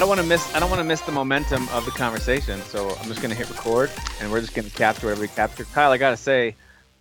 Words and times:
I 0.00 0.02
don't 0.04 0.08
want 0.08 0.20
to 0.22 0.26
miss. 0.26 0.54
I 0.54 0.60
don't 0.60 0.70
want 0.70 0.80
to 0.80 0.84
miss 0.84 1.02
the 1.02 1.12
momentum 1.12 1.68
of 1.74 1.84
the 1.84 1.90
conversation. 1.90 2.58
So 2.62 2.96
I'm 3.02 3.04
just 3.08 3.20
gonna 3.20 3.34
hit 3.34 3.50
record, 3.50 3.90
and 4.18 4.32
we're 4.32 4.40
just 4.40 4.54
gonna 4.54 4.70
capture 4.70 5.08
whatever 5.08 5.20
we 5.20 5.28
capture. 5.28 5.64
Kyle, 5.66 5.92
I 5.92 5.98
gotta 5.98 6.16
say, 6.16 6.56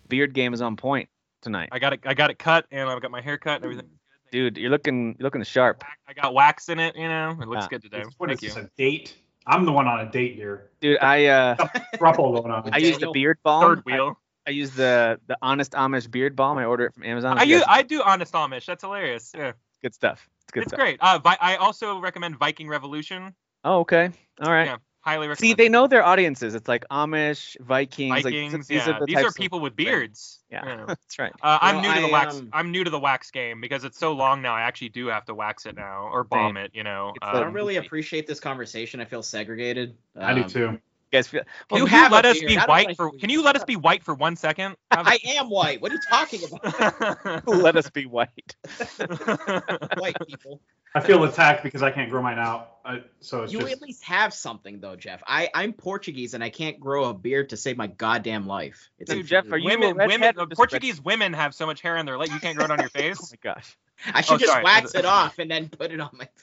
beard 0.10 0.34
game 0.34 0.54
is 0.54 0.62
on 0.62 0.76
point 0.76 1.08
tonight, 1.42 1.70
I 1.72 1.80
got 1.80 1.94
it. 1.94 2.02
I 2.06 2.14
got 2.14 2.30
it 2.30 2.38
cut, 2.40 2.66
and 2.72 2.90
I've 2.90 3.02
got 3.02 3.10
my 3.10 3.22
hair 3.22 3.38
cut 3.38 3.56
and 3.56 3.64
everything. 3.64 3.88
dude. 4.34 4.58
You're 4.58 4.70
looking. 4.70 5.16
You're 5.18 5.24
looking 5.24 5.42
sharp, 5.44 5.82
I 6.10 6.12
got 6.12 6.34
wax 6.34 6.68
in 6.68 6.78
it. 6.78 6.98
You 6.98 7.08
know, 7.08 7.38
it 7.42 7.48
looks 7.48 7.64
Ah. 7.64 7.68
good 7.70 7.84
today. 7.84 8.04
What 8.18 8.32
is 8.32 8.42
Thank 8.42 8.54
you. 8.54 8.62
this, 8.62 8.66
a 8.66 8.70
date? 8.78 9.16
I'm 9.48 9.64
the 9.64 9.72
one 9.72 9.88
on 9.88 10.02
a 10.02 10.12
date 10.12 10.36
here. 10.36 10.70
dude. 10.82 11.00
I 11.00 11.28
uh, 11.28 11.56
Thruple 11.96 12.36
going 12.38 12.52
on. 12.52 12.70
I 12.74 12.80
use 12.80 12.98
the 12.98 13.12
beard 13.12 13.38
balm. 13.44 13.64
Third 13.64 13.84
I, 13.88 13.92
wheel. 13.96 14.20
I 14.46 14.50
use 14.50 14.72
the 14.72 15.22
the 15.28 15.38
Honest 15.42 15.72
Amish 15.72 16.12
beard 16.12 16.36
balm. 16.36 16.58
I 16.58 16.66
order 16.66 16.88
it 16.88 16.94
from 16.96 17.04
Amazon. 17.04 17.38
I 17.40 17.44
It's 17.44 17.50
use, 17.52 17.64
I 17.66 17.82
do 17.82 18.02
honest 18.04 18.34
Amish. 18.34 18.66
That's 18.66 18.84
hilarious. 18.84 19.32
Yeah, 19.34 19.54
good 19.82 19.94
stuff. 19.96 20.28
It's 20.50 20.52
good 20.52 20.64
it's 20.64 20.70
stuff. 20.72 20.80
great. 20.80 21.00
Uh, 21.00 21.20
Vi- 21.20 21.38
I 21.40 21.58
also 21.58 22.00
recommend 22.00 22.38
Viking 22.40 22.68
Revolution. 22.68 23.36
Oh, 23.64 23.82
okay. 23.82 24.10
All 24.42 24.52
right. 24.52 24.66
Yeah, 24.66 24.78
highly 25.02 25.28
recommend. 25.28 25.38
See, 25.40 25.54
they 25.54 25.70
know 25.70 25.86
their 25.86 26.04
audiences. 26.04 26.56
It's 26.56 26.68
like 26.68 26.86
Amish, 26.90 27.56
Vikings. 27.62 28.24
Vikings. 28.24 28.54
like, 28.54 28.66
these 28.66 28.88
yeah, 28.88 28.96
are 28.96 29.00
the 29.02 29.06
these 29.06 29.18
are 29.18 29.22
types 29.24 29.36
of- 29.36 29.42
people 29.42 29.60
with 29.60 29.76
beards. 29.76 30.40
Yeah, 30.50 30.86
that's 30.88 31.20
right. 31.20 31.32
Uh, 31.44 31.60
I'm 31.62 31.76
Well, 31.76 31.84
new 31.84 31.94
to 31.94 32.02
the 32.02 32.08
I, 32.08 32.12
wax. 32.12 32.36
um, 32.40 32.50
I'm 32.52 32.72
new 32.72 32.84
to 32.84 32.90
the 32.90 33.00
wax 33.00 33.30
game 33.30 33.62
because 33.62 33.84
it's 33.84 34.00
so 34.00 34.14
long 34.14 34.42
now. 34.42 34.56
I 34.56 34.62
actually 34.62 34.90
do 34.90 35.06
have 35.08 35.26
to 35.26 35.36
wax 35.36 35.68
it 35.68 35.76
now 35.76 36.10
or 36.12 36.24
balm 36.24 36.58
it. 36.58 36.72
You 36.74 36.84
know. 36.84 37.10
It's 37.16 37.20
I 37.22 37.34
Um, 37.34 37.44
don't 37.44 37.54
really 37.54 37.76
appreciate 37.76 38.26
this 38.26 38.40
conversation. 38.40 39.00
I 39.02 39.06
feel 39.06 39.22
segregated. 39.22 39.96
I 40.20 40.34
do 40.34 40.42
Um, 40.44 40.50
too. 40.50 40.80
You 41.12 41.18
guys 41.18 41.28
feel? 41.28 41.42
can 41.68 41.78
You 41.78 41.84
you 41.84 41.86
have 41.88 42.12
let 42.12 42.26
us 42.26 42.38
beard. 42.40 42.50
be 42.50 42.58
white 42.58 42.96
for? 42.96 43.12
Can 43.12 43.32
you 43.32 43.42
let 43.42 43.56
us 43.56 43.64
be 43.64 43.76
white 43.76 44.04
for 44.04 44.14
one 44.14 44.36
second? 44.36 44.76
I 44.92 45.18
am 45.26 45.50
white. 45.50 45.82
What 45.82 45.92
are 45.92 45.96
you 45.96 46.02
talking 46.08 46.42
about? 46.44 47.48
Let 47.48 47.76
us 47.76 47.90
be 47.90 48.06
white. 48.06 48.56
white 49.98 50.16
people. 50.28 50.62
I 50.94 51.00
feel 51.00 51.24
attacked 51.24 51.64
because 51.64 51.82
I 51.82 51.90
can't 51.92 52.12
grow 52.12 52.22
mine 52.22 52.38
out. 52.38 52.78
I, 52.86 53.02
so 53.22 53.44
it's 53.44 53.54
You 53.54 53.60
just 53.62 53.74
at 53.74 53.82
least 53.82 54.04
have 54.04 54.34
something 54.34 54.80
though, 54.80 54.96
Jeff. 54.96 55.24
I 55.26 55.50
I'm 55.54 55.74
Portuguese 55.74 56.36
and 56.36 56.44
I 56.44 56.50
can't 56.50 56.80
grow 56.80 57.06
a 57.06 57.14
beard 57.14 57.50
to 57.50 57.58
save 57.58 57.78
my 57.78 57.88
goddamn 57.88 58.46
life. 58.46 58.90
It's 59.00 59.12
Dude, 59.12 59.26
Jeff, 59.26 59.52
are 59.52 59.58
you 59.58 59.70
a 59.70 59.78
women, 59.78 59.98
women, 59.98 60.34
or 60.38 60.46
just 60.46 60.58
Portuguese 60.58 61.02
women 61.02 61.34
have 61.34 61.56
so 61.56 61.66
much 61.66 61.82
hair 61.82 61.98
on 61.98 62.06
their 62.06 62.18
leg. 62.18 62.32
You 62.32 62.40
can't 62.40 62.56
grow 62.56 62.66
it 62.66 62.72
on 62.72 62.80
your 62.80 62.90
face. 62.90 63.20
Oh 63.22 63.28
my 63.32 63.54
gosh. 63.54 63.78
I 64.14 64.22
should 64.22 64.36
Oh, 64.36 64.38
just 64.38 64.52
sorry. 64.52 64.64
wax 64.64 64.96
it 64.96 65.06
off 65.06 65.40
and 65.40 65.50
then 65.50 65.70
put 65.70 65.92
it 65.92 66.00
on 66.00 66.10
my. 66.14 66.28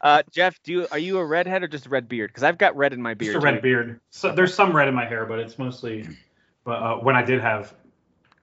Uh, 0.00 0.22
Jeff, 0.30 0.62
do 0.62 0.70
you 0.72 0.86
are 0.92 0.98
you 0.98 1.18
a 1.18 1.24
redhead 1.24 1.62
or 1.62 1.66
just 1.68 1.86
red 1.86 2.06
beard? 2.08 2.28
Because 2.30 2.42
I've 2.44 2.58
got 2.58 2.76
red 2.76 2.92
in 2.92 3.02
my 3.02 3.14
beard. 3.14 3.32
just 3.34 3.42
a 3.44 3.52
red 3.52 3.62
beard. 3.62 4.00
So 4.10 4.32
there's 4.32 4.54
some 4.54 4.74
red 4.76 4.86
in 4.86 4.94
my 4.94 5.06
hair, 5.06 5.24
but 5.26 5.38
it's 5.40 5.58
mostly, 5.58 6.06
but 6.62 6.72
uh, 6.82 6.96
when 6.96 7.16
I 7.16 7.22
did 7.22 7.40
have 7.40 7.74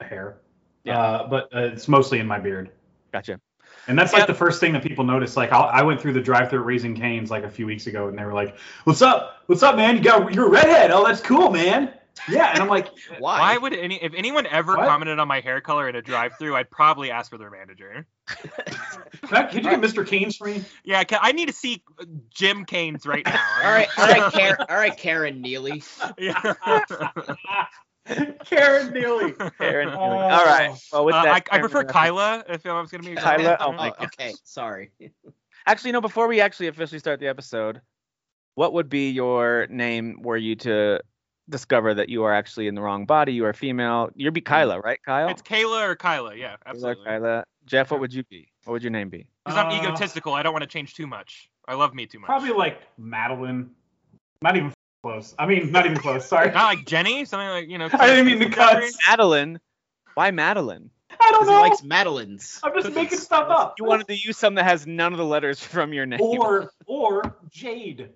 hair, 0.02 0.38
Yeah. 0.83 1.00
uh, 1.00 1.27
but 1.27 1.44
uh, 1.55 1.59
it's 1.72 1.88
mostly 1.88 2.20
in 2.20 2.27
my 2.27 2.39
beard. 2.39 2.72
Gotcha. 3.14 3.39
And 3.88 3.97
that's 3.97 4.11
like 4.11 4.22
Yep. 4.22 4.27
the 4.27 4.33
first 4.33 4.59
thing 4.59 4.73
that 4.73 4.81
people 4.83 5.03
notice. 5.05 5.38
Like 5.38 5.52
I'll, 5.53 5.64
I 5.64 5.83
went 5.83 6.02
through 6.02 6.14
the 6.14 6.22
drive-through 6.22 6.61
Raising 6.64 6.95
Canes 6.95 7.30
like 7.31 7.44
a 7.44 7.50
few 7.50 7.66
weeks 7.67 7.88
ago, 7.88 8.08
and 8.08 8.17
they 8.17 8.25
were 8.25 8.33
like, 8.33 8.58
"What's 8.83 9.02
up? 9.02 9.44
What's 9.45 9.64
up, 9.64 9.75
man? 9.77 9.97
You 9.97 10.03
got 10.03 10.33
you're 10.33 10.47
a 10.47 10.50
redhead? 10.50 10.92
Oh, 10.92 11.05
that's 11.05 11.22
cool, 11.22 11.52
man." 11.52 11.94
Yeah, 12.27 12.52
and 12.52 12.59
I'm 12.61 12.67
like, 12.67 12.88
Why? 13.20 13.39
Why 13.39 13.58
would 13.58 13.73
any 13.73 14.03
if 14.03 14.14
anyone 14.14 14.45
ever 14.47 14.75
What? 14.75 14.88
commented 14.88 15.20
on 15.20 15.27
my 15.27 15.39
hair 15.39 15.61
color 15.61 15.88
in 15.88 15.95
a 15.95 16.02
drive-through, 16.02 16.55
I'd 16.55 16.70
probably 16.70 17.11
ask 17.11 17.30
for 17.30 17.38
their 17.38 17.52
manager. 17.52 18.05
"Can 18.30 19.38
I- 19.38 19.44
"Could 19.44 19.63
you 19.66 19.69
get 19.72 19.81
Mr. 19.81 20.05
Canes 20.08 20.38
for 20.38 20.47
me?" 20.47 20.63
Yeah, 20.83 21.03
can, 21.03 21.19
I 21.22 21.31
need 21.31 21.47
to 21.47 21.53
see 21.53 21.83
uh, 21.99 22.05
Jim 22.33 22.66
Canes 22.66 23.05
right 23.05 23.25
now. 23.25 23.41
all 23.63 23.69
right, 23.71 23.88
all 23.97 24.08
right, 24.08 24.33
Karen, 24.33 24.65
all 24.70 24.76
right, 24.77 24.98
Karen 24.98 25.42
Neely. 25.42 25.83
Yeah. 26.17 26.53
Karen 28.45 28.92
Neely. 28.93 29.33
Aaron, 29.59 29.89
Oh. 29.89 29.99
All 29.99 30.45
right. 30.45 30.76
Well, 30.92 31.05
with 31.05 31.15
Uh, 31.15 31.23
that, 31.26 31.43
I, 31.52 31.58
I 31.58 31.59
prefer 31.59 31.80
Aaron, 31.80 31.89
Kyla 31.89 32.43
if 32.49 32.65
I 32.65 32.80
was 32.81 32.89
gonna 32.89 33.03
be. 33.03 33.15
Kyla? 33.15 33.58
Oh 33.59 33.71
my 33.73 33.92
Oh, 33.99 34.05
okay, 34.05 34.33
sorry. 34.43 34.92
Actually, 35.67 35.92
no. 35.92 36.02
Before 36.02 36.27
we 36.27 36.42
actually 36.42 36.67
officially 36.67 36.99
start 36.99 37.20
the 37.20 37.27
episode, 37.27 37.82
what 38.55 38.73
would 38.73 38.89
be 38.89 39.11
your 39.11 39.67
name 39.70 40.21
were 40.23 40.37
you 40.37 40.55
to 40.58 41.02
discover 41.49 41.93
that 41.93 42.09
you 42.09 42.23
are 42.23 42.33
actually 42.33 42.67
in 42.67 42.73
the 42.76 42.82
wrong 42.82 43.05
body? 43.05 43.33
You 43.33 43.45
are 43.45 43.53
female. 43.53 44.09
You'd 44.15 44.33
be 44.33 44.42
Kyla, 44.42 44.80
right, 44.80 44.99
Kyle? 45.05 45.30
It's 45.30 45.43
Kayla 45.43 45.89
or 45.89 45.95
Kyla. 45.95 46.36
Yeah, 46.36 46.55
Kyla, 46.65 46.76
absolutely. 46.76 47.05
Kyla. 47.05 47.43
Jeff, 47.69 47.91
what 47.91 47.99
would 47.99 48.13
you 48.13 48.23
be? 48.23 48.47
What 48.65 48.73
would 48.73 48.83
your 48.83 48.91
name 48.91 49.09
be? 49.09 49.27
Because 49.45 49.57
I'm 49.57 49.67
Uh, 49.67 49.80
egotistical, 49.81 50.33
I 50.33 50.41
don't 50.43 50.53
want 50.53 50.63
to 50.63 50.67
change 50.67 50.95
too 50.95 51.05
much. 51.07 51.49
I 51.67 51.75
love 51.75 51.93
me 51.93 52.05
too 52.07 52.19
much. 52.19 52.25
Probably 52.27 52.52
like 52.52 52.81
Madeline. 52.97 53.69
Not 54.41 54.57
even 54.57 54.73
close. 55.03 55.35
I 55.37 55.45
mean, 55.45 55.71
not 55.71 55.85
even 55.85 55.97
close. 55.97 56.25
Sorry. 56.27 56.47
not 56.52 56.75
like 56.75 56.85
Jenny, 56.85 57.25
something 57.25 57.47
like 57.47 57.69
you 57.69 57.77
know. 57.77 57.89
I 57.93 58.08
didn't 58.08 58.25
mean 58.25 58.39
to 58.39 58.49
cut. 58.49 58.83
Madeline. 59.08 59.59
Why 60.15 60.31
Madeline? 60.31 60.89
I 61.11 61.31
don't 61.31 61.41
Because 61.41 61.47
he 61.47 61.53
know. 61.53 61.61
likes 61.61 61.83
Madeleines. 61.83 62.59
I'm 62.63 62.73
just 62.73 62.85
cookies. 62.87 62.95
making 62.95 63.17
stuff 63.19 63.49
up. 63.49 63.75
You 63.77 63.85
wanted 63.85 64.08
to 64.08 64.15
use 64.15 64.37
something 64.37 64.55
that 64.55 64.63
has 64.65 64.87
none 64.87 65.11
of 65.13 65.17
the 65.19 65.25
letters 65.25 65.59
from 65.63 65.93
your 65.93 66.05
name. 66.05 66.21
or 66.21 66.71
or 66.87 67.35
Jade. 67.52 68.09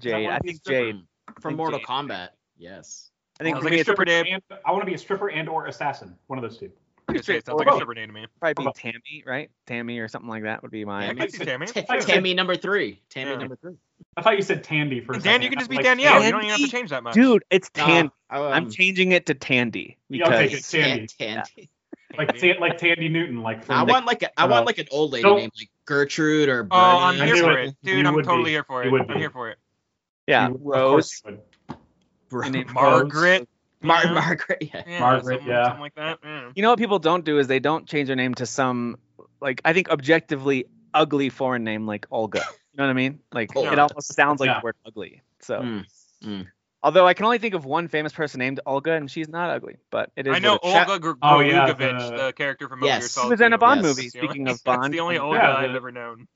Jade. 0.00 0.28
I 0.28 0.38
think. 0.40 0.62
Jade. 0.64 0.96
from 1.40 1.50
think 1.52 1.56
Mortal 1.56 1.78
Jade. 1.78 1.86
Kombat. 1.86 2.28
Yes. 2.58 3.10
I 3.40 3.44
think 3.44 3.56
I 3.56 3.58
was 3.58 3.62
for 3.64 3.70
like 3.70 3.76
a 3.76 3.80
it's 3.80 3.84
stripper 3.86 4.04
dip. 4.04 4.26
And 4.28 4.42
I 4.66 4.70
want 4.72 4.82
to 4.82 4.86
be 4.86 4.94
a 4.94 4.98
stripper 4.98 5.30
and 5.30 5.48
or 5.48 5.66
assassin. 5.66 6.14
One 6.26 6.38
of 6.38 6.42
those 6.42 6.58
two. 6.58 6.70
Okay, 7.10 7.18
sounds 7.18 7.18
like 7.18 7.18
a 7.18 7.22
straightforward. 7.22 7.74
stripper 7.74 7.94
name 7.94 8.08
to 8.08 8.14
me. 8.14 8.26
probably 8.40 8.64
be 8.66 8.72
Tammy, 8.74 9.24
right? 9.26 9.50
Tammy 9.66 9.98
or 9.98 10.08
something 10.08 10.28
like 10.30 10.44
that 10.44 10.62
would 10.62 10.70
be 10.70 10.84
my. 10.84 11.04
I 11.04 11.06
Tammy. 11.14 11.30
can 11.32 11.46
Tammy. 11.46 11.66
Ta- 11.66 11.82
I 11.88 11.98
said- 11.98 12.08
Tammy 12.14 12.34
number 12.34 12.54
three. 12.56 13.00
Tammy 13.10 13.30
Yeah. 13.32 13.36
number 13.38 13.56
three. 13.56 13.74
I 14.16 14.22
thought 14.22 14.36
you 14.36 14.42
said 14.42 14.62
Tandy 14.64 15.00
for 15.00 15.12
a 15.12 15.14
Dan, 15.16 15.22
second. 15.22 15.42
you 15.42 15.48
can 15.50 15.58
just 15.58 15.70
be 15.70 15.76
Like, 15.76 15.84
Danielle. 15.84 16.12
Tandy? 16.12 16.26
You 16.26 16.32
don't 16.32 16.40
even 16.44 16.50
have 16.60 16.60
to 16.60 16.68
change 16.76 16.90
that 16.90 17.02
much. 17.02 17.14
Dude, 17.14 17.44
it's 17.50 17.70
No, 17.76 17.84
Tandy. 17.86 18.10
I, 18.30 18.38
I'm 18.40 18.64
um, 18.64 18.70
changing 18.70 19.12
it 19.12 19.26
to 19.26 19.34
Tandy 19.34 19.96
Yeah, 20.08 20.26
I'll 20.26 20.30
take 20.32 20.50
because 20.50 20.74
it. 20.74 20.82
Tandy. 20.82 21.06
Tan- 21.18 21.34
Tandy. 21.56 21.70
Like 22.18 22.36
Tan- 22.38 22.60
like 22.60 22.78
Thandie 22.78 23.10
Newton, 23.10 23.40
like 23.42 23.64
from 23.64 23.74
I 23.76 23.82
want 23.84 24.04
like 24.06 24.22
a, 24.22 24.40
I 24.40 24.46
want 24.46 24.66
like 24.66 24.78
an 24.78 24.86
old 24.90 25.12
lady 25.12 25.22
don't- 25.22 25.38
named 25.38 25.52
like 25.58 25.70
Gertrude 25.86 26.48
or 26.50 26.68
Oh, 26.70 26.76
I'm 26.98 27.14
here 27.16 27.36
for 27.36 27.58
it. 27.58 27.68
it, 27.70 27.76
dude. 27.82 27.98
You 27.98 28.06
I'm 28.06 28.14
totally 28.22 28.44
be. 28.44 28.50
here 28.50 28.64
for 28.64 28.82
it. 28.84 28.92
I'm 28.92 29.18
here 29.18 29.30
for 29.30 29.48
it. 29.50 29.58
yeah, 30.26 30.48
You- 30.48 30.60
Rose. 30.62 30.92
course 30.92 31.22
you 31.24 31.30
would. 31.32 31.78
Bro- 32.28 32.42
Her 32.44 32.50
name- 32.50 32.72
Margaret. 32.72 33.48
Mar- 33.82 34.04
yeah. 34.04 34.12
Margaret. 34.12 34.58
Yeah. 34.62 34.82
Yeah, 34.86 35.00
Margaret, 35.00 35.34
something, 35.38 35.48
yeah. 35.48 35.64
something 35.64 35.80
like 35.80 35.94
that. 35.96 36.18
Yeah. 36.24 36.50
You 36.54 36.62
know 36.62 36.70
what 36.70 36.78
people 36.78 36.98
don't 36.98 37.24
do 37.24 37.38
is 37.38 37.46
they 37.46 37.60
don't 37.60 37.86
change 37.86 38.06
their 38.08 38.16
name 38.16 38.34
to 38.34 38.46
some 38.46 38.96
like 39.40 39.60
I 39.64 39.72
think 39.72 39.90
objectively 39.90 40.66
ugly 40.94 41.28
foreign 41.28 41.64
name 41.64 41.86
like 41.86 42.06
Olga. 42.10 42.38
You 42.72 42.78
know 42.78 42.84
what 42.84 42.90
I 42.90 42.94
mean? 42.94 43.20
Like 43.32 43.54
Olga. 43.56 43.72
it 43.72 43.78
almost 43.78 44.14
sounds 44.14 44.40
like 44.40 44.48
Yeah. 44.48 44.60
the 44.60 44.64
word 44.64 44.76
ugly. 44.86 45.22
So 45.40 45.60
Mm, 45.60 45.84
mm. 46.24 46.46
although 46.82 47.06
I 47.06 47.14
can 47.14 47.24
only 47.24 47.38
think 47.38 47.54
of 47.54 47.64
one 47.64 47.88
famous 47.88 48.12
person 48.12 48.38
named 48.38 48.60
Olga 48.66 48.92
and 48.92 49.10
she's 49.10 49.28
not 49.28 49.50
ugly, 49.50 49.76
but 49.90 50.10
it 50.16 50.26
is. 50.26 50.34
I 50.36 50.38
know 50.38 50.58
what 50.62 50.64
it 50.64 50.68
is. 50.68 50.74
Olga 50.90 50.98
Gr- 51.00 51.12
Oh, 51.22 51.40
yeah, 51.40 51.66
the- 51.72 51.74
the... 52.26 52.32
character 52.36 52.68
from 52.68 52.80
Metal 52.80 52.88
Gear 52.94 53.02
Yes. 53.02 53.10
Solid. 53.12 53.26
She 53.26 53.30
was 53.30 53.40
in 53.40 53.52
a 53.52 53.58
Bond 53.58 53.82
Yes. 53.82 53.88
movie. 53.88 54.02
That's 54.02 54.12
the 54.12 54.18
only- 54.20 54.28
Speaking 54.28 54.48
of 54.48 54.52
That's 54.54 54.62
Bond, 54.62 54.94
the 54.94 55.00
only 55.00 55.18
Olga 55.18 55.38
Yeah, 55.38 55.54
I've 55.56 55.74
ever 55.74 55.90
known. 55.92 56.28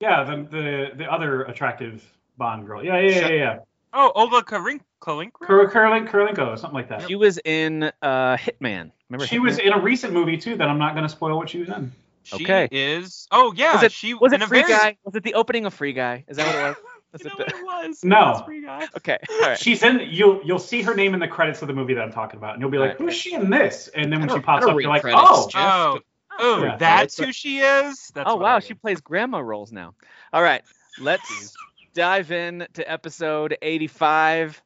Yeah, 0.00 0.24
the 0.24 0.36
the 0.50 0.90
the 0.96 1.12
other 1.12 1.42
attractive 1.42 2.02
Bond 2.36 2.66
girl. 2.66 2.84
Yeah, 2.84 2.98
yeah, 2.98 3.10
yeah, 3.10 3.28
yeah. 3.28 3.34
yeah. 3.34 3.58
Oh, 3.92 4.10
Olga 4.14 4.40
Karink- 4.42 4.80
Kalinkra? 5.02 5.32
Kur- 5.42 5.68
Kurlin 5.70 6.08
Kurlinko, 6.08 6.58
something 6.58 6.74
like 6.74 6.88
that. 6.88 7.06
she 7.08 7.16
was 7.16 7.38
in 7.44 7.82
uh, 8.02 8.36
Hitman. 8.36 8.92
Remember? 9.10 9.26
She 9.26 9.36
Hitman? 9.36 9.42
was 9.42 9.58
in 9.58 9.72
a 9.72 9.80
recent 9.80 10.12
movie 10.12 10.38
too 10.38 10.56
that 10.56 10.68
I'm 10.68 10.78
not 10.78 10.94
going 10.94 11.04
to 11.04 11.08
spoil 11.08 11.36
what 11.36 11.50
she 11.50 11.58
was 11.58 11.68
in. 11.68 11.92
She 12.24 12.44
Okay. 12.44 12.68
is. 12.70 13.26
Oh 13.32 13.52
yeah, 13.56 13.74
Was 13.74 13.82
it- 13.82 13.92
she 13.92 14.14
Was 14.14 14.32
it 14.32 14.40
Free 14.44 14.60
very... 14.62 14.72
Guy? 14.72 14.96
Was 15.04 15.14
it 15.16 15.24
the 15.24 15.34
opening 15.34 15.66
of 15.66 15.74
Free 15.74 15.92
Guy? 15.92 16.24
Is 16.28 16.36
that 16.36 16.46
what 16.46 16.54
it 16.54 16.68
was? 16.68 16.76
Was 17.12 17.24
You 17.24 17.28
know 17.28 17.36
the- 17.36 17.64
what 17.64 17.84
it 17.84 17.88
was? 17.88 18.04
No. 18.04 18.16
It 18.16 18.24
was 18.32 18.42
Free 18.46 18.62
Guy. 18.64 18.88
Okay. 18.96 19.18
All 19.28 19.40
right. 19.40 19.58
She's 19.58 19.82
in. 19.82 20.00
You'll 20.08 20.40
you'll 20.44 20.58
see 20.58 20.80
her 20.82 20.94
name 20.94 21.12
in 21.14 21.20
the 21.20 21.28
credits 21.28 21.60
of 21.60 21.68
the 21.68 21.74
movie 21.74 21.92
that 21.92 22.00
I'm 22.02 22.12
talking 22.12 22.38
about, 22.38 22.54
and 22.54 22.62
you'll 22.62 22.70
be 22.70 22.78
like, 22.78 22.90
Right. 22.92 22.98
"Who's 23.00 23.14
she 23.14 23.34
in 23.34 23.50
this?" 23.50 23.88
And 23.94 24.10
then 24.10 24.20
when 24.20 24.30
she 24.30 24.38
pops 24.40 24.64
up, 24.64 24.80
you're 24.80 24.88
like, 24.88 25.02
credits, 25.02 25.20
"Oh, 25.22 25.46
Jeff. 25.50 25.60
Oh, 25.62 26.00
oh, 26.38 26.64
Yeah. 26.64 26.76
that's 26.76 27.18
who 27.18 27.30
she 27.32 27.58
is. 27.58 28.10
That's 28.14 28.30
oh 28.30 28.36
wow, 28.36 28.60
she 28.60 28.72
plays 28.72 29.02
grandma 29.02 29.40
roles 29.40 29.72
now. 29.72 29.94
All 30.32 30.42
right, 30.42 30.62
let's 30.98 31.54
dive 31.92 32.32
in 32.32 32.66
to 32.74 32.90
episode 32.90 33.58
85. 33.60 34.62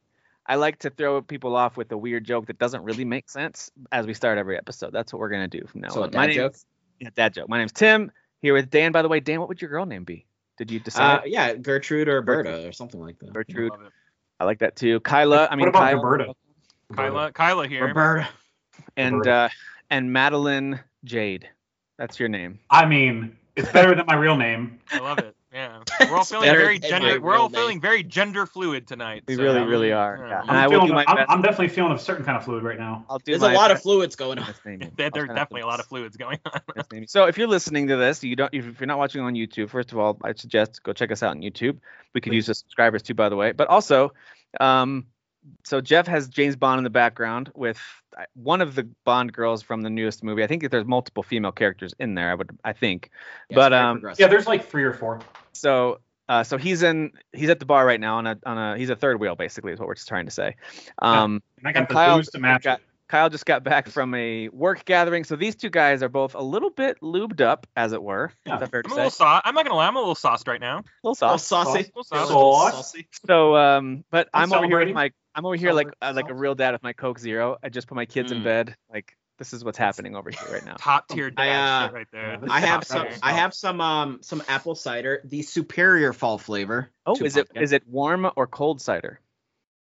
I 0.47 0.55
like 0.55 0.79
to 0.79 0.89
throw 0.89 1.21
people 1.21 1.55
off 1.55 1.75
with 1.77 1.91
a 1.91 1.97
weird 1.97 2.23
joke 2.23 2.45
that 2.47 2.57
doesn't 2.57 2.83
really 2.83 3.03
make 3.05 3.29
sense 3.29 3.69
as 3.91 4.05
we 4.07 4.13
start 4.13 4.37
every 4.37 4.57
episode. 4.57 4.91
That's 4.93 5.11
what 5.11 5.19
we're 5.19 5.29
gonna 5.29 5.47
do 5.47 5.65
from 5.67 5.81
now 5.81 5.89
So 5.89 6.03
on. 6.03 6.11
dad 6.11 6.17
My 6.17 6.25
name's- 6.27 6.35
joke? 6.37 6.55
Yeah, 6.99 7.09
dad 7.15 7.33
joke. 7.33 7.49
My 7.49 7.57
name's 7.57 7.73
Tim. 7.73 8.11
Here 8.41 8.53
with 8.53 8.69
Dan. 8.69 8.91
By 8.91 9.01
the 9.01 9.07
way, 9.09 9.19
Dan, 9.19 9.39
what 9.39 9.49
would 9.49 9.61
your 9.61 9.69
girl 9.69 9.85
name 9.85 10.03
be? 10.03 10.25
Did 10.57 10.71
you 10.71 10.79
Uh, 10.79 10.83
decide? 10.83 11.21
yeah, 11.25 11.53
Gertrude 11.55 12.07
or 12.07 12.21
Berta 12.21 12.67
or 12.67 12.71
something 12.71 12.99
like 13.01 13.19
that. 13.19 13.33
Gertrude. 13.33 13.71
Love 13.71 13.81
it. 13.83 13.91
I 14.39 14.45
like 14.45 14.59
that 14.59 14.75
too. 14.75 14.99
Kyla. 15.01 15.47
I 15.51 15.55
mean, 15.55 15.61
what 15.61 15.69
about 15.69 15.79
Kyla, 15.83 15.95
Roberta? 16.05 16.33
Kyla, 16.95 17.31
Kyla 17.33 17.67
here. 17.67 17.87
Roberta. 17.87 18.29
and 18.95 19.15
Roberta. 19.17 19.31
uh, 19.31 19.49
and 19.89 20.11
Madeline 20.13 20.79
Jade. 21.03 21.49
That's 21.97 22.19
your 22.19 22.29
name. 22.29 22.59
I 22.69 22.85
mean, 22.85 23.35
it's 23.55 23.71
better 23.71 23.93
than 23.95 24.05
my 24.07 24.15
real 24.15 24.37
name. 24.37 24.79
I 24.91 24.99
love 24.99 25.17
it. 25.19 25.35
Yeah, 25.57 25.79
we're 26.11 26.17
all 26.17 26.23
feeling 26.23 26.51
very 26.51 26.77
gender. 26.77 27.19
We're 27.19 27.35
all 27.35 27.49
feeling 27.49 27.81
very 27.81 28.03
gender 28.03 28.45
fluid 28.45 28.85
tonight. 28.85 29.23
We 29.27 29.35
so- 29.35 29.41
really, 29.41 29.61
really 29.61 29.91
are. 29.91 30.17
Yeah. 30.19 30.29
Yeah. 30.29 30.41
I'm, 30.43 30.49
I 30.49 30.67
will 30.67 30.73
feeling, 30.73 30.87
do 30.89 30.93
my 30.93 31.05
I'm. 31.07 31.25
I'm 31.27 31.41
definitely 31.41 31.69
feeling 31.69 31.93
a 31.93 31.97
certain 31.97 32.23
kind 32.23 32.37
of 32.37 32.45
fluid 32.45 32.63
right 32.63 32.77
now. 32.77 33.03
I'll 33.09 33.17
do 33.17 33.31
There's 33.31 33.41
a 33.41 33.55
lot 33.55 33.71
of 33.75 33.81
fluids 33.81 34.15
going 34.15 34.37
on. 34.37 34.45
to 34.53 34.69
name 34.69 34.83
you. 34.83 34.91
There- 34.95 35.07
I'll 35.07 35.11
There's 35.11 35.25
try 35.25 35.33
not 35.33 35.33
to 35.33 35.33
definitely 35.33 35.61
a 35.61 35.65
lot 35.65 35.79
of 35.79 35.87
fluids 35.87 36.15
going 36.15 36.37
on. 36.45 37.07
So 37.07 37.25
if 37.25 37.39
you're 37.39 37.47
listening 37.47 37.87
to 37.87 37.95
this, 37.95 38.23
you 38.23 38.35
don't. 38.35 38.53
If 38.53 38.79
you're 38.79 38.85
not 38.85 38.99
watching 38.99 39.21
on 39.21 39.33
YouTube, 39.33 39.71
first 39.71 39.91
of 39.91 39.97
all, 39.97 40.19
I 40.23 40.33
suggest 40.33 40.83
go 40.83 40.93
check 40.93 41.11
us 41.11 41.23
out 41.23 41.31
on 41.31 41.41
YouTube. 41.41 41.79
We 42.13 42.21
could 42.21 42.33
use 42.33 42.45
the 42.45 42.53
subscribers 42.53 43.01
too, 43.01 43.15
by 43.15 43.29
the 43.29 43.35
way. 43.35 43.51
But 43.51 43.67
also, 43.67 44.13
um, 44.59 45.07
so 45.63 45.81
Jeff 45.81 46.07
has 46.07 46.27
James 46.27 46.55
Bond 46.55 46.77
in 46.77 46.83
the 46.83 46.89
background 46.89 47.51
with 47.55 47.79
uh, 48.17 48.23
one 48.35 48.61
of 48.61 48.75
the 48.75 48.87
Bond 49.05 49.33
girls 49.33 49.61
from 49.61 49.81
the 49.81 49.89
newest 49.89 50.23
movie. 50.23 50.43
I 50.43 50.47
think 50.47 50.61
that 50.63 50.71
there's 50.71 50.85
multiple 50.85 51.23
female 51.23 51.51
characters 51.51 51.93
in 51.99 52.15
there. 52.15 52.31
I 52.31 52.35
would, 52.35 52.57
I 52.63 52.73
think. 52.73 53.09
Yeah, 53.49 53.55
But, 53.55 53.73
um. 53.73 54.03
Yeah, 54.17 54.27
there's 54.27 54.47
like 54.47 54.67
three 54.67 54.83
or 54.83 54.93
four. 54.93 55.19
So 55.59 55.99
Uh, 56.29 56.43
so 56.43 56.57
he's 56.57 56.83
in 56.83 57.11
he's 57.31 57.49
at 57.49 57.59
the 57.59 57.65
bar 57.65 57.85
right 57.85 58.01
now 58.01 58.17
on 58.17 58.27
a 58.27 58.37
on 58.45 58.57
a 58.57 58.77
he's 58.77 58.89
a 58.89 58.95
third 58.97 59.19
wheel 59.19 59.35
basically 59.35 59.71
is 59.71 59.79
what 59.79 59.87
we're 59.87 59.95
just 59.95 60.09
trying 60.09 60.25
to 60.25 60.31
say. 60.31 60.55
Um, 60.99 61.41
And 61.59 61.67
I 61.67 61.71
got 61.71 61.79
And 61.79 61.87
the 61.87 61.93
Kyle 61.93 62.17
booze 62.17 62.29
to 62.31 62.39
match 62.39 62.63
got- 62.63 62.81
Kyle 63.07 63.29
just 63.29 63.45
got 63.45 63.63
back 63.63 63.87
from 63.87 64.13
a 64.15 64.49
work 64.49 64.83
gathering, 64.83 65.23
so 65.23 65.37
these 65.37 65.55
two 65.55 65.69
guys 65.69 66.03
are 66.03 66.09
both 66.09 66.35
a 66.35 66.41
little 66.41 66.69
bit 66.69 66.99
lubed 67.01 67.39
up, 67.39 67.65
as 67.77 67.93
it 67.93 68.03
were. 68.03 68.33
Yeah. 68.45 68.55
Is 68.55 68.59
that 68.59 68.69
fair 68.69 68.81
I'm 68.81 68.83
to 68.83 68.89
a 68.89 68.91
say? 68.91 68.95
little 68.97 69.11
sauce. 69.11 69.41
I'm 69.45 69.55
not 69.55 69.63
gonna 69.63 69.77
lie. 69.77 69.87
I'm 69.87 69.95
a 69.95 69.99
little 69.99 70.13
sauced 70.15 70.45
right 70.49 70.59
now. 70.59 70.83
little 71.03 71.11
Oh, 71.11 71.37
soft. 71.37 71.45
saucy. 71.45 71.79
A 71.79 71.83
little 71.83 72.03
Sauce. 72.03 72.27
sauced. 72.27 72.91
Sauce. 72.95 73.03
So, 73.25 73.55
um, 73.55 74.03
but 74.11 74.27
I'm 74.33 74.51
I'm 74.51 74.57
over 74.59 74.67
here 74.67 74.85
with 74.85 74.93
my 74.93 75.11
I'm 75.33 75.45
over 75.45 75.55
here 75.55 75.71
like 75.71 75.87
uh, 76.01 76.11
like 76.13 76.29
a 76.29 76.33
real 76.33 76.53
dad 76.55 76.73
with 76.73 76.83
my 76.83 76.91
Coke 76.91 77.19
Zero. 77.19 77.55
I 77.63 77.69
just 77.69 77.87
put 77.87 77.95
my 77.95 78.05
kids 78.05 78.33
in 78.33 78.41
Mm. 78.41 78.43
bed. 78.43 78.75
Like 78.91 79.15
this 79.37 79.53
is 79.53 79.63
what's 79.63 79.77
happening 79.77 80.15
over 80.15 80.29
here 80.29 80.51
right 80.51 80.65
now. 80.65 80.75
Top 80.79 81.07
tier 81.07 81.31
I, 81.37 81.49
uh, 81.49 81.85
shit 81.87 81.93
right 81.93 82.07
there. 82.11 82.39
I 82.49 82.59
have 82.61 82.83
some. 82.83 83.07
tier 83.07 83.17
I 83.21 83.33
have 83.33 83.53
some 83.53 83.81
um 83.81 84.19
some 84.21 84.43
apple 84.47 84.75
cider, 84.75 85.21
the 85.25 85.41
superior 85.43 86.13
fall 86.13 86.37
flavor. 86.37 86.89
Oh, 87.05 87.15
is 87.23 87.37
it 87.37 87.47
pumpkin. 87.53 87.73
it 87.73 87.87
warm 87.87 88.29
or 88.35 88.47
cold 88.47 88.81
cider? 88.81 89.19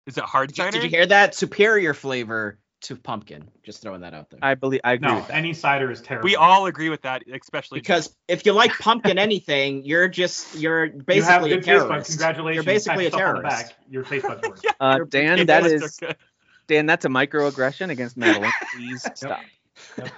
Is 0.08 0.18
it 0.18 0.24
hard 0.24 0.50
Did 0.50 0.58
you, 0.58 0.64
cider? 0.66 0.72
did 0.80 0.84
you 0.84 0.90
hear 0.90 1.06
that? 1.08 1.36
Superior 1.36 1.94
flavor 1.94 2.60
to 2.82 2.98
pumpkin. 2.98 3.50
Just 3.64 3.82
throwing 3.82 4.02
that 4.02 4.14
out 4.14 4.30
there. 4.30 4.40
I 4.42 4.56
believe 4.56 4.82
I 4.84 4.94
agree 4.94 5.08
No, 5.08 5.16
with 5.16 5.28
that. 5.28 5.38
any 5.38 5.54
cider 5.54 5.90
is 5.90 6.02
terrible. 6.02 6.26
We 6.26 6.36
all 6.36 6.66
agree 6.66 6.90
with 6.90 7.04
that, 7.04 7.24
especially 7.34 7.80
because 7.80 8.14
if 8.28 8.46
you 8.46 8.52
like 8.52 8.72
pumpkin 8.78 9.18
anything, 9.18 9.86
you're 9.86 10.10
just 10.10 10.56
you're 10.58 10.88
basically 10.90 11.16
you 11.16 11.22
have 11.24 11.42
basically 11.44 11.52
a 11.52 11.56
good 11.56 11.64
taste 11.66 11.80
buds. 11.80 11.88
terrorist. 11.90 12.10
Congratulations. 12.12 12.56
You're 12.66 12.74
basically 12.74 13.06
a 13.06 13.12
Pat 13.12 13.20
yourself 13.20 13.36
terrorist. 13.44 13.68
back. 13.68 13.76
Your 13.90 14.04
taste 14.04 14.26
buds 14.28 14.48
work. 14.48 14.60
Uh, 14.80 15.00
Dan, 15.08 15.38
taste 15.38 15.48
that 15.48 15.62
buds 15.62 15.74
is 15.74 15.84
are 16.02 16.08
good. 16.08 16.16
Dan. 16.68 16.86
That's 16.86 17.06
a 17.06 17.10
microaggression 17.10 17.90
against 17.90 18.18
Madeline. 18.18 18.52
Please 18.76 19.08
stop. 19.16 19.42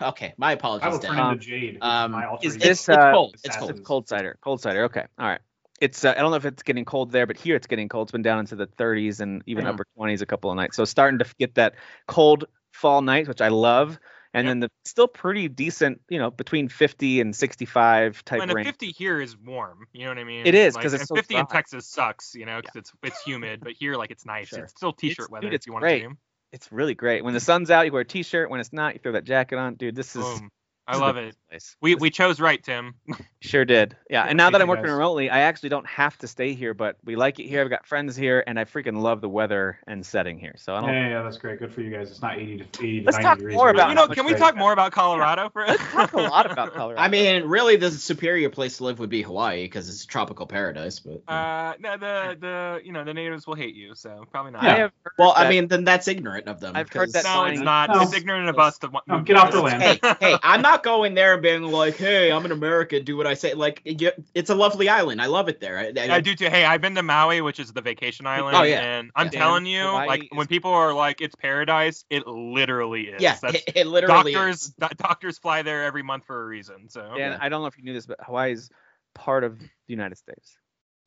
Okay, 0.01 0.33
my 0.38 0.51
apologies. 0.51 0.86
I 0.86 0.89
will 0.89 1.00
Dan. 1.00 1.12
turn 1.12 1.19
Um, 1.19 1.33
into 1.33 1.45
Jade. 1.45 1.77
um, 1.81 2.12
my 2.12 2.36
is 2.44 2.56
this, 2.57 2.63
it's, 2.63 2.65
it's 2.81 2.89
uh, 2.89 3.12
cold. 3.12 3.36
It's 3.44 3.56
cold. 3.57 3.71
It's 3.71 3.80
cold 3.81 4.07
cider. 4.07 4.38
Cold 4.42 4.62
cider. 4.62 4.83
Okay. 4.86 5.06
All 5.18 5.27
right. 5.27 5.39
It's 5.81 6.06
uh, 6.06 6.12
I 6.15 6.21
don't 6.21 6.31
know 6.31 6.38
if 6.38 6.45
it's 6.45 6.63
getting 6.63 6.86
cold 6.86 7.12
there, 7.12 7.25
but 7.27 7.38
here 7.38 7.56
it's 7.56 7.68
getting 7.68 7.89
cold. 7.89 8.06
It's 8.07 8.12
been 8.12 8.21
down 8.21 8.39
into 8.39 8.56
the 8.56 8.68
30s 8.68 9.19
and 9.19 9.44
even 9.45 9.65
Yeah. 9.65 9.71
upper 9.71 9.86
20s 9.97 10.21
a 10.21 10.25
couple 10.25 10.50
of 10.50 10.56
nights. 10.56 10.75
So 10.77 10.86
starting 10.86 11.19
to 11.19 11.25
get 11.38 11.56
that 11.56 11.75
cold 12.07 12.45
fall 12.74 13.01
night, 13.01 13.27
which 13.27 13.42
I 13.42 13.47
love. 13.50 14.00
And 14.33 14.45
Yep. 14.45 14.51
then 14.51 14.59
the 14.59 14.71
still 14.83 15.07
pretty 15.07 15.47
decent, 15.47 16.01
you 16.09 16.19
know, 16.19 16.30
between 16.30 16.68
50 16.68 17.21
and 17.21 17.33
65 17.33 18.25
type 18.25 18.42
And 18.42 18.51
a 18.51 18.53
range. 18.53 18.68
50 18.68 18.88
here 18.92 19.21
is 19.21 19.38
warm. 19.38 19.88
You 19.94 20.03
know 20.03 20.12
what 20.12 20.18
I 20.18 20.25
mean? 20.25 20.45
It 20.45 20.53
is, 20.56 20.75
Like, 20.75 20.83
'cause 20.83 20.94
it's 20.94 21.06
so 21.07 21.15
50 21.15 21.36
in. 21.38 21.45
Texas 21.47 21.88
sucks. 21.88 22.36
You 22.36 22.45
know, 22.45 22.59
because 22.62 22.75
it's 22.75 22.92
it's 23.03 23.21
humid. 23.24 23.62
But 23.63 23.74
here, 23.74 23.95
like, 23.95 24.12
it's 24.12 24.25
nice. 24.25 24.50
Sure. 24.50 24.59
It's 24.65 24.74
still 24.75 24.92
t-shirt 24.92 25.13
It's- 25.25 25.30
weather 25.30 25.44
dude, 25.47 25.53
if 25.53 25.56
it's 25.59 25.68
you 25.68 25.71
want 25.74 25.83
great. 25.83 26.00
to 26.00 26.03
dream. 26.07 26.18
It's 26.56 26.72
really 26.72 26.96
great. 26.96 27.22
When 27.22 27.34
the 27.34 27.42
sun's 27.42 27.69
out, 27.69 27.86
you 27.86 27.92
wear 27.92 28.04
a 28.04 28.06
t-shirt. 28.06 28.50
When 28.50 28.62
it's 28.62 28.72
not, 28.72 28.94
you 28.94 29.00
throw 29.04 29.12
that 29.12 29.25
jacket 29.25 29.57
on. 29.57 29.75
Dude, 29.75 29.94
this 29.94 30.16
is 30.16 30.24
Boom. 30.24 30.50
I 30.88 30.98
love 30.98 31.18
it. 31.18 31.36
place. 31.50 31.76
We 31.82 31.96
we 31.96 32.10
chose 32.10 32.40
right, 32.40 32.62
Tim. 32.64 32.96
Sure 33.42 33.64
did. 33.64 33.96
Yeah. 34.10 34.24
Yeah, 34.24 34.30
And 34.30 34.38
now 34.38 34.50
that 34.50 34.60
I'm 34.60 34.68
working 34.68 34.86
remotely, 34.90 35.30
I 35.30 35.42
actually 35.42 35.70
don't 35.70 35.86
have 35.86 36.18
to 36.20 36.28
stay 36.28 36.56
here, 36.56 36.74
but 36.74 36.96
we 37.04 37.16
like 37.16 37.40
it 37.40 37.46
here. 37.48 37.62
I've 37.62 37.70
got 37.70 37.86
friends 37.86 38.16
here, 38.16 38.44
and 38.48 38.58
I 38.60 38.64
freaking 38.66 39.00
love 39.02 39.22
the 39.22 39.30
weather 39.30 39.78
and 39.86 40.04
setting 40.04 40.40
here. 40.40 40.56
So 40.58 40.74
I 40.74 40.82
don't. 40.82 40.90
Yeah, 40.90 41.02
yeah, 41.02 41.10
yeah, 41.10 41.22
that's 41.22 41.38
great. 41.38 41.60
Good 41.60 41.72
for 41.72 41.82
you 41.82 41.92
guys. 41.96 42.10
It's 42.10 42.24
not 42.24 42.40
80 42.40 42.58
to 42.58 42.64
80 42.64 43.00
to 43.02 43.06
Let's 43.06 43.18
90 43.18 43.24
talk 43.24 43.38
degrees. 43.38 43.56
more 43.56 43.70
about 43.70 43.90
you 43.90 43.96
know, 43.96 44.08
can 44.08 44.26
we 44.26 44.32
Great. 44.32 44.40
talk 44.40 44.56
more 44.58 44.74
about 44.74 44.94
Colorado 44.94 45.50
for 45.54 45.64
Let's 45.68 45.84
talk 45.92 46.14
a 46.14 46.22
lot 46.22 46.50
about 46.52 46.74
Colorado. 46.74 47.00
I 47.00 47.08
mean, 47.08 47.44
really, 47.44 47.76
the 47.76 47.92
superior 47.92 48.50
place 48.50 48.78
to 48.78 48.84
live 48.86 48.98
would 48.98 49.12
be 49.12 49.22
Hawaii 49.22 49.66
because 49.66 49.90
it's 49.90 50.04
a 50.06 50.08
tropical 50.08 50.48
paradise. 50.48 51.00
But 51.00 51.22
Uh, 51.31 51.74
no, 51.80 51.98
the 51.98 52.38
the 52.40 52.81
you 52.84 52.94
know 52.94 53.04
the 53.04 53.14
natives 53.14 53.46
will 53.46 53.54
hate 53.56 53.76
you, 53.76 53.94
so 53.94 54.26
probably 54.31 54.54
not. 54.54 54.64
I 54.64 54.68
Yeah. 54.68 54.78
have 54.78 54.92
well, 55.20 55.34
I 55.36 55.48
mean, 55.50 55.68
then 55.68 55.84
that's 55.84 56.08
ignorant 56.08 56.48
of 56.48 56.60
them. 56.60 56.76
I've 56.76 56.90
heard 56.90 57.14
that 57.14 57.26
No, 57.26 57.46
it's 57.46 57.62
not. 57.62 57.90
No. 57.92 58.02
It's 58.02 58.14
ignorant 58.14 58.50
of 58.50 58.58
us 58.58 58.80
to. 58.80 58.90
No, 59.06 59.20
get 59.22 59.38
off 59.38 59.52
the 59.52 59.62
land. 59.62 59.84
hey, 59.84 60.00
hey, 60.20 60.38
I'm 60.42 60.64
not 60.64 60.75
going 60.83 61.13
there 61.13 61.33
and 61.33 61.42
being 61.42 61.63
like, 61.63 61.98
hey, 61.98 62.31
I'm 62.31 62.45
an 62.45 62.51
American, 62.51 63.04
do 63.04 63.18
what 63.18 63.27
I 63.27 63.33
say. 63.33 63.54
Like, 63.54 63.81
it's 63.86 64.50
a 64.50 64.56
lovely 64.56 64.89
island. 64.89 65.22
I 65.22 65.25
love 65.27 65.50
it 65.50 65.60
there. 65.60 65.77
I, 65.77 65.92
I- 65.98 66.16
I 66.16 66.22
do 66.22 66.36
too. 66.36 66.50
Hey, 66.50 66.66
I've 66.66 66.81
been 66.81 66.95
to 66.95 67.04
Maui, 67.04 67.42
which 67.42 67.60
is 67.60 67.72
the 67.74 67.81
vacation 67.81 68.25
oh, 68.25 68.30
island. 68.31 68.57
Oh, 68.57 68.63
yeah. 68.63 68.81
And 69.00 69.12
I'm 69.16 69.27
Yeah. 69.27 69.39
telling 69.39 69.66
you, 69.66 69.83
Hawaii 69.83 70.07
like 70.07 70.24
is- 70.24 70.30
when 70.31 70.48
people 70.48 70.72
are 70.72 70.94
like, 70.94 71.22
it's 71.22 71.36
paradise, 71.36 72.06
it 72.10 72.25
literally 72.27 73.07
is. 73.10 73.22
Yeah, 73.22 73.38
That's, 73.42 73.56
it, 73.56 73.63
it 73.75 73.88
literally 73.88 74.33
doctors 74.33 74.63
is. 74.63 74.74
do- 74.80 74.88
doctors 74.98 75.38
fly 75.38 75.62
there 75.62 75.83
every 75.83 76.04
month 76.04 76.25
for 76.25 76.42
a 76.42 76.45
reason. 76.45 76.89
So 76.89 77.01
Dan, 77.01 77.18
Yeah. 77.18 77.38
I 77.42 77.50
don't 77.50 77.62
know 77.62 77.68
if 77.68 77.78
you 77.78 77.83
knew 77.83 77.94
this, 77.94 78.06
but 78.06 78.19
Hawaii 78.21 78.54
is 78.54 78.69
part 79.13 79.44
of 79.44 79.60
the 79.60 79.68
United 79.88 80.18
States. 80.18 80.57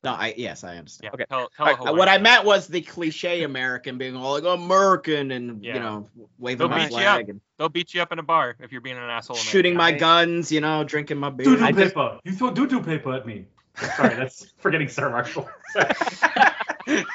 No, 0.01 0.11
I 0.13 0.33
yes, 0.37 0.63
I 0.63 0.77
understand. 0.77 1.09
yeah. 1.11 1.15
Okay. 1.15 1.25
Tell, 1.29 1.49
tell 1.57 1.67
Alright, 1.67 1.95
What 1.95 2.07
I 2.07 2.19
meant 2.19 2.45
was 2.45 2.67
the 2.67 2.81
cliche 2.81 3.43
American 3.43 3.97
being 3.97 4.15
all 4.15 4.39
like 4.39 4.45
American 4.45 5.31
and 5.31 5.61
Yeah. 5.63 5.73
you 5.73 5.79
know 5.81 6.09
waving 6.37 6.59
They'll 6.59 6.69
my 6.69 6.85
beat 6.87 6.91
you 6.91 6.97
up. 6.99 7.03
flag 7.15 7.29
and 7.29 7.41
They'll 7.57 7.67
beat 7.69 7.93
you 7.93 8.01
up 8.01 8.11
in 8.13 8.19
a 8.19 8.23
bar 8.23 8.55
if 8.61 8.71
you're 8.71 8.79
being 8.79 8.95
an 8.97 9.03
asshole. 9.09 9.35
shooting 9.35 9.75
my 9.75 9.89
American. 9.89 9.99
guns, 10.07 10.51
you 10.53 10.61
know, 10.61 10.85
drinking 10.85 11.17
my 11.17 11.29
beer. 11.29 11.45
Doo-doo 11.45 11.65
I 11.65 11.71
just- 11.73 11.95
paper. 11.95 12.19
You 12.23 12.31
throw 12.31 12.51
doo-doo 12.51 12.81
paper 12.81 13.13
at 13.13 13.25
me. 13.25 13.45
Sorry, 13.95 14.15
that's 14.15 14.45
forgetting 14.59 14.87
Sarah 14.87 15.11
Marshall. 15.11 15.49
I 15.75 17.05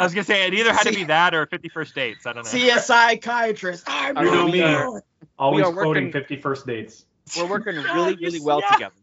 was 0.00 0.12
gonna 0.12 0.24
say 0.24 0.46
it 0.46 0.54
either 0.54 0.72
had 0.72 0.82
to 0.88 0.92
be 0.92 1.04
that 1.04 1.34
or 1.34 1.46
51st 1.46 1.94
dates. 1.94 2.26
I 2.26 2.32
don't 2.32 2.44
know. 2.44 2.50
CSI 2.50 2.78
psychiatrist. 2.80 3.84
I'm 3.86 4.16
you 4.18 4.24
know 4.30 4.48
me. 4.48 5.00
Always 5.38 5.64
quoting 5.66 5.76
working- 6.06 6.12
50 6.12 6.36
first 6.40 6.66
dates. 6.66 7.04
We're 7.36 7.46
working 7.46 7.76
really, 7.94 8.16
really 8.16 8.40
well 8.40 8.60
yeah. 8.60 8.72
together 8.72 8.94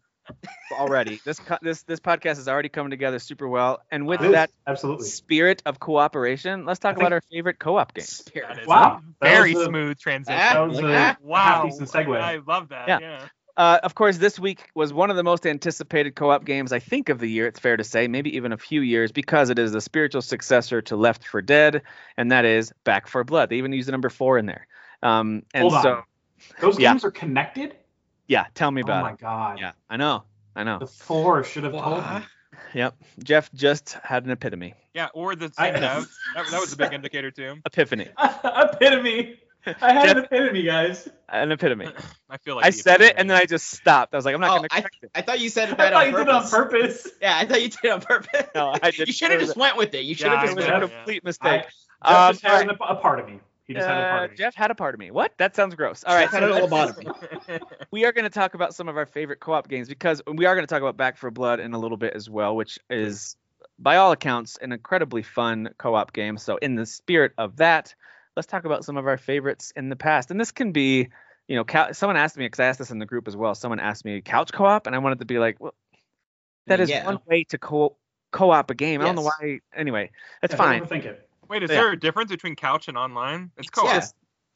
already. 0.72 1.20
This 1.26 1.40
this 1.62 1.84
this 1.84 2.00
podcast 2.00 2.38
is 2.40 2.48
already 2.48 2.70
coming 2.70 2.90
together 2.92 3.20
super 3.20 3.48
well. 3.48 3.82
And 3.92 4.08
with 4.08 4.22
It 4.22 4.28
is, 4.28 4.32
that 4.34 4.52
absolutely. 4.68 5.08
spirit 5.08 5.62
of 5.66 5.80
cooperation, 5.80 6.66
let's 6.66 6.80
talk 6.80 6.96
I 6.98 7.00
about 7.00 7.14
our 7.14 7.22
favorite 7.32 7.60
co-op 7.60 7.94
game. 7.94 8.06
That 8.36 8.60
is 8.62 8.68
Wow, 8.68 9.02
that 9.22 9.30
very 9.30 9.54
was 9.54 9.64
a- 9.64 9.66
smooth 9.68 10.00
transition. 10.00 10.40
Ah, 10.42 10.54
That 10.54 10.68
was 10.70 10.80
a 10.80 11.18
wow. 11.22 11.40
half-decent 11.40 11.90
segue. 11.90 12.20
I 12.20 12.40
love 12.46 12.70
that. 12.70 12.88
Yeah. 12.88 13.00
Yeah. 13.00 13.28
Uh, 13.58 13.80
of 13.84 13.96
course, 13.96 14.18
this 14.18 14.38
week 14.38 14.70
was 14.76 14.92
one 14.92 15.10
of 15.10 15.16
the 15.16 15.24
most 15.24 15.48
anticipated 15.48 16.14
co-op 16.14 16.44
games 16.44 16.74
I 16.74 16.80
think 16.80 17.08
of 17.08 17.20
the 17.20 17.28
year. 17.28 17.48
It's 17.48 17.58
fair 17.60 17.78
to 17.78 17.86
say, 17.86 18.10
maybe 18.10 18.36
even 18.36 18.52
a 18.52 18.58
few 18.58 18.82
years, 18.82 19.14
because 19.14 19.50
it 19.50 19.58
is 19.58 19.72
the 19.72 19.80
spiritual 19.80 20.22
successor 20.22 20.82
to 20.82 20.98
Left 20.98 21.26
4 21.26 21.42
Dead, 21.42 21.82
and 22.18 22.34
that 22.34 22.44
is 22.44 22.74
Back 22.84 23.08
4 23.08 23.24
Blood. 23.24 23.50
They 23.50 23.56
even 23.56 23.72
used 23.72 23.88
the 23.88 23.94
number 23.94 24.10
four 24.10 24.38
in 24.38 24.46
there. 24.46 24.68
Um, 25.02 25.44
and 25.54 25.62
Hold 25.70 25.82
so, 25.84 25.90
on. 25.94 26.04
Those 26.60 26.78
Yeah. 26.78 26.92
games 26.92 27.06
are 27.06 27.12
connected? 27.12 27.78
Yeah, 28.28 28.46
tell 28.54 28.72
me 28.72 28.82
about 28.82 28.98
it. 28.98 29.00
Oh 29.00 29.04
my 29.04 29.12
it. 29.14 29.20
god. 29.20 29.60
Yeah, 29.60 29.72
I 29.90 29.98
know, 29.98 30.24
I 30.56 30.64
know. 30.64 30.80
The 30.80 30.88
four 30.88 31.44
should 31.44 31.64
have 31.64 31.74
told 31.74 32.04
me. 32.04 32.22
Yep, 32.74 32.96
Jeff 33.24 33.52
just 33.54 33.94
had 34.04 34.26
an 34.26 34.32
epitome, 34.32 34.74
Yeah, 34.94 35.10
or 35.14 35.36
the 35.36 35.52
I- 35.58 35.72
same 35.72 35.82
dev. 35.82 36.10
That, 36.36 36.48
that 36.52 36.60
was 36.62 36.74
a 36.74 36.78
big 36.78 36.94
indicator 36.94 37.32
too. 37.32 37.56
epiphany, 37.66 38.10
epitome. 38.44 39.40
I 39.82 39.94
had 39.94 40.06
Jeff- 40.06 40.18
an 40.18 40.24
epitome, 40.26 40.62
guys. 40.64 41.10
an 41.30 41.52
epitome. 41.52 41.88
I 42.30 42.38
feel 42.38 42.56
like 42.56 42.66
I 42.66 42.70
the 42.70 42.78
said 42.78 43.02
it, 43.02 43.16
and 43.18 43.30
then 43.30 43.38
I 43.38 43.46
just 43.46 43.68
stopped. 43.72 44.14
I 44.14 44.18
was 44.18 44.26
like, 44.26 44.36
I'm 44.36 44.42
not 44.42 44.52
Oh, 44.52 44.56
gonna 44.58 44.68
I, 44.72 44.82
correct 44.82 44.98
it. 45.02 45.12
I 45.16 45.22
thought 45.22 45.40
you 45.40 45.50
said 45.50 45.70
it. 45.70 45.80
I 45.80 45.90
thought 45.90 46.06
on 46.06 46.12
you 46.12 46.18
did 46.18 46.22
it 46.28 46.30
on 46.30 46.48
purpose. 46.48 47.02
purpose. 47.04 47.08
Yeah, 47.22 47.38
I 47.38 47.46
thought 47.46 47.62
you 47.62 47.70
did 47.70 47.80
it 47.84 47.90
on 47.92 48.02
purpose. 48.02 48.44
No, 48.54 48.76
I 48.82 48.92
did. 48.92 49.08
You 49.08 49.14
should 49.14 49.32
have 49.32 49.40
just 49.40 49.58
went 49.58 49.76
with 49.78 49.94
it. 49.96 50.04
You 50.06 50.14
should 50.16 50.28
Yeah, 50.28 50.36
have 50.36 50.44
It 50.44 50.48
just 50.48 50.56
was 50.58 50.66
a 50.66 50.70
went 50.72 50.82
yeah. 50.84 50.88
complete 50.98 51.22
I, 51.24 51.28
mistake. 51.28 51.62
Jeff 52.06 52.12
Um, 52.12 52.34
just 52.34 52.44
had 52.46 52.70
a, 52.70 52.84
a 52.84 52.96
part 52.96 53.20
of 53.20 53.28
me. 53.28 53.40
He 53.68 53.74
just 53.74 53.88
had 53.88 53.98
a 53.98 54.02
Uh, 54.06 54.10
part 54.12 54.24
of 54.26 54.32
me. 54.32 54.38
Jeff 54.38 54.56
had 54.56 54.72
a 54.72 54.76
part 54.76 54.94
of 54.94 55.00
me. 55.00 55.10
What? 55.12 55.34
That 55.38 55.56
sounds 55.56 55.74
gross. 55.76 56.04
All 56.04 56.14
right, 56.14 56.26
Jeff 56.26 56.34
had 56.34 56.44
a 56.44 56.54
little 56.54 56.68
bottom. 56.68 57.12
we 57.92 58.06
are 58.06 58.12
going 58.12 58.24
to 58.26 58.30
talk 58.30 58.54
about 58.54 58.76
some 58.76 58.88
of 58.88 58.96
our 58.98 59.06
favorite 59.08 59.40
co-op 59.40 59.68
games 59.68 59.88
because 59.88 60.22
we 60.28 60.46
are 60.46 60.54
going 60.56 60.66
to 60.66 60.72
talk 60.72 60.82
about 60.82 60.98
Back 60.98 61.18
4 61.18 61.32
Blood 61.32 61.60
in 61.60 61.74
a 61.74 61.80
little 61.80 61.98
bit 61.98 62.14
as 62.14 62.30
well, 62.30 62.56
which 62.56 62.78
is 62.90 63.36
by 63.80 63.98
all 63.98 64.12
accounts 64.12 64.58
an 64.58 64.72
incredibly 64.72 65.24
fun 65.24 65.70
co-op 65.78 66.14
game. 66.14 66.38
So 66.38 66.58
in 66.58 66.76
the 66.76 66.86
spirit 66.86 67.32
of 67.38 67.58
that, 67.58 67.96
let's 68.36 68.46
talk 68.48 68.66
about 68.66 68.86
some 68.86 68.98
of 68.98 69.08
our 69.08 69.18
favorites 69.18 69.74
in 69.76 69.90
the 69.90 69.96
past. 69.96 70.30
And 70.30 70.40
this 70.40 70.52
can 70.52 70.72
be, 70.72 71.10
you 71.48 71.56
know, 71.56 71.64
cou- 71.64 71.94
someone 71.94 72.18
asked 72.18 72.38
me 72.38 72.46
because 72.46 72.60
I 72.60 72.66
asked 72.66 72.80
this 72.80 72.92
in 72.92 73.00
the 73.00 73.06
group 73.08 73.28
as 73.28 73.36
well. 73.36 73.56
Someone 73.56 73.80
asked 73.80 74.06
me 74.06 74.22
couch 74.22 74.52
co-op, 74.54 74.86
and 74.86 74.96
I 74.96 75.00
wanted 75.00 75.20
to 75.20 75.26
be 75.26 75.40
like, 75.40 75.60
well, 75.60 75.74
that 76.68 76.80
is 76.80 76.90
Yeah. 76.90 77.06
one 77.06 77.20
way 77.26 77.46
to 77.46 77.58
co- 77.58 77.98
co-op 78.32 78.70
a 78.70 78.76
game. 78.76 79.02
I 79.02 79.06
don't 79.06 79.16
know 79.16 79.22
why. 79.24 79.60
Anyway, 79.76 80.12
that's 80.42 80.54
Yeah, 80.54 80.58
fine. 80.58 80.84
Overthink 80.86 81.06
it. 81.06 81.25
Wait, 81.50 81.64
is 81.64 81.70
Yeah. 81.70 81.78
there 81.82 81.92
a 81.92 82.00
difference 82.00 82.32
between 82.32 82.56
couch 82.56 82.88
and 82.88 82.98
online? 82.98 83.52
It's 83.58 83.70
co-op. 83.70 83.94
Yeah. 83.94 84.08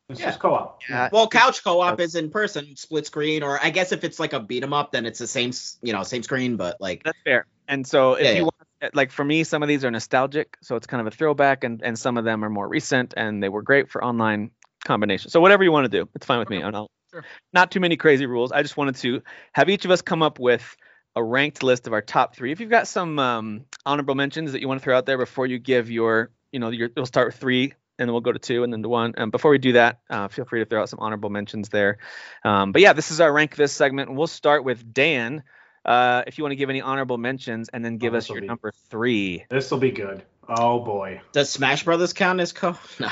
It's 0.09 0.19
Yeah. 0.19 0.25
just 0.27 0.39
co-op. 0.39 0.81
Yeah. 0.89 1.09
Well, 1.11 1.27
couch 1.27 1.63
co-op 1.63 1.99
is 1.99 2.15
in 2.15 2.31
person, 2.31 2.75
split 2.75 3.05
screen, 3.05 3.43
or 3.43 3.59
I 3.63 3.69
guess 3.69 3.91
if 3.91 4.03
it's 4.03 4.19
like 4.19 4.33
a 4.33 4.39
beat 4.39 4.63
'em 4.63 4.73
up, 4.73 4.91
then 4.91 5.05
it's 5.05 5.19
the 5.19 5.27
same, 5.27 5.51
you 5.81 5.93
know, 5.93 6.03
same 6.03 6.23
screen, 6.23 6.55
but 6.57 6.77
like, 6.79 7.03
That's 7.03 7.19
fair. 7.23 7.45
And 7.67 7.85
so 7.85 8.13
if 8.13 8.23
Yeah, 8.23 8.31
you 8.31 8.35
yeah. 8.37 8.41
want 8.43 8.55
like 8.93 9.11
for 9.11 9.25
me, 9.25 9.43
some 9.43 9.61
of 9.61 9.67
these 9.67 9.83
are 9.83 9.91
nostalgic, 9.91 10.57
so 10.61 10.77
it's 10.77 10.87
kind 10.87 11.01
of 11.01 11.07
a 11.07 11.11
throwback, 11.11 11.65
and 11.65 11.81
and 11.83 11.99
some 11.99 12.17
of 12.17 12.23
them 12.23 12.45
are 12.45 12.49
more 12.49 12.67
recent, 12.67 13.13
and 13.17 13.43
they 13.43 13.49
were 13.49 13.61
great 13.61 13.89
for 13.91 14.03
online 14.03 14.51
combination. 14.85 15.29
So 15.29 15.41
whatever 15.41 15.65
you 15.65 15.71
want 15.71 15.83
to 15.83 15.89
do, 15.89 16.09
it's 16.15 16.25
fine 16.25 16.39
with 16.39 16.49
me. 16.49 16.57
Okay. 16.59 16.65
I 16.65 16.71
don't, 16.71 16.89
Sure. 17.11 17.25
not 17.51 17.71
too 17.71 17.81
many 17.81 17.97
crazy 17.97 18.25
rules. 18.25 18.51
I 18.53 18.61
just 18.61 18.77
wanted 18.77 18.95
to 18.97 19.21
have 19.53 19.69
each 19.69 19.83
of 19.83 19.91
us 19.91 20.01
come 20.01 20.23
up 20.23 20.39
with 20.39 20.77
a 21.15 21.23
ranked 21.23 21.61
list 21.61 21.87
of 21.87 21.93
our 21.93 22.01
top 22.01 22.35
three. 22.35 22.51
If 22.53 22.61
you've 22.61 22.69
got 22.69 22.87
some 22.87 23.19
um, 23.19 23.65
honorable 23.85 24.15
mentions 24.15 24.53
that 24.53 24.61
you 24.61 24.67
want 24.67 24.79
to 24.79 24.83
throw 24.83 24.97
out 24.97 25.05
there 25.05 25.17
before 25.17 25.45
you 25.45 25.59
give 25.59 25.91
your, 25.91 26.31
you 26.51 26.59
know, 26.59 26.69
your, 26.69 26.89
we'll 26.95 27.05
start 27.05 27.27
with 27.27 27.35
three, 27.35 27.73
and 27.97 28.07
then 28.07 28.11
we'll 28.11 28.21
go 28.21 28.31
to 28.31 28.39
two, 28.39 28.63
and 28.63 28.71
then 28.71 28.81
to 28.83 28.89
one. 28.89 29.13
And 29.17 29.31
before 29.31 29.51
we 29.51 29.57
do 29.57 29.73
that, 29.73 29.99
uh, 30.09 30.27
feel 30.29 30.45
free 30.45 30.59
to 30.61 30.65
throw 30.65 30.81
out 30.81 30.89
some 30.89 30.99
honorable 30.99 31.29
mentions 31.29 31.69
there. 31.69 31.97
Um, 32.43 32.71
but 32.71 32.81
yeah, 32.81 32.93
this 32.93 33.11
is 33.11 33.19
our 33.21 33.31
rank 33.31 33.55
this 33.55 33.71
segment, 33.73 34.09
and 34.09 34.17
we'll 34.17 34.27
start 34.27 34.63
with 34.63 34.93
Dan. 34.93 35.43
Uh, 35.85 36.23
if 36.27 36.37
you 36.37 36.43
want 36.43 36.51
to 36.51 36.55
give 36.57 36.69
any 36.69 36.81
honorable 36.81 37.17
mentions, 37.17 37.69
and 37.69 37.83
then 37.83 37.97
give 37.97 38.13
Oh, 38.13 38.17
us 38.17 38.29
your 38.29 38.41
be- 38.41 38.47
number 38.47 38.71
three. 38.89 39.45
This 39.49 39.71
will 39.71 39.79
be 39.79 39.91
good. 39.91 40.23
Oh 40.47 40.79
boy. 40.79 41.21
does 41.31 41.49
Smash 41.49 41.83
Brothers 41.83 42.13
count 42.13 42.39
as 42.39 42.53
co? 42.53 42.75
No. 42.99 43.09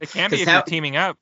It 0.00 0.10
can 0.10 0.30
be 0.30 0.40
if 0.40 0.46
that- 0.46 0.52
you're 0.54 0.62
teaming 0.62 0.96
up. 0.96 1.18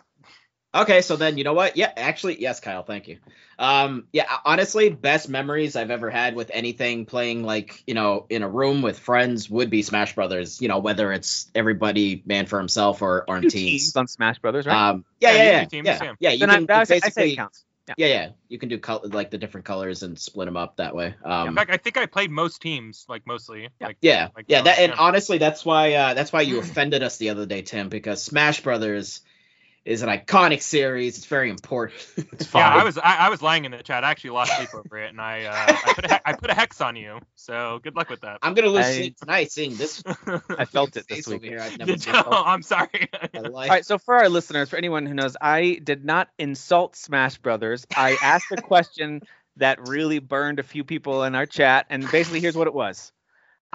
Okay, 0.83 1.01
so 1.01 1.17
then 1.17 1.39
you 1.39 1.45
know 1.45 1.55
what? 1.55 1.77
Yeah, 1.77 1.93
actually, 1.97 2.41
yes, 2.41 2.61
Kyle, 2.61 2.83
thank 2.83 3.09
you. 3.09 3.19
Um, 3.59 4.07
yeah, 4.13 4.27
honestly, 4.45 4.91
best 4.91 5.29
memories 5.29 5.77
I've 5.77 5.91
ever 5.91 6.11
had 6.11 6.35
with 6.35 6.51
anything 6.53 7.07
playing 7.07 7.43
like 7.43 7.83
you 7.87 7.95
know 7.95 8.27
in 8.29 8.43
a 8.43 8.49
room 8.49 8.83
with 8.83 8.99
friends 8.99 9.49
would 9.49 9.71
be 9.71 9.83
Smash 9.83 10.15
Brothers. 10.15 10.61
You 10.61 10.69
know, 10.69 10.79
whether 10.79 11.13
it's 11.13 11.51
everybody 11.55 12.23
man 12.27 12.47
for 12.47 12.59
himself 12.59 13.01
or 13.03 13.25
or 13.29 13.41
teams. 13.41 13.53
teams 13.55 13.97
on 13.97 14.07
Smash 14.07 14.39
Brothers, 14.39 14.67
right? 14.67 14.91
Um, 14.91 15.05
yeah, 15.21 15.31
Yeah, 15.31 15.37
yeah, 15.37 15.43
yeah, 15.43 15.59
can 15.59 15.65
do 15.65 15.77
teams, 15.77 15.87
yeah, 15.87 16.03
yeah. 16.03 16.13
yeah. 16.21 16.31
You 16.31 16.47
then 16.47 16.67
can 16.67 16.77
I, 16.81 16.85
say, 16.85 16.97
I 16.97 16.99
say 16.99 17.07
basically, 17.07 17.33
it 17.33 17.37
counts. 17.37 17.65
Yeah. 17.89 17.95
yeah, 17.99 18.07
yeah. 18.07 18.29
You 18.49 18.59
can 18.59 18.69
do 18.69 18.79
col- 18.79 19.03
like 19.05 19.31
the 19.31 19.39
different 19.39 19.65
colors 19.65 20.03
and 20.03 20.19
split 20.19 20.47
them 20.47 20.57
up 20.57 20.77
that 20.77 20.95
way. 20.95 21.15
Um, 21.25 21.49
In 21.49 21.55
fact, 21.55 21.71
I 21.71 21.77
think 21.77 21.97
I 21.97 22.07
played 22.07 22.33
most 22.33 22.61
teams, 22.61 23.07
like 23.09 23.27
mostly. 23.27 23.69
Yeah. 23.81 23.87
Like, 23.87 23.97
Yeah, 24.01 24.29
Like, 24.35 24.47
yeah, 24.49 24.63
that 24.63 24.79
and 24.81 24.93
honestly, 24.93 25.39
that's 25.39 25.65
why 25.65 25.95
uh, 25.95 26.15
that's 26.15 26.33
why 26.33 26.41
you 26.43 26.59
offended 26.61 27.03
us 27.05 27.17
the 27.17 27.31
other 27.31 27.47
day, 27.47 27.63
Tim, 27.63 27.89
because 27.89 28.23
Smash 28.23 28.61
Brothers 28.61 29.21
is 29.87 30.03
an 30.03 30.09
iconic 30.09 30.61
series. 30.61 31.17
It's 31.17 31.27
very 31.27 31.49
important. 31.49 32.01
It's 32.33 32.45
fun. 32.51 32.61
Yeah. 32.61 32.75
I 32.75 32.85
was 32.85 32.99
I, 32.99 33.17
I 33.17 33.29
was 33.31 33.41
lying 33.41 33.65
in 33.65 33.71
the 33.71 33.83
chat. 33.83 34.05
I 34.05 34.11
actually 34.11 34.31
lost 34.31 34.55
sleep 34.57 34.75
over 34.75 34.99
it, 34.99 35.11
and 35.11 35.21
I 35.21 35.45
uh, 35.45 35.53
I, 35.87 35.93
put 35.95 36.05
a, 36.05 36.09
he- 36.15 36.21
I 36.27 36.33
put 36.35 36.51
a 36.51 36.55
hex 36.55 36.81
on 36.81 36.97
you. 36.97 37.21
So 37.37 37.79
good 37.83 37.95
luck 37.97 38.11
with 38.11 38.21
that. 38.23 38.39
I'm 38.43 38.55
gonna 38.55 38.69
lose 38.69 38.85
I- 38.85 38.93
sleep 38.93 39.17
tonight 39.17 39.53
seeing 39.53 39.77
this. 39.77 40.03
I 40.59 40.65
felt 40.65 40.97
it 40.97 41.07
this 41.09 41.27
week. 41.29 41.45
here 41.45 41.61
I've 41.61 41.79
never 41.79 41.93
you, 41.93 41.99
oh, 42.09 42.43
I'm 42.45 42.63
sorry. 42.63 43.09
in 43.33 43.43
my 43.43 43.49
life. 43.49 43.71
All 43.71 43.77
right, 43.77 43.87
so 43.87 43.97
for 43.99 44.17
our 44.17 44.29
listeners, 44.29 44.69
for 44.69 44.77
anyone 44.77 45.07
who 45.07 45.15
knows, 45.15 45.37
I 45.41 45.81
did 45.83 46.05
not 46.05 46.29
insult 46.39 46.97
Smash 46.97 47.39
Brothers. 47.39 47.87
I 47.97 48.17
asked 48.23 48.51
a 48.51 48.61
question 48.61 49.23
that 49.59 49.89
really 49.89 50.19
burned 50.19 50.59
a 50.59 50.63
few 50.65 50.85
people 50.85 51.23
in 51.25 51.35
our 51.35 51.47
chat, 51.47 51.87
and 51.91 52.03
basically, 52.11 52.41
here's 52.41 52.57
what 52.57 52.67
it 52.67 52.75
was. 52.75 53.13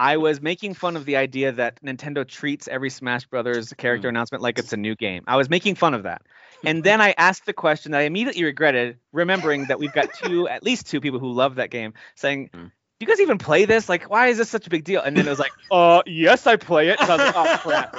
I 0.02 0.16
was 0.16 0.40
making 0.42 0.74
fun 0.74 0.96
of 0.96 1.04
the 1.04 1.16
idea 1.16 1.52
that 1.52 1.80
Nintendo 1.82 2.26
treats 2.26 2.66
every 2.66 2.90
Smash 2.90 3.24
Brothers 3.26 3.72
character 3.76 4.08
announcement 4.08 4.42
like 4.42 4.58
it's 4.58 4.72
a 4.72 4.76
new 4.76 4.96
game. 4.96 5.22
I 5.28 5.36
was 5.36 5.48
making 5.48 5.76
fun 5.76 5.94
of 5.94 6.02
that. 6.02 6.22
And 6.64 6.82
then 6.82 7.00
I 7.00 7.14
asked 7.16 7.46
the 7.46 7.52
question 7.52 7.92
that 7.92 7.98
I 7.98 8.02
immediately 8.02 8.42
regretted, 8.42 8.98
remembering 9.12 9.66
that 9.66 9.78
we've 9.78 9.92
got 9.92 10.12
two, 10.24 10.48
at 10.48 10.64
least 10.64 10.88
two 10.88 11.00
people 11.00 11.20
who 11.20 11.32
love 11.32 11.54
that 11.56 11.70
game, 11.70 11.94
saying, 12.16 12.50
Hmm. 12.52 12.66
Do 13.00 13.06
you 13.06 13.12
guys 13.16 13.20
even 13.20 13.38
play 13.38 13.64
this? 13.64 13.88
Like, 13.88 14.08
why 14.10 14.28
is 14.28 14.38
this 14.38 14.48
such 14.48 14.66
a 14.68 14.70
big 14.70 14.84
deal? 14.84 15.00
And 15.02 15.16
then 15.16 15.26
it 15.26 15.30
was 15.30 15.40
like, 15.40 15.50
uh, 15.72 16.02
yes, 16.06 16.46
I 16.46 16.54
play 16.54 16.88
it. 16.90 17.00
And 17.00 17.10
I 17.10 17.16
was 17.16 17.34
like, 17.34 17.36
oh, 17.36 17.58
crap. 17.62 17.96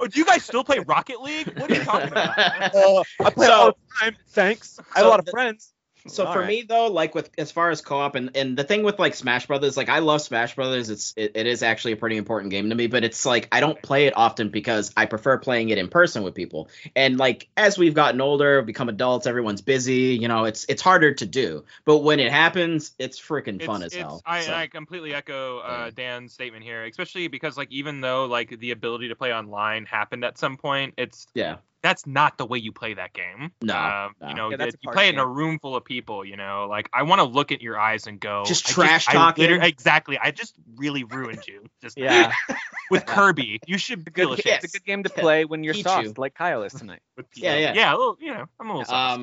oh, 0.00 0.06
do 0.06 0.18
you 0.18 0.24
guys 0.24 0.42
still 0.44 0.64
play 0.64 0.78
Rocket 0.78 1.20
League? 1.20 1.46
What 1.58 1.70
are 1.70 1.74
you 1.74 1.84
talking 1.84 2.08
about? 2.08 2.38
Uh, 2.38 3.02
I 3.20 3.30
play 3.30 3.46
it 3.46 3.50
So- 3.50 3.54
all 3.54 3.66
the 3.72 3.76
time. 4.00 4.16
Thanks. 4.28 4.78
I 4.94 4.98
have 5.00 5.06
a 5.06 5.10
lot 5.10 5.20
of 5.20 5.28
friends. 5.28 5.72
So 6.08 6.24
All 6.26 6.32
for 6.32 6.40
right. 6.40 6.48
me 6.48 6.62
though, 6.62 6.86
like 6.88 7.14
with 7.14 7.30
as 7.38 7.50
far 7.52 7.70
as 7.70 7.80
co-op 7.80 8.14
and 8.14 8.36
and 8.36 8.56
the 8.56 8.64
thing 8.64 8.82
with 8.82 8.98
like 8.98 9.14
Smash 9.14 9.46
Brothers, 9.46 9.76
like 9.76 9.88
I 9.88 10.00
love 10.00 10.20
Smash 10.22 10.54
Brothers. 10.54 10.90
It's 10.90 11.14
it, 11.16 11.32
it 11.34 11.46
is 11.46 11.62
actually 11.62 11.92
a 11.92 11.96
pretty 11.96 12.16
important 12.16 12.50
game 12.50 12.68
to 12.70 12.74
me, 12.74 12.86
but 12.86 13.04
it's 13.04 13.24
like 13.26 13.48
I 13.52 13.60
don't 13.60 13.80
play 13.82 14.06
it 14.06 14.14
often 14.16 14.48
because 14.50 14.92
I 14.96 15.06
prefer 15.06 15.38
playing 15.38 15.68
it 15.70 15.78
in 15.78 15.88
person 15.88 16.22
with 16.22 16.34
people. 16.34 16.68
And 16.96 17.18
like 17.18 17.48
as 17.56 17.78
we've 17.78 17.94
gotten 17.94 18.20
older, 18.20 18.62
become 18.62 18.88
adults, 18.88 19.26
everyone's 19.26 19.62
busy. 19.62 20.18
You 20.20 20.28
know, 20.28 20.44
it's 20.44 20.64
it's 20.68 20.82
harder 20.82 21.14
to 21.14 21.26
do. 21.26 21.64
But 21.84 21.98
when 21.98 22.20
it 22.20 22.32
happens, 22.32 22.92
it's 22.98 23.20
freaking 23.20 23.62
fun 23.62 23.82
as 23.82 23.92
It's- 23.92 24.02
hell. 24.02 24.22
I, 24.26 24.40
So, 24.42 24.54
I 24.54 24.66
completely 24.66 25.14
echo 25.14 25.58
uh, 25.58 25.84
Yeah. 25.86 25.90
Dan's 25.94 26.32
statement 26.32 26.64
here, 26.64 26.84
especially 26.84 27.28
because 27.28 27.56
like 27.56 27.70
even 27.70 28.00
though 28.00 28.26
like 28.26 28.58
the 28.58 28.70
ability 28.70 29.08
to 29.08 29.16
play 29.16 29.32
online 29.32 29.86
happened 29.86 30.24
at 30.24 30.38
some 30.38 30.56
point, 30.56 30.94
it's 30.96 31.26
yeah, 31.34 31.56
that's 31.82 32.06
not 32.06 32.38
the 32.38 32.44
way 32.46 32.58
you 32.58 32.72
play 32.72 32.94
that 32.94 33.12
game. 33.12 33.52
No, 33.62 33.76
Um, 33.76 34.14
no. 34.20 34.28
you 34.28 34.34
know, 34.34 34.50
Yeah, 34.50 34.56
that's 34.56 34.76
you 34.80 34.90
play 34.90 35.08
it 35.08 35.14
in 35.14 35.20
a 35.20 35.26
room 35.26 35.58
full 35.60 35.76
of 35.76 35.84
people. 35.84 36.24
You 36.24 36.36
know, 36.36 36.66
like 36.68 36.88
I 36.92 37.02
want 37.04 37.20
to 37.20 37.24
look 37.24 37.52
at 37.52 37.62
your 37.62 37.78
eyes 37.78 38.06
and 38.06 38.18
go, 38.18 38.44
Just 38.46 38.68
I 38.68 38.72
trash 38.72 39.08
I 39.08 39.12
talking. 39.12 39.42
liter- 39.42 39.62
exactly. 39.62 40.18
I 40.18 40.30
just 40.32 40.54
really 40.76 41.04
ruined 41.04 41.46
you. 41.46 41.64
Just 41.82 41.96
Yeah, 41.96 42.32
with 42.90 43.06
Kirby, 43.06 43.60
you 43.66 43.78
should 43.78 44.04
be 44.04 44.10
good, 44.10 44.38
feel 44.40 44.52
it's 44.54 44.64
a 44.64 44.68
good 44.78 44.84
game 44.84 45.02
to 45.04 45.10
play 45.10 45.44
when 45.44 45.62
you're 45.62 45.74
Teach 45.74 45.84
soft, 45.84 46.04
you. 46.04 46.14
like 46.16 46.34
Kyle 46.34 46.62
is 46.64 46.72
tonight. 46.72 47.00
With 47.16 47.26
Yeah, 47.36 47.56
yeah. 47.56 47.72
yeah. 47.74 47.94
A 47.94 47.96
little, 47.96 48.16
you 48.20 48.32
know, 48.34 48.46
I'm 48.58 48.68
a 48.70 48.72
little 48.72 48.84
soft. 48.84 49.20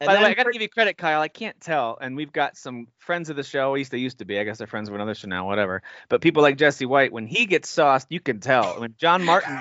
And 0.00 0.06
By 0.08 0.14
the 0.14 0.20
way, 0.22 0.26
I 0.30 0.34
gotta 0.34 0.50
give 0.52 0.62
you 0.62 0.68
credit, 0.68 0.96
Kyle. 0.98 1.20
I 1.20 1.28
can't 1.28 1.58
tell, 1.60 1.96
and 2.00 2.16
we've 2.16 2.32
got 2.32 2.56
some 2.56 2.88
friends 2.98 3.30
of 3.30 3.36
the 3.36 3.42
show. 3.42 3.70
At 3.70 3.74
least 3.74 3.90
they 3.90 3.98
used 3.98 4.18
to 4.18 4.24
be. 4.24 4.38
I 4.38 4.44
guess 4.44 4.58
they're 4.58 4.66
friends 4.66 4.88
of 4.88 4.94
another 4.94 5.14
show 5.14 5.28
now, 5.28 5.46
whatever. 5.46 5.82
But 6.08 6.20
people 6.20 6.42
like 6.42 6.56
Jesse 6.58 6.86
White, 6.86 7.12
when 7.12 7.26
he 7.26 7.46
gets 7.46 7.68
sauced, 7.68 8.08
you 8.10 8.20
can 8.20 8.40
tell. 8.40 8.80
When 8.80 8.94
John 8.98 9.24
Martin 9.26 9.58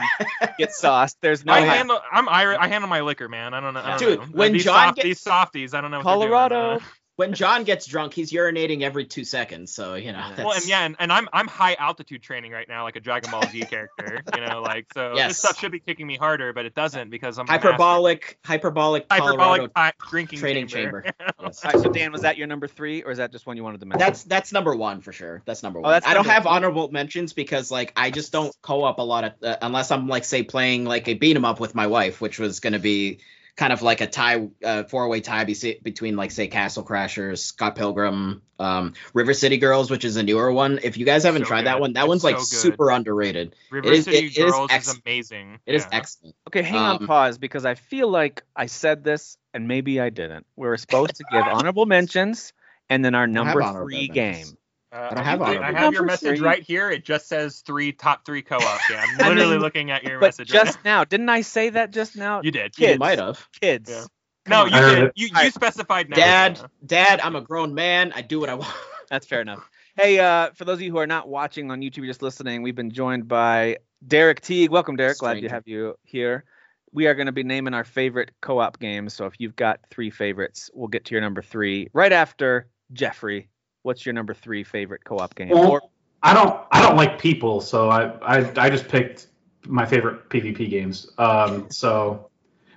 gets 0.57 0.79
sauced, 0.79 1.17
there's 1.21 1.45
no. 1.45 1.53
I 1.53 1.59
yeah. 1.59 1.73
handle. 1.75 1.99
I'm 2.11 2.27
Irish. 2.29 2.57
I 2.59 2.67
handle 2.67 2.89
my 2.89 3.01
liquor, 3.01 3.29
man. 3.29 3.53
I 3.53 3.59
don't 3.59 3.73
know. 3.73 3.81
I 3.81 3.97
don't 3.97 3.99
Dude, 3.99 4.19
know. 4.19 4.25
when 4.31 4.53
these 4.53 4.63
John 4.63 4.87
soft- 4.87 4.95
gets- 4.97 5.05
these 5.05 5.19
softies, 5.21 5.73
I 5.73 5.81
don't 5.81 5.91
know. 5.91 6.01
What 6.01 6.19
they're 6.49 6.49
doing. 6.49 6.79
Colorado. 7.15 7.29
When 7.29 7.33
John 7.35 7.63
gets 7.63 7.85
drunk, 7.85 8.13
he's 8.13 8.31
urinating 8.31 8.81
every 8.81 9.05
two 9.05 9.23
seconds. 9.23 9.73
So 9.73 9.95
you 9.95 10.11
know. 10.11 10.29
That's, 10.29 10.43
Well, 10.43 10.53
and 10.53 10.65
yeah, 10.67 10.85
and, 10.85 10.95
and 10.99 11.11
I'm 11.11 11.29
I'm 11.31 11.47
high 11.47 11.75
altitude 11.75 12.21
training 12.23 12.51
right 12.51 12.67
now, 12.67 12.83
like 12.83 12.95
a 12.95 12.99
Dragon 12.99 13.29
Ball 13.31 13.47
Z 13.51 13.61
character. 13.65 14.21
You 14.35 14.41
know, 14.41 14.61
like 14.61 14.87
so 14.93 15.13
Yes. 15.15 15.29
this 15.29 15.37
stuff 15.39 15.59
should 15.59 15.71
be 15.71 15.79
kicking 15.79 16.07
me 16.07 16.17
harder, 16.17 16.53
but 16.53 16.65
it 16.65 16.73
doesn't 16.75 17.09
because 17.09 17.37
I'm 17.37 17.45
a 17.47 17.51
master. 17.51 17.67
hyperbolic, 17.69 18.37
hyperbolic, 18.45 19.07
Colorado 19.09 19.37
hyperbolic 19.69 19.73
ti- 19.99 20.09
drinking 20.09 20.39
training 20.39 20.67
chamber. 20.67 21.01
chamber. 21.01 21.13
Yes. 21.43 21.63
All 21.65 21.71
right, 21.71 21.79
so 21.79 21.91
Dan, 21.91 22.11
was 22.13 22.21
that 22.21 22.37
your 22.37 22.47
number 22.47 22.67
three, 22.67 23.03
or 23.03 23.11
is 23.11 23.17
that 23.17 23.31
just 23.31 23.45
one 23.45 23.57
you 23.57 23.63
wanted 23.65 23.81
to 23.81 23.85
mention? 23.85 23.99
That's 23.99 24.23
that's 24.23 24.51
number 24.53 24.75
one 24.75 25.01
for 25.01 25.11
sure. 25.11 25.41
That's 25.45 25.61
number 25.61 25.81
one. 25.81 25.91
that's 25.91 26.07
I 26.07 26.13
don't 26.13 26.25
have 26.27 26.47
honorable 26.47 26.89
mentions 26.89 27.33
because 27.33 27.69
like 27.69 27.91
I 27.97 28.11
just 28.11 28.31
don't 28.31 28.55
co-op 28.61 28.97
a 28.99 29.01
lot 29.01 29.23
of 29.25 29.33
uh, 29.43 29.57
unless 29.61 29.91
I'm 29.91 30.07
like 30.07 30.23
say 30.25 30.43
playing 30.43 30.85
like 30.85 31.07
a 31.09 31.13
beat 31.15 31.35
'em 31.35 31.43
up 31.45 31.59
with 31.59 31.75
my 31.75 31.87
wife, 31.87 32.21
which 32.21 32.39
was 32.39 32.59
gonna 32.61 32.79
be 32.79 33.19
kind 33.55 33.71
of 33.71 33.81
like 33.83 34.01
a 34.01 34.07
tie 34.07 34.47
uh, 34.63 34.83
four 34.85 35.07
way 35.09 35.21
tie 35.21 35.43
be- 35.43 35.79
between 35.83 36.15
like 36.15 36.31
say 36.31 36.47
Castle 36.47 36.83
Crashers, 36.83 37.37
Scott 37.39 37.75
Pilgrim, 37.75 38.41
um, 38.57 38.93
River 39.13 39.33
City 39.35 39.57
Girls, 39.57 39.91
which 39.91 40.05
is 40.05 40.15
a 40.15 40.23
newer 40.23 40.51
one. 40.51 40.79
If 40.81 40.97
you 40.97 41.05
guys 41.05 41.23
haven't 41.23 41.43
So 41.43 41.47
tried 41.49 41.67
that 41.67 41.79
one, 41.79 41.93
that 41.93 42.01
It's 42.01 42.07
one's 42.07 42.23
like 42.23 42.37
good. 42.37 42.45
super 42.45 42.89
underrated. 42.89 43.55
River 43.69 43.87
It 43.89 43.93
is- 43.93 44.05
City 44.05 44.17
it- 44.17 44.23
it 44.23 44.45
is 44.45 44.51
Girls 44.51 44.71
is, 44.71 44.99
amazing. 45.05 45.59
It 45.67 45.75
is 45.75 45.83
Yeah. 45.83 45.97
excellent. 45.97 46.35
Okay, 46.47 46.63
hang 46.63 46.77
on 46.79 46.95
Um, 47.01 47.07
pause 47.07 47.37
because 47.37 47.63
I 47.65 47.75
feel 47.75 48.09
like 48.09 48.43
I 48.55 48.65
said 48.65 49.03
this 49.03 49.37
and 49.53 49.67
maybe 49.67 49.99
I 50.01 50.09
didn't. 50.09 50.45
We're 50.55 50.77
supposed 50.77 51.15
to 51.17 51.23
give 51.31 51.43
honorable 51.67 51.85
mentions 51.85 52.53
and 52.89 53.05
then 53.05 53.13
our 53.13 53.27
number 53.27 53.61
three 53.83 54.07
mentions. 54.09 54.13
game. 54.49 54.57
Uh, 54.93 55.07
I 55.11 55.15
don't 55.15 55.23
have 55.25 55.41
I, 55.41 55.45
honorable 55.45 55.65
I 55.65 55.79
have 55.79 55.93
your 55.93 56.03
message 56.03 56.37
three. 56.37 56.45
right 56.47 56.61
here. 56.61 56.91
It 56.91 57.03
just 57.03 57.27
says 57.27 57.61
three 57.65 57.91
top 57.91 58.25
three 58.25 58.43
co-op. 58.43 58.79
Yeah, 58.89 59.03
I'm 59.07 59.19
I 59.25 59.29
literally 59.29 59.53
mean, 59.53 59.61
looking 59.61 59.91
at 59.91 60.03
your 60.03 60.19
But 60.19 60.27
message. 60.27 60.53
right 60.53 60.65
just 60.65 60.83
now, 60.85 61.03
didn't 61.03 61.29
I 61.29 61.41
say 61.41 61.69
that 61.69 61.91
just 61.91 62.15
now? 62.15 62.37
now. 62.37 62.41
you 62.43 62.51
did. 62.51 62.77
You 62.77 62.97
might 62.97 63.17
have. 63.19 63.47
Kids. 63.59 63.89
Yeah. 63.89 64.05
No, 64.47 64.65
you 64.65 64.71
did. 64.95 65.11
You, 65.15 65.29
you 65.41 65.49
specified 65.51 66.09
now. 66.09 66.17
Dad, 66.17 66.61
Dad, 66.85 67.21
I'm 67.21 67.35
a 67.35 67.41
grown 67.41 67.73
man. 67.73 68.11
I 68.13 68.21
do 68.21 68.39
what 68.39 68.49
I 68.49 68.53
want. 68.55 68.73
That's 69.09 69.25
fair 69.25 69.41
enough. 69.41 69.67
Hey, 69.95 70.19
uh, 70.19 70.51
for 70.55 70.65
those 70.65 70.75
of 70.77 70.81
you 70.81 70.91
who 70.91 70.97
are 70.97 71.07
not 71.07 71.27
watching 71.27 71.71
on 71.71 71.81
YouTube, 71.81 71.97
you're 71.97 72.07
just 72.07 72.21
listening, 72.21 72.61
we've 72.61 72.75
been 72.75 72.91
joined 72.91 73.27
by 73.27 73.77
Derek 74.05 74.41
Teague. 74.41 74.69
Welcome, 74.69 74.95
Derek. 74.95 75.17
Glad 75.17 75.41
to 75.41 75.49
have 75.49 75.63
you 75.67 75.95
here. 76.03 76.45
We 76.91 77.07
are 77.07 77.15
going 77.15 77.27
to 77.27 77.31
be 77.31 77.43
naming 77.43 77.73
our 77.73 77.83
favorite 77.83 78.31
co-op 78.41 78.79
games. 78.79 79.13
So 79.13 79.25
if 79.25 79.33
you've 79.39 79.55
got 79.55 79.79
three 79.89 80.09
favorites, 80.11 80.69
we'll 80.73 80.87
get 80.87 81.05
to 81.05 81.11
your 81.15 81.21
number 81.21 81.41
three 81.41 81.89
right 81.93 82.11
after 82.11 82.67
Jeffrey. 82.91 83.49
What's 83.83 84.05
your 84.05 84.13
number 84.13 84.33
three 84.33 84.63
favorite 84.63 85.03
co-op 85.03 85.35
game? 85.35 85.49
Well, 85.49 85.71
Or- 85.71 85.81
I 86.25 86.33
don't 86.33 86.65
I 86.71 86.81
don't 86.81 86.95
like 86.95 87.19
people, 87.19 87.59
so 87.61 87.89
I 87.89 88.05
I, 88.21 88.51
I 88.57 88.69
just 88.69 88.87
picked 88.87 89.27
my 89.67 89.85
favorite 89.85 90.29
PvP 90.29 90.69
games. 90.69 91.11
Um, 91.17 91.69
so 91.69 92.29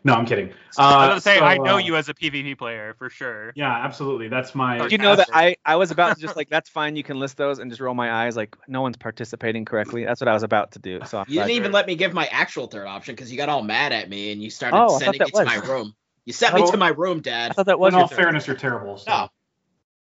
no, 0.02 0.14
I'm 0.14 0.26
kidding. 0.26 0.50
Uh, 0.78 0.82
I 0.82 0.98
was 1.06 1.08
gonna 1.08 1.20
say 1.20 1.38
so, 1.38 1.44
I 1.44 1.56
know 1.58 1.74
uh, 1.76 1.78
you 1.78 1.94
as 1.96 2.08
a 2.08 2.14
PvP 2.14 2.58
player 2.58 2.94
for 2.98 3.08
sure. 3.08 3.52
Yeah, 3.56 3.70
absolutely. 3.72 4.26
That's 4.28 4.54
my. 4.54 4.86
you 4.88 4.98
know 4.98 5.14
that 5.16 5.28
I, 5.32 5.56
I 5.64 5.76
was 5.76 5.92
about 5.92 6.16
to 6.16 6.20
just 6.20 6.36
like 6.36 6.48
that's 6.48 6.68
fine 6.68 6.96
you 6.96 7.04
can 7.04 7.18
list 7.20 7.36
those 7.36 7.60
and 7.60 7.70
just 7.70 7.80
roll 7.80 7.94
my 7.94 8.24
eyes 8.24 8.36
like 8.36 8.56
no 8.66 8.82
one's 8.82 8.96
participating 8.96 9.64
correctly 9.64 10.04
that's 10.04 10.20
what 10.20 10.28
i 10.28 10.32
was 10.34 10.42
about 10.42 10.72
to 10.72 10.78
do 10.80 11.00
so 11.06 11.18
I'm 11.18 11.26
You 11.28 11.40
didn't 11.40 11.50
even 11.52 11.72
let 11.72 11.86
me 11.86 11.94
give 11.96 12.12
my 12.12 12.26
actual 12.26 12.66
third 12.66 12.86
option 12.86 13.14
because 13.14 13.30
you 13.30 13.36
got 13.36 13.48
all 13.48 13.62
mad 13.62 13.92
at 13.92 14.08
me 14.08 14.32
and 14.32 14.42
you 14.42 14.50
started 14.50 14.76
Oh, 14.76 14.98
sending 14.98 15.18
that 15.20 15.28
it 15.28 15.34
to 15.34 15.38
was. 15.44 15.46
my 15.46 15.56
room. 15.66 15.94
You 16.24 16.32
sent 16.32 16.54
me 16.54 16.62
Oh. 16.64 16.70
to 16.72 16.76
my 16.76 16.88
room, 16.88 17.18
i 17.18 17.20
Dad. 17.20 17.54
thought 17.54 17.66
that 17.66 17.78
was. 17.78 17.94
In 17.94 17.94
was 17.94 17.94
all 17.94 18.00
your 18.00 18.08
third. 18.08 18.16
fairness, 18.24 18.46
you're 18.48 18.56
terrible. 18.56 18.98
So. 18.98 19.08
No. 19.10 19.28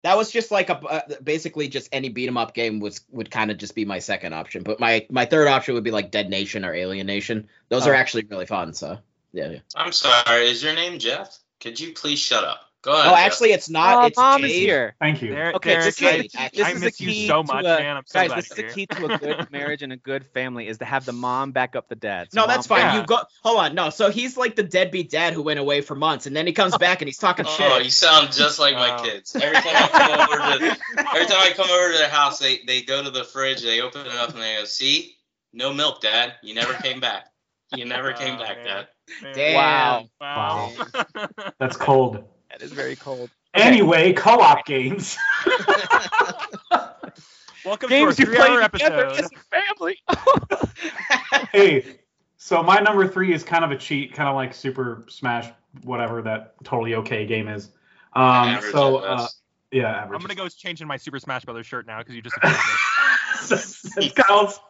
That 0.07 0.17
was 0.17 0.31
just 0.31 0.53
like 0.53 0.71
a 0.71 0.77
uh, 0.79 1.01
basically 1.21 1.67
just 1.67 1.89
any 1.91 2.11
beat 2.11 2.29
'em 2.29 2.37
up 2.37 2.55
game 2.55 2.79
was 2.79 3.01
would 3.11 3.29
kind 3.29 3.51
of 3.51 3.59
just 3.59 3.75
be 3.75 3.85
my 3.85 3.99
second 3.99 4.35
option. 4.35 4.63
But 4.63 4.79
my 4.79 5.05
my 5.11 5.25
third 5.25 5.49
option 5.49 5.75
would 5.75 5.83
be 5.83 5.91
like 5.91 6.13
Dead 6.13 6.31
Nation 6.31 6.65
or 6.65 6.73
Alienation. 6.73 7.49
Those 7.71 7.89
Oh. 7.89 7.91
are 7.91 7.95
actually 7.95 8.25
really 8.31 8.47
fun. 8.47 8.73
So 8.73 8.99
yeah. 9.33 9.49
yeah. 9.51 9.59
I'm 9.75 9.91
sorry. 9.91 10.49
Is 10.49 10.63
your 10.63 10.75
name 10.75 11.01
Jeff? 11.01 11.37
Could 11.59 11.81
you 11.81 11.93
please 11.93 12.21
shut 12.21 12.45
up? 12.45 12.66
Go 12.87 12.93
ahead. 12.93 13.07
Oh, 13.13 13.17
actually, 13.17 13.51
it's 13.51 13.69
not. 13.69 14.05
oh, 14.05 14.07
it's 14.07 14.17
mom 14.17 14.45
is 14.45 14.53
here 14.53 14.95
Thank 15.01 15.21
you. 15.21 15.31
Derek, 15.35 15.57
okay 15.57 15.71
Derek, 15.71 15.85
this 15.87 16.01
is 16.01 16.07
I- 16.07 16.17
the 16.19 16.29
key, 16.29 16.39
I- 16.39 16.51
this 16.55 16.67
I 16.67 16.71
is 16.71 16.81
miss 16.81 16.97
the 16.99 17.05
you 17.05 17.11
key 17.11 17.27
so 17.27 17.43
to 17.43 17.53
much, 17.53 17.65
a, 17.65 17.69
man. 17.81 17.97
I'm 17.97 18.03
so 18.07 18.21
guys 18.21 18.29
glad 18.29 18.39
this 18.39 18.51
is 18.53 18.57
the 18.57 18.63
key 18.63 18.87
to 18.87 19.05
a 19.07 19.19
good 19.19 19.51
marriage 19.51 19.83
and 19.83 19.93
a 19.93 19.97
good 19.97 20.25
family 20.27 20.69
is 20.69 20.79
to 20.79 20.85
have 20.85 21.05
the 21.05 21.13
mom 21.13 21.51
back 21.51 21.75
up 21.75 21.89
the 21.89 21.97
dad 21.97 22.29
So 22.33 22.41
No, 22.41 22.47
that's 22.47 22.69
fine. 22.69 22.79
Yeah. 22.83 23.01
You 23.01 23.07
go. 23.07 23.19
Hold 23.43 23.59
on. 23.59 23.75
No, 23.75 23.91
so 23.91 24.09
he's 24.11 24.37
like 24.37 24.55
the 24.55 24.63
deadbeat 24.63 25.11
dad 25.11 25.33
who 25.35 25.43
went 25.43 25.59
away 25.59 25.81
for 25.81 25.97
months, 25.97 26.27
and 26.27 26.37
then 26.37 26.47
he 26.47 26.53
comes 26.53 26.75
oh. 26.75 26.79
back 26.79 27.03
and 27.03 27.09
he's 27.09 27.19
talking 27.19 27.45
Oh, 27.45 27.51
shit. 27.51 27.73
Oh, 27.73 27.79
you 27.79 27.91
sound 27.91 28.33
just 28.33 28.61
like 28.61 28.77
Wow. 28.77 28.97
my 28.99 29.03
kids. 29.03 29.35
Every 29.35 29.57
time 29.57 29.67
I 29.75 29.89
come 29.89 30.21
over 30.21 30.59
to 30.59 30.65
every 31.11 31.27
time 31.27 31.39
I 31.41 31.53
come 31.57 31.69
over 31.69 31.91
to 31.91 31.99
their 31.99 32.09
house, 32.09 32.39
they 32.39 32.59
they 32.69 32.83
go 32.83 33.03
to 33.03 33.11
the 33.11 33.25
fridge, 33.25 33.63
they 33.63 33.81
open 33.81 34.03
it 34.07 34.13
up, 34.13 34.31
and 34.31 34.41
they 34.41 34.55
go, 34.59 34.65
"See, 34.65 35.17
no 35.53 35.73
milk, 35.75 36.03
Dad. 36.03 36.35
You 36.43 36.55
never 36.55 36.75
came 36.75 37.01
back. 37.01 37.27
You 37.75 37.85
never 37.85 38.13
came 38.13 38.37
Oh, 38.37 38.39
back, 38.39 38.59
man. 38.59 38.67
Dad." 38.67 38.89
Man. 39.23 39.35
Damn. 39.35 39.55
Wow. 39.57 40.09
Wow. 40.21 40.73
That's 41.59 41.77
cold. 41.77 42.25
That 42.59 42.65
is 42.65 42.73
very 42.73 42.97
cold 42.97 43.31
Anyway, 43.55 44.13
co-op 44.13 44.67
games. 44.67 45.17
Welcome 47.65 47.89
games 47.89 48.17
to 48.17 48.23
you 48.23 48.29
our 48.29 48.35
three-hour 48.35 48.61
episode. 48.61 49.19
as 49.19 49.31
a 49.33 49.39
family 49.51 49.99
hey, 51.53 51.97
so 52.37 52.63
my 52.63 52.81
number 52.81 53.09
three 53.09 53.33
is 53.33 53.43
kind 53.43 53.65
of 53.65 53.71
a 53.71 53.77
cheat, 53.77 54.13
kind 54.13 54.29
of 54.29 54.35
like 54.35 54.53
Super 54.53 55.07
Smash 55.09 55.51
whatever 55.85 56.21
that 56.23 56.53
totally 56.65 56.97
okay 56.97 57.25
game 57.25 57.49
is. 57.49 57.71
Um, 58.13 58.59
so 58.73 58.97
uh, 58.99 59.27
yeah, 59.73 60.03
average. 60.03 60.17
I'm 60.17 60.21
gonna 60.21 60.35
go 60.35 60.49
changing 60.49 60.87
my 60.87 60.99
Super 60.99 61.19
Smash 61.19 61.47
Brothers 61.47 61.67
shirt 61.67 61.87
now 61.87 61.99
because 62.01 62.15
you 62.15 62.21
just. 62.23 62.37
That's 63.49 64.13
Kyle's 64.13 64.61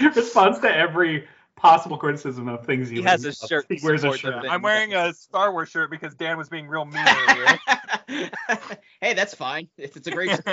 response 0.00 0.58
to 0.58 0.74
every 0.74 1.26
possible 1.56 1.96
criticism 1.96 2.48
of 2.48 2.66
things 2.66 2.88
he 2.88 2.96
He 2.96 3.02
has 3.02 3.24
a 3.24 3.32
shirt 3.32 3.66
He 3.68 3.78
wears 3.82 4.04
a 4.04 4.16
shirt. 4.16 4.44
I'm 4.48 4.62
wearing 4.62 4.94
a 4.94 5.12
Star 5.14 5.52
Wars 5.52 5.68
shirt 5.68 5.90
because 5.90 6.14
Dan 6.14 6.36
was 6.36 6.48
being 6.48 6.68
real 6.68 6.84
mean 6.84 7.04
earlier. 7.06 7.58
hey, 9.00 9.14
that's 9.14 9.34
fine. 9.34 9.68
It's, 9.76 9.96
it's 9.96 10.06
a 10.06 10.10
great. 10.10 10.38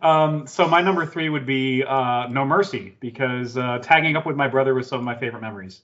Um, 0.00 0.46
so 0.46 0.68
my 0.68 0.80
number 0.80 1.04
three 1.06 1.28
would 1.28 1.44
be 1.44 1.82
uh, 1.82 2.28
No 2.28 2.44
Mercy 2.44 2.96
because 3.00 3.56
uh, 3.56 3.78
tagging 3.82 4.16
up 4.16 4.26
with 4.26 4.36
my 4.36 4.46
brother 4.46 4.72
was 4.72 4.86
some 4.86 5.00
of 5.00 5.04
my 5.04 5.16
favorite 5.16 5.40
memories. 5.40 5.80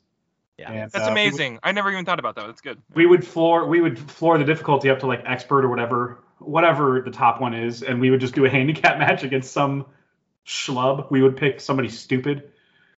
Yeah. 0.56 0.70
And, 0.70 0.92
That's 0.92 1.08
uh, 1.08 1.10
we 1.12 1.22
would- 1.22 1.28
amazing. 1.30 1.58
I 1.64 1.72
never 1.72 1.90
even 1.90 2.04
thought 2.04 2.20
about 2.20 2.36
that. 2.36 2.46
That's 2.46 2.60
good. 2.60 2.80
we 2.94 3.06
would 3.06 3.26
floor 3.26 3.66
we 3.66 3.80
would 3.80 3.98
floor 3.98 4.38
the 4.38 4.44
difficulty 4.44 4.90
up 4.90 5.00
to 5.00 5.06
like 5.06 5.22
expert 5.26 5.64
or 5.64 5.68
whatever 5.68 6.20
whatever 6.38 7.02
the 7.04 7.10
top 7.10 7.40
one 7.40 7.54
is 7.54 7.82
and 7.82 8.00
we 8.00 8.10
would 8.10 8.20
just 8.20 8.34
do 8.34 8.44
a 8.44 8.50
handicap 8.50 8.98
match 8.98 9.24
against 9.24 9.52
some 9.52 9.86
schlub 10.46 11.10
we 11.10 11.22
would 11.22 11.36
pick 11.36 11.60
somebody 11.60 11.88
stupid 11.88 12.52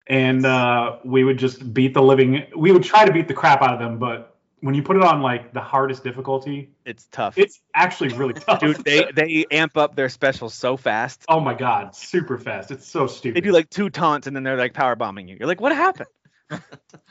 and 0.07 0.45
uh, 0.45 0.97
we 1.03 1.23
would 1.23 1.37
just 1.37 1.73
beat 1.73 1.93
the 1.93 2.01
living 2.01 2.43
we 2.55 2.71
would 2.71 2.83
try 2.83 3.05
to 3.05 3.11
beat 3.11 3.27
the 3.27 3.33
crap 3.33 3.61
out 3.61 3.73
of 3.73 3.79
them 3.79 3.97
but 3.97 4.31
when 4.61 4.73
you 4.73 4.81
put 4.81 4.95
it 4.95 5.03
on 5.03 5.21
like 5.21 5.53
the 5.53 5.61
hardest 5.61 6.03
difficulty 6.03 6.69
It's 6.85 7.05
tough. 7.11 7.37
it's 7.37 7.61
actually 7.73 8.09
really 8.15 8.33
tough 8.47 8.59
Dude, 8.59 8.77
they 8.83 9.05
they 9.13 9.45
amp 9.51 9.77
up 9.77 9.95
their 9.95 10.09
specials 10.09 10.53
so 10.53 10.77
fast. 10.77 11.23
oh 11.29 11.39
my 11.39 11.53
god 11.53 11.95
super 11.95 12.37
fast 12.37 12.71
it's 12.71 12.87
so 12.87 13.07
stupid. 13.07 13.35
They 13.35 13.41
do 13.47 13.51
like 13.51 13.69
two 13.69 13.89
taunts 13.89 14.27
and 14.27 14.35
then 14.35 14.43
they're 14.43 14.57
like 14.57 14.73
power 14.73 14.95
bombing 14.95 15.27
you. 15.27 15.37
You're 15.39 15.47
like, 15.47 15.61
what 15.61 15.71
happened? 15.75 16.07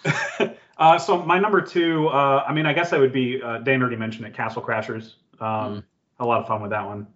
uh, 0.79 0.99
so 0.99 1.23
my 1.23 1.39
number 1.39 1.61
two, 1.61 2.09
uh, 2.09 2.45
I 2.47 2.53
mean, 2.53 2.67
I 2.67 2.73
guess 2.73 2.91
that 2.91 3.01
would 3.01 3.13
be 3.13 3.43
uh, 3.43 3.59
Dan 3.59 3.81
already 3.81 3.97
mentioned 3.97 4.27
it, 4.27 4.35
Castle 4.35 4.63
Crashers. 4.63 5.15
Um, 5.41 5.85
A 6.21 6.25
lot 6.27 6.41
of 6.41 6.47
fun 6.47 6.63
with 6.63 6.71
that 6.71 6.87
one. 6.87 7.07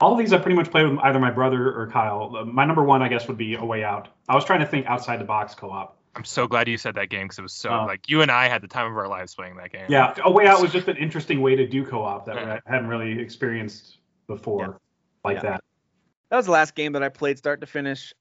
All 0.00 0.12
of 0.12 0.18
these 0.18 0.32
I 0.32 0.38
pretty 0.38 0.56
much 0.56 0.70
played 0.70 0.88
with 0.88 0.98
either 1.00 1.18
my 1.20 1.30
brother 1.30 1.72
or 1.72 1.88
Kyle. 1.88 2.34
Uh, 2.36 2.44
my 2.44 2.64
number 2.64 2.82
one, 2.82 3.00
I 3.02 3.08
guess, 3.08 3.28
would 3.28 3.38
be 3.38 3.54
A 3.54 3.64
Way 3.64 3.84
Out. 3.84 4.08
I 4.28 4.34
was 4.34 4.44
trying 4.44 4.60
to 4.60 4.66
think 4.66 4.86
outside 4.86 5.20
the 5.20 5.24
box 5.24 5.54
co-op. 5.54 5.96
I'm 6.16 6.24
so 6.24 6.46
glad 6.46 6.68
you 6.68 6.76
said 6.78 6.94
that 6.96 7.10
game 7.10 7.24
because 7.26 7.38
it 7.38 7.42
was 7.42 7.52
so 7.52 7.70
Oh. 7.70 7.84
like 7.86 8.08
you 8.08 8.22
and 8.22 8.30
I 8.30 8.48
had 8.48 8.62
the 8.62 8.68
time 8.68 8.90
of 8.90 8.96
our 8.96 9.08
lives 9.08 9.34
playing 9.34 9.56
that 9.56 9.72
game. 9.72 9.86
Yeah, 9.88 10.14
A 10.24 10.30
Way 10.30 10.46
Out 10.46 10.60
was 10.60 10.72
just 10.72 10.88
an 10.88 10.96
interesting 10.96 11.40
way 11.42 11.56
to 11.56 11.66
do 11.66 11.84
co-op 11.84 12.26
that 12.26 12.36
Yeah. 12.36 12.58
I 12.66 12.70
hadn't 12.72 12.88
really 12.88 13.20
experienced 13.20 13.98
before, 14.26 14.60
Yeah. 14.60 14.72
like 15.24 15.36
Yeah. 15.36 15.42
that. 15.50 15.64
That 16.30 16.36
was 16.36 16.46
the 16.46 16.52
last 16.52 16.74
game 16.74 16.92
that 16.92 17.02
I 17.02 17.08
played 17.08 17.38
start 17.38 17.60
to 17.60 17.66
finish 17.66 18.12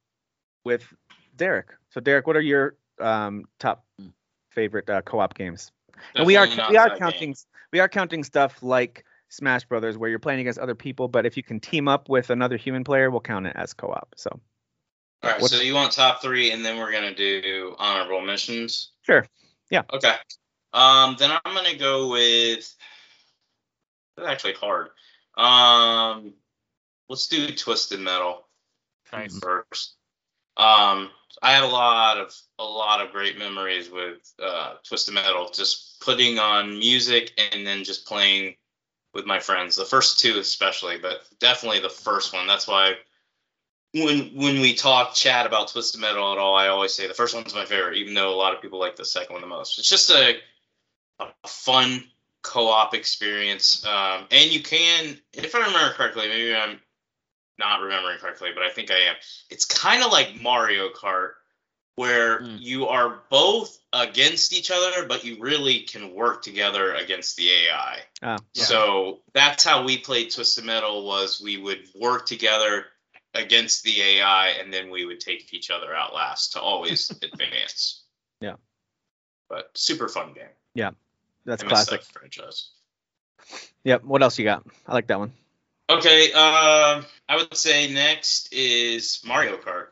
with 0.64 0.92
Derek. 1.36 1.70
So 1.90 2.00
Derek, 2.02 2.28
what 2.28 2.36
are 2.36 2.42
your 2.42 2.76
um, 3.00 3.46
top 3.60 3.84
favorite 4.50 4.90
uh, 4.90 5.02
co-op 5.02 5.34
games? 5.34 5.72
and 6.16 6.26
we 6.26 6.36
are 6.36 6.48
we 6.70 6.78
are 6.78 6.96
counting 6.98 7.30
game. 7.32 7.36
we 7.72 7.80
are 7.80 7.88
counting 7.88 8.24
stuff 8.24 8.62
like 8.64 9.06
Smash 9.34 9.66
Brothers 9.66 9.98
where 9.98 10.10
you're 10.10 10.20
playing 10.20 10.40
against 10.42 10.60
other 10.60 10.76
people, 10.76 11.08
but 11.08 11.26
if 11.26 11.36
you 11.36 11.44
can 11.44 11.60
team 11.60 11.88
up 11.88 12.08
with 12.08 12.30
another 12.30 12.56
human 12.58 12.84
player, 12.84 13.10
we'll 13.10 13.20
count 13.22 13.48
it 13.48 13.54
as 13.56 13.74
co-op. 13.74 14.14
So 14.16 14.30
All 15.24 15.30
right, 15.30 15.42
What- 15.42 15.52
so 15.52 15.62
you 15.62 15.74
want 15.74 15.94
top 15.94 16.22
three, 16.22 16.52
and 16.52 16.66
then 16.66 16.78
we're 16.78 16.92
gonna 16.92 17.16
do 17.16 17.76
honorable 17.80 18.22
mentions. 18.22 18.92
Sure. 19.04 19.26
Yeah. 19.70 19.84
Okay. 19.92 20.16
Um, 20.74 21.16
then 21.18 21.32
I'm 21.32 21.56
gonna 21.56 21.78
go 21.78 22.10
with. 22.12 22.76
That's 24.18 24.30
actually 24.30 24.54
hard. 24.54 24.90
Um, 25.36 26.34
let's 27.10 27.28
do 27.28 27.48
Twisted 27.48 28.00
Metal 28.00 28.48
Nice. 29.12 29.40
first. 29.40 29.96
Um, 30.58 31.10
I 31.42 31.54
have 31.54 31.64
a 31.64 31.68
lot 31.68 32.18
of 32.18 32.36
a 32.60 32.64
lot 32.64 33.02
of 33.04 33.12
great 33.12 33.38
memories 33.38 33.90
with 33.90 34.32
uh, 34.40 34.76
Twisted 34.84 35.14
Metal. 35.14 35.50
Just 35.50 36.00
putting 36.02 36.38
on 36.38 36.78
music 36.78 37.32
and 37.38 37.66
then 37.66 37.84
just 37.84 38.06
playing 38.06 38.56
with 39.14 39.26
my 39.26 39.40
friends. 39.40 39.76
The 39.76 39.86
first 39.86 40.20
two 40.20 40.38
especially, 40.40 40.98
but 40.98 41.22
definitely 41.40 41.80
the 41.80 41.90
first 41.90 42.34
one. 42.34 42.48
That's 42.48 42.68
why 42.68 42.96
when 43.94 44.32
when 44.36 44.60
we 44.60 44.74
talk 44.74 45.14
chat 45.14 45.46
about 45.46 45.70
Twisted 45.70 46.02
Metal 46.02 46.34
at 46.34 46.40
all, 46.40 46.56
I 46.56 46.68
always 46.68 46.94
say 46.94 47.08
the 47.08 47.14
first 47.14 47.36
one's 47.36 47.54
my 47.54 47.66
favorite, 47.66 47.98
even 47.98 48.14
though 48.14 48.34
a 48.34 48.36
lot 48.36 48.54
of 48.54 48.62
people 48.62 48.80
like 48.80 48.96
the 48.96 49.06
second 49.06 49.34
one 49.34 49.42
the 49.42 49.48
most. 49.48 49.78
It's 49.80 49.90
just 49.90 50.10
a, 50.10 50.38
a 51.20 51.28
fun 51.48 52.04
co-op 52.42 52.94
experience, 52.94 53.86
um, 53.86 54.26
and 54.32 54.52
you 54.52 54.62
can, 54.62 55.18
if 55.32 55.56
I 55.56 55.60
remember 55.60 55.94
correctly, 55.94 56.28
maybe 56.28 56.56
I'm 56.56 56.80
not 57.60 57.82
remembering 57.82 58.18
correctly, 58.18 58.50
but 58.54 58.64
I 58.64 58.70
think 58.70 58.92
I 58.92 59.10
am. 59.10 59.16
It's 59.50 59.66
kind 59.66 60.04
of 60.04 60.12
like 60.12 60.42
Mario 60.42 60.90
Kart, 60.90 61.34
where 61.96 62.42
Mm. 62.42 62.58
you 62.60 62.88
are 62.88 63.24
both 63.30 63.78
against 63.94 64.54
each 64.54 64.72
other, 64.72 65.06
but 65.06 65.24
you 65.24 65.38
really 65.40 65.82
can 65.82 66.14
work 66.14 66.42
together 66.42 66.96
against 66.96 67.36
the 67.38 67.52
AI. 67.52 68.04
uh, 68.24 68.38
Yeah. 68.54 68.64
So 68.64 69.22
that's 69.34 69.64
how 69.64 69.84
we 69.84 69.98
played 70.00 70.32
Twisted 70.32 70.64
Metal 70.66 71.06
was 71.06 71.40
we 71.40 71.58
would 71.58 71.88
work 71.94 72.26
together 72.26 72.88
against 73.36 73.84
the 73.84 74.02
AI 74.02 74.50
and 74.60 74.74
then 74.74 74.90
we 74.90 75.06
would 75.06 75.20
take 75.20 75.54
each 75.54 75.70
other 75.72 75.94
out 75.96 76.14
last 76.14 76.54
to 76.54 76.62
always 76.62 77.10
advance. 77.22 78.04
Yeah. 78.42 78.56
But 79.50 79.70
super 79.78 80.08
fun 80.08 80.34
game. 80.34 80.50
Yeah. 80.74 80.92
That's 81.46 81.64
I 81.64 81.68
classic. 81.68 82.02
that 82.02 82.12
franchise. 82.20 82.70
Yep. 83.84 84.04
What 84.04 84.24
else 84.24 84.40
you 84.40 84.46
got? 84.46 84.66
I 84.88 84.94
like 84.94 85.08
that 85.08 85.20
one. 85.20 85.34
Okay, 85.90 86.32
um, 86.32 87.06
I 87.28 87.36
would 87.36 87.56
say 87.58 87.92
next 87.92 88.54
is 88.54 89.22
Mario 89.26 89.58
Kart. 89.58 89.88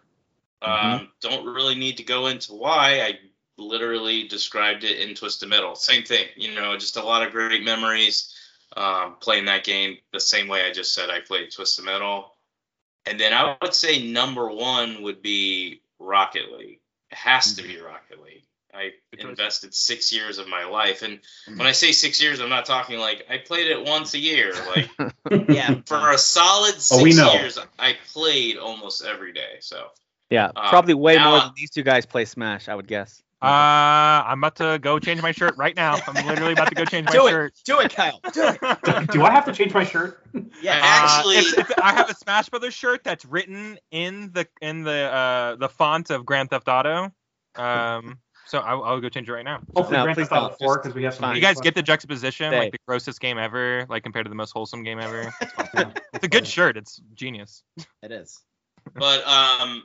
Um, 0.61 1.09
Don't 1.21 1.45
really 1.45 1.75
need 1.75 1.97
to 1.97 2.03
go 2.03 2.27
into 2.27 2.53
why. 2.53 3.01
I 3.01 3.19
literally 3.57 4.27
described 4.27 4.83
it 4.83 4.99
in 4.99 5.15
Twisted 5.15 5.49
Metal. 5.49 5.75
Same 5.75 6.03
thing, 6.03 6.27
you 6.35 6.53
know, 6.53 6.77
just 6.77 6.97
a 6.97 7.03
lot 7.03 7.25
of 7.25 7.31
great 7.31 7.63
memories 7.63 8.33
um, 8.77 9.15
playing 9.19 9.45
that 9.45 9.63
game 9.63 9.97
the 10.13 10.19
same 10.19 10.47
way 10.47 10.65
I 10.65 10.71
just 10.71 10.93
said 10.93 11.09
I 11.09 11.19
played 11.19 11.51
Twisted 11.51 11.85
Metal. 11.85 12.35
And 13.05 13.19
then 13.19 13.33
I 13.33 13.57
would 13.61 13.73
say 13.73 14.07
number 14.11 14.49
one 14.49 15.01
would 15.03 15.21
be 15.21 15.81
Rocket 15.99 16.51
League. 16.57 16.79
It 17.11 17.17
has 17.17 17.55
to 17.55 17.63
be 17.63 17.79
Rocket 17.79 18.21
League. 18.23 18.43
I 18.73 18.91
invested 19.19 19.73
six 19.73 20.13
years 20.13 20.37
of 20.37 20.47
my 20.47 20.63
life, 20.63 21.01
and 21.01 21.19
when 21.45 21.67
I 21.67 21.73
say 21.73 21.91
six 21.91 22.21
years, 22.21 22.39
I'm 22.39 22.47
not 22.47 22.65
talking 22.65 22.99
like 22.99 23.25
I 23.29 23.37
played 23.37 23.67
it 23.67 23.83
once 23.85 24.13
a 24.13 24.17
year. 24.17 24.53
Like 24.65 24.89
yeah. 25.49 25.81
for 25.85 26.11
a 26.11 26.17
solid 26.17 26.75
six 26.75 26.91
Oh, 26.93 27.03
we 27.03 27.13
know. 27.13 27.33
years, 27.33 27.59
I 27.77 27.97
played 28.13 28.55
almost 28.57 29.03
every 29.03 29.33
day. 29.33 29.57
So 29.59 29.87
Yeah, 30.31 30.49
Uh, 30.55 30.69
probably 30.69 30.93
way 30.95 31.19
more 31.19 31.39
than 31.39 31.51
these 31.55 31.69
two 31.69 31.83
guys 31.83 32.05
play 32.05 32.25
Smash. 32.25 32.67
I 32.69 32.73
would 32.75 32.87
guess. 32.87 33.21
Uh, 33.43 33.45
I'm 33.47 34.37
about 34.39 34.55
to 34.57 34.77
go 34.79 34.97
change 34.99 35.21
my 35.21 35.31
shirt 35.31 35.55
right 35.57 35.75
now. 35.75 35.99
I'm 36.07 36.25
literally 36.27 36.53
about 36.53 36.69
to 36.69 36.75
go 36.75 36.85
change 36.85 37.07
my 37.07 37.11
Do 37.11 37.27
it. 37.27 37.31
shirt. 37.31 37.53
Do 37.65 37.79
it, 37.79 37.93
Kyle. 37.93 38.19
Do 38.33 38.43
it. 38.61 39.11
Do 39.11 39.23
I 39.23 39.31
have 39.31 39.45
to 39.45 39.51
change 39.53 39.73
my 39.73 39.83
shirt? 39.83 40.23
Yeah. 40.61 40.79
Actually- 40.81 41.37
Uh, 41.37 41.39
it's- 41.39 41.53
it's- 41.57 41.79
I 41.83 41.93
have 41.93 42.09
a 42.09 42.13
Smash 42.15 42.49
Brothers 42.49 42.73
shirt 42.75 43.03
that's 43.03 43.25
written 43.25 43.77
in 43.91 44.31
the 44.31 44.47
in 44.61 44.83
the 44.83 44.91
uh, 45.11 45.55
the 45.57 45.67
font 45.69 46.11
of 46.11 46.25
Grand 46.25 46.49
Theft 46.51 46.67
Auto. 46.67 47.11
Um, 47.55 48.19
so 48.45 48.59
I'll, 48.59 48.83
I'll 48.83 49.01
go 49.01 49.09
change 49.09 49.27
it 49.27 49.33
right 49.33 49.43
now. 49.43 49.59
Hopefully, 49.75 49.97
No, 49.97 50.03
Grand 50.03 50.17
Theft 50.19 50.31
Auto 50.31 50.49
don't. 50.49 50.59
4 50.59 50.77
because 50.77 50.93
we 50.95 51.03
have 51.03 51.15
some. 51.15 51.33
You 51.35 51.41
guys 51.41 51.59
get 51.59 51.73
the 51.75 51.81
juxtaposition, 51.83 52.51
Stay. 52.51 52.59
like 52.59 52.71
the 52.73 52.77
grossest 52.87 53.19
game 53.19 53.37
ever, 53.39 53.85
like 53.89 54.03
compared 54.03 54.25
to 54.25 54.29
the 54.29 54.35
most 54.35 54.51
wholesome 54.51 54.83
game 54.83 54.99
ever. 54.99 55.33
It's 56.13 56.23
a 56.23 56.27
good 56.27 56.45
shirt. 56.47 56.77
It's 56.77 57.01
genius. 57.15 57.63
It 58.03 58.11
is. 58.11 58.39
but 58.93 59.25
um, 59.27 59.83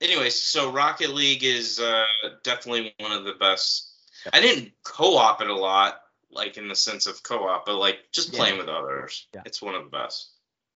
anyways, 0.00 0.34
so 0.34 0.72
Rocket 0.72 1.10
League 1.10 1.44
is 1.44 1.78
uh, 1.80 2.04
definitely 2.42 2.94
one 2.98 3.12
of 3.12 3.24
the 3.24 3.34
best. 3.34 3.88
I 4.32 4.40
didn't 4.40 4.72
co-op 4.82 5.40
it 5.40 5.48
a 5.48 5.54
lot, 5.54 6.00
like 6.30 6.56
in 6.56 6.68
the 6.68 6.74
sense 6.74 7.06
of 7.06 7.22
co-op, 7.22 7.66
but 7.66 7.76
like 7.76 7.98
just 8.12 8.32
Yeah. 8.32 8.38
playing 8.38 8.58
with 8.58 8.68
others. 8.68 9.26
Yeah. 9.34 9.42
It's 9.46 9.62
one 9.62 9.74
of 9.74 9.84
the 9.84 9.90
best. 9.90 10.30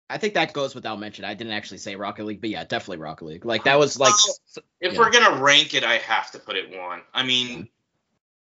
I 0.10 0.18
think 0.18 0.34
that 0.34 0.52
goes 0.52 0.76
without 0.76 1.00
mention. 1.00 1.24
I 1.24 1.34
didn't 1.36 1.54
actually 1.54 1.78
say 1.78 1.96
Rocket 1.96 2.26
League, 2.26 2.42
but 2.42 2.50
yeah, 2.50 2.66
definitely 2.66 2.98
Rocket 2.98 3.26
League. 3.26 3.46
Like 3.46 3.64
that 3.64 3.80
was 3.80 3.98
like 3.98 4.14
Well, 4.14 4.66
if 4.82 4.94
yeah. 4.94 5.00
we're 5.00 5.10
gonna 5.10 5.42
rank 5.42 5.74
it, 5.74 5.84
I 5.86 5.98
have 6.00 6.32
to 6.32 6.40
put 6.40 6.58
it 6.58 6.70
one. 6.78 7.02
I 7.14 7.24
mean, 7.24 7.70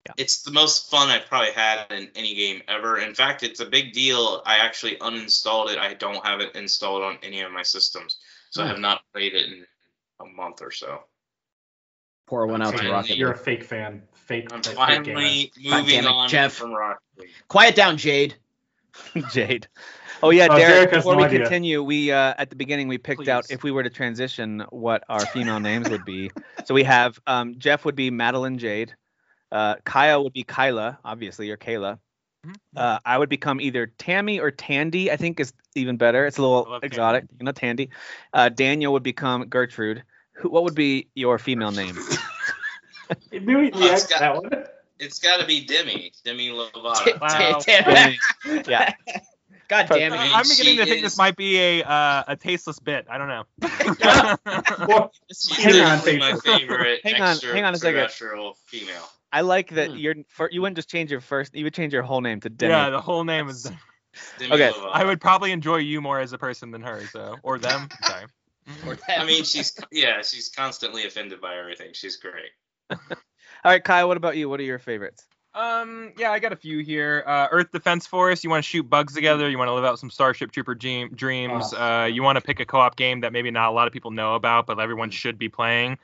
Yeah. 0.06 0.14
it's 0.16 0.42
the 0.42 0.50
most 0.50 0.90
fun 0.90 1.10
I've 1.10 1.26
probably 1.26 1.52
had 1.52 1.86
in 1.92 2.10
any 2.16 2.34
game 2.34 2.62
ever. 2.66 2.98
In 2.98 3.14
fact, 3.14 3.44
it's 3.44 3.60
a 3.60 3.66
big 3.66 3.92
deal. 3.92 4.42
I 4.44 4.56
actually 4.56 4.96
uninstalled 4.96 5.70
it. 5.70 5.78
I 5.78 5.94
don't 5.94 6.24
have 6.26 6.40
it 6.40 6.56
installed 6.56 7.04
on 7.04 7.18
any 7.22 7.40
of 7.42 7.52
my 7.52 7.62
systems, 7.62 8.16
so 8.50 8.62
I 8.62 8.66
Hmm. 8.66 8.70
have 8.72 8.80
not 8.80 9.02
played 9.12 9.34
it 9.34 9.46
in 9.46 9.66
a 10.20 10.24
month 10.26 10.62
or 10.62 10.70
so. 10.70 11.00
pour 12.26 12.46
one 12.46 12.62
out 12.62 12.70
to 12.72 12.76
Finally, 12.78 12.92
Rocket 12.94 13.16
You're 13.16 13.32
a 13.32 13.36
fake 13.38 13.64
fan. 13.64 14.02
Fake. 14.12 14.52
I'm 14.52 14.62
fake 14.62 14.76
finally 14.76 15.52
God 15.64 15.80
moving 15.80 16.06
on 16.06 16.28
Jeff. 16.28 16.52
from 16.52 16.72
Rocket 16.72 17.00
League. 17.18 17.30
Quiet 17.48 17.74
down, 17.74 17.96
Jade. 17.96 18.34
Jade. 19.32 19.66
Oh 20.22 20.30
yeah, 20.30 20.48
Oh, 20.50 20.56
Derek. 20.58 20.74
Derek 20.74 20.90
before 20.92 21.14
no 21.14 21.18
we 21.20 21.24
idea. 21.24 21.40
continue, 21.40 21.82
we 21.82 22.12
uh, 22.12 22.34
at 22.36 22.50
the 22.50 22.56
beginning 22.56 22.88
we 22.88 22.98
picked 22.98 23.26
out 23.28 23.50
if 23.50 23.62
we 23.62 23.70
were 23.70 23.82
to 23.82 23.90
transition 23.90 24.64
what 24.70 25.02
our 25.08 25.24
female 25.26 25.60
names 25.60 25.88
would 25.88 26.04
be. 26.04 26.30
So 26.66 26.74
we 26.74 26.84
have 26.84 27.18
um, 27.26 27.58
Jeff 27.58 27.84
would 27.86 27.96
be 27.96 28.10
Madeline 28.10 28.58
Jade, 28.58 28.94
uh, 29.50 29.76
Kyle 29.84 30.22
would 30.24 30.32
be 30.34 30.42
Kyla, 30.44 30.98
obviously, 31.04 31.50
or 31.50 31.56
Kayla. 31.56 31.98
Mhm. 32.46 32.54
Uh, 32.76 32.98
I 33.04 33.18
would 33.18 33.28
become 33.28 33.60
either 33.60 33.86
Tammy 33.86 34.40
or 34.40 34.50
Tandy. 34.50 35.10
I 35.10 35.16
think 35.16 35.38
is 35.40 35.52
even 35.74 35.96
better. 35.96 36.26
It's 36.26 36.38
a 36.38 36.42
little 36.42 36.66
love 36.70 36.84
exotic, 36.84 37.24
you 37.38 37.44
know, 37.44 37.52
Tandy. 37.52 37.90
Uh, 38.32 38.48
Daniel 38.48 38.92
would 38.94 39.02
become 39.02 39.44
Gertrude. 39.46 40.02
Who, 40.34 40.48
what 40.48 40.64
would 40.64 40.74
be 40.74 41.08
your 41.14 41.38
female 41.38 41.70
name? 41.70 41.96
Maybe 43.32 43.54
Oh, 43.56 43.60
it's 43.94 44.10
yeah, 44.10 44.18
got- 44.18 44.20
that 44.20 44.36
one. 44.36 44.64
it's 44.98 45.18
got 45.18 45.40
to 45.40 45.46
be 45.46 45.64
Demi, 45.66 46.12
Demi 46.24 46.48
Damn- 46.48 46.70
Lovato. 46.72 47.20
Wow. 47.20 47.58
Demi. 47.66 48.18
Yeah. 48.68 48.94
God 49.68 49.86
damn 49.88 50.12
I 50.12 50.16
it. 50.16 50.18
mean, 50.24 50.32
I'm 50.34 50.48
beginning 50.48 50.76
to 50.78 50.84
think 50.86 51.02
this 51.02 51.16
might 51.18 51.36
be 51.36 51.56
a 51.58 51.82
uh, 51.84 52.24
a 52.28 52.36
tasteless 52.36 52.80
bit. 52.80 53.06
I 53.08 53.18
don't 53.18 53.28
know. 53.28 53.44
Well, 54.88 55.12
She's 55.28 55.56
Hang 55.56 55.80
on, 55.82 56.18
my 56.18 56.34
favorite 56.44 57.00
Hang 57.04 57.20
on- 57.20 57.36
hang 57.38 57.64
on 57.64 57.74
a 57.74 57.76
second. 57.76 58.10
female. 58.66 59.08
I 59.32 59.42
like 59.42 59.70
that 59.74 59.90
Hmm. 59.90 59.96
you're 59.96 60.14
for, 60.28 60.48
you 60.50 60.60
wouldn't 60.62 60.76
just 60.76 60.90
change 60.90 61.10
your 61.10 61.20
first. 61.20 61.54
You 61.54 61.64
would 61.64 61.74
change 61.74 61.92
your 61.92 62.02
whole 62.02 62.20
name 62.20 62.40
to 62.40 62.48
Demi. 62.50 62.72
yeah, 62.72 62.90
the 62.90 63.00
whole 63.00 63.24
name 63.24 63.48
is. 63.48 63.70
Demi 64.38 64.52
Okay, 64.54 64.70
Lovato. 64.70 64.90
I 64.92 65.04
would 65.04 65.20
probably 65.20 65.52
enjoy 65.52 65.76
you 65.76 66.00
more 66.00 66.18
as 66.18 66.32
a 66.32 66.38
person 66.38 66.72
than 66.72 66.82
her, 66.82 67.06
so 67.12 67.36
or 67.42 67.58
them. 67.58 67.88
Sorry. 68.02 68.26
Or 68.86 68.96
I 69.08 69.24
mean, 69.24 69.42
she's 69.44 69.76
yeah, 69.90 70.22
she's 70.22 70.48
constantly 70.48 71.04
offended 71.04 71.40
by 71.40 71.56
everything. 71.56 71.88
She's 71.92 72.16
great. 72.16 72.50
All 72.90 72.98
right, 73.64 73.82
Kyle. 73.82 74.06
What 74.06 74.16
about 74.16 74.36
you? 74.36 74.48
What 74.48 74.60
are 74.60 74.64
your 74.64 74.78
favorites? 74.78 75.26
Um, 75.54 76.12
yeah, 76.16 76.30
I 76.30 76.38
got 76.38 76.52
a 76.52 76.56
few 76.56 76.78
here. 76.78 77.24
Uh, 77.26 77.48
Earth 77.50 77.72
Defense 77.72 78.06
Force. 78.06 78.44
You 78.44 78.50
want 78.50 78.62
to 78.64 78.68
shoot 78.68 78.84
bugs 78.88 79.14
together. 79.14 79.48
You 79.48 79.58
want 79.58 79.68
to 79.68 79.72
live 79.74 79.84
out 79.84 79.98
some 79.98 80.10
Starship 80.10 80.52
Trooper 80.52 80.76
dream, 80.76 81.08
dreams. 81.14 81.72
Uh, 81.74 82.08
you 82.12 82.22
want 82.22 82.36
to 82.36 82.40
pick 82.42 82.60
a 82.60 82.64
co-op 82.64 82.94
game 82.96 83.20
that 83.22 83.32
maybe 83.32 83.50
not 83.50 83.70
a 83.70 83.72
lot 83.72 83.88
of 83.88 83.92
people 83.92 84.12
know 84.12 84.36
about, 84.36 84.66
but 84.66 84.78
everyone 84.78 85.10
should 85.10 85.38
be 85.38 85.48
playing. 85.48 85.98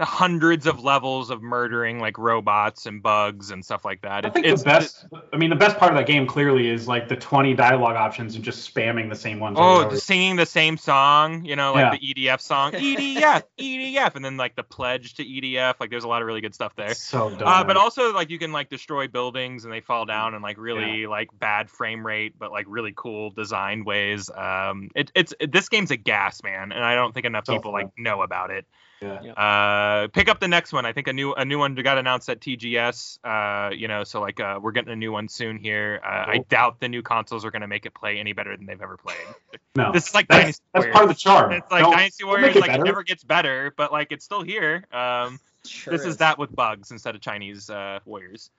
Hundreds 0.00 0.66
of 0.66 0.82
levels 0.82 1.30
of 1.30 1.42
murdering 1.42 2.00
like 2.00 2.16
robots 2.18 2.86
and 2.86 3.02
bugs 3.02 3.50
and 3.50 3.64
stuff 3.64 3.84
like 3.84 4.00
that. 4.02 4.24
I 4.24 4.30
think 4.30 4.46
it's 4.46 4.62
the 4.62 4.66
best. 4.66 5.04
I 5.32 5.36
mean, 5.36 5.50
the 5.50 5.56
best 5.56 5.76
part 5.76 5.92
of 5.92 5.98
that 5.98 6.06
game 6.06 6.26
clearly 6.26 6.68
is 6.68 6.88
like 6.88 7.08
the 7.08 7.16
20 7.16 7.54
dialogue 7.54 7.96
options 7.96 8.34
and 8.34 8.42
just 8.42 8.72
spamming 8.74 9.08
the 9.10 9.14
same 9.16 9.38
ones. 9.38 9.58
Oh, 9.60 9.84
over. 9.84 9.96
singing 9.98 10.36
the 10.36 10.46
same 10.46 10.76
song, 10.76 11.44
you 11.44 11.56
know, 11.56 11.72
like 11.74 11.92
Yeah. 11.92 11.98
the 12.14 12.26
EDF 12.26 12.40
song, 12.40 12.72
EDF, 12.72 13.42
EDF, 13.58 14.16
and 14.16 14.24
then 14.24 14.36
like 14.36 14.56
the 14.56 14.62
pledge 14.62 15.14
to 15.14 15.24
EDF. 15.24 15.74
Like, 15.78 15.90
there's 15.90 16.04
a 16.04 16.08
lot 16.08 16.22
of 16.22 16.26
really 16.26 16.40
good 16.40 16.54
stuff 16.54 16.74
there. 16.74 16.94
so 16.94 17.30
dumb. 17.30 17.46
Uh, 17.46 17.62
but 17.64 17.76
also 17.76 18.12
like 18.12 18.30
you 18.30 18.38
can 18.38 18.50
like 18.52 18.70
destroy 18.70 19.08
buildings 19.08 19.64
and 19.64 19.72
they 19.72 19.80
fall 19.80 20.06
down 20.06 20.34
in 20.34 20.42
like 20.42 20.56
really 20.58 21.06
like 21.06 21.28
bad 21.38 21.68
frame 21.70 22.04
rate, 22.04 22.34
but 22.38 22.50
like 22.50 22.66
really 22.68 22.92
cool 22.96 23.30
designed 23.30 23.84
ways. 23.86 24.30
Um, 24.30 24.90
it, 24.94 25.12
it's 25.14 25.34
it, 25.38 25.52
this 25.52 25.68
game's 25.68 25.90
a 25.90 25.96
gas, 25.96 26.42
man, 26.42 26.72
and 26.72 26.82
I 26.82 26.94
don't 26.94 27.12
think 27.12 27.26
enough 27.26 27.44
So 27.46 27.52
people 27.54 27.72
fun. 27.72 27.82
like 27.82 27.90
know 27.98 28.22
about 28.22 28.50
it. 28.50 28.64
Yeah. 29.02 29.32
Uh, 29.32 30.08
pick 30.08 30.28
up 30.28 30.40
the 30.40 30.48
next 30.48 30.72
one. 30.72 30.86
I 30.86 30.92
think 30.92 31.08
a 31.08 31.12
new 31.12 31.32
a 31.34 31.44
new 31.44 31.58
one 31.58 31.74
got 31.74 31.98
announced 31.98 32.28
at 32.30 32.40
TGS. 32.40 33.18
Uh, 33.24 33.70
you 33.74 33.88
know, 33.88 34.04
so 34.04 34.20
like 34.20 34.40
uh, 34.40 34.58
we're 34.62 34.72
getting 34.72 34.92
a 34.92 34.96
new 34.96 35.12
one 35.12 35.28
soon 35.28 35.58
here. 35.58 36.00
Uh, 36.04 36.08
I 36.28 36.44
doubt 36.48 36.80
the 36.80 36.88
new 36.88 37.02
consoles 37.02 37.44
are 37.44 37.50
gonna 37.50 37.68
make 37.68 37.86
it 37.86 37.94
play 37.94 38.18
any 38.18 38.32
better 38.32 38.56
than 38.56 38.66
they've 38.66 38.80
ever 38.80 38.96
played. 38.96 39.16
no, 39.76 39.92
This 39.92 40.08
is 40.08 40.14
like 40.14 40.28
that's, 40.28 40.40
Dynasty 40.42 40.64
that's 40.72 40.82
Warriors. 40.84 40.94
part 40.94 41.04
of 41.04 41.08
the 41.08 41.14
charm. 41.20 41.52
It's 41.52 41.70
like 41.70 41.82
Don't- 41.82 41.92
Dynasty 41.92 42.22
don't 42.22 42.28
Warriors, 42.30 42.56
it 42.56 42.60
like 42.60 42.70
it 42.78 42.82
never 42.84 43.02
gets 43.02 43.24
better, 43.24 43.72
but 43.76 43.92
like 43.92 44.12
it's 44.12 44.24
still 44.24 44.42
here. 44.42 44.84
Um, 44.92 45.38
Sure 45.64 45.96
this 45.96 46.04
is 46.04 46.16
that 46.16 46.38
with 46.38 46.52
bugs 46.54 46.90
instead 46.90 47.14
of 47.14 47.20
Chinese 47.20 47.70
uh, 47.70 48.00
warriors. 48.04 48.50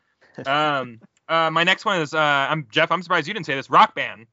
Um, 0.45 1.01
uh, 1.27 1.49
my 1.51 1.63
next 1.65 1.83
one 1.83 1.99
is 2.01 2.13
uh, 2.13 2.17
I'm 2.17 2.67
Jeff. 2.71 2.91
I'm 2.91 3.01
surprised 3.01 3.27
you 3.27 3.33
didn't 3.33 3.45
say 3.45 3.55
this. 3.55 3.69
Rock 3.69 3.93
Band. 3.93 4.25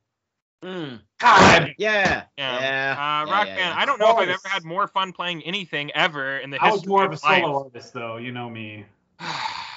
Mm. 0.65 1.01
God, 1.19 1.75
Yeah. 1.79 2.25
Yeah. 2.37 2.61
Yeah. 2.61 2.93
Uh, 2.93 3.27
yeah, 3.27 3.33
Rock 3.33 3.47
yeah, 3.47 3.57
Band. 3.57 3.59
yeah. 3.59 3.75
I 3.77 3.87
don't 3.87 3.99
know 3.99 4.11
if 4.11 4.17
I've 4.17 4.29
ever 4.29 4.49
had 4.49 4.65
more 4.65 4.87
fun 4.89 5.13
playing 5.13 5.43
anything 5.45 5.91
ever 5.93 6.39
in 6.39 6.51
the 6.51 6.63
I 6.63 6.71
history 6.71 6.79
was 6.81 6.87
more 6.87 7.05
of 7.05 7.11
a 7.13 7.27
life. 7.27 7.43
solo 7.43 7.65
artist, 7.65 7.93
though. 7.95 8.17
You 8.19 8.33
know 8.33 8.51
me. 8.51 8.85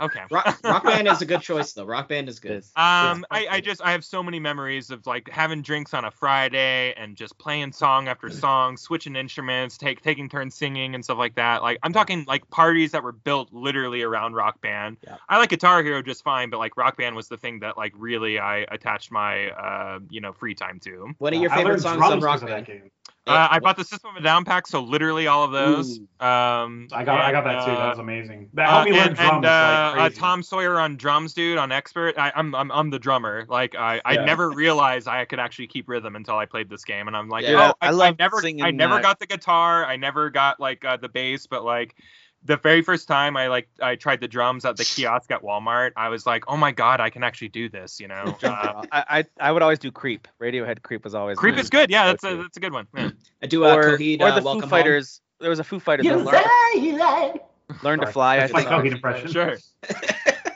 okay. 0.00 0.20
Rock, 0.30 0.58
Rock 0.64 0.84
Band 0.84 1.06
is 1.08 1.20
a 1.22 1.26
good 1.26 1.40
choice 1.42 1.72
though. 1.72 1.84
Rock 1.84 2.08
Band 2.08 2.28
is 2.28 2.40
good. 2.40 2.58
This- 2.62 2.72
Um, 2.76 3.18
It's 3.18 3.26
I, 3.30 3.56
I 3.56 3.60
just 3.60 3.82
I 3.82 3.92
have 3.92 4.04
so 4.04 4.22
many 4.22 4.38
memories 4.40 4.90
of 4.90 5.06
like 5.06 5.28
having 5.30 5.62
drinks 5.62 5.94
on 5.94 6.04
a 6.04 6.10
Friday 6.10 6.94
and 6.96 7.16
just 7.16 7.38
playing 7.38 7.72
song 7.72 8.08
after 8.08 8.30
song, 8.30 8.76
switching 8.76 9.16
instruments, 9.16 9.76
take 9.78 10.02
taking 10.02 10.28
turns 10.28 10.54
singing 10.54 10.94
and 10.94 11.04
stuff 11.04 11.18
like 11.18 11.34
that. 11.36 11.62
Like 11.62 11.78
I'm 11.82 11.92
talking 11.92 12.24
like 12.26 12.48
parties 12.50 12.92
that 12.92 13.02
were 13.02 13.12
built 13.12 13.52
literally 13.52 14.02
around 14.02 14.34
Rock 14.34 14.60
Band. 14.60 14.96
Yeah. 15.06 15.16
I 15.28 15.38
like 15.38 15.50
Guitar 15.50 15.82
Hero 15.82 16.02
just 16.02 16.22
fine, 16.24 16.50
but 16.50 16.58
like 16.58 16.76
Rock 16.76 16.96
Band 16.96 17.16
was 17.16 17.28
the 17.28 17.36
thing 17.36 17.60
that 17.60 17.76
like 17.76 17.92
really 17.96 18.38
I 18.38 18.66
attached 18.70 19.10
my 19.10 19.50
uh 19.50 19.98
you 20.08 20.20
know 20.20 20.32
free 20.32 20.54
time 20.54 20.80
to. 20.80 21.14
What 21.18 21.32
are 21.32 21.36
your 21.36 21.52
I 21.52 21.56
favorite 21.58 21.80
songs 21.80 21.96
drums 21.98 22.12
on 22.14 22.20
Rock 22.20 22.40
because 22.40 22.42
of 22.42 22.48
that 22.48 22.66
Band? 22.66 22.82
game. 22.82 22.90
Uh, 23.26 23.48
I 23.50 23.58
bought 23.58 23.76
the 23.76 23.84
System 23.84 24.10
of 24.10 24.16
a 24.16 24.24
Down 24.24 24.44
pack, 24.44 24.66
so 24.66 24.82
literally 24.82 25.26
all 25.26 25.44
of 25.44 25.52
those. 25.52 25.98
Um, 26.20 26.88
I 26.90 27.04
got 27.04 27.20
I 27.20 27.30
got 27.32 27.44
that 27.44 27.64
too. 27.64 27.70
uh, 27.70 27.76
That 27.76 27.88
was 27.90 27.98
amazing. 27.98 28.48
That 28.54 28.68
uh, 28.68 28.84
me 28.84 28.92
learn 28.92 29.08
and, 29.08 29.16
drums 29.16 29.36
and, 29.36 29.44
uh, 29.44 29.94
like 29.96 30.12
uh. 30.12 30.18
Tom 30.18 30.42
Sawyer 30.42 30.80
on 30.80 30.96
drums, 30.96 31.34
dude, 31.34 31.58
on 31.58 31.70
expert. 31.70 32.18
I, 32.18 32.32
I'm, 32.34 32.54
I'm 32.54 32.72
I'm 32.72 32.90
the 32.90 32.98
drummer. 32.98 33.44
Like 33.48 33.74
I, 33.74 34.00
I 34.04 34.16
never 34.16 34.50
realized 34.50 35.06
I 35.06 35.24
could 35.26 35.38
actually 35.38 35.66
keep 35.66 35.88
rhythm 35.88 36.16
until 36.16 36.36
I 36.36 36.46
played 36.46 36.70
this 36.70 36.84
game, 36.84 37.08
and 37.08 37.16
I'm 37.16 37.28
like, 37.28 37.44
Yeah, 37.44 37.72
oh, 37.72 37.74
I, 37.80 37.90
I 37.90 38.08
I, 38.08 38.14
never, 38.18 38.42
I 38.62 38.70
never 38.70 38.94
uh, 38.94 39.00
got 39.00 39.20
the 39.20 39.26
guitar. 39.26 39.84
I 39.84 39.96
never 39.96 40.30
got 40.30 40.58
like 40.58 40.84
uh, 40.84 40.96
the 40.96 41.08
bass, 41.08 41.46
but 41.46 41.62
like 41.62 41.96
the 42.44 42.56
very 42.56 42.82
first 42.82 43.06
time 43.06 43.36
I 43.36 43.48
like 43.48 43.68
I 43.82 43.96
tried 43.96 44.20
the 44.20 44.28
drums 44.28 44.64
at 44.64 44.76
the 44.76 44.84
kiosk 44.96 45.30
at 45.30 45.42
Walmart, 45.42 45.92
I 45.96 46.08
was 46.08 46.26
like, 46.26 46.44
oh 46.48 46.56
my 46.56 46.72
god, 46.72 47.00
I 47.00 47.10
can 47.10 47.22
actually 47.22 47.48
do 47.48 47.68
this, 47.68 48.00
you 48.00 48.08
know. 48.08 48.36
Uh, 48.42 48.84
I, 48.90 49.04
I 49.18 49.24
I 49.48 49.52
would 49.52 49.62
always 49.62 49.78
do 49.78 49.90
Creep. 49.90 50.26
Radiohead 50.40 50.82
Creep 50.82 51.04
was 51.04 51.14
always 51.14 51.38
Creep 51.38 51.54
my 51.56 51.60
is 51.60 51.70
good. 51.70 51.90
Yeah, 51.90 52.06
that's 52.06 52.24
a 52.24 52.36
that's 52.36 52.56
a 52.56 52.60
good 52.60 52.72
one. 52.72 52.86
Yeah. 52.96 53.10
I 53.42 53.46
do 53.46 53.64
uh, 53.64 53.74
or, 53.74 53.98
Coheed, 53.98 54.20
or 54.20 54.28
uh, 54.28 54.34
the 54.34 54.40
Foo 54.40 54.44
Welcome 54.46 54.60
Home. 54.62 54.70
Fighters. 54.70 55.20
There 55.38 55.50
was 55.50 55.58
a 55.58 55.64
Foo 55.64 55.80
Fighters. 55.80 56.06
that 56.06 56.16
Learn, 56.16 56.34
to, 56.34 57.40
learn 57.82 57.98
to 58.00 58.06
Sorry. 58.06 58.12
fly. 58.12 58.34
I 58.36 58.38
That's 58.40 58.52
my 58.52 58.62
think. 58.64 58.70
Coheed 58.72 58.92
impression. 58.96 59.30
Sure. 59.30 59.48
It 59.50 59.64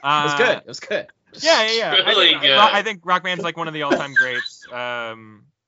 Uh, 0.03 0.23
was 0.25 0.35
good. 0.35 0.59
It 0.59 0.67
was 0.67 0.81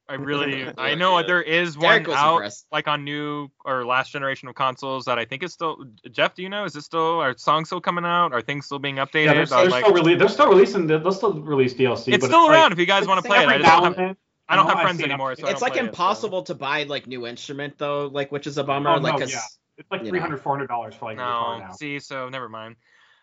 good. 0.09 0.21
Yeah, 0.21 0.47
yeah, 0.47 0.57
yeah. 0.57 0.57
I 0.57 0.57
Really. 0.57 0.63
I 0.63 0.67
think 0.67 0.67
Rock 0.67 0.77
Band's 0.77 0.77
like 0.77 0.77
one 0.77 0.77
of 0.77 0.77
the 0.77 0.77
all-time 0.77 0.77
greats. 0.77 0.79
I 0.79 0.83
really, 0.83 0.93
I 0.93 0.95
know 0.95 1.17
good. 1.19 1.29
there 1.29 1.43
is 1.43 1.77
Derek 1.77 2.03
one 2.07 2.09
was 2.11 2.17
out 2.17 2.35
impressed. 2.35 2.67
like 2.73 2.89
on 2.89 3.05
new 3.05 3.49
or 3.65 3.85
last 3.85 4.13
generation 4.13 4.49
of 4.49 4.55
consoles 4.55 5.05
that 5.07 5.19
I 5.19 5.25
think 5.25 5.43
is 5.43 5.53
still. 5.53 5.85
Jeff, 6.11 6.35
do 6.35 6.43
you 6.43 6.49
know? 6.49 6.65
Is 6.65 6.77
it 6.77 6.83
still? 6.83 7.21
Are 7.21 7.37
songs 7.37 7.69
still 7.69 7.81
coming 7.81 8.05
out? 8.05 8.33
Are 8.33 8.41
things 8.43 8.67
still 8.67 8.79
being 8.79 8.97
updated? 8.97 9.25
Yeah, 9.27 9.33
they're, 9.35 9.43
Uh, 9.43 9.47
they're 9.63 9.71
like, 9.71 9.85
still 9.85 9.97
rele- 9.97 10.19
they're 10.19 10.29
still 10.29 10.49
releasing. 10.49 10.87
They'll 10.87 11.13
still 11.13 11.33
release 11.35 11.75
DLC. 11.75 12.09
it's 12.15 12.19
but 12.23 12.27
still 12.29 12.45
like- 12.47 12.53
around 12.53 12.73
if 12.73 12.79
you 12.79 12.87
guys 12.87 13.07
want 13.07 13.23
to 13.23 13.29
play 13.29 13.43
it. 13.43 13.49
I 13.49 13.59
just 13.59 13.69
don't 13.71 13.97
have. 13.99 14.17
I 14.49 14.55
don't 14.55 14.65
you 14.67 14.71
know, 14.71 14.77
have 14.77 14.83
friends 14.85 15.01
anymore, 15.03 15.35
so 15.35 15.49
It's 15.49 15.61
like 15.61 15.73
play 15.73 15.81
it, 15.81 15.85
so- 15.85 15.89
impossible 15.89 16.43
to 16.45 16.55
buy 16.55 16.85
like 16.85 17.09
new 17.09 17.27
instrument 17.27 17.79
though, 17.79 18.07
like 18.07 18.31
which 18.31 18.47
is 18.47 18.59
a 18.59 18.65
bummer. 18.65 18.91
Oh, 18.91 18.97
like 18.99 19.15
no, 19.15 19.19
'cause- 19.19 19.33
yeah. 19.33 19.41
It's 19.79 19.91
like 19.91 20.01
you 20.03 20.07
know. 20.07 20.11
300 20.13 20.41
400 20.41 20.69
dollars 20.69 20.95
for 20.95 21.07
like 21.07 21.17
a 21.17 21.19
guitar 21.19 21.59
No, 21.59 21.67
now. 21.67 21.73
see, 21.73 21.99
so 22.01 22.29
never 22.29 22.49
mind. 22.49 22.77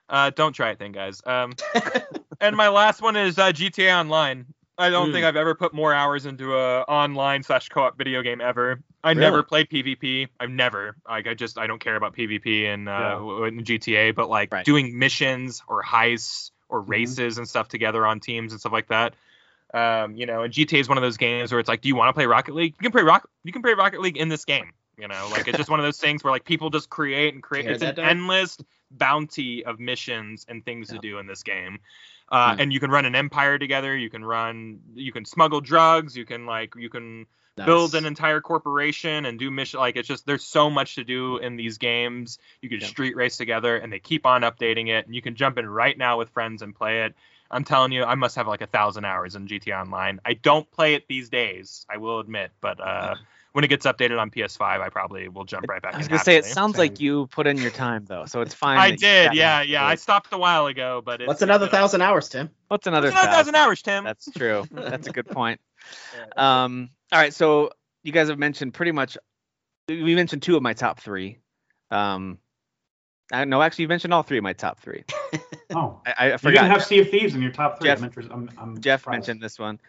Uh, 0.10 0.30
don't 0.36 0.52
try 0.54 0.69
it 0.72 0.80
then, 0.80 0.91
guys. 0.91 1.22
Um, 1.26 1.54
and 2.41 2.56
my 2.58 2.67
last 2.67 3.02
one 3.02 3.15
is 3.15 3.39
uh, 3.39 3.52
GTA 3.54 3.98
Online. 4.02 4.46
I 4.77 4.89
don't 4.89 5.07
Hmm. 5.07 5.13
think 5.13 5.25
I've 5.25 5.36
ever 5.36 5.53
put 5.53 5.73
more 5.73 5.93
hours 5.93 6.25
into 6.25 6.55
a 6.57 6.81
online 6.81 7.43
slash 7.43 7.69
co-op 7.69 7.97
video 7.97 8.21
game 8.23 8.41
ever. 8.41 8.79
I 9.03 9.09
Really? 9.09 9.21
never 9.21 9.43
played 9.43 9.69
PvP. 9.69 10.27
I've 10.39 10.49
never 10.49 10.95
like 11.07 11.27
I 11.27 11.33
just 11.33 11.57
I 11.59 11.67
don't 11.67 11.79
care 11.79 11.95
about 11.95 12.15
PvP 12.15 12.63
in, 12.65 12.88
uh, 12.88 12.91
Yeah. 12.91 13.47
in 13.47 13.63
GTA. 13.63 14.12
But 14.15 14.29
like 14.29 14.51
Right. 14.51 14.65
doing 14.65 14.97
missions 14.97 15.62
or 15.67 15.83
heists 15.83 16.51
or 16.69 16.81
Mhm. 16.81 16.89
races 16.89 17.38
and 17.38 17.47
stuff 17.47 17.67
together 17.67 18.05
on 18.05 18.19
teams 18.19 18.51
and 18.51 18.59
stuff 18.59 18.73
like 18.73 18.88
that. 18.88 19.13
Um, 19.73 20.15
you 20.15 20.25
know, 20.25 20.43
and 20.43 20.53
GTA 20.53 20.79
is 20.79 20.89
one 20.89 20.97
of 20.97 21.01
those 21.03 21.17
games 21.17 21.51
where 21.51 21.59
it's 21.59 21.69
like, 21.69 21.81
do 21.81 21.88
you 21.88 21.95
want 21.95 22.09
to 22.09 22.13
play 22.13 22.25
Rocket 22.25 22.55
League? 22.55 22.73
You 22.73 22.83
can 22.83 22.91
play 22.91 23.01
Rock. 23.03 23.29
You 23.43 23.51
can 23.51 23.62
play 23.62 23.73
Rocket 23.73 24.01
League 24.01 24.17
in 24.17 24.29
this 24.29 24.45
game. 24.45 24.71
You 24.97 25.07
know, 25.07 25.27
like 25.31 25.47
it's 25.47 25.57
just 25.57 25.71
one 25.71 25.79
of 25.79 25.83
those 25.83 25.99
things 25.99 26.23
where 26.23 26.31
like 26.31 26.45
people 26.45 26.69
just 26.69 26.89
create 26.89 27.33
and 27.33 27.41
create. 27.41 27.65
You 27.65 27.71
It's 27.71 27.83
an 27.83 27.95
that, 27.95 28.05
endless 28.05 28.57
bounty 28.91 29.65
of 29.65 29.79
missions 29.79 30.45
and 30.47 30.63
things 30.63 30.89
Yeah. 30.89 30.95
to 30.95 31.01
do 31.01 31.17
in 31.19 31.25
this 31.27 31.41
game. 31.43 31.79
Uh, 32.29 32.53
Hmm. 32.53 32.62
And 32.62 32.73
you 32.73 32.79
can 32.79 32.89
run 32.89 33.05
an 33.05 33.15
empire 33.15 33.59
together. 33.59 33.95
You 33.95 34.09
can 34.09 34.23
run. 34.25 34.79
You 34.95 35.12
can 35.12 35.25
smuggle 35.25 35.62
drugs. 35.62 36.15
You 36.17 36.25
can 36.25 36.45
like. 36.45 36.73
You 36.75 36.89
can 36.89 37.27
build 37.65 37.93
an 37.95 38.05
entire 38.05 38.41
corporation 38.41 39.25
and 39.25 39.38
do 39.38 39.51
mission. 39.51 39.79
Like 39.79 39.95
it's 39.95 40.07
just 40.07 40.25
there's 40.25 40.43
so 40.43 40.69
much 40.69 40.95
to 40.95 41.03
do 41.03 41.38
in 41.38 41.55
these 41.55 41.77
games. 41.77 42.39
You 42.62 42.69
can 42.69 42.79
Yeah. 42.81 42.88
street 42.88 43.15
race 43.15 43.38
together, 43.38 43.77
and 43.77 43.93
they 43.93 43.99
keep 43.99 44.25
on 44.25 44.41
updating 44.41 44.88
it. 44.89 45.05
And 45.05 45.13
you 45.15 45.21
can 45.21 45.36
jump 45.36 45.57
in 45.57 45.69
right 45.69 45.97
now 45.97 46.17
with 46.17 46.29
friends 46.29 46.62
and 46.62 46.73
play 46.75 47.03
it. 47.03 47.15
I'm 47.51 47.63
telling 47.63 47.91
you, 47.91 48.03
I 48.03 48.15
must 48.15 48.36
have 48.38 48.47
like 48.47 48.62
a 48.62 48.67
thousand 48.67 49.05
hours 49.05 49.36
in 49.36 49.47
GTA 49.47 49.81
Online. 49.81 50.19
I 50.25 50.33
don't 50.33 50.69
play 50.71 50.95
it 50.95 51.07
these 51.07 51.29
days, 51.29 51.86
I 51.88 51.97
will 51.97 52.19
admit, 52.19 52.51
but 52.62 52.79
uh, 52.79 53.15
when 53.54 53.63
it 53.63 53.68
gets 53.68 53.86
updated 53.86 54.20
on 54.20 54.32
PS5, 54.32 54.62
I 54.62 54.89
probably 54.89 55.30
will 55.30 55.46
jump 55.46 55.68
right 55.70 55.82
back. 55.82 55.94
I 55.94 56.00
was 56.00 56.08
gonna 56.08 56.20
say 56.20 56.34
it 56.34 56.44
happily. 56.44 56.54
sounds 56.54 56.78
like 56.78 57.00
you 57.00 57.28
put 57.28 57.48
in 57.48 57.58
your 57.58 57.72
time 57.72 58.06
though, 58.06 58.26
so 58.26 58.42
it's 58.42 58.54
fine. 58.54 58.78
I 58.78 58.92
did, 58.92 59.28
got 59.28 59.36
yeah, 59.36 59.62
into 59.62 59.72
yeah. 59.72 59.86
I 59.86 59.96
stopped 59.96 60.34
a 60.34 60.38
while 60.38 60.66
ago, 60.66 61.02
but 61.06 61.22
it's, 61.22 61.28
What's 61.28 61.42
another 61.44 61.66
it's 61.66 61.74
thousand 61.74 62.02
hours, 62.02 62.30
Tim? 62.30 62.50
What's 62.68 62.88
another 62.88 63.08
What's 63.08 63.16
another 63.16 63.32
thousand 63.32 63.54
thousand? 63.54 63.56
hours, 63.56 63.82
Tim? 63.84 64.04
That's 64.04 64.30
true. 64.32 64.66
That's 64.72 65.08
a 65.08 65.12
good 65.12 65.28
point. 65.28 65.62
Um, 66.36 66.89
all 67.12 67.20
right, 67.20 67.34
so 67.34 67.72
you 68.04 68.12
guys 68.12 68.30
have 68.30 68.39
mentioned 68.39 68.74
pretty 68.74 68.92
much. 68.92 69.18
We 69.88 70.16
mentioned 70.16 70.42
two 70.42 70.56
of 70.56 70.63
my 70.63 70.74
top 70.74 71.00
three. 71.00 71.38
Um, 71.92 72.39
I 73.32 73.46
no, 73.46 73.62
actually, 73.62 73.84
you 73.84 73.89
mentioned 73.89 74.13
all 74.13 74.24
three 74.24 74.38
of 74.39 74.44
my 74.44 74.54
top 74.54 74.80
three. 74.80 75.04
Oh, 75.76 76.02
I, 76.06 76.13
I 76.18 76.32
you 76.34 76.38
forgot. 76.38 76.62
didn't 76.62 76.70
have 76.70 76.86
Sea 76.86 77.00
of 77.00 77.10
Thieves 77.10 77.34
in 77.34 77.42
your 77.42 77.52
top 77.52 77.80
three. 77.80 77.88
Jeff- 77.89 78.04
I'm. 78.04 78.30
I'm, 78.32 78.50
I'm 78.60 78.80
Jeff 78.82 79.08
mentioned 79.08 79.42
this 79.42 79.58
one. 79.58 79.80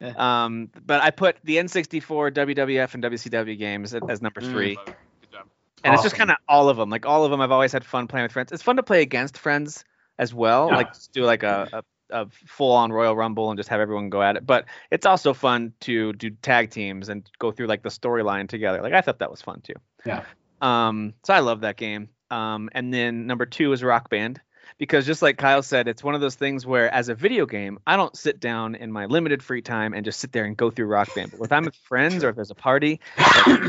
Yeah. 0.00 0.44
Um, 0.44 0.70
but 0.86 1.02
I 1.02 1.10
put 1.10 1.36
the 1.44 1.56
N64, 1.56 2.32
WWF, 2.32 2.94
and 2.94 3.02
WCW 3.04 3.58
games 3.58 3.94
as, 3.94 4.02
as 4.08 4.22
number 4.22 4.40
Mm. 4.40 4.50
three, 4.52 4.76
Love 4.76 4.88
it. 4.88 4.96
Good 5.30 5.40
and 5.84 5.94
it's 5.94 6.02
just 6.02 6.14
kind 6.14 6.30
of 6.30 6.36
all 6.48 6.68
of 6.68 6.76
them. 6.76 6.90
Like 6.90 7.06
all 7.06 7.24
of 7.24 7.30
them, 7.30 7.40
I've 7.40 7.50
always 7.50 7.72
had 7.72 7.84
fun 7.84 8.06
playing 8.06 8.24
with 8.24 8.32
friends. 8.32 8.52
It's 8.52 8.62
fun 8.62 8.76
to 8.76 8.82
play 8.82 9.02
against 9.02 9.38
friends 9.38 9.84
as 10.18 10.32
well. 10.34 10.68
Yeah. 10.68 10.76
Like 10.76 10.92
just 10.94 11.12
do 11.12 11.24
like 11.24 11.42
a, 11.42 11.68
a, 12.10 12.22
a 12.22 12.26
full-on 12.46 12.92
Royal 12.92 13.14
Rumble 13.16 13.50
and 13.50 13.58
just 13.58 13.68
have 13.70 13.80
everyone 13.80 14.10
go 14.10 14.22
at 14.22 14.36
it. 14.36 14.46
But 14.46 14.66
it's 14.90 15.06
also 15.06 15.32
fun 15.32 15.72
to 15.80 16.12
do 16.14 16.30
tag 16.30 16.70
teams 16.70 17.08
and 17.08 17.28
go 17.38 17.50
through 17.52 17.66
like 17.66 17.82
the 17.82 17.88
storyline 17.88 18.48
together. 18.48 18.82
Like 18.82 18.92
I 18.92 19.00
thought 19.00 19.18
that 19.20 19.30
was 19.30 19.40
fun 19.42 19.60
too. 19.62 19.74
Yeah. 20.04 20.24
Um, 20.60 21.14
so 21.24 21.32
I 21.34 21.40
love 21.40 21.62
that 21.62 21.76
game. 21.76 22.08
Um, 22.30 22.68
and 22.72 22.92
then 22.92 23.26
number 23.26 23.46
two 23.46 23.72
is 23.72 23.82
Rock 23.82 24.08
Band 24.10 24.40
because 24.80 25.04
just 25.06 25.20
like 25.20 25.36
Kyle 25.36 25.62
said, 25.62 25.86
it's 25.86 26.02
one 26.02 26.14
of 26.14 26.22
those 26.22 26.34
things 26.34 26.64
where 26.66 26.92
as 26.92 27.10
a 27.10 27.14
video 27.14 27.44
game, 27.44 27.78
I 27.86 27.96
don't 27.96 28.16
sit 28.16 28.40
down 28.40 28.74
in 28.74 28.90
my 28.90 29.04
limited 29.04 29.42
free 29.42 29.60
time 29.60 29.92
and 29.92 30.04
just 30.04 30.18
sit 30.18 30.32
there 30.32 30.46
and 30.46 30.56
go 30.56 30.70
through 30.70 30.86
Rock 30.86 31.14
Band. 31.14 31.32
But 31.38 31.44
if 31.44 31.52
I'm 31.52 31.66
with 31.66 31.76
friends 31.88 32.24
or 32.24 32.30
if 32.30 32.34
there's 32.34 32.50
a 32.50 32.54
party, 32.56 32.98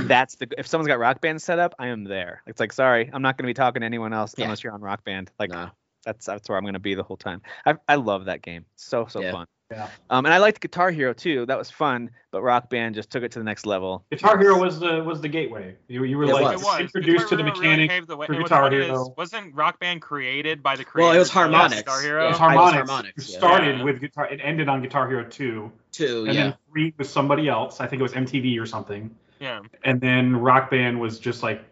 that's 0.07 0.35
the 0.35 0.47
if 0.57 0.65
someone's 0.67 0.87
got 0.87 0.99
Rock 0.99 1.19
Band 1.21 1.41
set 1.41 1.59
up, 1.59 1.75
I 1.77 1.87
am 1.87 2.05
there. 2.05 2.41
It's 2.47 2.59
like 2.61 2.71
sorry, 2.73 3.09
I'm 3.13 3.21
not 3.21 3.37
going 3.37 3.43
to 3.43 3.49
be 3.49 3.53
talking 3.53 3.81
to 3.81 3.85
anyone 3.85 4.13
else 4.13 4.33
Yeah. 4.37 4.45
unless 4.45 4.63
you're 4.63 4.73
on 4.73 4.81
Rock 4.81 5.03
Band. 5.03 5.29
Like 5.37 5.49
No. 5.51 5.69
that's 6.05 6.25
that's 6.25 6.47
where 6.49 6.57
I'm 6.57 6.63
going 6.63 6.73
to 6.73 6.79
be 6.79 6.95
the 6.95 7.03
whole 7.03 7.17
time. 7.17 7.41
I 7.65 7.75
I 7.87 7.95
love 7.95 8.25
that 8.25 8.41
game. 8.41 8.65
So 8.77 9.05
so 9.07 9.21
Yeah. 9.21 9.31
fun. 9.33 9.47
Yeah. 9.71 9.87
Um, 10.09 10.25
and 10.25 10.33
I 10.33 10.37
liked 10.37 10.59
Guitar 10.61 10.91
Hero 10.91 11.13
too. 11.13 11.45
That 11.45 11.57
was 11.57 11.71
fun, 11.71 12.09
but 12.31 12.41
Rock 12.41 12.69
Band 12.69 12.93
just 12.95 13.09
took 13.09 13.23
it 13.23 13.31
to 13.31 13.39
the 13.39 13.45
next 13.45 13.65
level. 13.65 14.03
Guitar 14.11 14.37
Hero 14.37 14.59
was 14.59 14.79
the 14.79 15.01
was 15.03 15.21
the 15.21 15.29
gateway. 15.29 15.75
You 15.87 16.03
you 16.03 16.17
were 16.17 16.25
It 16.25 16.33
like 16.33 16.57
was. 16.57 16.79
Introduced 16.81 17.29
to 17.29 17.35
the 17.37 17.43
Guitar 17.43 17.61
Hero 17.63 17.71
really 17.71 17.83
mechanic. 17.87 18.07
the 18.07 18.17
way. 18.17 18.27
for 18.27 18.33
Guitar 18.33 18.63
funny 18.63 18.83
Hero. 18.83 19.13
Wasn't 19.17 19.55
Rock 19.55 19.79
Band 19.79 20.01
created 20.01 20.61
by 20.61 20.75
the 20.75 20.85
Well, 20.93 21.11
it 21.13 21.17
was 21.19 21.29
creators 21.29 21.55
of 21.55 21.61
Harmonix. 21.71 21.77
Guitar 21.77 21.99
It 21.99 22.03
Hero? 22.03 22.27
was 22.27 22.39
Yeah. 22.39 22.47
Harmonix. 22.55 22.85
Harmonix, 22.87 23.11
who 23.15 23.21
started 23.21 23.77
Yeah. 23.77 23.83
with 23.83 24.01
guitar. 24.01 24.27
It 24.27 24.39
ended 24.43 24.67
on 24.67 24.81
Guitar 24.81 25.07
Hero 25.07 25.23
2, 25.23 25.71
Two, 25.91 26.25
and 26.25 26.35
yeah. 26.35 26.43
then 26.43 26.53
3 26.71 26.93
was 26.97 27.09
somebody 27.09 27.47
else. 27.47 27.79
I 27.79 27.87
think 27.87 27.99
it 28.01 28.03
was 28.03 28.13
MTV 28.13 28.59
or 28.59 28.65
something. 28.65 29.09
Yeah. 29.39 29.61
And 29.85 29.99
then 30.01 30.35
Rock 30.35 30.69
Band 30.69 30.99
was 30.99 31.17
just 31.17 31.41
like 31.43 31.63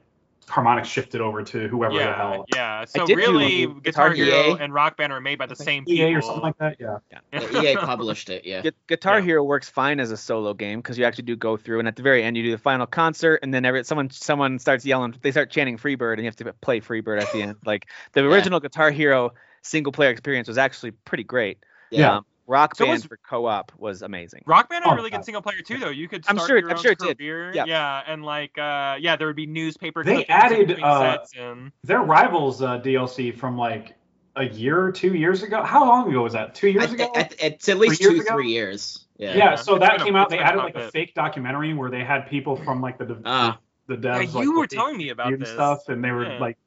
Harmonix 0.49 0.85
shifted 0.85 1.21
over 1.21 1.43
to 1.43 1.67
whoever 1.67 1.93
the 1.95 2.03
hell. 2.13 2.45
yeah. 2.53 2.85
So 2.85 3.05
did 3.05 3.13
do 3.15 3.19
really, 3.19 3.65
Guitar 3.67 4.09
Guitar 4.09 4.11
Hero 4.13 4.55
EA. 4.55 4.57
and 4.59 4.73
Rock 4.73 4.97
Band 4.97 5.13
are 5.13 5.21
made 5.21 5.37
by 5.39 5.45
the 5.45 5.55
same 5.55 5.83
EA 5.87 5.97
people. 5.97 6.15
or 6.17 6.21
something 6.21 6.41
like 6.43 6.57
that. 6.57 6.75
Yeah. 6.79 6.97
Yeah, 7.31 7.61
EA 7.61 7.75
published 7.85 8.29
it, 8.29 8.45
yeah. 8.45 8.61
Gu- 8.61 8.71
Guitar 8.87 9.19
Yeah. 9.19 9.25
Hero 9.25 9.43
works 9.43 9.69
fine 9.69 9.99
as 9.99 10.11
a 10.11 10.17
solo 10.17 10.53
game 10.53 10.79
because 10.79 10.97
you 10.97 11.05
actually 11.05 11.25
do 11.25 11.35
go 11.35 11.57
through, 11.57 11.79
and 11.79 11.87
at 11.87 11.95
the 11.95 12.01
very 12.03 12.23
end 12.23 12.37
you 12.37 12.43
do 12.43 12.51
the 12.51 12.57
final 12.57 12.85
concert, 12.87 13.39
and 13.43 13.53
then 13.53 13.65
every 13.65 13.83
someone 13.83 14.09
someone 14.09 14.59
starts 14.59 14.85
yelling, 14.85 15.15
they 15.21 15.31
start 15.31 15.49
chanting 15.49 15.77
Freebird, 15.77 16.13
and 16.13 16.19
you 16.21 16.25
have 16.25 16.35
to 16.37 16.53
play 16.61 16.79
Freebird 16.81 17.21
at 17.21 17.31
the 17.31 17.41
end. 17.41 17.55
Like 17.65 17.85
the 18.13 18.21
Yeah. 18.23 18.27
original 18.27 18.59
Guitar 18.59 18.91
Hero 18.91 19.33
single 19.61 19.91
player 19.91 20.09
experience 20.09 20.47
was 20.47 20.57
actually 20.57 20.91
pretty 20.91 21.23
great. 21.23 21.57
Yeah. 21.91 22.17
Um, 22.17 22.25
Rock 22.49 22.75
So 22.75 22.85
Band 22.85 22.95
was- 22.95 23.05
for 23.05 23.17
co-op 23.17 23.71
was 23.77 24.01
amazing. 24.01 24.41
Rock 24.47 24.69
Band 24.69 24.83
had 24.83 24.89
Oh, 24.89 24.93
a 24.93 24.95
really 24.95 25.11
God. 25.11 25.17
good 25.17 25.25
single 25.25 25.41
player 25.43 25.61
too, 25.61 25.77
though. 25.77 25.89
You 25.89 26.07
could 26.07 26.25
I'm 26.27 26.37
sure- 26.39 26.57
your 26.57 26.69
I'm 26.71 26.77
own 26.77 26.81
sure 26.81 26.91
it 26.93 26.99
did. 26.99 27.17
career. 27.19 27.51
Yeah. 27.53 27.65
Yeah, 27.67 28.01
and 28.07 28.25
like, 28.25 28.57
uh, 28.57 28.97
yeah, 28.99 29.15
there 29.15 29.27
would 29.27 29.35
be 29.35 29.45
newspaper. 29.45 30.03
They 30.03 30.25
added, 30.25 30.81
uh, 30.81 30.99
sets 31.17 31.33
and 31.37 31.71
Their 31.83 32.01
Rivals 32.01 32.61
uh, 32.63 32.79
DLC 32.79 33.31
from 33.37 33.55
like 33.57 33.93
a 34.35 34.45
year 34.45 34.81
or 34.81 34.91
two 34.91 35.13
years 35.15 35.43
ago. 35.43 35.61
How 35.63 35.85
long 35.87 36.09
ago 36.09 36.23
was 36.23 36.33
that? 36.33 36.55
Two 36.55 36.69
years 36.69 36.87
thi- 36.87 36.95
ago. 36.95 37.11
I 37.15 37.23
th- 37.23 37.39
it's 37.43 37.69
at 37.69 37.77
least 37.77 38.01
years 38.01 38.15
two, 38.15 38.21
ago? 38.21 38.33
three 38.35 38.49
years. 38.49 39.05
Yeah. 39.17 39.35
yeah, 39.35 39.55
so 39.55 39.75
It's 39.75 39.81
that 39.81 39.91
been 39.93 40.01
a- 40.01 40.05
came 40.05 40.15
out. 40.15 40.29
They 40.29 40.39
added 40.39 40.57
hot 40.59 40.65
like 40.65 40.75
a 40.75 40.79
bit. 40.79 40.91
fake 40.91 41.13
documentary 41.13 41.73
where 41.75 41.91
they 41.91 42.03
had 42.03 42.27
people 42.27 42.55
from 42.55 42.81
like 42.81 42.97
the 42.97 43.05
dev- 43.05 43.21
Ah. 43.25 43.59
the 43.87 43.93
yeah, 43.95 43.99
devs. 43.99 44.33
like, 44.33 44.43
you 44.43 44.57
were 44.57 44.65
telling 44.65 44.97
me 44.97 45.09
about 45.09 45.33
and 45.33 45.41
this. 45.41 45.49
stuff, 45.51 45.87
and 45.89 46.03
they 46.03 46.11
were 46.11 46.23
Yeah. 46.25 46.39
like, 46.39 46.57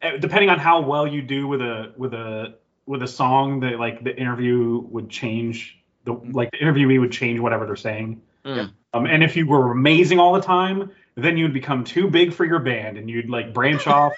eh, 0.00 0.16
depending 0.18 0.48
on 0.48 0.58
how 0.58 0.80
well 0.80 1.06
you 1.06 1.20
do 1.22 1.46
with 1.48 1.60
a 1.60 1.92
with 1.98 2.14
a 2.14 2.54
with 2.88 3.02
a 3.02 3.06
song, 3.08 3.60
that 3.60 3.78
like 3.78 4.02
the 4.02 4.16
interview 4.16 4.80
would 4.90 5.08
change. 5.10 5.78
The 6.04 6.12
like 6.12 6.50
the 6.50 6.58
interviewee 6.58 6.98
would 7.00 7.12
change 7.12 7.38
whatever 7.38 7.66
they're 7.66 7.76
saying. 7.76 8.22
Mm. 8.44 8.72
Um, 8.94 9.04
and 9.06 9.22
if 9.22 9.36
you 9.36 9.46
were 9.46 9.70
amazing 9.72 10.18
all 10.18 10.32
the 10.32 10.40
time, 10.40 10.90
then 11.16 11.36
you'd 11.36 11.52
become 11.52 11.84
too 11.84 12.08
big 12.08 12.32
for 12.32 12.44
your 12.46 12.60
band, 12.60 12.96
and 12.96 13.10
you'd 13.10 13.28
like 13.28 13.52
branch 13.52 13.86
off. 13.98 14.14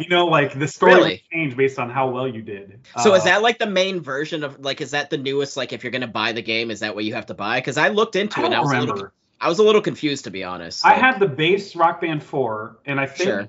you 0.00 0.08
know, 0.08 0.26
like 0.26 0.58
the 0.58 0.68
story 0.68 0.94
Really? 0.94 1.10
would 1.10 1.20
change 1.32 1.56
based 1.56 1.78
on 1.78 1.88
how 1.90 2.10
well 2.10 2.28
you 2.28 2.42
did. 2.42 2.80
So 3.02 3.12
Uh, 3.12 3.16
is 3.16 3.24
that 3.24 3.40
like 3.42 3.58
the 3.58 3.66
main 3.66 4.00
version 4.00 4.44
of 4.44 4.60
like 4.60 4.80
is 4.82 4.90
that 4.90 5.08
the 5.10 5.16
newest 5.18 5.56
like 5.56 5.72
if 5.72 5.82
you're 5.82 5.90
gonna 5.92 6.06
buy 6.06 6.32
the 6.32 6.42
game 6.42 6.70
is 6.70 6.80
that 6.80 6.94
what 6.94 7.04
you 7.04 7.14
have 7.14 7.26
to 7.26 7.34
buy? 7.34 7.58
Because 7.58 7.78
I 7.78 7.88
looked 7.88 8.14
into 8.16 8.38
I 8.40 8.42
it 8.42 8.46
and 8.46 8.54
I 8.54 8.58
don't 8.58 8.64
was 8.64 8.70
a 8.72 8.74
remember. 8.74 8.94
little 8.94 9.10
I 9.40 9.48
was 9.48 9.58
a 9.60 9.62
little 9.62 9.80
confused 9.82 10.24
to 10.24 10.30
be 10.30 10.44
honest. 10.44 10.84
I 10.84 10.94
had 10.94 11.18
the 11.20 11.28
base 11.28 11.74
Rock 11.76 12.00
Band 12.00 12.22
4, 12.22 12.78
and 12.86 13.00
I 13.00 13.06
think 13.06 13.28
Sure. 13.28 13.48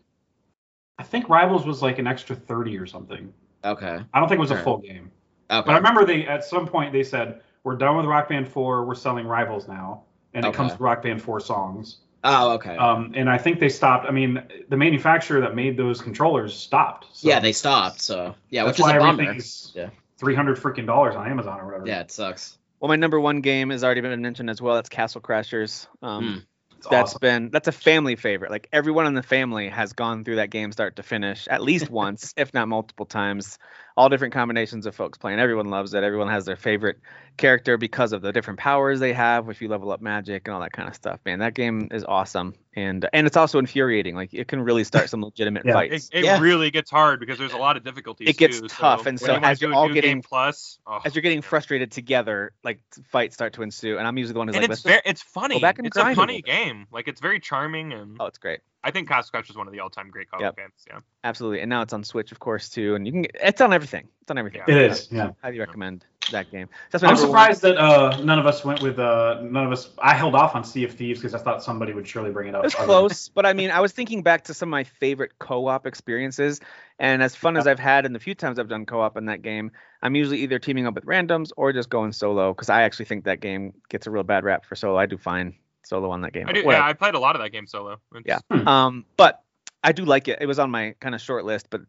I 1.00 1.04
think 1.04 1.28
Rivals 1.30 1.66
was 1.66 1.82
like 1.82 1.98
an 2.00 2.08
extra 2.08 2.36
30 2.36 2.78
or 2.78 2.86
something. 2.86 3.34
Okay. 3.64 4.00
I 4.14 4.20
don't 4.20 4.30
think 4.30 4.38
it 4.40 4.42
was 4.42 4.52
a 4.52 4.62
full 4.62 4.78
game. 4.78 5.12
Okay. 5.52 5.66
But 5.66 5.70
I 5.74 5.78
remember 5.78 6.06
they 6.06 6.26
at 6.28 6.44
some 6.46 6.68
point 6.68 6.94
they 6.94 7.04
said, 7.04 7.42
"We're 7.64 7.76
done 7.76 7.98
with 7.98 8.06
Rock 8.06 8.30
Band 8.30 8.48
4. 8.48 8.86
We're 8.86 8.96
selling 8.96 9.26
Rivals 9.26 9.68
now." 9.68 10.04
And 10.34 10.46
it 10.46 10.54
comes 10.54 10.72
with 10.74 10.82
Rock 10.82 11.02
Band 11.02 11.22
4 11.22 11.40
songs. 11.40 11.98
oh, 12.24 12.52
okay. 12.52 12.78
Um, 12.78 13.14
and 13.16 13.28
I 13.30 13.38
think 13.40 13.60
they 13.60 13.70
stopped. 13.70 14.06
I 14.06 14.12
mean, 14.12 14.44
the 14.70 14.78
manufacturer 14.78 15.42
that 15.42 15.56
made 15.56 15.76
those 15.76 16.02
controllers 16.02 16.56
stopped. 16.56 17.08
So 17.14 17.28
yeah, 17.28 17.40
they 17.40 17.52
stopped. 17.52 18.02
So 18.02 18.36
yeah, 18.50 18.66
that's 18.66 18.78
which 18.78 18.86
is 18.88 18.92
why 18.92 18.98
a 18.98 19.00
bummer. 19.00 19.36
Yeah. 19.74 19.90
300 20.18 20.58
freaking 20.58 20.86
dollars 20.86 21.16
on 21.16 21.28
Amazon 21.28 21.60
or 21.62 21.66
whatever. 21.66 21.88
Yeah, 21.88 22.02
it 22.02 22.12
sucks. 22.12 22.58
Well, 22.80 22.90
my 22.90 22.96
number 22.98 23.20
one 23.20 23.42
game 23.42 23.72
has 23.72 23.84
already 23.84 24.02
been 24.02 24.22
mentioned 24.22 24.50
as 24.50 24.62
well. 24.62 24.76
That's 24.76 24.90
Castle 24.90 25.22
Crashers. 25.22 25.88
Um, 26.02 26.44
It's 26.44 26.46
that's 26.88 27.16
awesome. 27.16 27.20
been 27.20 27.50
that's 27.52 27.68
a 27.68 27.72
family 27.72 28.16
favorite. 28.16 28.52
Like 28.52 28.68
everyone 28.72 29.06
in 29.08 29.14
the 29.14 29.24
family 29.24 29.70
has 29.70 29.94
gone 29.94 30.24
through 30.24 30.38
that 30.38 30.50
game 30.50 30.72
start 30.72 30.96
to 30.98 31.04
finish 31.04 31.48
at 31.48 31.62
least 31.62 31.90
once, 31.90 32.34
if 32.38 32.54
not 32.54 32.68
multiple 32.68 33.06
times. 33.06 33.58
All 34.00 34.08
different 34.08 34.34
combinations 34.34 34.86
of 34.86 34.96
folks 34.96 35.18
playing. 35.18 35.40
Everyone 35.40 35.70
loves 35.70 35.94
it. 35.94 36.04
Everyone 36.06 36.30
has 36.30 36.46
their 36.46 36.56
favorite 36.56 37.00
character 37.36 37.76
because 37.76 38.14
of 38.14 38.22
the 38.22 38.32
different 38.32 38.58
powers 38.58 39.02
they 39.02 39.12
have. 39.12 39.50
If 39.50 39.62
you 39.62 39.68
level 39.68 39.92
up 39.92 40.00
magic 40.02 40.48
and 40.48 40.54
all 40.56 40.62
that 40.62 40.72
kind 40.72 40.88
of 40.88 40.96
stuff, 40.96 41.20
man, 41.26 41.40
that 41.40 41.54
game 41.54 41.90
is 41.92 42.06
awesome. 42.06 42.56
And 42.78 43.10
and 43.12 43.28
it's 43.28 43.36
also 43.36 43.60
infuriating. 43.60 44.16
Like 44.16 44.34
it 44.34 44.48
can 44.48 44.62
really 44.62 44.86
start 44.86 45.10
some 45.10 45.22
legitimate 45.22 45.66
Yeah. 45.66 45.72
It, 45.72 45.90
fights. 45.92 46.10
it 46.14 46.24
Yeah. 46.24 46.40
really 46.40 46.72
gets 46.72 46.90
hard 46.90 47.20
because 47.20 47.38
there's 47.38 47.52
a 47.52 47.58
lot 47.58 47.76
of 47.76 47.84
difficulties. 47.84 48.30
It 48.30 48.38
gets 48.38 48.62
too, 48.62 48.70
tough, 48.70 49.06
and 49.06 49.20
so 49.20 49.36
as 49.36 49.62
you're 49.62 49.74
all 49.74 49.90
getting- 49.90 50.22
plus, 50.22 50.80
oh. 50.88 51.02
As 51.04 51.14
you're 51.14 51.22
getting 51.22 51.42
frustrated 51.42 51.92
together, 51.92 52.54
like 52.64 52.80
fights 53.10 53.34
start 53.34 53.52
to 53.56 53.64
ensue. 53.64 53.98
And 53.98 54.08
I'm 54.08 54.18
usually 54.18 54.32
the 54.34 54.40
one 54.40 54.48
who's 54.48 54.56
and 54.56 54.64
like, 54.64 54.72
it's 54.72 54.86
let's 54.86 54.94
very, 54.94 55.02
it's 55.06 55.22
funny. 55.22 55.60
back 55.60 55.78
and 55.78 55.86
it's 55.88 55.98
a 55.98 56.00
grind 56.00 56.14
a 56.18 56.22
funny 56.22 56.42
game. 56.42 56.88
Like 56.90 57.10
it's 57.10 57.20
very 57.20 57.42
charming, 57.42 57.92
and 57.92 58.16
oh, 58.18 58.28
it's 58.28 58.38
great. 58.38 58.62
I 58.84 58.92
think 58.92 59.08
Castle 59.08 59.32
Crash 59.32 59.50
is 59.50 59.58
one 59.58 59.68
of 59.68 59.74
the 59.74 59.80
all-time 59.82 60.10
great 60.10 60.32
co-op 60.32 60.42
Yep. 60.42 60.56
games. 60.56 60.86
Yeah. 60.88 61.00
Absolutely. 61.24 61.62
And 61.62 61.70
now 61.70 61.82
it's 61.82 61.92
on 61.92 62.04
Switch, 62.04 62.32
of 62.32 62.40
course, 62.40 62.70
too. 62.70 62.96
And 62.96 63.06
you 63.06 63.12
can 63.12 63.22
get, 63.24 63.36
it's 63.42 63.62
on 63.62 63.74
everything. 63.74 64.08
It's 64.22 64.32
on 64.32 64.38
everything. 64.38 64.62
It 64.68 64.78
is. 64.78 65.10
Yeah. 65.12 65.32
Highly 65.44 65.60
recommend 65.60 66.06
that 66.32 66.52
game. 66.52 66.70
That's 66.92 67.04
I'm 67.04 67.10
number 67.10 67.24
one. 67.24 67.30
surprised 67.30 67.62
that 67.64 67.78
uh, 67.78 68.22
none 68.24 68.40
of 68.40 68.46
us 68.46 68.64
went 68.64 68.82
with 68.82 69.00
uh, 69.00 69.42
none 69.42 69.66
of 69.66 69.72
us. 69.72 69.90
I 70.00 70.14
held 70.14 70.36
off 70.36 70.56
on 70.56 70.64
Sea 70.64 70.84
of 70.86 70.94
Thieves 70.94 71.20
because 71.20 71.34
I 71.34 71.40
thought 71.40 71.64
somebody 71.64 71.94
would 71.94 72.08
surely 72.08 72.32
bring 72.32 72.48
it 72.48 72.56
up. 72.56 72.64
It 72.64 72.68
was 72.68 72.76
close, 72.76 73.30
but 73.30 73.46
I 73.46 73.54
mean, 73.54 73.72
I 73.72 73.80
was 73.80 73.92
thinking 73.92 74.22
back 74.24 74.44
to 74.46 74.54
some 74.54 74.70
of 74.70 74.72
my 74.72 74.84
favorite 74.84 75.40
co-op 75.40 75.86
experiences, 75.86 76.62
and 77.00 77.24
as 77.24 77.36
fun 77.36 77.58
as 77.58 77.68
I've 77.68 77.80
had 77.80 78.06
in 78.06 78.14
the 78.14 78.20
few 78.20 78.36
times 78.36 78.60
I've 78.60 78.70
done 78.70 78.86
co-op 78.86 79.18
in 79.18 79.26
that 79.26 79.42
game, 79.42 79.72
I'm 80.02 80.16
usually 80.16 80.40
either 80.42 80.60
teaming 80.60 80.88
up 80.88 80.96
with 80.96 81.06
randoms 81.06 81.52
or 81.58 81.74
just 81.74 81.90
going 81.90 82.12
solo 82.12 82.54
because 82.54 82.70
I 82.70 82.84
actually 82.84 83.06
think 83.06 83.26
that 83.26 83.40
game 83.42 83.74
gets 83.90 84.08
a 84.08 84.12
real 84.12 84.24
bad 84.24 84.44
rap 84.44 84.66
for 84.66 84.76
solo. 84.76 84.98
I 84.98 85.06
do 85.06 85.18
fine 85.18 85.56
solo 85.90 86.10
on 86.12 86.22
that 86.22 86.32
game. 86.34 86.48
I 86.48 86.54
do. 86.54 86.64
Whatever. 86.64 86.84
Yeah, 86.84 86.88
I 86.90 86.94
played 86.94 87.16
a 87.16 87.20
lot 87.20 87.36
of 87.36 87.42
that 87.42 87.50
game 87.50 87.68
solo. 87.68 87.98
It's- 88.16 88.40
Yeah. 88.52 88.62
Um, 88.66 89.06
but 89.18 89.42
I 89.84 89.92
do 89.92 90.06
like 90.06 90.28
it. 90.28 90.38
It 90.42 90.46
was 90.46 90.60
on 90.60 90.70
my 90.72 90.96
kind 91.00 91.16
of 91.16 91.22
short 91.22 91.44
list, 91.46 91.68
but 91.70 91.82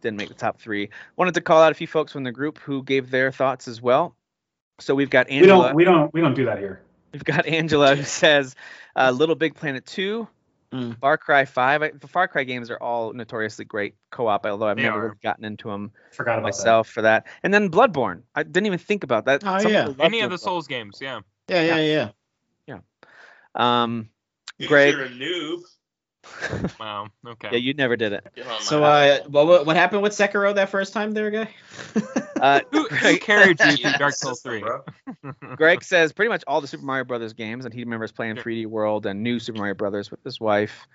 didn't 0.00 0.18
make 0.18 0.28
the 0.28 0.34
top 0.34 0.60
three. 0.60 0.90
Wanted 1.16 1.34
to 1.34 1.40
call 1.40 1.62
out 1.62 1.72
a 1.72 1.74
few 1.74 1.86
folks 1.86 2.12
from 2.12 2.24
the 2.24 2.32
group 2.32 2.58
who 2.58 2.82
gave 2.82 3.10
their 3.10 3.32
thoughts 3.32 3.68
as 3.68 3.80
well. 3.80 4.14
So 4.80 4.94
we've 4.94 5.08
got 5.10 5.30
Angela. 5.30 5.56
We 5.56 5.62
don't. 5.62 5.74
We 5.76 5.84
don't. 5.84 6.14
We 6.14 6.20
don't 6.20 6.34
do 6.34 6.44
that 6.46 6.58
here. 6.58 6.80
We've 7.12 7.24
got 7.24 7.46
Angela 7.46 7.94
who 7.94 8.02
says 8.22 8.56
uh, 8.96 9.10
Little 9.12 9.36
Big 9.36 9.54
Planet 9.54 9.86
2, 9.86 10.28
Mm. 10.72 10.98
Far 10.98 11.16
Cry 11.16 11.44
5. 11.44 11.82
I, 11.84 11.90
the 11.90 12.08
Far 12.08 12.26
Cry 12.26 12.42
games 12.42 12.68
are 12.68 12.78
all 12.78 13.12
notoriously 13.12 13.64
great 13.64 13.94
co-op, 14.10 14.44
although 14.44 14.66
I've 14.66 14.76
They 14.76 14.82
never 14.82 15.02
really 15.02 15.14
gotten 15.22 15.44
into 15.44 15.68
them 15.68 15.92
Forgot 16.10 16.32
about 16.38 16.42
myself 16.42 16.88
for 16.88 17.02
that. 17.02 17.28
And 17.44 17.54
then 17.54 17.70
Bloodborne. 17.70 18.22
I 18.34 18.42
didn't 18.42 18.66
even 18.66 18.80
think 18.80 19.04
about 19.04 19.26
that. 19.26 19.44
Oh, 19.46 19.60
Some 19.60 19.70
yeah. 19.70 19.92
Any 20.00 20.22
of 20.22 20.30
the 20.32 20.38
Souls 20.38 20.66
games, 20.66 20.98
yeah. 21.00 21.20
Yeah, 21.46 21.62
yeah, 21.62 21.76
yeah. 21.76 22.08
Um, 23.54 24.08
If 24.58 24.68
Greg. 24.68 24.94
You're 24.94 25.04
a 25.04 25.08
noob. 25.08 25.60
Wow. 26.80 27.08
Okay. 27.26 27.50
yeah, 27.52 27.58
you 27.58 27.74
never 27.74 27.96
did 27.96 28.14
it. 28.14 28.26
Get 28.34 28.46
on 28.46 28.52
my 28.52 28.58
So 28.60 28.82
uh, 28.82 29.18
what 29.28 29.46
what- 29.46 29.66
what 29.66 29.76
happened 29.76 30.00
with 30.02 30.12
Sekiro 30.14 30.54
that 30.54 30.70
first 30.70 30.92
time 30.94 31.12
there, 31.12 31.30
guy? 31.30 31.48
Uh, 32.40 32.60
who, 32.72 32.84
who 32.88 32.98
Greg, 32.98 33.20
carried 33.20 33.60
you 33.60 33.76
through 33.76 33.92
Dark 33.98 34.14
Souls 34.14 34.40
3? 34.40 34.64
Greg 35.56 35.82
says 35.84 36.12
pretty 36.12 36.30
much 36.30 36.42
all 36.46 36.60
the 36.62 36.66
Super 36.66 36.84
Mario 36.84 37.04
Brothers 37.04 37.34
games, 37.34 37.64
and 37.66 37.74
he 37.74 37.80
remembers 37.84 38.10
playing 38.10 38.36
Yeah. 38.36 38.42
3D 38.42 38.66
World 38.66 39.04
and 39.06 39.22
New 39.22 39.38
Super 39.38 39.58
Mario 39.58 39.74
Brothers 39.74 40.10
with 40.10 40.22
his 40.24 40.40
wife. 40.40 40.86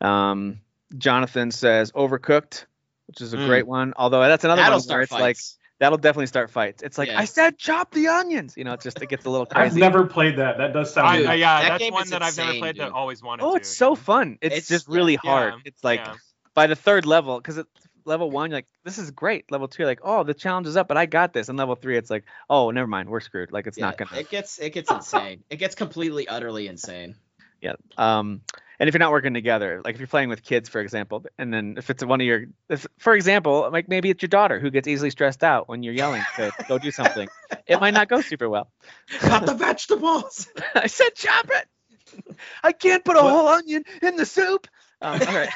Um, 0.00 0.60
Jonathan 0.96 1.50
says 1.50 1.92
Overcooked, 1.92 2.64
which 3.08 3.20
is 3.20 3.34
a 3.34 3.36
Mm. 3.36 3.46
great 3.46 3.66
one. 3.66 3.92
Although 3.96 4.20
that's 4.22 4.44
another 4.44 4.62
That'll 4.62 4.78
one 4.78 4.78
where 4.78 4.82
start 4.84 5.02
it's 5.04 5.12
like 5.12 5.20
fights. 5.36 5.58
That'll 5.82 5.98
definitely 5.98 6.26
start 6.28 6.48
fights. 6.50 6.80
It's 6.82 6.96
like 6.96 7.08
Yeah. 7.08 7.18
I 7.18 7.24
said, 7.24 7.58
chop 7.58 7.90
the 7.90 8.06
onions. 8.06 8.54
You 8.56 8.62
know, 8.62 8.72
it's 8.72 8.84
just 8.84 9.02
it 9.02 9.08
gets 9.08 9.24
a 9.26 9.30
little 9.30 9.46
crazy. 9.52 9.66
I've 9.74 9.76
never 9.76 10.06
played 10.06 10.36
that. 10.36 10.56
That 10.58 10.72
does 10.72 10.94
sound. 10.94 11.08
I, 11.08 11.16
Dude, 11.18 11.26
I- 11.26 11.34
yeah, 11.34 11.62
that 11.62 11.78
that's 11.80 11.90
one 11.92 12.02
is 12.04 12.10
that 12.10 12.22
I've 12.22 12.36
never 12.36 12.50
insane, 12.50 12.60
played 12.62 12.76
that 12.76 12.84
dude. 12.84 12.92
always 12.92 13.20
wanted 13.20 13.42
oh, 13.44 13.50
to. 13.50 13.56
it's 13.56 13.76
so 13.76 13.86
you 13.86 13.90
know? 13.90 13.96
fun. 13.96 14.38
It's, 14.40 14.52
It's- 14.54 14.68
just 14.68 14.86
really 14.86 15.14
yeah, 15.14 15.30
hard. 15.30 15.54
It's 15.64 15.82
like 15.82 15.98
yeah. 16.00 16.14
by 16.54 16.68
the 16.68 16.76
third 16.76 17.04
level, 17.04 17.36
because 17.38 17.58
it's 17.58 17.68
level 18.04 18.30
one, 18.30 18.50
you're 18.50 18.58
like, 18.58 18.66
this 18.84 18.98
is 18.98 19.10
great. 19.10 19.50
Level 19.50 19.66
two, 19.66 19.82
you're 19.82 19.90
like, 19.90 20.00
oh, 20.04 20.22
the 20.22 20.34
challenge 20.34 20.68
is 20.68 20.76
up, 20.76 20.86
but 20.86 20.96
I 20.96 21.06
got 21.06 21.32
this. 21.32 21.48
And 21.48 21.58
level 21.58 21.74
three, 21.74 21.96
it's 21.98 22.10
like, 22.10 22.24
oh, 22.48 22.70
never 22.70 22.86
mind, 22.86 23.08
we're 23.08 23.20
screwed. 23.20 23.50
Like 23.52 23.66
it's 23.66 23.76
Yeah, 23.78 23.86
not 23.86 23.98
gonna. 23.98 24.16
It 24.20 24.30
gets 24.30 24.58
it 24.60 24.70
gets 24.70 24.90
insane. 24.98 25.42
It 25.50 25.56
gets 25.56 25.74
completely 25.74 26.28
utterly 26.28 26.68
insane. 26.68 27.16
Yeah. 27.62 27.74
Um, 27.96 28.42
and 28.78 28.88
if 28.88 28.94
you're 28.94 28.98
not 28.98 29.12
working 29.12 29.32
together, 29.34 29.80
like 29.84 29.94
if 29.94 30.00
you're 30.00 30.08
playing 30.08 30.28
with 30.28 30.42
kids, 30.42 30.68
for 30.68 30.80
example, 30.80 31.24
and 31.38 31.54
then 31.54 31.76
if 31.78 31.88
it's 31.88 32.04
one 32.04 32.20
of 32.20 32.26
your, 32.26 32.46
if, 32.68 32.86
for 32.98 33.14
example, 33.14 33.70
like 33.72 33.88
maybe 33.88 34.10
it's 34.10 34.20
your 34.22 34.28
daughter 34.28 34.58
who 34.58 34.70
gets 34.70 34.88
easily 34.88 35.10
stressed 35.10 35.44
out 35.44 35.68
when 35.68 35.84
you're 35.84 35.94
yelling 35.94 36.22
to 36.36 36.52
go 36.68 36.78
do 36.78 36.90
something, 36.90 37.28
it 37.66 37.80
might 37.80 37.94
not 37.94 38.08
go 38.08 38.20
super 38.20 38.48
well. 38.48 38.70
Got 39.20 39.46
the 39.46 39.54
vegetables. 39.54 40.48
I 40.74 40.88
said 40.88 41.10
chop 41.14 41.46
it. 41.50 41.68
I 42.64 42.72
can't 42.72 43.04
put 43.04 43.16
a 43.16 43.22
What? 43.22 43.30
whole 43.30 43.48
onion 43.48 43.84
in 44.02 44.16
the 44.16 44.26
soup. 44.26 44.66
Um, 45.00 45.20
all 45.20 45.34
right. 45.34 45.48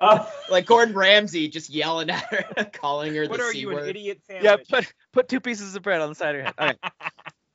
Uh, 0.00 0.26
Like 0.50 0.66
Gordon 0.66 0.94
Ramsay 0.94 1.48
just 1.48 1.70
yelling 1.70 2.10
at 2.10 2.24
her, 2.32 2.64
calling 2.72 3.14
her 3.14 3.26
What 3.26 3.38
the 3.38 3.44
are 3.44 3.52
c 3.52 3.60
you, 3.60 3.68
word. 3.68 3.82
an 3.84 3.88
idiot 3.90 4.20
sandwich? 4.26 4.44
yeah, 4.44 4.56
put 4.68 4.92
put 5.12 5.28
two 5.28 5.40
pieces 5.40 5.74
of 5.74 5.82
bread 5.82 6.00
on 6.00 6.08
the 6.08 6.14
side 6.14 6.30
of 6.30 6.36
your 6.36 6.44
head. 6.44 6.54
All 6.58 6.66
right. 6.66 6.78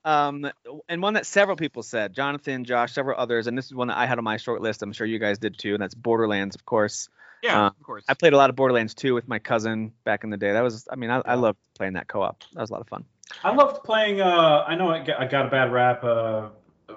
Um, 0.06 0.50
and 0.88 1.02
one 1.02 1.16
that 1.16 1.26
several 1.26 1.58
people 1.58 1.84
said, 1.84 2.14
Jonathan, 2.14 2.64
Josh, 2.64 2.94
several 2.94 3.20
others, 3.20 3.48
and 3.48 3.58
this 3.58 3.66
is 3.66 3.74
one 3.74 3.90
that 3.90 3.98
I 3.98 4.06
had 4.06 4.18
on 4.18 4.24
my 4.24 4.38
short 4.38 4.62
list. 4.62 4.82
I'm 4.82 4.94
sure 4.94 5.06
you 5.06 5.20
guys 5.20 5.40
did 5.40 5.58
too, 5.58 5.74
and 5.74 5.82
that's 5.82 5.94
Borderlands, 5.96 6.56
of 6.56 6.66
course. 6.66 7.10
yeah, 7.44 7.66
uh, 7.66 7.68
of 7.68 7.84
course. 7.84 8.06
I 8.08 8.14
played 8.14 8.34
a 8.34 8.38
lot 8.38 8.50
of 8.50 8.56
Borderlands 8.56 8.94
2 8.94 9.14
with 9.14 9.28
my 9.28 9.40
cousin 9.40 9.92
back 10.06 10.24
in 10.24 10.30
the 10.30 10.38
day. 10.38 10.54
That 10.54 10.64
was, 10.64 10.88
I 10.92 10.96
mean, 10.96 11.10
I, 11.10 11.22
I 11.26 11.36
loved 11.36 11.60
playing 11.78 11.94
that 11.94 12.08
co-op. 12.08 12.44
That 12.54 12.62
was 12.62 12.70
a 12.70 12.74
lot 12.74 12.82
of 12.82 12.88
fun. 12.88 13.04
I 13.44 13.54
loved 13.54 13.84
playing. 13.84 14.22
Uh, 14.22 14.64
I 14.68 14.76
know 14.76 14.90
I 14.90 15.04
got, 15.04 15.20
I 15.20 15.26
got 15.28 15.46
a 15.46 15.50
bad 15.50 15.72
rap 15.72 16.04
uh, 16.04 16.48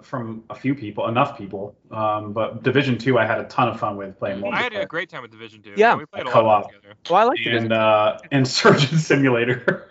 from 0.03 0.45
a 0.49 0.55
few 0.55 0.75
people, 0.75 1.07
enough 1.09 1.37
people. 1.37 1.77
Um, 1.91 2.33
but 2.33 2.63
Division 2.63 2.97
Two, 2.99 3.19
I 3.19 3.27
had 3.27 3.39
a 3.41 3.45
ton 3.45 3.69
of 3.69 3.79
fun 3.79 3.97
with 3.97 4.19
playing 4.19 4.41
multiplayer. 4.41 4.55
I 4.55 4.63
had 4.63 4.73
a 4.75 4.87
great 4.87 5.11
time 5.11 5.23
with 5.23 5.31
Division 5.31 5.61
Two. 5.63 5.75
Yeah. 5.77 5.95
we 5.97 6.07
played 6.07 6.27
a, 6.27 6.29
A 6.29 6.31
lot 6.31 6.35
of 6.37 6.43
co-op. 6.43 6.63
that 6.71 6.77
together. 6.77 6.95
Well, 7.11 7.21
I 7.21 7.25
like 7.25 7.47
it. 7.47 7.55
and 7.55 7.73
uh, 7.73 8.19
and 8.31 8.49
Surgeon 8.49 8.99
Simulator. 8.99 9.89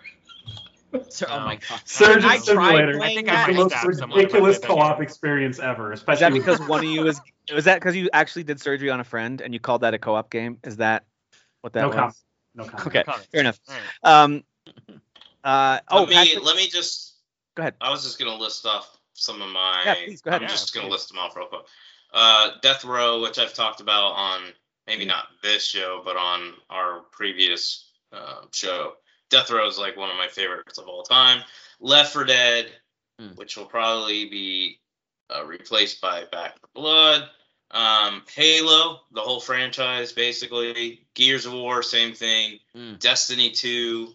So- 1.08 1.26
oh 1.30 1.40
my 1.40 1.56
god. 1.56 1.80
Surgeon 1.84 2.24
I 2.24 2.36
tried 2.38 2.42
Simulator. 2.42 2.96
playing 2.98 3.02
I 3.02 3.14
think 3.14 3.28
I 3.30 3.46
the 3.46 3.58
most 3.58 3.70
stab 3.70 3.94
someone 3.94 4.18
if 4.18 4.24
I 4.24 4.26
ridiculous 4.28 4.58
co-op 4.58 5.00
experience 5.00 5.58
ever, 5.58 5.92
Is 5.92 6.00
especially 6.00 6.20
that 6.20 6.32
because 6.32 6.60
one 6.68 6.84
of 6.84 6.90
you 6.90 7.06
is, 7.06 7.20
was 7.54 7.64
that 7.64 7.76
because 7.76 7.96
you 7.96 8.08
actually 8.12 8.44
did 8.44 8.60
surgery 8.60 8.90
on 8.90 9.00
a 9.00 9.04
friend 9.04 9.40
and 9.40 9.54
you 9.54 9.60
called 9.60 9.82
that 9.82 9.94
a 9.94 9.98
co-op 9.98 10.30
game? 10.30 10.58
Is 10.64 10.76
that 10.78 11.04
what 11.62 11.72
that 11.74 11.80
no 11.82 11.86
was? 11.88 11.96
comment. 11.96 12.14
No 12.54 12.64
comment. 12.64 12.86
Okay, 12.88 13.02
Comment. 13.04 13.28
fair 13.32 13.40
enough. 13.40 13.60
All 13.68 13.74
right. 13.74 14.24
Um, 14.24 14.44
uh, 15.44 15.80
oh, 15.88 16.00
let 16.00 16.08
me 16.08 16.14
Patrick- 16.14 16.44
let 16.44 16.56
me 16.56 16.66
just. 16.68 17.14
Go 17.54 17.62
ahead. 17.62 17.74
I 17.80 17.90
was 17.90 18.02
just 18.02 18.18
gonna 18.18 18.34
list 18.34 18.64
off 18.66 18.98
some 19.14 19.40
of 19.42 19.48
my. 19.50 19.82
Yeah, 19.84 19.94
please, 20.04 20.20
go 20.22 20.30
ahead. 20.30 20.42
I'm 20.42 20.48
Yeah, 20.48 20.54
just 20.54 20.74
gonna 20.74 20.88
list 20.88 21.08
them 21.08 21.18
off 21.18 21.34
real 21.36 21.46
quick. 21.46 21.62
Uh, 22.12 22.50
Death 22.62 22.84
Row, 22.84 23.22
which 23.22 23.38
I've 23.38 23.54
talked 23.54 23.80
about 23.80 24.12
on 24.12 24.40
maybe 24.86 25.04
not 25.04 25.24
this 25.42 25.64
show, 25.64 26.02
but 26.04 26.16
on 26.16 26.52
our 26.70 27.00
previous 27.10 27.90
uh, 28.12 28.42
show. 28.52 28.92
Death 29.32 29.50
Row 29.50 29.66
is 29.66 29.78
like 29.78 29.96
one 29.96 30.10
of 30.10 30.16
my 30.16 30.28
favorites 30.28 30.78
of 30.78 30.86
all 30.86 31.02
time. 31.02 31.42
Left 31.80 32.12
4 32.12 32.24
Dead, 32.24 32.66
Mm. 33.20 33.36
which 33.36 33.56
will 33.58 33.66
probably 33.66 34.24
be 34.30 34.80
uh, 35.30 35.44
replaced 35.44 36.00
by 36.00 36.24
Back 36.32 36.58
4 36.60 36.70
Blood. 36.74 37.28
Um, 37.70 38.22
Halo, 38.34 39.00
the 39.12 39.20
whole 39.20 39.40
franchise, 39.40 40.12
basically. 40.12 41.06
Gears 41.14 41.46
of 41.46 41.52
War, 41.52 41.82
same 41.82 42.14
thing. 42.14 42.58
Mm. 42.76 42.98
Destiny 43.00 43.50
2, 43.50 44.12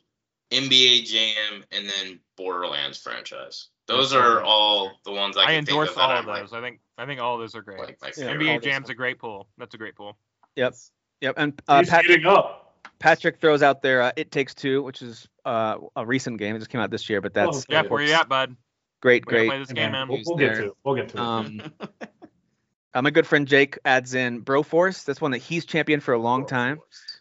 NBA 0.51 1.05
Jam, 1.05 1.63
and 1.71 1.87
then 1.87 2.19
Borderlands 2.37 2.97
franchise. 2.97 3.67
Those 3.87 4.13
are 4.13 4.41
all. 4.41 4.87
all 4.87 4.91
the 5.05 5.11
ones 5.11 5.37
I, 5.37 5.41
I, 5.41 5.45
can 5.45 5.55
endorse 5.59 5.89
think 5.89 5.97
of 5.97 6.09
that 6.09 6.11
all 6.13 6.19
of 6.19 6.25
might 6.25 6.39
those. 6.41 6.53
I 6.53 6.61
think 6.61 6.79
I 6.97 7.05
think 7.05 7.21
all 7.21 7.35
of 7.35 7.41
those 7.41 7.55
are 7.55 7.61
great. 7.61 7.79
like 7.79 7.97
my 8.01 8.11
Yeah. 8.17 8.33
NBA 8.33 8.61
Jam's 8.63 8.89
a 8.89 8.95
great 8.95 9.17
pool. 9.19 9.47
That's 9.57 9.73
a 9.75 9.77
great 9.77 9.95
pool. 9.95 10.17
Yep. 10.55 10.73
Yep. 11.21 11.35
And 11.37 11.61
uh, 11.67 11.79
He's 11.79 11.89
Patrick, 11.89 12.25
up. 12.25 12.66
Patrick 12.99 13.39
throws 13.39 13.61
out 13.61 13.81
there 13.81 14.01
uh, 14.01 14.11
It 14.15 14.31
Takes 14.31 14.53
Two, 14.53 14.83
which 14.83 15.01
is 15.01 15.27
uh, 15.45 15.77
a 15.95 16.05
recent 16.05 16.37
game. 16.37 16.55
It 16.55 16.59
just 16.59 16.71
came 16.71 16.81
out 16.81 16.89
this 16.91 17.09
year, 17.09 17.21
but 17.21 17.33
that's 17.33 17.59
Oh, 17.59 17.63
Jeff, 17.69 17.85
of 17.85 17.91
where 17.91 18.03
you 18.03 18.13
at, 18.13 18.27
bud? 18.29 18.55
great, 19.01 19.25
We 19.25 19.31
gotta 19.31 19.43
great. 19.43 19.49
play 19.49 19.59
this 19.59 19.67
game, 19.71 19.91
man, 19.91 20.07
man. 20.07 20.07
we'll, 20.09 20.21
we'll 20.25 20.37
get 20.37 20.55
to 20.55 20.65
it. 20.67 20.73
We'll 20.83 20.95
get 20.95 21.09
to 21.09 21.17
it. 21.17 21.19
Um, 21.21 21.61
uh, 22.93 23.01
my 23.01 23.09
good 23.11 23.27
friend 23.27 23.47
Jake 23.47 23.77
adds 23.85 24.13
in 24.13 24.43
Broforce. 24.43 25.05
That's 25.05 25.21
one 25.21 25.31
that 25.31 25.39
he's 25.39 25.65
championed 25.65 26.03
for 26.03 26.13
a 26.13 26.19
long 26.19 26.45
time. 26.45 26.79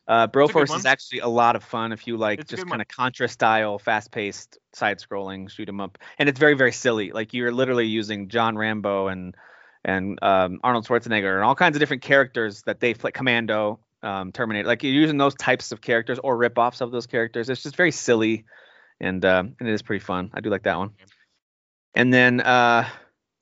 Uh, 0.09 0.27
good 0.27 0.33
Broforce 0.33 0.77
is 0.77 0.87
actually 0.87 1.19
a 1.21 1.29
lot 1.29 1.57
of 1.57 1.64
fun 1.64 1.90
if 1.92 2.07
you 2.07 2.16
like 2.16 2.38
It's 2.38 2.51
just 2.51 2.66
kind 2.69 2.81
of 2.81 2.87
Contra 2.88 3.29
style, 3.29 3.79
fast 3.79 4.12
paced, 4.12 4.57
side 4.73 4.99
scrolling, 4.99 5.51
shoot 5.51 5.69
'em 5.69 5.81
up. 5.81 5.99
And 6.19 6.29
it's 6.29 6.38
very, 6.38 6.55
very 6.55 6.71
silly. 6.73 7.11
Like 7.11 7.35
you're 7.35 7.51
literally 7.53 7.87
using 7.87 8.29
John 8.29 8.57
Rambo 8.57 9.09
and 9.09 9.35
and 9.85 10.19
um, 10.23 10.59
Arnold 10.64 10.87
Schwarzenegger 10.87 11.35
and 11.37 11.45
all 11.45 11.55
kinds 11.55 11.77
of 11.77 11.81
different 11.81 12.03
characters 12.03 12.62
that 12.62 12.81
they 12.81 12.95
like 13.03 13.14
Commando, 13.14 13.79
um, 14.07 14.33
Terminator. 14.33 14.69
Like 14.69 14.83
you're 14.83 14.92
using 14.92 15.19
those 15.19 15.35
types 15.35 15.73
of 15.73 15.81
characters 15.81 16.19
or 16.23 16.37
rip-offs 16.37 16.81
of 16.81 16.92
those 16.92 17.07
characters. 17.07 17.51
It's 17.51 17.62
just 17.62 17.77
very 17.77 17.90
silly 17.90 18.45
and 19.01 19.25
uh, 19.25 19.45
and 19.59 19.69
it 19.69 19.73
is 19.73 19.83
pretty 19.83 20.05
fun. 20.05 20.31
I 20.33 20.40
do 20.40 20.49
like 20.49 20.62
that 20.62 20.79
one. 20.79 20.90
And 21.95 22.12
then 22.12 22.40
uh, 22.40 22.88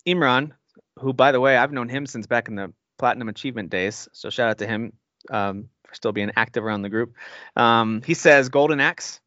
Imran, 0.06 0.52
who 0.98 1.12
by 1.12 1.32
the 1.32 1.40
way 1.40 1.56
I've 1.56 1.72
known 1.72 1.88
him 1.88 2.06
since 2.06 2.26
back 2.26 2.48
in 2.48 2.54
the 2.54 2.72
Platinum 2.98 3.28
Achievement 3.28 3.70
days. 3.70 4.08
So 4.12 4.30
shout 4.30 4.48
out 4.48 4.58
to 4.58 4.66
him 4.66 4.92
um, 5.30 5.68
for 5.86 5.94
still 5.94 6.12
being 6.12 6.32
active 6.36 6.64
around 6.64 6.82
the 6.82 6.88
group. 6.88 7.14
Um, 7.56 8.02
he 8.04 8.14
says 8.14 8.48
Golden 8.48 8.80
Axe. 8.80 9.20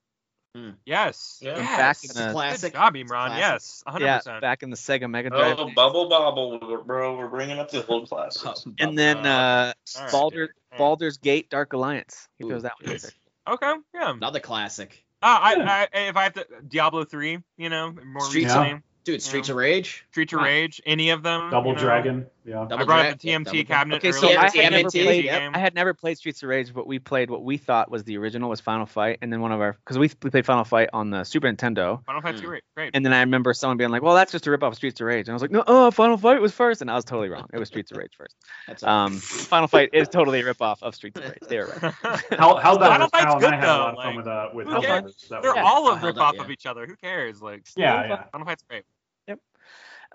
Yes. 0.86 1.40
Yeah. 1.42 1.58
Yes. 1.58 1.78
Back 1.78 1.98
in 2.04 2.16
the- 2.16 2.24
a 2.24 2.26
Good 2.28 2.34
classic. 2.34 2.74
job, 2.74 2.94
Imran. 2.96 3.08
Classic. 3.08 3.40
Yes. 3.40 3.84
100%. 3.88 4.02
Yeah, 4.02 4.40
back 4.40 4.64
in 4.64 4.70
the 4.70 4.76
Sega 4.78 5.10
Mega 5.10 5.30
Drive. 5.30 5.60
Oh, 5.60 5.66
days. 5.66 5.76
bubble 5.76 6.10
bobble, 6.10 6.82
bro. 6.86 7.18
We're 7.18 7.28
bringing 7.28 7.60
up 7.60 7.72
the 7.72 7.86
old 7.88 8.10
classes. 8.10 8.66
and 8.80 8.98
then 8.98 9.26
uh, 9.26 9.74
All 9.98 10.02
right. 10.04 10.12
Baldur, 10.12 10.42
All 10.42 10.48
right. 10.72 10.78
Baldur's 10.78 11.18
Gate 11.18 11.50
Dark 11.50 11.74
Alliance. 11.74 12.28
He 12.38 12.46
Ooh, 12.46 12.50
throws 12.50 12.64
that 12.64 12.74
one 12.82 12.92
yes. 12.92 13.12
Okay. 13.48 13.74
Yeah. 13.94 14.12
Another 14.12 14.40
classic. 14.40 15.04
Uh, 15.22 15.26
I, 15.42 15.88
I, 15.94 16.00
if 16.10 16.16
I 16.18 16.24
have 16.24 16.34
to, 16.34 16.46
Diablo 16.68 17.04
3, 17.04 17.40
you 17.58 17.70
know, 17.70 17.92
more 18.06 18.22
Streets 18.26 18.52
of- 18.54 18.62
recently. 18.62 18.82
Dude, 19.04 19.22
Streets 19.24 19.48
Yeah. 19.48 19.54
of 19.54 19.58
Rage. 19.58 20.06
Streets 20.12 20.34
of 20.34 20.42
Rage, 20.42 20.82
any 20.86 21.12
of 21.12 21.24
them. 21.24 21.50
Double 21.50 21.70
you 21.72 21.76
know. 21.78 21.82
Dragon. 21.82 22.28
Yeah. 22.48 22.66
Double 22.70 22.78
I 22.80 22.84
brought 22.86 23.06
up 23.08 23.20
the 23.20 23.28
TMNT 23.30 23.44
Double 23.46 23.64
cabinet 23.66 23.96
Okay, 23.98 24.12
so 24.14 24.28
I 24.30 24.48
TMNT, 24.50 24.62
had 24.64 24.72
never 24.72 24.90
played. 24.90 25.26
yep. 25.26 25.52
I 25.54 25.60
had 25.60 25.76
never 25.76 25.94
played 25.94 26.18
Streets 26.18 26.42
of 26.44 26.50
Rage, 26.50 26.74
but 26.74 26.88
we 26.88 26.98
played 26.98 27.30
what 27.30 27.44
we 27.44 27.58
thought 27.58 27.92
was 27.92 28.06
the 28.06 28.18
original 28.18 28.50
was 28.50 28.62
Final 28.62 28.86
Fight, 28.86 29.20
and 29.22 29.32
then 29.34 29.42
one 29.42 29.52
of 29.52 29.60
our 29.60 29.74
because 29.74 29.98
we, 30.00 30.10
we 30.24 30.30
played 30.30 30.46
Final 30.46 30.64
Fight 30.64 30.90
on 30.94 31.10
the 31.10 31.26
Super 31.26 31.48
Nintendo, 31.52 32.04
Final 32.06 32.22
Fight 32.22 32.38
2, 32.38 32.44
Mm. 32.44 32.46
great. 32.48 32.64
great. 32.76 32.92
and 32.94 33.06
then 33.06 33.12
I 33.14 33.20
remember 33.20 33.54
someone 33.54 33.76
being 33.78 33.90
like, 33.90 34.02
"Well, 34.02 34.16
that's 34.16 34.32
just 34.32 34.48
a 34.48 34.52
rip 34.52 34.64
off 34.64 34.72
of 34.72 34.76
Streets 34.78 35.02
of 35.02 35.08
Rage," 35.08 35.28
and 35.28 35.34
I 35.34 35.36
was 35.36 35.42
like, 35.42 35.52
"No, 35.52 35.64
oh, 35.68 35.92
Final 35.92 36.16
Fight 36.18 36.40
was 36.42 36.54
first. 36.54 36.82
and 36.82 36.90
I 36.90 36.96
was 36.96 37.04
totally 37.04 37.28
wrong. 37.30 37.48
It 37.54 37.60
was 37.60 37.68
Streets 37.68 37.92
of 37.92 37.98
Rage 37.98 38.14
first. 38.18 38.36
That's 38.68 38.82
a- 38.84 38.90
Um, 38.90 39.18
Final 39.18 39.68
Fight 39.68 39.90
is 39.92 40.08
totally 40.08 40.40
a 40.40 40.46
rip 40.46 40.62
off 40.62 40.82
of 40.84 40.96
Streets 40.96 41.20
of 41.20 41.26
Rage. 41.26 41.38
They 41.50 41.58
were 41.60 41.66
right. 41.82 41.94
how, 42.40 42.56
how 42.56 42.78
that 42.78 42.90
Final 42.90 43.08
Fight's 43.10 43.44
good 43.44 43.54
I 43.54 43.62
though. 43.62 43.68
A 43.68 43.84
lot 43.84 43.90
of 43.90 43.96
fun 43.98 44.06
like, 44.06 44.16
with, 44.16 44.28
uh, 44.28 44.50
with 44.54 44.68
They're 44.68 45.42
was- 45.42 45.58
all 45.58 45.88
Oh, 45.90 45.94
of 45.96 46.02
rip 46.04 46.18
off 46.18 46.38
of 46.40 46.50
each 46.50 46.66
other. 46.66 46.86
Who 46.88 46.96
cares? 46.96 47.42
Like, 47.42 47.66
Yeah, 47.76 48.08
yeah. 48.08 48.24
Final 48.32 48.46
Fight's 48.48 48.64
great. 48.64 48.84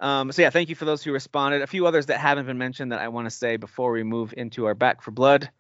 Um, 0.00 0.32
so 0.32 0.42
yeah, 0.42 0.50
thank 0.50 0.68
you 0.68 0.74
for 0.74 0.84
those 0.84 1.02
who 1.02 1.12
responded. 1.12 1.62
A 1.62 1.66
few 1.66 1.86
others 1.86 2.06
that 2.06 2.18
haven't 2.18 2.46
been 2.46 2.58
mentioned 2.58 2.92
that 2.92 3.00
I 3.00 3.08
want 3.08 3.26
to 3.26 3.30
say 3.30 3.56
before 3.56 3.92
we 3.92 4.02
move 4.02 4.34
into 4.36 4.66
our 4.66 4.74
Back 4.74 5.02
4 5.02 5.12
Blood 5.12 5.50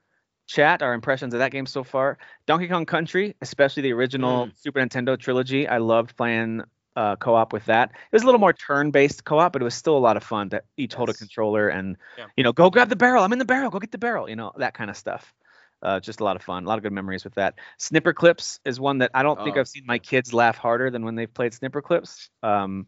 chat, 0.46 0.82
our 0.82 0.92
impressions 0.94 1.34
of 1.34 1.38
that 1.40 1.52
game 1.52 1.66
so 1.66 1.84
far. 1.84 2.18
Donkey 2.46 2.68
Kong 2.68 2.84
Country, 2.86 3.36
especially 3.40 3.82
the 3.84 3.92
original 3.92 4.50
Super 4.56 4.80
Nintendo 4.80 5.18
trilogy, 5.18 5.68
I 5.68 5.78
loved 5.78 6.16
playing 6.16 6.62
uh, 6.96 7.16
co-op 7.16 7.52
with 7.52 7.64
that. 7.66 7.90
It 7.90 8.12
was 8.12 8.22
a 8.22 8.26
little 8.26 8.40
more 8.40 8.52
turn-based 8.52 9.24
co-op, 9.24 9.52
but 9.52 9.62
it 9.62 9.64
was 9.64 9.74
still 9.74 9.96
a 9.96 10.00
lot 10.00 10.16
of 10.16 10.24
fun 10.24 10.50
to 10.50 10.62
each 10.76 10.92
hold 10.94 11.08
a 11.08 11.14
controller 11.14 11.68
and 11.68 11.96
Yeah. 12.18 12.26
you 12.36 12.44
know 12.44 12.52
go 12.52 12.68
grab 12.70 12.88
the 12.90 12.96
barrel. 12.96 13.24
I'm 13.24 13.32
in 13.32 13.38
the 13.38 13.44
barrel. 13.46 13.70
Go 13.70 13.78
get 13.78 13.92
the 13.92 13.98
barrel. 13.98 14.28
You 14.28 14.36
know 14.36 14.52
that 14.58 14.74
kind 14.74 14.90
of 14.90 14.96
stuff. 14.96 15.32
Uh, 15.80 15.98
just 16.00 16.20
a 16.20 16.24
lot 16.24 16.36
of 16.36 16.42
fun, 16.42 16.64
a 16.64 16.68
lot 16.68 16.78
of 16.78 16.82
good 16.82 16.92
memories 16.92 17.24
with 17.24 17.34
that. 17.34 17.54
Snipperclips 17.78 18.60
is 18.64 18.78
one 18.78 18.98
that 18.98 19.10
I 19.14 19.22
don't 19.22 19.42
think 19.42 19.56
Oh. 19.56 19.60
I've 19.60 19.68
seen 19.68 19.84
my 19.86 19.98
kids 19.98 20.32
laugh 20.34 20.56
harder 20.56 20.90
than 20.90 21.04
when 21.04 21.14
they've 21.16 21.32
played 21.32 21.52
Snipperclips. 21.52 22.28
Um, 22.42 22.86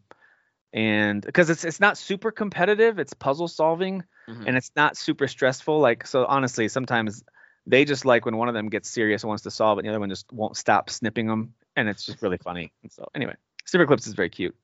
and 0.75 1.25
because 1.25 1.49
it's 1.49 1.63
it's 1.63 1.79
not 1.79 1.97
super 1.97 2.31
competitive, 2.31 2.99
it's 2.99 3.13
puzzle 3.13 3.47
solving 3.47 4.03
Mhm. 4.29 4.43
and 4.45 4.57
it's 4.57 4.71
not 4.75 4.97
super 4.97 5.27
stressful. 5.27 5.79
Like 5.79 6.05
so, 6.05 6.25
honestly, 6.25 6.67
sometimes 6.67 7.23
they 7.65 7.85
just 7.85 8.05
like 8.05 8.25
when 8.25 8.35
one 8.37 8.49
of 8.49 8.53
them 8.53 8.69
gets 8.69 8.89
serious 8.89 9.23
and 9.23 9.29
wants 9.29 9.43
to 9.43 9.51
solve 9.51 9.77
it, 9.77 9.81
and 9.81 9.85
the 9.87 9.91
other 9.91 9.99
one 10.01 10.09
just 10.09 10.31
won't 10.33 10.57
stop 10.57 10.89
snipping 10.89 11.27
them, 11.27 11.53
and 11.75 11.87
it's 11.87 12.05
just 12.05 12.21
really 12.21 12.37
funny. 12.37 12.73
And 12.83 12.91
so 12.91 13.07
anyway, 13.15 13.35
Snipperclips 13.65 14.05
is 14.05 14.13
very 14.13 14.29
cute. 14.29 14.55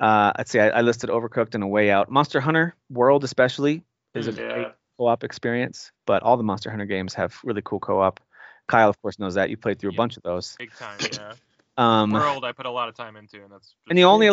Uh, 0.00 0.32
let's 0.38 0.50
see, 0.50 0.58
I, 0.58 0.70
I 0.70 0.80
listed 0.80 1.10
Overcooked 1.10 1.54
and 1.54 1.62
A 1.62 1.66
Way 1.66 1.90
Out. 1.90 2.10
Monster 2.10 2.40
Hunter 2.40 2.74
World 2.90 3.22
especially 3.22 3.82
is 4.14 4.26
a 4.28 4.32
Yeah. 4.32 4.52
great 4.54 4.68
co-op 4.98 5.22
experience, 5.22 5.92
but 6.06 6.22
all 6.22 6.36
the 6.36 6.42
Monster 6.42 6.70
Hunter 6.70 6.86
games 6.86 7.14
have 7.14 7.38
really 7.44 7.62
cool 7.62 7.78
co-op. 7.80 8.20
Kyle, 8.68 8.88
of 8.88 9.00
course, 9.02 9.18
knows 9.18 9.34
that. 9.34 9.50
You 9.50 9.56
played 9.56 9.78
through 9.78 9.90
a 9.90 9.94
bunch 9.94 10.16
of 10.16 10.22
those. 10.22 10.56
Big 10.58 10.74
time, 10.74 10.98
yeah. 11.12 11.34
Um, 11.78 12.10
World, 12.10 12.44
I 12.44 12.52
put 12.52 12.64
a 12.66 12.70
lot 12.70 12.88
of 12.88 12.94
time 12.94 13.16
into, 13.16 13.42
and 13.42 13.52
that's. 13.52 13.66
Just, 13.68 13.76
and 13.90 13.98
the 13.98 14.04
only 14.04 14.30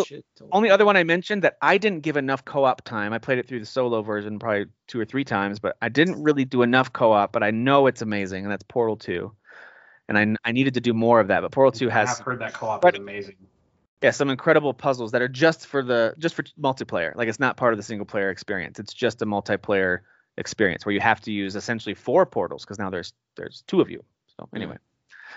only 0.52 0.70
other 0.70 0.86
one 0.86 0.96
I 0.96 1.04
mentioned 1.04 1.42
that 1.44 1.58
I 1.62 1.78
didn't 1.78 2.00
give 2.02 2.16
enough 2.16 2.46
co-op 2.46 2.84
time. 2.84 3.12
I 3.12 3.18
played 3.20 3.38
it 3.38 3.48
through 3.48 3.60
the 3.60 3.66
solo 3.66 4.02
version 4.02 4.40
probably 4.40 4.68
two 4.88 5.00
or 5.00 5.06
three 5.06 5.26
times, 5.26 5.60
but 5.60 5.76
I 5.82 5.90
didn't 5.90 6.24
really 6.24 6.46
do 6.46 6.62
enough 6.62 6.94
co-op. 6.94 7.34
But 7.34 7.44
I 7.44 7.52
know 7.52 7.88
it's 7.88 8.02
amazing, 8.02 8.46
and 8.46 8.52
that's 8.52 8.64
Portal 8.64 8.96
2. 8.96 9.32
And 10.10 10.18
I, 10.18 10.36
I 10.48 10.52
needed 10.54 10.74
to 10.76 10.82
do 10.82 10.94
more 10.94 11.20
of 11.20 11.28
that. 11.30 11.42
But 11.42 11.52
Portal 11.52 11.72
2 11.72 11.90
has 11.90 12.20
I've 12.20 12.26
heard 12.26 12.40
that 12.40 12.54
co-op 12.54 12.82
But- 12.82 12.96
is 12.96 13.00
amazing. 13.00 13.36
yeah 14.02 14.12
some 14.12 14.30
incredible 14.30 14.74
puzzles 14.74 15.12
that 15.12 15.22
are 15.22 15.28
just 15.30 15.68
for 15.68 15.82
the 15.84 16.14
just 16.20 16.36
for 16.36 16.44
multiplayer. 16.62 17.14
Like 17.16 17.28
it's 17.28 17.40
not 17.40 17.58
part 17.58 17.74
of 17.74 17.78
the 17.78 17.84
single 17.84 18.06
player 18.06 18.30
experience. 18.30 18.80
It's 18.80 18.94
just 18.94 19.22
a 19.22 19.26
multiplayer 19.26 20.00
experience 20.38 20.86
where 20.86 20.94
you 20.94 21.00
have 21.02 21.20
to 21.22 21.32
use 21.32 21.56
essentially 21.56 21.94
four 21.94 22.26
portals 22.26 22.64
because 22.64 22.80
now 22.80 22.90
there's 22.90 23.14
there's 23.36 23.64
two 23.68 23.82
of 23.82 23.90
you. 23.90 24.04
So 24.38 24.48
anyway, 24.56 24.78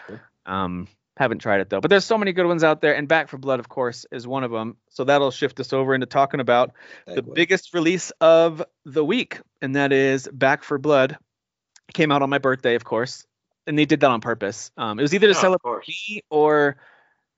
Cool. 0.07 0.19
um, 0.47 0.89
haven't 1.17 1.39
tried 1.39 1.61
it 1.61 1.71
though. 1.71 1.81
But 1.81 1.89
there's 1.91 2.05
so 2.05 2.19
many 2.19 2.33
good 2.33 2.47
ones 2.47 2.63
out 2.65 2.81
there, 2.81 2.95
and 2.95 3.09
Back 3.09 3.29
4 3.29 3.39
Blood, 3.39 3.61
of 3.61 3.69
course, 3.69 4.07
is 4.13 4.27
one 4.27 4.45
of 4.45 4.51
them. 4.51 4.77
So 4.91 5.05
that'll 5.05 5.31
shift 5.31 5.59
us 5.61 5.73
over 5.73 5.95
into 5.95 6.07
talking 6.07 6.41
about 6.41 6.73
the 7.07 7.23
Segue. 7.23 7.35
biggest 7.35 7.75
release 7.75 8.11
of 8.21 8.63
the 8.85 9.05
week, 9.05 9.41
and 9.63 9.77
that 9.77 9.93
is 9.93 10.29
Back 10.33 10.63
4 10.65 10.79
Blood. 10.79 11.19
It 11.89 11.95
came 11.95 12.11
out 12.13 12.23
on 12.23 12.31
my 12.31 12.39
birthday, 12.39 12.75
of 12.75 12.85
course, 12.85 13.25
and 13.67 13.79
they 13.79 13.85
did 13.87 14.01
that 14.01 14.11
on 14.11 14.21
purpose. 14.21 14.71
Um, 14.77 14.99
it 14.99 15.03
was 15.03 15.15
either 15.15 15.27
to 15.27 15.33
Yeah, 15.33 15.37
of 15.39 15.41
celebrate 15.41 15.63
course. 15.71 15.89
me 15.89 16.23
or 16.31 16.77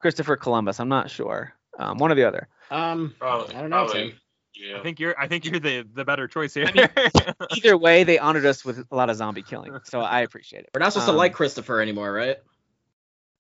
Christopher 0.01 0.37
Columbus. 0.37 0.81
I'm 0.81 0.89
not 0.89 1.11
sure. 1.11 1.55
Um, 1.79 1.99
one 1.99 2.11
or 2.11 2.15
the 2.17 2.25
other. 2.25 2.49
Um, 2.71 3.15
Probably. 3.19 3.55
I 3.55 3.61
don't 3.61 3.71
know, 3.71 3.85
Probably. 3.85 4.11
Tim. 4.11 4.21
Yeah. 4.55 4.79
I 4.79 4.83
think 4.83 4.99
you're 4.99 5.15
I 5.17 5.29
think 5.29 5.45
you're 5.45 5.61
the 5.61 5.87
the 5.95 6.05
better 6.05 6.27
choice 6.27 6.53
here. 6.53 6.69
Either 7.57 7.77
way, 7.77 8.03
they 8.03 8.19
honored 8.19 8.45
us 8.45 8.65
with 8.65 8.85
a 8.91 8.97
lot 8.97 9.09
of 9.09 9.17
zombie 9.17 9.43
killing, 9.43 9.79
so 9.85 10.01
I 10.01 10.23
appreciate 10.23 10.65
it. 10.65 10.71
We're 10.75 10.81
not 10.81 10.93
supposed 10.93 11.09
Um, 11.11 11.15
to 11.15 11.19
like 11.19 11.33
Christopher 11.33 11.81
anymore, 11.81 12.13
right? 12.13 12.39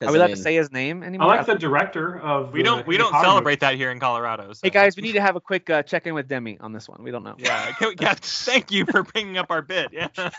'Cause, 0.00 0.10
Are 0.10 0.12
we 0.12 0.18
I 0.20 0.26
allowed 0.26 0.36
to 0.36 0.40
say 0.40 0.54
his 0.54 0.70
name 0.70 1.02
I 1.02 1.06
anymore? 1.06 1.26
like 1.26 1.44
the 1.46 1.56
director 1.56 2.20
of. 2.20 2.52
we 2.52 2.62
don't 2.62 2.86
we 2.86 2.96
don't 2.96 3.08
Chicago 3.08 3.28
celebrate 3.30 3.58
that 3.60 3.74
here 3.74 3.90
in 3.90 3.98
Colorado. 3.98 4.52
So. 4.52 4.60
Hey 4.62 4.70
guys, 4.70 4.94
we 4.96 5.02
need 5.02 5.14
to 5.14 5.20
have 5.20 5.34
a 5.34 5.40
quick 5.40 5.68
uh, 5.68 5.82
check 5.82 6.06
in 6.06 6.14
with 6.14 6.28
Demi 6.28 6.56
on 6.60 6.72
this 6.72 6.88
one. 6.88 7.02
We 7.02 7.10
don't 7.10 7.24
know. 7.24 7.34
Yeah, 7.36 7.74
we- 7.80 7.96
yeah, 8.00 8.14
thank 8.14 8.70
you 8.70 8.86
for 8.86 9.02
bringing 9.02 9.38
up 9.38 9.50
our 9.50 9.62
bit. 9.62 9.88
Yeah. 9.92 10.08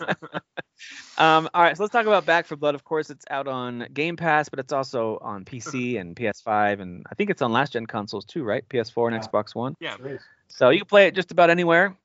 Um, 1.18 1.50
all 1.54 1.62
right, 1.62 1.76
so 1.76 1.84
let's 1.84 1.92
talk 1.92 2.06
about 2.06 2.26
Back 2.26 2.46
4 2.46 2.56
Blood. 2.56 2.74
Of 2.74 2.86
course, 2.86 3.10
it's 3.10 3.26
out 3.30 3.50
on 3.50 3.86
Game 3.94 4.16
Pass, 4.16 4.48
but 4.48 4.60
it's 4.60 4.72
also 4.72 5.18
on 5.22 5.44
PC 5.44 6.00
and 6.00 6.16
PS5, 6.16 6.80
and 6.80 7.06
I 7.12 7.16
think 7.16 7.30
it's 7.30 7.42
on 7.42 7.52
last 7.52 7.74
gen 7.74 7.86
consoles 7.86 8.24
too, 8.24 8.46
right? 8.46 8.64
PS4 8.70 9.08
and 9.14 9.16
Yeah. 9.22 9.28
Xbox 9.28 9.54
One. 9.54 9.76
yeah. 9.82 9.98
Sure. 9.98 10.20
So 10.48 10.70
you 10.70 10.80
can 10.80 10.88
play 10.88 11.08
it 11.08 11.16
just 11.16 11.32
about 11.32 11.50
anywhere. 11.50 11.98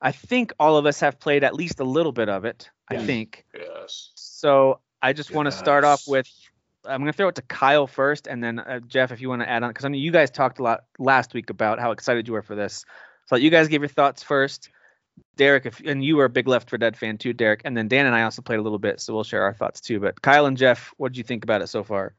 I 0.00 0.12
think 0.12 0.54
all 0.58 0.78
of 0.78 0.86
us 0.86 1.00
have 1.00 1.20
played 1.20 1.44
at 1.44 1.54
least 1.54 1.80
a 1.80 1.84
little 1.84 2.12
bit 2.12 2.30
of 2.30 2.46
it. 2.46 2.70
I 2.88 2.96
think. 2.96 3.44
Yes. 3.54 4.10
So 4.14 4.80
I 5.02 5.12
just 5.12 5.30
want 5.30 5.44
to 5.46 5.52
start 5.52 5.84
off 5.84 6.04
with. 6.08 6.26
I'm 6.86 7.00
going 7.00 7.12
to 7.12 7.16
throw 7.16 7.28
it 7.28 7.36
to 7.36 7.42
Kyle 7.42 7.86
first, 7.86 8.26
and 8.26 8.42
then 8.42 8.58
uh, 8.58 8.80
Jeff, 8.80 9.12
if 9.12 9.20
you 9.20 9.28
want 9.28 9.42
to 9.42 9.48
add 9.48 9.62
on, 9.62 9.70
because 9.70 9.84
I 9.84 9.88
know 9.88 9.96
you 9.96 10.10
guys 10.10 10.30
talked 10.30 10.58
a 10.58 10.62
lot 10.62 10.84
last 10.98 11.34
week 11.34 11.50
about 11.50 11.78
how 11.78 11.92
excited 11.92 12.26
you 12.26 12.34
were 12.34 12.42
for 12.42 12.54
this. 12.54 12.84
So 13.26 13.36
you 13.36 13.50
guys 13.50 13.68
give 13.68 13.82
your 13.82 13.88
thoughts 13.88 14.22
first. 14.22 14.70
Derek, 15.36 15.66
if 15.66 15.80
and 15.80 16.04
you 16.04 16.16
were 16.16 16.24
a 16.24 16.30
big 16.30 16.48
Left 16.48 16.68
4 16.68 16.78
Dead 16.78 16.96
fan 16.96 17.18
too, 17.18 17.32
Derek, 17.32 17.62
and 17.64 17.76
then 17.76 17.88
Dan 17.88 18.06
and 18.06 18.14
I 18.14 18.22
also 18.22 18.42
played 18.42 18.58
a 18.58 18.62
little 18.62 18.78
bit, 18.78 19.00
so 19.00 19.14
we'll 19.14 19.24
share 19.24 19.42
our 19.42 19.54
thoughts 19.54 19.80
too. 19.80 20.00
But 20.00 20.20
Kyle 20.20 20.46
and 20.46 20.56
Jeff, 20.56 20.92
what 20.96 21.12
did 21.12 21.18
you 21.18 21.24
think 21.24 21.44
about 21.44 21.62
it 21.62 21.68
so 21.68 21.84
far? 21.84 22.14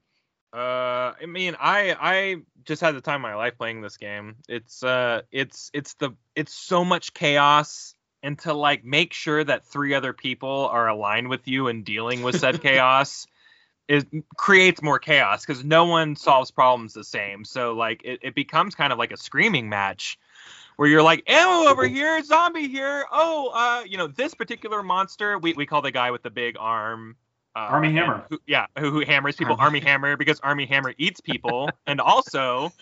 Uh, 0.53 1.13
I 1.21 1.25
mean, 1.27 1.55
I 1.59 1.95
I 1.99 2.35
just 2.63 2.81
had 2.81 2.95
the 2.95 3.01
time 3.01 3.17
of 3.17 3.21
my 3.21 3.35
life 3.35 3.57
playing 3.57 3.81
this 3.81 3.97
game. 3.97 4.37
It's 4.47 4.83
uh, 4.83 5.21
it's 5.31 5.69
it's 5.73 5.95
the 5.95 6.11
it's 6.35 6.53
so 6.53 6.85
much 6.85 7.13
chaos, 7.13 7.93
and 8.23 8.39
to 8.39 8.53
like 8.53 8.85
make 8.85 9.11
sure 9.11 9.43
that 9.43 9.65
three 9.65 9.93
other 9.93 10.13
people 10.13 10.69
are 10.71 10.87
aligned 10.87 11.29
with 11.29 11.47
you 11.47 11.67
and 11.67 11.83
dealing 11.83 12.23
with 12.23 12.39
said 12.39 12.61
chaos 12.61 13.27
is 13.87 14.05
creates 14.37 14.81
more 14.81 14.99
chaos 14.99 15.45
because 15.45 15.63
no 15.63 15.85
one 15.85 16.15
solves 16.15 16.51
problems 16.51 16.93
the 16.93 17.03
same. 17.03 17.45
So 17.45 17.73
like 17.73 18.01
it, 18.03 18.19
it 18.21 18.35
becomes 18.35 18.75
kind 18.75 18.91
of 18.91 18.99
like 18.99 19.11
a 19.11 19.17
screaming 19.17 19.69
match 19.69 20.17
where 20.77 20.87
you're 20.87 21.03
like 21.03 21.23
ammo 21.29 21.69
over 21.69 21.87
here, 21.87 22.21
zombie 22.23 22.67
here. 22.67 23.05
Oh, 23.11 23.51
uh, 23.53 23.83
you 23.85 23.97
know 23.97 24.07
this 24.07 24.33
particular 24.33 24.83
monster. 24.83 25.37
We 25.37 25.53
we 25.53 25.65
call 25.65 25.81
the 25.81 25.91
guy 25.91 26.11
with 26.11 26.23
the 26.23 26.31
big 26.31 26.57
arm. 26.59 27.15
Uh, 27.55 27.59
Army 27.69 27.93
Hammer. 27.93 28.25
Who, 28.29 28.39
yeah, 28.45 28.65
who, 28.77 28.91
who 28.91 29.05
hammers 29.05 29.37
people. 29.37 29.53
Army 29.53 29.79
Army 29.79 29.79
Hammer 29.79 30.17
because 30.17 30.39
Army 30.41 30.65
Hammer 30.65 30.93
eats 30.97 31.21
people, 31.21 31.69
and 31.87 32.01
also 32.01 32.73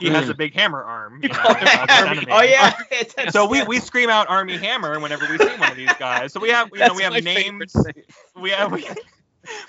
he 0.00 0.08
has 0.08 0.28
a 0.28 0.34
big 0.34 0.54
hammer 0.54 0.82
arm. 0.82 1.20
You 1.22 1.28
know, 1.28 1.34
uh, 1.44 1.54
this 1.86 2.00
Army- 2.00 2.10
enemy. 2.10 2.32
Oh 2.32 2.42
yeah. 2.42 2.72
So 3.30 3.46
we, 3.46 3.62
we 3.64 3.78
scream 3.78 4.10
out 4.10 4.28
Army 4.28 4.56
Hammer 4.58 4.98
whenever 5.00 5.26
we 5.30 5.38
see 5.38 5.56
one 5.58 5.70
of 5.70 5.76
these 5.76 5.92
guys. 5.98 6.32
So 6.32 6.40
we 6.40 6.50
have 6.50 6.70
you 6.72 6.80
know 6.80 6.94
we 6.94 7.02
have 7.02 7.22
names 7.22 7.74
we 8.36 8.50
have 8.50 8.72
we, 8.72 8.84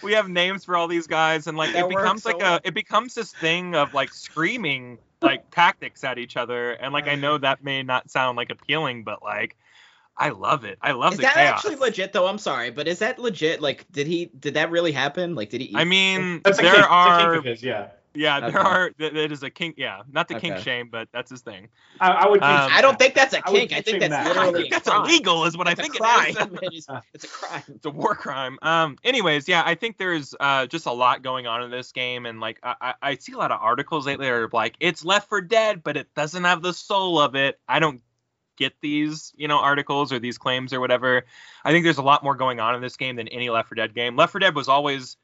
we 0.03 0.13
have 0.13 0.30
names 0.30 0.65
for 0.65 0.76
all 0.76 0.88
these 0.88 1.07
guys 1.07 1.47
and 1.47 1.57
like 1.57 1.74
That 1.74 1.86
it 1.86 1.89
becomes 1.89 2.05
works 2.05 2.24
so 2.24 2.30
like 2.30 2.39
well. 2.39 2.55
a 2.55 2.67
it 2.67 2.74
becomes 2.74 3.13
this 3.13 3.32
thing 3.32 3.76
of 3.76 3.93
like 3.93 4.11
screaming 4.13 4.97
like 5.21 5.49
tactics 5.51 6.03
at 6.03 6.17
each 6.17 6.38
other 6.38 6.71
and 6.71 6.93
like 6.93 7.07
I 7.07 7.15
know 7.15 7.36
mm-hmm. 7.36 7.43
that 7.43 7.63
may 7.63 7.84
not 7.84 8.11
sound 8.11 8.38
like 8.38 8.51
appealing 8.51 9.03
but 9.03 9.24
like 9.24 9.55
I 10.15 10.30
love 10.30 10.63
it. 10.63 10.78
I 10.82 10.91
love 10.91 11.13
Is 11.13 11.17
the 11.17 11.24
that 11.24 11.34
chaos. 11.34 11.55
actually 11.55 11.76
legit 11.78 12.13
though? 12.13 12.28
I'm 12.28 12.38
sorry, 12.38 12.69
but 12.69 12.88
is 12.88 12.99
that 12.99 13.17
legit? 13.17 13.61
Like, 13.61 13.91
did 13.91 14.05
he? 14.05 14.26
Did 14.39 14.53
that 14.53 14.69
really 14.69 14.91
happen? 14.91 15.34
Like, 15.34 15.49
did 15.49 15.61
he? 15.61 15.67
Eat? 15.69 15.76
I 15.76 15.86
mean 15.86 16.41
That's 16.43 16.59
a 16.59 16.61
there 16.61 16.74
kink, 16.74 16.84
it's 16.84 16.88
a 16.88 16.93
are 16.93 17.34
kink 17.34 17.38
of 17.39 17.45
his, 17.45 17.63
yeah. 17.63 17.88
Yeah 18.16 18.38
Okay. 18.38 18.51
there 18.51 18.59
are 18.61 18.89
th- 18.91 19.14
it 19.14 19.32
is 19.32 19.41
a 19.43 19.49
kink 19.49 19.76
yeah 19.78 20.03
not 20.11 20.28
the 20.28 20.36
kink 20.39 20.57
shame 20.59 20.89
but 20.91 21.07
that's 21.11 21.32
his 21.32 21.41
thing. 21.41 21.68
I, 21.99 22.09
I 22.11 22.30
would. 22.30 22.43
Um, 22.43 22.70
I 22.72 22.82
don't 22.82 22.99
think 22.99 23.16
that's 23.16 23.34
a 23.34 23.38
would 23.38 23.45
kink. 23.70 23.72
I, 23.72 23.82
kink 23.82 23.86
think 23.86 23.99
that's 24.01 24.11
that. 24.28 24.38
I 24.38 24.51
think 24.51 24.70
that's 24.70 24.88
a 24.88 24.91
crime. 24.91 25.05
illegal 25.05 25.45
is 25.45 25.57
what 25.57 25.68
I 25.68 25.74
think 25.76 25.95
it 25.95 26.01
is. 26.74 26.88
It's- 26.93 27.01
it's 27.14 27.24
a 27.26 27.28
crime. 27.28 27.64
it's 27.68 27.86
a 27.86 27.89
war 27.89 28.16
crime. 28.16 28.57
Um. 28.61 28.97
Anyways, 29.03 29.47
yeah, 29.47 29.64
I 29.66 29.76
think 29.76 29.97
there's 29.97 30.36
uh 30.39 30.68
just 30.68 30.86
a 30.86 30.91
lot 30.91 31.22
going 31.24 31.47
on 31.47 31.64
in 31.64 31.72
this 31.72 31.91
game, 31.91 32.26
and 32.26 32.39
like 32.39 32.59
I 32.61 32.76
I 32.82 32.93
I 33.01 33.16
see 33.16 33.32
a 33.34 33.38
lot 33.38 33.51
of 33.51 33.59
articles 33.61 34.05
lately 34.05 34.28
that 34.28 34.34
are 34.34 34.49
like 34.53 34.76
it's 34.80 35.03
Left 35.03 35.28
4 35.30 35.41
Dead, 35.41 35.84
but 35.84 35.97
it 35.97 36.14
doesn't 36.16 36.43
have 36.43 36.61
the 36.61 36.74
soul 36.74 37.20
of 37.20 37.36
it. 37.36 37.59
I 37.68 37.80
don't 37.80 38.01
get 38.55 38.74
these 38.82 39.34
you 39.36 39.47
know 39.47 39.57
articles 39.57 40.14
or 40.14 40.20
these 40.20 40.38
claims 40.38 40.72
or 40.74 40.80
whatever. 40.80 41.24
I 41.66 41.72
think 41.72 41.84
there's 41.84 41.97
a 41.97 42.03
lot 42.03 42.24
more 42.24 42.36
going 42.36 42.59
on 42.59 42.76
in 42.76 42.82
this 42.82 42.95
game 42.97 43.16
than 43.16 43.28
any 43.30 43.49
Left 43.49 43.70
4 43.70 43.76
Dead 43.76 43.95
game. 43.95 44.16
Left 44.16 44.32
4 44.32 44.39
Dead 44.39 44.55
was 44.55 44.68
always 44.68 45.18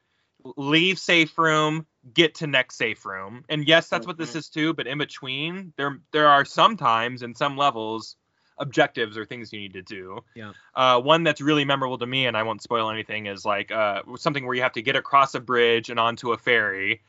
leave 0.56 0.98
safe 0.98 1.38
room, 1.38 1.86
get 2.14 2.36
to 2.36 2.48
next 2.48 2.76
safe 2.78 3.06
room, 3.06 3.44
and 3.50 3.68
yes, 3.68 3.90
that's 3.90 4.08
what 4.08 4.18
this 4.18 4.36
is 4.36 4.50
too. 4.50 4.74
But 4.74 4.88
in 4.88 4.98
between, 4.98 5.74
there 5.78 6.00
there 6.12 6.28
are 6.28 6.46
sometimes 6.46 7.24
in 7.24 7.36
some 7.36 7.58
levels 7.58 8.16
objectives 8.58 9.18
or 9.18 9.26
things 9.26 9.54
you 9.54 9.60
need 9.62 9.74
to 9.74 9.82
do. 9.82 10.20
Yeah. 10.36 10.52
Uh, 10.76 11.00
one 11.00 11.24
that's 11.24 11.40
really 11.40 11.64
memorable 11.66 11.98
to 11.98 12.06
me, 12.06 12.26
and 12.26 12.36
I 12.36 12.44
won't 12.44 12.62
spoil 12.62 12.90
anything, 12.90 13.26
is 13.28 13.46
like 13.46 13.72
uh, 13.72 14.02
something 14.18 14.46
where 14.46 14.54
you 14.56 14.64
have 14.64 14.74
to 14.74 14.82
get 14.82 14.96
across 14.98 15.34
a 15.36 15.40
bridge 15.40 15.90
and 15.90 16.00
onto 16.00 16.34
a 16.34 16.38
ferry. 16.38 17.02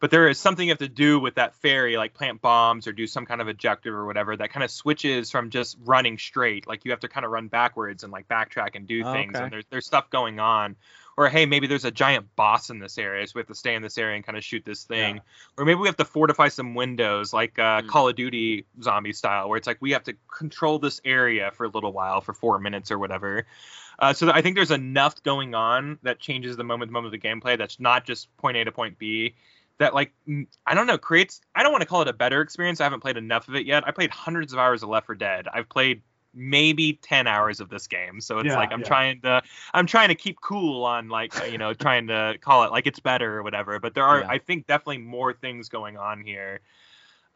But 0.00 0.10
there 0.12 0.28
is 0.28 0.38
something 0.38 0.66
you 0.66 0.70
have 0.70 0.78
to 0.78 0.88
do 0.88 1.18
with 1.18 1.34
that 1.34 1.56
ferry, 1.56 1.96
like 1.96 2.14
plant 2.14 2.40
bombs 2.40 2.86
or 2.86 2.92
do 2.92 3.06
some 3.06 3.26
kind 3.26 3.40
of 3.40 3.48
objective 3.48 3.92
or 3.92 4.06
whatever, 4.06 4.36
that 4.36 4.52
kind 4.52 4.62
of 4.62 4.70
switches 4.70 5.30
from 5.30 5.50
just 5.50 5.76
running 5.84 6.18
straight. 6.18 6.68
Like 6.68 6.84
you 6.84 6.92
have 6.92 7.00
to 7.00 7.08
kind 7.08 7.26
of 7.26 7.32
run 7.32 7.48
backwards 7.48 8.04
and 8.04 8.12
like 8.12 8.28
backtrack 8.28 8.76
and 8.76 8.86
do 8.86 9.02
Oh, 9.04 9.12
things. 9.12 9.34
okay. 9.34 9.42
And 9.44 9.52
there's 9.52 9.64
there's 9.70 9.86
stuff 9.86 10.08
going 10.10 10.38
on. 10.38 10.76
Or 11.18 11.28
hey, 11.28 11.46
maybe 11.46 11.66
there's 11.66 11.84
a 11.84 11.90
giant 11.90 12.36
boss 12.36 12.70
in 12.70 12.78
this 12.78 12.96
area, 12.96 13.26
so 13.26 13.32
we 13.34 13.40
have 13.40 13.48
to 13.48 13.54
stay 13.56 13.74
in 13.74 13.82
this 13.82 13.98
area 13.98 14.14
and 14.14 14.24
kind 14.24 14.38
of 14.38 14.44
shoot 14.44 14.64
this 14.64 14.84
thing. 14.84 15.16
Yeah. 15.16 15.22
Or 15.56 15.64
maybe 15.64 15.80
we 15.80 15.88
have 15.88 15.96
to 15.96 16.04
fortify 16.04 16.46
some 16.46 16.76
windows, 16.76 17.32
like 17.32 17.58
uh, 17.58 17.82
Mm. 17.82 17.88
Call 17.88 18.08
of 18.08 18.14
Duty 18.14 18.66
zombie 18.80 19.12
style, 19.12 19.48
where 19.48 19.58
it's 19.58 19.66
like 19.66 19.78
we 19.80 19.90
have 19.90 20.04
to 20.04 20.14
control 20.32 20.78
this 20.78 21.00
area 21.04 21.50
for 21.50 21.64
a 21.66 21.68
little 21.68 21.92
while, 21.92 22.20
for 22.20 22.34
four 22.34 22.60
minutes 22.60 22.92
or 22.92 23.00
whatever. 23.00 23.46
Uh, 23.98 24.12
so 24.12 24.30
I 24.30 24.42
think 24.42 24.54
there's 24.54 24.70
enough 24.70 25.20
going 25.24 25.56
on 25.56 25.98
that 26.04 26.20
changes 26.20 26.56
the 26.56 26.62
moment 26.62 26.90
to 26.90 26.92
moment 26.92 27.12
of 27.12 27.20
the 27.20 27.28
gameplay. 27.28 27.58
That's 27.58 27.80
not 27.80 28.06
just 28.06 28.34
point 28.36 28.56
A 28.56 28.64
to 28.64 28.70
point 28.70 28.96
B. 28.96 29.34
That 29.78 29.94
like 29.94 30.12
I 30.66 30.74
don't 30.74 30.86
know 30.86 30.98
creates. 30.98 31.40
I 31.52 31.64
don't 31.64 31.72
want 31.72 31.82
to 31.82 31.88
call 31.88 32.02
it 32.02 32.08
a 32.08 32.12
better 32.12 32.42
experience. 32.42 32.80
I 32.80 32.84
haven't 32.84 33.00
played 33.00 33.16
enough 33.16 33.48
of 33.48 33.56
it 33.56 33.66
yet. 33.66 33.86
I 33.88 33.90
played 33.90 34.10
hundreds 34.12 34.52
of 34.52 34.60
hours 34.60 34.84
of 34.84 34.88
Left 34.88 35.06
4 35.06 35.16
Dead. 35.16 35.48
I've 35.52 35.68
played 35.68 36.02
maybe 36.34 36.94
10 37.02 37.26
hours 37.26 37.60
of 37.60 37.68
this 37.68 37.86
game 37.86 38.20
so 38.20 38.38
it's 38.38 38.46
Yeah, 38.48 38.56
like 38.56 38.70
i'm 38.72 38.80
yeah. 38.80 38.86
trying 38.86 39.20
to 39.22 39.42
i'm 39.74 39.86
trying 39.86 40.08
to 40.08 40.14
keep 40.14 40.40
cool 40.40 40.84
on 40.84 41.08
like 41.08 41.38
uh, 41.40 41.44
you 41.44 41.58
know 41.58 41.72
trying 41.74 42.06
to 42.08 42.36
call 42.40 42.64
it 42.64 42.70
like 42.70 42.86
it's 42.86 43.00
better 43.00 43.38
or 43.38 43.42
whatever 43.42 43.78
but 43.80 43.94
there 43.94 44.04
are 44.04 44.20
Yeah. 44.20 44.28
i 44.28 44.38
think 44.38 44.66
definitely 44.66 44.98
more 44.98 45.32
things 45.32 45.68
going 45.68 45.96
on 45.96 46.20
here 46.20 46.60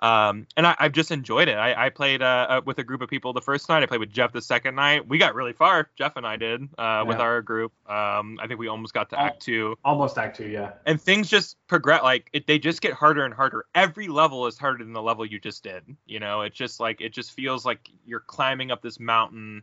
um 0.02 0.46
and 0.56 0.66
I, 0.66 0.76
i've 0.78 0.92
just 0.92 1.10
enjoyed 1.10 1.48
it. 1.48 1.56
I, 1.56 1.86
I 1.86 1.88
played 1.88 2.20
uh, 2.20 2.46
uh, 2.48 2.60
with 2.64 2.78
a 2.78 2.84
group 2.84 3.00
of 3.00 3.08
people 3.08 3.32
the 3.32 3.40
first 3.40 3.68
night. 3.68 3.82
I 3.82 3.86
played 3.86 4.00
with 4.00 4.12
jeff 4.12 4.32
the 4.32 4.42
second 4.42 4.74
night. 4.74 5.08
We 5.08 5.16
got 5.16 5.34
really 5.34 5.52
far 5.52 5.88
jeff 5.96 6.16
and 6.16 6.26
i 6.26 6.36
did 6.36 6.68
uh 6.76 7.04
with 7.06 7.18
our 7.18 7.40
group. 7.40 7.72
Um 7.88 8.38
i 8.42 8.46
think 8.46 8.60
we 8.60 8.68
almost 8.68 8.92
got 8.92 9.08
to 9.10 9.20
act 9.20 9.40
two. 9.40 9.76
Almost 9.84 10.18
Act 10.18 10.36
Two, 10.36 10.48
yeah. 10.48 10.72
and 10.84 11.00
things 11.00 11.30
just 11.30 11.56
progress 11.68 12.02
like 12.02 12.28
it, 12.32 12.46
they 12.46 12.58
just 12.58 12.80
get 12.80 12.92
harder 12.92 13.24
and 13.24 13.32
harder. 13.32 13.64
Every 13.74 14.08
level 14.08 14.46
is 14.46 14.58
harder 14.58 14.84
than 14.84 14.92
the 14.92 15.02
level 15.02 15.24
you 15.24 15.38
just 15.38 15.62
did 15.62 15.96
you 16.06 16.20
know? 16.20 16.42
It's 16.42 16.56
just 16.56 16.80
like 16.80 17.00
it 17.00 17.12
just 17.12 17.32
feels 17.32 17.64
like 17.64 17.88
you're 18.04 18.20
climbing 18.20 18.70
up 18.70 18.82
this 18.82 18.98
mountain 18.98 19.62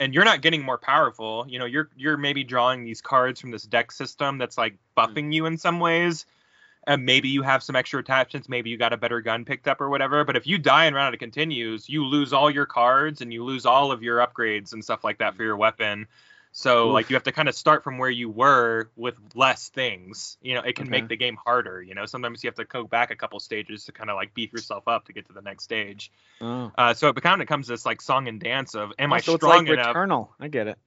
and 0.00 0.14
you're 0.14 0.24
not 0.24 0.42
getting 0.42 0.62
more 0.62 0.78
powerful. 0.78 1.44
You 1.48 1.58
know 1.58 1.64
you're 1.64 1.90
you're 1.96 2.16
maybe 2.16 2.44
drawing 2.44 2.84
these 2.84 3.00
cards 3.00 3.40
from 3.40 3.50
this 3.50 3.64
deck 3.64 3.90
system 3.92 4.38
that's 4.38 4.58
like 4.58 4.78
buffing 4.96 5.32
you 5.32 5.46
in 5.46 5.58
some 5.58 5.80
ways 5.80 6.26
and 6.88 7.04
maybe 7.04 7.28
you 7.28 7.42
have 7.42 7.62
some 7.62 7.76
extra 7.76 8.00
attachments 8.00 8.48
maybe 8.48 8.70
you 8.70 8.76
got 8.76 8.92
a 8.92 8.96
better 8.96 9.20
gun 9.20 9.44
picked 9.44 9.68
up 9.68 9.80
or 9.80 9.88
whatever 9.88 10.24
but 10.24 10.34
if 10.36 10.46
you 10.46 10.58
die 10.58 10.86
and 10.86 10.96
run 10.96 11.06
out 11.06 11.14
of 11.14 11.20
continues 11.20 11.88
you 11.88 12.04
lose 12.04 12.32
all 12.32 12.50
your 12.50 12.66
cards 12.66 13.20
and 13.20 13.32
you 13.32 13.44
lose 13.44 13.64
all 13.66 13.92
of 13.92 14.02
your 14.02 14.18
upgrades 14.18 14.72
and 14.72 14.82
stuff 14.82 15.04
like 15.04 15.18
that 15.18 15.36
for 15.36 15.44
your 15.44 15.56
weapon 15.56 16.06
so 16.52 16.88
Oof. 16.88 16.94
like 16.94 17.10
you 17.10 17.14
have 17.14 17.24
to 17.24 17.32
kind 17.32 17.48
of 17.48 17.54
start 17.54 17.84
from 17.84 17.98
where 17.98 18.10
you 18.10 18.30
were 18.30 18.88
with 18.96 19.14
less 19.34 19.68
things. 19.68 20.38
You 20.42 20.54
know, 20.54 20.62
it 20.62 20.76
can 20.76 20.86
Okay. 20.86 20.90
make 20.90 21.08
the 21.08 21.16
game 21.16 21.36
harder. 21.36 21.82
You 21.82 21.94
know, 21.94 22.06
sometimes 22.06 22.42
you 22.42 22.48
have 22.48 22.56
to 22.56 22.64
go 22.64 22.84
back 22.84 23.10
a 23.10 23.16
couple 23.16 23.38
stages 23.38 23.84
to 23.84 23.92
kind 23.92 24.10
of 24.10 24.16
like 24.16 24.34
beef 24.34 24.52
yourself 24.52 24.88
up 24.88 25.04
to 25.06 25.12
get 25.12 25.26
to 25.26 25.32
the 25.32 25.42
next 25.42 25.64
stage. 25.64 26.10
Oh. 26.40 26.72
Uh, 26.76 26.94
so 26.94 27.08
it 27.08 27.16
kind 27.22 27.40
of 27.40 27.46
becomes 27.46 27.68
this 27.68 27.84
like 27.84 28.00
song 28.00 28.28
and 28.28 28.40
dance 28.40 28.74
of 28.74 28.92
am 28.98 29.12
I 29.12 29.20
so 29.20 29.34
it's 29.34 29.44
like 29.44 29.68
enough? 29.68 29.94
Returnal. 29.94 30.28
I 30.40 30.48
get 30.48 30.68
it. 30.68 30.78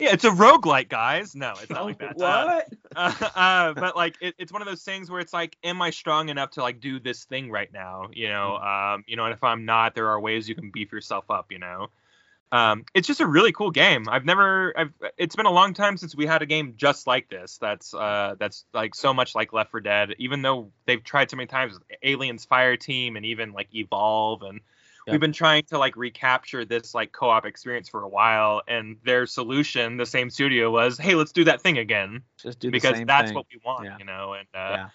Yeah, 0.00 0.12
it's 0.12 0.24
a 0.24 0.30
roguelike, 0.30 0.88
guys. 0.88 1.34
No, 1.34 1.52
it's 1.60 1.70
not 1.70 1.84
like 1.84 1.98
that. 1.98 2.20
Uh, 2.20 2.62
What? 2.62 2.68
uh, 2.96 3.12
uh, 3.34 3.74
but 3.74 3.96
like 3.96 4.16
it, 4.20 4.34
it's 4.38 4.52
one 4.52 4.62
of 4.62 4.68
those 4.68 4.82
things 4.82 5.10
where 5.10 5.20
it's 5.20 5.32
like 5.32 5.56
am 5.62 5.80
i 5.80 5.90
strong 5.90 6.28
enough 6.28 6.50
to 6.52 6.62
like 6.62 6.80
do 6.80 6.98
this 6.98 7.24
thing 7.24 7.50
right 7.50 7.72
now 7.72 8.08
you 8.12 8.28
know 8.28 8.56
um 8.56 9.04
you 9.06 9.16
know 9.16 9.24
and 9.24 9.32
if 9.32 9.44
i'm 9.44 9.64
not 9.64 9.94
there 9.94 10.08
are 10.08 10.20
ways 10.20 10.48
you 10.48 10.54
can 10.54 10.70
beef 10.70 10.90
yourself 10.90 11.24
up 11.30 11.52
you 11.52 11.58
know 11.58 11.88
um 12.52 12.84
it's 12.94 13.06
just 13.06 13.20
a 13.20 13.26
really 13.26 13.52
cool 13.52 13.70
game 13.70 14.08
i've 14.08 14.24
never 14.24 14.74
i've 14.76 14.92
it's 15.16 15.36
been 15.36 15.46
a 15.46 15.52
long 15.52 15.72
time 15.72 15.96
since 15.96 16.16
we 16.16 16.26
had 16.26 16.42
a 16.42 16.46
game 16.46 16.74
just 16.76 17.06
like 17.06 17.28
this 17.28 17.58
that's 17.58 17.94
uh 17.94 18.34
that's 18.40 18.64
like 18.74 18.94
so 18.94 19.14
much 19.14 19.34
like 19.36 19.52
Left 19.52 19.70
4 19.70 19.80
Dead 19.80 20.14
even 20.18 20.42
though 20.42 20.72
they've 20.86 21.04
tried 21.04 21.30
so 21.30 21.36
many 21.36 21.46
times 21.46 21.74
with 21.74 21.82
Aliens 22.02 22.46
Fireteam 22.50 23.16
and 23.16 23.24
even 23.24 23.52
like 23.52 23.72
evolve 23.72 24.42
and 24.42 24.60
Yeah. 25.06 25.12
we've 25.12 25.20
been 25.20 25.32
trying 25.32 25.62
to 25.70 25.78
like 25.78 25.96
recapture 25.96 26.64
this 26.64 26.94
like 26.94 27.10
co-op 27.12 27.46
experience 27.46 27.88
for 27.88 28.02
a 28.02 28.08
while 28.08 28.60
and 28.68 28.96
their 29.04 29.24
solution 29.26 29.96
the 29.96 30.04
same 30.06 30.28
studio 30.30 30.70
was 30.70 30.98
hey 30.98 31.14
let's 31.14 31.32
do 31.32 31.44
that 31.44 31.62
thing 31.62 31.78
again 31.78 32.22
Just 32.42 32.58
do 32.60 32.68
the 32.68 32.72
because 32.72 32.96
same 32.96 33.06
that's 33.06 33.28
thing. 33.30 33.34
what 33.36 33.46
we 33.52 33.60
want, 33.64 33.84
Yeah. 33.86 33.96
you 33.98 34.04
know. 34.04 34.34
And 34.34 34.46
uh, 34.54 34.58
Yeah. 34.76 34.88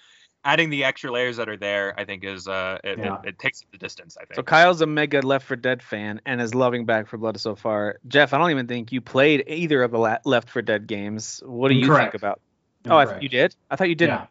adding 0.44 0.70
the 0.70 0.84
extra 0.84 1.12
layers 1.12 1.38
that 1.38 1.50
are 1.50 1.58
there, 1.58 1.94
I 2.00 2.06
think 2.06 2.24
is 2.24 2.48
uh 2.48 2.78
it, 2.84 3.00
Yeah. 3.00 3.16
it, 3.24 3.30
it 3.30 3.40
takes 3.40 3.64
the 3.72 3.78
distance. 3.80 4.16
I 4.22 4.26
think. 4.26 4.36
So 4.36 4.44
Kyle's 4.44 4.82
a 4.82 4.86
mega 4.86 5.22
Left 5.22 5.48
4 5.48 5.58
Dead 5.58 5.82
fan 5.82 6.22
and 6.26 6.40
is 6.40 6.54
loving 6.54 6.86
Back 6.86 7.08
4 7.08 7.18
Blood 7.18 7.40
so 7.40 7.56
far. 7.56 7.98
Jeff, 8.08 8.32
I 8.34 8.38
don't 8.38 8.52
even 8.52 8.68
think 8.68 8.92
you 8.92 9.02
played 9.02 9.44
either 9.48 9.82
of 9.82 9.90
the 9.92 9.98
la- 10.00 10.18
Left 10.24 10.50
4 10.50 10.62
Dead 10.62 10.86
games. 10.86 11.42
What 11.46 11.70
do 11.70 11.74
you 11.74 11.82
Incorrect. 11.82 12.12
think 12.12 12.22
about? 12.22 12.42
Oh, 12.88 12.98
I 12.98 13.06
th- 13.06 13.24
you 13.24 13.30
did? 13.30 13.56
I 13.72 13.76
thought 13.76 13.90
you 13.90 13.96
didn't. 13.96 14.20
Yeah. 14.20 14.28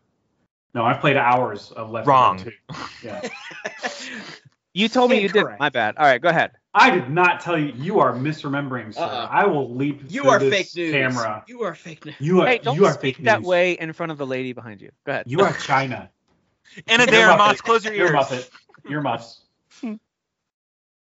No, 0.74 0.84
I've 0.84 1.00
played 1.00 1.16
hours 1.16 1.72
of 1.72 1.90
Left 1.90 2.04
4 2.06 2.12
Wrong. 2.14 2.36
Dead 2.36 2.52
2. 2.72 2.78
Yeah. 3.02 3.20
You 4.74 4.88
told 4.88 5.10
me 5.10 5.20
you 5.20 5.28
did. 5.28 5.46
My 5.60 5.68
bad. 5.70 5.96
All 5.96 6.04
right, 6.04 6.20
go 6.20 6.28
ahead. 6.28 6.50
I 6.74 6.90
did 6.90 7.08
not 7.08 7.40
tell 7.40 7.56
you. 7.56 7.72
You 7.76 8.00
are 8.00 8.12
misremembering, 8.12 8.92
sir. 8.92 9.02
Uh-uh. 9.02 9.28
I 9.30 9.46
will 9.46 9.72
leap 9.72 10.02
You 10.08 10.22
through 10.22 10.30
are 10.30 10.38
this 10.40 10.72
fake 10.72 10.76
news. 10.76 10.92
camera. 10.92 11.44
You 11.46 11.62
are 11.62 11.74
fake 11.76 12.04
news. 12.04 12.16
You 12.18 12.40
are 12.42 12.46
Hey, 12.48 12.58
don't 12.58 12.74
you 12.74 12.84
are 12.86 12.92
speak 12.92 13.16
fake 13.18 13.24
that 13.26 13.40
news. 13.42 13.46
way 13.48 13.72
in 13.72 13.92
front 13.92 14.10
of 14.10 14.18
the 14.18 14.26
lady 14.26 14.52
behind 14.52 14.80
you. 14.82 14.90
Go 15.06 15.12
ahead. 15.12 15.26
You 15.28 15.40
are 15.42 15.52
China. 15.52 16.10
Anna 16.88 17.04
You're 17.04 17.12
Darren 17.12 17.38
Moss, 17.38 17.60
close 17.60 17.84
your 17.84 17.94
You're 17.94 18.08
ears. 18.16 18.16
Muppet. 18.26 18.50
You're 18.88 19.00
Muffs. 19.00 19.40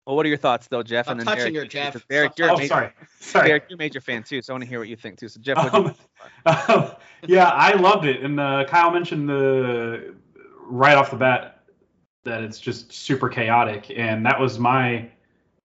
Well, 0.06 0.16
what 0.16 0.24
are 0.26 0.30
your 0.30 0.38
thoughts, 0.38 0.66
though, 0.66 0.82
Jeff? 0.82 1.04
Stop 1.06 1.12
and 1.12 1.20
then 1.20 1.26
touching 1.26 1.52
Derek, 1.52 1.66
her, 1.66 1.92
Jeff. 1.92 2.08
Derek, 2.08 2.36
you're 2.38 2.48
a 2.48 2.52
Oh, 2.52 2.56
major, 2.56 2.68
sorry. 2.68 2.90
Sorry. 3.20 3.46
Derek, 3.48 3.64
you're 3.68 3.76
a 3.76 3.78
major 3.78 4.00
fan 4.00 4.22
too, 4.24 4.42
so 4.42 4.52
I 4.52 4.54
want 4.54 4.64
to 4.64 4.68
hear 4.68 4.80
what 4.80 4.88
you 4.88 4.96
think 4.96 5.20
too. 5.20 5.28
So, 5.28 5.38
Jeff, 5.40 5.58
what 5.58 5.72
you 5.72 5.94
Um, 6.46 6.56
um, 6.68 6.90
yeah, 7.28 7.44
I 7.48 7.74
loved 7.74 8.06
it, 8.06 8.22
and 8.22 8.40
uh, 8.40 8.64
Kyle 8.66 8.90
mentioned 8.90 9.28
the 9.28 10.14
right 10.64 10.96
off 10.96 11.10
the 11.10 11.16
bat 11.16 11.59
that 12.24 12.42
it's 12.42 12.60
just 12.60 12.92
super 12.92 13.28
chaotic, 13.28 13.90
and 13.96 14.24
that 14.26 14.38
was 14.38 14.58
my 14.58 15.08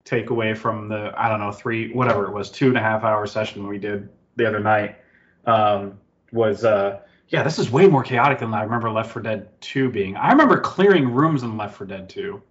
takeaway 0.05 0.55
from 0.55 0.87
the 0.87 1.11
I 1.17 1.27
don't 1.29 1.39
know 1.39 1.51
three 1.51 1.91
whatever 1.91 2.25
it 2.25 2.31
was 2.31 2.51
two 2.51 2.67
and 2.67 2.77
a 2.77 2.81
half 2.81 3.03
hour 3.03 3.25
session 3.25 3.67
we 3.67 3.79
did 3.79 4.07
the 4.35 4.47
other 4.47 4.59
night 4.59 4.97
um, 5.47 5.97
was 6.31 6.63
uh, 6.63 6.99
yeah 7.29 7.41
this 7.41 7.57
is 7.57 7.71
way 7.71 7.87
more 7.87 8.03
chaotic 8.03 8.37
than 8.39 8.53
I 8.53 8.61
remember 8.63 8.91
Left 8.91 9.11
4 9.11 9.21
Dead 9.21 9.61
2 9.61 9.89
being. 9.89 10.15
I 10.15 10.29
remember 10.31 10.59
clearing 10.59 11.11
rooms 11.11 11.43
in 11.43 11.57
Left 11.57 11.75
4 11.77 11.87
Dead 11.87 12.09
2. 12.09 12.41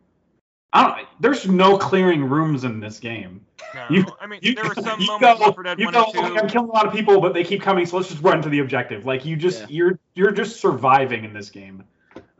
I 0.72 0.82
don't. 0.82 1.08
There's 1.20 1.46
no 1.46 1.78
clearing 1.78 2.24
rooms 2.24 2.64
in 2.64 2.80
this 2.80 2.98
game. 2.98 3.46
No, 3.74 3.86
You- 3.88 4.06
I 4.20 4.26
mean, 4.26 4.40
You, 4.42 4.56
there 4.56 4.64
were 4.64 4.74
some 4.74 5.00
you 5.00 5.06
moments 5.06 5.38
go, 5.38 5.44
Left 5.44 5.54
4 5.54 5.62
Dead 5.62 5.78
you 5.78 5.84
1 5.86 5.94
go, 5.94 6.04
and 6.06 6.34
2. 6.34 6.38
I'm 6.40 6.48
killing 6.48 6.68
a 6.68 6.72
lot 6.72 6.86
of 6.86 6.92
people, 6.92 7.20
but 7.20 7.32
they 7.34 7.44
keep 7.44 7.62
coming, 7.62 7.86
so 7.86 7.96
let's 7.96 8.08
just 8.08 8.20
run 8.22 8.42
to 8.42 8.48
the 8.48 8.58
objective. 8.58 9.06
Like 9.06 9.24
you 9.24 9.36
just 9.36 9.60
Yeah. 9.60 9.66
you're 9.68 9.98
you're 10.14 10.32
just 10.32 10.60
surviving 10.60 11.24
in 11.24 11.32
this 11.32 11.50
game. 11.50 11.84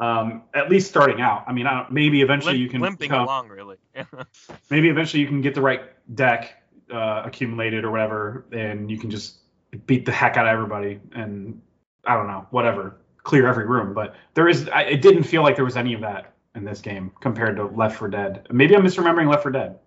Um, 0.00 0.42
at 0.54 0.68
least 0.70 0.88
starting 0.88 1.20
out. 1.20 1.44
I 1.46 1.52
mean, 1.52 1.66
I 1.66 1.74
don't, 1.74 1.92
maybe 1.92 2.20
eventually 2.22 2.54
Limp- 2.54 2.62
you 2.64 2.68
can 2.68 2.80
limping 2.80 3.08
become- 3.10 3.22
along, 3.24 3.48
really. 3.48 3.76
maybe 4.70 4.88
eventually 4.88 5.20
you 5.22 5.28
can 5.28 5.40
get 5.40 5.54
the 5.54 5.60
right 5.62 5.82
deck 6.16 6.62
uh, 6.92 7.22
accumulated 7.24 7.84
or 7.84 7.90
whatever, 7.92 8.44
and 8.52 8.90
you 8.90 8.98
can 8.98 9.08
just 9.10 9.38
beat 9.86 10.04
the 10.04 10.12
heck 10.12 10.36
out 10.36 10.46
of 10.46 10.52
everybody. 10.52 11.00
And 11.14 11.60
I 12.04 12.14
don't 12.16 12.26
know, 12.26 12.46
whatever, 12.50 12.96
clear 13.22 13.46
every 13.46 13.66
room. 13.66 13.94
But 13.94 14.16
there 14.34 14.48
is, 14.48 14.68
I, 14.68 14.82
it 14.82 15.00
didn't 15.02 15.22
feel 15.24 15.42
like 15.42 15.54
there 15.56 15.64
was 15.64 15.76
any 15.76 15.94
of 15.94 16.00
that 16.00 16.32
in 16.56 16.64
this 16.64 16.80
game 16.80 17.12
compared 17.20 17.56
to 17.56 17.66
Left 17.66 17.96
4 17.96 18.08
Dead. 18.08 18.46
Maybe 18.50 18.74
I'm 18.76 18.82
misremembering 18.82 19.30
Left 19.30 19.42
4 19.42 19.52
Dead. 19.52 19.78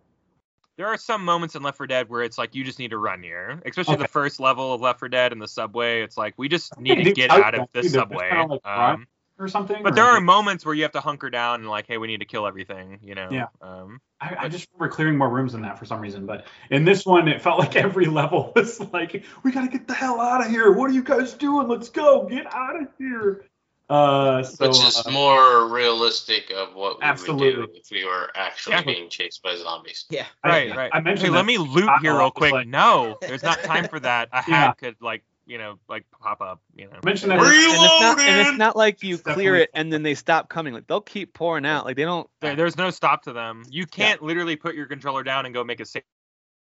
there 0.78 0.88
are 0.88 0.98
some 0.98 1.24
moments 1.24 1.56
in 1.56 1.64
Left 1.64 1.76
4 1.78 1.86
Dead 1.88 2.10
where 2.10 2.24
it's 2.24 2.38
like 2.38 2.56
you 2.56 2.64
just 2.64 2.80
need 2.80 2.92
to 2.92 2.98
run 2.98 3.22
here, 3.24 3.62
especially 3.66 3.96
Okay. 3.96 4.04
the 4.04 4.08
first 4.10 4.40
level 4.40 4.74
of 4.74 4.80
Left 4.82 5.00
4 5.00 5.10
Dead 5.10 5.32
in 5.34 5.40
the 5.40 5.48
subway. 5.50 6.02
It's 6.02 6.18
like 6.18 6.34
we 6.38 6.48
just 6.48 6.78
need 6.80 7.04
to 7.04 7.12
get 7.12 7.30
out 7.30 7.56
of 7.56 7.68
this 7.74 7.92
subway. 7.92 8.30
kinda 8.30 8.54
like. 8.54 8.66
Um, 8.66 9.08
Or 9.40 9.48
something. 9.48 9.84
but 9.84 9.92
or- 9.92 9.96
there 9.96 10.06
are 10.06 10.20
moments 10.20 10.66
where 10.66 10.74
you 10.74 10.82
have 10.84 10.94
to 10.94 11.00
hunker 11.00 11.30
down 11.30 11.62
and 11.62 11.70
like, 11.70 11.86
hey, 11.88 11.98
we 11.98 12.08
need 12.08 12.22
to 12.22 12.26
kill 12.26 12.48
everything. 12.48 13.00
You 13.04 13.16
know. 13.16 13.30
Yeah. 13.32 13.48
Um, 13.62 14.02
I, 14.20 14.36
I 14.40 14.50
just 14.50 14.68
remember 14.74 14.94
clearing 14.96 15.18
more 15.18 15.30
rooms 15.30 15.52
than 15.52 15.62
that 15.62 15.78
for 15.78 15.86
some 15.86 16.02
reason. 16.02 16.26
But 16.26 16.48
in 16.72 16.86
this 16.86 17.06
one, 17.06 17.28
it 17.28 17.42
felt 17.42 17.60
like 17.60 17.76
every 17.76 18.06
level 18.08 18.52
was 18.56 18.80
like, 18.92 19.24
we 19.44 19.52
got 19.52 19.62
to 19.62 19.68
get 19.68 19.88
the 19.88 19.94
hell 19.94 20.20
out 20.20 20.44
of 20.44 20.50
here. 20.50 20.72
What 20.72 20.90
are 20.90 20.94
you 20.94 21.04
guys 21.04 21.34
doing? 21.34 21.68
Let's 21.68 21.90
go. 21.90 22.24
Get 22.28 22.52
out 22.54 22.82
of 22.82 22.88
here. 22.98 23.46
Uh, 23.90 24.44
so, 24.44 24.68
Which 24.68 24.78
is 24.80 25.02
uh, 25.06 25.12
more 25.12 25.70
realistic 25.70 26.52
of 26.52 26.76
what 26.76 26.98
we 26.98 27.04
Absolutely. 27.04 27.56
would 27.62 27.74
do 27.74 27.80
if 27.80 27.90
we 27.90 28.04
were 28.04 28.30
actually 28.36 28.74
Yeah. 28.76 28.82
being 28.84 29.10
chased 29.10 29.42
by 29.44 29.56
zombies. 29.56 30.06
Yeah. 30.10 30.26
I- 30.44 30.50
right, 30.50 30.76
right. 30.76 30.92
I 30.94 31.00
mentioned 31.00 31.28
hey, 31.28 31.32
that 31.32 31.38
let 31.38 31.46
me 31.46 31.58
loot 31.58 31.90
here 32.02 32.18
real 32.18 32.32
quick. 32.32 32.52
like- 32.52 32.68
no, 32.68 33.18
there's 33.22 33.44
not 33.44 33.60
time 33.64 33.88
for 33.88 34.00
that. 34.02 34.28
A 34.34 34.38
Yeah. 34.48 34.56
hat 34.56 34.78
could 34.78 34.96
like, 35.00 35.24
you 35.48 35.58
know, 35.58 35.80
like 35.90 36.06
pop 36.22 36.42
up. 36.42 36.62
You 36.76 36.86
know. 36.86 36.98
I 37.02 37.06
mentioned 37.06 37.32
that. 37.32 37.40
and 37.40 37.48
it's, 37.48 38.02
not, 38.02 38.20
and 38.20 38.48
it's 38.50 38.58
not 38.58 38.76
like 38.76 39.02
you 39.02 39.16
It's 39.16 39.24
clear 39.24 39.56
it 39.56 39.70
and 39.74 39.92
then 39.92 40.04
they 40.04 40.14
stop 40.16 40.50
coming. 40.50 40.74
Like 40.74 40.88
they'll 40.88 41.02
keep 41.02 41.34
pouring 41.34 41.66
out. 41.66 41.86
Like 41.86 41.96
they 41.96 42.04
don't. 42.04 42.30
There, 42.42 42.56
there's 42.56 42.78
no 42.78 42.90
stop 42.90 43.24
to 43.24 43.34
them. 43.34 43.64
You 43.70 43.86
can't 43.86 44.22
literally 44.22 44.56
put 44.56 44.76
your 44.76 44.86
controller 44.86 45.24
down 45.24 45.46
and 45.46 45.54
go 45.54 45.64
make 45.64 45.80
a 45.80 45.86
sa- 45.86 46.00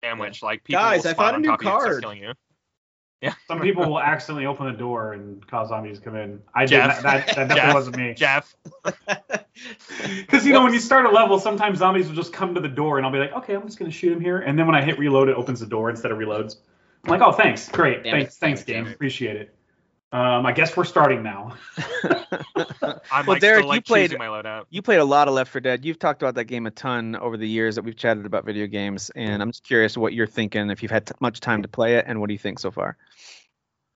sandwich. 0.04 0.42
Like 0.42 0.64
people 0.64 0.80
Guys, 0.80 1.04
will 1.04 1.10
I 1.10 1.14
found 1.14 1.30
a 1.30 1.34
on 1.34 1.42
new 1.42 1.48
top 1.48 1.60
of 1.60 1.64
you 1.64 1.70
and 1.70 1.80
start 1.80 1.90
card. 1.90 2.02
killing 2.02 2.22
you. 2.22 2.32
Yeah. 3.22 3.34
Some 3.48 3.60
people 3.60 3.84
will 3.84 4.00
accidentally 4.00 4.46
open 4.46 4.64
the 4.64 4.72
door 4.72 5.12
and 5.12 5.46
cause 5.46 5.68
zombies 5.68 5.98
to 5.98 6.04
come 6.06 6.16
in. 6.16 6.40
I 6.54 6.62
did 6.62 6.70
Jeff. 6.70 7.02
that. 7.02 7.26
That, 7.26 7.36
that 7.36 7.48
definitely 7.48 7.60
Jeff. 7.60 7.74
wasn't 7.74 7.96
me. 7.98 8.14
Jeff. 8.14 8.56
Because 10.16 10.46
you 10.46 10.54
know 10.54 10.62
when 10.64 10.72
you 10.72 10.80
start 10.80 11.04
a 11.04 11.10
level, 11.10 11.38
sometimes 11.38 11.80
zombies 11.80 12.08
will 12.08 12.14
just 12.14 12.32
come 12.32 12.54
to 12.54 12.62
the 12.62 12.68
door, 12.68 12.96
and 12.96 13.04
I'll 13.04 13.12
be 13.12 13.18
like, 13.18 13.32
okay, 13.34 13.54
I'm 13.54 13.66
just 13.66 13.78
gonna 13.78 13.90
shoot 13.90 14.10
him 14.10 14.22
here. 14.22 14.38
And 14.38 14.58
then 14.58 14.64
when 14.66 14.74
I 14.74 14.80
hit 14.82 14.98
reload, 14.98 15.28
it 15.28 15.36
opens 15.36 15.60
the 15.60 15.66
door 15.66 15.90
instead 15.90 16.12
of 16.12 16.18
reloads. 16.18 16.56
I'm 17.05 17.11
like, 17.11 17.20
oh, 17.22 17.32
thanks, 17.32 17.68
great, 17.68 18.05
Damn 18.05 18.16
it, 18.16 18.18
thanks, 18.20 18.36
thanks, 18.38 18.64
damn 18.64 18.84
game, 18.84 18.92
appreciate 18.92 19.36
it. 19.36 19.55
Um, 20.12 20.44
I 20.44 20.51
guess 20.53 20.76
we're 20.76 20.84
starting 20.84 21.22
now. 21.22 21.57
I'm 22.05 22.66
Well, 22.82 23.24
like 23.26 23.40
Derek, 23.40 23.61
still 23.61 23.68
like 23.68 23.76
you 23.78 23.82
played- 23.82 24.18
my 24.18 24.26
loadout. 24.26 24.64
You 24.70 24.82
played 24.82 24.98
a 24.98 25.05
lot 25.05 25.28
of 25.28 25.34
Left 25.34 25.51
4 25.53 25.61
Dead. 25.61 25.84
You've 25.84 25.98
talked 26.01 26.20
about 26.20 26.34
that 26.34 26.44
game 26.46 26.66
a 26.66 26.70
ton 26.72 27.14
over 27.16 27.36
the 27.36 27.48
years 27.48 27.76
that 27.76 27.82
we've 27.84 27.96
chatted 27.96 28.26
about 28.26 28.44
video 28.44 28.66
games, 28.66 29.11
and 29.14 29.40
I'm 29.40 29.51
just 29.53 29.62
curious 29.64 29.96
what 29.96 30.12
you're 30.12 30.26
thinking 30.26 30.68
if 30.70 30.82
you've 30.82 30.90
had 30.90 31.07
t- 31.07 31.14
much 31.20 31.40
time 31.40 31.62
to 31.62 31.68
play 31.68 31.94
it, 31.96 32.05
and 32.09 32.20
what 32.20 32.26
do 32.26 32.32
you 32.34 32.38
think 32.38 32.59
so 32.59 32.70
far? 32.70 32.96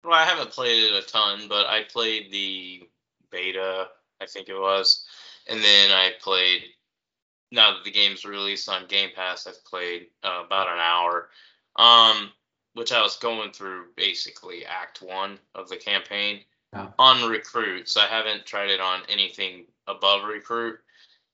Well, 0.04 0.14
I 0.14 0.24
haven't 0.24 0.50
played 0.50 0.84
it 0.84 0.92
a 1.02 1.06
ton, 1.06 1.42
but 1.48 1.66
I 1.66 1.82
played 1.90 2.30
the 2.30 2.88
beta, 3.30 3.88
I 4.20 4.26
think 4.26 4.48
it 4.48 4.58
was, 4.58 5.04
and 5.48 5.60
then 5.62 5.90
I 5.90 6.12
played. 6.22 6.62
Now 7.50 7.74
that 7.74 7.84
the 7.84 7.90
game's 7.90 8.24
released 8.24 8.68
on 8.68 8.86
Game 8.86 9.10
Pass, 9.14 9.46
I've 9.46 9.64
played 9.64 10.06
uh, 10.22 10.42
about 10.46 10.68
an 10.68 10.78
hour, 10.78 11.28
um, 11.76 12.30
which 12.74 12.92
I 12.92 13.00
was 13.00 13.16
going 13.16 13.52
through 13.52 13.86
basically 13.96 14.66
Act 14.66 15.00
One 15.02 15.38
of 15.54 15.68
the 15.68 15.76
campaign 15.76 16.44
Yeah. 16.72 16.88
on 16.98 17.28
recruits. 17.30 17.96
I 17.96 18.06
haven't 18.06 18.46
tried 18.46 18.70
it 18.70 18.80
on 18.80 19.02
anything 19.08 19.66
above 19.86 20.24
recruit, 20.24 20.80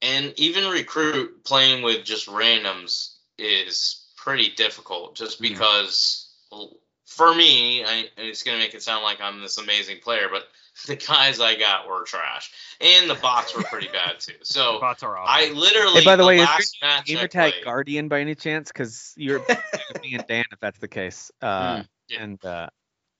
and 0.02 0.32
even 0.38 0.70
recruit 0.70 1.44
playing 1.44 1.82
with 1.82 2.04
just 2.04 2.26
randoms 2.26 3.16
is 3.38 4.06
pretty 4.16 4.50
difficult, 4.50 5.16
just 5.16 5.40
because 5.40 6.28
well, 6.52 6.76
for 7.06 7.34
me, 7.34 7.84
I, 7.84 8.08
it's 8.16 8.42
gonna 8.42 8.58
make 8.58 8.74
it 8.74 8.82
sound 8.82 9.02
like 9.02 9.20
I'm 9.20 9.40
this 9.40 9.58
amazing 9.58 10.00
player, 10.00 10.28
but 10.30 10.48
the 10.86 10.96
guys 10.96 11.40
I 11.40 11.56
got 11.56 11.88
were 11.88 12.04
trash, 12.04 12.52
and 12.80 13.08
the 13.08 13.14
bots 13.14 13.54
were 13.54 13.62
pretty 13.62 13.88
bad 13.88 14.20
too. 14.20 14.32
The 14.40 14.44
So 14.44 14.78
bots 14.80 15.02
are 15.02 15.16
awesome. 15.16 15.52
I 15.52 15.52
literally 15.52 16.00
Hey, 16.00 16.04
by 16.04 16.16
the 16.16 16.26
way, 16.26 16.36
is 16.36 16.46
last 16.46 16.76
match 16.82 17.06
Gamer 17.06 17.28
tag 17.28 17.52
played, 17.52 17.64
Guardian 17.64 18.08
by 18.08 18.20
any 18.20 18.34
chance? 18.34 18.70
Because 18.72 19.14
you're 19.16 19.40
me 20.02 20.14
and 20.14 20.26
Dan 20.26 20.44
if 20.52 20.60
that's 20.60 20.78
the 20.78 20.88
case. 20.88 21.30
Uh, 21.40 21.76
Mm, 21.80 21.88
yeah. 22.08 22.22
And 22.22 22.44
uh, 22.44 22.68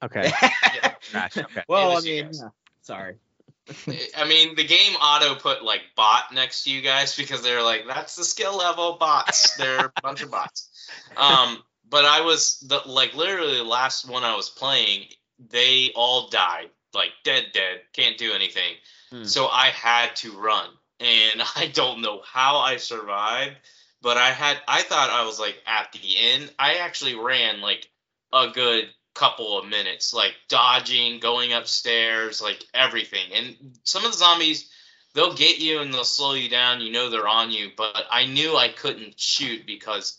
okay, 0.02 0.30
trash. 1.00 1.36
Okay. 1.36 1.62
well, 1.68 1.96
It 1.96 1.98
I 1.98 2.00
mean, 2.04 2.30
yeah. 2.32 2.48
sorry. 2.82 3.16
I 4.16 4.26
mean, 4.26 4.56
the 4.56 4.64
game 4.64 4.94
auto 4.96 5.36
put 5.36 5.62
like 5.62 5.82
bot 5.94 6.32
next 6.34 6.64
to 6.64 6.70
you 6.72 6.80
guys 6.82 7.16
because 7.16 7.42
they're 7.42 7.62
like, 7.62 7.86
that's 7.86 8.16
the 8.16 8.24
skill 8.24 8.56
level 8.56 8.96
bots. 8.98 9.54
They're 9.56 9.86
a 9.86 9.92
bunch 10.02 10.22
of 10.22 10.30
bots. 10.30 10.68
Um, 11.16 11.62
but 11.88 12.04
I 12.04 12.22
was 12.22 12.58
the 12.61 12.80
like 12.86 13.14
literally 13.14 13.58
the 13.58 13.64
last 13.64 14.08
one 14.08 14.24
I 14.24 14.34
was 14.34 14.48
playing, 14.50 15.06
they 15.50 15.92
all 15.94 16.28
died, 16.28 16.70
like 16.95 17.11
dead, 17.24 17.47
dead, 17.53 17.80
can't 17.93 18.18
do 18.18 18.32
anything. 18.32 18.74
Hmm. 19.11 19.24
So 19.24 19.47
I 19.49 19.66
had 19.68 20.16
to 20.16 20.32
run, 20.32 20.68
and 20.99 21.43
I 21.57 21.70
don't 21.72 22.03
know 22.03 22.22
how 22.24 22.59
I 22.59 22.76
survived, 22.76 23.57
but 24.03 24.16
I 24.16 24.30
had 24.30 24.59
I 24.66 24.82
thought 24.82 25.11
I 25.11 25.24
was 25.24 25.38
like 25.38 25.57
at 25.66 25.93
the 25.93 26.18
end. 26.18 26.51
I 26.59 26.76
actually 26.76 27.14
ran 27.14 27.61
like 27.61 27.88
a 28.32 28.49
good 28.49 28.88
couple 29.14 29.59
of 29.59 29.68
minutes, 29.68 30.14
like 30.14 30.34
dodging, 30.49 31.20
going 31.20 31.53
upstairs, 31.53 32.41
like 32.41 32.64
everything. 32.72 33.32
And 33.34 33.57
some 33.84 34.05
of 34.05 34.12
the 34.12 34.18
zombies, 34.18 34.70
they'll 35.14 35.34
get 35.34 35.59
you 35.59 35.80
and 35.80 35.93
they'll 35.93 36.05
slow 36.05 36.34
you 36.34 36.49
down. 36.49 36.80
You 36.80 36.93
know 36.93 37.11
they're 37.11 37.28
on 37.28 37.51
you, 37.51 37.70
but 37.76 38.07
I 38.11 38.26
knew 38.26 38.57
I 38.57 38.68
couldn't 38.68 39.18
shoot 39.18 39.66
because 39.66 40.18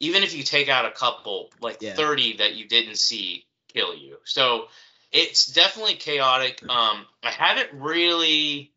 even 0.00 0.22
if 0.24 0.34
you 0.34 0.42
take 0.42 0.68
out 0.68 0.84
a 0.84 0.90
couple, 0.90 1.50
like 1.60 1.78
Yeah. 1.80 1.94
30 1.94 2.38
that 2.38 2.54
you 2.54 2.66
didn't 2.66 2.98
see 2.98 3.46
kill 3.72 3.94
you. 3.94 4.18
So 4.24 4.68
it's 5.12 5.46
definitely 5.46 5.94
chaotic. 5.94 6.62
Um, 6.68 7.06
I 7.22 7.30
haven't 7.30 7.68
really 7.74 8.72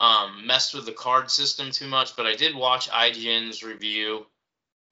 um, 0.00 0.46
messed 0.46 0.74
with 0.74 0.86
the 0.86 0.92
card 0.92 1.30
system 1.30 1.70
too 1.70 1.86
much, 1.86 2.16
but 2.16 2.26
I 2.26 2.34
did 2.34 2.54
watch 2.54 2.90
IGN's 2.90 3.62
review, 3.62 4.26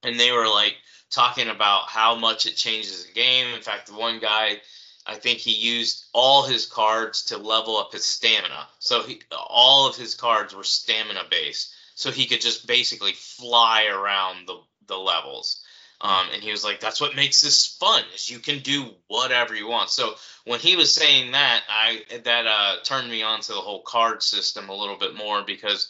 and 0.02 0.18
they 0.18 0.32
were 0.32 0.48
like 0.48 0.76
talking 1.10 1.48
about 1.48 1.88
how 1.88 2.14
much 2.14 2.46
it 2.46 2.56
changes 2.56 3.06
the 3.06 3.12
game. 3.12 3.54
In 3.54 3.60
fact, 3.60 3.88
the 3.88 3.94
one 3.94 4.20
guy, 4.20 4.60
I 5.06 5.16
think 5.16 5.38
he 5.38 5.52
used 5.52 6.06
all 6.14 6.44
his 6.44 6.66
cards 6.66 7.24
to 7.26 7.36
level 7.36 7.76
up 7.76 7.92
his 7.92 8.04
stamina. 8.04 8.68
So 8.78 9.02
he, 9.02 9.20
all 9.32 9.88
of 9.88 9.96
his 9.96 10.14
cards 10.14 10.54
were 10.54 10.64
stamina 10.64 11.24
based, 11.30 11.74
so 11.94 12.10
he 12.10 12.26
could 12.26 12.40
just 12.40 12.66
basically 12.66 13.12
fly 13.12 13.86
around 13.86 14.46
the 14.46 14.60
the 14.86 14.96
levels. 14.96 15.62
Um, 16.02 16.28
and 16.32 16.42
he 16.42 16.50
was 16.50 16.64
like, 16.64 16.80
"That's 16.80 17.00
what 17.00 17.14
makes 17.14 17.40
this 17.42 17.66
fun 17.66 18.02
is 18.14 18.30
you 18.30 18.38
can 18.38 18.60
do 18.60 18.90
whatever 19.06 19.54
you 19.54 19.68
want." 19.68 19.90
So 19.90 20.14
when 20.44 20.58
he 20.58 20.76
was 20.76 20.94
saying 20.94 21.32
that, 21.32 21.62
I 21.68 22.02
that 22.24 22.46
uh, 22.46 22.76
turned 22.84 23.10
me 23.10 23.22
on 23.22 23.40
to 23.40 23.52
the 23.52 23.60
whole 23.60 23.82
card 23.82 24.22
system 24.22 24.68
a 24.68 24.74
little 24.74 24.96
bit 24.96 25.14
more 25.14 25.42
because, 25.42 25.88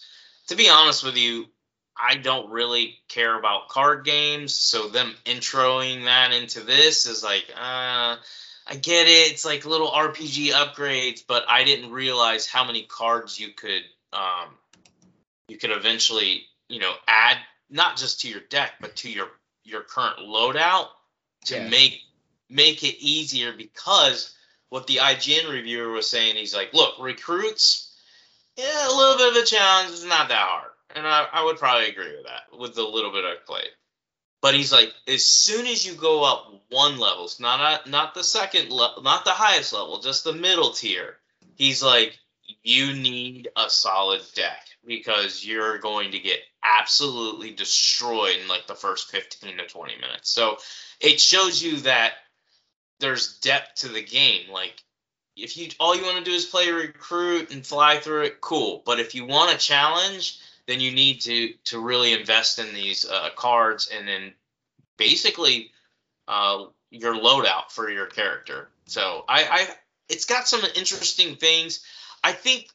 to 0.49 0.57
be 0.57 0.69
honest 0.69 1.05
with 1.05 1.17
you, 1.17 1.47
I 1.97 2.17
don't 2.17 2.51
really 2.51 2.99
care 3.09 3.39
about 3.39 3.69
card 3.69 4.05
games. 4.05 4.57
So 4.57 4.89
them 4.89 5.15
introing 5.25 6.05
that 6.05 6.33
into 6.33 6.61
this 6.61 7.07
is 7.07 7.23
like, 7.23 7.47
uh, 7.55 8.17
I 8.67 8.77
get 8.81 9.07
it. 9.07 9.33
It's 9.33 9.45
like 9.45 9.65
little 9.65 9.91
RPG 9.91 10.51
upgrades, 10.51 11.23
but 11.27 11.45
I 11.49 11.65
didn't 11.65 11.93
realize 11.93 12.47
how 12.47 12.65
many 12.65 12.83
cards 12.83 13.39
you 13.39 13.53
could 13.53 13.83
um, 14.13 14.57
you 15.49 15.59
could 15.59 15.71
eventually 15.71 16.47
you 16.69 16.81
know 16.81 16.93
add 17.07 17.37
not 17.69 17.97
just 17.97 18.21
to 18.21 18.29
your 18.29 18.41
deck 18.41 18.73
but 18.81 18.97
to 18.97 19.11
your 19.11 19.29
your 19.71 19.83
current 19.83 20.19
loadout 20.19 20.89
to 21.47 21.57
Yeah. 21.57 21.69
make 21.69 22.01
make 22.49 22.83
it 22.83 22.97
easier 22.99 23.53
because 23.53 24.35
what 24.69 24.87
the 24.87 24.97
IGN 24.97 25.51
reviewer 25.51 25.91
was 25.91 26.11
saying 26.11 26.37
he's 26.37 26.55
like 26.55 26.75
look 26.75 26.95
recruits 27.01 27.95
yeah 28.57 28.89
a 28.89 28.95
little 28.95 29.17
bit 29.17 29.37
of 29.37 29.43
a 29.43 29.47
challenge 29.47 29.91
it's 29.93 30.05
not 30.05 30.29
that 30.29 30.37
hard 30.49 30.71
and 30.97 31.07
I, 31.07 31.27
I 31.33 31.45
would 31.45 31.59
probably 31.59 31.89
agree 31.89 32.15
with 32.17 32.27
that 32.27 32.59
with 32.59 32.75
the 32.75 32.83
little 32.83 33.13
bit 33.13 33.25
I 33.25 33.37
played 33.47 33.71
but 34.43 34.55
he's 34.55 34.73
like 34.73 34.93
as 35.07 35.25
soon 35.25 35.67
as 35.67 35.87
you 35.87 35.95
go 35.95 36.25
up 36.25 36.53
one 36.71 36.99
levels 36.99 37.39
not 37.41 37.87
a, 37.87 37.89
not 37.91 38.15
the 38.15 38.25
second 38.25 38.71
level 38.71 39.03
not 39.03 39.25
the 39.25 39.31
highest 39.31 39.73
level 39.73 40.01
just 40.01 40.25
the 40.25 40.33
middle 40.33 40.71
tier 40.73 41.17
he's 41.55 41.83
like 41.83 42.19
you 42.65 42.93
need 42.95 43.49
a 43.57 43.71
solid 43.71 44.23
deck 44.35 44.67
because 44.85 45.45
you're 45.47 45.79
going 45.79 46.11
to 46.11 46.19
get 46.19 46.41
absolutely 46.63 47.53
destroyed 47.53 48.37
in 48.41 48.49
like 48.49 48.67
the 48.67 48.75
first 48.75 49.11
15 49.11 49.59
to 49.59 49.67
20 49.67 49.97
minutes. 49.97 50.31
So 50.31 50.59
it 51.01 51.21
shows 51.21 51.63
you 51.63 51.79
that 51.79 52.13
there's 52.99 53.39
depth 53.39 53.81
to 53.81 53.89
the 53.89 54.03
game. 54.03 54.51
Like 54.51 54.83
if 55.37 55.57
you 55.57 55.69
all 55.81 55.97
you 55.97 56.05
want 56.05 56.19
to 56.19 56.31
do 56.31 56.37
is 56.37 56.47
play 56.47 56.71
recruit 56.71 57.53
and 57.53 57.67
fly 57.67 57.99
through 57.99 58.23
it, 58.23 58.41
cool. 58.41 58.83
But 58.85 59.01
if 59.01 59.15
you 59.15 59.25
want 59.25 59.55
a 59.55 59.59
challenge, 59.59 60.39
then 60.67 60.81
you 60.81 60.93
need 60.93 61.23
to 61.23 61.55
to 61.65 61.81
really 61.81 62.13
invest 62.13 62.59
in 62.59 62.75
these 62.75 63.05
uh, 63.05 63.31
cards 63.37 63.91
and 63.95 64.07
then 64.07 64.35
basically 64.97 65.73
uh, 66.29 66.67
your 66.91 67.15
loadout 67.15 67.71
for 67.71 67.91
your 67.91 68.07
character. 68.07 68.69
So 68.87 69.25
I, 69.29 69.45
I 69.45 69.69
it's 70.09 70.27
got 70.27 70.47
some 70.47 70.63
interesting 70.77 71.37
things. 71.37 71.85
I 72.23 72.33
think, 72.33 72.69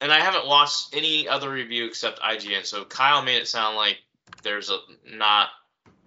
and 0.00 0.12
I 0.12 0.20
haven't 0.20 0.46
watched 0.46 0.94
any 0.94 1.28
other 1.28 1.50
review 1.50 1.84
except 1.86 2.20
IGN. 2.20 2.64
So 2.64 2.84
Kyle 2.84 3.22
made 3.22 3.36
it 3.38 3.48
sound 3.48 3.76
like 3.76 3.98
there's 4.42 4.70
a 4.70 4.78
not 5.06 5.48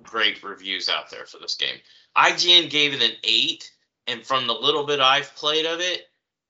great 0.01 0.41
reviews 0.43 0.89
out 0.89 1.09
there 1.09 1.25
for 1.25 1.37
this 1.39 1.55
game. 1.55 1.75
IGN 2.15 2.69
gave 2.69 2.93
it 2.93 3.01
an 3.01 3.15
eight, 3.23 3.71
and 4.07 4.25
from 4.25 4.47
the 4.47 4.53
little 4.53 4.85
bit 4.85 4.99
I've 4.99 5.33
played 5.35 5.65
of 5.65 5.79
it, 5.79 6.07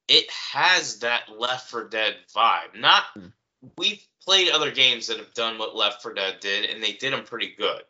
it 0.07 0.29
has 0.31 0.99
that 0.99 1.29
Left 1.37 1.69
4 1.69 1.85
Dead 1.89 2.15
vibe. 2.35 2.75
Not 2.79 3.03
Hmm. 3.13 3.27
we've 3.77 4.05
played 4.25 4.49
other 4.49 4.71
games 4.71 5.07
that 5.07 5.17
have 5.17 5.33
done 5.33 5.57
what 5.57 5.75
Left 5.75 6.01
4 6.01 6.13
Dead 6.13 6.39
did, 6.39 6.69
and 6.69 6.83
they 6.83 6.93
did 6.93 7.13
them 7.13 7.23
pretty 7.25 7.53
good. 7.57 7.83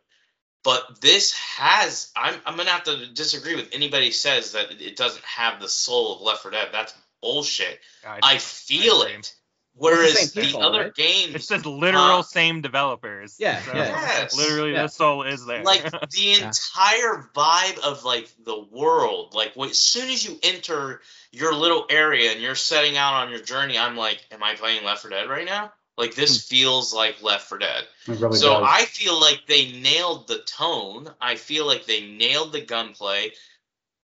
But 0.64 1.02
this 1.02 1.34
has 1.34 2.12
I'm 2.16 2.40
I'm 2.46 2.56
gonna 2.56 2.70
have 2.70 2.84
to 2.84 3.08
disagree 3.08 3.56
with 3.56 3.70
anybody 3.74 4.08
who 4.08 4.12
says 4.12 4.54
that 4.54 4.82
it 4.82 4.96
doesn't 4.96 5.26
have 5.26 5.60
the 5.60 5.68
soul 5.70 6.16
of 6.16 6.22
Left 6.22 6.42
4 6.44 6.52
Dead. 6.52 6.70
That's 6.72 6.94
bullshit. 7.22 7.80
I 8.24 8.38
feel 8.38 9.02
agree. 9.02 9.14
it. 9.16 9.34
Whereas 9.76 10.32
same 10.32 10.44
the 10.44 10.48
people, 10.48 10.64
other 10.64 10.84
right? 10.84 10.96
games, 10.96 11.36
It's 11.36 11.48
just 11.48 11.66
literal 11.66 12.20
Uh, 12.20 12.22
same 12.22 12.62
developers. 12.62 13.36
Yeah, 13.40 13.60
So, 13.62 13.74
yeah. 13.74 14.02
Yes. 14.02 14.36
Literally, 14.36 14.74
Yeah. 14.74 14.84
the 14.84 14.90
soul 14.90 15.24
is 15.24 15.46
there. 15.46 15.64
like 15.64 15.84
the 16.12 16.34
entire 16.34 17.30
vibe 17.36 17.80
of 17.80 18.04
like 18.04 18.30
the 18.46 18.60
world, 18.60 19.34
like 19.34 19.58
as 19.58 19.80
soon 19.80 20.10
as 20.10 20.24
you 20.24 20.40
enter 20.44 21.02
your 21.32 21.54
little 21.54 21.86
area 21.90 22.32
and 22.32 22.42
you're 22.42 22.56
setting 22.56 22.98
out 22.98 23.14
on 23.16 23.32
your 23.32 23.42
journey, 23.42 23.78
I'm 23.78 23.98
like, 23.98 24.24
am 24.32 24.44
I 24.44 24.56
playing 24.56 24.84
Left 24.84 25.02
4 25.02 25.10
Dead 25.12 25.28
right 25.28 25.46
now? 25.46 25.74
Like 25.98 26.16
this 26.16 26.48
feels 26.48 26.94
like 26.94 27.22
Left 27.22 27.48
4 27.48 27.58
Dead. 27.60 27.84
Really 28.08 28.38
so 28.38 28.54
does. 28.54 28.68
I 28.68 28.86
feel 28.86 29.20
like 29.20 29.44
they 29.48 29.72
nailed 29.72 30.28
the 30.28 30.40
tone. 30.40 31.10
I 31.22 31.36
feel 31.36 31.66
like 31.66 31.86
they 31.86 32.08
nailed 32.08 32.52
the 32.52 32.62
gunplay. 32.62 33.32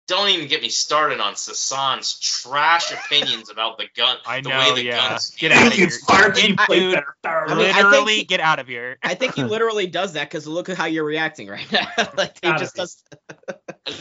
Don't 0.09 0.29
even 0.29 0.47
get 0.47 0.63
me 0.63 0.69
started 0.69 1.21
on 1.21 1.35
Sasan's 1.35 2.19
trash 2.21 2.93
opinions 3.07 3.51
about 3.51 3.77
the 3.79 3.87
gun. 3.97 4.19
I 4.25 4.41
the 4.41 4.51
know, 4.51 4.59
way 4.59 4.75
the 4.75 4.85
yeah. 4.85 5.09
guns 5.09 5.31
Get 5.37 5.51
out 5.53 5.67
of 5.67 5.73
here. 5.73 5.87
It's 5.87 6.05
far 6.05 6.31
Get- 6.31 6.57
dude, 6.69 7.03
better. 7.23 7.51
I 7.51 7.55
mean, 7.55 7.67
I 7.67 7.73
think 7.73 7.85
Literally, 7.87 8.15
he- 8.19 8.25
get 8.25 8.41
out 8.41 8.59
of 8.59 8.69
here. 8.69 8.99
I 9.03 9.15
think 9.15 9.35
he 9.35 9.43
literally 9.45 9.87
does 9.89 10.13
that 10.13 10.31
because 10.31 10.47
look 10.47 10.69
at 10.69 10.77
how 10.77 10.85
you're 10.87 11.05
reacting 11.05 11.49
right 11.49 11.71
now. 11.73 11.89
like 12.17 12.39
he 12.43 12.51
just 12.53 12.77
does. 12.77 13.03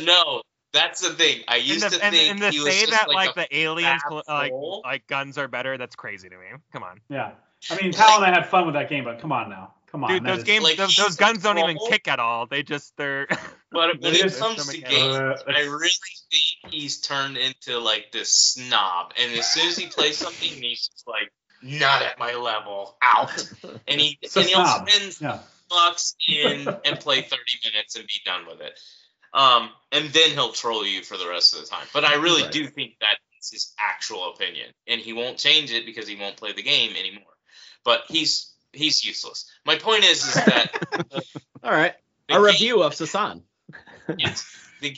No, 0.03 0.41
that's 0.73 1.01
the 1.01 1.09
thing. 1.13 1.41
I 1.47 1.55
used 1.57 1.83
to, 1.83 1.97
to 1.97 2.03
and, 2.05 2.13
think 2.15 2.31
and 2.31 2.39
to 2.41 2.49
he 2.49 2.59
was 2.59 2.73
say 2.73 2.85
just 2.85 2.91
that 2.91 3.07
like, 3.09 3.35
like, 3.35 3.47
a 3.47 3.49
the 3.53 3.57
aliens 3.61 4.01
fat 4.03 4.09
cl- 4.09 4.23
like 4.27 4.49
troll. 4.51 4.81
like 4.83 5.07
guns 5.07 5.37
are 5.37 5.47
better, 5.47 5.77
that's 5.77 5.95
crazy 5.95 6.29
to 6.29 6.35
me. 6.35 6.45
Come 6.71 6.83
on, 6.83 6.99
Yeah. 7.09 7.31
I 7.71 7.81
mean, 7.81 7.91
Tal 7.91 8.17
and 8.23 8.25
I 8.25 8.29
had 8.29 8.47
fun 8.47 8.65
with 8.67 8.75
that 8.75 8.89
game, 8.89 9.05
but 9.05 9.19
come 9.19 9.31
on 9.31 9.49
now. 9.49 9.73
Come 9.95 10.03
on. 10.05 10.11
dude. 10.11 10.23
Those 10.25 10.37
is- 10.39 10.43
games, 10.43 10.63
Like, 10.63 10.77
those, 10.77 10.95
those 10.95 11.15
guns 11.15 11.41
don't 11.43 11.57
even 11.57 11.77
kick 11.89 12.07
at 12.07 12.19
all. 12.19 12.45
They 12.47 12.63
just 12.63 12.95
they're. 12.97 13.27
But 13.71 13.99
when 14.01 14.13
It 14.13 14.19
it 14.21 14.25
is- 14.27 14.37
comes 14.37 14.65
to 14.67 14.77
games, 14.77 15.15
Uh, 15.17 15.35
I 15.47 15.61
really 15.61 15.89
think 16.31 16.73
he's 16.73 17.01
turned 17.01 17.35
into 17.37 17.77
like 17.79 18.11
this 18.13 18.31
snob. 18.33 19.11
And 19.21 19.37
as 19.37 19.49
soon 19.53 19.67
as 19.67 19.77
he 19.77 19.87
plays 19.87 20.17
something, 20.17 20.49
he's 20.61 20.87
just 20.87 21.03
like, 21.07 21.29
not 21.61 22.01
at 22.01 22.17
my 22.19 22.35
level, 22.35 22.95
out. 23.01 23.31
And 23.87 23.99
he 23.99 24.17
It's 24.21 24.35
a 24.37 24.41
and 24.41 24.49
he'll 24.49 24.65
snob. 24.65 24.89
spend 24.89 25.17
Yeah. 25.19 25.39
bucks 25.69 26.15
in 26.29 26.67
and 26.85 26.99
play 27.01 27.21
30 27.23 27.37
minutes 27.65 27.95
and 27.97 28.05
be 28.07 28.21
done 28.23 28.45
with 28.47 28.61
it. 28.61 28.79
Um, 29.33 29.69
and 29.91 30.09
then 30.13 30.29
he'll 30.31 30.53
troll 30.53 30.85
you 30.85 31.03
for 31.03 31.17
the 31.17 31.27
rest 31.27 31.53
of 31.53 31.59
the 31.61 31.67
time. 31.67 31.85
But 31.93 32.05
I 32.05 32.15
really 32.15 32.43
Right. 32.43 32.51
do 32.53 32.67
think 32.67 32.93
that 33.01 33.17
is 33.41 33.49
his 33.51 33.73
actual 33.77 34.31
opinion, 34.33 34.71
and 34.87 35.01
he 35.01 35.11
won't 35.11 35.37
change 35.37 35.73
it 35.73 35.85
because 35.85 36.07
he 36.07 36.15
won't 36.15 36.37
play 36.37 36.53
the 36.53 36.63
game 36.63 36.95
anymore. 36.95 37.33
But 37.83 38.05
he's 38.07 38.54
he's 38.76 39.03
useless. 39.05 39.49
My 39.65 39.78
point 39.78 40.03
is, 40.03 40.23
is 40.26 40.34
that 40.36 40.71
All 41.63 41.71
right. 41.71 41.93
A 42.30 42.34
game- 42.34 42.41
review 42.43 42.84
of 42.84 42.93
Sasan. 42.93 43.41
Yes, 44.17 44.45
the 44.82 44.89
game 44.89 44.97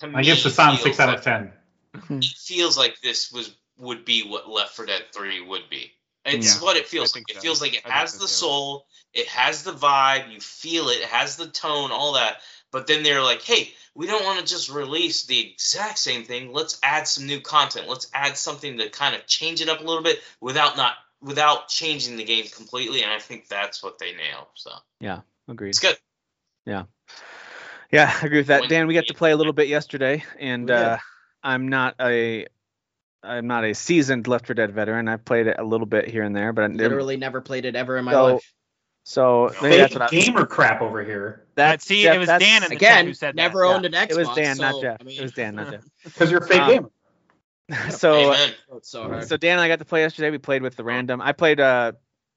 to 0.00 0.06
me 0.08 0.14
I 0.16 0.22
give 0.22 0.38
Sasan 0.38 0.78
six 0.78 1.00
out 1.00 1.08
like, 1.08 1.18
of 1.18 1.24
ten. 1.24 1.52
Mm-hmm. 1.96 2.18
It 2.18 2.24
feels 2.24 2.76
like 2.78 3.00
this 3.00 3.32
was 3.32 3.56
would 3.78 4.04
be 4.04 4.22
what 4.28 4.48
Left 4.48 4.76
4 4.76 4.86
Dead 4.86 5.02
3 5.12 5.40
would 5.48 5.68
be. 5.68 5.90
It's 6.24 6.56
Yeah, 6.56 6.62
what 6.64 6.76
it 6.76 6.86
feels 6.86 7.14
like. 7.14 7.24
think 7.26 7.38
It 7.38 7.42
feels 7.42 7.60
like 7.60 7.74
it 7.74 7.82
I 7.84 7.90
has 7.90 8.14
the 8.14 8.20
too. 8.20 8.26
soul, 8.28 8.86
it 9.12 9.26
has 9.28 9.64
the 9.64 9.72
vibe, 9.72 10.32
you 10.32 10.38
feel 10.40 10.88
it, 10.90 11.00
it 11.00 11.06
has 11.08 11.36
the 11.36 11.48
tone, 11.48 11.90
all 11.90 12.12
that. 12.14 12.36
But 12.70 12.86
then 12.86 13.02
they're 13.02 13.22
like, 13.22 13.42
hey, 13.42 13.72
we 13.94 14.06
don't 14.06 14.24
want 14.24 14.38
to 14.40 14.46
just 14.46 14.70
release 14.70 15.26
the 15.26 15.40
exact 15.52 15.98
same 15.98 16.22
thing. 16.24 16.52
Let's 16.52 16.78
add 16.82 17.06
some 17.08 17.26
new 17.26 17.40
content. 17.40 17.88
Let's 17.88 18.08
add 18.14 18.36
something 18.36 18.78
to 18.78 18.88
kind 18.90 19.14
of 19.16 19.26
change 19.26 19.60
it 19.60 19.68
up 19.68 19.80
a 19.80 19.84
little 19.84 20.02
bit 20.02 20.18
without 20.40 20.76
not 20.76 20.94
without 21.24 21.68
changing 21.68 22.16
the 22.16 22.24
game 22.24 22.46
completely. 22.54 23.02
And 23.02 23.10
I 23.10 23.18
think 23.18 23.48
that's 23.48 23.82
what 23.82 23.98
they 23.98 24.12
nailed. 24.12 24.46
So 24.54 24.70
yeah, 25.00 25.20
Agreed. 25.48 25.70
it's 25.70 25.80
good. 25.80 25.96
Yeah, 26.66 26.84
Yeah, 27.92 28.12
I 28.22 28.26
agree 28.26 28.38
with 28.38 28.46
that. 28.48 28.60
When- 28.60 28.70
Dan, 28.70 28.86
we 28.86 28.94
got 28.94 29.06
to 29.08 29.14
play 29.14 29.32
a 29.32 29.36
little 29.36 29.52
bit 29.52 29.68
yesterday, 29.68 30.24
and 30.38 30.70
uh, 30.70 30.98
I'm 31.42 31.68
not 31.68 31.96
a 32.00 32.46
I'm 33.22 33.46
not 33.46 33.64
a 33.64 33.74
seasoned 33.74 34.26
Left 34.28 34.46
4 34.46 34.54
Dead 34.54 34.72
veteran. 34.72 35.08
I've 35.08 35.24
played 35.24 35.46
it 35.46 35.56
a 35.58 35.64
little 35.64 35.86
bit 35.86 36.06
here 36.08 36.22
and 36.22 36.36
there, 36.36 36.52
but 36.52 36.64
I- 36.64 36.74
Literally 36.74 37.16
never 37.16 37.40
played 37.40 37.64
it 37.64 37.74
ever 37.74 37.96
in 37.96 38.04
my 38.04 38.12
So, 38.12 38.24
life. 38.34 38.52
so 39.04 39.46
No. 39.46 39.54
maybe 39.62 39.76
that's 39.78 39.92
Fake 39.94 40.00
what 40.00 40.12
I, 40.12 40.16
gamer 40.20 40.46
crap 40.46 40.82
over 40.82 41.02
here. 41.02 41.44
that's 41.54 41.86
see, 41.86 42.02
Jeff, 42.02 42.16
it 42.16 42.18
was 42.18 42.28
Dan 42.28 42.62
in 42.64 42.68
the 42.70 42.76
Again, 42.76 43.06
who 43.06 43.14
said 43.14 43.34
never 43.34 43.60
that. 43.60 43.66
owned 43.74 43.84
an 43.86 43.92
Xbox. 43.92 44.10
It 44.10 44.16
was 44.16 44.28
Dan, 44.36 44.56
not 44.58 44.80
Jeff. 44.82 44.96
I 45.00 45.04
mean, 45.04 45.18
it 45.18 45.22
was 45.22 45.32
Dan, 45.32 45.54
not 45.54 45.70
Jeff. 45.72 45.84
Because 46.04 46.30
you're 46.30 46.42
a 46.42 46.46
fake 46.46 46.60
Um, 46.60 46.68
gamer. 46.70 46.90
So 47.90 48.32
Amen. 48.32 48.50
so 48.82 49.20
so 49.22 49.36
Dan 49.36 49.52
and 49.52 49.60
I 49.60 49.68
got 49.68 49.78
to 49.78 49.84
play 49.84 50.00
yesterday. 50.02 50.30
We 50.30 50.38
played 50.38 50.62
with 50.62 50.76
the 50.76 50.84
random. 50.84 51.20
I 51.22 51.32
played 51.32 51.60
uh 51.60 51.92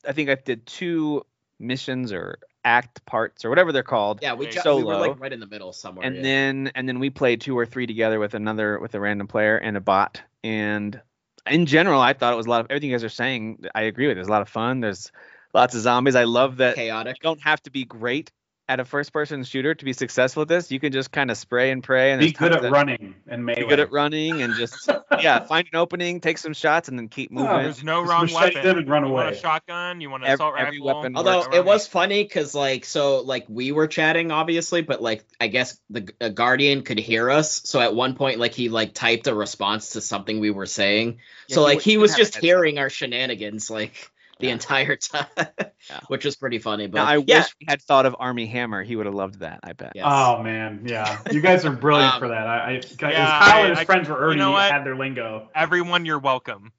I 0.08 0.14
think 0.14 0.30
I 0.30 0.36
did 0.36 0.66
two 0.66 1.24
missions 1.60 2.14
or 2.14 2.40
act 2.64 3.06
parts 3.06 3.44
or 3.46 3.50
whatever 3.50 3.72
they're 3.72 3.84
called. 3.84 4.20
yeah, 4.22 4.34
we, 4.34 4.46
Wait, 4.46 4.54
ju- 4.54 4.76
we 4.76 4.84
were 4.84 4.96
like 4.96 5.20
right 5.20 5.34
in 5.34 5.40
the 5.40 5.48
middle 5.48 5.74
somewhere. 5.74 6.06
and 6.06 6.18
yeah. 6.18 6.22
then 6.22 6.72
and 6.76 6.88
then 6.88 7.00
we 7.00 7.10
played 7.10 7.42
two 7.42 7.58
or 7.58 7.66
three 7.66 7.88
together 7.88 8.20
with 8.20 8.34
another 8.34 8.80
with 8.80 8.94
a 8.96 9.00
random 9.00 9.28
player 9.28 9.58
and 9.58 9.76
a 9.78 9.82
bot 9.82 10.22
and 10.44 11.02
in 11.50 11.66
general 11.66 12.02
i 12.02 12.14
thought 12.14 12.34
it 12.34 12.36
was 12.36 12.46
a 12.46 12.50
lot 12.50 12.60
of 12.62 12.68
everything 12.70 12.90
you 12.90 12.96
guys 12.96 13.04
are 13.06 13.10
saying 13.10 13.64
i 13.74 13.84
agree 13.84 14.08
with 14.08 14.18
there's 14.18 14.28
a 14.28 14.32
lot 14.32 14.42
of 14.42 14.50
fun 14.50 14.82
there's 14.82 15.12
lots 15.54 15.76
of 15.76 15.82
zombies 15.82 16.16
i 16.16 16.26
love 16.26 16.58
that 16.58 16.76
you 16.78 16.84
chaotic. 16.84 17.18
don't 17.22 17.42
have 17.42 17.62
to 17.64 17.72
be 17.72 17.86
great 17.86 18.32
at 18.70 18.80
a 18.80 18.86
first 18.86 19.14
person 19.14 19.44
shooter 19.44 19.74
to 19.74 19.86
be 19.86 19.94
successful 19.94 20.42
at 20.42 20.48
this 20.50 20.72
you 20.72 20.80
can 20.80 20.92
just 20.92 21.12
kind 21.12 21.32
of 21.32 21.38
spray 21.38 21.72
and 21.72 21.84
pray 21.84 22.12
and 22.12 22.20
Be 22.20 22.28
there's 22.32 22.38
good 22.52 22.66
at 22.66 22.70
running 22.72 23.16
and 23.28 23.46
melee. 23.46 23.62
be 23.62 23.68
good 23.68 23.80
at 23.80 23.92
running 23.92 24.42
and 24.42 24.56
just 24.56 24.90
yeah 25.22 25.40
find 25.40 25.68
an 25.72 25.78
opening 25.80 26.20
take 26.20 26.38
some 26.38 26.54
shots 26.54 26.90
and 26.90 27.00
then 27.00 27.08
keep 27.08 27.32
moving 27.32 27.50
Oh, 27.50 27.64
There's 27.64 27.84
no 27.84 28.02
Just 28.02 28.12
wrong 28.12 28.22
machete 28.26 28.56
weapon. 28.56 28.62
them 28.64 28.78
and 28.80 28.90
run 28.90 29.06
You 29.06 29.12
want 29.12 29.28
a 29.28 29.30
away. 29.32 29.40
shotgun? 29.40 30.02
You 30.02 30.10
want 30.10 30.24
an 30.24 30.30
Ev- 30.30 30.34
assault 30.36 30.56
every 30.58 30.80
rifle? 30.80 30.86
weapon 31.02 31.16
Although 31.18 31.44
it 31.54 31.64
was 31.64 31.88
funny 31.88 32.24
because 32.24 32.54
like 32.54 32.84
so 32.86 33.22
like 33.22 33.46
we 33.48 33.72
were 33.72 33.88
chatting 33.88 34.32
obviously, 34.32 34.82
but 34.82 35.02
like 35.02 35.24
I 35.40 35.48
guess 35.48 35.80
the 35.90 36.10
uh, 36.20 36.30
guardian 36.30 36.82
could 36.82 37.00
hear 37.00 37.30
us. 37.32 37.62
So 37.64 37.80
at 37.80 37.96
one 37.96 38.16
point 38.16 38.38
like 38.40 38.54
he 38.54 38.68
like 38.70 38.94
typed 38.94 39.28
a 39.28 39.34
response 39.34 39.92
to 39.92 40.02
something 40.02 40.40
we 40.42 40.52
were 40.52 40.66
saying. 40.66 41.20
Yeah, 41.48 41.56
so 41.56 41.62
he 41.62 41.66
like 41.66 41.76
would- 41.78 41.84
he 41.86 41.92
he 41.92 41.98
was 41.98 42.16
just 42.16 42.36
hearing 42.36 42.80
our 42.80 42.90
shenanigans. 42.90 43.70
Like 43.70 44.12
the 44.40 44.48
Yeah. 44.48 44.54
entire 44.54 44.96
time, 44.96 45.26
Yeah. 45.38 46.00
which 46.08 46.26
was 46.26 46.36
pretty 46.36 46.60
funny. 46.60 46.88
But 46.88 46.98
Now 47.00 47.06
I 47.06 47.16
yeah, 47.26 47.40
wish 47.40 47.56
we 47.60 47.66
had 47.68 47.82
thought 47.82 48.06
of 48.06 48.16
Army 48.20 48.46
Hammer. 48.46 48.84
He 48.84 48.96
would 48.96 49.06
have 49.06 49.16
loved 49.16 49.40
that. 49.40 49.60
I 49.64 49.74
bet. 49.74 49.94
Yes. 49.96 50.06
Oh 50.08 50.42
man, 50.44 50.84
yeah. 50.86 51.20
You 51.32 51.42
guys 51.42 51.66
are 51.66 51.72
brilliant 51.72 52.16
Um, 52.16 52.20
for 52.20 52.28
that. 52.30 52.48
I, 52.48 52.78
I 52.78 52.82
Kyle 52.98 53.12
Yeah, 53.12 53.60
and 53.62 53.70
his 53.70 53.78
I- 53.80 53.82
I- 53.82 53.86
friends 53.86 54.10
were 54.10 54.16
already 54.22 54.40
know 54.40 54.56
had 54.56 54.84
their 54.86 54.96
lingo. 54.96 55.50
Everyone, 55.56 56.06
you're 56.06 56.20
welcome. 56.20 56.72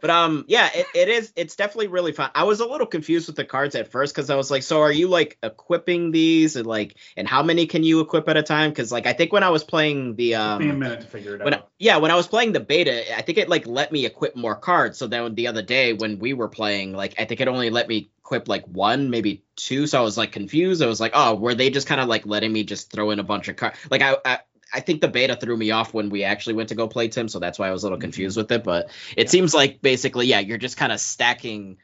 But 0.00 0.10
um, 0.10 0.44
yeah, 0.48 0.68
it, 0.74 0.86
it 0.94 1.08
is. 1.08 1.32
It's 1.36 1.56
definitely 1.56 1.88
really 1.88 2.12
fun. 2.12 2.30
I 2.34 2.44
was 2.44 2.60
a 2.60 2.66
little 2.66 2.86
confused 2.86 3.26
with 3.26 3.36
the 3.36 3.44
cards 3.44 3.74
at 3.74 3.90
first 3.90 4.14
because 4.14 4.30
I 4.30 4.36
was 4.36 4.50
like, 4.50 4.62
so 4.62 4.80
are 4.80 4.92
you 4.92 5.08
like 5.08 5.38
equipping 5.42 6.10
these 6.10 6.56
and 6.56 6.66
like, 6.66 6.96
and 7.16 7.28
how 7.28 7.42
many 7.42 7.66
can 7.66 7.82
you 7.82 8.00
equip 8.00 8.28
at 8.28 8.36
a 8.36 8.42
time? 8.42 8.70
Because 8.70 8.92
like, 8.92 9.06
I 9.06 9.12
think 9.12 9.32
when 9.32 9.42
I 9.42 9.50
was 9.50 9.64
playing 9.64 10.16
the 10.16 10.28
me 10.28 10.32
a 10.34 10.40
um, 10.40 10.78
minute 10.78 11.00
to 11.02 11.06
figure 11.06 11.34
it 11.34 11.42
out. 11.52 11.70
yeah, 11.78 11.96
when 11.98 12.10
I 12.10 12.14
was 12.14 12.26
playing 12.26 12.52
the 12.52 12.60
beta, 12.60 13.16
I 13.16 13.22
think 13.22 13.38
it 13.38 13.48
like 13.48 13.66
let 13.66 13.92
me 13.92 14.06
equip 14.06 14.36
more 14.36 14.54
cards. 14.54 14.98
So 14.98 15.06
then 15.06 15.34
the 15.34 15.48
other 15.48 15.62
day 15.62 15.92
when 15.92 16.18
we 16.18 16.32
were 16.32 16.48
playing, 16.48 16.92
like, 16.92 17.14
I 17.18 17.24
think 17.24 17.40
it 17.40 17.48
only 17.48 17.70
let 17.70 17.88
me 17.88 18.10
equip 18.20 18.48
like 18.48 18.66
one, 18.66 19.10
maybe 19.10 19.44
two. 19.56 19.86
So 19.86 19.98
I 19.98 20.02
was 20.02 20.16
like 20.18 20.32
confused. 20.32 20.82
I 20.82 20.86
was 20.86 21.00
like, 21.00 21.12
oh, 21.14 21.34
were 21.34 21.54
they 21.54 21.70
just 21.70 21.86
kind 21.86 22.00
of 22.00 22.08
like 22.08 22.26
letting 22.26 22.52
me 22.52 22.64
just 22.64 22.90
throw 22.90 23.10
in 23.10 23.18
a 23.18 23.24
bunch 23.24 23.48
of 23.48 23.56
cards? 23.56 23.76
Like 23.90 24.02
I. 24.02 24.16
I 24.24 24.38
I 24.72 24.80
think 24.80 25.00
the 25.00 25.08
beta 25.08 25.36
threw 25.36 25.56
me 25.56 25.70
off 25.70 25.94
when 25.94 26.10
we 26.10 26.24
actually 26.24 26.54
went 26.54 26.68
to 26.70 26.74
go 26.74 26.88
play 26.88 27.08
Tim, 27.08 27.28
so 27.28 27.38
that's 27.38 27.58
why 27.58 27.68
I 27.68 27.70
was 27.70 27.82
a 27.82 27.86
little 27.86 27.98
confused 27.98 28.36
with 28.36 28.50
it. 28.52 28.64
But 28.64 28.90
it 29.16 29.30
seems 29.30 29.54
like 29.54 29.80
basically, 29.80 30.26
yeah, 30.26 30.40
you're 30.40 30.58
just 30.58 30.76
kind 30.76 30.92
of 30.92 31.00
stacking 31.00 31.78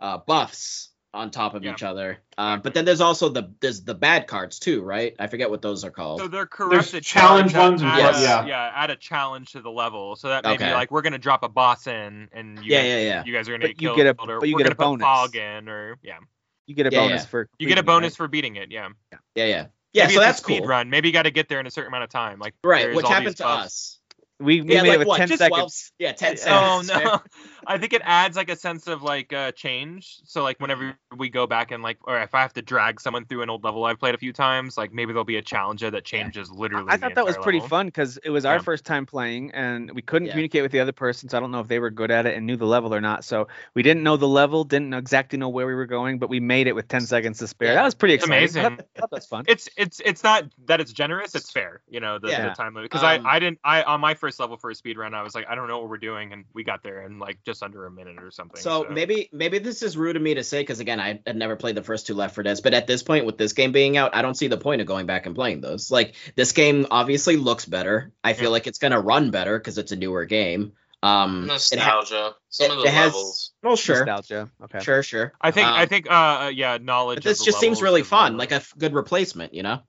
uh, 0.00 0.18
buffs 0.18 0.90
on 1.14 1.30
top 1.30 1.54
of 1.54 1.64
Yeah. 1.64 1.72
each 1.72 1.82
other. 1.82 2.18
Uh, 2.36 2.58
but 2.58 2.74
then 2.74 2.84
there's 2.84 3.00
also 3.00 3.30
the 3.30 3.54
there's 3.60 3.82
the 3.84 3.94
bad 3.94 4.26
cards 4.26 4.58
too, 4.58 4.82
right? 4.82 5.14
I 5.18 5.28
forget 5.28 5.48
what 5.48 5.62
those 5.62 5.82
are 5.84 5.90
called. 5.90 6.20
So 6.20 6.28
they're 6.28 6.44
corrupted 6.44 7.04
challenge 7.04 7.54
cards 7.54 7.80
ones 7.80 7.82
that 7.82 7.98
add, 7.98 8.10
plus- 8.10 8.22
yeah. 8.22 8.44
yeah, 8.44 8.70
add 8.74 8.90
a 8.90 8.96
challenge 8.96 9.52
to 9.52 9.62
the 9.62 9.70
level. 9.70 10.16
So 10.16 10.28
that 10.28 10.44
maybe 10.44 10.64
Okay. 10.64 10.74
like 10.74 10.90
we're 10.90 11.00
gonna 11.00 11.16
drop 11.16 11.42
a 11.42 11.48
boss 11.48 11.86
in, 11.86 12.28
and 12.32 12.58
you 12.58 12.72
yeah, 12.72 12.82
guys, 12.82 12.88
yeah, 12.88 12.98
yeah. 12.98 13.24
you 13.24 13.32
guys 13.32 13.48
are 13.48 13.52
gonna 13.52 13.62
But 13.64 13.68
get 13.68 13.80
you 13.82 13.88
killed, 13.88 13.96
get 13.96 14.06
a- 14.08 14.22
or 14.30 14.40
but 14.40 14.48
you 14.50 14.54
we're 14.56 14.58
get 14.64 14.66
a 14.72 14.74
gonna 14.74 14.90
put 14.90 14.98
bonus. 14.98 15.04
fog 15.04 15.36
in, 15.36 15.68
or 15.70 15.96
yeah, 16.02 16.18
You 16.66 16.74
get 16.74 16.86
a 16.86 16.90
Yeah, 16.92 16.98
bonus 17.00 17.22
yeah. 17.22 17.26
for. 17.28 17.48
you 17.58 17.66
get 17.66 17.78
a 17.78 17.80
completing 17.80 17.82
it, 17.82 17.86
bonus 17.86 18.12
right? 18.12 18.16
for 18.16 18.28
beating 18.28 18.56
it. 18.56 18.70
Yeah, 18.70 18.88
Yeah, 19.34 19.44
yeah. 19.46 19.66
Yeah, 19.96 20.04
Maybe 20.04 20.14
so 20.14 20.20
it's 20.20 20.26
that's 20.26 20.40
a 20.40 20.44
speed 20.44 20.60
cool. 20.60 20.68
run. 20.68 20.90
Maybe 20.90 21.08
you 21.08 21.12
got 21.14 21.22
to 21.22 21.30
get 21.30 21.48
there 21.48 21.58
in 21.58 21.66
a 21.66 21.70
certain 21.70 21.88
amount 21.88 22.04
of 22.04 22.10
time. 22.10 22.38
Like 22.38 22.54
Right, 22.62 22.84
there's 22.84 22.96
which 22.96 23.06
all 23.06 23.12
happened 23.12 23.36
to 23.38 23.46
us. 23.46 23.98
We, 24.38 24.60
we 24.60 24.74
Yeah, 24.74 24.82
made 24.82 24.88
like 24.90 24.94
it 24.96 24.98
with 24.98 25.08
what? 25.08 25.16
10 25.16 25.28
Just 25.28 25.38
seconds. 25.38 25.92
12 25.98 26.18
yeah, 26.18 26.34
10 26.34 26.36
Oh 26.48 26.82
no! 26.84 27.18
I 27.66 27.78
think 27.78 27.92
it 27.92 28.02
adds 28.04 28.36
like 28.36 28.48
a 28.50 28.56
sense 28.56 28.86
of 28.86 29.02
like 29.02 29.32
uh, 29.32 29.52
change. 29.52 30.18
So 30.24 30.42
like 30.42 30.60
whenever 30.60 30.96
we 31.16 31.28
go 31.28 31.46
back 31.46 31.70
and 31.72 31.82
like, 31.82 31.98
or 32.04 32.20
if 32.20 32.34
I 32.34 32.40
have 32.42 32.52
to 32.54 32.62
drag 32.62 33.00
someone 33.00 33.24
through 33.26 33.42
an 33.42 33.50
old 33.50 33.64
level 33.64 33.84
I've 33.84 33.98
played 33.98 34.14
a 34.14 34.18
few 34.18 34.32
times, 34.32 34.76
like 34.76 34.92
maybe 34.92 35.12
there'll 35.12 35.24
be 35.24 35.36
a 35.36 35.42
challenge 35.42 35.80
there 35.80 35.90
that 35.90 36.04
changes 36.04 36.50
literally. 36.50 36.86
I 36.90 36.96
thought 36.96 37.14
that 37.14 37.24
was 37.24 37.36
pretty 37.38 37.58
level. 37.58 37.68
fun 37.68 37.86
because 37.86 38.18
it 38.18 38.30
was 38.30 38.44
our 38.44 38.54
Yeah. 38.56 38.62
first 38.62 38.84
time 38.84 39.06
playing 39.06 39.50
and 39.52 39.90
we 39.92 40.02
couldn't 40.02 40.26
Yeah. 40.26 40.32
communicate 40.32 40.62
with 40.62 40.72
the 40.72 40.80
other 40.80 40.92
person. 40.92 41.28
So 41.28 41.36
I 41.36 41.40
don't 41.40 41.50
know 41.50 41.60
if 41.60 41.68
they 41.68 41.78
were 41.78 41.90
good 41.90 42.10
at 42.10 42.26
it 42.26 42.36
and 42.36 42.46
knew 42.46 42.56
the 42.56 42.66
level 42.66 42.94
or 42.94 43.00
not. 43.00 43.24
So 43.24 43.48
we 43.74 43.82
didn't 43.82 44.02
know 44.02 44.16
the 44.16 44.28
level, 44.28 44.64
didn't 44.64 44.90
know 44.90 44.98
exactly 44.98 45.38
know 45.38 45.48
where 45.48 45.66
we 45.66 45.74
were 45.74 45.86
going, 45.86 46.18
but 46.18 46.30
we 46.30 46.40
made 46.40 46.66
it 46.68 46.74
with 46.74 46.88
10 46.88 47.02
seconds 47.02 47.38
to 47.38 47.46
spare. 47.48 47.68
Yeah. 47.68 47.74
That 47.74 47.84
was 47.84 47.94
pretty 47.94 48.14
exciting. 48.14 48.34
I 48.34 48.38
amazing. 48.38 48.62
thought, 48.62 48.72
I 48.72 49.00
thought 49.00 49.10
that 49.10 49.16
was 49.16 49.26
fun. 49.26 49.44
It's 49.48 49.68
it's 49.76 50.00
it's 50.04 50.22
not 50.22 50.44
that 50.66 50.80
it's 50.80 50.92
generous. 50.92 51.34
It's 51.34 51.50
fair. 51.50 51.80
You 51.88 52.00
know 52.00 52.18
the, 52.18 52.28
the 52.28 52.54
time 52.56 52.74
limit 52.74 52.90
because 52.90 53.02
Um, 53.02 53.26
I 53.26 53.36
I 53.36 53.38
didn't 53.38 53.58
I 53.64 53.82
on 53.82 54.00
my 54.00 54.14
first 54.14 54.38
level 54.40 54.56
for 54.56 54.70
a 54.70 54.74
speed 54.74 54.98
run 54.98 55.14
I 55.14 55.22
was 55.22 55.34
like 55.34 55.46
I 55.48 55.54
don't 55.54 55.68
know 55.68 55.78
what 55.78 55.88
we're 55.88 55.98
doing 55.98 56.32
and 56.32 56.44
we 56.54 56.64
got 56.64 56.82
there 56.82 57.00
and 57.00 57.18
like 57.18 57.38
just 57.44 57.55
under 57.62 57.86
a 57.86 57.90
minute 57.90 58.22
or 58.22 58.30
something. 58.30 58.60
So 58.60 58.86
maybe 58.90 59.28
maybe 59.32 59.58
this 59.58 59.82
is 59.82 59.96
rude 59.96 60.16
of 60.16 60.22
me 60.22 60.34
to 60.34 60.44
say 60.44 60.60
because 60.62 60.80
again 60.80 61.00
I 61.00 61.20
had 61.26 61.36
never 61.36 61.56
played 61.56 61.74
the 61.76 61.82
first 61.82 62.06
two 62.06 62.14
Left 62.14 62.34
4 62.34 62.44
Dead's, 62.44 62.60
but 62.60 62.74
at 62.74 62.86
this 62.86 63.02
point 63.02 63.26
with 63.26 63.38
this 63.38 63.52
game 63.52 63.72
being 63.72 63.96
out, 63.96 64.14
I 64.14 64.22
don't 64.22 64.34
see 64.36 64.48
the 64.48 64.58
point 64.58 64.80
of 64.80 64.86
going 64.86 65.06
back 65.06 65.26
and 65.26 65.34
playing 65.34 65.60
those. 65.60 65.90
Like 65.90 66.14
this 66.34 66.52
game 66.52 66.86
obviously 66.90 67.36
looks 67.36 67.64
better. 67.64 68.12
I 68.24 68.32
feel 68.32 68.44
Yeah. 68.44 68.50
like 68.50 68.66
it's 68.66 68.78
gonna 68.78 69.00
run 69.00 69.30
better 69.30 69.58
because 69.58 69.78
it's 69.78 69.92
a 69.92 69.96
newer 69.96 70.24
game. 70.24 70.72
Um, 71.02 71.44
it 71.44 71.78
ha- 71.78 72.00
Nostalgia. 72.00 72.34
Some 72.48 72.70
of 72.70 72.78
the 72.78 72.84
it 72.84 72.90
has- 72.94 73.12
levels. 73.12 73.52
well, 73.62 73.76
sure, 73.76 74.04
Nostalgia. 74.04 74.50
Okay. 74.64 74.80
sure, 74.80 75.02
sure. 75.02 75.32
I 75.40 75.50
think 75.50 75.68
I 75.68 75.82
Um, 75.82 75.88
think 75.88 76.10
uh 76.10 76.12
uh, 76.14 76.52
yeah 76.54 76.78
knowledge. 76.80 77.18
But 77.18 77.24
this 77.24 77.40
of 77.40 77.44
the 77.44 77.50
just 77.52 77.60
seems 77.60 77.82
really 77.82 78.02
fun, 78.02 78.36
like 78.38 78.50
a 78.52 78.56
f- 78.56 78.72
good 78.76 78.94
replacement, 78.94 79.54
you 79.54 79.62
know? 79.62 79.80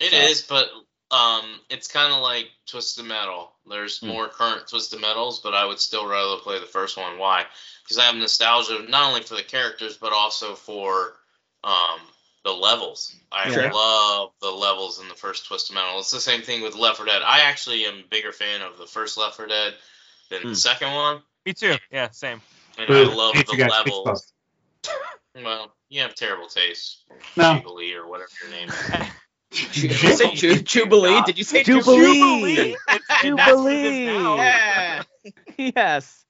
It 0.00 0.10
So- 0.12 0.16
is, 0.16 0.42
but 0.42 0.68
um, 1.10 1.60
it's 1.70 1.88
kind 1.88 2.12
of 2.12 2.20
like 2.22 2.48
Twisted 2.66 3.04
Metal. 3.06 3.52
There's 3.68 3.98
Hmm. 4.00 4.08
more 4.08 4.28
current 4.28 4.68
Twisted 4.68 5.00
Metals, 5.00 5.40
but 5.40 5.54
I 5.54 5.64
would 5.64 5.80
still 5.80 6.06
rather 6.06 6.36
play 6.42 6.58
the 6.60 6.66
first 6.66 6.96
one. 6.96 7.18
Why? 7.18 7.46
Because 7.84 7.98
I 7.98 8.04
have 8.04 8.14
nostalgia 8.16 8.84
not 8.88 9.08
only 9.08 9.22
for 9.22 9.34
the 9.34 9.42
characters, 9.42 9.96
but 9.96 10.12
also 10.12 10.54
for 10.54 11.14
um, 11.64 12.00
the 12.44 12.52
levels. 12.52 13.14
I 13.32 13.50
Sure. 13.50 13.72
love 13.72 14.32
the 14.40 14.50
levels 14.50 15.00
in 15.00 15.08
the 15.08 15.14
first 15.14 15.46
Twisted 15.46 15.74
Metal. 15.74 15.98
It's 15.98 16.10
the 16.10 16.20
same 16.20 16.42
thing 16.42 16.62
with 16.62 16.74
Left 16.76 16.98
4 16.98 17.06
Dead. 17.06 17.22
I 17.22 17.40
actually 17.40 17.84
am 17.86 17.98
a 17.98 18.08
bigger 18.08 18.32
fan 18.32 18.62
of 18.62 18.78
the 18.78 18.86
first 18.86 19.16
Left 19.18 19.36
4 19.36 19.46
Dead 19.46 19.74
than 20.30 20.42
Hmm. 20.42 20.48
the 20.50 20.54
second 20.56 20.92
one, 20.94 21.22
Me 21.46 21.52
too. 21.54 21.76
Yeah, 21.90 22.10
same. 22.10 22.40
and 22.76 22.86
Boo. 22.86 22.94
I 23.10 23.14
love 23.14 23.34
the 23.34 23.40
you 23.40 23.44
guys. 23.58 23.72
Fix 23.72 23.72
levels. 23.72 24.32
Well, 25.34 25.74
you 25.88 26.02
have 26.02 26.14
terrible 26.14 26.48
taste, 26.48 27.04
No. 27.36 27.56
Jubilee 27.56 27.94
or 27.94 28.06
whatever 28.06 28.30
your 28.42 28.50
name 28.50 28.68
is. 28.68 28.90
Did 29.50 29.74
you 29.74 29.90
say 30.12 30.34
Ju- 30.34 30.62
Jubilee? 30.62 31.22
Did 31.22 31.38
you 31.38 31.44
say 31.44 31.62
Jubilee. 31.62 32.72
It's- 32.72 33.02
and 33.24 33.38
that's 33.38 33.56
what 33.56 33.72
it 33.72 33.84
is 33.84 33.98
Jubilee. 34.08 34.36
Yeah. 34.36 35.02
yes. 35.56 36.24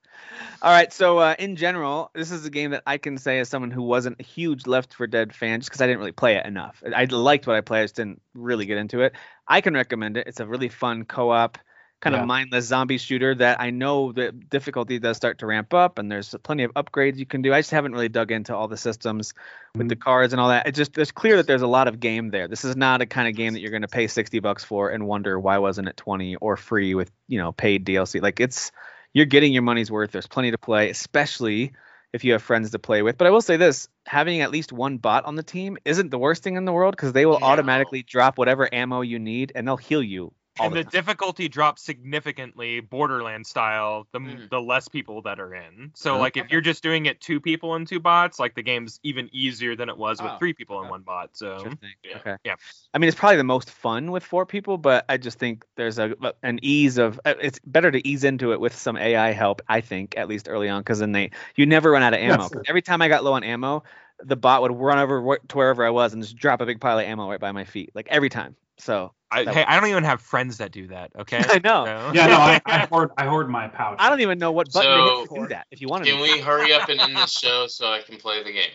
All 0.62 0.70
right. 0.70 0.92
So 0.92 1.18
uh, 1.18 1.34
in 1.38 1.56
general, 1.56 2.10
this 2.14 2.30
is 2.30 2.44
a 2.44 2.50
game 2.50 2.70
that 2.72 2.82
I 2.86 2.98
can 2.98 3.18
say 3.18 3.38
as 3.40 3.48
someone 3.48 3.70
who 3.70 3.82
wasn't 3.82 4.20
a 4.20 4.22
huge 4.24 4.66
Left 4.66 4.94
4 4.94 5.06
Dead 5.06 5.34
fan, 5.34 5.60
just 5.60 5.70
because 5.70 5.80
I 5.80 5.86
didn't 5.86 5.98
really 5.98 6.12
play 6.12 6.36
it 6.36 6.46
enough. 6.46 6.82
I 6.94 7.04
liked 7.04 7.46
what 7.46 7.56
I 7.56 7.60
played, 7.60 7.80
I 7.80 7.84
just 7.84 7.96
didn't 7.96 8.20
really 8.34 8.66
get 8.66 8.78
into 8.78 9.00
it. 9.02 9.14
I 9.46 9.60
can 9.60 9.74
recommend 9.74 10.16
it. 10.16 10.26
It's 10.26 10.40
a 10.40 10.46
really 10.46 10.68
fun 10.68 11.04
co-op, 11.04 11.58
kind 12.00 12.14
Yeah. 12.14 12.20
of 12.20 12.26
mindless 12.26 12.66
zombie 12.66 12.98
shooter 12.98 13.34
that 13.34 13.60
I 13.60 13.70
know 13.70 14.12
the 14.12 14.30
difficulty 14.32 14.98
does 14.98 15.16
start 15.16 15.38
to 15.38 15.46
ramp 15.46 15.74
up, 15.74 15.98
and 15.98 16.10
there's 16.10 16.34
plenty 16.42 16.62
of 16.64 16.72
upgrades 16.74 17.16
you 17.16 17.26
can 17.26 17.42
do. 17.42 17.52
I 17.52 17.60
just 17.60 17.70
haven't 17.72 17.92
really 17.92 18.08
dug 18.08 18.30
into 18.30 18.54
all 18.54 18.68
the 18.68 18.76
systems 18.76 19.34
with 19.74 19.88
the 19.88 19.96
mm. 19.96 20.00
cards 20.00 20.32
and 20.32 20.40
all 20.40 20.48
that. 20.50 20.66
It 20.66 20.74
just 20.74 20.96
it's 20.96 21.10
clear 21.10 21.36
that 21.36 21.46
there's 21.46 21.62
a 21.62 21.66
lot 21.66 21.88
of 21.88 22.00
game 22.00 22.30
there. 22.30 22.46
This 22.48 22.64
is 22.64 22.76
not 22.76 23.00
a 23.02 23.06
kind 23.06 23.28
of 23.28 23.34
game 23.34 23.54
that 23.54 23.60
you're 23.60 23.70
going 23.70 23.82
to 23.82 23.88
pay 23.88 24.06
60 24.06 24.38
bucks 24.40 24.64
for 24.64 24.90
and 24.90 25.06
wonder 25.06 25.38
why 25.40 25.58
wasn't 25.58 25.88
it 25.88 25.96
20 25.96 26.36
or 26.36 26.56
free 26.56 26.94
with 26.94 27.10
you 27.26 27.38
know 27.38 27.52
paid 27.52 27.84
DLC. 27.84 28.22
Like 28.22 28.40
it's 28.40 28.70
you're 29.12 29.26
getting 29.26 29.52
your 29.52 29.62
money's 29.62 29.90
worth. 29.90 30.12
There's 30.12 30.26
plenty 30.26 30.50
to 30.52 30.58
play, 30.58 30.90
especially 30.90 31.72
if 32.12 32.24
you 32.24 32.32
have 32.32 32.42
friends 32.42 32.70
to 32.70 32.78
play 32.78 33.02
with. 33.02 33.18
But 33.18 33.26
I 33.26 33.30
will 33.30 33.42
say 33.42 33.56
this: 33.56 33.88
having 34.06 34.40
at 34.40 34.50
least 34.50 34.72
one 34.72 34.98
bot 34.98 35.24
on 35.24 35.34
the 35.34 35.42
team 35.42 35.78
isn't 35.84 36.10
the 36.10 36.18
worst 36.18 36.42
thing 36.42 36.56
in 36.56 36.64
the 36.64 36.72
world 36.72 36.94
because 36.94 37.12
they 37.12 37.26
will 37.26 37.40
No. 37.40 37.46
automatically 37.46 38.02
drop 38.02 38.38
whatever 38.38 38.72
ammo 38.72 39.00
you 39.00 39.18
need 39.18 39.52
and 39.54 39.66
they'll 39.66 39.76
heal 39.76 40.02
you. 40.02 40.32
All 40.58 40.66
and 40.66 40.76
the 40.76 40.84
the 40.84 40.90
difficulty 40.90 41.48
drops 41.48 41.82
significantly 41.82 42.80
borderland 42.80 43.46
style 43.46 44.06
the, 44.12 44.18
Mm. 44.18 44.48
the 44.50 44.60
less 44.60 44.88
people 44.88 45.22
that 45.22 45.38
are 45.40 45.54
in 45.54 45.90
so 45.94 46.14
Mhm. 46.14 46.18
like 46.18 46.36
if 46.36 46.50
you're 46.50 46.60
just 46.60 46.82
doing 46.82 47.06
it 47.06 47.20
two 47.20 47.40
people 47.40 47.74
and 47.74 47.86
two 47.86 48.00
bots 48.00 48.38
like 48.38 48.54
the 48.54 48.62
game's 48.62 48.98
even 49.02 49.28
easier 49.32 49.76
than 49.76 49.88
it 49.88 49.96
was 49.96 50.20
with 50.22 50.32
Oh, 50.32 50.38
three 50.38 50.52
people 50.52 50.80
in 50.80 50.82
okay. 50.86 50.90
one 50.90 51.02
bot 51.02 51.30
so 51.36 51.78
Yeah. 52.04 52.16
Okay. 52.16 52.36
Yeah. 52.44 52.54
I 52.94 52.98
mean, 52.98 53.08
it's 53.08 53.18
probably 53.18 53.36
the 53.36 53.44
most 53.44 53.70
fun 53.70 54.10
with 54.10 54.24
four 54.24 54.46
people, 54.46 54.78
but 54.78 55.04
I 55.08 55.18
just 55.18 55.38
think 55.38 55.64
there's 55.76 55.98
a 55.98 56.14
an 56.42 56.58
ease 56.62 56.98
of 56.98 57.20
uh, 57.24 57.34
it's 57.40 57.58
better 57.66 57.90
to 57.90 58.06
ease 58.08 58.24
into 58.24 58.52
it 58.52 58.60
with 58.60 58.74
some 58.74 58.96
AI 58.96 59.30
help. 59.32 59.60
I 59.68 59.80
think 59.80 60.16
at 60.16 60.28
least 60.28 60.48
early 60.48 60.68
on, 60.68 60.80
because 60.80 60.98
then 60.98 61.12
they 61.12 61.30
you 61.56 61.66
never 61.66 61.90
run 61.90 62.02
out 62.02 62.14
of 62.14 62.20
ammo. 62.20 62.44
Yes. 62.44 62.48
'Cause 62.48 62.62
Every 62.66 62.82
time 62.82 63.02
I 63.02 63.08
got 63.08 63.24
low 63.24 63.34
on 63.34 63.44
ammo, 63.44 63.82
the 64.20 64.36
bot 64.36 64.62
would 64.62 64.72
run 64.72 64.98
over 64.98 65.38
to 65.48 65.56
wherever 65.56 65.84
I 65.84 65.90
was 65.90 66.14
and 66.14 66.22
just 66.22 66.36
drop 66.36 66.60
a 66.60 66.66
big 66.66 66.80
pile 66.80 66.98
of 66.98 67.04
ammo 67.04 67.28
right 67.30 67.40
by 67.40 67.52
my 67.52 67.64
feet, 67.64 67.90
like 67.94 68.08
every 68.08 68.28
time. 68.30 68.56
So 68.78 69.12
I, 69.30 69.44
That 69.44 69.54
hey 69.54 69.64
i 69.68 69.78
don't 69.78 69.90
even 69.90 70.04
have 70.04 70.20
friends 70.22 70.56
that 70.58 70.72
do 70.72 70.86
that 70.88 71.10
okay 71.18 71.38
I 71.48 71.60
know. 71.62 71.84
So- 71.84 72.12
Yeah, 72.14 72.26
no, 72.28 72.36
I, 72.36 72.60
I 72.64 72.78
hoard 72.90 73.10
I 73.18 73.26
hoard 73.26 73.50
my 73.50 73.68
pouch. 73.68 73.96
I 73.98 74.08
don't 74.08 74.20
even 74.20 74.38
know 74.38 74.52
what 74.52 74.72
button 74.72 74.90
to 74.90 74.96
So- 74.96 75.20
hit 75.20 75.28
to 75.28 75.34
do 75.42 75.48
that. 75.48 75.66
If 75.70 75.80
you 75.80 75.88
want 75.88 76.04
to, 76.04 76.10
Can 76.10 76.20
we 76.22 76.40
hurry 76.40 76.72
up 76.72 76.88
and 76.88 76.98
end 77.00 77.16
this 77.16 77.32
show 77.32 77.66
so 77.66 77.92
I 77.92 78.00
can 78.00 78.16
play 78.16 78.42
the 78.42 78.52
game? 78.52 78.70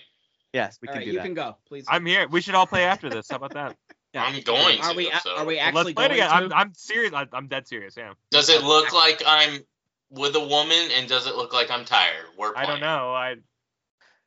Yes, 0.54 0.78
we 0.82 0.88
All 0.88 0.93
can 0.93 0.99
right, 0.99 1.06
do 1.06 1.12
you 1.12 1.18
that. 1.18 1.24
can 1.24 1.34
go, 1.34 1.58
please. 1.68 1.86
i'm 1.88 2.06
here 2.06 2.28
we 2.28 2.39
should 2.41 2.54
all 2.56 2.68
play 2.68 2.84
after 2.84 3.10
this 3.10 3.28
how 3.30 3.38
about 3.38 3.54
that 3.54 3.76
Yeah. 4.14 4.26
I'm 4.26 4.39
going 4.41 4.78
to. 4.78 4.84
are 4.84 4.93
we 4.93 5.10
a- 5.10 5.20
so. 5.22 5.36
are 5.38 5.43
we 5.45 5.56
Well, 5.56 5.66
actually 5.66 5.84
let's 5.86 5.93
play 5.95 6.06
it 6.06 6.10
going 6.10 6.12
again 6.20 6.30
to? 6.30 6.36
I'm, 6.36 6.68
I'm 6.68 6.74
serious 6.76 7.14
I, 7.14 7.26
i'm 7.34 7.47
dead 7.47 7.68
serious 7.68 7.95
yeah 7.97 8.14
Does 8.30 8.49
it 8.49 8.64
look 8.64 8.93
like 8.93 9.24
I'm 9.26 9.62
with 10.12 10.36
a 10.36 10.39
woman 10.39 10.89
and 10.95 11.10
does 11.10 11.26
it 11.26 11.36
look 11.36 11.51
like 11.54 11.72
I'm 11.72 11.84
tired? 11.86 12.26
We're 12.38 12.56
i 12.56 12.68
don't 12.68 12.80
know 12.80 13.12
i 13.12 13.34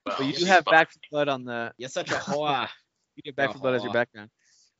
Well, 0.05 0.17
But 0.19 0.27
you 0.27 0.33
do 0.33 0.45
have 0.47 0.65
fine. 0.65 0.75
Back 0.75 0.91
4 0.93 1.01
Blood 1.13 1.29
on 1.29 1.45
the 1.45 1.73
You're 1.79 1.89
such 1.89 2.11
a 2.11 2.19
hoa. 2.19 2.69
You 3.15 3.23
get 3.23 3.37
Back 3.37 3.53
4 3.53 3.61
Blood 3.61 3.75
as 3.77 3.85
your 3.85 3.93
background. 3.93 4.31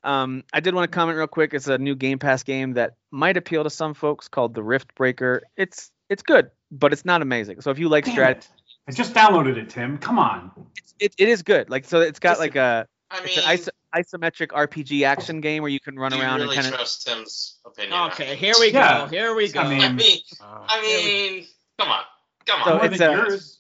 Um, 0.07 0.45
I 0.53 0.61
did 0.61 0.75
want 0.75 0.91
to 0.91 0.95
comment 0.95 1.19
real 1.19 1.27
quick. 1.27 1.53
It's 1.53 1.67
a 1.67 1.79
new 1.79 1.95
Game 1.97 2.19
Pass 2.19 2.43
game 2.45 2.75
that 2.75 2.95
might 3.11 3.37
appeal 3.37 3.65
to 3.65 3.71
some 3.71 3.93
folks 3.95 4.29
called 4.29 4.55
The 4.55 4.63
Riftbreaker. 4.63 5.41
It's 5.57 5.91
it's 6.09 6.23
good, 6.23 6.51
but 6.71 6.93
it's 6.93 7.05
not 7.05 7.23
amazing. 7.23 7.61
So 7.61 7.71
if 7.71 7.79
you 7.79 7.89
like 7.89 8.05
Damn 8.05 8.15
strategy, 8.15 8.49
it. 8.49 8.63
I 8.89 8.93
just 8.93 9.13
downloaded 9.15 9.57
it, 9.57 9.69
Tim. 9.69 9.99
Come 9.99 10.19
on. 10.21 10.53
it's, 10.77 10.95
it, 11.01 11.15
it 11.19 11.29
is 11.29 11.43
good. 11.43 11.69
Like 11.71 11.85
so, 11.85 12.01
it's 12.01 12.21
got 12.21 12.39
Listen, 12.39 12.43
like 12.45 12.57
a 12.57 12.87
I 13.11 13.19
it's 13.25 13.37
an 13.37 13.43
iso- 13.43 14.21
isometric 14.21 14.49
RPG 14.49 15.03
action 15.05 15.41
game 15.41 15.63
where 15.63 15.71
you 15.71 15.81
can 15.81 15.97
run 15.97 16.13
do 16.13 16.19
you 16.19 16.23
around 16.23 16.41
really 16.41 16.55
and 16.57 16.63
kind 16.63 16.75
of. 16.75 16.79
trust 16.79 17.07
Tim's 17.07 17.57
opinion? 17.67 17.99
Okay, 18.13 18.33
it? 18.33 18.39
here 18.39 18.55
we 18.61 18.71
go. 18.71 18.79
Yeah. 18.79 19.09
Here 19.09 19.35
we 19.35 19.49
go. 19.49 19.61
I 19.61 19.69
mean- 19.69 19.83
I 19.83 19.93
mean, 19.93 20.19
uh, 20.41 20.65
I 20.69 20.83
mean, 20.83 21.47
come 21.79 21.89
on, 21.89 22.05
come 22.47 22.63
on. 22.63 22.77
More 22.77 22.85
it's 22.87 23.01
a- 23.01 23.13
yours. 23.13 23.59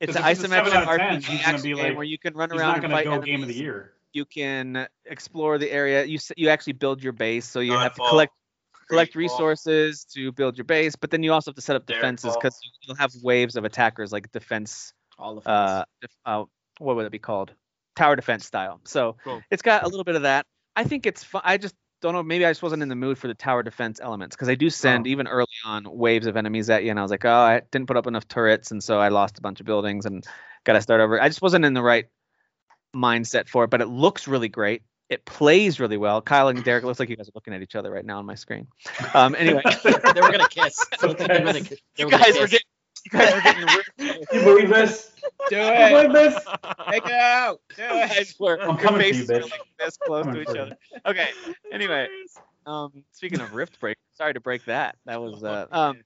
It's 0.00 0.16
an 0.16 0.22
if 0.24 0.30
it's 0.30 0.40
a 0.44 0.48
seven 0.48 0.50
isometric 0.72 0.72
out 0.74 0.98
10, 0.98 1.22
RPG 1.22 1.40
action 1.44 1.62
be 1.62 1.74
game 1.74 1.84
like- 1.84 1.96
where 1.96 2.04
you 2.04 2.18
can 2.18 2.34
run 2.34 2.50
He's 2.50 2.58
around 2.60 2.68
not 2.68 2.74
and 2.78 2.82
gonna 2.82 2.94
fight 2.94 3.04
go 3.04 3.12
enemies. 3.12 3.26
game 3.26 3.42
of 3.42 3.48
the 3.48 3.54
year. 3.54 3.92
You 4.14 4.24
can 4.24 4.88
explore 5.04 5.58
the 5.58 5.70
area. 5.70 6.04
You 6.04 6.18
you 6.36 6.48
actually 6.48 6.74
build 6.74 7.02
your 7.02 7.12
base, 7.12 7.46
so 7.46 7.60
you 7.60 7.72
Not 7.72 7.82
have 7.82 7.94
to 7.94 8.00
collect 8.08 8.32
collect 8.88 9.12
Great 9.12 9.14
ball. 9.14 9.22
resources 9.22 10.04
to 10.14 10.32
build 10.32 10.56
your 10.56 10.64
base, 10.64 10.94
but 10.96 11.10
then 11.10 11.22
you 11.22 11.32
also 11.32 11.50
have 11.50 11.56
to 11.56 11.62
set 11.62 11.74
up 11.76 11.84
defenses 11.86 12.34
because 12.36 12.58
you'll 12.82 12.96
have 12.96 13.12
waves 13.22 13.56
of 13.56 13.64
attackers 13.64 14.12
like 14.12 14.30
defense 14.32 14.92
All 15.18 15.38
of 15.38 15.46
uh, 15.46 15.84
uh 16.24 16.44
what 16.78 16.96
would 16.96 17.06
it 17.06 17.12
be 17.12 17.18
called 17.18 17.52
tower 17.96 18.16
defense 18.16 18.44
style 18.44 18.80
so 18.84 19.16
Cool. 19.22 19.40
it's 19.50 19.62
got 19.62 19.84
a 19.84 19.86
little 19.88 20.02
bit 20.02 20.16
of 20.16 20.22
that 20.22 20.44
i 20.74 20.82
think 20.82 21.06
it's 21.06 21.22
fun 21.22 21.42
i 21.44 21.56
just 21.56 21.74
don't 22.02 22.12
know 22.12 22.22
maybe 22.24 22.44
i 22.44 22.50
just 22.50 22.62
wasn't 22.62 22.82
in 22.82 22.88
the 22.88 22.96
mood 22.96 23.16
for 23.16 23.28
the 23.28 23.34
tower 23.34 23.62
defense 23.62 24.00
elements 24.02 24.34
because 24.34 24.48
i 24.48 24.56
do 24.56 24.68
send 24.68 25.06
Oh. 25.06 25.10
even 25.10 25.28
early 25.28 25.46
on 25.64 25.84
waves 25.88 26.26
of 26.26 26.36
enemies 26.36 26.68
at 26.70 26.82
you 26.82 26.90
and 26.90 26.98
i 26.98 27.02
was 27.02 27.10
like 27.12 27.24
oh 27.24 27.30
i 27.30 27.62
didn't 27.70 27.86
put 27.86 27.96
up 27.96 28.08
enough 28.08 28.26
turrets 28.26 28.72
and 28.72 28.82
so 28.82 28.98
i 28.98 29.08
lost 29.08 29.38
a 29.38 29.42
bunch 29.42 29.60
of 29.60 29.66
buildings 29.66 30.04
and 30.06 30.26
gotta 30.64 30.80
start 30.80 31.00
over 31.00 31.20
i 31.22 31.28
just 31.28 31.40
wasn't 31.40 31.64
in 31.64 31.72
the 31.74 31.82
right 31.82 32.06
mindset 32.94 33.48
for 33.48 33.64
it 33.64 33.70
but 33.70 33.80
it 33.80 33.86
looks 33.88 34.26
really 34.28 34.48
great 34.48 34.82
it 35.10 35.24
plays 35.24 35.78
really 35.80 35.96
well 35.96 36.22
kyle 36.22 36.48
and 36.48 36.64
derek 36.64 36.82
it 36.82 36.86
looks 36.86 36.98
like 37.00 37.08
you 37.10 37.16
guys 37.16 37.28
are 37.28 37.32
looking 37.34 37.52
at 37.54 37.62
each 37.62 37.74
other 37.74 37.90
right 37.90 38.04
now 38.06 38.18
on 38.18 38.26
my 38.26 38.34
screen 38.34 38.66
um 39.14 39.34
anyway 39.34 39.62
they 39.84 40.20
were 40.20 40.30
gonna 40.30 40.48
kiss. 40.48 40.84
I 40.92 40.96
don't 41.06 41.18
they 41.18 41.24
were 41.26 41.44
gonna, 41.44 41.60
they 41.60 41.78
you 41.96 42.04
were 42.06 42.10
gonna 42.10 42.24
guys 42.24 42.38
were 42.38 42.46
getting 42.46 42.66
you 43.04 43.10
guys 43.10 43.34
were 43.34 43.40
getting 43.42 43.66
weird 43.66 44.26
you 44.32 44.40
believe 44.42 44.68
this? 44.70 45.10
do 45.50 45.56
it. 45.58 45.90
You 45.90 45.96
believe 45.96 46.12
this? 46.12 46.44
Take 46.90 47.06
it 47.06 47.12
out. 47.12 47.60
Do 47.76 47.82
it. 47.82 48.10
I 48.10 48.22
swear. 48.24 48.60
I'm 48.62 48.68
Your 48.70 48.78
coming 48.78 49.00
for 49.00 49.06
you, 49.06 49.12
faces 49.12 49.30
bitch. 49.30 49.50
like 49.50 49.60
this 49.78 49.96
close 49.98 50.24
to 50.26 50.40
each 50.40 50.48
you. 50.48 50.60
other. 50.60 50.76
Okay. 51.06 51.28
Anyway, 51.72 52.08
um, 52.66 53.04
speaking 53.12 53.40
of 53.40 53.52
Rift 53.54 53.78
Break, 53.80 53.96
sorry 54.14 54.34
to 54.34 54.40
break 54.40 54.64
that. 54.66 54.96
That 55.06 55.20
was 55.20 55.42
uh, 55.44 55.66
um. 55.70 56.00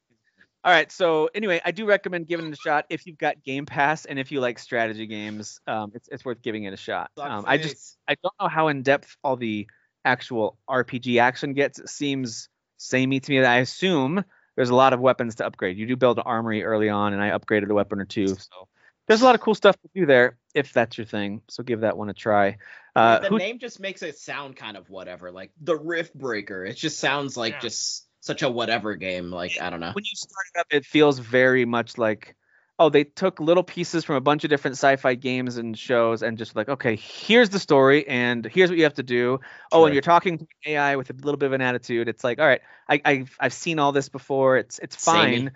All 0.64 0.72
right. 0.72 0.90
So 0.90 1.30
anyway, 1.34 1.61
I 1.64 1.70
do 1.70 1.86
recommend 1.86 2.26
giving 2.26 2.46
it 2.48 2.52
a 2.52 2.56
shot 2.56 2.86
if 2.90 3.06
you've 3.06 3.18
got 3.18 3.42
Game 3.44 3.64
Pass 3.64 4.04
and 4.04 4.18
if 4.18 4.32
you 4.32 4.40
like 4.40 4.59
strategy 4.59 5.06
games. 5.06 5.61
Um, 5.66 5.92
it's 5.94 6.09
it's 6.09 6.24
worth 6.24 6.42
giving 6.42 6.64
it 6.64 6.72
a 6.72 6.76
shot. 6.76 7.11
Um, 7.16 7.44
I 7.46 7.59
just 7.59 7.96
I 8.09 8.16
don't 8.22 8.34
know 8.40 8.48
how 8.48 8.68
in 8.68 8.82
depth 8.82 9.16
all 9.22 9.36
the 9.36 9.68
actual 10.04 10.59
RPG 10.68 11.20
action 11.20 11.54
gets. 11.54 11.78
It 11.78 11.88
seems 11.88 12.48
samey 12.76 13.20
to 13.20 13.30
me. 13.30 13.44
I 13.44 13.59
assume 13.59 14.24
there's 14.56 14.70
a 14.70 14.74
lot 14.74 14.92
of 14.92 15.00
weapons 15.00 15.36
to 15.36 15.46
upgrade. 15.46 15.78
You 15.78 15.86
do 15.86 15.96
build 15.96 16.18
an 16.18 16.24
armory 16.26 16.64
early 16.64 16.88
on, 16.88 17.12
and 17.12 17.22
I 17.22 17.30
upgraded 17.30 17.70
a 17.70 17.74
weapon 17.74 18.00
or 18.00 18.04
two. 18.04 18.26
So 18.26 18.68
there's 19.06 19.22
a 19.22 19.24
lot 19.24 19.36
of 19.36 19.40
cool 19.40 19.54
stuff 19.54 19.76
to 19.80 19.88
do 19.94 20.06
there 20.06 20.38
if 20.54 20.72
that's 20.72 20.98
your 20.98 21.06
thing. 21.06 21.42
So 21.48 21.62
give 21.62 21.80
that 21.80 21.96
one 21.96 22.11
a 22.11 22.14
try. 22.14 22.59
Uh, 22.96 23.20
the 23.20 23.28
who, 23.28 23.38
name 23.38 23.61
just 23.61 23.78
makes 23.78 24.02
it 24.02 24.18
sound 24.18 24.56
kind 24.56 24.76
of 24.76 24.90
whatever, 24.90 25.30
like 25.30 25.52
the 25.61 25.78
Riftbreaker. 25.78 26.68
It 26.68 26.74
just 26.74 26.98
sounds 26.98 27.36
like 27.36 27.54
Yeah. 27.54 27.61
just 27.61 28.07
such 28.20 28.42
a 28.42 28.48
whatever 28.50 28.94
game. 28.96 29.30
Like 29.30 29.60
I 29.60 29.70
don't 29.70 29.80
know. 29.80 29.92
when 29.92 30.04
you 30.04 30.14
start 30.14 30.46
it 30.54 30.58
up, 30.60 30.66
it 30.70 30.84
feels 30.84 31.18
very 31.18 31.64
much 31.64 31.98
like, 31.98 32.34
oh, 32.78 32.88
they 32.88 33.04
took 33.04 33.40
little 33.40 33.62
pieces 33.64 34.04
from 34.04 34.16
a 34.16 34.20
bunch 34.20 34.44
of 34.44 34.50
different 34.50 34.76
sci-fi 34.76 35.14
games 35.14 35.56
and 35.56 35.76
shows 35.78 36.22
and 36.22 36.38
just 36.38 36.54
like, 36.54 36.68
okay, 36.68 36.96
here's 36.96 37.48
the 37.50 37.58
story 37.58 38.06
and 38.06 38.44
here's 38.46 38.70
what 38.70 38.76
you 38.78 38.84
have 38.84 38.94
to 38.94 39.02
do. 39.02 39.40
Oh, 39.72 39.78
Sure. 39.80 39.86
and 39.86 39.94
you're 39.94 40.02
talking 40.02 40.38
to 40.38 40.46
AI 40.66 40.96
with 40.96 41.10
a 41.10 41.14
little 41.14 41.38
bit 41.38 41.46
of 41.46 41.52
an 41.52 41.60
attitude. 41.60 42.08
It's 42.08 42.22
like, 42.24 42.38
all 42.38 42.46
right, 42.46 42.60
I, 42.88 43.00
I've 43.04 43.36
I've 43.40 43.52
seen 43.52 43.78
all 43.78 43.92
this 43.92 44.08
before. 44.08 44.56
It's 44.58 44.78
it's 44.78 44.96
fine. 44.96 45.52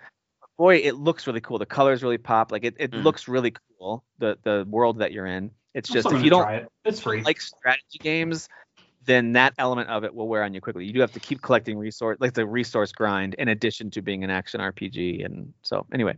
Boy, 0.57 0.77
it 0.77 0.95
looks 0.95 1.25
really 1.25 1.41
cool. 1.41 1.57
The 1.57 1.65
colors 1.65 2.03
really 2.03 2.19
pop. 2.19 2.51
Like 2.51 2.63
it, 2.63 2.75
it 2.77 2.91
Mm. 2.91 3.03
looks 3.03 3.27
really 3.27 3.53
cool. 3.79 4.03
The 4.19 4.37
the 4.43 4.65
world 4.69 4.99
that 4.99 5.11
you're 5.11 5.25
in. 5.25 5.51
It's 5.73 5.89
just 5.89 6.11
if 6.11 6.23
you 6.23 6.29
don't 6.29 6.47
it. 6.51 6.67
It's 6.85 6.99
free. 6.99 7.23
like 7.23 7.41
strategy 7.41 7.97
games, 7.99 8.47
then 9.05 9.33
that 9.33 9.53
element 9.57 9.89
of 9.89 10.03
it 10.03 10.13
will 10.13 10.27
wear 10.27 10.43
on 10.43 10.53
you 10.53 10.61
quickly. 10.61 10.85
You 10.85 10.93
do 10.93 10.99
have 11.01 11.11
to 11.11 11.19
keep 11.19 11.41
collecting 11.41 11.77
resource, 11.77 12.17
like 12.19 12.33
the 12.33 12.45
resource 12.45 12.91
grind, 12.91 13.33
in 13.35 13.47
addition 13.47 13.91
to 13.91 14.01
being 14.01 14.23
an 14.23 14.29
action 14.29 14.61
RPG. 14.61 15.25
And 15.25 15.53
so, 15.61 15.85
anyway, 15.93 16.17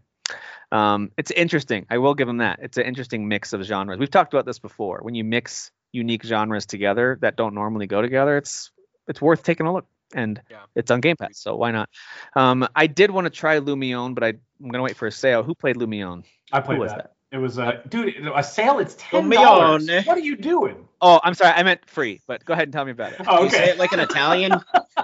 um, 0.71 1.11
it's 1.17 1.31
interesting. 1.31 1.85
I 1.89 1.97
will 1.97 2.13
give 2.13 2.27
them 2.27 2.37
that. 2.37 2.59
It's 2.61 2.77
an 2.77 2.85
interesting 2.85 3.27
mix 3.27 3.53
of 3.53 3.61
genres. 3.63 3.99
We've 3.99 4.09
talked 4.09 4.33
about 4.33 4.45
this 4.45 4.59
before. 4.59 4.99
When 5.01 5.15
you 5.15 5.23
mix 5.23 5.71
unique 5.91 6.23
genres 6.23 6.65
together 6.65 7.17
that 7.21 7.35
don't 7.37 7.53
normally 7.53 7.87
go 7.87 8.01
together, 8.01 8.37
it's 8.37 8.71
it's 9.07 9.21
worth 9.21 9.43
taking 9.43 9.65
a 9.65 9.73
look. 9.73 9.87
And 10.13 10.39
Yeah. 10.49 10.63
it's 10.75 10.91
on 10.91 11.01
Game 11.01 11.15
Pass, 11.17 11.39
so 11.39 11.55
why 11.55 11.71
not? 11.71 11.89
Um, 12.35 12.67
I 12.75 12.87
did 12.87 13.09
want 13.11 13.25
to 13.25 13.29
try 13.31 13.59
Lumione, 13.59 14.13
but 14.13 14.23
I, 14.23 14.27
I'm 14.27 14.69
gonna 14.69 14.83
wait 14.83 14.95
for 14.97 15.07
a 15.07 15.11
sale. 15.11 15.43
Who 15.43 15.55
played 15.55 15.77
Lumione? 15.77 16.23
I 16.51 16.61
played 16.61 16.75
Who 16.75 16.81
was 16.81 16.91
that. 16.91 16.97
that? 16.97 17.14
It 17.35 17.39
was 17.39 17.57
a 17.57 17.81
dude. 17.89 18.15
A 18.33 18.41
sale. 18.41 18.79
It's 18.79 18.95
ten 18.97 19.29
dollars. 19.29 19.89
What 20.05 20.17
are 20.17 20.21
you 20.21 20.37
doing? 20.37 20.87
Oh, 21.01 21.19
I'm 21.21 21.33
sorry, 21.33 21.51
I 21.53 21.63
meant 21.63 21.85
free. 21.85 22.21
But 22.27 22.45
go 22.45 22.53
ahead 22.53 22.63
and 22.63 22.71
tell 22.71 22.85
me 22.85 22.91
about 22.91 23.11
it. 23.11 23.21
Oh, 23.27 23.43
You 23.43 23.49
say 23.49 23.63
okay. 23.63 23.71
it 23.71 23.77
like 23.77 23.91
an 23.91 23.99
Italian. 23.99 24.53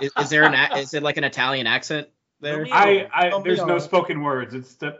is, 0.01 0.13
is 0.17 0.29
there 0.29 0.43
an 0.45 0.77
is 0.77 0.93
it 0.93 1.03
like 1.03 1.17
an 1.17 1.25
Italian 1.25 1.67
accent 1.67 2.07
there? 2.39 2.65
I, 2.71 3.09
I 3.13 3.41
there's 3.43 3.65
no 3.65 3.79
spoken 3.79 4.21
words. 4.21 4.53
It's 4.53 4.75
the 4.75 4.97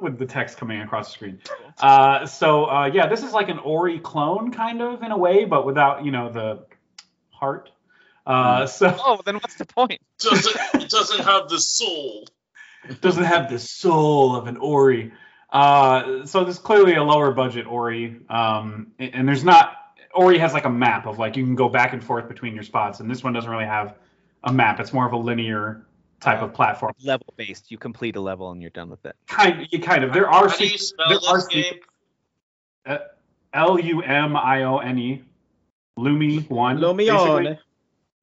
with 0.00 0.16
the 0.16 0.26
text 0.26 0.56
coming 0.56 0.80
across 0.80 1.08
the 1.08 1.12
screen. 1.14 1.40
Uh, 1.80 2.24
so 2.24 2.66
uh, 2.66 2.86
yeah, 2.86 3.08
this 3.08 3.24
is 3.24 3.32
like 3.32 3.48
an 3.48 3.58
Ori 3.58 3.98
clone 3.98 4.52
kind 4.52 4.80
of 4.80 5.02
in 5.02 5.10
a 5.10 5.18
way, 5.18 5.46
but 5.46 5.66
without 5.66 6.04
you 6.04 6.12
know 6.12 6.30
the 6.30 6.66
heart. 7.30 7.68
Uh, 8.24 8.66
so 8.68 8.96
Oh, 9.04 9.20
then 9.24 9.34
what's 9.34 9.56
the 9.56 9.66
point? 9.66 10.00
Doesn't 10.20 10.56
it 10.74 10.88
doesn't 10.88 11.24
have 11.24 11.48
the 11.48 11.58
soul. 11.58 12.28
It 12.88 13.00
doesn't 13.00 13.24
have 13.24 13.50
the 13.50 13.58
soul 13.58 14.36
of 14.36 14.46
an 14.46 14.56
Ori. 14.56 15.12
Uh, 15.54 16.26
so 16.26 16.42
there's 16.42 16.58
clearly 16.58 16.96
a 16.96 17.02
lower 17.02 17.30
budget 17.30 17.64
Ori, 17.66 18.20
um, 18.28 18.92
and, 18.98 19.14
and 19.14 19.28
there's 19.28 19.44
not. 19.44 19.76
Ori 20.12 20.36
has 20.38 20.52
like 20.52 20.64
a 20.64 20.70
map 20.70 21.06
of 21.06 21.18
like 21.18 21.36
you 21.36 21.44
can 21.44 21.54
go 21.54 21.68
back 21.68 21.92
and 21.92 22.02
forth 22.02 22.28
between 22.28 22.54
your 22.54 22.64
spots, 22.64 22.98
and 22.98 23.08
this 23.08 23.22
one 23.22 23.32
doesn't 23.32 23.50
really 23.50 23.64
have 23.64 23.96
a 24.42 24.52
map. 24.52 24.80
It's 24.80 24.92
more 24.92 25.06
of 25.06 25.12
a 25.12 25.16
linear 25.16 25.86
type 26.20 26.42
of 26.42 26.52
platform. 26.52 26.92
level 27.04 27.32
based. 27.36 27.70
You 27.70 27.78
complete 27.78 28.16
a 28.16 28.20
level 28.20 28.50
and 28.50 28.60
you're 28.60 28.70
done 28.70 28.90
with 28.90 29.06
it. 29.06 29.14
Kind, 29.28 29.68
you 29.70 29.78
kind 29.78 30.02
of. 30.02 30.12
There 30.12 30.28
are 30.28 30.48
How 30.48 30.56
do 30.56 30.66
you 30.66 30.76
spell 30.76 31.08
there 31.08 31.18
are 31.28 31.38
this 31.38 31.46
game? 31.46 31.74
L 33.52 33.78
U 33.78 34.02
M 34.02 34.36
I 34.36 34.64
O 34.64 34.78
N 34.78 34.98
E, 34.98 35.22
Lumi 35.96 36.50
one. 36.50 36.80
basically. 36.80 37.58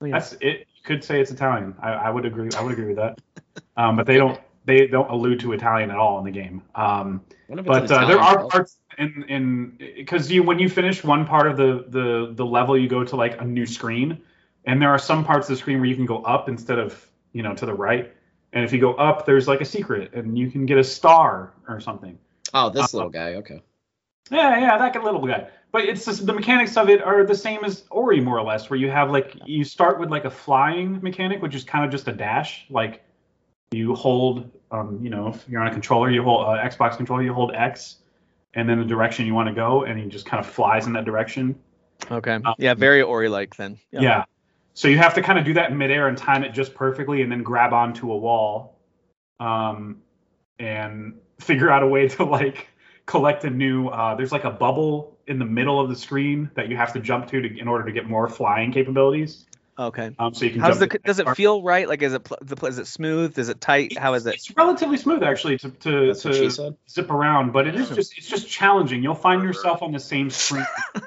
Lumione. 0.01 0.11
That's 0.11 0.34
it. 0.41 0.67
You 0.75 0.84
could 0.84 1.03
say 1.03 1.21
it's 1.21 1.32
Italian. 1.32 1.75
I, 1.82 1.91
I 1.91 2.09
would 2.09 2.25
agree. 2.25 2.49
I 2.57 2.61
would 2.61 2.73
agree 2.73 2.88
with 2.88 2.97
that. 2.97 3.19
Um, 3.77 3.95
but 3.95 4.05
they 4.05 4.17
don't. 4.17 4.39
They 4.66 4.88
don't 4.88 5.09
allude 5.09 5.39
to 5.41 5.53
Italian 5.53 5.89
at 5.89 5.97
all 5.97 6.20
in 6.20 6.26
the 6.26 6.32
game. 6.32 6.62
Um, 6.76 7.22
What 7.47 7.59
if 7.59 7.66
it's 7.66 7.89
but 7.89 7.91
uh, 7.91 8.05
there 8.05 8.20
are 8.20 8.47
parts 8.47 8.78
in 8.97 9.26
in 9.28 9.78
because 9.97 10.32
you 10.32 10.43
when 10.43 10.59
you 10.59 10.70
finish 10.70 11.03
one 11.03 11.26
part 11.26 11.47
of 11.47 11.57
the 11.57 11.86
the 11.88 12.34
the 12.34 12.45
level, 12.45 12.78
you 12.78 12.88
go 12.88 13.03
to 13.03 13.16
like 13.16 13.41
a 13.41 13.45
new 13.45 13.66
screen, 13.66 14.22
and 14.66 14.82
there 14.82 14.89
are 14.89 14.99
some 14.99 15.26
parts 15.26 15.49
of 15.49 15.55
the 15.55 15.59
screen 15.59 15.80
where 15.80 15.89
you 15.89 15.95
can 15.95 16.05
go 16.05 16.22
up 16.24 16.47
instead 16.47 16.80
of 16.80 17.07
you 17.34 17.43
know 17.43 17.55
to 17.55 17.66
the 17.66 17.74
right. 17.74 18.14
And 18.53 18.66
if 18.66 18.74
you 18.74 18.80
go 18.80 18.93
up, 18.95 19.26
there's 19.26 19.47
like 19.47 19.62
a 19.62 19.66
secret, 19.66 20.14
and 20.14 20.38
you 20.38 20.51
can 20.51 20.66
get 20.66 20.78
a 20.78 20.84
star 20.84 21.53
or 21.68 21.80
something. 21.80 22.18
Oh, 22.53 22.70
this 22.70 22.93
little 22.93 23.09
guy. 23.09 23.36
Okay. 23.36 23.64
Yeah, 24.30 24.59
yeah, 24.59 24.78
that 24.78 25.03
little 25.03 25.26
guy. 25.26 25.47
But 25.72 25.86
it's 25.86 26.05
just 26.05 26.26
the 26.26 26.34
mechanics 26.34 26.76
of 26.78 26.89
it 26.89 27.01
are 27.01 27.26
the 27.26 27.36
same 27.36 27.64
as 27.64 27.84
Ori 27.89 28.20
more 28.20 28.38
or 28.38 28.43
less, 28.43 28.70
where 28.70 28.78
you 28.78 28.89
have 28.89 29.09
like 29.09 29.36
you 29.45 29.64
start 29.64 29.99
with 29.99 30.09
like 30.09 30.26
a 30.26 30.30
flying 30.30 31.01
mechanic, 31.01 31.41
which 31.41 31.55
is 31.55 31.64
kind 31.64 31.86
of 31.86 31.91
just 31.91 32.07
a 32.07 32.12
dash. 32.12 32.66
Like 32.70 33.03
you 33.72 33.95
hold, 33.95 34.51
um, 34.72 34.99
you 35.01 35.09
know, 35.09 35.30
if 35.30 35.47
you're 35.47 35.61
on 35.61 35.67
a 35.67 35.72
controller, 35.72 36.09
you 36.11 36.24
hold 36.24 36.45
uh, 36.45 36.61
Xbox 36.61 36.97
controller, 36.97 37.24
you 37.24 37.34
hold 37.34 37.53
X, 37.55 37.97
and 38.53 38.67
then 38.67 38.78
the 38.78 38.86
direction 38.86 39.26
you 39.26 39.34
want 39.34 39.47
to 39.47 39.55
go, 39.55 39.86
and 39.86 39.97
he 39.97 40.07
just 40.07 40.26
kind 40.26 40.43
of 40.43 40.51
flies 40.51 40.88
in 40.88 40.93
that 40.93 41.05
direction. 41.05 41.57
Okay. 42.11 42.39
Uh, 42.43 42.53
yeah, 42.57 42.74
very 42.74 43.01
Ori 43.01 43.30
like 43.30 43.55
then. 43.55 43.80
Yeah. 43.91 44.26
So 44.74 44.88
you 44.88 44.97
have 44.97 45.13
to 45.15 45.22
kind 45.22 45.39
of 45.39 45.45
do 45.45 45.53
that 45.53 45.72
in 45.72 45.78
midair 45.78 46.07
and 46.07 46.17
time 46.17 46.43
it 46.43 46.51
just 46.51 46.76
perfectly, 46.76 47.22
and 47.22 47.32
then 47.32 47.43
grab 47.43 47.74
onto 47.74 48.11
a 48.11 48.17
wall, 48.17 48.78
um, 49.39 50.01
and 50.59 51.13
figure 51.39 51.69
out 51.69 51.82
a 51.82 51.88
way 51.88 52.07
to 52.09 52.26
like 52.26 52.67
collect 53.05 53.45
a 53.45 53.49
new. 53.49 53.88
Uh, 53.88 54.15
there's 54.15 54.32
like 54.34 54.43
a 54.43 54.51
bubble 54.51 55.17
in 55.28 55.39
the 55.39 55.45
middle 55.45 55.80
of 55.80 55.89
the 55.89 55.95
screen 55.95 56.49
that 56.55 56.67
you 56.67 56.76
have 56.76 56.91
to 56.91 56.99
jump 56.99 57.28
to, 57.28 57.41
to 57.41 57.57
in 57.57 57.69
order 57.69 57.86
to 57.86 57.91
get 57.93 58.05
more 58.05 58.28
flying 58.28 58.72
capabilities. 58.72 59.45
Okay. 59.82 60.15
Um, 60.19 60.34
so 60.34 60.45
you 60.45 60.51
can. 60.51 60.61
How's 60.61 60.77
the 60.77 60.86
jump 60.86 61.01
to 61.03 61.07
does 61.07 61.19
it 61.19 61.25
next 61.25 61.38
feel 61.38 61.63
right? 61.63 61.88
Like 61.89 62.03
is 62.03 62.13
it 62.13 62.23
pl- 62.23 62.38
the 62.41 62.55
pl- 62.55 62.69
is 62.69 62.77
it 62.77 62.86
smooth? 62.86 63.38
Is 63.39 63.49
it 63.49 63.59
tight? 63.59 63.97
How 63.97 64.13
is 64.13 64.27
it? 64.27 64.36
It's 64.36 64.55
relatively 64.55 64.97
smooth 64.97 65.23
actually 65.23 65.57
to 65.57 65.71
to, 65.71 66.07
That's 66.07 66.23
what 66.23 66.36
she 66.36 66.49
to 66.49 66.75
zip 66.88 67.09
around, 67.09 67.51
but 67.51 67.67
it 67.67 67.75
is 67.75 67.89
just 67.89 68.15
it's 68.17 68.27
just 68.27 68.47
challenging. 68.47 69.01
You'll 69.01 69.15
find 69.15 69.41
yourself 69.43 69.82
on 69.82 69.91
the 69.91 69.99
same 69.99 70.29
screen. 70.29 70.65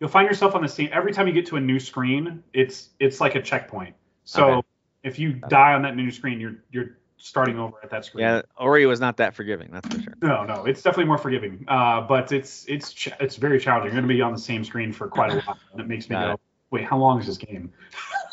You'll 0.00 0.10
find 0.10 0.26
yourself 0.28 0.56
on 0.56 0.62
the 0.62 0.68
same 0.68 0.88
every 0.92 1.12
time 1.12 1.28
you 1.28 1.32
get 1.32 1.46
to 1.46 1.56
a 1.56 1.60
new 1.60 1.78
screen. 1.78 2.42
It's 2.52 2.88
it's 2.98 3.20
like 3.20 3.36
a 3.36 3.42
checkpoint. 3.42 3.94
So 4.24 4.48
Okay. 4.50 4.68
if 5.04 5.18
you 5.20 5.34
die 5.34 5.74
on 5.74 5.82
that 5.82 5.94
new 5.94 6.10
screen, 6.10 6.40
you're 6.40 6.56
you're 6.72 6.96
starting 7.18 7.56
over 7.56 7.76
at 7.84 7.90
that 7.90 8.04
screen. 8.04 8.22
Yeah, 8.26 8.42
Ori 8.56 8.84
was 8.86 8.98
not 8.98 9.18
that 9.18 9.34
forgiving. 9.36 9.70
That's 9.70 9.86
for 9.94 10.02
sure. 10.02 10.14
No, 10.20 10.42
no, 10.42 10.64
it's 10.64 10.82
definitely 10.82 11.04
more 11.04 11.18
forgiving. 11.18 11.64
Uh, 11.68 12.00
but 12.00 12.32
it's 12.32 12.64
it's 12.66 12.92
ch- 12.92 13.10
it's 13.20 13.36
very 13.36 13.60
challenging. 13.60 13.92
You're 13.92 14.00
going 14.02 14.08
to 14.08 14.12
be 14.14 14.20
on 14.22 14.32
the 14.32 14.40
same 14.40 14.64
screen 14.64 14.92
for 14.92 15.06
quite 15.06 15.30
a 15.30 15.40
while, 15.42 15.58
and 15.70 15.80
it 15.80 15.86
makes 15.86 16.10
me 16.10 16.14
Got 16.14 16.26
go, 16.26 16.32
it. 16.32 16.40
Wait, 16.72 16.84
how 16.84 16.98
long 16.98 17.20
is 17.20 17.26
this 17.26 17.38
game? 17.38 17.72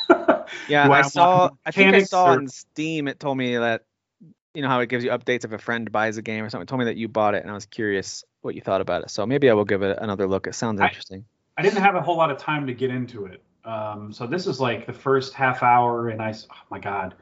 Yeah, 0.67 0.89
I 0.89 1.03
saw. 1.03 1.51
I 1.65 1.71
think 1.71 1.93
I 1.93 2.03
saw 2.03 2.25
or- 2.25 2.37
on 2.37 2.47
Steam. 2.47 3.07
It 3.07 3.19
told 3.19 3.37
me 3.37 3.57
that 3.57 3.83
you 4.53 4.61
know 4.61 4.67
how 4.67 4.79
it 4.79 4.89
gives 4.89 5.03
you 5.03 5.11
updates 5.11 5.45
if 5.45 5.51
a 5.51 5.57
friend 5.57 5.91
buys 5.91 6.17
a 6.17 6.21
game 6.21 6.43
or 6.43 6.49
something. 6.49 6.63
It 6.63 6.67
told 6.67 6.79
me 6.79 6.85
that 6.85 6.97
you 6.97 7.07
bought 7.07 7.35
it, 7.35 7.43
and 7.43 7.51
I 7.51 7.53
was 7.53 7.65
curious 7.65 8.23
what 8.41 8.55
you 8.55 8.61
thought 8.61 8.81
about 8.81 9.03
it. 9.03 9.11
So 9.11 9.25
maybe 9.25 9.49
I 9.49 9.53
will 9.53 9.65
give 9.65 9.83
it 9.83 9.97
another 10.01 10.27
look. 10.27 10.47
It 10.47 10.55
sounds 10.55 10.81
interesting. 10.81 11.25
I 11.57 11.61
didn't 11.61 11.81
have 11.81 11.95
a 11.95 12.01
whole 12.01 12.17
lot 12.17 12.31
of 12.31 12.37
time 12.37 12.65
to 12.67 12.73
get 12.73 12.89
into 12.89 13.25
it. 13.25 13.43
Um, 13.65 14.11
so 14.11 14.25
this 14.25 14.47
is 14.47 14.59
like 14.59 14.87
the 14.87 14.93
first 14.93 15.33
half 15.33 15.61
hour, 15.61 16.09
and 16.09 16.21
I, 16.21 16.31
oh 16.31 16.55
my 16.71 16.79
god, 16.79 17.15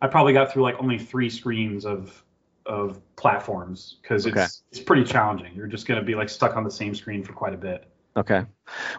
I 0.00 0.06
probably 0.06 0.32
got 0.32 0.52
through 0.52 0.62
like 0.62 0.76
only 0.78 0.98
three 0.98 1.30
screens 1.30 1.84
of 1.84 2.22
of 2.66 3.00
platforms 3.16 3.96
because 4.02 4.26
it's 4.26 4.62
it's 4.70 4.80
pretty 4.80 5.04
challenging. 5.04 5.54
You're 5.56 5.66
just 5.66 5.86
gonna 5.86 6.02
be 6.02 6.14
like 6.14 6.28
stuck 6.28 6.56
on 6.56 6.64
the 6.64 6.70
same 6.70 6.94
screen 6.94 7.24
for 7.24 7.32
quite 7.32 7.54
a 7.54 7.58
bit. 7.58 7.89
Okay. 8.16 8.44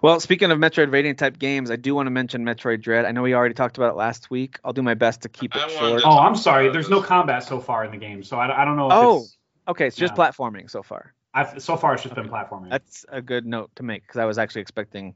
Well, 0.01 0.19
speaking 0.19 0.51
of 0.51 0.57
Metroidvania 0.57 1.17
type 1.17 1.37
games, 1.37 1.69
I 1.69 1.75
do 1.75 1.93
want 1.93 2.07
to 2.07 2.11
mention 2.11 2.45
Metroid 2.45 2.81
Dread. 2.81 3.05
I 3.05 3.11
know 3.11 3.21
we 3.21 3.33
already 3.33 3.53
talked 3.53 3.77
about 3.77 3.91
it 3.91 3.95
last 3.95 4.29
week. 4.29 4.57
I'll 4.63 4.73
do 4.73 4.81
my 4.81 4.93
best 4.93 5.21
to 5.23 5.29
keep 5.29 5.55
it 5.55 5.69
short. 5.71 6.01
Oh, 6.05 6.17
I'm 6.17 6.35
sorry. 6.35 6.69
There's 6.69 6.89
no 6.89 7.01
combat 7.01 7.43
so 7.43 7.59
far 7.59 7.83
in 7.83 7.91
the 7.91 7.97
game, 7.97 8.23
so 8.23 8.37
I, 8.37 8.61
I 8.61 8.65
don't 8.65 8.77
know. 8.77 8.87
If 8.87 8.93
Oh. 8.93 9.17
it's, 9.17 9.37
Okay, 9.67 9.87
it's 9.87 9.95
just 9.95 10.15
platforming 10.15 10.69
so 10.69 10.81
far. 10.81 11.13
I've, 11.33 11.61
so 11.61 11.77
far 11.77 11.93
it's 11.93 12.03
just 12.03 12.15
been 12.15 12.27
platforming. 12.27 12.69
That's 12.71 13.05
a 13.09 13.21
good 13.21 13.45
note 13.45 13.69
to 13.75 13.83
make 13.83 14.01
because 14.01 14.17
I 14.17 14.25
was 14.25 14.37
actually 14.37 14.61
expecting. 14.61 15.13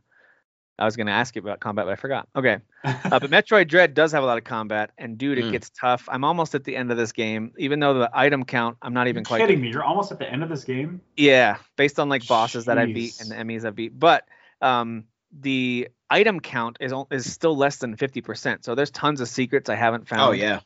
I 0.77 0.85
was 0.85 0.95
going 0.97 1.07
to 1.07 1.13
ask 1.13 1.35
you 1.35 1.41
about 1.41 1.59
combat, 1.61 1.85
but 1.85 1.91
I 1.93 1.95
forgot. 1.95 2.27
Okay. 2.35 2.57
Uh, 2.85 3.19
but 3.19 3.31
Metroid 3.31 3.67
Dread 3.67 3.93
does 3.95 4.11
have 4.11 4.21
a 4.21 4.25
lot 4.27 4.37
of 4.37 4.43
combat, 4.43 4.91
and 4.99 5.17
dude, 5.17 5.39
it 5.39 5.45
Mm. 5.45 5.51
gets 5.53 5.71
tough. 5.71 6.07
I'm 6.11 6.23
almost 6.23 6.53
at 6.53 6.63
the 6.63 6.75
end 6.75 6.91
of 6.91 6.97
this 6.97 7.11
game, 7.11 7.51
even 7.57 7.79
though 7.79 7.95
the 7.95 8.09
item 8.13 8.43
count, 8.45 8.77
I'm 8.81 8.93
not 8.93 9.07
even 9.07 9.21
You're 9.21 9.25
quite. 9.25 9.39
kidding 9.41 9.59
me. 9.61 9.69
You're 9.69 9.83
almost 9.83 10.11
at 10.11 10.19
the 10.19 10.31
end 10.31 10.43
of 10.43 10.49
this 10.49 10.63
game. 10.63 11.01
Yeah, 11.17 11.57
based 11.77 11.99
on 11.99 12.09
like 12.09 12.27
bosses 12.27 12.65
that 12.65 12.77
I 12.77 12.85
beat 12.85 13.19
and 13.19 13.31
the 13.31 13.35
EMMIs 13.35 13.65
I 13.65 13.71
beat, 13.71 13.97
but 13.99 14.27
um, 14.61 15.05
the 15.31 15.87
item 16.11 16.39
count 16.39 16.77
is 16.79 16.93
is 17.09 17.31
still 17.31 17.57
less 17.57 17.77
than 17.77 17.95
50%. 17.97 18.63
So 18.63 18.75
there's 18.75 18.91
tons 18.91 19.19
of 19.21 19.27
secrets 19.27 19.67
I 19.69 19.75
haven't 19.75 20.07
found. 20.07 20.21
Oh 20.21 20.31
yeah. 20.31 20.59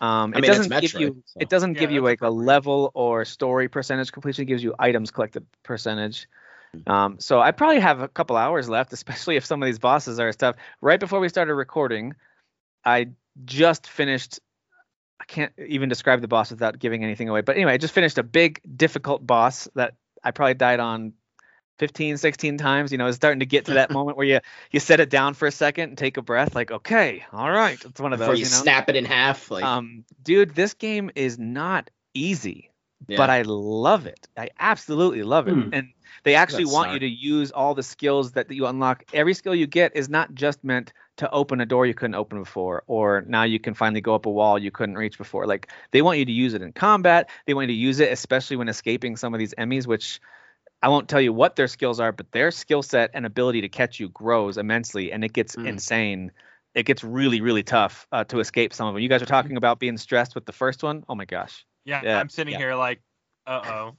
Um, 0.00 0.32
it 0.34 0.42
mean, 0.42 0.50
doesn't 0.50 0.68
give 0.80 0.92
Metroid, 0.92 1.00
you 1.00 1.22
so- 1.24 1.40
it 1.40 1.48
doesn't 1.48 1.74
Yeah, 1.74 1.80
give 1.80 1.90
you 1.92 2.00
that's 2.02 2.20
like 2.22 2.28
a 2.28 2.30
level 2.30 2.90
or 2.94 3.24
story 3.24 3.68
percentage 3.68 4.12
completion. 4.12 4.42
It 4.42 4.46
gives 4.46 4.62
you 4.62 4.74
items 4.78 5.10
collected 5.10 5.46
percentage. 5.64 6.28
Hmm. 6.72 6.90
Um, 6.92 7.20
so 7.20 7.40
I 7.40 7.50
probably 7.52 7.80
have 7.80 8.00
a 8.00 8.08
couple 8.08 8.36
hours 8.36 8.68
left, 8.68 8.92
especially 8.98 9.36
if 9.36 9.44
some 9.44 9.62
of 9.62 9.66
these 9.66 9.78
bosses 9.78 10.18
are 10.20 10.32
tough. 10.32 10.56
Right 10.80 11.00
before 11.00 11.20
we 11.20 11.28
started 11.28 11.54
recording, 11.54 12.14
I 12.84 13.08
just 13.44 13.88
finished. 13.88 14.40
I 15.20 15.24
can't 15.24 15.52
even 15.58 15.88
describe 15.88 16.20
the 16.20 16.28
boss 16.28 16.50
without 16.50 16.78
giving 16.78 17.02
anything 17.02 17.28
away. 17.28 17.40
But 17.40 17.56
anyway, 17.56 17.72
I 17.72 17.76
just 17.76 17.92
finished 17.92 18.18
a 18.18 18.22
big 18.22 18.60
difficult 18.76 19.26
boss 19.26 19.66
that 19.74 19.94
I 20.22 20.30
probably 20.30 20.54
died 20.54 20.78
on 20.78 21.14
15, 21.80 22.18
16 22.18 22.56
times. 22.58 22.92
You 22.92 22.98
know, 22.98 23.06
it's 23.08 23.16
starting 23.16 23.40
to 23.40 23.46
get 23.46 23.64
to 23.66 23.74
that 23.74 23.90
moment 23.98 24.16
where 24.16 24.26
you 24.26 24.40
you 24.70 24.78
set 24.78 25.00
it 25.00 25.10
down 25.10 25.34
for 25.34 25.48
a 25.48 25.52
second 25.52 25.90
and 25.90 25.98
take 25.98 26.18
a 26.18 26.22
breath, 26.22 26.54
like, 26.54 26.70
okay, 26.70 27.24
all 27.32 27.50
right, 27.50 27.82
it's 27.84 28.00
one 28.00 28.12
of 28.12 28.20
Before 28.20 28.34
those. 28.34 28.40
you, 28.40 28.44
You 28.46 28.50
know? 28.50 28.62
snap 28.62 28.88
it 28.88 28.94
in 28.96 29.04
half, 29.04 29.50
like 29.50 29.64
um, 29.64 30.04
dude, 30.22 30.54
this 30.54 30.74
game 30.74 31.10
is 31.16 31.36
not 31.38 31.90
easy, 32.14 32.67
yeah. 33.06 33.16
but 33.16 33.30
I 33.30 33.42
love 33.42 34.06
it. 34.06 34.26
I 34.36 34.50
absolutely 34.58 35.22
love 35.22 35.48
it. 35.48 35.54
Hmm. 35.54 35.68
And 35.72 35.88
they 36.24 36.34
actually 36.34 36.64
That's 36.64 36.74
want 36.74 36.86
smart. 36.88 37.02
you 37.02 37.08
to 37.08 37.14
use 37.14 37.50
all 37.52 37.74
the 37.74 37.82
skills 37.82 38.32
that 38.32 38.50
you 38.50 38.66
unlock. 38.66 39.04
Every 39.12 39.34
skill 39.34 39.54
you 39.54 39.66
get 39.66 39.94
is 39.96 40.08
not 40.08 40.34
just 40.34 40.64
meant 40.64 40.92
to 41.18 41.30
open 41.30 41.60
a 41.60 41.66
door 41.66 41.86
you 41.86 41.94
couldn't 41.94 42.14
open 42.14 42.38
before, 42.38 42.82
or 42.86 43.24
now 43.26 43.44
you 43.44 43.58
can 43.60 43.74
finally 43.74 44.00
go 44.00 44.14
up 44.14 44.26
a 44.26 44.30
wall 44.30 44.58
you 44.58 44.70
couldn't 44.70 44.96
reach 44.96 45.18
before. 45.18 45.46
Like 45.46 45.70
they 45.90 46.02
want 46.02 46.18
you 46.18 46.24
to 46.24 46.32
use 46.32 46.54
it 46.54 46.62
in 46.62 46.72
combat. 46.72 47.30
They 47.46 47.54
want 47.54 47.68
you 47.68 47.74
to 47.74 47.80
use 47.80 48.00
it, 48.00 48.12
especially 48.12 48.56
when 48.56 48.68
escaping 48.68 49.16
some 49.16 49.34
of 49.34 49.38
these 49.38 49.54
EMMIs, 49.54 49.86
which 49.86 50.20
I 50.82 50.88
won't 50.88 51.08
tell 51.08 51.20
you 51.20 51.32
what 51.32 51.56
their 51.56 51.66
skills 51.66 51.98
are, 52.00 52.12
but 52.12 52.30
their 52.30 52.50
skill 52.50 52.82
set 52.82 53.10
and 53.14 53.26
ability 53.26 53.62
to 53.62 53.68
catch 53.68 53.98
you 53.98 54.08
grows 54.10 54.58
immensely, 54.58 55.12
and 55.12 55.24
it 55.24 55.32
gets 55.32 55.56
Mm. 55.56 55.66
insane. 55.66 56.32
It 56.74 56.84
gets 56.84 57.02
really, 57.02 57.40
really 57.40 57.64
tough 57.64 58.06
uh, 58.12 58.24
to 58.24 58.38
escape 58.40 58.72
some 58.72 58.86
of 58.88 58.94
them. 58.94 59.02
You 59.02 59.08
guys 59.08 59.22
are 59.22 59.26
talking 59.26 59.56
about 59.56 59.80
being 59.80 59.96
stressed 59.96 60.34
with 60.34 60.46
the 60.46 60.52
first 60.52 60.82
one. 60.82 61.04
Oh 61.08 61.14
my 61.16 61.24
gosh. 61.24 61.64
Yeah, 61.88 62.02
Yeah, 62.04 62.20
I'm 62.20 62.28
sitting 62.28 62.52
yeah. 62.52 62.58
here 62.58 62.74
like, 62.74 63.00
uh 63.46 63.60
oh. 63.64 63.96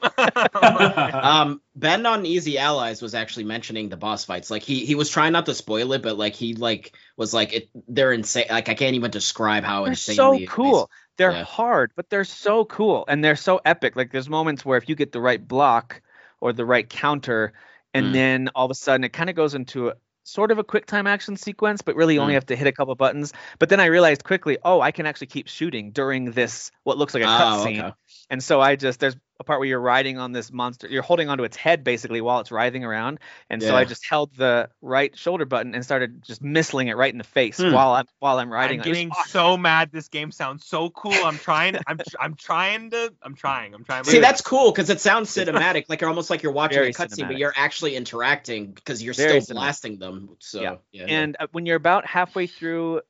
um 1.24 1.60
ben 1.76 2.06
on 2.06 2.26
easy 2.26 2.58
allies 2.60 3.02
was 3.02 3.16
actually 3.16 3.46
mentioning 3.46 3.90
the 3.90 3.98
boss 3.98 4.26
fights 4.26 4.52
like 4.52 4.62
he 4.62 4.86
he 4.86 4.94
was 4.94 5.10
trying 5.10 5.34
not 5.34 5.46
to 5.48 5.56
spoil 5.56 5.92
it 5.94 6.04
but 6.04 6.18
like 6.18 6.36
he 6.36 6.54
like 6.54 6.94
was 7.18 7.34
like 7.34 7.52
it 7.54 7.70
they're 7.88 8.14
insane 8.14 8.46
like 8.50 8.70
i 8.70 8.76
can't 8.76 8.96
even 8.96 9.10
describe 9.10 9.64
how 9.64 9.86
insane 9.86 10.18
They're 10.18 10.36
insanely 10.36 10.46
so 10.46 10.52
cool. 10.56 10.92
They're 11.18 11.32
Yeah. 11.34 11.44
hard, 11.44 11.92
but 11.96 12.10
they're 12.10 12.24
so 12.24 12.64
cool 12.66 13.06
and 13.08 13.24
they're 13.24 13.36
so 13.36 13.60
epic. 13.66 13.96
Like 13.96 14.12
there's 14.12 14.30
moments 14.30 14.64
where 14.64 14.78
if 14.78 14.88
you 14.88 14.96
get 14.96 15.12
the 15.12 15.20
right 15.22 15.46
block 15.46 16.02
or 16.40 16.54
the 16.54 16.66
right 16.66 16.88
counter, 16.90 17.54
and 17.94 18.08
Mm. 18.08 18.14
then 18.14 18.50
all 18.56 18.66
of 18.66 18.72
a 18.72 18.76
sudden 18.76 19.04
it 19.04 19.14
kind 19.14 19.30
of 19.30 19.36
goes 19.36 19.56
into 19.56 19.90
a 19.90 19.94
sort 20.30 20.52
of 20.52 20.58
a 20.60 20.64
quick 20.64 20.86
time 20.86 21.08
action 21.08 21.36
sequence, 21.36 21.82
but 21.82 21.96
really 21.96 22.16
you 22.16 22.22
only 22.22 22.34
Mm. 22.34 22.38
have 22.38 22.46
to 22.48 22.56
hit 22.56 22.68
a 22.68 22.72
couple 22.72 22.94
buttons. 22.96 23.34
But 23.58 23.70
then 23.70 23.80
I 23.80 23.86
realized 23.86 24.24
quickly, 24.24 24.58
oh, 24.64 24.80
I 24.82 24.92
can 24.92 25.06
actually 25.06 25.28
keep 25.28 25.48
shooting 25.48 25.92
during 25.92 26.32
this 26.32 26.72
what 26.84 26.98
looks 26.98 27.14
like 27.14 27.24
a 27.24 27.28
Oh, 27.28 27.30
cutscene. 27.30 27.80
okay. 27.80 27.94
And 28.30 28.44
so 28.44 28.62
I 28.62 28.76
just 28.76 29.00
there's 29.00 29.16
a 29.40 29.44
part 29.46 29.60
where 29.60 29.70
you're 29.70 29.80
riding 29.80 30.18
on 30.18 30.34
this 30.34 30.52
monster, 30.52 30.88
you're 30.90 31.02
holding 31.02 31.30
onto 31.30 31.46
its 31.46 31.56
head 31.56 31.84
basically 31.86 32.20
while 32.20 32.42
it's 32.42 32.52
writhing 32.52 32.84
around. 32.84 33.20
And 33.50 33.64
so 33.64 33.74
I 33.76 33.86
just 33.86 34.06
held 34.06 34.36
the 34.36 34.70
right 34.82 35.18
shoulder 35.18 35.46
button 35.46 35.74
and 35.76 35.84
started 35.84 36.22
just 36.24 36.44
missling 36.44 36.88
it 36.88 36.96
right 36.96 37.12
in 37.12 37.18
the 37.18 37.24
face 37.24 37.58
Hmm. 37.58 37.72
while 37.72 37.92
I'm 37.94 38.06
while 38.20 38.38
I'm 38.38 38.52
riding. 38.52 38.82
I'm 38.82 38.86
getting 38.86 39.12
awesome. 39.12 39.30
so 39.30 39.58
mad. 39.58 39.92
This 39.94 40.10
game 40.10 40.32
sounds 40.32 40.66
so 40.66 40.90
cool. 40.90 41.14
I'm 41.14 41.38
trying. 41.38 41.78
I'm 41.88 42.00
I'm 42.20 42.36
trying 42.36 42.90
to. 42.92 43.14
I'm 43.22 43.36
trying. 43.36 43.74
I'm 43.74 43.86
trying. 43.86 44.04
See, 44.04 44.20
that's 44.20 44.42
cool 44.42 44.72
because 44.72 44.90
it 44.90 45.00
sounds 45.00 45.30
cinematic, 45.36 45.86
like 45.88 46.02
you're 46.02 46.10
almost 46.10 46.30
like 46.30 46.44
you're 46.44 46.52
watching 46.52 46.76
Very 46.80 46.90
a 46.90 46.94
cutscene, 46.94 47.28
but 47.28 47.38
you're 47.38 47.54
actually 47.56 47.96
interacting 47.96 48.72
because 48.74 49.02
you're 49.02 49.14
Very 49.14 49.40
still 49.40 49.56
cinematic. 49.56 49.60
blasting 49.60 50.00
them. 50.00 50.36
So 50.40 50.62
Yeah. 50.62 50.76
yeah, 50.92 51.06
And 51.08 51.38
uh, 51.40 51.48
when 51.54 51.66
you're 51.66 51.78
about 51.78 52.06
halfway 52.06 52.48
through 52.48 53.02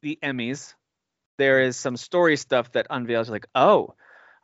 the 0.00 0.18
EMMIs, 0.22 0.72
there 1.36 1.60
is 1.60 1.76
some 1.76 1.98
story 1.98 2.36
stuff 2.38 2.72
that 2.72 2.86
unveils 2.88 3.28
like, 3.28 3.46
oh, 3.54 3.94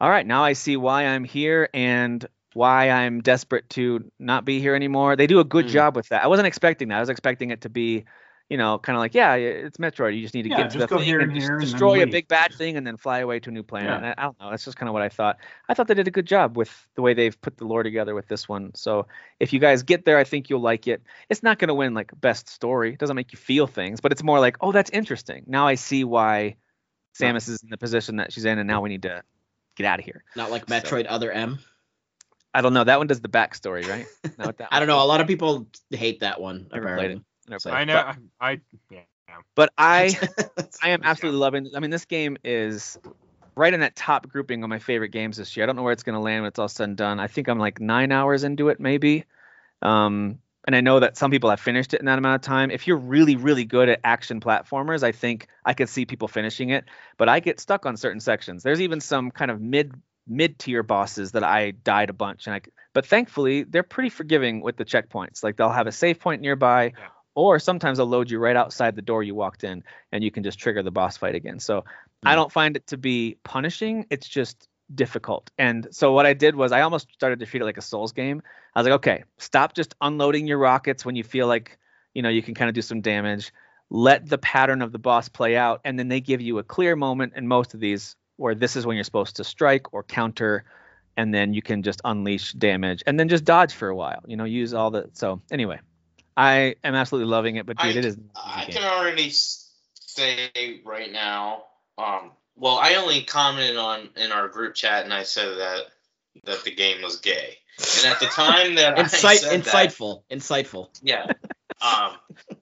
all 0.01 0.11
right, 0.11 0.27
now 0.27 0.45
I 0.45 0.53
see 0.53 0.77
why 0.77 1.07
I'm 1.07 1.25
here 1.25 1.69
and 1.73 2.25
why 2.53 2.91
I'm 2.91 3.21
desperate 3.21 3.69
to 3.71 4.11
not 4.19 4.45
be 4.45 4.61
here 4.61 4.75
anymore. 4.75 5.17
They 5.17 5.27
do 5.27 5.41
a 5.41 5.45
good 5.45 5.67
Mm. 5.67 5.71
job 5.71 5.97
with 5.97 6.09
that. 6.09 6.25
I 6.25 6.27
wasn't 6.27 6.47
expecting 6.47 6.89
that. 6.89 6.97
I 6.97 7.01
was 7.01 7.09
expecting 7.11 7.51
it 7.51 7.63
to 7.63 7.69
be, 7.69 8.05
you 8.49 8.57
know, 8.57 8.79
kind 8.79 8.97
of 8.97 9.01
like, 9.01 9.15
yeah, 9.15 9.35
it's 9.35 9.77
Metroid. 9.79 10.17
You 10.17 10.23
just 10.23 10.35
need 10.35 10.45
to 10.45 10.49
Yeah, 10.51 10.63
get 10.63 10.71
to 10.71 10.79
the 10.79 10.87
thing 10.87 11.03
here 11.03 11.21
and 11.21 11.33
and 11.33 11.61
destroy 11.61 12.03
a 12.03 12.07
big 12.07 12.29
bad 12.29 12.55
thing 12.55 12.77
and 12.77 12.87
then 12.87 12.97
fly 12.97 13.19
away 13.19 13.41
to 13.41 13.51
a 13.51 13.53
new 13.53 13.63
planet. 13.63 14.03
Yeah. 14.03 14.15
I, 14.17 14.23
I 14.23 14.25
don't 14.25 14.41
know. 14.41 14.51
That's 14.51 14.65
just 14.65 14.77
kind 14.77 14.89
of 14.89 14.93
what 14.93 15.03
I 15.03 15.09
thought. 15.09 15.39
I 15.69 15.75
thought 15.75 15.89
they 15.89 15.95
did 15.95 16.09
a 16.09 16.13
good 16.13 16.27
job 16.27 16.57
with 16.57 16.71
the 16.95 17.03
way 17.03 17.15
they've 17.15 17.39
put 17.41 17.57
the 17.59 17.65
lore 17.67 17.83
together 17.83 18.15
with 18.15 18.29
this 18.29 18.49
one. 18.49 18.73
So 18.75 19.09
if 19.41 19.53
you 19.53 19.59
guys 19.59 19.83
get 19.83 20.05
there, 20.05 20.19
I 20.19 20.25
think 20.25 20.49
you'll 20.49 20.61
like 20.61 20.87
it. 20.89 21.03
It's 21.29 21.43
not 21.43 21.59
going 21.59 21.69
to 21.69 21.75
win 21.75 21.95
like 21.95 22.11
best 22.19 22.49
story. 22.49 22.93
It 22.93 22.99
doesn't 22.99 23.17
make 23.17 23.33
you 23.33 23.39
feel 23.39 23.67
things, 23.67 24.01
but 24.01 24.13
it's 24.13 24.23
more 24.23 24.41
like, 24.41 24.57
oh, 24.61 24.73
that's 24.73 24.91
interesting. 24.91 25.45
Now 25.47 25.67
I 25.67 25.75
see 25.75 26.05
why 26.05 26.57
Samus 27.21 27.49
is 27.49 27.63
in 27.63 27.71
the 27.71 27.79
position 27.79 28.17
that 28.17 28.33
she's 28.33 28.45
in, 28.45 28.59
and 28.59 28.67
now 28.69 28.81
we 28.83 28.89
need 28.91 29.03
to 29.03 29.23
get 29.77 29.87
out 29.87 29.99
of 29.99 30.05
here. 30.05 30.25
not 30.35 30.51
like 30.51 30.69
So- 30.69 30.75
Metroid 30.75 31.07
Other 31.09 31.31
M. 31.31 31.59
I 32.55 32.63
don't 32.63 32.73
know. 32.73 32.85
That 32.85 32.97
one 32.99 33.07
does 33.07 33.21
the 33.21 33.29
backstory, 33.29 33.87
right? 33.87 34.07
Not 34.39 34.57
that 34.57 34.69
I 34.73 34.79
don't 34.79 34.89
know. 34.89 35.03
A 35.03 35.05
lot 35.05 35.21
of 35.21 35.27
people 35.27 35.67
hate 35.91 36.21
that 36.21 36.41
one. 36.41 36.67
Never 36.73 36.87
played 36.87 36.95
apparently. 37.11 37.25
Never 37.49 37.61
So- 37.61 37.71
played 37.71 37.89
it. 37.89 37.93
I 37.93 37.95
know. 37.95 37.95
But, 37.95 38.17
I, 38.41 38.51
I 38.53 38.61
yeah. 38.91 39.01
but 39.55 39.73
I 39.77 40.19
I 40.83 40.89
am 40.91 41.03
absolutely 41.05 41.39
loving. 41.39 41.71
I 41.77 41.81
mean, 41.81 41.91
this 41.91 42.07
game 42.07 42.39
is 42.45 42.99
right 43.57 43.73
in 43.75 43.81
that 43.81 43.95
top 43.97 44.27
grouping 44.29 44.63
of 44.63 44.71
my 44.71 44.79
favorite 44.79 45.11
games 45.11 45.37
this 45.37 45.57
year. 45.57 45.65
I 45.65 45.67
don't 45.67 45.77
know 45.77 45.83
where 45.83 45.93
it's 45.93 46.03
going 46.03 46.15
to 46.15 46.21
land 46.21 46.43
when 46.43 46.49
it's 46.49 46.59
all 46.59 46.69
said 46.69 46.89
and 46.89 46.97
done. 46.97 47.21
I 47.21 47.27
think 47.27 47.49
I'm 47.49 47.59
like 47.59 47.79
nine 47.81 48.11
hours 48.13 48.43
into 48.45 48.69
it, 48.71 48.81
maybe. 48.81 49.25
Um, 49.83 50.39
and 50.67 50.75
I 50.75 50.81
know 50.81 51.01
that 51.01 51.17
some 51.17 51.31
people 51.31 51.51
have 51.51 51.61
finished 51.61 51.95
it 51.95 52.01
in 52.01 52.07
that 52.07 52.19
amount 52.19 52.35
of 52.37 52.41
time. 52.43 52.71
If 52.71 52.87
you're 52.87 52.97
really, 52.97 53.37
really 53.37 53.65
good 53.65 53.89
at 53.89 54.01
action 54.05 54.41
platformers, 54.41 55.03
I 55.03 55.13
think 55.13 55.47
I 55.65 55.75
could 55.75 55.89
see 55.89 56.05
people 56.07 56.29
finishing 56.29 56.71
it. 56.71 56.85
But 57.19 57.29
I 57.29 57.41
get 57.41 57.61
stuck 57.61 57.87
on 57.87 57.97
certain 57.97 58.21
sections. 58.21 58.63
There's 58.63 58.81
even 58.81 59.01
some 59.01 59.31
kind 59.31 59.51
of 59.51 59.61
mid 59.61 59.95
mid 60.27 60.59
tier 60.59 60.83
bosses 60.83 61.33
that 61.33 61.45
I 61.45 61.71
died 61.71 62.11
a 62.11 62.13
bunch, 62.13 62.47
and 62.47 62.55
I. 62.57 62.61
But 62.93 63.07
thankfully, 63.07 63.63
they're 63.63 63.83
pretty 63.85 64.09
forgiving 64.11 64.61
with 64.61 64.77
the 64.77 64.85
checkpoints. 64.85 65.45
Like 65.45 65.57
they'll 65.57 65.71
have 65.71 65.87
a 65.87 65.93
save 65.93 66.19
point 66.19 66.43
nearby, 66.43 66.87
Yeah. 66.99 67.09
or 67.35 67.59
sometimes 67.61 67.99
they'll 67.99 68.07
load 68.07 68.31
you 68.31 68.39
right 68.39 68.57
outside 68.57 68.97
the 68.97 69.03
door 69.03 69.23
you 69.23 69.35
walked 69.35 69.63
in, 69.65 69.85
and 70.11 70.25
you 70.25 70.31
can 70.33 70.43
just 70.43 70.59
trigger 70.59 70.83
the 70.83 70.91
boss 70.91 71.17
fight 71.17 71.35
again. 71.37 71.61
So 71.61 71.85
I 72.25 72.33
Hmm. 72.33 72.37
don't 72.37 72.53
find 72.53 72.77
it 72.77 72.87
to 72.89 72.97
be 72.97 73.39
punishing. 73.45 74.07
It's 74.11 74.27
just 74.29 74.69
difficult. 74.95 75.51
And 75.59 75.89
so 75.91 76.13
what 76.13 76.27
I 76.27 76.35
did 76.35 76.55
was 76.55 76.73
I 76.73 76.83
almost 76.83 77.13
started 77.13 77.41
to 77.41 77.47
treat 77.47 77.63
it 77.63 77.65
like 77.65 77.79
a 77.79 77.83
Souls 77.83 78.13
game. 78.13 78.43
I 78.75 78.81
was 78.81 78.87
like, 78.87 78.95
okay, 78.97 79.25
stop 79.39 79.75
just 79.75 79.95
unloading 80.01 80.47
your 80.47 80.59
rockets 80.59 81.05
when 81.05 81.17
you 81.17 81.25
feel 81.25 81.47
like, 81.47 81.79
you 82.15 82.23
know, 82.23 82.29
you 82.29 82.43
can 82.43 82.55
kind 82.55 82.69
of 82.69 82.75
do 82.75 82.83
some 82.83 83.01
damage. 83.01 83.53
Let 83.91 84.29
the 84.29 84.39
pattern 84.39 84.83
of 84.83 84.93
the 84.93 84.99
boss 84.99 85.29
play 85.29 85.57
out, 85.57 85.81
and 85.85 85.99
then 85.99 86.09
they 86.09 86.21
give 86.21 86.41
you 86.41 86.59
a 86.59 86.65
clear 86.65 86.97
moment 86.97 87.35
in 87.37 87.47
most 87.47 87.73
of 87.75 87.81
these 87.81 88.17
where 88.37 88.55
this 88.55 88.75
is 88.77 88.85
when 88.85 88.97
you're 88.97 89.05
supposed 89.05 89.37
to 89.37 89.45
strike 89.45 89.93
or 89.95 90.03
counter, 90.03 90.65
and 91.17 91.33
then 91.33 91.55
you 91.55 91.63
can 91.63 91.83
just 91.83 92.01
unleash 92.05 92.53
damage 92.53 93.03
and 93.07 93.19
then 93.19 93.29
just 93.29 93.45
dodge 93.45 93.73
for 93.73 93.89
a 93.89 93.97
while. 93.97 94.23
You 94.27 94.37
know, 94.37 94.45
use 94.45 94.75
all 94.75 94.91
the. 94.91 95.09
So 95.13 95.41
anyway, 95.51 95.81
I 96.37 96.75
am 96.85 96.95
absolutely 96.95 97.31
loving 97.31 97.57
it, 97.57 97.67
but 97.67 97.77
dude, 97.79 97.97
I- 97.97 97.99
it 97.99 98.05
is. 98.05 98.19
I 98.35 98.63
easy 98.63 98.73
can 98.73 98.85
already 98.85 99.31
say 99.31 100.81
right 100.85 101.11
now. 101.11 101.65
Um, 101.97 102.33
well, 102.57 102.79
I 102.79 102.95
only 102.95 103.23
commented 103.23 103.77
on 103.77 104.09
in 104.17 104.33
our 104.33 104.49
group 104.49 104.75
chat, 104.75 105.05
and 105.05 105.13
I 105.13 105.23
said 105.23 105.59
that 105.59 105.81
that 106.45 106.65
the 106.65 106.75
game 106.75 107.03
was 107.03 107.17
gay. 107.17 107.59
And 107.79 108.13
at 108.13 108.21
the 108.21 108.27
time 108.27 108.77
that 108.77 108.99
I 108.99 109.03
Insight, 109.03 109.39
said 109.39 109.65
that, 109.65 109.91
insightful, 109.91 110.23
insightful. 110.31 110.89
yeah. 111.03 111.27
Um, 111.81 112.13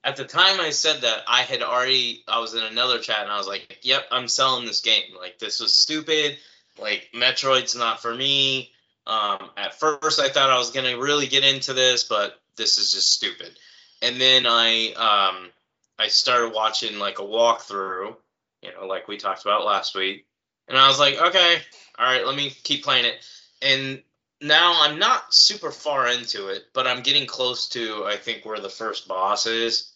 at 0.03 0.17
the 0.17 0.25
time 0.25 0.61
I 0.61 0.71
said 0.71 1.03
that, 1.03 1.23
I 1.29 1.43
had 1.43 1.63
already, 1.63 2.25
I 2.27 2.41
was 2.41 2.55
in 2.55 2.65
another 2.65 2.99
chat 2.99 3.23
and 3.23 3.31
I 3.31 3.39
was 3.39 3.47
like, 3.47 3.79
yep, 3.83 4.07
I'm 4.11 4.27
selling 4.27 4.67
this 4.67 4.81
game. 4.81 5.15
Like, 5.17 5.39
this 5.39 5.61
was 5.61 5.73
stupid. 5.73 6.37
Like, 6.81 7.11
Metroid's 7.15 7.77
not 7.77 8.03
for 8.03 8.13
me. 8.13 8.73
Um, 9.07 9.51
at 9.57 9.79
first, 9.79 10.19
I 10.19 10.29
thought 10.31 10.51
I 10.51 10.59
was 10.59 10.73
going 10.73 10.93
to 10.93 11.01
really 11.01 11.29
get 11.29 11.45
into 11.45 11.75
this, 11.75 12.03
but 12.03 12.41
this 12.57 12.77
is 12.79 12.91
just 12.91 13.13
stupid. 13.13 13.57
And 14.03 14.21
then 14.21 14.47
I, 14.47 14.93
um, 14.95 15.51
I 15.97 16.09
started 16.09 16.53
watching 16.53 16.99
like 16.99 17.21
a 17.21 17.23
walkthrough, 17.23 18.17
you 18.65 18.73
know, 18.73 18.87
like 18.87 19.09
we 19.09 19.17
talked 19.17 19.43
about 19.43 19.65
last 19.65 19.95
week. 19.95 20.27
And 20.69 20.79
I 20.79 20.89
was 20.89 20.99
like, 20.99 21.21
okay, 21.21 21.57
all 21.99 22.07
right, 22.07 22.27
let 22.27 22.37
me 22.37 22.51
keep 22.51 22.85
playing 22.85 23.05
it. 23.05 23.15
And 23.61 24.03
now 24.41 24.83
I'm 24.83 24.99
not 24.99 25.35
super 25.35 25.71
far 25.71 26.09
into 26.09 26.49
it, 26.49 26.65
but 26.73 26.87
I'm 26.87 27.03
getting 27.03 27.27
close 27.27 27.69
to 27.71 28.05
I 28.07 28.17
think 28.17 28.45
where 28.45 28.61
the 28.61 28.69
first 28.69 29.07
boss 29.07 29.47
is. 29.47 29.91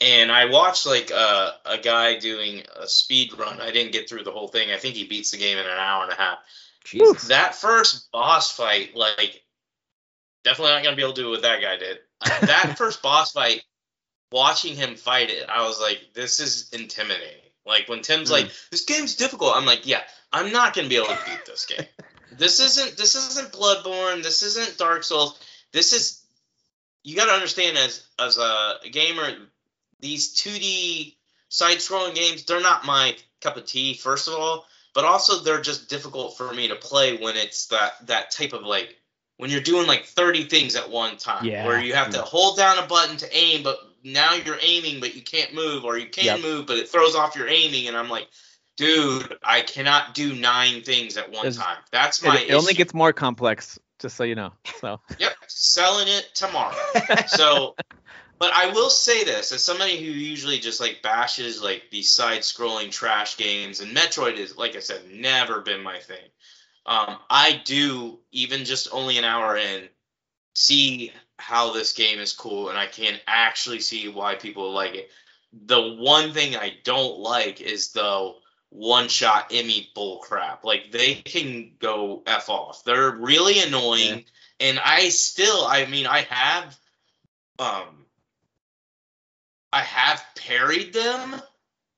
And 0.00 0.32
I 0.32 0.46
watched 0.46 0.86
like 0.86 1.10
a 1.10 1.54
a 1.64 1.78
guy 1.78 2.18
doing 2.18 2.62
a 2.76 2.86
speed 2.88 3.38
run. 3.38 3.60
I 3.60 3.70
didn't 3.70 3.92
get 3.92 4.08
through 4.08 4.24
the 4.24 4.32
whole 4.32 4.48
thing. 4.48 4.70
I 4.70 4.78
think 4.78 4.94
he 4.96 5.06
beats 5.06 5.30
the 5.30 5.38
game 5.38 5.58
in 5.58 5.64
an 5.64 5.78
hour 5.78 6.04
and 6.04 6.12
a 6.12 6.16
half. 6.16 6.38
Jesus. 6.84 7.28
That 7.28 7.54
first 7.54 8.10
boss 8.10 8.50
fight, 8.50 8.96
like, 8.96 9.42
definitely 10.42 10.74
not 10.74 10.82
gonna 10.82 10.96
be 10.96 11.02
able 11.02 11.12
to 11.12 11.22
do 11.22 11.30
what 11.30 11.42
that 11.42 11.62
guy 11.62 11.76
did. 11.76 11.98
that 12.20 12.74
first 12.76 13.02
boss 13.02 13.32
fight, 13.32 13.62
watching 14.32 14.74
him 14.74 14.96
fight 14.96 15.30
it, 15.30 15.48
I 15.48 15.64
was 15.66 15.80
like, 15.80 16.00
this 16.14 16.40
is 16.40 16.70
intimidating. 16.72 17.51
Like 17.64 17.88
when 17.88 18.02
Tim's 18.02 18.28
Hmm. 18.28 18.34
like, 18.34 18.50
this 18.70 18.84
game's 18.84 19.16
difficult, 19.16 19.56
I'm 19.56 19.66
like, 19.66 19.86
yeah, 19.86 20.02
I'm 20.32 20.52
not 20.52 20.74
gonna 20.74 20.88
be 20.88 20.96
able 20.96 21.08
to 21.08 21.18
beat 21.26 21.44
this 21.46 21.66
game. 21.66 21.86
this 22.32 22.60
isn't 22.60 22.96
this 22.96 23.14
isn't 23.14 23.52
Bloodborne. 23.52 24.22
This 24.22 24.42
isn't 24.42 24.78
Dark 24.78 25.04
Souls. 25.04 25.38
This 25.72 25.92
is 25.92 26.18
you 27.04 27.16
got 27.16 27.26
to 27.26 27.32
understand 27.32 27.76
as 27.76 28.04
as 28.18 28.38
a 28.38 28.78
gamer, 28.90 29.36
these 30.00 30.34
2D 30.36 31.16
side-scrolling 31.48 32.14
games, 32.14 32.44
they're 32.44 32.60
not 32.60 32.84
my 32.86 33.16
cup 33.40 33.56
of 33.56 33.66
tea. 33.66 33.94
First 33.94 34.28
of 34.28 34.34
all, 34.34 34.66
but 34.94 35.04
also 35.04 35.40
they're 35.40 35.60
just 35.60 35.88
difficult 35.88 36.36
for 36.36 36.52
me 36.52 36.68
to 36.68 36.76
play 36.76 37.16
when 37.16 37.36
it's 37.36 37.66
that 37.66 38.06
that 38.06 38.30
type 38.30 38.52
of 38.52 38.62
like 38.62 38.96
when 39.36 39.50
you're 39.50 39.60
doing 39.60 39.86
like 39.86 40.04
30 40.04 40.44
things 40.44 40.76
at 40.76 40.90
one 40.90 41.16
time 41.16 41.44
Yeah. 41.44 41.66
where 41.66 41.80
you 41.80 41.94
have 41.94 42.10
to 42.10 42.22
hold 42.22 42.56
down 42.56 42.78
a 42.78 42.86
button 42.86 43.16
to 43.18 43.36
aim 43.36 43.62
but 43.64 43.78
now 44.04 44.34
you're 44.34 44.58
aiming 44.60 45.00
but 45.00 45.14
you 45.14 45.22
can't 45.22 45.54
move 45.54 45.84
or 45.84 45.96
you 45.98 46.08
can 46.08 46.24
Yep. 46.24 46.40
move 46.40 46.66
but 46.66 46.76
it 46.78 46.88
throws 46.88 47.14
off 47.14 47.36
your 47.36 47.48
aiming 47.48 47.88
and 47.88 47.96
I'm 47.96 48.08
like 48.08 48.28
dude 48.76 49.36
I 49.42 49.60
cannot 49.60 50.14
do 50.14 50.34
nine 50.34 50.82
things 50.82 51.16
at 51.16 51.30
one 51.30 51.42
There's- 51.42 51.56
time 51.56 51.78
that's 51.90 52.22
my 52.22 52.38
It, 52.38 52.50
it 52.50 52.54
only 52.54 52.74
gets 52.74 52.94
more 52.94 53.12
complex, 53.12 53.78
just 53.98 54.16
so 54.16 54.24
you 54.24 54.34
know. 54.34 54.52
So 54.80 55.00
Yep, 55.18 55.32
selling 55.46 56.08
it 56.08 56.30
tomorrow. 56.34 56.74
so, 57.26 57.76
but 58.38 58.50
I 58.52 58.72
will 58.72 58.90
say 58.90 59.22
this 59.24 59.52
as 59.52 59.62
somebody 59.62 59.98
who 59.98 60.10
usually 60.10 60.58
just 60.58 60.80
like 60.80 61.00
bashes 61.02 61.62
like 61.62 61.84
these 61.92 62.10
side-scrolling 62.10 62.90
trash 62.90 63.36
games, 63.36 63.80
and 63.80 63.94
Metroid 63.96 64.38
is, 64.38 64.56
like 64.56 64.74
I 64.74 64.80
said, 64.80 65.02
never 65.12 65.60
been 65.60 65.82
my 65.82 65.98
thing. 66.00 66.24
Um, 66.86 67.18
I 67.30 67.60
do 67.64 68.18
even 68.32 68.64
just 68.64 68.88
only 68.90 69.18
an 69.18 69.24
hour 69.24 69.56
in 69.56 69.88
see 70.56 71.12
how 71.42 71.72
this 71.72 71.92
game 71.92 72.18
is 72.18 72.32
cool, 72.32 72.68
and 72.70 72.78
I 72.78 72.86
can 72.86 73.18
actually 73.26 73.80
see 73.80 74.08
why 74.08 74.36
people 74.36 74.72
like 74.72 74.94
it. 74.94 75.10
The 75.66 75.96
one 75.98 76.32
thing 76.32 76.56
I 76.56 76.74
don't 76.84 77.18
like 77.18 77.60
is 77.60 77.92
the 77.92 78.32
one 78.70 79.08
shot 79.08 79.50
EMMI 79.50 79.92
bull 79.94 80.18
crap. 80.20 80.64
Like 80.64 80.90
they 80.90 81.14
can 81.16 81.72
go 81.78 82.22
f 82.26 82.48
off. 82.48 82.84
They're 82.84 83.10
really 83.10 83.60
annoying 83.60 84.24
and 84.62 84.78
I 84.78 85.08
still, 85.08 85.66
I 85.66 85.86
mean, 85.86 86.06
I 86.06 86.20
have, 86.30 86.78
um, 87.58 88.06
I 89.72 89.80
have 89.80 90.24
parried 90.36 90.92
them, 90.92 91.42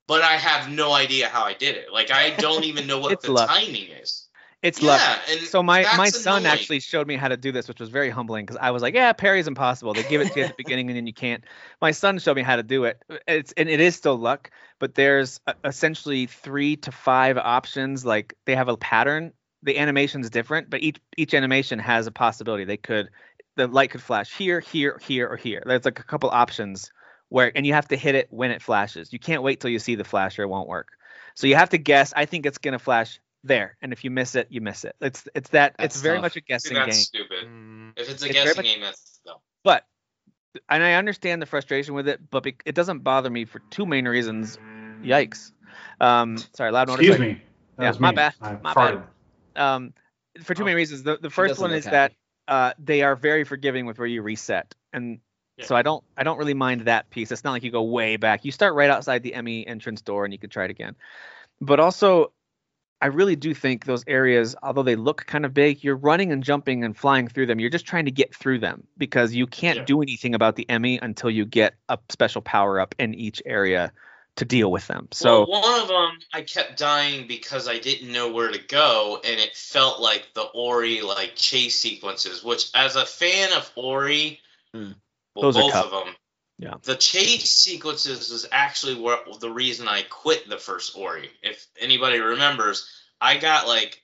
but 0.09 0.23
I 0.23 0.37
have 0.37 0.71
no 0.71 0.93
idea 0.93 1.29
how 1.29 1.45
I 1.45 1.53
did 1.53 1.77
it. 1.77 1.93
Like 1.93 2.11
I 2.11 2.31
don't 2.31 2.65
even 2.65 2.87
know 2.87 3.01
what 3.01 3.21
the 3.23 3.33
luck. 3.33 3.51
timing 3.51 3.91
is. 3.91 4.24
It's 4.65 4.81
yeah, 4.81 4.89
luck. 4.89 5.01
So 5.45 5.63
my 5.63 5.85
my 5.97 6.09
son 6.09 6.39
annoying. 6.39 6.53
actually 6.53 6.81
showed 6.81 7.07
me 7.07 7.17
how 7.17 7.29
to 7.29 7.37
do 7.37 7.53
this, 7.53 7.69
which 7.69 7.79
was 7.79 7.91
very 7.91 8.09
humbling 8.09 8.47
because 8.47 8.57
I 8.57 8.71
was 8.71 8.81
like, 8.81 8.95
yeah, 8.95 9.13
parry's 9.13 9.47
impossible. 9.47 9.93
They 9.93 10.05
give 10.05 10.23
it 10.23 10.33
to 10.33 10.41
you 10.41 10.47
at 10.47 10.53
the 10.53 10.55
beginning 10.57 10.89
and 10.89 10.97
then 10.97 11.07
you 11.07 11.13
can't. 11.13 11.45
My 11.83 11.91
son 11.91 12.19
showed 12.19 12.35
me 12.35 12.43
how 12.43 12.57
to 12.57 12.63
do 12.63 12.85
it. 12.85 13.03
It's 13.29 13.53
and 13.53 13.69
it 13.69 13.81
is 13.81 13.95
still 13.95 14.17
luck, 14.17 14.51
but 14.79 14.95
there's 14.95 15.39
essentially 15.65 16.25
three 16.27 16.77
to 16.79 16.93
five 16.93 17.37
options. 17.37 18.07
Like 18.07 18.35
they 18.47 18.57
have 18.57 18.69
a 18.69 18.77
pattern. 18.79 19.33
The 19.63 19.79
animation's 19.79 20.31
different, 20.31 20.71
but 20.71 20.83
each 20.83 20.99
each 21.19 21.35
animation 21.35 21.79
has 21.79 22.07
a 22.07 22.11
possibility. 22.11 22.65
They 22.65 22.79
could 22.79 23.11
the 23.57 23.67
light 23.67 23.91
could 23.91 24.03
flash 24.03 24.33
here, 24.33 24.61
here, 24.61 24.99
here, 25.03 25.29
or 25.29 25.37
here. 25.37 25.63
There's 25.67 25.85
like 25.85 26.01
a 26.01 26.05
couple 26.05 26.31
options 26.31 26.91
where 27.29 27.53
and 27.55 27.67
you 27.67 27.75
have 27.75 27.89
to 27.89 27.97
hit 27.97 28.15
it 28.15 28.29
when 28.31 28.51
it 28.51 28.63
flashes. 28.63 29.13
You 29.13 29.19
can't 29.19 29.43
wait 29.43 29.61
till 29.61 29.71
you 29.71 29.79
see 29.79 29.95
the 29.95 30.05
flash 30.05 30.39
or 30.39 30.45
it 30.45 30.49
won't 30.49 30.69
work. 30.69 30.89
So 31.35 31.47
you 31.47 31.57
have 31.57 31.71
to 31.71 31.79
guess. 31.79 32.15
I 32.17 32.25
think 32.25 32.47
it's 32.47 32.59
gonna 32.59 32.79
flash 32.79 33.21
there, 33.45 33.77
and 33.83 33.93
if 33.93 34.03
you 34.05 34.11
miss 34.11 34.35
it, 34.35 34.49
you 34.51 34.61
miss 34.61 34.85
it. 34.85 34.97
It's 35.01 35.29
it's 35.35 35.51
that 35.51 35.75
That's 35.79 35.95
it's 35.97 36.03
very 36.03 36.17
tough. 36.17 36.23
much 36.23 36.33
a 36.33 36.41
See, 36.41 36.45
guessing 36.49 36.75
that's 36.75 36.97
game. 36.97 37.05
stupid. 37.05 37.45
Mm, 37.47 37.93
If 37.97 38.11
it's 38.11 38.23
a 38.23 38.27
It's 38.27 38.35
guessing 38.35 38.57
much- 38.57 38.65
game, 38.65 38.81
that's 38.81 39.21
no. 39.27 39.41
But 39.63 39.87
and 40.69 40.83
I 40.83 40.95
understand 40.95 41.43
the 41.43 41.47
frustration 41.47 41.95
with 41.95 42.09
it, 42.09 42.21
but 42.31 42.43
bec- 42.45 42.63
it 42.65 42.75
doesn't 42.75 43.01
bother 43.01 43.29
me 43.31 43.45
for 43.45 43.59
two 43.71 43.87
main 43.87 44.07
reasons. 44.09 44.59
Yikes. 45.03 45.53
Um, 46.01 46.39
sorry, 46.55 46.71
loud 46.73 46.89
Excuse 46.89 47.11
motorcycle. 47.19 47.35
me. 47.35 47.43
That 47.77 47.83
Yeah, 47.83 47.89
was 47.91 48.01
my 48.01 48.11
me. 48.11 48.17
bad, 48.17 48.35
I 48.41 48.53
my 48.63 48.73
farted. 48.75 49.03
Um, 49.57 49.93
for 50.43 50.55
two 50.55 50.63
Oh. 50.63 50.67
main 50.67 50.77
reasons. 50.77 51.03
The 51.03 51.17
the 51.19 51.31
first 51.31 51.61
one 51.61 51.73
is 51.73 51.85
happy. 51.85 52.15
that 52.47 52.53
uh, 52.53 52.73
they 52.79 53.03
are 53.03 53.17
very 53.17 53.45
forgiving 53.45 53.85
with 53.87 53.99
where 53.99 54.07
you 54.07 54.23
reset, 54.23 54.75
and 54.93 55.19
Yeah. 55.57 55.67
so 55.67 55.75
I 55.77 55.83
don't 55.83 56.05
I 56.17 56.23
don't 56.25 56.39
really 56.39 56.55
mind 56.55 56.83
that 56.83 57.11
piece. 57.11 57.31
It's 57.33 57.43
not 57.45 57.53
like 57.53 57.63
you 57.65 57.71
go 57.71 57.83
way 57.83 58.17
back. 58.17 58.45
You 58.45 58.53
start 58.53 58.75
right 58.75 58.91
outside 58.91 59.23
the 59.23 59.33
EMMI 59.33 59.65
entrance 59.67 60.03
door, 60.03 60.25
and 60.25 60.33
you 60.33 60.39
can 60.39 60.51
try 60.51 60.65
it 60.65 60.71
again. 60.71 60.95
But 61.61 61.81
also, 61.81 62.33
I 63.03 63.07
really 63.07 63.37
do 63.37 63.53
think 63.55 63.85
those 63.85 64.05
areas, 64.07 64.55
although 64.63 64.83
they 64.83 64.97
look 64.97 65.27
kind 65.27 65.45
of 65.45 65.53
big, 65.53 65.85
you're 65.85 65.97
running 65.97 66.33
and 66.33 66.43
jumping 66.43 66.85
and 66.85 66.97
flying 66.97 67.29
through 67.29 67.47
them. 67.47 67.61
You're 67.61 67.71
just 67.71 67.87
trying 67.87 68.07
to 68.07 68.11
get 68.11 68.35
through 68.35 68.61
them 68.61 68.87
because 68.97 69.35
you 69.35 69.47
can't 69.47 69.79
Yeah. 69.81 69.85
do 69.85 70.01
anything 70.03 70.35
about 70.35 70.57
the 70.57 70.65
EMMI 70.69 71.01
until 71.03 71.29
you 71.31 71.45
get 71.45 71.75
a 71.89 71.99
special 72.09 72.41
power 72.41 72.81
up 72.81 72.95
in 72.99 73.15
each 73.15 73.43
area 73.45 73.93
to 74.37 74.45
deal 74.45 74.73
with 74.73 74.87
them. 74.89 75.07
So 75.13 75.47
well, 75.49 75.61
one 75.63 75.81
of 75.83 75.89
them 75.89 76.19
I 76.33 76.43
kept 76.43 76.79
dying 76.79 77.27
because 77.29 77.69
I 77.69 77.79
didn't 77.79 78.11
know 78.13 78.33
where 78.33 78.51
to 78.51 78.59
go, 78.59 79.21
and 79.25 79.39
it 79.39 79.55
felt 79.55 80.01
like 80.01 80.29
the 80.35 80.43
Ori 80.43 81.03
like 81.03 81.37
chase 81.37 81.79
sequences. 81.79 82.43
Which, 82.43 82.71
as 82.75 82.97
a 82.97 83.05
fan 83.07 83.53
of 83.53 83.71
Ori, 83.77 84.41
Hmm. 84.73 84.93
well, 85.37 85.53
Those 85.53 85.57
both 85.57 85.73
tough. 85.73 85.85
of 85.93 86.07
them, 86.07 86.17
Yeah. 86.59 86.75
the 86.85 86.95
chase 86.95 87.51
sequences 87.53 88.31
was 88.31 88.47
actually 88.53 88.95
what 88.95 89.41
the 89.41 89.51
reason 89.51 89.89
I 89.89 90.03
quit 90.03 90.49
the 90.49 90.59
first 90.59 90.97
Ori. 90.97 91.31
If 91.43 91.67
anybody 91.81 92.19
remembers, 92.21 92.89
I 93.21 93.39
got 93.39 93.67
like 93.67 94.01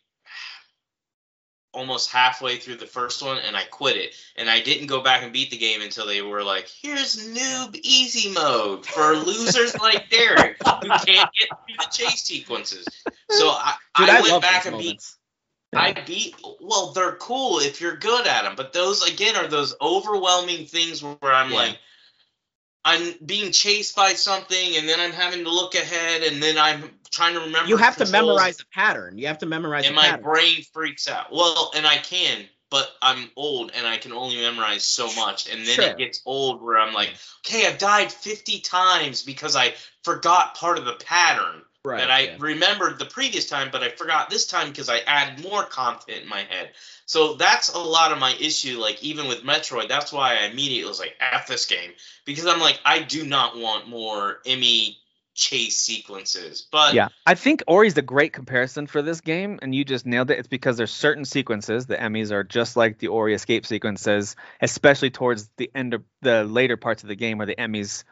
almost 1.72 2.10
halfway 2.10 2.56
through 2.56 2.76
the 2.76 2.86
first 2.86 3.22
one 3.22 3.38
and 3.38 3.56
I 3.56 3.62
quit 3.64 3.96
it. 3.96 4.14
And 4.36 4.50
I 4.50 4.60
didn't 4.60 4.88
go 4.88 5.02
back 5.02 5.22
and 5.22 5.32
beat 5.32 5.50
the 5.50 5.56
game 5.56 5.82
until 5.82 6.06
they 6.06 6.22
were 6.22 6.42
like, 6.42 6.68
here's 6.68 7.16
noob 7.28 7.78
easy 7.82 8.32
mode 8.32 8.84
for 8.84 9.14
losers 9.14 9.78
like 9.78 10.10
Derek 10.10 10.56
who 10.62 10.88
can't 10.88 11.30
get 11.38 11.48
through 11.48 11.76
the 11.78 11.88
chase 11.92 12.22
sequences. 12.22 12.86
So 13.30 13.48
I, 13.48 13.74
Dude, 13.96 14.08
I, 14.08 14.18
I, 14.18 14.20
went 14.22 14.42
back 14.42 14.66
and 14.66 14.78
beat 14.78 14.84
moments. 14.84 15.16
I 15.72 15.92
beat 16.04 16.34
well, 16.60 16.90
they're 16.90 17.12
cool 17.12 17.60
if 17.60 17.80
you're 17.80 17.96
good 17.96 18.26
at 18.26 18.42
them, 18.42 18.54
but 18.56 18.72
those 18.72 19.08
again 19.08 19.36
are 19.36 19.46
those 19.46 19.76
overwhelming 19.80 20.66
things 20.66 21.02
where 21.02 21.32
I'm 21.32 21.50
Yeah. 21.50 21.56
like 21.56 21.78
I'm 22.84 23.14
being 23.24 23.52
chased 23.52 23.94
by 23.94 24.14
something 24.14 24.76
and 24.76 24.88
then 24.88 25.00
I'm 25.00 25.12
having 25.12 25.44
to 25.44 25.50
look 25.50 25.74
ahead 25.74 26.22
and 26.22 26.42
then 26.42 26.56
I'm 26.56 26.90
trying 27.10 27.34
to 27.34 27.40
remember 27.40 27.68
You 27.68 27.76
have 27.76 27.96
to 27.96 28.06
memorize 28.10 28.56
the 28.56 28.64
pattern. 28.72 29.18
You 29.18 29.26
have 29.26 29.38
to 29.38 29.46
memorize 29.46 29.86
and 29.86 29.94
my 29.94 30.08
pattern. 30.08 30.22
brain 30.22 30.62
freaks 30.72 31.08
out. 31.08 31.32
Well, 31.32 31.72
and 31.74 31.86
I 31.86 31.98
can, 31.98 32.46
but 32.70 32.90
I'm 33.02 33.30
old 33.36 33.72
and 33.74 33.86
I 33.86 33.98
can 33.98 34.12
only 34.12 34.36
memorize 34.36 34.84
so 34.84 35.12
much 35.14 35.48
and 35.50 35.60
then 35.66 35.74
Sure. 35.74 35.84
it 35.84 35.98
gets 35.98 36.22
old 36.24 36.62
where 36.62 36.78
I'm 36.78 36.94
like, 36.94 37.10
"Okay, 37.46 37.66
I've 37.66 37.78
died 37.78 38.10
50 38.12 38.60
times 38.60 39.22
because 39.22 39.56
I 39.56 39.74
forgot 40.02 40.54
part 40.54 40.78
of 40.78 40.84
the 40.86 40.94
pattern." 40.94 41.62
Right. 41.82 42.00
that 42.00 42.10
I 42.10 42.20
yeah. 42.20 42.36
remembered 42.38 42.98
the 42.98 43.06
previous 43.06 43.48
time, 43.48 43.70
but 43.72 43.82
I 43.82 43.88
forgot 43.88 44.28
this 44.28 44.46
time 44.46 44.68
because 44.68 44.90
I 44.90 44.98
added 44.98 45.42
more 45.42 45.62
content 45.62 46.22
in 46.22 46.28
my 46.28 46.40
head. 46.40 46.72
So 47.06 47.34
that's 47.34 47.72
a 47.72 47.78
lot 47.78 48.12
of 48.12 48.18
my 48.18 48.34
issue. 48.38 48.78
Like 48.78 49.02
even 49.02 49.28
with 49.28 49.44
Metroid, 49.44 49.88
that's 49.88 50.12
why 50.12 50.36
I 50.36 50.44
immediately 50.48 50.86
was 50.86 51.00
like, 51.00 51.16
"F 51.20 51.46
this 51.46 51.64
game," 51.64 51.92
because 52.26 52.46
I'm 52.46 52.60
like, 52.60 52.78
I 52.84 52.98
do 52.98 53.24
not 53.24 53.56
want 53.56 53.88
more 53.88 54.40
EMMI 54.44 54.96
chase 55.34 55.76
sequences. 55.76 56.66
But 56.70 56.92
yeah, 56.92 57.08
I 57.24 57.34
think 57.34 57.62
Ori's 57.66 57.96
a 57.96 58.02
great 58.02 58.34
comparison 58.34 58.86
for 58.86 59.00
this 59.00 59.22
game, 59.22 59.58
and 59.62 59.74
you 59.74 59.84
just 59.84 60.04
nailed 60.04 60.30
it. 60.30 60.38
It's 60.38 60.48
because 60.48 60.76
there's 60.76 60.92
certain 60.92 61.24
sequences. 61.24 61.86
The 61.86 61.96
EMMIs 61.96 62.30
are 62.30 62.44
just 62.44 62.76
like 62.76 62.98
the 62.98 63.08
Ori 63.08 63.34
escape 63.34 63.64
sequences, 63.64 64.36
especially 64.60 65.10
towards 65.10 65.48
the 65.56 65.70
end 65.74 65.94
of 65.94 66.04
the 66.20 66.44
later 66.44 66.76
parts 66.76 67.02
of 67.02 67.08
the 67.08 67.16
game, 67.16 67.38
where 67.38 67.46
the 67.46 67.56
EMMIs 67.56 68.04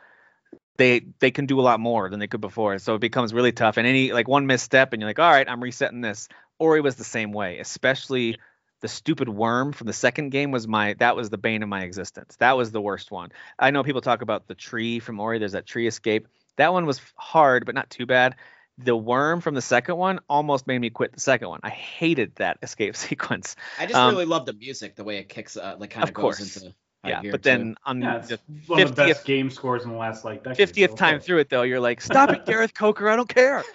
they 0.79 1.03
they 1.19 1.31
can 1.31 1.45
do 1.47 1.61
a 1.61 1.63
lot 1.63 1.81
more 1.81 2.09
than 2.09 2.19
they 2.21 2.27
could 2.29 2.41
before. 2.41 2.79
So 2.79 2.95
it 2.95 3.01
becomes 3.01 3.35
really 3.35 3.53
tough. 3.53 3.77
And 3.77 3.87
any 3.87 4.13
like 4.13 4.27
one 4.29 4.47
misstep, 4.47 4.93
and 4.93 5.03
you're 5.03 5.11
like, 5.11 5.19
all 5.19 5.31
right, 5.31 5.49
I'm 5.49 5.63
resetting 5.63 6.01
this. 6.01 6.29
Ori 6.59 6.81
was 6.81 6.97
the 6.97 7.05
same 7.05 7.33
way, 7.33 7.59
especially 7.59 8.39
the 8.81 8.89
stupid 8.89 9.29
worm 9.29 9.73
from 9.73 9.89
the 9.89 9.93
second 9.93 10.31
game 10.31 10.51
was 10.53 10.67
my 10.69 10.95
that 10.95 11.17
was 11.17 11.31
the 11.31 11.39
bane 11.39 11.63
of 11.63 11.69
my 11.69 11.83
existence. 11.83 12.37
That 12.37 12.57
was 12.57 12.71
the 12.71 12.81
worst 12.81 13.11
one. 13.11 13.31
I 13.59 13.71
know 13.71 13.83
people 13.83 14.01
talk 14.01 14.23
about 14.23 14.47
the 14.47 14.55
tree 14.55 15.01
from 15.01 15.21
Ori. 15.21 15.39
There's 15.39 15.53
that 15.53 15.67
tree 15.67 15.87
escape. 15.87 16.29
That 16.57 16.73
one 16.73 16.87
was 16.87 17.01
hard, 17.17 17.67
but 17.67 17.75
not 17.75 17.91
too 17.91 18.07
bad. 18.07 18.37
The 18.79 18.97
worm 18.97 19.41
from 19.41 19.57
the 19.57 19.63
second 19.63 19.97
one 19.97 20.21
almost 20.29 20.69
made 20.69 20.79
me 20.79 20.91
quit 20.91 21.13
the 21.13 21.21
second 21.21 21.49
one. 21.49 21.59
I 21.65 21.71
hated 21.71 22.37
that 22.37 22.59
escape 22.63 22.95
sequence. 22.95 23.57
I 23.79 23.87
just 23.87 23.97
um, 23.97 24.15
really 24.15 24.27
love 24.27 24.47
the 24.47 24.53
music, 24.53 24.95
the 24.95 25.03
way 25.05 25.19
it 25.19 25.29
kicks, 25.29 25.57
uh, 25.57 25.75
like 25.79 25.91
kind 25.91 26.05
Of 26.05 26.11
of 26.11 26.15
goes 26.15 26.23
course. 26.23 26.57
into. 26.57 26.73
High 27.05 27.11
Yeah, 27.11 27.23
gear, 27.23 27.31
but 27.33 27.43
too. 27.43 27.49
then 27.51 27.77
on 27.85 28.03
Yeah, 28.03 28.17
it's 28.19 28.29
the 28.29 28.41
one 28.67 28.81
of 28.83 28.95
the 28.95 29.03
50th 29.03 29.07
best 29.09 29.25
game 29.25 29.51
scores 29.51 29.85
in 29.85 29.91
the 29.91 29.97
last 29.97 30.25
like 30.25 30.43
decade. 30.43 30.57
fiftieth 30.57 30.91
so 30.91 30.97
time 30.97 31.19
cool. 31.19 31.25
through 31.27 31.39
it 31.39 31.49
though, 31.51 31.63
you're 31.63 31.81
like, 31.81 32.01
stop 32.01 32.31
it, 32.31 32.45
Gareth 32.47 32.75
Coker, 32.75 33.09
I 33.09 33.17
don't 33.17 33.29
care. 33.29 33.65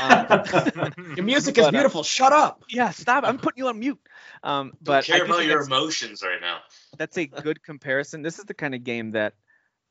Um, 0.00 0.92
your 1.16 1.24
music 1.24 1.56
is 1.56 1.64
but, 1.64 1.68
uh, 1.68 1.70
beautiful. 1.70 2.02
Shut 2.02 2.32
up. 2.32 2.64
yeah, 2.68 2.90
stop. 2.90 3.24
I'm 3.24 3.38
putting 3.38 3.62
you 3.62 3.68
on 3.68 3.78
mute. 3.78 3.98
Um, 4.42 4.68
Don't 4.70 4.78
but 4.82 5.08
I 5.10 5.16
care 5.18 5.24
about 5.24 5.44
your 5.44 5.62
emotions 5.62 6.22
right 6.22 6.40
now. 6.40 6.58
that's 6.98 7.16
a 7.16 7.26
good 7.26 7.62
comparison. 7.62 8.22
This 8.22 8.38
is 8.38 8.44
the 8.44 8.54
kind 8.54 8.74
of 8.74 8.82
game 8.84 9.12
that 9.12 9.34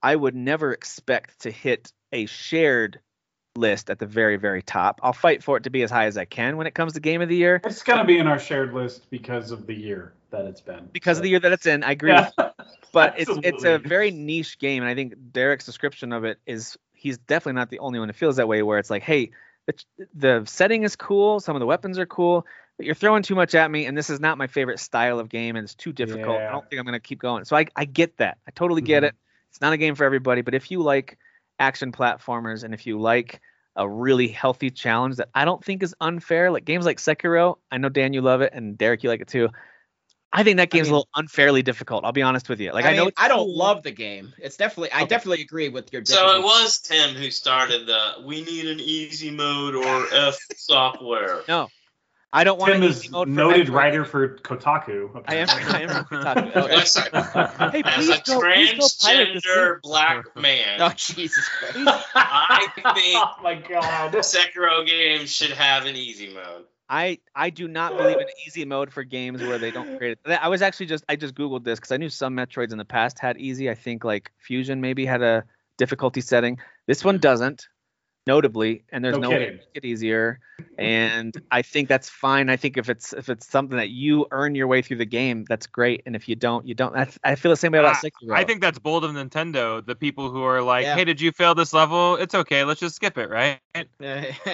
I 0.01 0.15
would 0.15 0.35
never 0.35 0.72
expect 0.73 1.41
to 1.41 1.51
hit 1.51 1.91
a 2.11 2.26
shared 2.26 2.99
list 3.55 3.89
at 3.89 3.97
the 3.99 4.05
very, 4.05 4.35
very 4.38 4.61
top. 4.61 4.99
I'll 5.03 5.14
fight 5.14 5.41
for 5.43 5.57
it 5.57 5.64
to 5.64 5.69
be 5.69 5.84
as 5.84 5.89
high 5.91 6.05
as 6.07 6.18
I 6.18 6.26
can 6.26 6.57
when 6.57 6.68
it 6.68 6.73
comes 6.76 6.93
to 6.93 6.99
game 6.99 7.22
of 7.22 7.30
the 7.30 7.35
year 7.38 7.61
It's 7.64 7.84
gonna 7.84 8.03
be 8.05 8.18
in 8.18 8.27
our 8.27 8.39
shared 8.39 8.73
list 8.73 9.10
because 9.10 9.51
of 9.51 9.65
the 9.68 9.76
year 9.76 10.14
that 10.31 10.45
it's 10.45 10.61
been. 10.61 10.89
because 10.91 11.18
So- 11.18 11.19
of 11.19 11.23
the 11.23 11.30
year 11.30 11.39
that 11.39 11.51
it's 11.53 11.65
in. 11.65 11.84
I 11.84 11.91
agree 11.91 12.11
Yeah. 12.11 12.30
But 12.94 13.14
it's 13.18 13.38
it's 13.44 13.65
a 13.65 13.80
very 13.80 14.11
niche 14.11 14.60
game, 14.60 14.84
and 14.84 14.90
I 14.90 14.95
think 14.95 15.15
Derek's 15.34 15.65
description 15.65 16.14
of 16.14 16.26
it 16.26 16.40
is 16.48 16.78
he's 16.94 17.18
definitely 17.20 17.60
not 17.60 17.70
the 17.70 17.80
only 17.80 17.99
one 17.99 18.10
who 18.10 18.14
feels 18.14 18.38
that 18.38 18.48
way. 18.48 18.64
Where 18.64 18.80
it's 18.80 18.91
like, 18.91 19.03
hey, 19.03 19.32
the, 19.68 19.74
the 20.15 20.44
setting 20.45 20.84
is 20.84 20.95
cool, 20.95 21.40
some 21.41 21.56
of 21.56 21.61
the 21.61 21.65
weapons 21.68 21.99
are 21.99 22.06
cool, 22.06 22.45
but 22.78 22.86
you're 22.86 22.95
throwing 22.95 23.24
too 23.24 23.36
much 23.36 23.56
at 23.56 23.70
me, 23.72 23.86
and 23.86 23.98
this 23.98 24.10
is 24.10 24.20
not 24.22 24.38
my 24.38 24.48
favorite 24.48 24.80
style 24.80 25.20
of 25.20 25.30
game, 25.30 25.56
and 25.57 25.65
it's 25.65 25.76
too 25.76 25.94
difficult. 25.94 26.44
I 26.48 26.52
don't 26.52 26.68
think 26.70 26.80
I'm 26.80 26.86
gonna 26.86 26.99
keep 26.99 27.20
going. 27.20 27.45
So 27.45 27.56
I 27.57 27.65
I 27.76 27.86
get 27.86 28.18
that. 28.18 28.38
I 28.48 28.52
totally 28.52 28.82
get 28.82 29.03
Mhm. 29.03 29.07
it. 29.07 29.15
It's 29.49 29.61
not 29.61 29.74
a 29.74 29.78
game 29.78 29.95
for 29.95 30.06
everybody, 30.06 30.41
but 30.41 30.56
if 30.56 30.72
you 30.72 30.82
like 30.82 31.18
action 31.60 31.91
platformers 31.91 32.64
and 32.64 32.74
if 32.74 32.88
you 32.88 32.99
like 32.99 33.41
a 33.76 33.88
really 33.90 34.28
healthy 34.28 34.70
challenge 34.70 35.18
that 35.18 35.30
I 35.34 35.45
don't 35.45 35.64
think 35.64 35.84
is 35.84 35.95
unfair, 36.02 36.52
like 36.52 36.65
games 36.65 36.86
like 36.86 36.98
Sekiro, 36.98 37.57
I 37.72 37.78
know 37.78 37.90
Dan 37.90 38.14
you 38.14 38.22
love 38.22 38.41
it 38.41 38.53
and 38.53 38.78
Derek 38.78 39.03
you 39.03 39.10
like 39.10 39.22
it 39.22 39.28
too. 39.28 39.49
I 40.35 40.43
think 40.43 40.57
that 40.57 40.69
game's 40.72 40.88
mean- 40.88 40.93
a 40.93 40.97
little 40.97 41.10
unfairly 41.15 41.61
difficult. 41.61 42.03
I'll 42.05 42.11
be 42.11 42.23
honest 42.23 42.49
with 42.49 42.60
you. 42.60 42.72
Like 42.73 42.85
I, 42.85 42.93
I, 42.93 42.95
know 42.95 43.03
mean, 43.05 43.14
I 43.18 43.27
don't 43.27 43.45
cool. 43.45 43.57
love 43.57 43.84
the 43.84 43.91
game. 43.91 44.34
It's 44.39 44.57
definitely 44.57 44.91
I 44.91 45.01
Okay. 45.01 45.07
definitely 45.10 45.41
agree 45.43 45.69
with 45.69 45.93
your. 45.93 46.03
So 46.05 46.38
it 46.39 46.43
was 46.43 46.80
Tim 46.80 47.11
who 47.15 47.30
started 47.30 47.85
the 47.85 48.15
we 48.26 48.43
need 48.43 48.65
an 48.65 48.80
easy 48.80 49.30
mode 49.31 49.76
or 49.76 50.07
F 50.11 50.38
software. 50.57 51.41
No, 51.47 51.69
I 52.35 52.43
don't 52.45 52.60
want 52.60 52.73
Tim 52.73 52.81
is 52.84 53.01
easy 53.03 53.10
mode 53.10 53.27
noted 53.27 53.68
Metroid. 53.68 53.73
writer 53.73 54.05
for 54.05 54.38
Kotaku. 54.39 55.23
I 55.27 55.35
am. 55.35 55.49
I 55.51 55.81
am 55.81 55.89
from 55.89 56.05
Kotaku. 56.05 56.55
Okay. 56.64 56.76
Listen, 56.77 57.03
Hey, 57.72 57.84
as 57.85 58.10
a 58.10 58.22
go, 58.26 58.39
please 58.41 58.73
go 58.73 58.88
pirate 59.07 59.34
this 59.35 59.45
transgender 59.45 59.81
black 59.84 60.35
man, 60.35 60.81
Oh 60.81 60.91
Jesus 60.95 61.47
Christ! 61.47 61.76
I 62.15 62.68
think 62.95 63.18
oh 63.19 63.35
my 63.43 63.53
god. 63.55 64.14
Sekiro 64.14 64.85
games 64.88 65.31
should 65.31 65.51
have 65.51 65.85
an 65.85 65.95
easy 65.95 66.34
mode. 66.34 66.65
I 66.89 67.19
I 67.35 67.49
do 67.49 67.68
not 67.68 67.97
believe 67.97 68.19
in 68.19 68.27
easy 68.45 68.65
mode 68.65 68.91
for 68.91 69.03
games 69.03 69.41
where 69.41 69.57
they 69.57 69.72
don't 69.72 69.97
create 69.97 70.18
it. 70.26 70.39
I 70.41 70.49
was 70.49 70.61
actually 70.61 70.88
just 70.88 71.03
I 71.10 71.15
just 71.15 71.35
googled 71.35 71.64
this 71.64 71.80
because 71.80 71.91
I 71.91 71.97
knew 71.97 72.10
some 72.10 72.35
Metroids 72.35 72.72
in 72.72 72.77
the 72.77 72.85
past 72.85 73.19
had 73.19 73.38
easy. 73.38 73.69
I 73.69 73.76
think 73.76 74.03
like 74.03 74.31
Fusion 74.38 74.81
maybe 74.81 75.05
had 75.05 75.22
a 75.22 75.43
difficulty 75.77 76.22
setting. 76.22 76.60
This 76.88 77.03
one 77.03 77.18
doesn't, 77.18 77.68
notably, 78.28 78.86
and 78.91 79.04
there's 79.04 79.18
No 79.18 79.20
no, 79.20 79.32
way 79.32 79.45
to 79.45 79.52
make 79.52 79.70
it 79.76 79.86
easier. 79.86 80.40
And 80.78 81.36
I 81.52 81.62
think 81.62 81.88
that's 81.90 82.10
fine. 82.10 82.50
I 82.50 82.58
think 82.58 82.78
if 82.78 82.90
it's 82.90 83.14
if 83.14 83.30
it's 83.30 83.48
something 83.48 83.78
that 83.78 83.90
you 83.90 84.28
earn 84.32 84.56
your 84.56 84.68
way 84.68 84.82
through 84.82 84.98
the 84.98 85.06
game, 85.06 85.45
that's 85.48 85.68
great. 85.68 86.02
And 86.06 86.16
if 86.16 86.28
you 86.28 86.36
don't, 86.36 86.68
you 86.68 86.74
don't. 86.74 86.95
I, 86.95 87.08
I 87.24 87.36
feel 87.36 87.52
the 87.52 87.58
same 87.58 87.74
way 87.74 87.80
about 87.80 87.95
Sekiro. 87.95 88.34
I 88.34 88.44
think 88.44 88.62
that's 88.62 88.80
bold 88.80 89.04
of 89.06 89.12
Nintendo. 89.12 89.86
The 89.86 89.95
people 89.95 90.32
who 90.32 90.44
are 90.44 90.62
like, 90.62 90.84
Yeah. 90.84 90.95
"Hey, 90.95 91.06
did 91.06 91.22
you 91.22 91.32
fail 91.32 91.56
this 91.56 91.74
level? 91.74 92.16
It's 92.16 92.34
okay. 92.36 92.64
Let's 92.64 92.80
just 92.80 92.95
skip 92.95 93.18
it, 93.18 93.30
right?" 93.30 93.60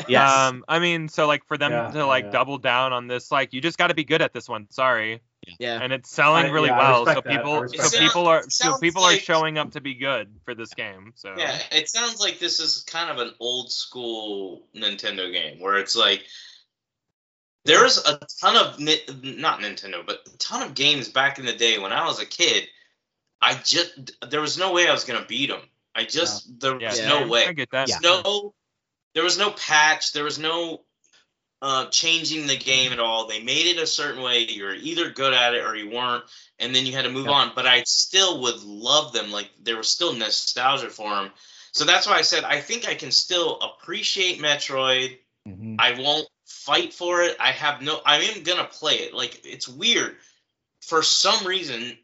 Yes. 0.08 0.30
Um, 0.50 0.64
I 0.68 0.80
mean, 0.80 1.08
so 1.10 1.28
like 1.28 1.46
for 1.46 1.58
them 1.58 1.72
Yeah, 1.72 1.92
to 1.92 2.06
like 2.06 2.26
yeah. 2.26 2.32
double 2.32 2.58
down 2.58 2.94
on 2.94 3.08
this, 3.08 3.32
like 3.32 3.54
you 3.54 3.62
just 3.62 3.78
got 3.78 3.88
to 3.88 3.94
be 3.94 4.04
good 4.04 4.22
at 4.22 4.34
this 4.34 4.50
one. 4.50 4.68
Sorry, 4.72 5.22
yeah. 5.60 5.80
and 5.82 5.94
it's 5.94 6.10
selling 6.10 6.46
I- 6.46 6.50
really 6.50 6.70
yeah, 6.70 6.78
well. 6.78 7.06
So 7.06 7.14
that. 7.14 7.26
People, 7.26 7.68
so 7.68 7.78
that. 7.84 8.00
people 8.00 8.28
are, 8.28 8.44
so 8.44 8.70
sounds 8.70 8.80
people 8.80 9.04
are 9.04 9.16
showing 9.16 9.58
up 9.58 9.72
to 9.72 9.82
be 9.82 9.96
good 9.96 10.30
for 10.46 10.54
this 10.56 10.74
game. 10.74 11.14
So 11.16 11.36
Yeah, 11.38 11.58
it 11.72 11.90
sounds 11.90 12.20
like 12.20 12.40
this 12.40 12.60
is 12.60 12.84
kind 12.84 13.10
of 13.10 13.26
an 13.26 13.34
old 13.40 13.72
school 13.72 14.68
Nintendo 14.76 15.32
game 15.32 15.60
where 15.60 15.78
it's 15.78 15.96
like 15.96 16.26
there's 17.66 17.98
a 17.98 18.20
ton 18.42 18.56
of 18.56 18.80
not 18.80 19.60
Nintendo, 19.60 20.06
but 20.06 20.20
a 20.34 20.38
ton 20.38 20.64
of 20.64 20.74
games 20.74 21.10
back 21.10 21.40
in 21.40 21.46
the 21.46 21.54
day 21.54 21.78
when 21.78 21.92
I 21.94 22.06
was 22.06 22.20
a 22.20 22.26
kid. 22.26 22.68
I 23.42 23.54
just 23.54 24.12
there 24.30 24.42
was 24.42 24.58
no 24.58 24.74
way 24.74 24.88
I 24.88 24.92
was 24.92 25.06
gonna 25.06 25.26
beat 25.26 25.50
them. 25.50 25.62
I 25.96 26.04
just 26.04 26.60
there 26.60 26.76
was 26.76 27.00
Yeah. 27.00 27.08
no 27.08 27.28
way. 27.28 27.46
I 27.46 27.54
get 27.54 27.72
that. 27.72 27.90
Yeah. 27.90 28.00
no 28.02 28.54
there 29.16 29.24
was 29.24 29.38
no 29.38 29.52
patch 29.52 30.14
there 30.14 30.24
was 30.24 30.40
no 30.40 30.82
uh, 31.62 31.86
changing 31.88 32.48
the 32.48 32.56
game 32.58 32.94
at 32.94 33.00
all 33.00 33.28
they 33.28 33.42
made 33.44 33.68
it 33.68 33.82
a 33.82 33.88
certain 33.88 34.24
way 34.24 34.40
you 34.40 34.64
were 34.64 34.74
either 34.74 35.10
good 35.10 35.34
at 35.34 35.54
it 35.54 35.66
or 35.66 35.76
you 35.76 35.90
weren't 35.90 36.24
and 36.60 36.74
then 36.74 36.86
you 36.86 36.94
had 36.94 37.04
to 37.06 37.12
move 37.12 37.26
Yeah. 37.26 37.34
on 37.34 37.52
but 37.56 37.66
i 37.66 37.84
still 37.84 38.42
would 38.44 38.62
love 38.64 39.12
them 39.14 39.32
like 39.32 39.50
there 39.62 39.76
was 39.78 39.90
still 39.90 40.14
nostalgia 40.14 40.90
for 40.90 41.10
them 41.10 41.32
so 41.74 41.84
that's 41.86 42.08
why 42.08 42.14
i 42.14 42.22
said 42.22 42.44
i 42.46 42.62
think 42.62 42.88
i 42.88 42.96
can 42.96 43.12
still 43.12 43.60
appreciate 43.60 44.40
metroid 44.40 45.18
Mhm. 45.48 45.78
I 45.80 46.00
won't 46.00 46.28
fight 46.46 46.94
for 46.94 47.22
it. 47.24 47.36
I 47.40 47.52
have 47.54 47.82
no. 47.82 48.02
I 48.06 48.18
am 48.18 48.44
gonna 48.44 48.66
play 48.66 48.96
it. 48.96 49.14
Like 49.14 49.46
it's 49.46 49.68
weird. 49.68 50.18
For 50.82 51.02
some 51.02 51.48
reason, 51.48 51.98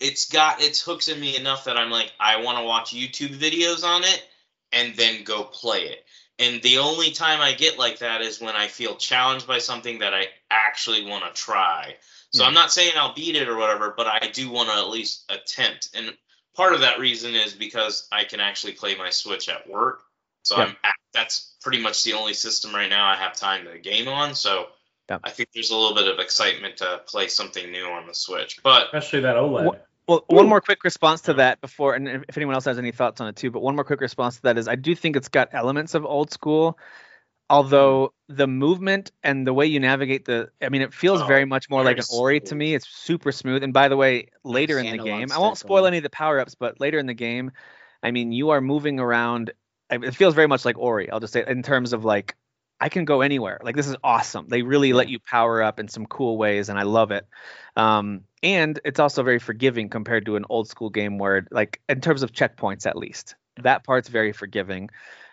it's 0.00 0.26
got 0.30 0.62
its 0.62 0.80
hooks 0.80 1.08
in 1.08 1.20
me 1.20 1.36
enough 1.36 1.64
that 1.64 1.76
I'm 1.76 1.90
like, 1.90 2.12
I 2.20 2.36
want 2.42 2.58
to 2.58 2.64
watch 2.64 2.94
YouTube 2.94 3.36
videos 3.36 3.84
on 3.84 4.04
it 4.04 4.24
and 4.72 4.94
then 4.96 5.24
go 5.24 5.44
play 5.44 5.88
it. 5.88 6.05
And 6.38 6.62
the 6.62 6.78
only 6.78 7.12
time 7.12 7.40
I 7.40 7.52
get 7.54 7.78
like 7.78 8.00
that 8.00 8.20
is 8.20 8.40
when 8.40 8.54
I 8.56 8.66
feel 8.68 8.96
challenged 8.96 9.46
by 9.46 9.58
something 9.58 10.00
that 10.00 10.12
I 10.12 10.28
actually 10.50 11.04
want 11.04 11.24
to 11.24 11.40
try. 11.40 11.96
So 12.32 12.42
Yeah. 12.42 12.48
I'm 12.48 12.54
not 12.54 12.72
saying 12.72 12.92
I'll 12.96 13.14
beat 13.14 13.36
it 13.36 13.48
or 13.48 13.56
whatever, 13.56 13.94
but 13.96 14.06
I 14.06 14.18
do 14.32 14.50
want 14.50 14.68
to 14.68 14.74
at 14.76 14.88
least 14.88 15.24
attempt. 15.30 15.88
And 15.94 16.14
part 16.54 16.74
of 16.74 16.80
that 16.80 16.98
reason 16.98 17.34
is 17.34 17.54
because 17.54 18.06
I 18.12 18.24
can 18.24 18.40
actually 18.40 18.72
play 18.72 18.94
my 18.96 19.08
Switch 19.10 19.48
at 19.48 19.66
work. 19.68 20.02
So 20.42 20.56
Yeah. 20.58 20.64
I'm 20.64 20.76
at, 20.84 20.94
that's 21.14 21.54
pretty 21.62 21.80
much 21.80 22.04
the 22.04 22.12
only 22.12 22.34
system 22.34 22.74
right 22.74 22.90
now 22.90 23.06
I 23.06 23.16
have 23.16 23.34
time 23.34 23.64
to 23.64 23.78
game 23.78 24.08
on. 24.08 24.34
So 24.34 24.68
Yeah. 25.08 25.18
I 25.24 25.30
think 25.30 25.48
there's 25.54 25.70
a 25.70 25.76
little 25.76 25.94
bit 25.96 26.08
of 26.08 26.18
excitement 26.18 26.76
to 26.78 26.98
play 27.06 27.28
something 27.28 27.70
new 27.72 27.86
on 27.86 28.06
the 28.06 28.14
Switch. 28.14 28.62
But 28.62 28.86
Especially 28.86 29.20
that 29.20 29.36
OLED. 29.36 29.64
What- 29.64 29.86
Well, 30.08 30.24
one 30.28 30.48
more 30.48 30.60
quick 30.60 30.84
response 30.84 31.22
to 31.22 31.34
that 31.34 31.60
before, 31.60 31.94
and 31.94 32.06
if 32.06 32.36
anyone 32.36 32.54
else 32.54 32.64
has 32.66 32.78
any 32.78 32.92
thoughts 32.92 33.20
on 33.20 33.28
it 33.28 33.36
too, 33.36 33.50
but 33.50 33.60
one 33.60 33.74
more 33.74 33.84
quick 33.84 34.00
response 34.00 34.36
to 34.36 34.42
that 34.42 34.56
is 34.56 34.68
I 34.68 34.76
do 34.76 34.94
think 34.94 35.16
it's 35.16 35.28
got 35.28 35.48
elements 35.52 35.94
of 35.94 36.04
old 36.04 36.30
school, 36.30 36.78
although 37.50 38.12
the 38.28 38.46
movement 38.46 39.10
and 39.24 39.46
the 39.46 39.52
way 39.52 39.66
you 39.66 39.80
navigate 39.80 40.24
the, 40.24 40.50
I 40.62 40.68
mean, 40.68 40.82
it 40.82 40.94
feels 40.94 41.22
Oh, 41.22 41.26
very 41.26 41.44
much 41.44 41.68
more 41.68 41.82
like 41.82 41.98
an 41.98 42.04
Ori 42.12 42.40
to 42.40 42.54
me. 42.54 42.74
It's 42.74 42.88
super 42.88 43.32
smooth. 43.32 43.62
And 43.62 43.72
by 43.72 43.88
the 43.88 43.96
way, 43.96 44.28
later 44.44 44.78
in 44.78 44.96
the 44.96 45.02
game, 45.02 45.32
I 45.32 45.38
won't 45.38 45.58
spoil 45.58 45.86
any 45.86 45.96
of 45.96 46.02
the 46.04 46.10
power 46.10 46.38
ups, 46.38 46.54
but 46.54 46.80
later 46.80 46.98
in 46.98 47.06
the 47.06 47.14
game, 47.14 47.50
I 48.02 48.10
mean, 48.12 48.30
you 48.32 48.50
are 48.50 48.60
moving 48.60 49.00
around. 49.00 49.52
It 49.90 50.14
feels 50.14 50.34
very 50.34 50.48
much 50.48 50.64
like 50.64 50.78
Ori. 50.78 51.10
I'll 51.10 51.20
just 51.20 51.32
say 51.32 51.44
in 51.46 51.62
terms 51.62 51.92
of 51.92 52.04
like, 52.04 52.36
I 52.80 52.88
can 52.88 53.04
go 53.04 53.22
anywhere. 53.22 53.58
Like 53.62 53.76
this 53.76 53.88
is 53.88 53.96
awesome. 54.04 54.48
They 54.48 54.62
really 54.62 54.92
let 54.92 55.08
you 55.08 55.18
power 55.18 55.62
up 55.62 55.80
in 55.80 55.88
some 55.88 56.06
cool 56.06 56.36
ways, 56.36 56.68
and 56.68 56.78
I 56.78 56.82
love 56.82 57.10
it. 57.10 57.26
Um, 57.76 58.22
and 58.42 58.78
it's 58.84 59.00
also 59.00 59.22
very 59.22 59.38
forgiving 59.38 59.88
compared 59.88 60.26
to 60.26 60.36
an 60.36 60.44
old 60.48 60.68
school 60.68 60.90
game 60.90 61.18
where, 61.18 61.46
like, 61.50 61.80
in 61.88 62.00
terms 62.00 62.22
of 62.22 62.32
checkpoints, 62.32 62.86
at 62.86 62.96
least 62.96 63.34
that 63.62 63.84
part's 63.84 64.08
very 64.08 64.32
forgiving. 64.32 64.90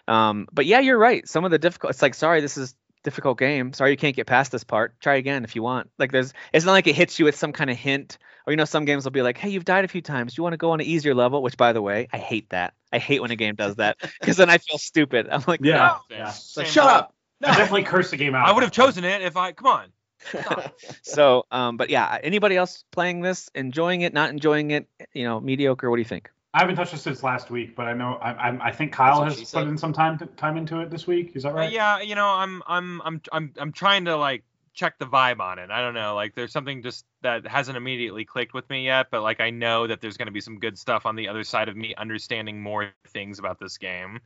Um, 0.07 0.47
but 0.51 0.65
yeah, 0.65 0.79
you're 0.79 0.97
right. 0.97 1.27
Some 1.27 1.45
of 1.45 1.51
the 1.51 1.59
difficult. 1.59 1.91
It's 1.91 2.01
like, 2.01 2.13
sorry, 2.13 2.41
this 2.41 2.57
is 2.57 2.75
difficult 3.03 3.37
game. 3.37 3.73
Sorry, 3.73 3.91
you 3.91 3.97
can't 3.97 4.15
get 4.15 4.27
past 4.27 4.51
this 4.51 4.63
part. 4.63 4.99
Try 4.99 5.15
again 5.15 5.43
if 5.43 5.55
you 5.55 5.63
want. 5.63 5.89
Like, 5.97 6.11
there's. 6.11 6.33
It's 6.51 6.65
not 6.65 6.71
like 6.71 6.87
it 6.87 6.95
hits 6.95 7.19
you 7.19 7.25
with 7.25 7.35
some 7.35 7.53
kind 7.53 7.69
of 7.69 7.77
hint, 7.77 8.17
or 8.47 8.51
you 8.51 8.57
know, 8.57 8.65
some 8.65 8.85
games 8.85 9.03
will 9.03 9.11
be 9.11 9.21
like, 9.21 9.37
hey, 9.37 9.49
you've 9.49 9.65
died 9.65 9.85
a 9.85 9.89
few 9.89 10.01
times. 10.01 10.37
You 10.37 10.43
want 10.43 10.53
to 10.53 10.57
go 10.57 10.71
on 10.71 10.79
an 10.81 10.85
easier 10.85 11.15
level? 11.15 11.41
Which, 11.41 11.57
by 11.57 11.73
the 11.73 11.81
way, 11.81 12.07
I 12.11 12.17
hate 12.17 12.49
that. 12.49 12.73
I 12.91 12.99
hate 12.99 13.21
when 13.21 13.31
a 13.31 13.35
game 13.35 13.55
does 13.55 13.75
that 13.75 13.97
because 14.19 14.37
then 14.37 14.49
I 14.49 14.57
feel 14.57 14.77
stupid. 14.77 15.27
I'm 15.29 15.43
like, 15.47 15.61
yeah. 15.63 15.97
Same. 16.09 16.17
yeah. 16.17 16.25
Like, 16.25 16.35
Same 16.35 16.65
shut 16.65 17.07
boat. 17.07 17.13
Up. 17.43 17.53
I 17.53 17.57
definitely 17.57 17.83
cursed 17.83 18.11
the 18.11 18.17
game 18.17 18.35
out. 18.35 18.47
I 18.47 18.51
would 18.51 18.63
have 18.63 18.71
chosen 18.71 19.03
it 19.03 19.21
if 19.21 19.37
I. 19.37 19.51
Come 19.51 19.67
on. 19.67 19.91
So, 21.01 21.45
um, 21.51 21.77
but 21.77 21.89
yeah, 21.89 22.17
anybody 22.23 22.55
else 22.55 22.83
playing 22.91 23.21
this, 23.21 23.49
enjoying 23.55 24.01
it, 24.01 24.13
not 24.13 24.29
enjoying 24.29 24.71
it, 24.71 24.87
you 25.13 25.23
know, 25.25 25.39
mediocre? 25.39 25.89
What 25.89 25.97
do 25.97 26.01
you 26.01 26.07
think? 26.07 26.29
I 26.53 26.59
haven't 26.59 26.75
touched 26.75 26.93
it 26.93 26.99
since 26.99 27.23
last 27.23 27.49
week, 27.49 27.75
but 27.75 27.87
I 27.87 27.93
know 27.93 28.15
I, 28.15 28.31
I, 28.49 28.67
I 28.67 28.71
think 28.71 28.91
Kyle 28.91 29.23
has 29.23 29.43
put 29.43 29.47
said. 29.47 29.67
in 29.67 29.77
some 29.77 29.91
time 29.91 30.17
to, 30.19 30.25
time 30.27 30.55
into 30.55 30.79
it 30.81 30.89
this 30.91 31.07
week. 31.07 31.35
Is 31.35 31.43
that 31.43 31.53
Uh, 31.55 31.55
right? 31.55 31.71
yeah, 31.71 31.99
you 32.01 32.15
know, 32.15 32.27
I'm 32.27 32.61
I'm 32.67 33.01
I'm 33.01 33.21
I'm 33.31 33.53
I'm 33.57 33.71
trying 33.71 34.05
to 34.05 34.15
like 34.15 34.43
check 34.73 34.97
the 34.99 35.05
vibe 35.05 35.39
on 35.39 35.59
it. 35.59 35.69
I 35.71 35.81
don't 35.81 35.93
know, 35.95 36.15
like 36.15 36.35
there's 36.35 36.51
something 36.51 36.81
just 36.83 37.05
that 37.21 37.45
hasn't 37.47 37.77
immediately 37.77 38.25
clicked 38.25 38.53
with 38.53 38.69
me 38.69 38.85
yet, 38.85 39.07
but 39.11 39.21
like 39.23 39.41
I 39.41 39.49
know 39.49 39.87
that 39.87 40.01
there's 40.01 40.17
going 40.17 40.27
to 40.27 40.31
be 40.31 40.41
some 40.41 40.59
good 40.59 40.77
stuff 40.77 41.05
on 41.05 41.15
the 41.15 41.27
other 41.27 41.43
side 41.43 41.69
of 41.69 41.75
me 41.75 41.95
understanding 41.95 42.61
more 42.61 42.91
things 43.07 43.39
about 43.39 43.59
this 43.59 43.77
game. 43.77 44.19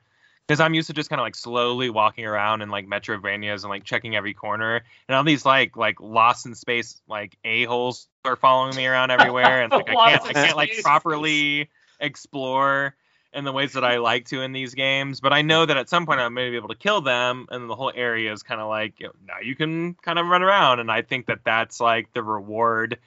Because 0.48 0.62
I'm 0.62 0.74
used 0.74 0.88
to 0.88 0.94
just 0.94 1.10
kind 1.10 1.20
of 1.20 1.26
like 1.26 1.36
slowly 1.36 1.90
walking 1.90 2.26
around 2.26 2.62
in 2.62 2.70
like 2.70 2.88
Metroidvanias 2.88 3.64
and 3.64 3.70
like 3.70 3.84
checking 3.84 4.16
every 4.16 4.34
corner, 4.34 4.82
and 5.08 5.16
all 5.16 5.24
these 5.24 5.46
like 5.46 5.76
like 5.76 6.00
lost 6.00 6.46
in 6.46 6.56
space 6.56 7.02
like 7.08 7.38
a 7.44 7.66
holes 7.66 8.08
are 8.24 8.38
following 8.38 8.76
me 8.76 8.86
around 8.86 9.12
everywhere, 9.12 9.62
and 9.62 9.72
like 9.72 9.90
I 9.90 10.18
can't 10.18 10.24
I 10.24 10.34
can't 10.34 10.58
like 10.58 10.82
properly 10.82 11.70
explore 12.00 12.96
in 13.34 13.44
the 13.44 13.52
ways 13.52 13.74
that 13.74 13.84
I 13.84 13.98
like 13.98 14.26
to 14.28 14.42
in 14.42 14.54
these 14.54 14.74
games. 14.74 15.20
But 15.20 15.34
I 15.34 15.42
know 15.42 15.66
that 15.66 15.78
at 15.78 15.90
some 15.90 16.06
point 16.06 16.20
I'm 16.20 16.34
going 16.34 16.48
to 16.48 16.52
be 16.52 16.58
able 16.58 16.70
to 16.70 16.76
kill 16.76 17.02
them, 17.02 17.48
and 17.52 17.70
the 17.70 17.76
whole 17.76 17.92
area 17.94 18.32
is 18.32 18.42
kind 18.42 18.62
of 18.62 18.70
like 18.70 19.00
you 19.00 19.08
know, 19.08 19.14
now 19.28 19.40
you 19.44 19.56
can 19.56 19.96
kind 19.96 20.18
of 20.18 20.28
run 20.28 20.44
around, 20.44 20.80
and 20.80 20.92
I 20.92 21.02
think 21.02 21.28
that 21.28 21.40
that's 21.44 21.80
like 21.80 22.14
the 22.14 22.24
reward 22.24 22.98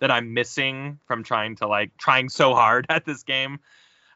that 0.00 0.10
I'm 0.10 0.34
missing 0.34 0.98
from 1.06 1.22
trying 1.22 1.56
to 1.56 1.68
like 1.68 1.96
trying 1.98 2.28
so 2.28 2.54
hard 2.54 2.86
at 2.90 3.04
this 3.04 3.22
game. 3.22 3.60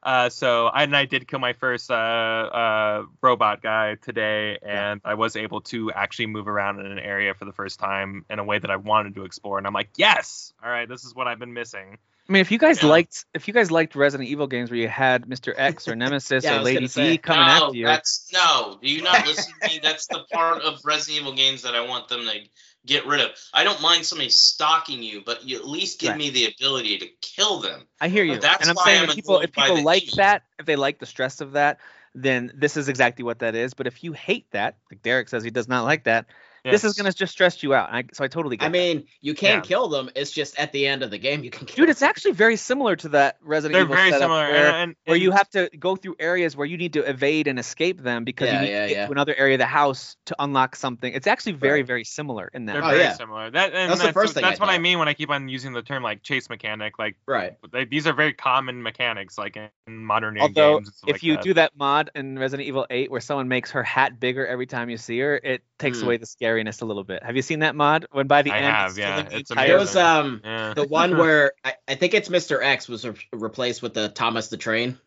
Uh, 0.05 0.29
so 0.29 0.67
I 0.67 0.83
and 0.83 0.95
I 0.95 1.07
did 1.07 1.27
kill 1.27 1.39
my 1.39 1.55
first 1.55 1.91
uh, 1.91 1.95
uh, 1.95 3.05
robot 3.23 3.63
guy 3.63 3.95
today, 3.95 4.59
and 4.63 5.01
I 5.05 5.15
was 5.15 5.35
able 5.35 5.63
to 5.63 5.91
actually 5.93 6.27
move 6.27 6.47
around 6.47 6.81
in 6.81 6.87
an 6.87 6.99
area 6.99 7.33
for 7.33 7.47
the 7.47 7.53
first 7.53 7.81
time 7.81 8.27
in 8.29 8.39
a 8.39 8.45
way 8.45 8.59
that 8.59 8.71
I 8.71 8.77
wanted 8.77 9.15
to 9.15 9.25
explore. 9.25 9.57
And 9.57 9.67
I'm 9.67 9.73
like, 9.73 9.91
yes, 9.97 10.53
all 10.63 10.71
right, 10.71 10.89
this 10.89 11.05
is 11.05 11.15
what 11.15 11.27
I've 11.27 11.39
been 11.39 11.55
missing. 11.55 11.97
I 12.29 12.33
mean, 12.33 12.41
if 12.41 12.51
you 12.51 12.59
guys 12.59 12.83
Yeah. 12.83 12.89
liked 12.89 13.25
if 13.35 13.49
you 13.49 13.55
guys 13.55 13.71
liked 13.71 13.95
Resident 13.95 14.29
Evil 14.29 14.47
games 14.47 14.71
where 14.71 14.81
you 14.81 14.89
had 14.89 15.27
Mr. 15.27 15.53
X 15.57 15.89
or 15.89 15.97
Nemesis 15.97 16.45
Yeah, 16.45 16.61
or 16.61 16.63
Lady 16.65 16.89
gonna 16.89 17.13
D 17.13 17.19
coming 17.19 17.47
no, 17.47 17.53
after 17.53 17.77
you, 17.77 17.87
that's 17.87 18.31
no. 18.33 18.79
Do 18.83 18.91
you 18.91 19.03
not 19.03 19.27
listen 19.27 19.53
to 19.61 19.69
me? 19.69 19.81
That's 19.83 20.07
the 20.07 20.25
part 20.33 20.63
of 20.63 20.81
Resident 20.85 21.21
Evil 21.21 21.35
games 21.35 21.63
that 21.63 21.75
I 21.75 21.87
want 21.87 22.09
them 22.09 22.25
to 22.27 22.41
get 22.87 23.07
rid 23.07 23.21
of. 23.21 23.31
I 23.53 23.65
don't 23.65 23.81
mind 23.81 24.05
somebody 24.05 24.31
stalking 24.31 25.03
you, 25.03 25.23
but 25.25 25.45
you 25.45 25.57
at 25.57 25.67
least 25.67 26.01
give 26.01 26.11
Right. 26.11 26.19
me 26.19 26.31
the 26.31 26.47
ability 26.47 26.99
to 26.99 27.07
kill 27.21 27.61
them. 27.61 27.87
I 28.01 28.09
hear 28.09 28.25
you. 28.25 28.39
That's 28.39 28.63
and 28.63 28.71
I'm 28.71 28.77
why 28.77 28.85
saying 28.87 29.03
I'm 29.03 29.09
if 29.09 29.17
people 29.17 29.41
if 29.41 29.53
people 29.53 29.83
like 29.83 30.03
demons. 30.03 30.17
that, 30.17 30.43
if 30.59 30.67
they 30.67 30.77
like 30.77 30.99
the 30.99 31.07
stress 31.07 31.41
of 31.41 31.53
that, 31.53 31.79
then 32.15 32.53
this 32.55 32.77
is 32.77 32.89
exactly 32.89 33.25
what 33.25 33.41
that 33.41 33.55
is. 33.55 33.75
But 33.75 33.87
if 33.87 34.05
you 34.05 34.13
hate 34.13 34.51
that, 34.53 34.77
like 34.91 35.03
Derek 35.03 35.29
says 35.29 35.43
he 35.43 35.51
does 35.51 35.69
not 35.69 35.85
like 35.85 36.05
that, 36.05 36.27
this 36.71 36.85
is 36.85 36.95
gonna 36.95 37.13
just 37.13 37.33
stress 37.33 37.63
you 37.63 37.75
out. 37.75 37.91
I, 37.93 38.05
so 38.13 38.25
I 38.25 38.29
totally 38.29 38.57
get 38.57 38.65
I 38.65 38.69
that. 38.69 38.73
mean, 38.73 39.05
you 39.21 39.35
can 39.35 39.57
Yeah. 39.57 39.61
kill 39.61 39.89
them. 39.89 40.11
It's 40.17 40.31
just 40.31 40.59
at 40.59 40.73
the 40.73 40.87
end 40.87 41.03
of 41.03 41.11
the 41.11 41.19
game 41.19 41.45
you 41.45 41.51
can 41.51 41.67
kill 41.67 41.77
dude, 41.85 41.91
it's 41.91 42.03
actually 42.03 42.33
very 42.33 42.57
similar 42.57 42.97
to 42.97 43.09
that 43.11 43.37
Resident 43.43 43.75
they're 43.75 43.83
Evil 43.83 43.97
very 43.97 44.11
setup 44.11 44.25
similar, 44.25 44.49
where, 44.49 44.67
and, 44.69 44.77
and, 44.77 44.97
where 45.05 45.17
you 45.17 45.31
have 45.31 45.49
to 45.51 45.69
go 45.79 45.95
through 45.97 46.17
areas 46.19 46.57
where 46.57 46.67
you 46.67 46.77
need 46.79 46.95
to 46.95 47.01
evade 47.09 47.47
and 47.49 47.59
escape 47.59 48.01
them 48.03 48.25
because 48.25 48.49
Yeah, 48.49 48.55
you 48.55 48.67
need 48.67 48.73
yeah, 48.73 48.83
to 48.83 48.89
get 48.89 48.97
yeah. 48.97 49.07
to 49.07 49.13
another 49.13 49.35
area 49.37 49.55
of 49.55 49.59
the 49.59 49.67
house 49.67 50.17
to 50.27 50.37
unlock 50.39 50.75
something. 50.77 51.13
It's 51.13 51.27
actually 51.27 51.53
very, 51.53 51.81
Right. 51.81 51.87
very 51.87 52.05
similar 52.05 52.51
in 52.55 52.65
that. 52.67 52.73
They're 52.75 52.85
Oh, 52.85 52.89
very 52.89 53.01
yeah. 53.03 53.13
similar. 53.15 53.51
That 53.51 53.73
and 53.75 53.91
That's 53.91 54.01
that's, 54.01 54.09
the 54.09 54.13
first 54.13 54.35
thing 54.35 54.43
that's 54.43 54.61
I 54.61 54.65
what 54.65 54.73
I 54.73 54.79
mean 54.79 54.99
when 54.99 55.09
I 55.09 55.15
keep 55.15 55.31
on 55.31 55.49
using 55.49 55.73
the 55.75 55.83
term 55.83 56.03
like 56.03 56.23
chase 56.23 56.49
mechanic. 56.49 56.99
Like 56.99 57.17
right. 57.27 57.55
they, 57.73 57.85
these 57.85 58.07
are 58.07 58.13
very 58.15 58.33
common 58.33 58.83
mechanics, 58.83 59.37
like 59.37 59.57
in 59.57 59.69
modern 59.87 60.35
day 60.35 60.41
Although, 60.41 60.77
games. 60.79 60.89
And 60.89 60.95
stuff 60.97 61.11
if 61.11 61.15
like 61.17 61.23
you 61.23 61.35
that. 61.35 61.43
do 61.43 61.55
that 61.55 61.73
mod 61.77 62.11
in 62.15 62.39
Resident 62.39 62.67
Evil 62.67 62.87
8 62.89 63.11
where 63.11 63.21
someone 63.21 63.49
makes 63.49 63.71
her 63.73 63.83
hat 63.83 64.19
bigger 64.19 64.47
every 64.47 64.67
time 64.67 64.89
you 64.89 64.97
see 64.97 65.19
her, 65.21 65.37
it 65.37 65.63
takes 65.79 66.01
Hmm. 66.01 66.07
away 66.07 66.17
the 66.17 66.27
scariness 66.55 66.83
a 66.83 66.85
little 66.85 67.05
bit. 67.05 67.23
Have 67.23 67.37
you 67.37 67.43
seen 67.43 67.61
that 67.61 67.75
mod? 67.75 68.07
When 68.13 68.27
by 68.27 68.43
the 68.43 68.51
I 68.53 68.59
end, 68.59 68.67
have, 68.67 68.99
yeah, 68.99 69.13
killing 69.15 69.29
the 69.31 69.37
it's 69.39 69.51
entire- 69.51 69.77
was 69.79 69.97
um 69.97 70.41
yeah. 70.45 70.75
the 70.75 70.85
one 70.89 71.17
where 71.17 71.53
I, 71.65 71.75
I 71.89 71.95
think 71.95 72.15
it's 72.15 72.29
Mr. 72.29 72.63
X 72.63 72.89
was 72.89 73.07
re- 73.07 73.15
replaced 73.33 73.83
with 73.83 73.95
the 73.95 74.09
Thomas 74.09 74.49
the 74.49 74.57
Train. 74.57 74.99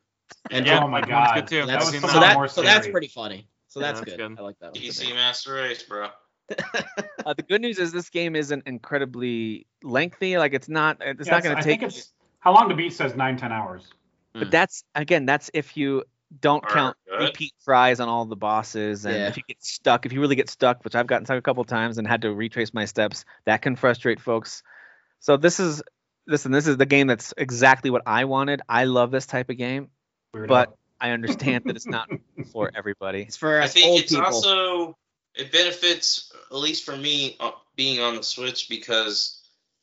And 0.52 0.66
Yeah, 0.66 0.84
oh 0.84 0.88
my 0.88 1.02
that 1.02 1.10
one's 1.10 1.28
god. 1.28 1.36
good 1.36 1.48
too. 1.48 1.66
That 1.68 1.82
I've 1.82 1.86
was 1.94 2.00
so 2.00 2.08
that. 2.08 2.20
that 2.20 2.34
more 2.36 2.48
so 2.48 2.62
that's 2.62 2.88
pretty 2.88 3.08
funny. 3.08 3.48
So 3.68 3.80
Yeah, 3.80 3.88
that's, 3.88 4.00
that's 4.02 4.12
good. 4.12 4.30
good. 4.30 4.40
I 4.40 4.44
like 4.44 4.60
that 4.60 4.74
one. 4.74 4.82
PC 4.82 5.14
Master 5.14 5.54
Race, 5.54 5.84
bro. 5.84 6.10
Uh, 7.26 7.34
the 7.34 7.44
good 7.44 7.60
news 7.60 7.78
is 7.78 7.92
this 7.92 8.10
game 8.10 8.38
isn't 8.38 8.66
incredibly 8.68 9.68
lengthy. 9.84 10.38
Like 10.38 10.54
it's 10.54 10.70
not. 10.70 10.96
It's 11.02 11.28
Yeah, 11.28 11.34
not 11.34 11.44
going 11.44 11.58
I 11.58 11.60
to 11.60 11.66
take. 11.66 11.82
think 11.82 11.92
it's 11.92 12.14
how 12.40 12.54
long 12.54 12.70
to 12.70 12.76
beat 12.76 12.94
says 12.94 13.16
nine 13.18 13.36
ten 13.36 13.52
hours. 13.52 13.90
But 14.34 14.50
that's 14.52 14.86
again, 14.96 15.26
that's 15.26 15.52
if 15.54 15.76
you 15.76 16.04
don't 16.42 16.64
Are 16.66 16.70
count 16.72 16.98
good. 17.10 17.22
repeat 17.26 17.54
tries 17.64 18.00
on 18.00 18.10
all 18.10 18.26
the 18.26 18.36
bosses, 18.36 19.06
and 19.06 19.16
Yeah. 19.16 19.28
if 19.28 19.38
you 19.38 19.44
get 19.48 19.64
stuck, 19.64 20.06
if 20.06 20.12
you 20.14 20.20
really 20.22 20.36
get 20.36 20.50
stuck, 20.50 20.84
which 20.84 20.96
I've 20.96 21.08
gotten 21.08 21.26
stuck 21.26 21.38
a 21.38 21.42
couple 21.42 21.64
times 21.64 21.98
and 21.98 22.08
had 22.08 22.24
to 22.24 22.34
retrace 22.34 22.74
my 22.74 22.86
steps, 22.86 23.24
that 23.46 23.62
can 23.62 23.76
frustrate 23.76 24.20
folks. 24.20 24.62
So 25.20 25.38
this 25.38 25.60
is 25.60 25.82
listen, 26.28 26.52
this 26.52 26.68
is 26.68 26.76
the 26.78 26.86
game 26.86 27.08
that's 27.08 27.34
exactly 27.38 27.90
what 27.90 28.02
I 28.06 28.26
wanted. 28.26 28.62
I 28.68 28.84
love 28.84 29.12
this 29.12 29.26
type 29.26 29.50
of 29.50 29.58
game, 29.58 29.90
Weirdo. 30.36 30.48
but 30.48 30.74
I 31.00 31.12
understand 31.12 31.64
that 31.66 31.76
it's 31.76 31.88
not 31.88 32.10
for 32.52 32.70
everybody. 32.76 33.22
It's 33.22 33.38
for 33.38 33.62
I 33.62 33.66
us 33.66 33.74
think 33.74 33.88
old 33.88 34.00
it's 34.02 34.12
people. 34.14 34.26
also 34.28 34.98
it 35.36 35.52
benefits 35.52 36.32
at 36.52 36.58
least 36.58 36.84
for 36.84 36.98
me 36.98 37.38
uh, 37.40 37.52
being 37.76 38.02
on 38.02 38.16
the 38.16 38.24
Switch 38.24 38.68
because 38.70 39.42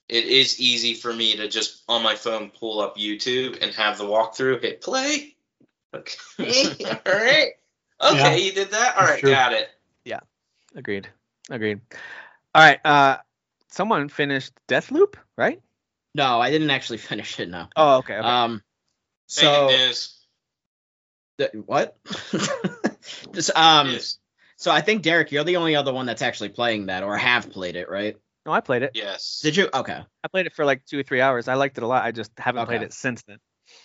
it 0.08 0.24
is 0.24 0.60
easy 0.60 0.92
for 0.94 1.12
me 1.12 1.36
to 1.36 1.48
just 1.48 1.82
on 1.88 2.02
my 2.02 2.14
phone 2.14 2.50
pull 2.50 2.80
up 2.80 2.98
YouTube 2.98 3.62
and 3.62 3.72
have 3.74 3.96
the 3.96 4.04
walkthrough, 4.04 4.60
hit 4.60 4.82
play. 4.82 5.33
Okay, 5.94 6.16
all 7.06 7.12
right. 7.12 7.48
Okay, 8.02 8.16
Yeah. 8.18 8.34
you 8.34 8.52
did 8.52 8.70
that. 8.72 8.94
All 8.96 9.00
That's 9.02 9.10
right, 9.12 9.20
true. 9.20 9.30
got 9.30 9.52
it. 9.52 9.68
Yeah. 10.04 10.20
Agreed. 10.74 11.08
Agreed. 11.50 11.80
All 12.54 12.62
right. 12.62 12.80
Uh, 12.84 13.18
someone 13.70 14.08
finished 14.08 14.52
Deathloop, 14.68 15.14
right? 15.36 15.60
No, 16.14 16.40
I 16.40 16.50
didn't 16.50 16.70
actually 16.70 16.98
finish 17.10 17.38
it. 17.40 17.48
No. 17.48 17.66
Oh, 17.76 17.98
okay. 17.98 18.14
okay. 18.18 18.26
Um. 18.26 18.62
So 19.26 19.68
So 19.68 19.76
th- 21.38 21.50
what? 21.66 21.96
Just 23.32 23.56
um. 23.56 23.90
yes, 23.90 24.18
So 24.56 24.70
I 24.70 24.80
think 24.80 25.02
Derek, 25.02 25.30
you're 25.32 25.44
the 25.44 25.56
only 25.56 25.76
other 25.76 25.92
one 25.92 26.06
that's 26.06 26.22
actually 26.22 26.50
playing 26.50 26.86
that 26.86 27.02
or 27.02 27.16
have 27.16 27.50
played 27.50 27.76
it, 27.76 27.88
right? 27.88 28.16
no, 28.46 28.52
I 28.52 28.60
played 28.60 28.82
it. 28.82 28.90
yes. 28.94 29.40
Did 29.42 29.56
you? 29.56 29.68
Okay. 29.72 29.98
I 30.22 30.28
played 30.28 30.46
it 30.46 30.52
for 30.54 30.64
like 30.64 30.84
two 30.84 30.98
or 30.98 31.02
three 31.02 31.20
hours. 31.20 31.48
I 31.48 31.54
liked 31.54 31.78
it 31.78 31.84
a 31.84 31.86
lot. 31.86 32.04
I 32.04 32.10
just 32.12 32.32
haven't 32.38 32.66
played 32.66 32.82
it 32.82 32.92
since 32.92 33.22
then. 33.22 33.38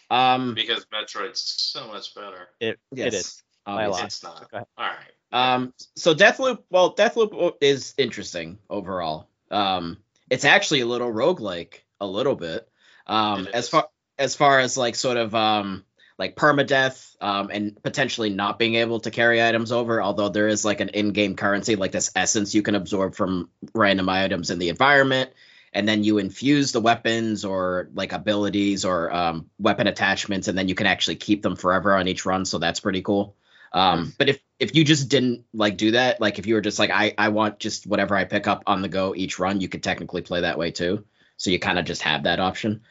Um. 0.10 0.53
Because 0.56 0.86
Metroid's 0.86 1.41
so 1.57 1.88
much 1.88 2.14
better. 2.16 2.49
It 2.60 2.80
Yes. 2.94 3.07
it 3.07 3.14
is. 3.14 3.44
By 3.66 3.84
a 3.84 3.90
obviously. 3.90 3.99
lot. 3.99 4.06
It's 4.06 4.24
not. 4.24 4.52
Go 4.52 4.57
ahead. 4.57 4.68
All 4.78 4.86
right. 4.86 5.14
Um, 5.32 5.74
so 5.95 6.16
Deathloop, 6.16 6.64
well, 6.72 6.95
Deathloop 6.95 7.53
is 7.61 7.94
interesting 7.98 8.57
overall. 8.70 9.30
Um, 9.52 9.98
it's 10.30 10.45
actually 10.45 10.82
a 10.82 10.86
little 10.88 11.11
roguelike, 11.11 11.82
a 11.99 12.07
little 12.07 12.36
bit. 12.36 12.68
Um, 13.06 13.48
as 13.53 13.70
far 13.70 13.90
as 14.18 14.36
far 14.36 14.60
as 14.60 14.78
like 14.78 14.95
sort 14.95 15.18
of 15.18 15.34
um 15.36 15.84
like 16.18 16.36
permadeath, 16.36 17.16
um, 17.22 17.49
and 17.52 17.82
potentially 17.82 18.30
not 18.30 18.60
being 18.60 18.76
able 18.76 18.99
to 18.99 19.10
carry 19.10 19.41
items 19.41 19.72
over, 19.72 20.02
although 20.02 20.28
there 20.30 20.49
is 20.49 20.66
like 20.66 20.82
an 20.82 20.90
in-game 20.90 21.36
currency, 21.36 21.78
like 21.78 21.94
this 21.94 22.11
essence 22.14 22.53
you 22.53 22.61
can 22.61 22.76
absorb 22.76 23.16
from 23.16 23.49
random 23.74 24.10
items 24.10 24.49
in 24.49 24.60
the 24.60 24.68
environment, 24.68 25.32
and 25.74 25.88
then 25.88 26.04
you 26.04 26.18
infuse 26.18 26.72
the 26.72 26.82
weapons 26.82 27.46
or 27.46 27.90
like 27.94 28.12
abilities 28.12 28.86
or 28.86 29.14
um, 29.14 29.50
weapon 29.60 29.88
attachments, 29.88 30.48
and 30.48 30.58
then 30.58 30.68
you 30.68 30.76
can 30.76 30.88
actually 30.88 31.16
keep 31.16 31.41
them 31.41 31.56
forever 31.56 31.96
on 31.96 32.08
each 32.08 32.26
run. 32.26 32.46
So 32.46 32.58
that's 32.58 32.80
pretty 32.80 33.02
cool. 33.02 33.36
Um, 33.72 34.14
but 34.18 34.30
if 34.30 34.41
if 34.60 34.76
you 34.76 34.84
just 34.84 35.10
didn't 35.10 35.46
like 35.54 35.78
do 35.78 35.91
that, 35.91 36.20
like 36.20 36.40
if 36.40 36.48
you 36.48 36.56
were 36.56 36.62
just 36.62 36.80
like 36.80 36.90
I 36.90 37.14
I 37.18 37.30
want 37.30 37.60
just 37.60 37.86
whatever 37.86 38.16
I 38.16 38.26
pick 38.26 38.48
up 38.48 38.64
on 38.68 38.82
the 38.82 38.90
go 38.90 39.14
each 39.16 39.40
run, 39.40 39.62
you 39.62 39.70
could 39.70 39.84
technically 39.84 40.22
play 40.22 40.41
that 40.41 40.58
way 40.58 40.72
too. 40.72 41.06
So 41.38 41.52
you 41.52 41.60
kind 41.60 41.80
of 41.80 41.86
just 41.86 42.02
have 42.02 42.24
that 42.24 42.40
option. 42.40 42.82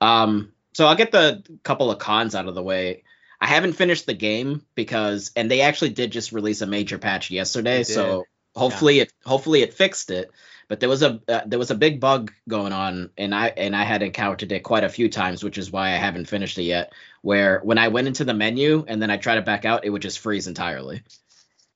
Um, 0.00 0.52
so 0.74 0.86
I'll 0.86 0.96
get 0.96 1.12
the 1.12 1.44
couple 1.62 1.90
of 1.90 1.98
cons 1.98 2.34
out 2.34 2.48
of 2.48 2.54
the 2.54 2.62
way. 2.62 3.04
I 3.40 3.46
haven't 3.46 3.74
finished 3.74 4.06
the 4.06 4.14
game 4.14 4.64
because 4.74 5.30
and 5.36 5.50
they 5.50 5.60
actually 5.60 5.90
did 5.90 6.10
just 6.10 6.32
release 6.32 6.62
a 6.62 6.66
major 6.66 6.98
patch 6.98 7.30
yesterday, 7.30 7.84
so 7.84 8.24
hopefully 8.54 9.00
it 9.00 9.12
hopefully 9.24 9.62
it 9.62 9.74
fixed 9.74 10.10
it. 10.10 10.30
But 10.68 10.80
there 10.80 10.88
was 10.88 11.02
a 11.02 11.20
uh, 11.28 11.42
there 11.46 11.58
was 11.58 11.70
a 11.70 11.74
big 11.74 12.00
bug 12.00 12.32
going 12.48 12.72
on, 12.72 13.10
and 13.18 13.34
I 13.34 13.48
and 13.48 13.74
I 13.76 13.84
had 13.84 14.02
encountered 14.02 14.52
it 14.52 14.60
quite 14.60 14.84
a 14.84 14.88
few 14.88 15.08
times, 15.08 15.44
which 15.44 15.58
is 15.58 15.70
why 15.70 15.88
I 15.90 15.96
haven't 15.96 16.28
finished 16.28 16.58
it 16.58 16.62
yet. 16.64 16.92
Where 17.22 17.60
when 17.60 17.78
I 17.78 17.88
went 17.88 18.08
into 18.08 18.24
the 18.24 18.34
menu 18.34 18.84
and 18.86 19.00
then 19.00 19.10
I 19.10 19.16
tried 19.16 19.36
to 19.36 19.42
back 19.42 19.64
out, 19.64 19.84
it 19.84 19.90
would 19.90 20.02
just 20.02 20.18
freeze 20.18 20.46
entirely. 20.46 21.02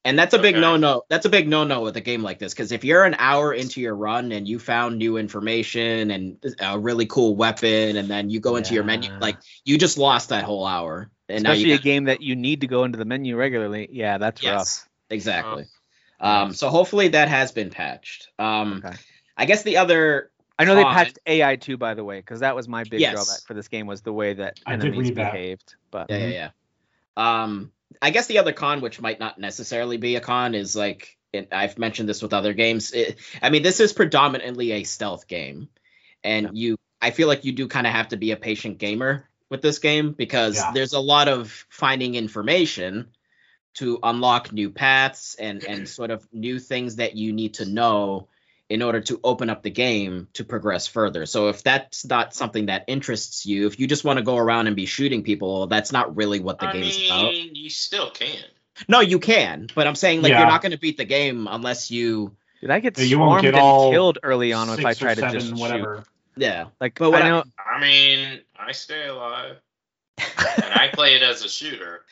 And 0.05 0.19
that's 0.19 0.33
a 0.33 0.39
big 0.39 0.55
Okay. 0.55 0.61
no 0.61 0.77
no. 0.77 1.03
That's 1.11 1.27
a 1.27 1.29
big 1.29 1.49
no 1.49 1.65
no 1.65 1.83
with 1.83 1.97
a 1.97 2.01
game 2.01 2.23
like 2.23 2.39
this 2.39 2.55
because 2.55 2.73
if 2.73 2.85
you're 2.85 3.05
an 3.05 3.17
hour 3.19 3.53
into 3.53 3.81
your 3.81 3.95
run 3.95 4.33
and 4.33 4.49
you 4.49 4.59
found 4.59 4.97
new 4.97 5.17
information 5.19 6.11
and 6.11 6.39
a 6.61 6.79
really 6.79 7.07
cool 7.07 7.37
weapon, 7.37 7.97
and 7.97 8.09
then 8.09 8.31
you 8.31 8.41
go 8.41 8.57
into 8.57 8.75
your 8.75 8.85
menu, 8.85 9.11
like 9.21 9.37
you 9.65 9.77
just 9.77 9.99
lost 9.99 10.31
that 10.31 10.45
whole 10.45 10.67
hour. 10.67 11.11
And 11.29 11.43
now 11.43 11.51
Especially 11.51 11.71
you 11.71 11.75
a 11.77 11.79
game 11.79 12.05
that 12.05 12.23
you 12.23 12.37
need 12.37 12.63
to 12.63 12.67
go 12.67 12.85
into 12.85 12.97
the 12.97 13.05
menu 13.05 13.37
regularly. 13.37 13.89
Yeah, 13.93 14.17
that's 14.19 14.43
rough. 14.43 14.53
Yes, 14.53 14.89
exactly. 15.11 15.65
Oh. 15.67 15.78
Um, 16.21 16.53
so 16.53 16.69
hopefully 16.69 17.09
that 17.09 17.29
has 17.29 17.53
been 17.53 17.71
patched. 17.71 18.29
Um, 18.39 18.83
Okay. 18.85 18.97
I 19.37 19.45
guess 19.45 19.63
the 19.63 19.77
other 19.77 20.31
I 20.59 20.65
know 20.65 20.75
they 20.75 20.83
patched 20.83 21.21
AI 21.27 21.55
too, 21.57 21.77
by 21.77 21.95
the 21.95 22.03
way, 22.03 22.19
because 22.19 22.41
that 22.41 22.57
was 22.57 22.67
my 22.67 22.83
big 22.83 23.01
Yes. 23.01 23.13
drawback 23.13 23.43
for 23.47 23.55
this 23.55 23.69
game 23.69 23.87
was 23.87 24.03
the 24.03 24.13
way 24.13 24.35
that 24.35 24.59
I 24.67 24.73
did 24.75 24.87
enemies 24.87 25.09
read 25.11 25.17
that. 25.17 25.33
behaved. 25.33 25.77
But 25.93 26.11
Yeah, 26.11 26.17
yeah, 26.19 26.29
yeah. 26.29 26.51
Um, 27.17 27.73
I 28.03 28.11
guess 28.11 28.27
the 28.27 28.39
other 28.39 28.53
con, 28.53 28.81
which 28.81 29.01
might 29.01 29.21
not 29.21 29.39
necessarily 29.39 29.97
be 29.97 30.17
a 30.17 30.21
con, 30.21 30.55
is 30.55 30.75
like 30.75 31.17
and 31.33 31.47
I've 31.53 31.79
mentioned 31.79 32.09
this 32.09 32.23
with 32.23 32.33
other 32.33 32.55
games. 32.55 32.93
It, 32.93 33.19
I 33.43 33.51
mean, 33.51 33.63
this 33.63 33.81
is 33.81 33.93
predominantly 33.93 34.73
a 34.73 34.85
stealth 34.85 35.27
game, 35.29 35.69
and 36.25 36.47
Yeah. 36.47 36.51
you, 36.55 36.79
I 37.01 37.11
feel 37.13 37.29
like 37.29 37.45
you 37.45 37.53
do 37.53 37.69
kind 37.69 37.87
of 37.87 37.93
have 37.93 38.09
to 38.09 38.17
be 38.17 38.33
a 38.33 38.37
patient 38.37 38.79
gamer 38.79 39.29
with 39.51 39.63
this 39.63 39.79
game 39.79 40.13
because 40.13 40.57
Yeah. 40.57 40.73
there's 40.73 40.93
a 40.95 41.01
lot 41.01 41.29
of 41.29 41.67
finding 41.69 42.15
information 42.15 43.09
to 43.75 43.99
unlock 44.03 44.53
new 44.53 44.71
paths 44.71 45.35
and 45.39 45.63
and 45.65 45.89
sort 45.99 46.11
of 46.11 46.27
new 46.33 46.59
things 46.59 46.97
that 46.97 47.17
you 47.17 47.33
need 47.33 47.55
to 47.55 47.65
know 47.65 48.29
in 48.69 48.83
order 48.83 49.01
to 49.01 49.19
open 49.25 49.49
up 49.49 49.63
the 49.63 49.71
game 49.71 50.29
to 50.35 50.45
progress 50.45 50.87
further. 50.87 51.25
So 51.25 51.49
if 51.49 51.63
that's 51.63 52.05
not 52.05 52.35
something 52.35 52.67
that 52.67 52.85
interests 52.87 53.47
you, 53.47 53.67
if 53.67 53.81
you 53.81 53.87
just 53.87 54.05
want 54.05 54.19
to 54.19 54.23
go 54.23 54.37
around 54.37 54.67
and 54.67 54.77
be 54.77 54.85
shooting 54.85 55.23
people, 55.23 55.69
that's 55.69 55.91
not 55.91 56.17
really 56.17 56.39
what 56.41 56.59
the 56.59 56.67
I 56.67 56.73
game's 56.75 56.99
mean, 56.99 57.07
about. 57.11 57.35
you 57.35 57.71
still 57.71 58.11
can. 58.11 58.45
No, 58.87 59.01
you 59.01 59.19
can, 59.21 59.69
but 59.75 59.87
I'm 59.87 59.95
saying 59.95 60.21
like 60.23 60.31
Yeah. 60.31 60.41
you're 60.41 60.49
not 60.49 60.61
going 60.61 60.73
to 60.73 60.79
beat 60.79 60.99
the 60.99 61.07
game 61.07 61.49
unless 61.51 61.91
you 61.91 62.37
did 62.61 62.71
I 62.71 62.81
get 62.81 62.99
Yeah, 62.99 63.05
you 63.05 63.17
swarmed 63.17 63.43
get 63.43 63.55
and 63.55 63.93
killed 63.93 64.19
early 64.23 64.53
on 64.53 64.69
if 64.69 64.85
I 64.85 64.93
try 64.93 65.15
to 65.15 65.21
seven, 65.21 65.33
just 65.41 65.49
shoot? 65.49 65.59
whatever. 65.59 66.05
yeah. 66.37 66.67
Like 66.81 66.99
But 66.99 67.11
what 67.11 67.23
I 67.23 67.27
I- 67.27 67.29
know 67.31 67.45
I 67.59 67.81
mean, 67.81 68.41
I 68.59 68.73
stay 68.73 69.07
alive, 69.07 69.57
and 70.19 70.75
I 70.75 70.89
play 70.93 71.15
it 71.15 71.23
as 71.23 71.43
a 71.45 71.49
shooter. 71.49 72.03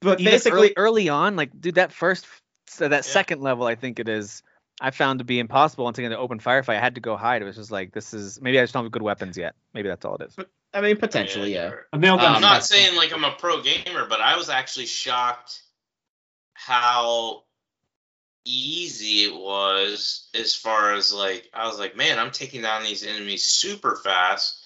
But 0.00 0.20
even 0.20 0.32
basically 0.32 0.58
early, 0.58 0.72
early 0.76 1.08
on, 1.08 1.36
like 1.36 1.58
dude, 1.60 1.76
that 1.76 1.92
first, 1.92 2.26
so 2.66 2.88
that 2.88 3.04
second 3.04 3.40
level, 3.40 3.66
I 3.66 3.74
think 3.74 3.98
it 3.98 4.08
is. 4.08 4.42
I 4.80 4.92
found 4.92 5.18
to 5.18 5.24
be 5.24 5.40
impossible 5.40 5.84
once 5.84 5.98
again 5.98 6.12
to 6.12 6.18
open 6.18 6.38
firefight. 6.38 6.76
I 6.76 6.80
had 6.80 6.94
to 6.94 7.00
go 7.00 7.16
hide. 7.16 7.42
It 7.42 7.44
was 7.44 7.56
just 7.56 7.72
like 7.72 7.92
this 7.92 8.14
is 8.14 8.40
maybe 8.40 8.60
I 8.60 8.62
just 8.62 8.74
don't 8.74 8.84
have 8.84 8.92
good 8.92 9.02
weapons 9.02 9.36
yet. 9.36 9.54
Maybe 9.74 9.88
that's 9.88 10.04
all 10.04 10.16
it 10.16 10.28
is. 10.28 10.36
I 10.72 10.80
mean, 10.82 10.96
potentially, 10.98 11.52
yeah. 11.54 11.70
sure. 11.70 11.86
Um, 11.92 12.04
I'm 12.04 12.40
not 12.40 12.64
saying 12.64 12.96
like 12.96 13.12
I'm 13.12 13.24
a 13.24 13.32
pro 13.32 13.60
gamer, 13.60 14.06
but 14.08 14.20
I 14.20 14.36
was 14.36 14.50
actually 14.50 14.86
shocked 14.86 15.62
how 16.54 17.44
easy 18.44 19.24
it 19.24 19.34
was 19.34 20.28
as 20.34 20.54
far 20.54 20.94
as 20.94 21.12
like 21.12 21.48
I 21.52 21.66
was 21.66 21.78
like, 21.78 21.96
man, 21.96 22.18
I'm 22.18 22.30
taking 22.30 22.62
down 22.62 22.84
these 22.84 23.04
enemies 23.04 23.44
super 23.44 23.96
fast 23.96 24.57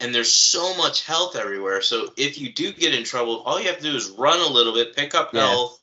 and 0.00 0.14
there's 0.14 0.32
so 0.32 0.76
much 0.76 1.04
health 1.06 1.36
everywhere. 1.36 1.80
So 1.82 2.12
if 2.16 2.38
you 2.38 2.52
do 2.52 2.72
get 2.72 2.94
in 2.94 3.04
trouble, 3.04 3.42
all 3.46 3.60
you 3.60 3.66
have 3.68 3.78
to 3.78 3.82
do 3.82 3.94
is 3.96 4.10
run 4.10 4.38
a 4.40 4.52
little 4.52 4.74
bit, 4.74 4.94
pick 4.96 5.14
up 5.14 5.32
Yeah. 5.32 5.48
health, 5.48 5.80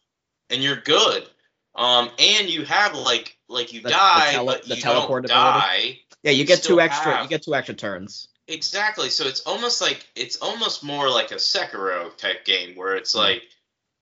and 0.49 0.61
you're 0.63 0.75
good. 0.81 1.27
Um, 1.75 2.11
and 2.19 2.49
you 2.49 2.65
have 2.65 2.95
like 2.95 3.37
like 3.49 3.73
you 3.73 3.81
The- 3.81 3.89
the 3.89 3.93
die, 3.95 4.31
tele- 4.33 4.45
but 4.45 4.67
you 4.67 4.81
don't 4.81 5.25
die. 5.27 5.99
Yeah, 6.23 6.31
you 6.31 6.45
get 6.45 6.63
two 6.63 6.79
extra. 6.79 7.13
have- 7.17 7.23
You 7.23 7.29
get 7.29 7.43
two 7.43 7.53
extra 7.55 7.75
turns. 7.75 8.27
Exactly. 8.47 9.09
So 9.09 9.25
it's 9.25 9.41
almost 9.41 9.79
like 9.81 10.05
it's 10.15 10.35
almost 10.37 10.83
more 10.83 11.09
like 11.09 11.31
a 11.31 11.35
Sekiro 11.35 12.15
type 12.17 12.45
game 12.45 12.75
where 12.75 12.95
it's 12.95 13.15
like 13.15 13.43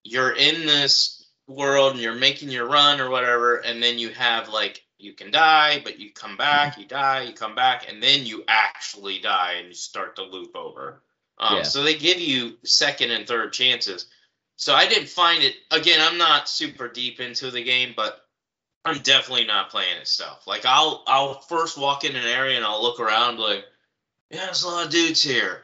you're 0.04 0.32
in 0.32 0.66
this 0.66 1.24
world 1.48 1.94
and 1.94 2.02
you're 2.02 2.16
making 2.16 2.50
your 2.50 2.66
run 2.68 3.00
or 3.02 3.10
whatever, 3.10 3.58
and 3.58 3.82
then 3.84 4.00
you 4.00 4.10
have 4.10 4.50
like 4.50 4.84
you 5.02 5.14
can 5.14 5.32
die, 5.32 5.82
but 5.84 6.00
you 6.00 6.12
come 6.12 6.38
back, 6.38 6.78
you 6.78 6.86
die, 6.86 7.24
you 7.24 7.34
come 7.34 7.56
back, 7.56 7.90
and 7.90 8.02
then 8.02 8.26
you 8.26 8.44
actually 8.48 9.20
die 9.20 9.54
and 9.60 9.68
you 9.70 9.74
start 9.74 10.16
to 10.16 10.24
loop 10.24 10.56
over. 10.56 11.02
Um, 11.38 11.58
Yeah. 11.58 11.64
So 11.64 11.84
they 11.84 11.96
give 11.96 12.20
you 12.20 12.58
second 12.64 13.12
and 13.12 13.28
third 13.28 13.54
chances. 13.54 14.08
So 14.56 14.74
I 14.76 14.88
didn't 14.88 15.10
find 15.10 15.44
it. 15.44 15.56
Again, 15.72 16.00
I'm 16.02 16.18
not 16.18 16.48
super 16.48 16.88
deep 16.88 17.20
into 17.20 17.50
the 17.50 17.64
game, 17.64 17.94
but 17.96 18.22
I'm 18.86 19.00
definitely 19.00 19.46
not 19.46 19.70
playing 19.70 19.98
it 19.98 20.08
stuff. 20.08 20.46
Like 20.48 20.66
I'll 20.66 21.04
I'll 21.08 21.42
first 21.42 21.78
walk 21.78 22.04
in 22.04 22.16
an 22.16 22.26
area 22.26 22.58
and 22.58 22.66
I'll 22.66 22.82
look 22.82 23.00
around 23.00 23.40
like, 23.40 23.66
yeah, 24.30 24.46
there's 24.46 24.64
a 24.64 24.68
lot 24.68 24.86
of 24.86 24.92
dudes 24.92 25.22
here. 25.22 25.64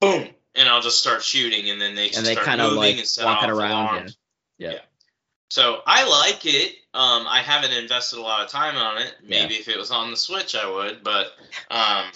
Boom, 0.00 0.28
and 0.54 0.68
I'll 0.68 0.82
just 0.82 0.98
start 0.98 1.22
shooting, 1.22 1.70
and 1.70 1.80
then 1.80 1.94
they 1.94 2.10
And 2.10 2.26
they 2.26 2.32
start 2.32 2.46
kind 2.46 2.60
of 2.60 2.74
moving 2.74 2.96
like 2.96 3.06
walking 3.22 3.50
around. 3.50 4.16
Yeah. 4.58 4.72
Yeah. 4.72 4.78
Yeah. 5.56 5.62
So 5.64 5.82
I 5.86 6.08
like 6.08 6.44
it. 6.46 6.76
Um, 6.94 7.26
I 7.26 7.40
haven't 7.42 7.72
invested 7.72 8.18
a 8.18 8.22
lot 8.22 8.44
of 8.44 8.50
time 8.50 8.76
on 8.76 9.00
it. 9.00 9.14
Maybe 9.22 9.54
if 9.54 9.68
it 9.68 9.78
was 9.78 9.90
on 9.90 10.10
the 10.10 10.16
Switch, 10.16 10.54
I 10.54 10.68
would. 10.70 11.02
But 11.02 11.32
um, 11.70 12.06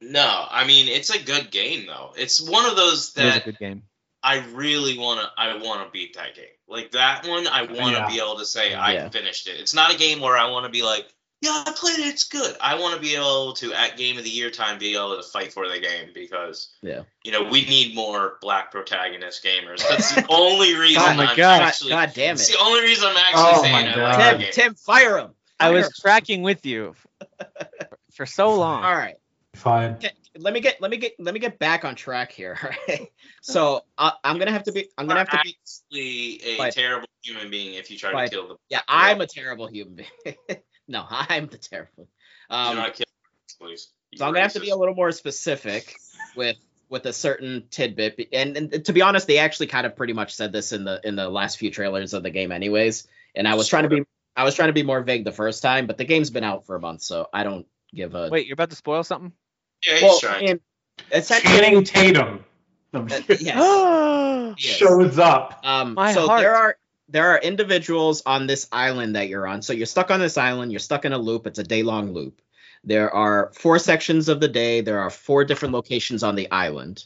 no, 0.00 0.46
I 0.50 0.66
mean 0.66 0.88
it's 0.88 1.10
a 1.10 1.22
good 1.22 1.50
game 1.50 1.86
though. 1.86 2.12
It's 2.16 2.40
one 2.40 2.66
of 2.66 2.76
those 2.76 3.16
It 3.16 3.24
is 3.24 3.30
a 3.36 3.38
that 3.38 3.44
good 3.44 3.58
game. 3.58 3.82
I 4.22 4.38
really 4.52 4.98
wanna 4.98 5.30
I 5.36 5.56
wanna 5.56 5.88
beat 5.92 6.14
that 6.14 6.34
game. 6.36 6.44
Like 6.68 6.92
that 6.92 7.26
one, 7.26 7.46
I 7.48 7.62
wanna 7.62 7.98
Yeah. 7.98 8.06
be 8.08 8.18
able 8.18 8.38
to 8.38 8.46
say 8.46 8.70
Yeah. 8.70 8.82
I 8.84 9.08
finished 9.10 9.48
it. 9.48 9.58
It's 9.60 9.74
not 9.74 9.92
a 9.92 9.98
game 9.98 10.20
where 10.20 10.36
I 10.36 10.48
want 10.50 10.64
to 10.64 10.70
be 10.70 10.82
like, 10.82 11.12
yeah, 11.42 11.64
I 11.66 11.72
played 11.76 11.98
it. 11.98 12.06
It's 12.06 12.24
good. 12.24 12.56
I 12.60 12.78
want 12.78 12.94
to 12.94 13.00
be 13.00 13.14
able 13.16 13.52
to 13.54 13.72
at 13.74 13.96
game 13.96 14.16
of 14.16 14.24
the 14.24 14.30
year 14.30 14.48
time 14.50 14.78
be 14.78 14.94
able 14.94 15.16
to 15.16 15.22
fight 15.22 15.52
for 15.52 15.68
the 15.68 15.78
game 15.80 16.10
because 16.14 16.68
Yeah. 16.82 17.02
you 17.24 17.32
know 17.32 17.42
we 17.42 17.64
need 17.66 17.94
more 17.94 18.38
black 18.40 18.70
protagonist 18.70 19.44
gamers. 19.44 19.86
That's 19.88 20.14
the 20.14 20.24
only 20.30 20.74
reason 20.76 21.02
God, 21.02 21.16
my 21.16 21.26
I'm 21.26 21.36
God. 21.36 21.62
actually. 21.62 21.90
God 21.90 22.12
damn 22.14 22.34
It's 22.34 22.48
it. 22.48 22.52
the 22.52 22.62
only 22.64 22.80
reason 22.82 23.08
I'm 23.08 23.16
actually 23.16 23.42
Oh 23.44 23.62
saying 23.62 23.72
my 23.72 23.80
I 23.80 23.84
like 23.96 23.96
God. 23.96 24.30
Tim, 24.30 24.38
game. 24.40 24.48
Tim, 24.52 24.74
fire 24.76 25.18
him. 25.18 25.30
I 25.60 25.70
was 25.70 25.86
him. 25.86 25.92
tracking 26.00 26.42
with 26.42 26.64
you 26.64 26.94
for 28.12 28.24
so 28.26 28.54
long. 28.54 28.84
All 28.84 28.94
right. 28.94 29.16
Fine. 29.54 29.98
Let 30.38 30.54
me 30.54 30.60
get 30.60 30.80
let 30.80 30.90
me 30.90 30.96
get 30.96 31.14
let 31.18 31.34
me 31.34 31.40
get 31.40 31.58
back 31.58 31.84
on 31.84 31.94
track 31.94 32.32
here. 32.32 32.56
all 32.64 32.70
right? 32.88 33.08
So 33.42 33.82
uh, 33.98 34.12
I'm 34.24 34.38
gonna 34.38 34.50
have 34.52 34.62
to 34.64 34.72
be 34.72 34.88
I'm 34.96 35.06
gonna 35.06 35.18
have 35.20 35.28
to 35.30 35.40
be 35.44 35.58
actually 35.60 36.54
a 36.54 36.56
Fight. 36.56 36.72
terrible 36.72 37.08
human 37.22 37.50
being 37.50 37.74
if 37.74 37.90
you 37.90 37.98
try 37.98 38.12
Fight. 38.12 38.30
to 38.30 38.36
kill 38.36 38.48
them. 38.48 38.56
yeah 38.70 38.80
I'm 38.88 39.20
a 39.20 39.26
terrible 39.26 39.66
human 39.66 39.94
being. 40.24 40.36
No, 40.88 41.04
I'm 41.10 41.46
the 41.46 41.58
terrible. 41.58 42.08
Do 42.50 42.56
Um, 42.56 42.76
not 42.76 42.94
kill 42.94 43.06
them, 43.06 43.68
please. 43.68 43.88
You 44.10 44.18
so 44.18 44.26
I'm 44.26 44.32
gonna 44.32 44.42
have 44.42 44.52
to 44.54 44.60
be 44.60 44.70
a 44.70 44.76
little 44.76 44.94
more 44.94 45.10
specific 45.12 45.96
with 46.36 46.56
with 46.88 47.06
a 47.06 47.12
certain 47.12 47.64
tidbit. 47.70 48.28
And, 48.34 48.54
and 48.56 48.84
to 48.84 48.92
be 48.92 49.00
honest, 49.00 49.26
they 49.26 49.38
actually 49.38 49.68
kind 49.68 49.86
of 49.86 49.96
pretty 49.96 50.12
much 50.12 50.34
said 50.34 50.52
this 50.52 50.72
in 50.72 50.84
the 50.84 51.00
in 51.04 51.16
the 51.16 51.28
last 51.30 51.56
few 51.58 51.70
trailers 51.70 52.12
of 52.12 52.22
the 52.22 52.30
game, 52.30 52.52
anyways. 52.52 53.08
And 53.34 53.48
I 53.48 53.54
was 53.54 53.68
trying 53.68 53.84
to 53.84 53.88
be 53.88 54.02
I 54.36 54.44
was 54.44 54.54
trying 54.54 54.68
to 54.68 54.72
be 54.74 54.82
more 54.82 55.02
vague 55.02 55.24
the 55.24 55.32
first 55.32 55.62
time, 55.62 55.86
but 55.86 55.96
the 55.98 56.04
game's 56.04 56.30
been 56.30 56.44
out 56.44 56.66
for 56.66 56.76
a 56.76 56.80
month, 56.80 57.02
so 57.02 57.28
I 57.32 57.44
don't 57.44 57.66
give 57.94 58.14
a 58.14 58.28
Wait, 58.30 58.46
you're 58.46 58.54
about 58.54 58.70
to 58.70 58.76
spoil 58.76 59.02
something? 59.04 59.32
Yeah, 59.86 59.94
he's 59.94 60.02
well. 60.02 60.18
trying. 60.18 60.48
And 60.50 60.60
essentially, 61.10 61.52
Channing 61.58 61.84
Tatum 61.84 62.44
uh, 62.94 63.06
yes. 63.28 63.54
Oh, 63.56 64.54
Yes. 64.58 64.76
shows 64.76 65.18
up. 65.18 65.60
Um, 65.64 65.94
My 65.94 66.12
so 66.12 66.26
heart. 66.26 66.40
there 66.42 66.54
are 66.54 66.76
there 67.12 67.28
are 67.28 67.38
individuals 67.38 68.22
on 68.24 68.46
this 68.46 68.66
island 68.72 69.16
that 69.16 69.28
you're 69.28 69.46
on. 69.46 69.60
So 69.60 69.74
you're 69.74 69.86
stuck 69.86 70.10
on 70.10 70.18
this 70.18 70.38
island. 70.38 70.72
You're 70.72 70.78
stuck 70.78 71.04
in 71.04 71.12
a 71.12 71.18
loop. 71.18 71.46
It's 71.46 71.58
a 71.58 71.64
day 71.64 71.82
long 71.82 72.12
loop. 72.12 72.40
There 72.84 73.14
are 73.14 73.52
four 73.54 73.78
sections 73.78 74.30
of 74.30 74.40
the 74.40 74.48
day. 74.48 74.80
There 74.80 75.00
are 75.00 75.10
four 75.10 75.44
different 75.44 75.74
locations 75.74 76.22
on 76.22 76.36
the 76.36 76.50
island. 76.50 77.04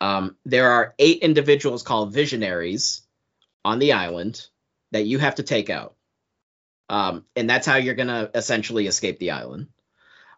Um, 0.00 0.36
there 0.46 0.70
are 0.70 0.94
eight 0.98 1.20
individuals 1.20 1.82
called 1.82 2.14
visionaries 2.14 3.02
on 3.64 3.78
the 3.78 3.92
island 3.92 4.46
that 4.92 5.04
you 5.04 5.18
have 5.18 5.36
to 5.36 5.42
take 5.42 5.68
out. 5.68 5.94
Um, 6.88 7.24
and 7.36 7.48
that's 7.48 7.66
how 7.66 7.76
you're 7.76 7.94
gonna 7.94 8.30
essentially 8.34 8.86
escape 8.86 9.18
the 9.18 9.32
island. 9.32 9.68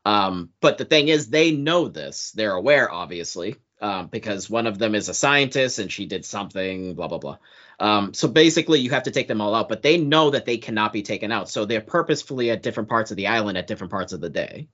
Um, 0.04 0.50
but 0.60 0.78
the 0.78 0.84
thing 0.84 1.08
is, 1.08 1.28
they 1.28 1.52
know 1.52 1.88
this. 1.88 2.32
They're 2.32 2.54
aware, 2.54 2.92
obviously, 2.92 3.56
um, 3.80 4.06
because 4.08 4.48
one 4.48 4.66
of 4.66 4.78
them 4.78 4.94
is 4.94 5.08
a 5.08 5.14
scientist 5.14 5.78
and 5.78 5.92
she 5.92 6.06
did 6.06 6.24
something, 6.24 6.94
blah 6.94 7.08
blah 7.08 7.18
blah. 7.18 7.38
Um, 7.78 8.14
so 8.14 8.28
basically, 8.28 8.80
you 8.80 8.90
have 8.90 9.04
to 9.04 9.10
take 9.10 9.28
them 9.28 9.40
all 9.40 9.54
out, 9.54 9.68
but 9.68 9.82
they 9.82 9.98
know 9.98 10.30
that 10.30 10.46
they 10.46 10.56
cannot 10.56 10.92
be 10.92 11.02
taken 11.02 11.30
out. 11.30 11.50
So 11.50 11.64
they're 11.64 11.80
purposefully 11.80 12.50
at 12.50 12.62
different 12.62 12.88
parts 12.88 13.10
of 13.10 13.16
the 13.16 13.26
island 13.26 13.58
at 13.58 13.66
different 13.66 13.90
parts 13.90 14.12
of 14.12 14.20
the 14.20 14.30
day. 14.30 14.68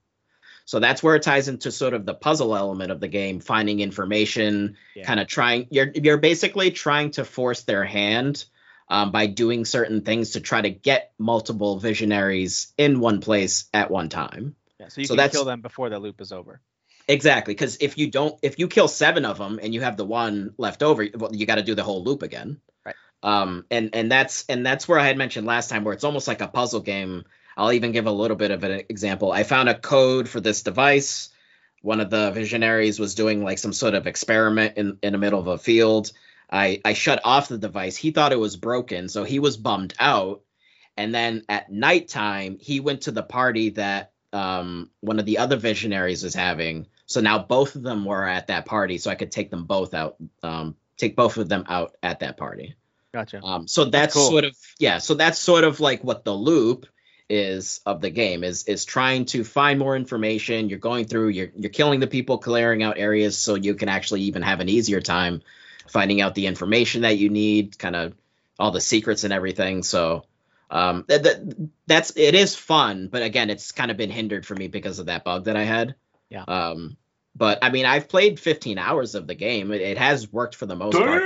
So 0.64 0.78
that's 0.78 1.02
where 1.02 1.16
it 1.16 1.22
ties 1.22 1.48
into 1.48 1.72
sort 1.72 1.94
of 1.94 2.06
the 2.06 2.14
puzzle 2.14 2.56
element 2.56 2.92
of 2.92 3.00
the 3.00 3.08
game, 3.08 3.40
finding 3.40 3.80
information, 3.80 4.76
Yeah. 4.94 5.04
kind 5.04 5.18
of 5.20 5.26
trying. 5.26 5.66
You're 5.70 5.90
you're 5.94 6.18
basically 6.18 6.70
trying 6.70 7.10
to 7.12 7.24
force 7.24 7.62
their 7.62 7.84
hand 7.84 8.44
um, 8.88 9.10
by 9.10 9.26
doing 9.26 9.64
certain 9.64 10.02
things 10.02 10.30
to 10.30 10.40
try 10.40 10.60
to 10.60 10.70
get 10.70 11.12
multiple 11.18 11.78
visionaries 11.78 12.72
in 12.78 13.00
one 13.00 13.20
place 13.20 13.64
at 13.74 13.90
one 13.90 14.08
time. 14.08 14.54
Yeah, 14.78 14.88
so 14.88 15.00
you 15.00 15.06
So 15.06 15.16
can 15.16 15.30
kill 15.30 15.44
them 15.44 15.62
before 15.62 15.88
the 15.90 15.98
loop 15.98 16.20
is 16.20 16.32
over. 16.32 16.60
Exactly, 17.08 17.54
because 17.54 17.78
if 17.80 17.98
you 17.98 18.10
don't, 18.10 18.38
if 18.42 18.58
you 18.58 18.68
kill 18.68 18.88
seven 18.88 19.24
of 19.24 19.38
them 19.38 19.58
and 19.62 19.74
you 19.74 19.80
have 19.80 19.96
the 19.96 20.04
one 20.04 20.54
left 20.56 20.82
over, 20.82 21.06
well, 21.14 21.34
you 21.34 21.46
got 21.46 21.56
to 21.56 21.62
do 21.62 21.74
the 21.74 21.82
whole 21.82 22.04
loop 22.04 22.22
again. 22.22 22.60
Right. 22.84 22.94
Um, 23.22 23.64
and 23.70 23.94
and 23.94 24.10
that's 24.10 24.44
and 24.48 24.64
that's 24.64 24.86
where 24.86 24.98
I 24.98 25.06
had 25.06 25.16
mentioned 25.16 25.46
last 25.46 25.68
time, 25.68 25.84
where 25.84 25.94
it's 25.94 26.04
almost 26.04 26.28
like 26.28 26.40
a 26.40 26.48
puzzle 26.48 26.80
game. 26.80 27.24
I'll 27.56 27.72
even 27.72 27.92
give 27.92 28.06
a 28.06 28.12
little 28.12 28.36
bit 28.36 28.50
of 28.50 28.64
an 28.64 28.82
example. 28.88 29.30
I 29.32 29.42
found 29.42 29.68
a 29.68 29.78
code 29.78 30.28
for 30.28 30.40
this 30.40 30.62
device. 30.62 31.28
One 31.82 32.00
of 32.00 32.10
the 32.10 32.30
visionaries 32.30 32.98
was 32.98 33.14
doing 33.14 33.42
like 33.42 33.58
some 33.58 33.72
sort 33.72 33.94
of 33.94 34.06
experiment 34.06 34.76
in 34.76 34.98
in 35.02 35.12
the 35.12 35.18
middle 35.18 35.40
of 35.40 35.48
a 35.48 35.58
field. 35.58 36.12
I 36.50 36.80
I 36.84 36.92
shut 36.92 37.20
off 37.24 37.48
the 37.48 37.58
device. 37.58 37.96
He 37.96 38.12
thought 38.12 38.32
it 38.32 38.38
was 38.38 38.56
broken, 38.56 39.08
so 39.08 39.24
he 39.24 39.38
was 39.38 39.56
bummed 39.56 39.94
out. 39.98 40.42
And 40.96 41.14
then 41.14 41.44
at 41.48 41.72
nighttime, 41.72 42.58
he 42.60 42.80
went 42.80 43.02
to 43.02 43.10
the 43.10 43.22
party 43.22 43.70
that 43.70 44.11
um, 44.32 44.90
one 45.00 45.18
of 45.18 45.26
the 45.26 45.38
other 45.38 45.56
visionaries 45.56 46.22
was 46.22 46.34
having. 46.34 46.86
So 47.06 47.20
now 47.20 47.38
both 47.38 47.76
of 47.76 47.82
them 47.82 48.04
were 48.04 48.26
at 48.26 48.46
that 48.46 48.66
party, 48.66 48.98
so 48.98 49.10
I 49.10 49.14
could 49.14 49.30
take 49.30 49.50
them 49.50 49.64
both 49.64 49.94
out, 49.94 50.16
um, 50.42 50.76
take 50.96 51.16
both 51.16 51.36
of 51.36 51.48
them 51.48 51.64
out 51.68 51.96
at 52.02 52.20
that 52.20 52.36
party. 52.36 52.76
Gotcha. 53.12 53.42
Um, 53.42 53.68
so 53.68 53.84
that's 53.84 54.14
cool. 54.14 54.30
sort 54.30 54.44
of 54.44 54.56
yeah. 54.78 54.98
So 54.98 55.14
that's 55.14 55.38
sort 55.38 55.64
of 55.64 55.80
like 55.80 56.02
what 56.02 56.24
the 56.24 56.32
loop 56.32 56.86
is 57.28 57.80
of 57.86 58.00
the 58.00 58.10
game 58.10 58.42
is 58.44 58.64
is 58.64 58.84
trying 58.84 59.26
to 59.26 59.44
find 59.44 59.78
more 59.78 59.96
information. 59.96 60.70
You're 60.70 60.78
going 60.78 61.04
through, 61.04 61.28
you're 61.28 61.50
you're 61.54 61.70
killing 61.70 62.00
the 62.00 62.06
people, 62.06 62.38
clearing 62.38 62.82
out 62.82 62.98
areas, 62.98 63.36
so 63.36 63.54
you 63.54 63.74
can 63.74 63.90
actually 63.90 64.22
even 64.22 64.42
have 64.42 64.60
an 64.60 64.68
easier 64.68 65.00
time 65.02 65.42
finding 65.88 66.22
out 66.22 66.34
the 66.34 66.46
information 66.46 67.02
that 67.02 67.18
you 67.18 67.28
need, 67.28 67.78
kind 67.78 67.96
of 67.96 68.14
all 68.58 68.70
the 68.70 68.80
secrets 68.80 69.24
and 69.24 69.32
everything. 69.32 69.82
So 69.82 70.24
um, 70.72 71.04
that, 71.08 71.22
that 71.22 71.68
that's 71.86 72.16
it 72.16 72.34
is 72.34 72.56
fun, 72.56 73.08
but 73.12 73.22
again, 73.22 73.50
it's 73.50 73.70
kind 73.72 73.90
of 73.90 73.96
been 73.96 74.10
hindered 74.10 74.44
for 74.46 74.54
me 74.56 74.66
because 74.68 74.98
of 74.98 75.06
that 75.06 75.22
bug 75.22 75.44
that 75.44 75.56
I 75.56 75.62
had. 75.64 75.94
Yeah. 76.30 76.42
Um, 76.48 76.96
but 77.36 77.58
I 77.62 77.70
mean, 77.70 77.86
I've 77.86 78.08
played 78.08 78.40
15 78.40 78.78
hours 78.78 79.14
of 79.14 79.26
the 79.26 79.34
game. 79.34 79.70
It, 79.70 79.80
it 79.82 79.98
has 79.98 80.32
worked 80.32 80.54
for 80.54 80.66
the 80.66 80.74
most 80.76 80.96
part, 80.96 81.22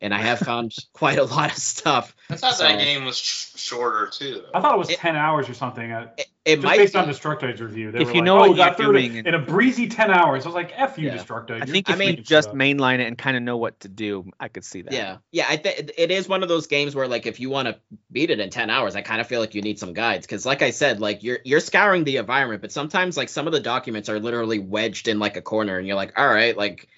and 0.00 0.12
I 0.14 0.18
have 0.18 0.40
found 0.40 0.74
quite 0.92 1.18
a 1.18 1.24
lot 1.24 1.50
of 1.50 1.56
stuff. 1.58 2.14
I 2.28 2.36
thought 2.36 2.54
So- 2.56 2.64
that 2.64 2.78
game 2.78 3.04
was 3.04 3.16
sh- 3.18 3.56
shorter 3.56 4.08
too. 4.12 4.42
I 4.54 4.60
thought 4.60 4.74
it 4.74 4.78
was 4.78 4.90
It- 4.90 4.98
10 4.98 5.16
hours 5.16 5.48
or 5.48 5.54
something. 5.54 5.90
Uh, 5.92 6.08
It, 6.18 6.26
it 6.52 6.56
just 6.56 6.64
might 6.64 6.78
based 6.78 6.92
be, 6.92 6.98
on 6.98 7.08
Destructoid's 7.08 7.60
review. 7.60 7.90
They 7.92 8.00
If 8.00 8.08
were 8.08 8.14
you 8.14 8.20
like, 8.20 8.24
know 8.24 8.36
oh, 8.44 8.50
what 8.52 8.78
you're 8.78 8.92
doing 8.92 9.16
in 9.16 9.34
a 9.34 9.38
breezy 9.38 9.88
10 9.88 10.10
hours. 10.10 10.44
I 10.44 10.48
was 10.48 10.54
like, 10.54 10.72
F 10.76 10.98
you, 10.98 11.08
Yeah. 11.08 11.16
Destructoid. 11.16 11.62
I 11.62 11.66
think 11.66 11.90
I 11.90 11.96
mean- 11.96 12.22
just 12.22 12.50
mainline 12.50 12.98
it 13.00 13.06
and 13.06 13.16
kind 13.16 13.36
of 13.36 13.42
know 13.42 13.56
what 13.56 13.80
to 13.80 13.88
do, 13.88 14.30
I 14.38 14.48
could 14.48 14.64
see 14.64 14.82
that. 14.82 14.92
Yeah, 14.92 15.18
yeah. 15.32 15.46
I 15.48 15.56
think 15.56 15.92
it 15.96 16.10
is 16.10 16.28
one 16.28 16.42
of 16.42 16.48
those 16.48 16.66
games 16.66 16.94
where, 16.94 17.08
like, 17.08 17.26
if 17.26 17.40
you 17.40 17.50
want 17.50 17.68
to 17.68 17.78
beat 18.12 18.30
it 18.30 18.40
in 18.40 18.50
ten 18.50 18.70
hours, 18.70 18.96
I 18.96 19.02
kind 19.02 19.20
of 19.20 19.26
feel 19.26 19.40
like 19.40 19.54
you 19.54 19.62
need 19.62 19.78
some 19.78 19.92
guides 19.92 20.26
because, 20.26 20.44
like 20.44 20.62
I 20.62 20.70
said, 20.70 21.00
like 21.00 21.22
you're 21.22 21.38
you're 21.44 21.60
scouring 21.60 22.04
the 22.04 22.16
environment, 22.18 22.60
but 22.62 22.72
sometimes 22.72 23.16
like 23.16 23.28
some 23.28 23.46
of 23.46 23.52
the 23.52 23.60
documents 23.60 24.08
are 24.08 24.18
literally 24.20 24.58
wedged 24.58 25.08
in 25.08 25.18
like 25.18 25.36
a 25.36 25.42
corner, 25.42 25.78
and 25.78 25.86
you're 25.86 25.96
like, 25.96 26.18
all 26.18 26.28
right, 26.28 26.56
like. 26.56 26.88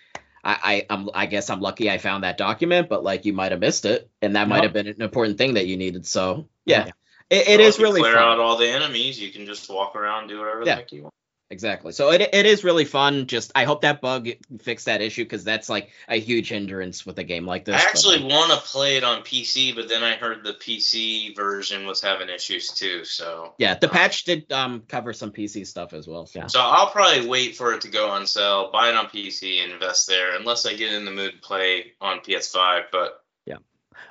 I, 0.44 0.86
I 0.90 0.94
I'm 0.94 1.08
I 1.14 1.26
guess 1.26 1.50
I'm 1.50 1.60
lucky 1.60 1.88
I 1.88 1.98
found 1.98 2.24
that 2.24 2.36
document, 2.36 2.88
but 2.88 3.04
like 3.04 3.24
you 3.24 3.32
might 3.32 3.52
have 3.52 3.60
missed 3.60 3.84
it, 3.84 4.10
and 4.20 4.34
that 4.34 4.48
might 4.48 4.64
have 4.64 4.72
been 4.72 4.88
an 4.88 5.00
important 5.00 5.38
thing 5.38 5.54
that 5.54 5.68
you 5.68 5.76
needed. 5.76 6.04
So 6.04 6.48
yeah, 6.64 6.86
Yeah. 6.86 6.92
It, 7.32 7.48
it 7.48 7.58
Well, 7.58 7.68
is 7.68 7.78
really 7.78 8.00
clear 8.00 8.14
fun. 8.14 8.22
out 8.22 8.38
all 8.38 8.56
the 8.56 8.68
enemies. 8.68 9.20
You 9.20 9.30
can 9.32 9.46
just 9.46 9.68
walk 9.70 9.96
around 9.96 10.20
and 10.20 10.28
do 10.28 10.38
whatever 10.38 10.60
Yeah. 10.60 10.64
the 10.64 10.80
heck 10.82 10.92
you 10.92 11.02
want. 11.02 11.14
exactly. 11.50 11.92
So 11.92 12.10
it 12.10 12.20
it 12.22 12.46
is 12.46 12.64
really 12.64 12.84
fun. 12.86 13.26
Just 13.26 13.52
I 13.54 13.64
hope 13.64 13.82
that 13.82 14.00
bug 14.00 14.28
fixed 14.62 14.86
that 14.86 15.02
issue 15.02 15.22
because 15.24 15.44
that's 15.44 15.68
like 15.68 15.90
a 16.08 16.18
huge 16.18 16.48
hindrance 16.48 17.04
with 17.04 17.18
a 17.18 17.24
game 17.24 17.44
like 17.46 17.64
this. 17.66 17.74
I 17.76 17.84
actually 17.84 18.16
um, 18.22 18.28
want 18.28 18.52
to 18.52 18.56
play 18.58 18.96
it 18.96 19.04
on 19.04 19.20
PC, 19.22 19.74
but 19.74 19.88
then 19.88 20.02
I 20.02 20.14
heard 20.16 20.44
the 20.44 20.54
PC 20.54 21.36
version 21.36 21.86
was 21.86 22.00
having 22.00 22.30
issues 22.30 22.68
too. 22.68 23.04
So 23.04 23.54
yeah, 23.58 23.74
the 23.74 23.88
patch 23.88 24.24
did 24.24 24.50
um 24.50 24.82
cover 24.88 25.12
some 25.12 25.30
PC 25.30 25.66
stuff 25.66 25.92
as 25.92 26.06
well. 26.08 26.24
So. 26.26 26.38
Yeah. 26.40 26.46
So 26.46 26.60
I'll 26.60 26.90
probably 26.90 27.26
wait 27.28 27.54
for 27.56 27.74
it 27.74 27.82
to 27.82 27.88
go 27.88 28.08
on 28.08 28.26
sale, 28.26 28.70
buy 28.72 28.88
it 28.88 28.94
on 28.94 29.06
PC, 29.06 29.62
and 29.62 29.72
invest 29.72 30.06
there, 30.08 30.36
unless 30.36 30.64
I 30.64 30.72
get 30.74 30.92
in 30.94 31.04
the 31.04 31.10
mood 31.12 31.32
to 31.32 31.38
play 31.40 31.92
on 32.00 32.20
PS5. 32.20 32.84
But. 32.90 33.18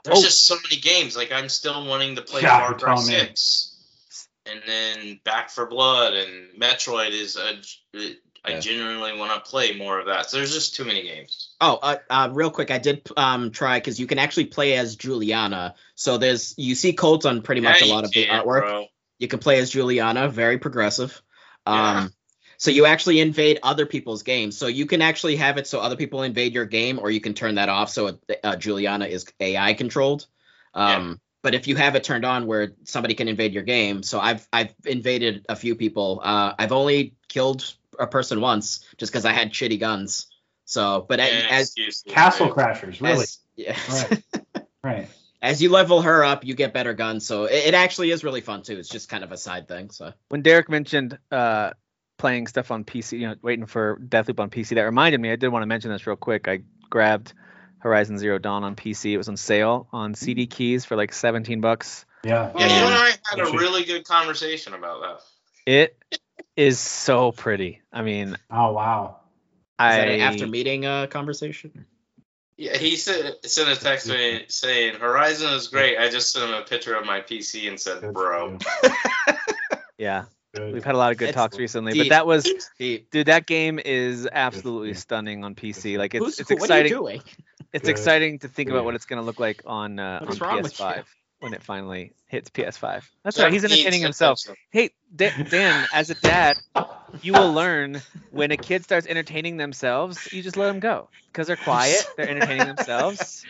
There's 0.03 0.19
Oh. 0.19 0.21
just 0.23 0.45
so 0.45 0.55
many 0.63 0.81
games. 0.81 1.15
Like 1.15 1.31
I'm 1.31 1.49
still 1.49 1.85
wanting 1.85 2.15
to 2.15 2.21
play 2.21 2.41
Yeah, 2.41 2.59
Far 2.59 2.73
Cry 2.73 2.95
telling 2.95 3.07
me. 3.07 3.13
Six, 3.13 3.75
and 4.45 4.61
then 4.65 5.19
Back 5.23 5.49
4 5.49 5.67
Blood, 5.67 6.13
and 6.13 6.59
Metroid 6.59 7.11
is 7.11 7.35
a. 7.35 7.61
I 8.43 8.53
Yeah. 8.53 8.59
genuinely 8.59 9.15
want 9.19 9.31
to 9.33 9.47
play 9.51 9.73
more 9.75 9.99
of 9.99 10.07
that. 10.07 10.31
So 10.31 10.37
there's 10.37 10.51
just 10.51 10.73
too 10.73 10.83
many 10.83 11.03
games. 11.03 11.49
Oh, 11.61 11.77
uh, 11.79 11.97
uh, 12.09 12.29
real 12.31 12.49
quick, 12.49 12.71
I 12.71 12.79
did 12.79 13.07
um 13.15 13.51
try 13.51 13.77
because 13.77 13.99
you 13.99 14.07
can 14.07 14.17
actually 14.17 14.45
play 14.45 14.73
as 14.73 14.95
Julianna. 14.95 15.75
So 15.93 16.17
there's 16.17 16.55
you 16.57 16.73
see 16.73 16.93
Colt 16.93 17.27
on 17.27 17.43
pretty 17.43 17.61
much 17.61 17.81
Yeah, 17.81 17.85
a 17.85 17.87
you 17.89 17.93
lot 17.93 18.03
of 18.03 18.11
the 18.11 18.25
artwork. 18.25 18.61
bro. 18.61 18.87
You 19.19 19.27
can 19.27 19.37
play 19.37 19.59
as 19.59 19.69
Julianna, 19.69 20.27
very 20.29 20.57
progressive. 20.57 21.21
Um, 21.67 21.77
Yeah. 21.77 22.07
So 22.61 22.69
you 22.69 22.85
actually 22.85 23.19
invade 23.21 23.57
other 23.63 23.87
people's 23.87 24.21
games. 24.21 24.55
So 24.55 24.67
you 24.67 24.85
can 24.85 25.01
actually 25.01 25.35
have 25.37 25.57
it 25.57 25.65
so 25.65 25.79
other 25.79 25.95
people 25.95 26.21
invade 26.21 26.53
your 26.53 26.65
game, 26.65 26.99
or 26.99 27.09
you 27.09 27.19
can 27.19 27.33
turn 27.33 27.55
that 27.55 27.69
off 27.69 27.89
so 27.89 28.19
uh, 28.43 28.55
Julianna 28.55 29.05
is 29.05 29.25
AI 29.39 29.73
controlled. 29.73 30.27
Um, 30.75 31.19
But 31.41 31.55
if 31.55 31.67
you 31.67 31.75
have 31.77 31.95
it 31.95 32.03
turned 32.03 32.23
on 32.23 32.45
where 32.45 32.73
somebody 32.83 33.15
can 33.15 33.27
invade 33.27 33.55
your 33.55 33.63
game, 33.63 34.03
so 34.03 34.19
I've 34.19 34.47
I've 34.53 34.75
invaded 34.85 35.43
a 35.49 35.55
few 35.55 35.73
people. 35.75 36.21
Uh, 36.23 36.53
I've 36.59 36.71
only 36.71 37.15
killed 37.27 37.73
a 37.97 38.05
person 38.05 38.41
once 38.41 38.85
just 38.97 39.11
because 39.11 39.25
I 39.25 39.33
had 39.33 39.51
shitty 39.53 39.79
guns. 39.79 40.27
So, 40.65 41.03
but 41.09 41.17
Yeah, 41.17 41.47
as 41.49 41.69
excuses, 41.69 42.03
Castle 42.07 42.53
right? 42.53 42.75
Crashers, 42.75 43.01
really. 43.01 43.23
as, 43.23 43.39
yeah. 43.55 43.75
Right. 43.89 44.23
right. 44.83 45.09
as 45.41 45.63
you 45.63 45.71
level 45.71 46.03
her 46.03 46.23
up, 46.23 46.45
you 46.45 46.53
get 46.53 46.75
better 46.75 46.93
guns. 46.93 47.25
So 47.25 47.45
it, 47.45 47.69
it 47.69 47.73
actually 47.73 48.11
is 48.11 48.23
really 48.23 48.41
fun 48.41 48.61
too. 48.61 48.77
It's 48.77 48.87
just 48.87 49.09
kind 49.09 49.23
of 49.23 49.31
a 49.31 49.37
side 49.37 49.67
thing. 49.67 49.89
So 49.89 50.13
when 50.29 50.43
Derek 50.43 50.69
mentioned 50.69 51.17
uh, 51.31 51.71
playing 52.21 52.45
stuff 52.45 52.69
on 52.69 52.83
PC, 52.83 53.19
you 53.19 53.27
know, 53.27 53.35
waiting 53.41 53.65
for 53.65 53.97
Deathloop 53.97 54.39
on 54.39 54.51
PC, 54.51 54.75
that 54.75 54.83
reminded 54.83 55.19
me. 55.19 55.31
I 55.31 55.35
did 55.35 55.47
want 55.47 55.63
to 55.63 55.67
mention 55.67 55.89
this 55.89 56.05
real 56.05 56.15
quick. 56.15 56.47
I 56.47 56.59
grabbed 56.87 57.33
Horizon 57.79 58.19
Zero 58.19 58.37
Dawn 58.37 58.63
on 58.63 58.75
PC. 58.75 59.13
It 59.13 59.17
was 59.17 59.27
on 59.27 59.37
sale 59.37 59.87
on 59.91 60.13
CD 60.13 60.45
keys 60.45 60.85
for 60.85 60.95
like 60.95 61.13
17 61.13 61.61
bucks. 61.61 62.05
Yeah. 62.23 62.51
Yeah, 62.55 62.67
you 62.67 62.85
and 62.85 62.93
I 62.93 63.11
had 63.23 63.39
a 63.39 63.57
really 63.57 63.85
good 63.85 64.05
conversation 64.05 64.75
about 64.75 65.01
that. 65.01 65.19
It 65.65 65.97
is 66.55 66.79
so 66.79 67.31
pretty. 67.31 67.81
I 67.91 68.03
mean, 68.03 68.37
Oh 68.51 68.71
wow. 68.73 69.17
is 69.17 69.73
I 69.79 69.97
that 69.97 70.07
an 70.07 70.19
after 70.19 70.45
meeting 70.45 70.85
uh, 70.85 71.07
conversation? 71.07 71.87
Yeah, 72.55 72.77
he 72.77 72.97
said 72.97 73.37
sent 73.43 73.67
a 73.69 73.75
text 73.75 74.05
to 74.05 74.13
me 74.13 74.45
saying 74.47 74.99
Horizon 74.99 75.53
is 75.53 75.69
great. 75.69 75.97
I 75.97 76.11
just 76.11 76.31
sent 76.31 76.47
him 76.47 76.53
a 76.53 76.61
picture 76.61 76.93
of 76.93 77.03
my 77.03 77.21
PC 77.21 77.67
and 77.67 77.79
said, 77.79 78.13
"Bro, 78.13 78.59
yeah, 79.97 80.25
Good. 80.53 80.73
we've 80.73 80.83
had 80.83 80.95
a 80.95 80.97
lot 80.97 81.11
of 81.11 81.17
good 81.17 81.29
It's 81.29 81.35
talks 81.35 81.57
recently, 81.57 81.93
deep. 81.93 82.03
but 82.03 82.09
that 82.09 82.25
was 82.27 82.49
Deep. 82.77 83.09
dude. 83.09 83.27
That 83.27 83.45
game 83.45 83.79
is 83.83 84.27
absolutely 84.31 84.89
you. 84.89 84.93
stunning 84.95 85.43
on 85.45 85.55
PC. 85.55 85.91
you. 85.91 85.97
Like 85.97 86.13
it's 86.13 86.23
Who's, 86.25 86.39
it's 86.39 86.49
what 86.49 86.57
are 86.69 86.79
you 86.79 86.81
exciting. 86.81 86.91
doing? 86.91 87.21
It's 87.71 87.85
Good 87.85 87.91
exciting 87.91 88.39
to 88.39 88.47
think 88.49 88.67
for 88.69 88.75
about 88.75 88.85
what 88.85 88.95
it's 88.95 89.05
going 89.05 89.21
to 89.21 89.25
look 89.25 89.39
like 89.39 89.61
on 89.65 89.97
uh, 89.97 90.19
on 90.21 90.27
What's 90.27 90.41
wrong 90.41 90.61
with 90.61 90.77
you? 90.77 90.85
PS5 90.85 91.03
when 91.39 91.53
it 91.53 91.63
finally 91.63 92.11
hits 92.27 92.49
PS5. 92.49 93.03
That's 93.23 93.39
right. 93.39 93.51
He's 93.51 93.63
entertaining 93.63 94.01
himself. 94.01 94.39
himself." 94.41 94.57
Hey, 94.71 94.89
Da- 95.15 95.31
Dan, 95.49 95.87
as 95.93 96.09
a 96.09 96.15
dad, 96.15 96.57
you 97.21 97.31
will 97.33 97.53
learn 97.53 98.01
when 98.31 98.51
a 98.51 98.57
kid 98.57 98.83
starts 98.83 99.07
entertaining 99.07 99.55
themselves, 99.57 100.31
you 100.33 100.41
just 100.43 100.57
let 100.57 100.67
them 100.67 100.81
go 100.81 101.07
because 101.27 101.47
they're 101.47 101.55
quiet, 101.55 102.05
they're 102.17 102.29
entertaining 102.29 102.67
themselves. 102.67 103.45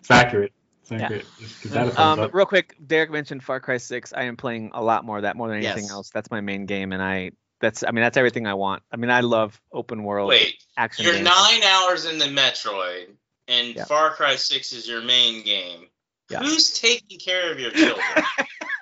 It's 0.00 0.10
accurate. 0.10 0.52
It's 0.90 1.00
Yeah. 1.00 1.04
accurate. 1.04 1.26
Just 1.40 1.62
give 1.62 1.72
that 1.72 1.88
a 1.88 1.90
thumbs 1.90 2.18
Um, 2.20 2.30
real 2.32 2.46
quick, 2.46 2.76
Derek 2.84 3.10
mentioned 3.10 3.44
Far 3.44 3.60
Cry 3.60 3.76
6. 3.76 4.12
I 4.14 4.22
am 4.24 4.36
playing 4.36 4.70
a 4.74 4.82
lot 4.82 5.04
more 5.04 5.16
of 5.18 5.22
that 5.22 5.36
more 5.36 5.48
than 5.48 5.58
anything 5.58 5.84
Yes. 5.84 5.92
else. 5.92 6.10
That's 6.10 6.30
my 6.30 6.40
main 6.40 6.66
game, 6.66 6.92
and 6.92 7.02
I 7.02 7.32
that's 7.60 7.82
I 7.82 7.90
mean 7.90 8.02
that's 8.02 8.16
everything 8.16 8.46
I 8.46 8.54
want. 8.54 8.82
I 8.92 8.96
mean 8.96 9.10
I 9.10 9.20
love 9.20 9.60
open 9.72 10.04
world 10.04 10.28
Wait, 10.28 10.62
action. 10.76 11.04
you're 11.04 11.14
games. 11.14 11.24
nine 11.24 11.62
hours 11.64 12.04
into 12.04 12.26
Metroid, 12.26 13.08
and 13.48 13.74
Yeah. 13.74 13.84
Far 13.84 14.10
Cry 14.14 14.36
Six 14.36 14.72
is 14.72 14.88
your 14.88 15.02
main 15.02 15.42
game. 15.44 15.88
Yeah. 16.30 16.40
Who's 16.40 16.78
taking 16.78 17.18
care 17.18 17.50
of 17.50 17.58
your 17.58 17.70
children? 17.72 18.04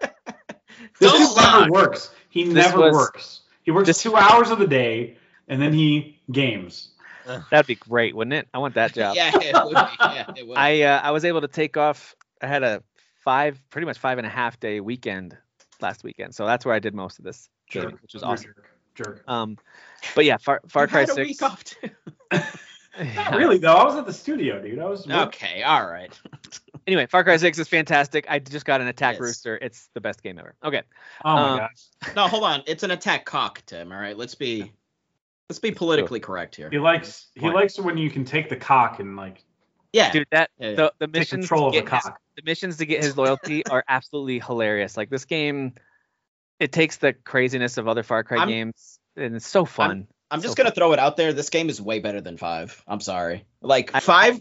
This 0.98 1.10
Don't 1.12 1.18
dude 1.28 1.36
lie. 1.36 1.58
never 1.60 1.70
works. 1.72 2.10
He 2.28 2.44
This 2.44 2.54
never 2.54 2.78
was- 2.80 2.92
works. 2.94 3.40
He 3.62 3.70
works 3.70 3.86
this- 3.86 4.02
two 4.02 4.14
hours 4.16 4.50
of 4.50 4.58
the 4.58 4.66
day 4.66 5.16
and 5.48 5.60
then 5.60 5.72
he 5.72 6.20
games. 6.30 6.88
That'd 7.50 7.66
be 7.66 7.74
great, 7.74 8.14
wouldn't 8.14 8.34
it? 8.34 8.48
I 8.54 8.58
want 8.58 8.74
that 8.74 8.92
job. 8.94 9.16
Yeah, 9.16 9.30
it 9.34 9.54
would 9.64 9.74
be. 9.74 9.80
Yeah, 10.00 10.30
it 10.36 10.46
would. 10.46 10.56
I 10.58 10.82
uh, 10.82 11.00
I 11.02 11.10
was 11.10 11.24
able 11.24 11.40
to 11.42 11.48
take 11.48 11.76
off. 11.76 12.14
I 12.42 12.46
had 12.46 12.62
a 12.62 12.82
five, 13.24 13.60
pretty 13.70 13.86
much 13.86 13.98
five 13.98 14.18
and 14.18 14.26
a 14.26 14.30
half 14.30 14.58
day 14.60 14.80
weekend 14.80 15.36
last 15.80 16.04
weekend, 16.04 16.34
so 16.34 16.46
that's 16.46 16.64
where 16.64 16.74
I 16.74 16.78
did 16.78 16.94
most 16.94 17.18
of 17.18 17.24
this 17.24 17.48
gaming, 17.70 17.90
Jerk. 17.90 18.02
which 18.02 18.14
was 18.14 18.22
awesome. 18.22 18.46
Jerk. 18.56 18.70
Jerk. 18.94 19.24
Um, 19.28 19.58
but 20.14 20.24
yeah, 20.24 20.36
Far 20.38 20.60
Far 20.68 20.86
Cry 20.86 21.00
had 21.00 21.10
a 21.10 21.14
Six. 21.14 21.28
week 21.28 21.42
off 21.42 21.64
too. 21.64 21.90
Not 23.14 23.36
really 23.36 23.58
though. 23.58 23.74
I 23.74 23.84
was 23.84 23.96
at 23.96 24.06
the 24.06 24.12
studio, 24.12 24.60
dude. 24.62 24.78
I 24.78 24.86
was 24.86 25.06
Okay, 25.10 25.62
all 25.62 25.86
right. 25.86 26.18
Anyway, 26.88 27.04
Far 27.06 27.24
Cry 27.24 27.36
Six 27.36 27.58
is 27.58 27.66
fantastic. 27.66 28.26
I 28.28 28.38
just 28.38 28.64
got 28.64 28.80
an 28.80 28.86
Attack 28.86 29.14
Yes. 29.14 29.20
Rooster. 29.20 29.58
It's 29.60 29.88
the 29.94 30.00
best 30.00 30.22
game 30.22 30.38
ever. 30.38 30.54
Okay. 30.62 30.82
Oh 31.24 31.34
my 31.34 31.50
Um, 31.50 31.58
gosh. 31.58 32.14
No, 32.14 32.28
hold 32.28 32.44
on. 32.44 32.62
It's 32.68 32.84
an 32.84 32.92
attack 32.92 33.24
cock, 33.24 33.60
Tim. 33.66 33.90
All 33.90 33.98
right, 33.98 34.16
let's 34.16 34.36
be 34.36 34.70
let's 35.48 35.58
be 35.58 35.70
politically 35.72 36.20
correct 36.20 36.56
here. 36.56 36.68
He 36.70 36.78
likes 36.78 37.26
he 37.34 37.40
Point. 37.40 37.54
likes 37.54 37.78
when 37.78 37.96
you 37.98 38.10
can 38.10 38.24
take 38.24 38.48
the 38.48 38.56
cock 38.56 39.00
and 39.00 39.16
like 39.16 39.42
Yeah, 39.92 40.10
Dude, 40.12 40.26
that 40.30 40.50
Yeah, 40.58 40.70
yeah. 40.70 40.74
the, 40.76 40.92
the 40.98 41.06
take 41.06 41.14
missions 41.14 41.48
control 41.48 41.70
to 41.72 41.78
of 41.78 41.84
the 41.84 41.90
get 41.90 42.02
his, 42.02 42.12
the 42.36 42.42
missions 42.44 42.76
to 42.78 42.86
get 42.86 43.02
his 43.02 43.16
loyalty 43.16 43.64
are 43.70 43.84
absolutely 43.88 44.40
hilarious. 44.40 44.96
Like 44.96 45.10
this 45.10 45.24
game, 45.24 45.74
it 46.58 46.72
takes 46.72 46.96
the 46.96 47.12
craziness 47.12 47.78
of 47.78 47.88
other 47.88 48.02
Far 48.02 48.24
Cry 48.24 48.38
I'm- 48.38 48.48
games, 48.48 48.98
and 49.16 49.34
it's 49.36 49.46
so 49.46 49.64
fun. 49.64 50.08
I'm 50.30 50.42
just 50.42 50.56
so 50.56 50.62
gonna 50.62 50.74
throw 50.74 50.92
it 50.92 50.98
out 50.98 51.16
there. 51.16 51.32
This 51.32 51.50
game 51.50 51.68
is 51.68 51.80
way 51.80 52.00
better 52.00 52.20
than 52.20 52.36
five. 52.36 52.82
I'm 52.88 53.00
sorry. 53.00 53.44
Like 53.60 53.94
I- 53.94 54.00
five, 54.00 54.40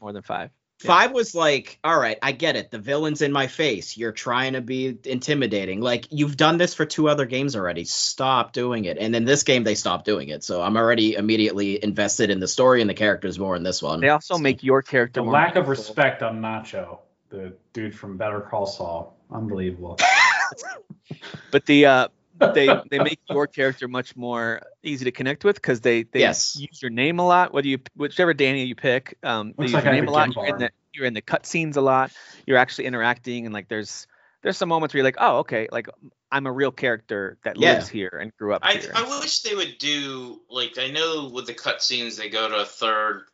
more 0.00 0.12
than 0.12 0.22
five. 0.22 0.50
Yeah. 0.82 0.88
five 0.88 1.12
was 1.12 1.34
like, 1.34 1.78
all 1.82 1.98
right, 1.98 2.18
I 2.22 2.32
get 2.32 2.56
it. 2.56 2.70
The 2.70 2.78
villain's 2.78 3.22
in 3.22 3.32
my 3.32 3.46
face. 3.46 3.96
You're 3.96 4.12
trying 4.12 4.52
to 4.54 4.60
be 4.60 4.96
intimidating. 5.04 5.80
Like 5.80 6.06
you've 6.10 6.36
done 6.36 6.58
this 6.58 6.74
for 6.74 6.84
two 6.84 7.08
other 7.08 7.24
games 7.26 7.56
already. 7.56 7.84
Stop 7.84 8.52
doing 8.52 8.84
it. 8.84 8.98
And 8.98 9.14
in 9.16 9.24
this 9.24 9.42
game, 9.42 9.64
they 9.64 9.74
stopped 9.74 10.04
doing 10.04 10.28
it. 10.28 10.44
So 10.44 10.60
I'm 10.62 10.76
already 10.76 11.14
immediately 11.14 11.82
invested 11.82 12.30
in 12.30 12.40
the 12.40 12.48
story 12.48 12.80
and 12.80 12.90
the 12.90 12.94
characters 12.94 13.38
more 13.38 13.56
in 13.56 13.62
this 13.62 13.82
one. 13.82 14.00
They 14.00 14.10
also 14.10 14.34
So- 14.34 14.40
make 14.40 14.62
your 14.62 14.82
character 14.82 15.20
The 15.20 15.24
more 15.24 15.32
lack 15.32 15.56
of 15.56 15.68
respect 15.68 16.22
on 16.22 16.40
Nacho, 16.40 16.98
the 17.30 17.54
dude 17.72 17.94
from 17.94 18.16
Better 18.16 18.40
Call 18.40 18.66
Saul. 18.66 19.16
Unbelievable. 19.30 19.98
but 21.50 21.66
the 21.66 21.86
uh 21.86 22.08
they 22.52 22.82
they 22.90 22.98
make 22.98 23.20
your 23.28 23.46
character 23.46 23.88
much 23.88 24.16
more 24.16 24.62
easy 24.82 25.04
to 25.04 25.12
connect 25.12 25.44
with 25.44 25.56
because 25.56 25.80
they 25.80 26.04
they 26.04 26.20
Yes. 26.20 26.56
use 26.56 26.80
your 26.82 26.90
name 26.90 27.18
a 27.18 27.26
lot. 27.26 27.52
Whether 27.52 27.68
you 27.68 27.78
whichever 27.96 28.34
Dani 28.34 28.66
you 28.66 28.74
pick, 28.74 29.16
um, 29.22 29.54
they 29.56 29.64
use 29.64 29.74
like 29.74 29.84
your 29.84 29.94
name 29.94 30.08
a 30.08 30.10
a 30.10 30.12
lot. 30.12 30.34
You're 30.34 30.46
in 30.46 30.58
the 30.58 30.70
you're 30.92 31.06
in 31.06 31.14
the 31.14 31.22
cutscenes 31.22 31.76
a 31.76 31.80
lot. 31.80 32.12
You're 32.46 32.58
actually 32.58 32.86
interacting 32.86 33.44
and 33.46 33.54
like 33.54 33.68
there's 33.68 34.06
there's 34.42 34.56
some 34.56 34.68
moments 34.68 34.94
where 34.94 34.98
you're 34.98 35.06
like, 35.06 35.16
oh 35.18 35.38
okay, 35.38 35.68
like 35.72 35.88
I'm 36.30 36.46
a 36.46 36.52
real 36.52 36.72
character 36.72 37.38
that 37.44 37.56
Yeah. 37.56 37.74
lives 37.74 37.88
here 37.88 38.18
and 38.20 38.34
grew 38.36 38.52
up 38.52 38.64
I, 38.64 38.74
here. 38.74 38.92
I 38.94 39.18
wish 39.20 39.40
they 39.40 39.54
would 39.54 39.78
do 39.78 40.40
like 40.48 40.78
I 40.78 40.90
know 40.90 41.30
with 41.32 41.46
the 41.46 41.54
cutscenes 41.54 42.16
they 42.16 42.28
go 42.28 42.48
to 42.48 42.56
a 42.56 42.64
third 42.64 43.24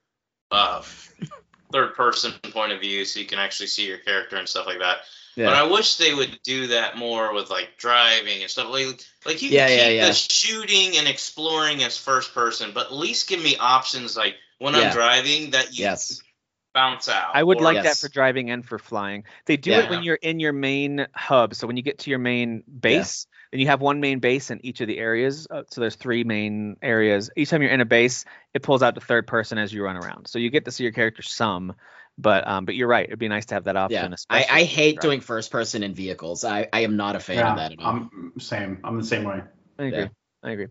uh 0.51 0.83
third 1.73 1.95
person 1.95 2.33
point 2.51 2.73
of 2.73 2.81
view 2.81 3.05
so 3.05 3.19
you 3.19 3.27
can 3.27 3.39
actually 3.39 3.66
see 3.66 3.87
your 3.87 3.99
character 3.99 4.37
and 4.37 4.49
stuff 4.49 4.66
like 4.66 4.79
that. 4.79 4.99
But. 5.37 5.55
I 5.55 5.63
wish 5.65 5.97
they 5.97 6.13
would 6.15 6.39
do 6.45 6.69
that 6.69 6.97
more 6.99 7.33
with 7.35 7.51
like 7.51 7.71
driving 7.79 8.43
and 8.43 8.51
stuff. 8.51 8.69
Like 8.69 9.01
like 9.25 9.43
you 9.43 9.51
Yeah, 9.51 9.69
can 9.69 9.77
yeah, 9.79 9.85
keep 9.87 9.97
yeah. 9.97 10.07
the 10.09 10.13
shooting 10.15 10.99
and 10.99 11.09
exploring 11.09 11.83
as 11.83 11.97
first 11.97 12.35
person, 12.35 12.71
but 12.75 12.87
at 12.87 12.93
least 12.93 13.29
give 13.29 13.43
me 13.43 13.57
options 13.57 14.17
like 14.17 14.35
when 14.59 14.75
Yeah. 14.75 14.81
I'm 14.81 14.93
driving 14.93 15.51
that 15.53 15.77
you 15.77 15.85
Yes. 15.85 16.21
bounce 16.75 17.09
out. 17.09 17.31
I 17.35 17.43
would 17.43 17.59
or- 17.59 17.65
like 17.65 17.83
that 17.83 17.99
for 17.99 18.09
driving 18.09 18.51
and 18.51 18.67
for 18.67 18.79
flying. 18.79 19.25
They 19.47 19.57
do 19.57 19.73
it 19.73 19.91
when 19.91 20.03
you're 20.03 20.17
in 20.17 20.41
your 20.41 20.53
main 20.53 21.07
hub. 21.15 21.55
So 21.55 21.67
when 21.67 21.77
you 21.77 21.83
get 21.83 22.01
to 22.01 22.11
your 22.11 22.19
main 22.19 22.63
base, 22.81 23.27
and 23.53 23.61
you 23.61 23.67
have 23.67 23.83
one 23.83 24.01
main 24.01 24.19
base 24.19 24.51
in 24.51 24.65
each 24.65 24.81
of 24.81 24.87
the 24.87 24.99
areas. 24.99 25.47
Uh, 25.51 25.63
so 25.71 25.83
there's 25.83 25.97
three 25.97 26.25
main 26.25 26.77
areas. 26.81 27.29
Each 27.37 27.51
time 27.51 27.61
you're 27.61 27.71
in 27.71 27.83
a 27.83 27.85
base, 27.85 28.25
it 28.55 28.63
pulls 28.63 28.83
out 28.83 28.95
the 28.95 29.03
third 29.03 29.27
person 29.27 29.59
as 29.59 29.71
you 29.75 29.85
run 29.85 29.97
around. 29.97 30.27
So 30.27 30.39
you 30.39 30.49
get 30.49 30.65
to 30.65 30.71
see 30.73 30.85
your 30.85 30.93
character 30.95 31.21
some, 31.21 31.75
but 32.18 32.47
um, 32.47 32.64
but 32.64 32.74
you're 32.74 32.89
right. 32.89 33.06
It'd 33.06 33.18
be 33.18 33.28
nice 33.28 33.47
to 33.47 33.55
have 33.55 33.64
that 33.64 33.76
option. 33.76 34.10
Yeah. 34.10 34.16
I, 34.30 34.40
especially 34.40 34.51
I 34.51 34.59
when 34.59 34.66
hate 34.66 35.01
doing 35.01 35.20
first 35.20 35.51
person 35.51 35.82
in 35.82 35.94
vehicles. 35.94 36.44
I, 36.44 36.68
I 36.72 36.80
am 36.80 36.97
not 36.97 37.16
a 37.16 37.20
fan 37.20 37.36
yeah, 37.36 37.51
of 37.51 37.56
that 37.56 37.72
at 37.72 37.78
all. 37.78 37.86
I'm 37.86 38.32
same. 38.39 38.78
I'm 38.84 38.98
the 38.98 39.06
same 39.06 39.24
way. 39.24 39.43
I 39.78 39.84
agree. 39.84 39.98
yeah. 39.98 40.09
I 40.44 40.51
agree. 40.51 40.66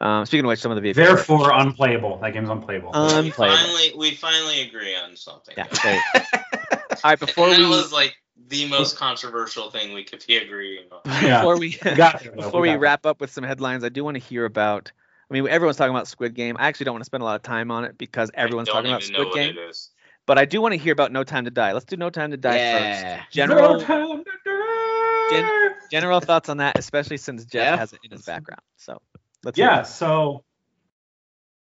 Um, 0.00 0.26
speaking 0.26 0.44
of 0.44 0.48
which, 0.48 0.58
some 0.58 0.72
of 0.72 0.76
the 0.76 0.82
vehicles. 0.82 1.06
Therefore, 1.06 1.52
unplayable. 1.52 2.18
That 2.18 2.32
game's 2.32 2.50
unplayable. 2.50 2.90
Um, 2.94 3.26
we 3.26 3.30
finally 3.30 3.92
we 3.96 4.10
finally 4.12 4.62
agree 4.62 4.96
on 4.96 5.16
something. 5.16 5.54
yeah. 5.56 5.66
Great. 5.70 6.00
All 6.72 6.96
right. 7.04 7.18
Before 7.18 7.48
and 7.48 7.54
that 7.54 7.60
we 7.60 7.68
was 7.68 7.92
like 7.92 8.16
the 8.48 8.68
most 8.68 8.96
controversial 8.96 9.70
thing 9.70 9.94
we 9.94 10.04
could 10.04 10.24
be 10.26 10.36
agreeing 10.36 10.86
on. 10.90 11.00
Yeah. 11.24 11.40
Before 11.40 11.58
we 11.58 11.76
got 11.76 12.22
before 12.34 12.60
we 12.60 12.68
got 12.68 12.72
there. 12.72 12.78
wrap 12.78 13.06
up 13.06 13.20
with 13.20 13.30
some 13.30 13.44
headlines, 13.44 13.84
I 13.84 13.88
do 13.88 14.04
want 14.04 14.16
to 14.16 14.22
hear 14.22 14.44
about. 14.44 14.90
I 15.30 15.32
mean, 15.32 15.48
everyone's 15.48 15.78
talking 15.78 15.94
about 15.94 16.06
Squid 16.06 16.34
Game. 16.34 16.56
I 16.58 16.66
actually 16.66 16.84
don't 16.84 16.94
want 16.94 17.02
to 17.02 17.06
spend 17.06 17.22
a 17.22 17.24
lot 17.24 17.36
of 17.36 17.42
time 17.42 17.70
on 17.70 17.84
it 17.84 17.96
because 17.96 18.30
everyone's 18.34 18.68
I 18.68 18.72
don't 18.72 18.84
talking 18.84 18.90
about 18.90 19.02
even 19.02 19.12
know 19.14 19.18
Squid 19.20 19.28
what 19.28 19.34
Game. 19.34 19.56
it 19.56 19.70
is. 19.70 19.90
But 20.26 20.38
I 20.38 20.44
do 20.46 20.60
want 20.62 20.72
to 20.72 20.78
hear 20.78 20.92
about 20.92 21.12
No 21.12 21.22
Time 21.24 21.44
to 21.44 21.50
Die. 21.50 21.72
Let's 21.72 21.84
do 21.84 21.96
No 21.96 22.10
Time 22.10 22.30
to 22.30 22.36
Die 22.36 22.56
Yeah. 22.56 23.16
first. 23.18 23.30
General 23.32 23.74
No 23.74 23.80
time 23.80 24.24
to 24.24 24.24
die. 24.46 25.26
Gen- 25.30 25.50
general 25.90 26.20
thoughts 26.20 26.48
on 26.48 26.58
that, 26.58 26.78
especially 26.78 27.18
since 27.18 27.44
Jeff 27.44 27.62
Yeah. 27.62 27.76
has 27.76 27.92
it 27.92 28.00
in 28.04 28.10
his 28.10 28.24
background. 28.24 28.62
So 28.76 29.00
let's 29.42 29.58
Yeah, 29.58 29.82
so 29.82 30.44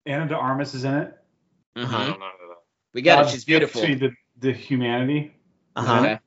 Ana 0.06 0.28
de 0.28 0.36
Armas 0.36 0.74
is 0.74 0.84
in 0.84 0.94
it. 0.94 1.18
I 1.76 1.80
Mhm. 1.80 1.92
don't 1.92 2.20
know. 2.20 2.28
We 2.94 3.02
get 3.02 3.20
it. 3.20 3.30
She's 3.30 3.46
beautiful. 3.46 3.82
to 3.82 3.96
The, 3.96 4.12
the 4.38 4.52
humanity. 4.52 5.34
Uh-huh. 5.76 6.00
Okay. 6.00 6.20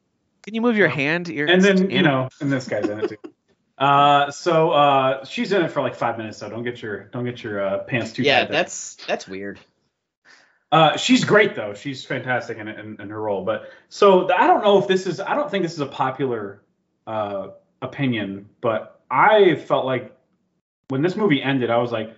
Can 0.43 0.55
you 0.55 0.61
move 0.61 0.77
your 0.77 0.89
hand? 0.89 1.28
Your 1.28 1.48
And 1.48 1.62
then, 1.62 1.90
you 1.90 2.02
know, 2.02 2.28
and 2.40 2.51
this 2.51 2.69
guy's 2.69 2.89
in 2.89 3.01
it 3.01 3.09
too. 3.09 3.16
Uh, 3.77 4.31
so 4.31 4.70
uh, 4.70 5.24
she's 5.24 5.51
in 5.51 5.61
it 5.62 5.69
for 5.69 5.82
like 5.82 5.97
five 5.97 6.16
minutes, 6.16 6.39
so 6.39 6.48
don't 6.48 6.62
get 6.62 6.81
your 6.81 7.06
don't 7.06 7.24
get 7.24 7.43
your 7.43 7.61
uh, 7.61 7.78
pants 7.78 8.12
too 8.12 8.23
Yeah, 8.23 8.43
tight. 8.43 8.48
there. 8.48 8.59
that's 8.62 8.94
that's 9.09 9.27
weird. 9.27 9.59
Uh, 10.74 10.96
she's 10.96 11.22
great 11.24 11.55
though. 11.55 11.72
She's 11.72 12.05
fantastic 12.05 12.59
in, 12.59 12.66
in, 12.66 13.01
in 13.01 13.09
her 13.09 13.22
role. 13.22 13.44
But 13.44 13.70
so 13.88 14.28
I 14.32 14.48
don't 14.48 14.64
know 14.64 14.76
if 14.78 14.88
this 14.88 15.06
is. 15.06 15.20
I 15.20 15.36
don't 15.36 15.48
think 15.48 15.62
this 15.62 15.72
is 15.72 15.78
a 15.78 15.86
popular 15.86 16.62
uh, 17.06 17.51
opinion, 17.80 18.48
but 18.60 19.01
I 19.09 19.55
felt 19.55 19.86
like 19.86 20.16
when 20.88 21.01
this 21.01 21.14
movie 21.14 21.40
ended, 21.40 21.70
I 21.70 21.76
was 21.76 21.92
like, 21.92 22.16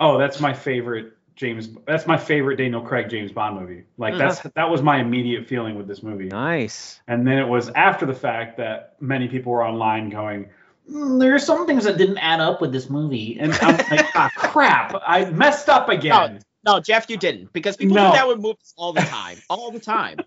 oh, 0.00 0.18
that's 0.18 0.40
my 0.40 0.52
favorite 0.52 1.12
James. 1.36 1.68
That's 1.86 2.04
my 2.08 2.16
favorite 2.16 2.56
Daniel 2.56 2.80
Craig 2.82 3.08
James 3.08 3.30
Bond 3.30 3.60
movie. 3.60 3.84
Like 3.98 4.18
that's 4.18 4.40
that 4.56 4.68
was 4.68 4.82
my 4.82 4.98
immediate 4.98 5.46
feeling 5.46 5.76
with 5.76 5.86
this 5.86 6.02
movie. 6.02 6.26
nice. 6.26 7.00
And 7.06 7.24
then 7.24 7.38
it 7.38 7.46
was 7.46 7.68
after 7.68 8.04
the 8.04 8.14
fact 8.14 8.56
that 8.56 8.96
many 8.98 9.28
people 9.28 9.52
were 9.52 9.64
online 9.64 10.10
going, 10.10 10.48
"Mm, 10.90 11.20
there 11.20 11.36
are 11.36 11.38
some 11.38 11.68
things 11.68 11.84
that 11.84 11.98
didn't 11.98 12.18
add 12.18 12.40
up 12.40 12.60
with 12.60 12.72
this 12.72 12.90
movie. 12.90 13.38
And 13.38 13.52
I'm 13.62 13.76
like, 13.76 14.06
ah, 14.16 14.28
crap, 14.34 15.00
I 15.06 15.26
messed 15.26 15.68
up 15.68 15.88
again. 15.88 16.40
No, 16.64 16.78
Jeff, 16.80 17.10
you 17.10 17.16
didn't 17.16 17.52
because 17.52 17.76
people 17.76 17.96
No. 17.96 18.10
do 18.10 18.16
that 18.16 18.28
with 18.28 18.38
movies 18.38 18.72
all 18.76 18.92
the 18.92 19.00
time, 19.02 19.38
all 19.50 19.70
the 19.72 19.80
time. 19.80 20.18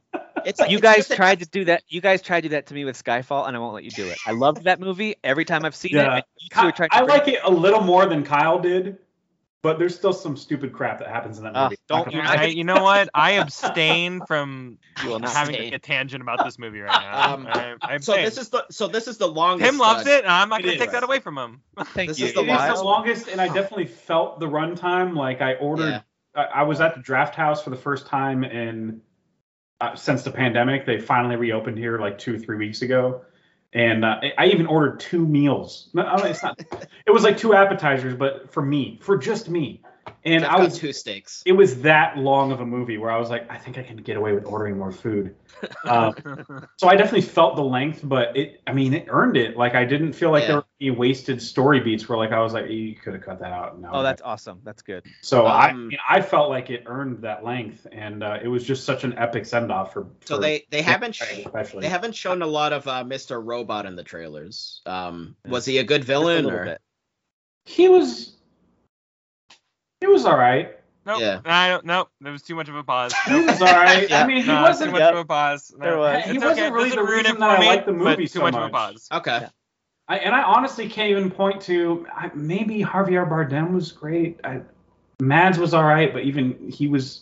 It's 0.45 0.59
like 0.59 0.69
You 0.69 0.77
it's 0.77 0.83
guys 0.83 0.95
just 0.97 1.11
an 1.11 1.15
tried 1.17 1.39
to 1.39 1.45
do 1.45 1.65
that. 1.65 1.83
You 1.87 2.01
guys 2.01 2.21
tried 2.21 2.41
to 2.41 2.49
do 2.49 2.55
that 2.55 2.67
to 2.67 2.73
me 2.73 2.85
with 2.85 3.01
Skyfall, 3.01 3.47
and 3.47 3.55
I 3.55 3.59
won't 3.59 3.73
let 3.73 3.83
you 3.83 3.91
do 3.91 4.07
it. 4.07 4.17
I 4.27 4.31
loved 4.31 4.65
that 4.65 4.79
movie. 4.79 5.15
Every 5.23 5.45
time 5.45 5.65
I've 5.65 5.75
seen 5.75 5.91
it, 5.95 6.01
Yeah. 6.01 6.15
and 6.15 6.23
you 6.39 6.49
two 6.49 6.59
are 6.67 6.71
trying 6.71 6.89
to 6.89 6.95
I 6.97 7.01
like 7.01 7.27
it 7.27 7.39
a 7.43 7.49
little 7.49 7.81
more 7.81 8.05
than 8.05 8.23
Kyle 8.23 8.59
did, 8.59 8.97
but 9.63 9.79
there's 9.79 9.95
still 9.95 10.13
some 10.13 10.37
stupid 10.37 10.71
crap 10.71 10.99
that 10.99 11.07
happens 11.07 11.39
in 11.39 11.45
that 11.45 11.53
movie. 11.55 11.77
don't 11.87 12.11
you- 12.13 12.21
I, 12.21 12.43
you 12.45 12.63
know 12.63 12.83
what? 12.83 13.09
I 13.13 13.31
abstain 13.31 14.21
from 14.27 14.77
You 15.03 15.09
will 15.09 15.19
not 15.19 15.31
having 15.31 15.55
abstain. 15.55 15.73
a 15.73 15.79
tangent 15.79 16.21
about 16.21 16.43
this 16.43 16.59
movie 16.59 16.81
right 16.81 17.01
now. 17.01 17.33
Um, 17.33 17.47
I, 17.49 17.75
I 17.81 17.97
So 17.97 18.13
this 18.13 18.37
is 18.37 18.49
the 18.49 18.65
so 18.69 18.87
this 18.87 19.07
is 19.07 19.17
the 19.17 19.27
longest. 19.27 19.67
Tim 19.71 19.79
loves 19.79 20.05
uh, 20.05 20.11
it, 20.11 20.23
and 20.25 20.31
I'm 20.31 20.49
not 20.49 20.61
going 20.61 20.75
to 20.75 20.75
is. 20.75 20.79
take 20.81 20.91
that 20.91 21.03
away 21.03 21.21
from 21.21 21.37
him. 21.39 21.61
Thank 21.95 22.09
this 22.09 22.19
you. 22.19 22.27
is 22.27 22.33
the 22.33 22.41
It 22.43 22.49
is 22.51 22.77
the 22.77 22.83
longest, 22.83 23.29
and 23.29 23.41
I 23.41 23.47
definitely 23.47 23.87
felt 23.87 24.39
the 24.39 24.47
runtime. 24.47 25.15
Like 25.15 25.41
I 25.41 25.55
ordered, 25.55 25.89
Yeah. 25.89 26.01
I, 26.35 26.63
was 26.63 26.81
at 26.81 26.95
the 26.95 27.01
Draft 27.01 27.35
House 27.35 27.63
for 27.63 27.69
the 27.69 27.75
first 27.75 28.07
time 28.07 28.43
in 28.43 29.01
uh, 29.81 29.95
since 29.95 30.23
the 30.23 30.31
pandemic. 30.31 30.85
They 30.85 30.99
finally 30.99 31.35
reopened 31.35 31.77
here 31.77 31.99
like 31.99 32.17
two, 32.17 32.37
three 32.39 32.57
weeks 32.57 32.81
ago, 32.81 33.21
and 33.73 34.05
uh, 34.05 34.19
I- 34.21 34.33
I 34.37 34.45
even 34.47 34.67
ordered 34.67 34.99
two 34.99 35.25
meals. 35.25 35.89
No, 35.93 36.15
it's 36.17 36.43
not. 36.43 36.59
it 37.05 37.11
was 37.11 37.23
like 37.23 37.37
two 37.37 37.53
appetizers, 37.53 38.15
but 38.15 38.51
for 38.51 38.61
me, 38.61 38.99
for 39.01 39.17
just 39.17 39.49
me. 39.49 39.81
And 40.23 40.41
Jeff 40.43 40.51
I 40.51 40.59
was 40.63 40.77
two 40.77 40.91
steaks. 40.91 41.43
it 41.45 41.51
was 41.53 41.81
that 41.81 42.17
long 42.17 42.51
of 42.51 42.59
a 42.59 42.65
movie 42.65 42.97
where 42.97 43.11
I 43.11 43.17
was 43.17 43.29
like, 43.29 43.49
I 43.51 43.57
think 43.57 43.77
I 43.77 43.83
can 43.83 43.97
get 43.97 44.17
away 44.17 44.33
with 44.33 44.45
ordering 44.45 44.77
more 44.77 44.91
food. 44.91 45.35
Um, 45.85 46.13
so 46.77 46.87
I 46.87 46.95
definitely 46.95 47.21
felt 47.21 47.55
the 47.55 47.63
length, 47.63 48.01
but 48.03 48.35
it, 48.35 48.59
I 48.67 48.73
mean, 48.73 48.93
it 48.95 49.05
earned 49.07 49.37
it. 49.37 49.55
Like 49.55 49.75
I 49.75 49.85
didn't 49.85 50.13
feel 50.13 50.31
like 50.31 50.41
Yeah. 50.41 50.47
there 50.47 50.55
were 50.57 50.65
any 50.81 50.89
wasted 50.91 51.39
story 51.41 51.79
beats 51.79 52.09
where 52.09 52.17
like 52.17 52.31
I 52.31 52.39
was 52.41 52.53
like, 52.53 52.69
you 52.69 52.95
could 52.95 53.13
have 53.13 53.21
cut 53.23 53.39
that 53.39 53.51
out. 53.53 53.79
No, 53.79 53.89
Oh, 53.93 54.03
that's 54.03 54.21
awesome. 54.23 54.61
That's 54.63 54.81
good. 54.81 55.05
so 55.21 55.45
I, 55.45 55.67
I 55.67 55.69
Um, 55.71 55.87
mean, 55.89 55.99
I 56.09 56.21
felt 56.21 56.49
like 56.49 56.71
it 56.71 56.83
earned 56.87 57.21
that 57.23 57.43
length, 57.43 57.85
and 57.91 58.23
uh, 58.23 58.39
it 58.41 58.47
was 58.47 58.63
just 58.63 58.83
such 58.83 59.03
an 59.03 59.17
epic 59.17 59.45
send 59.45 59.71
off 59.71 59.93
for, 59.93 60.07
So 60.25 60.35
for 60.37 60.41
they 60.41 60.65
they 60.71 60.81
haven't 60.81 61.17
Craig 61.17 61.41
sh- 61.43 61.45
especially. 61.45 61.81
they 61.81 61.89
haven't 61.89 62.15
shown 62.15 62.41
a 62.41 62.47
lot 62.47 62.73
of 62.73 62.87
uh, 62.87 63.03
Mr. 63.03 63.41
Robot 63.43 63.85
in 63.85 63.95
the 63.95 64.03
trailers. 64.03 64.81
Um, 64.87 65.35
Yeah. 65.45 65.51
was 65.51 65.65
he 65.65 65.77
a 65.77 65.83
good 65.83 66.01
Just 66.01 66.09
a 66.09 66.13
villain 66.13 66.45
or? 66.47 66.65
bit. 66.65 66.81
he 67.65 67.87
was 67.89 68.34
he 70.05 70.11
was 70.11 70.25
all 70.25 70.37
right. 70.37 70.77
Nope. 71.05 71.19
Yeah. 71.21 71.39
I 71.45 71.69
don't. 71.69 71.85
Nope. 71.85 72.09
There 72.21 72.31
was 72.31 72.41
too 72.41 72.55
much 72.55 72.67
of 72.69 72.75
a 72.75 72.83
pause. 72.83 73.13
He 73.27 73.33
was 73.33 73.61
all 73.61 73.67
right. 73.67 74.09
Yeah. 74.09 74.23
I 74.23 74.27
mean, 74.27 74.41
he 74.41 74.47
No, 74.47 74.61
wasn't. 74.61 74.89
too 74.89 74.91
much 74.93 74.99
Yep. 75.01 75.13
of 75.13 75.19
a 75.19 75.25
pause. 75.25 75.73
No. 75.77 75.85
There 75.85 75.97
was. 75.97 76.17
It's 76.17 76.31
He 76.31 76.37
okay. 76.37 76.47
wasn't 76.47 76.73
really 76.73 76.89
the 76.91 77.03
ruin 77.03 77.09
it 77.11 77.17
reason 77.17 77.33
for 77.35 77.39
that 77.41 77.49
I 77.49 77.59
me, 77.59 77.65
liked 77.67 77.85
the 77.85 77.91
but 77.93 77.97
movie 77.99 78.23
too 78.23 78.39
so 78.39 78.41
much 78.41 78.55
of 78.55 78.63
a 78.63 78.69
pause. 78.69 79.07
Okay. 79.11 79.39
Yeah. 79.41 79.49
I, 80.07 80.17
and 80.17 80.35
I 80.35 80.43
honestly 80.43 80.87
can't 80.87 81.09
even 81.09 81.31
point 81.31 81.61
to 81.63 82.05
I, 82.15 82.29
maybe 82.35 82.81
Javier 82.83 83.27
Bardem 83.27 83.73
was 83.73 83.91
great. 83.91 84.39
I, 84.43 84.61
Mads 85.19 85.57
was 85.57 85.73
all 85.73 85.83
right, 85.85 86.11
but 86.13 86.23
even 86.23 86.69
he 86.71 86.87
was 86.87 87.21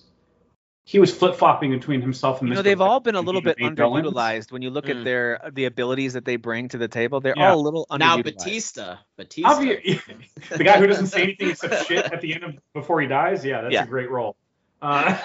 he 0.86 1.00
was 1.00 1.16
flip 1.16 1.36
flopping 1.36 1.72
between 1.72 2.02
himself 2.02 2.42
and 2.42 2.50
You 2.50 2.56
know, 2.56 2.62
Mr. 2.62 2.64
they've 2.66 2.82
all 2.82 3.00
been 3.00 3.16
a 3.16 3.22
little 3.22 3.40
bit 3.42 3.56
the 3.58 3.64
main 3.64 3.76
villains. 3.76 4.06
underutilized 4.08 4.52
when 4.52 4.62
you 4.62 4.70
look 4.70 4.86
Mm. 4.88 5.00
at 5.00 5.04
their 5.06 5.50
the 5.54 5.66
abilities 5.66 6.12
that 6.14 6.26
they 6.26 6.36
bring 6.36 6.68
to 6.70 6.78
the 6.78 6.88
table. 6.90 7.22
They're 7.22 7.34
Yeah. 7.38 7.52
all 7.52 7.60
a 7.60 7.62
little 7.62 7.86
underutilized. 7.90 8.00
Now 8.00 8.22
Batista. 8.22 8.98
Batista. 9.16 9.50
Javier, 9.50 10.02
the 10.58 10.64
guy 10.64 10.78
who 10.80 10.88
doesn't 10.88 11.08
say 11.08 11.24
anything 11.24 11.50
except 11.52 11.88
shit 11.88 12.06
at 12.12 12.20
the 12.22 12.34
end 12.36 12.44
of 12.44 12.56
before 12.74 13.00
he 13.00 13.08
dies. 13.08 13.46
Yeah, 13.46 13.62
that's 13.62 13.74
Yeah. 13.74 13.84
a 13.84 13.88
great 13.88 14.12
role. 14.12 14.36
Uh, 14.82 15.18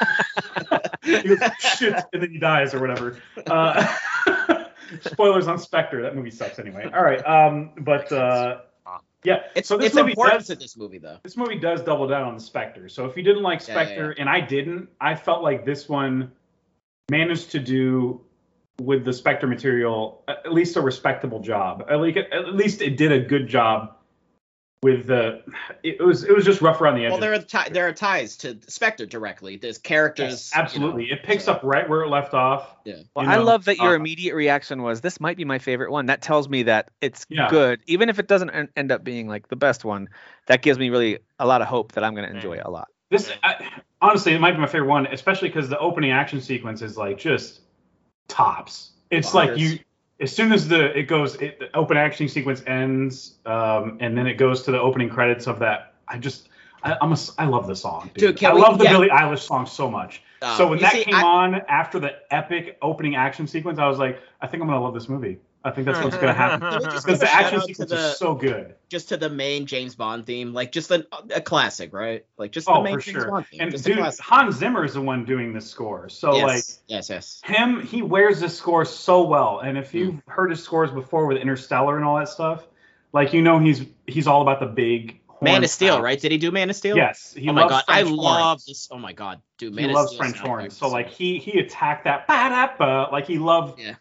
he 1.03 1.21
goes, 1.23 1.41
shit, 1.59 1.93
and 2.13 2.23
then 2.23 2.31
he 2.31 2.39
dies 2.39 2.73
or 2.75 2.81
whatever. 2.81 3.19
Uh, 3.49 3.85
spoilers 5.01 5.49
on 5.49 5.59
Spectre. 5.59 6.03
That 6.03 6.15
movie 6.15 6.31
sucks 6.31 6.61
anyway. 6.61 6.89
All 6.95 7.03
right, 7.03 7.21
um, 7.27 7.73
but 7.81 8.11
uh, 8.13 8.61
yeah. 9.25 9.43
It's 9.55 9.69
so 9.69 9.77
this 9.77 9.89
it's 9.89 9.95
movie 9.95 10.13
important 10.13 10.41
does 10.41 10.47
to 10.49 10.55
this 10.55 10.77
movie 10.77 10.99
though. 10.99 11.19
this 11.23 11.37
movie 11.37 11.59
does 11.59 11.83
double 11.83 12.07
down 12.07 12.23
on 12.23 12.35
the 12.35 12.41
Spectre. 12.41 12.89
So 12.89 13.07
if 13.07 13.17
you 13.17 13.23
didn't 13.23 13.43
like 13.43 13.61
Yeah, 13.61 13.75
yeah, 13.75 13.85
Spectre, 13.85 14.11
and 14.13 14.29
I 14.29 14.41
didn't, 14.41 14.89
I 15.01 15.15
felt 15.15 15.43
like 15.43 15.65
this 15.65 15.89
one 15.89 16.33
managed 17.11 17.51
to 17.53 17.59
do 17.59 18.21
with 18.81 19.05
the 19.05 19.13
Spectre 19.13 19.47
material 19.47 20.23
at 20.29 20.53
least 20.53 20.77
a 20.77 20.81
respectable 20.81 21.41
job. 21.41 21.85
At 21.91 22.01
least, 22.01 22.19
at 22.19 22.55
least 22.55 22.81
it 22.81 22.97
did 22.97 23.13
a 23.13 23.21
good 23.21 23.49
job 23.49 23.98
with 24.83 25.07
the. 25.07 25.43
It 25.83 26.03
was 26.05 26.25
it 26.25 26.35
was 26.35 26.45
just 26.45 26.61
rough 26.61 26.81
around 26.81 26.97
the 26.97 27.03
edges. 27.05 27.13
Well, 27.13 27.21
there 27.21 27.35
are 27.35 27.39
ti- 27.39 27.71
there 27.73 27.89
are 27.89 27.93
ties 27.93 28.37
to 28.39 28.59
Spectre 28.69 29.07
directly. 29.07 29.57
There's 29.57 29.79
characters. 29.79 30.31
Yes, 30.31 30.53
absolutely. 30.55 31.05
you 31.05 31.11
know, 31.11 31.17
it 31.17 31.23
picks 31.25 31.45
so- 31.45 31.53
up 31.53 31.61
right 31.63 31.89
where 31.89 32.03
it 32.03 32.09
left 32.09 32.35
off. 32.35 32.77
Yeah. 32.85 32.97
Well, 33.15 33.25
you 33.25 33.31
I 33.33 33.37
love 33.37 33.65
that 33.65 33.79
your 33.79 33.93
uh, 33.93 33.97
immediate 33.97 34.35
reaction 34.35 34.83
was 34.83 35.01
this 35.01 35.21
might 35.21 35.37
be 35.37 35.45
my 35.45 35.59
favorite 35.59 35.91
one. 35.91 36.07
That 36.07 36.23
tells 36.23 36.49
me 36.49 36.63
that 36.65 36.91
it's 37.01 37.27
Yeah. 37.29 37.49
good, 37.51 37.81
even 37.87 38.09
if 38.09 38.19
it 38.19 38.29
doesn't 38.29 38.51
end 38.77 38.93
up 38.93 39.03
being 39.05 39.29
like 39.29 39.49
the 39.49 39.57
best 39.57 39.85
one. 39.85 40.09
That 40.47 40.63
gives 40.63 40.79
me 40.79 40.91
really 40.91 41.19
a 41.39 41.47
lot 41.47 41.61
of 41.61 41.69
hope 41.69 41.93
that 41.93 42.05
I'm 42.05 42.15
going 42.15 42.29
to 42.29 42.35
enjoy 42.35 42.55
it 42.55 42.63
a 42.65 42.71
lot. 42.71 42.89
This 43.11 43.33
I, 43.43 43.69
honestly, 44.01 44.33
it 44.35 44.41
might 44.41 44.53
be 44.53 44.59
my 44.59 44.67
favorite 44.67 44.89
one, 44.89 45.07
especially 45.09 45.49
because 45.49 45.69
the 45.69 45.79
opening 45.79 46.11
action 46.11 46.41
sequence 46.41 46.83
is 46.83 46.97
like 46.97 47.19
just 47.19 47.61
tops. 48.29 48.93
It's 49.11 49.35
like 49.35 49.59
you, 49.59 49.79
as 50.21 50.35
soon 50.35 50.53
as 50.53 50.67
the 50.69 50.97
it 50.99 51.05
goes, 51.05 51.37
it, 51.37 51.59
the 51.59 51.75
open 51.77 51.97
action 51.97 52.29
sequence 52.29 52.63
ends, 52.67 53.35
um, 53.47 53.99
and 54.01 54.17
then 54.17 54.27
it 54.27 54.35
goes 54.35 54.63
to 54.65 54.71
the 54.73 54.81
opening 54.81 55.09
credits 55.09 55.47
of 55.47 55.59
that. 55.61 55.95
I 56.09 56.19
just, 56.19 56.49
I, 56.83 56.97
I'm 57.01 57.13
a, 57.13 57.19
I 57.39 57.47
love 57.47 57.67
the 57.67 57.77
song, 57.77 58.11
dude. 58.15 58.37
Dude, 58.37 58.45
I 58.45 58.55
we- 58.55 58.61
love 58.61 58.79
the 58.79 58.85
yeah. 58.85 58.93
Billie 58.93 59.09
Eilish 59.09 59.41
song 59.41 59.67
so 59.67 59.91
much. 59.91 60.23
Uh, 60.41 60.57
so 60.57 60.69
when 60.69 60.79
that 60.81 60.93
see, 60.93 61.05
came 61.05 61.15
I- 61.15 61.23
on 61.23 61.55
after 61.69 61.99
the 62.01 62.17
epic 62.31 62.79
opening 62.83 63.17
action 63.17 63.47
sequence, 63.47 63.79
I 63.79 63.87
was 63.87 63.99
like, 63.99 64.21
I 64.41 64.47
think 64.47 64.63
I'm 64.63 64.69
gonna 64.69 64.83
love 64.83 64.95
this 64.95 65.09
movie. 65.09 65.39
I 65.65 65.71
think 65.73 65.87
that's 65.87 66.03
what's 66.03 66.17
gonna 66.17 66.33
happen 66.47 66.61
Can 66.61 66.79
we 66.79 66.85
just 66.85 67.05
because 67.07 67.21
the 67.21 67.27
action 67.35 67.59
shout-out 67.61 67.67
sequence 67.67 67.91
the- 67.91 67.97
is 68.11 68.17
so 68.19 68.35
good. 68.35 68.75
just 68.89 69.09
to 69.09 69.17
the 69.17 69.29
main 69.29 69.67
James 69.67 69.95
Bond 69.97 70.25
theme, 70.25 70.53
like 70.55 70.71
just 70.73 70.91
a, 70.91 71.07
a 71.35 71.41
classic, 71.41 71.93
right? 71.93 72.25
Like 72.37 72.53
just 72.53 72.67
the 72.69 72.73
Oh, 72.75 72.83
main 72.83 72.95
for 72.95 73.01
James 73.01 73.17
sure. 73.23 73.31
Bond 73.31 73.47
theme. 73.49 73.61
And 73.63 73.71
just 73.73 73.85
dude. 73.85 73.99
Hans 74.21 74.55
Zimmer 74.57 74.85
is 74.85 74.95
the 74.95 75.01
one 75.01 75.25
doing 75.25 75.53
the 75.53 75.61
score. 75.61 76.09
So 76.09 76.37
yes, 76.37 76.47
like 76.47 76.65
yes, 76.87 77.11
yes. 77.11 77.41
him, 77.45 77.83
he 77.83 78.03
wears 78.03 78.39
this 78.41 78.57
score 78.57 78.85
so 78.85 79.23
well. 79.27 79.61
And 79.61 79.77
if 79.77 79.93
you've 79.93 80.15
Hmm. 80.15 80.31
heard 80.31 80.51
his 80.51 80.63
scores 80.63 80.91
before 80.93 81.27
with 81.27 81.39
Interstellar 81.39 81.97
and 81.97 82.05
all 82.05 82.19
that 82.19 82.29
stuff, 82.29 82.67
like 83.13 83.33
you 83.33 83.43
know 83.43 83.59
he's 83.59 83.85
he's 84.07 84.27
all 84.29 84.43
about 84.43 84.61
the 84.61 84.67
big 84.67 85.21
Man 85.41 85.55
horn 85.55 85.65
of 85.65 85.71
Steel, 85.71 85.95
sound. 85.95 86.05
right? 86.05 86.21
Did 86.21 86.33
he 86.33 86.39
do 86.39 86.51
Man 86.53 86.71
of 86.71 86.77
Steel? 86.77 86.97
Yes, 86.97 87.33
he 87.37 87.49
oh 87.49 87.53
my 87.53 87.63
loves 87.63 87.73
god, 87.73 87.85
I 87.89 88.03
French 88.05 88.17
love 88.17 88.65
this. 88.65 88.89
Oh 88.93 88.99
my 88.99 89.13
god, 89.13 89.41
dude, 89.59 89.75
He 89.79 89.87
Man 89.87 89.93
loves 89.93 90.11
Steel 90.11 90.19
French 90.21 90.39
horns. 90.39 90.77
So 90.77 90.89
like 90.89 91.09
he 91.11 91.39
he 91.39 91.59
attacked 91.59 92.05
that 92.05 92.27
ba 92.29 93.09
like 93.13 93.27
he 93.27 93.39
loved 93.39 93.79
Yeah. 93.81 93.95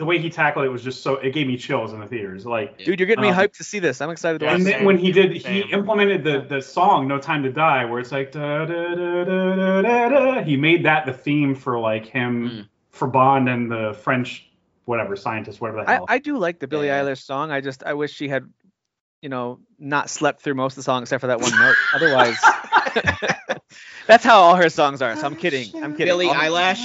The 0.00 0.04
way 0.06 0.18
he 0.18 0.28
tackled 0.30 0.64
it 0.64 0.70
was 0.70 0.82
just 0.82 1.02
so 1.02 1.16
it 1.16 1.32
gave 1.32 1.46
me 1.46 1.56
chills 1.56 1.92
in 1.92 2.00
the 2.00 2.06
theaters. 2.06 2.44
Like 2.44 2.76
Dude, 2.78 2.98
you're 2.98 3.06
getting 3.06 3.22
me 3.22 3.28
Um, 3.28 3.36
hyped 3.36 3.52
to 3.58 3.64
see 3.64 3.78
this. 3.78 4.00
I'm 4.00 4.10
excited 4.10 4.38
to 4.40 4.46
watch 4.46 4.54
and 4.56 4.66
then 4.66 4.84
when 4.84 4.98
he 4.98 5.12
did, 5.12 5.30
he 5.36 5.60
implemented 5.70 6.24
the 6.24 6.40
the 6.40 6.60
song 6.60 7.06
"No 7.06 7.18
Time 7.18 7.42
to 7.44 7.52
Die," 7.52 7.84
where 7.84 8.00
it's 8.00 8.10
like 8.10 8.32
da 8.32 8.64
da 8.64 8.94
da 8.94 9.24
da 9.24 9.54
da 9.54 9.82
da. 9.82 10.08
da. 10.08 10.42
He 10.42 10.56
made 10.56 10.84
that 10.86 11.06
the 11.06 11.12
theme 11.12 11.54
for 11.54 11.78
like 11.78 12.06
him 12.06 12.48
Mm. 12.50 12.68
for 12.90 13.06
Bond 13.08 13.48
and 13.48 13.70
the 13.70 13.92
French 14.02 14.50
whatever 14.86 15.14
scientist, 15.14 15.60
whatever 15.60 15.84
the 15.84 15.90
I, 15.90 15.94
hell. 15.94 16.06
I 16.08 16.18
do 16.18 16.36
like 16.38 16.58
the 16.58 16.66
Billie 16.66 16.86
Yeah. 16.88 17.02
Eilish 17.04 17.22
song. 17.22 17.50
I 17.52 17.60
just 17.60 17.84
I 17.84 17.92
wish 17.94 18.12
she 18.12 18.26
had, 18.28 18.50
you 19.22 19.28
know, 19.28 19.60
not 19.78 20.08
slept 20.10 20.40
through 20.40 20.54
most 20.54 20.72
of 20.72 20.76
the 20.76 20.82
song 20.84 21.02
except 21.02 21.20
for 21.20 21.26
that 21.28 21.40
one 21.40 21.52
note. 21.52 21.76
Otherwise, 21.94 22.38
that's 24.06 24.24
how 24.24 24.40
all 24.40 24.56
her 24.56 24.68
songs 24.70 25.02
are. 25.02 25.14
So 25.16 25.26
I'm 25.26 25.36
kidding. 25.36 25.66
I'm 25.76 25.92
kidding. 25.92 26.06
Billie 26.06 26.26
All- 26.28 26.34
Eyelash. 26.34 26.80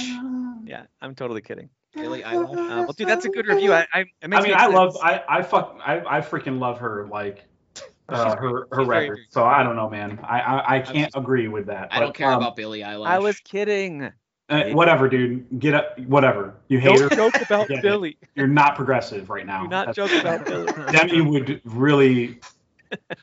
Yeah, 0.64 0.84
I'm 1.00 1.14
totally 1.14 1.40
kidding. 1.42 1.70
Billy 1.96 2.22
Eyelash. 2.24 2.50
Uh, 2.50 2.54
well, 2.56 2.92
dude, 2.92 3.08
that's 3.08 3.24
a 3.24 3.28
good 3.28 3.46
review. 3.46 3.72
I, 3.72 3.86
I, 3.92 4.00
it 4.00 4.08
I 4.22 4.26
mean, 4.26 4.34
I 4.34 4.38
excited. 4.66 4.74
love, 4.74 4.96
I, 5.02 5.22
I 5.28 5.42
fuck, 5.42 5.78
I, 5.84 6.18
I 6.18 6.20
freaking 6.20 6.58
love 6.58 6.78
her, 6.78 7.06
like, 7.08 7.44
uh, 8.08 8.36
her, 8.36 8.68
her 8.72 8.84
record. 8.84 9.18
So 9.30 9.44
I 9.44 9.62
don't 9.62 9.76
know, 9.76 9.90
man. 9.90 10.18
I, 10.22 10.40
I, 10.40 10.76
I 10.76 10.80
can't 10.80 11.12
agree 11.16 11.48
with 11.48 11.66
that. 11.66 11.88
I 11.90 12.00
don't 12.00 12.14
care 12.14 12.30
um, 12.30 12.38
about 12.42 12.54
Billy 12.56 12.84
Eyelash. 12.84 13.10
I 13.10 13.18
was 13.18 13.40
kidding. 13.40 14.10
uh, 14.48 14.64
whatever, 14.70 15.08
dude. 15.08 15.46
Get 15.58 15.74
up. 15.74 15.98
Whatever. 16.00 16.54
You 16.68 16.78
hate 16.78 17.00
her. 17.00 17.08
Don't 17.08 17.32
joke 17.34 17.42
about 17.42 17.68
Yeah. 17.70 17.80
Billy. 17.80 18.16
You're 18.36 18.46
not 18.46 18.76
progressive 18.76 19.28
right 19.28 19.44
now. 19.44 19.62
Do 19.64 19.68
not 19.68 19.94
That's- 19.94 19.96
joke 20.10 20.20
about 20.20 20.46
Billy. 20.46 20.92
Demi 20.92 21.20
would 21.22 21.60
really. 21.64 22.38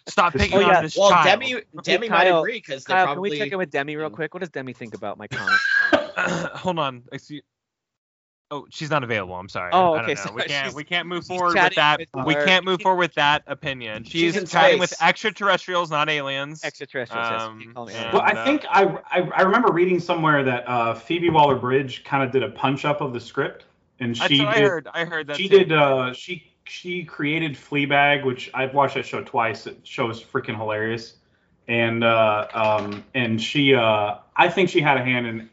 Stop 0.08 0.34
picking 0.34 0.58
Oh, 0.58 0.60
yeah. 0.60 0.78
on 0.80 0.84
this 0.84 0.98
Well, 0.98 1.10
child. 1.10 1.26
Demi, 1.26 1.62
Demi 1.84 2.10
might 2.10 2.24
Kyle- 2.26 2.40
agree 2.42 2.56
because 2.56 2.84
Kyle, 2.84 3.06
probably. 3.06 3.30
can 3.30 3.40
we 3.40 3.46
check 3.46 3.52
in 3.54 3.58
with 3.58 3.72
Demi 3.72 3.96
real 3.96 4.10
quick? 4.10 4.34
What 4.34 4.42
does 4.42 4.50
Demi 4.50 4.74
think 4.74 4.94
about 4.94 5.18
my 5.18 5.28
comment? 5.32 5.58
Hold 6.58 6.80
on. 6.80 7.04
I 7.14 7.18
see. 7.18 7.42
Oh, 8.54 8.68
she's 8.70 8.92
not 8.92 9.04
available. 9.04 9.34
I'm 9.34 9.50
sorry. 9.50 9.72
Oh, 9.74 9.94
I 9.94 9.96
don't 9.98 10.04
okay, 10.06 10.14
know. 10.14 10.22
sorry. 10.22 10.36
We 10.36 10.42
can't. 10.48 10.66
She's- 10.66 10.76
we 10.76 10.84
can't 10.84 11.08
move 11.08 11.26
forward 11.26 11.56
with 11.56 11.74
that. 11.76 12.00
with 12.14 12.26
we 12.26 12.36
can't 12.36 12.64
move 12.66 12.82
forward 12.82 13.00
with 13.00 13.14
that 13.16 13.42
opinion. 13.48 14.04
She's, 14.04 14.12
She's 14.12 14.38
in 14.38 14.46
chatting 14.46 14.80
with 14.80 14.94
extraterrestrials, 15.02 15.90
not 15.90 16.08
aliens. 16.08 16.64
Extraterrestrials. 16.64 17.42
Um, 17.42 17.60
You 17.60 17.66
can 17.66 17.74
call 17.74 17.86
me 17.88 17.94
and- 17.96 18.14
Well, 18.14 18.22
I 18.22 18.34
uh, 18.34 18.46
think 18.46 18.66
I, 18.70 18.84
I 19.12 19.22
I 19.22 19.42
remember 19.42 19.72
reading 19.74 20.00
somewhere 20.00 20.44
that 20.44 20.70
uh, 20.70 20.94
Phoebe 20.94 21.32
Waller-Bridge 21.32 22.04
kind 22.04 22.22
of 22.24 22.32
did 22.32 22.44
a 22.44 22.50
punch 22.52 22.86
up 22.86 23.02
of 23.02 23.12
the 23.12 23.20
script, 23.20 23.66
and 24.00 24.16
That's 24.16 24.32
she 24.32 24.40
what 24.46 24.50
I 24.56 24.60
heard. 24.62 24.88
I 24.94 25.06
heard 25.06 25.28
that. 25.28 25.38
she 25.38 25.50
too. 25.50 25.58
did. 25.60 25.72
Uh, 25.72 26.14
she 26.14 26.52
she 26.66 27.04
created 27.04 27.54
Fleabag, 27.56 28.24
which 28.24 28.52
I've 28.54 28.74
watched 28.76 28.94
that 28.94 29.06
show 29.08 29.24
twice. 29.24 29.66
It 29.66 29.80
shows 29.84 30.24
freaking 30.24 30.56
hilarious, 30.56 31.16
and 31.68 32.04
uh, 32.04 32.48
um, 32.54 33.04
and 33.16 33.42
she 33.42 33.74
uh, 33.74 34.18
I 34.36 34.48
think 34.50 34.70
she 34.70 34.80
had 34.80 34.98
a 34.98 35.04
hand 35.04 35.26
in 35.26 35.50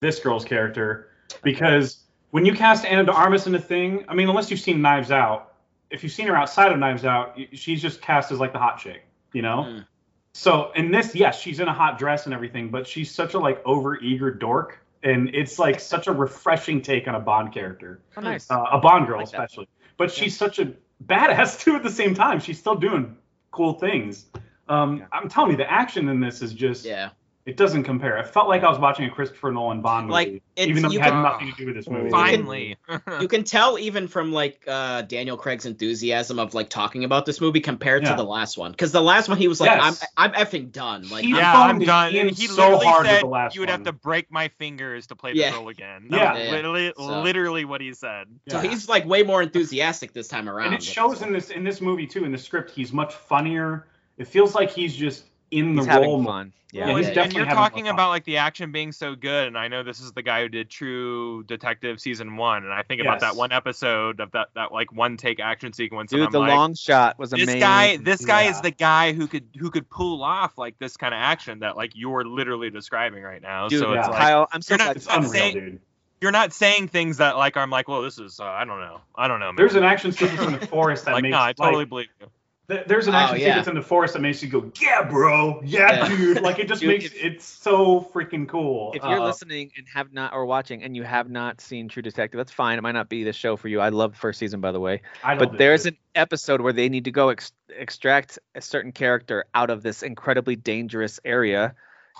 this 0.00 0.20
girl's 0.20 0.44
character 0.44 1.05
because 1.42 1.98
when 2.30 2.44
you 2.44 2.52
cast 2.54 2.84
Ana 2.84 3.04
de 3.04 3.12
Armas 3.12 3.46
in 3.46 3.54
a 3.54 3.60
thing, 3.60 4.04
I 4.08 4.14
mean, 4.14 4.28
unless 4.28 4.50
you've 4.50 4.60
seen 4.60 4.82
Knives 4.82 5.10
Out, 5.10 5.54
if 5.90 6.02
you've 6.02 6.12
seen 6.12 6.26
her 6.26 6.36
outside 6.36 6.72
of 6.72 6.78
Knives 6.78 7.04
Out, 7.04 7.38
she's 7.52 7.80
just 7.80 8.00
cast 8.00 8.32
as 8.32 8.40
like 8.40 8.52
the 8.52 8.58
hot 8.58 8.78
chick, 8.78 9.04
you 9.32 9.42
know. 9.42 9.58
Mm. 9.68 9.86
So 10.32 10.70
in 10.74 10.90
this, 10.90 11.14
yes, 11.14 11.40
she's 11.40 11.60
in 11.60 11.68
a 11.68 11.72
hot 11.72 11.98
dress 11.98 12.26
and 12.26 12.34
everything, 12.34 12.68
but 12.70 12.86
she's 12.86 13.10
such 13.14 13.34
a 13.34 13.38
like 13.38 13.62
over-eager 13.64 14.32
dork, 14.32 14.80
and 15.02 15.34
it's 15.34 15.58
like 15.58 15.80
such 15.80 16.08
a 16.08 16.12
refreshing 16.12 16.82
take 16.82 17.08
on 17.08 17.14
a 17.14 17.20
Bond 17.20 17.52
character 17.54 18.00
Oh, 18.16 18.20
nice. 18.20 18.50
uh, 18.50 18.64
a 18.70 18.78
Bond 18.78 19.06
girl 19.06 19.18
like 19.18 19.26
especially. 19.26 19.68
But 19.96 20.10
she's 20.12 20.36
such 20.36 20.58
a 20.58 20.74
badass 21.06 21.60
too 21.64 21.74
at 21.76 21.82
the 21.82 21.90
same 21.90 22.14
time. 22.14 22.40
She's 22.40 22.58
still 22.58 22.74
doing 22.74 23.16
cool 23.50 23.74
things. 23.74 24.26
Um, 24.68 24.98
Yeah. 24.98 25.06
I'm 25.12 25.28
telling 25.28 25.52
you, 25.52 25.56
the 25.56 25.70
action 25.70 26.08
in 26.08 26.20
this 26.20 26.42
is 26.42 26.52
just 26.52 26.84
Yeah. 26.84 27.10
It 27.46 27.56
doesn't 27.56 27.84
compare. 27.84 28.18
I 28.18 28.24
felt 28.24 28.48
like 28.48 28.64
I 28.64 28.68
was 28.68 28.78
watching 28.80 29.04
a 29.04 29.10
Christopher 29.10 29.52
Nolan 29.52 29.80
Bond 29.80 30.06
movie, 30.08 30.12
Like, 30.12 30.28
it's- 30.56 30.66
even 30.68 30.82
though 30.82 30.90
you 30.90 30.98
it 30.98 31.02
had 31.04 31.12
can- 31.12 31.22
nothing 31.22 31.50
to 31.52 31.56
do 31.56 31.66
with 31.66 31.76
this 31.76 31.88
movie. 31.88 32.10
Finally. 32.10 32.76
You 33.20 33.28
can 33.28 33.44
tell 33.44 33.78
even 33.78 34.08
from 34.08 34.32
like 34.32 34.64
uh, 34.66 35.02
Daniel 35.02 35.36
Craig's 35.36 35.64
enthusiasm 35.64 36.40
of 36.40 36.54
like 36.54 36.68
talking 36.68 37.04
about 37.04 37.24
this 37.24 37.40
movie 37.40 37.60
compared 37.60 38.02
Yeah. 38.02 38.10
to 38.10 38.16
the 38.16 38.24
last 38.24 38.58
one. 38.58 38.72
Because 38.72 38.90
the 38.90 39.00
last 39.02 39.28
one 39.28 39.38
he 39.38 39.46
was 39.46 39.60
like, 39.60 39.70
Yes. 39.70 40.04
I'm 40.16 40.32
I'm 40.34 40.44
effing 40.46 40.72
done. 40.72 41.08
Like 41.08 41.24
He 41.24 41.32
I'm- 41.34 41.38
yeah, 41.40 41.54
I'm 41.62 41.78
done. 41.78 42.14
in 42.16 42.26
And 42.28 42.36
he 42.36 42.48
so 42.48 42.78
hard 42.78 43.02
with 43.02 43.10
said 43.12 43.22
the 43.22 43.26
last 43.26 43.54
you 43.54 43.60
would 43.60 43.70
have 43.70 43.84
to 43.84 43.92
break 43.92 44.30
my 44.30 44.48
fingers 44.58 45.06
to 45.06 45.14
play 45.16 45.32
Yeah. 45.34 45.52
the 45.52 45.58
role 45.58 45.68
again. 45.68 46.08
Yeah. 46.10 46.18
That 46.18 46.34
was 46.34 46.42
Yeah. 46.42 46.50
literally, 46.50 46.92
So- 46.96 47.22
literally 47.22 47.64
what 47.64 47.80
he 47.80 47.92
said. 47.94 48.26
so 48.48 48.60
Yeah. 48.60 48.68
he's 48.70 48.88
like 48.88 49.06
way 49.06 49.22
more 49.22 49.40
enthusiastic 49.42 50.12
this 50.12 50.26
time 50.26 50.48
around. 50.48 50.66
and 50.66 50.74
it 50.74 50.82
shows 50.82 51.22
in 51.22 51.32
this 51.32 51.50
in 51.50 51.62
this 51.62 51.80
movie 51.80 52.08
too. 52.08 52.24
In 52.24 52.32
the 52.32 52.38
script, 52.38 52.72
he's 52.72 52.92
much 52.92 53.14
funnier. 53.14 53.86
It 54.18 54.26
feels 54.26 54.54
like 54.54 54.70
he's 54.72 54.96
just 54.96 55.24
in 55.50 55.74
the 55.76 55.82
He's 55.82 55.86
having 55.90 56.08
role. 56.08 56.22
more. 56.22 56.32
fun. 56.32 56.52
Yeah, 56.72 56.80
Yeah. 56.80 56.86
Well, 56.88 56.96
he's 56.96 57.06
and- 57.08 57.18
and 57.18 57.32
you're 57.32 57.44
talking 57.46 57.84
fun. 57.84 57.94
about 57.94 58.08
like 58.10 58.24
the 58.24 58.38
action 58.38 58.72
being 58.72 58.90
so 58.92 59.14
good, 59.14 59.46
and 59.46 59.56
I 59.56 59.68
know 59.68 59.82
this 59.84 60.00
is 60.00 60.12
the 60.12 60.22
guy 60.22 60.42
who 60.42 60.48
did 60.48 60.68
True 60.68 61.44
Detective 61.44 62.00
season 62.00 62.36
one, 62.36 62.64
and 62.64 62.72
I 62.72 62.82
think 62.82 63.00
about 63.00 63.20
that 63.20 63.36
one 63.36 63.52
episode 63.52 64.18
of 64.20 64.32
that 64.32 64.48
that 64.56 64.72
like 64.72 64.92
one 64.92 65.16
take 65.16 65.38
action 65.40 65.72
sequence. 65.72 66.12
and 66.12 66.18
Dude, 66.18 66.26
I'm 66.26 66.32
the 66.32 66.40
like, 66.40 66.50
long 66.50 66.74
shot 66.74 67.18
was 67.18 67.32
amazing. 67.32 67.46
this 67.46 67.62
amazing. 67.62 67.98
guy, 68.00 68.04
this 68.04 68.24
guy 68.26 68.42
is 68.44 68.60
the 68.60 68.72
guy 68.72 69.12
who 69.12 69.26
could 69.28 69.44
who 69.56 69.70
could 69.70 69.88
pull 69.88 70.22
off 70.24 70.58
like 70.58 70.76
this 70.78 70.96
kind 70.96 71.14
of 71.14 71.18
action 71.18 71.60
that 71.60 71.76
like 71.76 71.92
you're 71.94 72.24
literally 72.24 72.68
describing 72.70 73.22
right 73.22 73.40
now. 73.40 73.68
Dude, 73.68 73.78
so 73.80 73.92
it's 73.92 74.08
like 74.08 74.18
Kyle, 74.18 74.48
I'm 74.52 74.60
so 74.60 74.74
You're 74.74 74.78
not- 74.78 74.84
glad. 74.84 74.96
It's 74.96 75.08
I'm 75.08 75.16
unreal, 75.18 75.32
saying- 75.32 75.54
dude. 75.54 75.80
you're 76.20 76.32
not 76.32 76.52
saying 76.52 76.88
things 76.88 77.18
that 77.18 77.36
like 77.36 77.56
I'm 77.56 77.70
like, 77.70 77.86
well, 77.88 78.02
this 78.02 78.18
is 78.18 78.40
uh, 78.40 78.44
I 78.44 78.64
don't 78.64 78.80
know, 78.80 79.00
I 79.14 79.28
don't 79.28 79.38
know. 79.38 79.46
Man. 79.46 79.56
There's 79.56 79.76
an 79.76 79.84
action 79.84 80.10
sequence 80.12 80.40
in 80.42 80.58
the 80.58 80.66
forest 80.66 81.04
that 81.04 81.12
like 81.14 81.22
makes 81.22 81.32
no, 81.32 81.38
I 81.38 81.46
like, 81.48 81.56
totally 81.56 81.84
believe 81.84 82.08
you. 82.20 82.26
Th- 82.68 82.84
There's 82.86 83.06
an 83.06 83.14
Oh, 83.14 83.18
action 83.18 83.38
yeah. 83.40 83.46
sequence 83.50 83.68
in 83.68 83.74
the 83.76 83.82
forest 83.82 84.14
that 84.14 84.20
makes 84.20 84.42
you 84.42 84.48
go, 84.48 84.72
yeah, 84.82 85.02
bro, 85.02 85.60
yeah, 85.64 85.92
Yeah. 85.92 86.08
dude. 86.08 86.40
Like 86.42 86.58
it 86.58 86.66
just 86.68 86.80
Dude, 86.80 86.88
makes 86.90 87.04
if- 87.04 87.24
it's 87.24 87.44
so 87.44 88.00
freaking 88.12 88.48
cool. 88.48 88.92
If 88.94 89.02
you're 89.04 89.20
Uh, 89.20 89.24
listening 89.26 89.70
and 89.76 89.86
have 89.94 90.12
not 90.12 90.32
or 90.32 90.46
watching 90.46 90.82
and 90.82 90.96
you 90.96 91.04
have 91.04 91.30
not 91.30 91.60
seen 91.60 91.88
True 91.88 92.02
Detective, 92.02 92.38
that's 92.38 92.50
fine. 92.50 92.76
It 92.76 92.82
might 92.82 92.92
not 92.92 93.08
be 93.08 93.22
the 93.22 93.32
show 93.32 93.56
for 93.56 93.68
you. 93.68 93.80
I 93.80 93.90
love 93.90 94.12
the 94.12 94.18
first 94.18 94.38
season, 94.40 94.60
by 94.60 94.72
the 94.72 94.80
way. 94.80 95.02
I 95.22 95.36
But 95.36 95.58
there's 95.58 95.84
dude. 95.84 95.92
an 95.94 95.98
episode 96.16 96.60
where 96.60 96.72
they 96.72 96.88
need 96.88 97.04
to 97.04 97.12
go 97.12 97.28
ex- 97.28 97.52
extract 97.68 98.38
a 98.56 98.60
certain 98.60 98.90
character 98.90 99.44
out 99.54 99.70
of 99.70 99.82
this 99.84 100.02
incredibly 100.02 100.56
dangerous 100.56 101.20
area, 101.24 101.74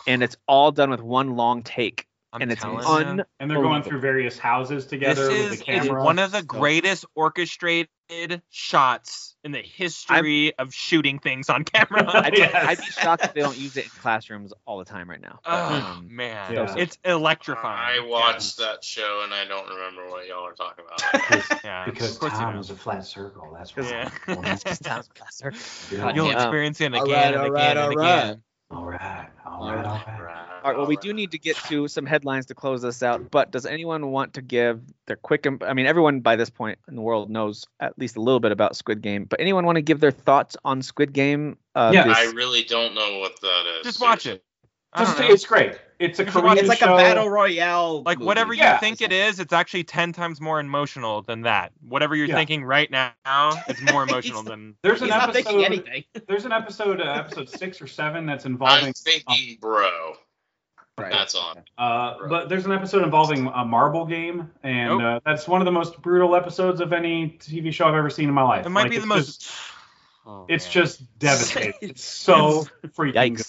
and 0.07 0.23
it's 0.23 0.37
all 0.47 0.71
done 0.71 0.91
with 0.91 1.03
one 1.03 1.35
long 1.37 1.63
take, 1.65 2.06
I'm 2.37 2.43
and 2.43 2.53
it's 2.53 2.61
telling 2.63 2.85
un. 2.85 3.25
and 3.41 3.51
they're 3.51 3.61
going 3.63 3.83
through 3.83 4.01
various 4.01 4.39
houses 4.39 4.85
This 4.85 4.91
together 4.91 5.23
is, 5.23 5.29
with 5.29 5.49
the 5.49 5.55
is 5.55 5.63
camera. 5.63 6.05
one 6.05 6.19
of 6.19 6.31
the 6.33 6.39
So- 6.41 6.45
greatest 6.45 7.05
orchestrated 7.15 7.89
shots 8.51 9.35
in 9.43 9.53
the 9.53 9.63
history 9.63 10.57
of 10.59 10.73
shooting 10.75 11.19
things 11.19 11.49
on 11.51 11.65
camera. 11.65 12.05
I'd, 12.15 12.33
be- 12.33 12.39
Yes. 12.39 12.53
I'd 12.55 12.79
be 12.79 12.85
shocked 12.85 13.25
if 13.25 13.35
they 13.35 13.41
don't 13.41 13.57
use 13.59 13.77
it 13.77 13.85
in 13.85 13.91
classrooms 13.91 14.53
all 14.67 14.79
the 14.79 14.85
time 14.85 15.09
right 15.11 15.21
now. 15.21 15.41
But, 15.45 15.51
oh 15.73 15.75
um, 15.99 16.09
man, 16.11 16.53
Yeah. 16.53 16.75
it's 16.77 16.99
electrifying. 17.05 18.03
I 18.03 18.07
watched 18.07 18.59
that 18.59 18.85
show 18.85 19.23
and 19.25 19.33
I 19.35 19.45
don't 19.45 19.69
remember 19.69 20.09
what 20.09 20.27
y'all 20.29 20.47
are 20.47 20.53
talking 20.53 20.85
about. 20.87 21.01
Because, 21.13 21.61
Yeah, 21.65 21.85
because 21.87 22.13
of 22.15 22.21
course 22.21 22.33
you 22.33 22.39
time 22.39 22.55
do. 22.55 22.61
is 22.61 22.71
a 22.71 22.77
flat 22.77 23.05
circle. 23.05 23.51
That's 23.57 23.75
why. 23.77 24.11
Yeah. 24.29 24.57
Just 24.65 24.85
sounds 24.85 25.09
faster. 25.15 25.53
Yeah. 25.91 26.13
You'll 26.15 26.27
Yeah. 26.29 26.35
experience 26.43 26.81
it 26.81 26.87
again 26.87 27.01
All 27.01 27.07
right, 27.07 27.35
and 27.35 27.43
again 27.43 27.53
right, 27.53 27.77
and 27.77 27.93
again. 27.93 27.97
right. 28.29 28.37
All 28.71 28.85
right. 28.85 29.29
All 29.47 29.73
right. 29.73 29.85
All 29.87 30.03
right. 30.23 30.43
All 30.65 30.73
right, 30.73 30.77
well, 30.79 30.87
we 30.89 30.97
do 30.97 31.13
need 31.13 31.31
to 31.31 31.39
get 31.39 31.57
to 31.69 31.87
some 31.87 32.05
headlines 32.05 32.47
to 32.47 32.55
close 32.55 32.83
this 32.83 33.01
out. 33.03 33.31
But 33.31 33.53
does 33.53 33.65
anyone 33.67 34.11
want 34.11 34.35
to 34.35 34.43
give 34.43 34.81
their 35.07 35.15
quick? 35.15 35.47
imp- 35.47 35.63
I 35.63 35.73
mean, 35.75 35.87
everyone 35.87 36.19
by 36.21 36.35
this 36.35 36.51
point 36.51 36.81
in 36.89 36.97
the 36.97 37.03
world 37.03 37.31
knows 37.31 37.67
at 37.79 37.97
least 37.99 38.17
a 38.17 38.21
little 38.21 38.41
bit 38.41 38.51
about 38.51 38.75
Squid 38.75 39.01
Game. 39.03 39.25
But 39.25 39.41
anyone 39.41 39.65
want 39.65 39.77
to 39.77 39.83
give 39.83 40.01
their 40.01 40.11
thoughts 40.11 40.57
on 40.65 40.83
Squid 40.83 41.13
Game? 41.13 41.57
Uh, 41.77 41.93
Yeah, 41.95 42.09
this- 42.09 42.17
I 42.19 42.25
really 42.33 42.65
don't 42.65 42.95
know 42.97 43.19
what 43.21 43.41
that 43.43 43.65
is. 43.79 43.85
Just 43.85 44.01
watch 44.01 44.27
it. 44.27 44.43
I 44.97 45.05
Just, 45.05 45.21
it's 45.21 45.47
great. 45.47 45.79
It's 45.99 46.19
a 46.19 46.25
You 46.25 46.31
should 46.31 46.43
watch 46.45 46.45
Korean 46.45 46.59
It's 46.59 46.69
like 46.69 46.79
show. 46.79 46.95
a 46.95 46.97
battle 46.99 47.29
royale. 47.31 48.03
Like 48.03 48.19
movie. 48.19 48.27
whatever 48.27 48.53
you 48.55 48.61
Yeah. 48.63 48.79
think 48.79 49.01
it 49.01 49.13
is, 49.13 49.39
it's 49.41 49.53
actually 49.53 49.85
ten 49.85 50.13
times 50.13 50.41
more 50.41 50.59
emotional 50.61 51.23
than 51.23 51.43
that. 51.43 51.73
Whatever 51.87 52.15
you're 52.17 52.27
Yeah. 52.27 52.35
thinking 52.35 52.65
right 52.65 52.91
now, 52.91 53.13
it's 53.69 53.81
more 53.93 54.03
emotional 54.09 54.43
than. 54.43 54.75
There's 54.83 55.01
He's 55.01 55.03
an 55.05 55.09
not 55.19 55.33
thinking 55.33 55.65
episode. 55.65 55.87
anything. 55.89 56.05
There's 56.29 56.45
an 56.45 56.53
episode, 56.53 57.01
uh, 57.01 57.05
episode 57.13 57.49
six 57.49 57.81
or 57.81 57.87
seven, 57.87 58.27
that's 58.27 58.45
involving. 58.47 58.87
I'm 58.89 58.93
thinking, 58.93 59.59
bro. 59.61 60.15
Right. 60.99 61.13
That's 61.13 61.35
on. 61.35 61.59
Uh, 61.77 62.15
Right. 62.23 62.31
but 62.31 62.49
there's 62.49 62.65
an 62.65 62.73
episode 62.73 63.03
involving 63.03 63.47
a 63.49 63.67
marble 63.67 64.07
game, 64.07 64.51
and 64.63 64.99
Nope. 64.99 65.03
uh, 65.03 65.21
that's 65.31 65.47
one 65.47 65.61
of 65.61 65.67
the 65.67 65.71
most 65.73 66.01
brutal 66.01 66.35
episodes 66.35 66.81
of 66.81 66.95
any 66.95 67.37
TV 67.39 67.71
show 67.71 67.87
I've 67.87 67.95
ever 67.95 68.09
seen 68.09 68.29
in 68.29 68.35
my 68.35 68.43
life. 68.43 68.65
It 68.65 68.71
might 68.71 68.85
Like, 68.85 68.93
be 68.93 68.99
the 68.99 69.07
most. 69.07 69.43
just- 69.43 69.53
Oh, 70.29 70.45
it's 70.49 70.65
man. 70.65 70.73
just 70.73 71.19
devastating. 71.21 71.75
It's 71.83 72.03
so 72.03 72.67
freaking. 72.97 73.37
good. 73.37 73.47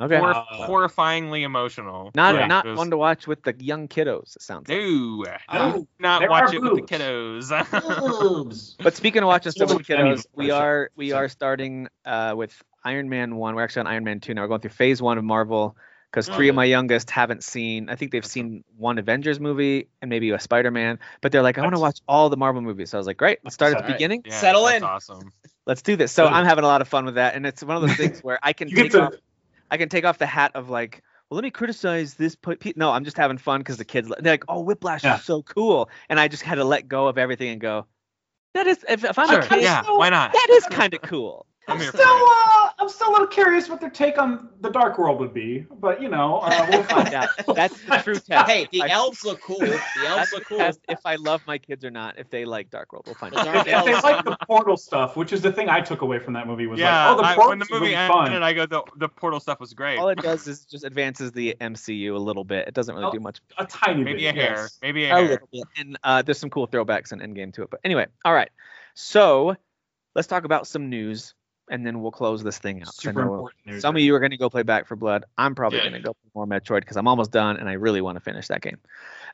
Yikes. 0.00 0.04
Okay. 0.06 0.18
Hor- 0.18 0.34
Uh, 0.34 0.44
horrifyingly 0.66 1.42
emotional. 1.42 2.10
not 2.14 2.34
yeah. 2.34 2.46
not 2.46 2.64
Just- 2.64 2.78
one 2.78 2.90
to 2.90 2.96
watch 2.96 3.26
with 3.26 3.42
the 3.42 3.54
young 3.58 3.88
kiddos. 3.88 4.36
It 4.36 4.42
sounds. 4.42 4.68
Like. 4.68 4.78
No, 4.78 5.22
No, 5.52 5.86
not 5.98 6.18
there 6.20 6.30
watch 6.30 6.52
are 6.52 6.56
it 6.56 6.62
with 6.62 6.74
the 6.76 6.82
kiddos. 6.82 8.76
But 8.82 8.94
speaking 8.96 9.22
of 9.22 9.26
watching 9.28 9.52
stuff 9.52 9.72
with 9.74 9.86
Children 9.86 10.08
kiddos, 10.08 10.10
anyway, 10.12 10.22
we 10.34 10.50
are 10.50 10.90
we 10.96 11.10
so- 11.10 11.16
are 11.16 11.28
starting 11.28 11.88
uh, 12.04 12.34
with 12.36 12.60
Iron 12.84 13.08
Man 13.08 13.36
one. 13.36 13.54
We're 13.54 13.62
actually 13.64 13.80
on 13.80 13.86
Iron 13.88 14.04
Man 14.04 14.20
two 14.20 14.34
now. 14.34 14.42
We're 14.42 14.48
going 14.48 14.60
through 14.60 14.70
Phase 14.70 15.02
one 15.02 15.18
of 15.18 15.24
Marvel 15.24 15.76
because 16.10 16.28
three 16.28 16.48
of 16.48 16.54
Mhm. 16.54 16.56
my 16.56 16.64
youngest 16.64 17.10
haven't 17.10 17.44
seen. 17.44 17.88
I 17.88 17.94
think 17.94 18.10
they've 18.10 18.24
seen 18.26 18.64
one 18.76 18.98
Avengers 18.98 19.38
movie 19.38 19.88
and 20.02 20.08
maybe 20.08 20.30
a 20.30 20.40
Spider 20.40 20.70
Man, 20.72 20.98
but 21.20 21.30
they're 21.30 21.42
like, 21.42 21.56
I 21.58 21.62
want 21.62 21.74
to 21.76 21.80
watch 21.80 22.00
all 22.08 22.28
the 22.30 22.36
Marvel 22.36 22.62
movies. 22.62 22.90
So 22.90 22.98
I 22.98 23.00
was 23.00 23.06
like, 23.06 23.16
great, 23.16 23.38
let's 23.44 23.54
start 23.54 23.72
at 23.72 23.78
the 23.78 23.82
Alright. 23.84 23.96
beginning. 23.98 24.22
Yeah, 24.24 24.40
Settle 24.40 24.64
that's 24.64 24.78
in. 24.78 24.82
Awesome. 24.84 25.32
Let's 25.66 25.82
do 25.82 25.94
this. 25.94 26.10
So 26.10 26.24
Good. 26.24 26.32
I'm 26.32 26.46
having 26.46 26.64
a 26.64 26.66
lot 26.66 26.80
of 26.80 26.88
fun 26.88 27.04
with 27.04 27.14
that, 27.14 27.34
and 27.36 27.46
it's 27.46 27.62
one 27.62 27.76
of 27.76 27.82
those 27.82 27.94
things 27.96 28.20
where 28.24 28.40
I 28.42 28.54
can 28.54 28.68
You 28.68 28.74
get 28.76 28.82
take 28.84 28.92
to- 28.92 29.02
off. 29.02 29.12
I 29.70 29.76
can 29.76 29.88
take 29.88 30.04
off 30.04 30.18
the 30.18 30.26
hat 30.26 30.52
of 30.54 30.68
like, 30.68 31.02
well, 31.28 31.36
let 31.36 31.44
me 31.44 31.50
criticize 31.50 32.14
this. 32.14 32.34
pe-" 32.34 32.72
No, 32.76 32.90
I'm 32.90 33.04
just 33.04 33.16
having 33.16 33.38
fun 33.38 33.60
because 33.60 33.76
the 33.76 33.84
kids 33.84 34.10
they're 34.20 34.32
like, 34.32 34.44
oh, 34.48 34.60
Whiplash 34.60 35.04
Yeah. 35.04 35.16
is 35.16 35.24
so 35.24 35.42
cool, 35.42 35.88
and 36.08 36.18
I 36.18 36.28
just 36.28 36.42
had 36.42 36.56
to 36.56 36.64
let 36.64 36.88
go 36.88 37.06
of 37.06 37.18
everything 37.18 37.50
and 37.50 37.60
go. 37.60 37.86
That 38.54 38.66
is, 38.66 38.84
if, 38.88 39.04
if 39.04 39.16
I'm 39.18 39.28
Sure. 39.28 39.40
a 39.42 39.48
kid, 39.48 39.62
Yeah. 39.62 39.84
Why 39.86 40.10
not? 40.10 40.32
that 40.32 40.48
is 40.50 40.64
kind 40.66 40.92
of 40.92 41.02
cool. 41.02 41.46
So, 41.68 42.02
uh, 42.02 42.69
I'm 42.80 42.88
still 42.88 43.10
a 43.10 43.12
little 43.12 43.26
curious 43.26 43.68
what 43.68 43.78
their 43.80 43.90
take 43.90 44.18
on 44.18 44.48
the 44.62 44.70
Dark 44.70 44.96
World 44.96 45.20
would 45.20 45.34
be, 45.34 45.66
but 45.80 46.00
you 46.00 46.08
know, 46.08 46.38
uh, 46.38 46.66
we'll 46.70 46.82
find 46.84 47.12
out. 47.12 47.28
That's 47.54 47.78
the 47.84 47.98
true 47.98 48.14
test. 48.18 48.50
Hey, 48.50 48.68
the 48.72 48.82
I- 48.82 48.88
elves 48.88 49.22
look 49.24 49.40
cool. 49.42 49.58
The 49.58 49.78
elves 50.06 50.32
look 50.32 50.46
cool. 50.46 50.60
if 50.60 50.98
I 51.04 51.16
love 51.16 51.42
my 51.46 51.58
kids 51.58 51.84
or 51.84 51.90
not. 51.90 52.18
If 52.18 52.30
they 52.30 52.44
like 52.46 52.70
Dark 52.70 52.92
World, 52.92 53.04
we'll 53.06 53.14
find 53.16 53.34
The 53.34 53.40
out. 53.40 53.44
Dark 53.66 53.66
If 53.68 53.84
they 53.84 53.92
like 53.94 54.24
the 54.24 54.36
portal 54.46 54.78
stuff, 54.78 55.14
which 55.16 55.32
is 55.34 55.42
the 55.42 55.52
thing 55.52 55.68
I 55.68 55.80
took 55.82 56.00
away 56.00 56.18
from 56.20 56.32
that 56.34 56.46
movie, 56.46 56.66
was 56.66 56.80
yeah, 56.80 57.10
like, 57.10 57.18
oh, 57.18 57.20
the 57.22 57.28
I- 57.28 57.34
portal 57.34 57.48
when 57.50 57.58
the 57.58 57.64
is 57.66 57.70
movie 57.70 57.80
really 57.84 57.94
ended, 57.96 58.12
fun. 58.16 58.42
I 58.42 58.52
go, 58.54 58.64
the, 58.66 58.82
the 58.96 59.08
portal 59.10 59.40
stuff 59.40 59.60
was 59.60 59.74
great. 59.74 59.98
All 59.98 60.08
it 60.08 60.18
does 60.22 60.48
is 60.48 60.64
just 60.64 60.84
advances 60.84 61.32
the 61.32 61.56
MCU 61.60 62.14
a 62.14 62.18
little 62.18 62.44
bit. 62.44 62.66
It 62.66 62.72
doesn't 62.74 62.94
really 62.94 63.08
Oh, 63.08 63.12
do 63.12 63.20
much. 63.20 63.40
a 63.58 63.66
tiny 63.66 64.04
bit. 64.04 64.16
Maybe 64.16 64.22
bit. 64.22 64.36
a 64.36 64.40
hair. 64.40 64.52
yes. 64.56 64.78
Maybe 64.80 65.04
a 65.04 65.14
A 65.14 65.18
hair. 65.18 65.28
little 65.28 65.48
bit. 65.52 65.64
And 65.76 65.98
uh, 66.02 66.22
there's 66.22 66.38
some 66.38 66.48
cool 66.50 66.66
throwbacks 66.66 67.12
in 67.12 67.18
Endgame 67.20 67.52
to 67.54 67.62
it. 67.62 67.70
But 67.70 67.80
anyway, 67.84 68.06
all 68.24 68.32
right. 68.32 68.48
So 68.94 69.56
let's 70.14 70.26
talk 70.28 70.44
about 70.44 70.66
some 70.66 70.88
news, 70.90 71.34
and 71.70 71.86
then 71.86 72.02
we'll 72.02 72.10
close 72.10 72.42
this 72.42 72.58
thing 72.58 72.82
out. 72.82 72.92
Super 72.92 73.22
important 73.22 73.54
news. 73.64 73.80
Some 73.80 73.96
of 73.96 74.02
you 74.02 74.14
are 74.14 74.18
going 74.20 74.32
to 74.32 74.36
go 74.36 74.50
play 74.50 74.62
Back 74.64 74.86
4 74.86 74.96
Blood. 74.96 75.24
I'm 75.38 75.54
probably 75.54 75.78
Yeah. 75.78 75.84
going 75.84 75.94
to 75.94 76.00
go 76.00 76.12
play 76.12 76.30
more 76.34 76.46
Metroid 76.46 76.80
because 76.80 76.96
I'm 76.98 77.08
almost 77.08 77.30
done 77.30 77.56
and 77.56 77.68
I 77.68 77.74
really 77.74 78.00
want 78.02 78.16
to 78.16 78.20
finish 78.20 78.48
that 78.48 78.60
game. 78.60 78.78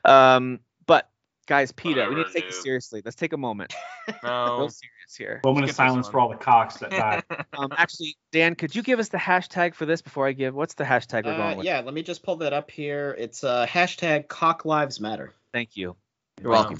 Um, 0.05 0.59
but 0.85 1.09
guys, 1.47 1.71
PETA, 1.71 2.01
we 2.07 2.15
need 2.15 2.15
to 2.15 2.19
Whatever, 2.21 2.33
take 2.33 2.45
this 2.45 2.55
dude. 2.57 2.63
seriously. 2.63 3.01
Let's 3.03 3.15
take 3.17 3.33
a 3.33 3.37
moment. 3.37 3.73
No. 4.23 4.57
Real 4.57 4.69
serious 4.69 5.15
here. 5.17 5.41
Moment 5.43 5.69
of 5.69 5.75
silence 5.75 6.07
for 6.07 6.19
all 6.21 6.29
the 6.29 6.35
cocks 6.37 6.77
that 6.77 6.91
died. 6.91 7.23
Um, 7.57 7.73
actually, 7.75 8.15
Dan, 8.31 8.55
could 8.55 8.73
you 8.75 8.81
give 8.83 8.99
us 8.99 9.09
the 9.09 9.17
hashtag 9.17 9.73
for 9.73 9.85
this 9.85 10.01
before 10.01 10.27
I 10.27 10.31
give? 10.31 10.53
What's 10.55 10.75
the 10.75 10.83
hashtag 10.85 11.25
we're 11.25 11.33
Uh, 11.33 11.37
going 11.37 11.57
with? 11.57 11.65
yeah, 11.65 11.81
let 11.81 11.93
me 11.93 12.03
just 12.03 12.21
pull 12.23 12.35
that 12.37 12.53
up 12.53 12.69
here. 12.71 13.15
It's 13.17 13.43
uh, 13.43 13.65
hashtag 13.65 14.27
Cock 14.27 14.63
Lives 14.63 14.99
Matter. 15.01 15.33
Thank 15.53 15.75
you. 15.75 15.95
You're 16.41 16.51
Wow. 16.51 16.59
welcome. 16.59 16.77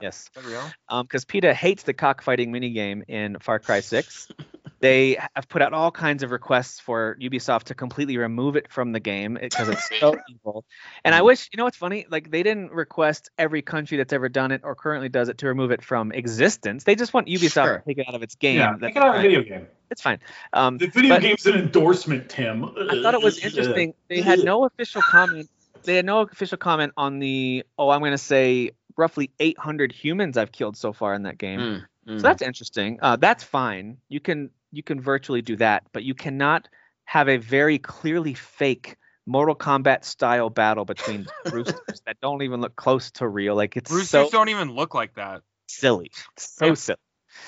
Yes. 0.00 0.20
Is 0.22 0.30
that 0.36 0.44
real? 0.44 0.70
Um, 0.88 1.04
because 1.04 1.24
PETA 1.24 1.52
hates 1.52 1.82
the 1.82 1.92
cockfighting 1.92 2.50
minigame 2.52 3.02
in 3.08 3.38
Far 3.40 3.58
Cry 3.58 3.80
6. 3.80 4.28
they 4.80 5.18
have 5.36 5.48
put 5.48 5.62
out 5.62 5.72
all 5.72 5.90
kinds 5.90 6.22
of 6.22 6.30
requests 6.30 6.80
for 6.80 7.16
Ubisoft 7.20 7.64
to 7.64 7.74
completely 7.74 8.16
remove 8.16 8.56
it 8.56 8.72
from 8.72 8.92
the 8.92 9.00
game 9.00 9.38
because 9.40 9.68
it's 9.68 9.88
so 10.00 10.16
evil. 10.30 10.64
And 11.04 11.14
I 11.14 11.22
wish, 11.22 11.48
you 11.52 11.58
know 11.58 11.64
what's 11.64 11.76
funny? 11.76 12.06
Like 12.10 12.30
they 12.30 12.42
didn't 12.42 12.72
request 12.72 13.30
every 13.38 13.60
country 13.62 13.98
that's 13.98 14.12
ever 14.12 14.28
done 14.28 14.52
it 14.52 14.62
or 14.64 14.74
currently 14.74 15.08
does 15.10 15.28
it 15.28 15.38
to 15.38 15.46
remove 15.48 15.70
it 15.70 15.82
from 15.84 16.12
existence. 16.12 16.84
They 16.84 16.94
just 16.94 17.12
want 17.14 17.26
Ubisoft 17.28 17.64
Sure. 17.64 17.78
to 17.78 17.84
take 17.86 17.98
it 17.98 18.08
out 18.08 18.14
of 18.14 18.22
its 18.22 18.34
game. 18.34 18.56
yeah, 18.58 18.72
make 18.78 18.96
it 18.96 19.02
out 19.02 19.10
of 19.14 19.20
a 19.20 19.22
video 19.22 19.42
game. 19.42 19.66
It's 19.90 20.00
fine. 20.00 20.18
Um, 20.52 20.78
The 20.78 20.86
video 20.86 21.18
game's 21.20 21.44
an 21.46 21.54
endorsement, 21.54 22.28
Tim. 22.30 22.64
I 22.64 23.02
thought 23.02 23.14
it 23.14 23.22
was 23.22 23.38
interesting. 23.44 23.92
They 24.08 24.20
had 24.22 24.38
no 24.40 24.64
official 24.64 25.02
comment. 25.02 25.50
They 25.82 25.96
had 25.96 26.04
no 26.04 26.20
official 26.20 26.58
comment 26.58 26.92
on 26.96 27.18
the. 27.18 27.64
Oh, 27.78 27.90
I'm 27.90 28.00
going 28.00 28.12
to 28.12 28.18
say 28.18 28.70
roughly 28.96 29.30
800 29.40 29.92
humans 29.92 30.36
I've 30.36 30.52
killed 30.52 30.76
so 30.76 30.92
far 30.92 31.14
in 31.14 31.22
that 31.24 31.38
game. 31.38 31.58
Mm, 31.60 31.82
mm. 32.06 32.16
So 32.18 32.22
that's 32.22 32.42
interesting. 32.42 32.98
Uh, 33.02 33.16
that's 33.16 33.42
fine. 33.42 33.96
You 34.08 34.20
can 34.20 34.50
you 34.72 34.82
can 34.82 35.00
virtually 35.00 35.42
do 35.42 35.56
that, 35.56 35.84
but 35.92 36.04
you 36.04 36.14
cannot 36.14 36.68
have 37.04 37.28
a 37.28 37.36
very 37.38 37.78
clearly 37.78 38.34
fake 38.34 38.96
Mortal 39.26 39.54
Kombat 39.54 40.04
style 40.04 40.50
battle 40.50 40.84
between 40.84 41.26
roosters 41.52 42.02
that 42.06 42.16
don't 42.20 42.42
even 42.42 42.60
look 42.60 42.76
close 42.76 43.10
to 43.12 43.28
real. 43.28 43.54
Like 43.54 43.76
it's 43.76 43.90
Roosters 43.90 44.26
so 44.26 44.30
don't 44.30 44.48
even 44.48 44.74
look 44.74 44.94
like 44.94 45.14
that. 45.14 45.42
silly, 45.66 46.10
so 46.36 46.66
Yeah. 46.66 46.74
silly. 46.74 46.98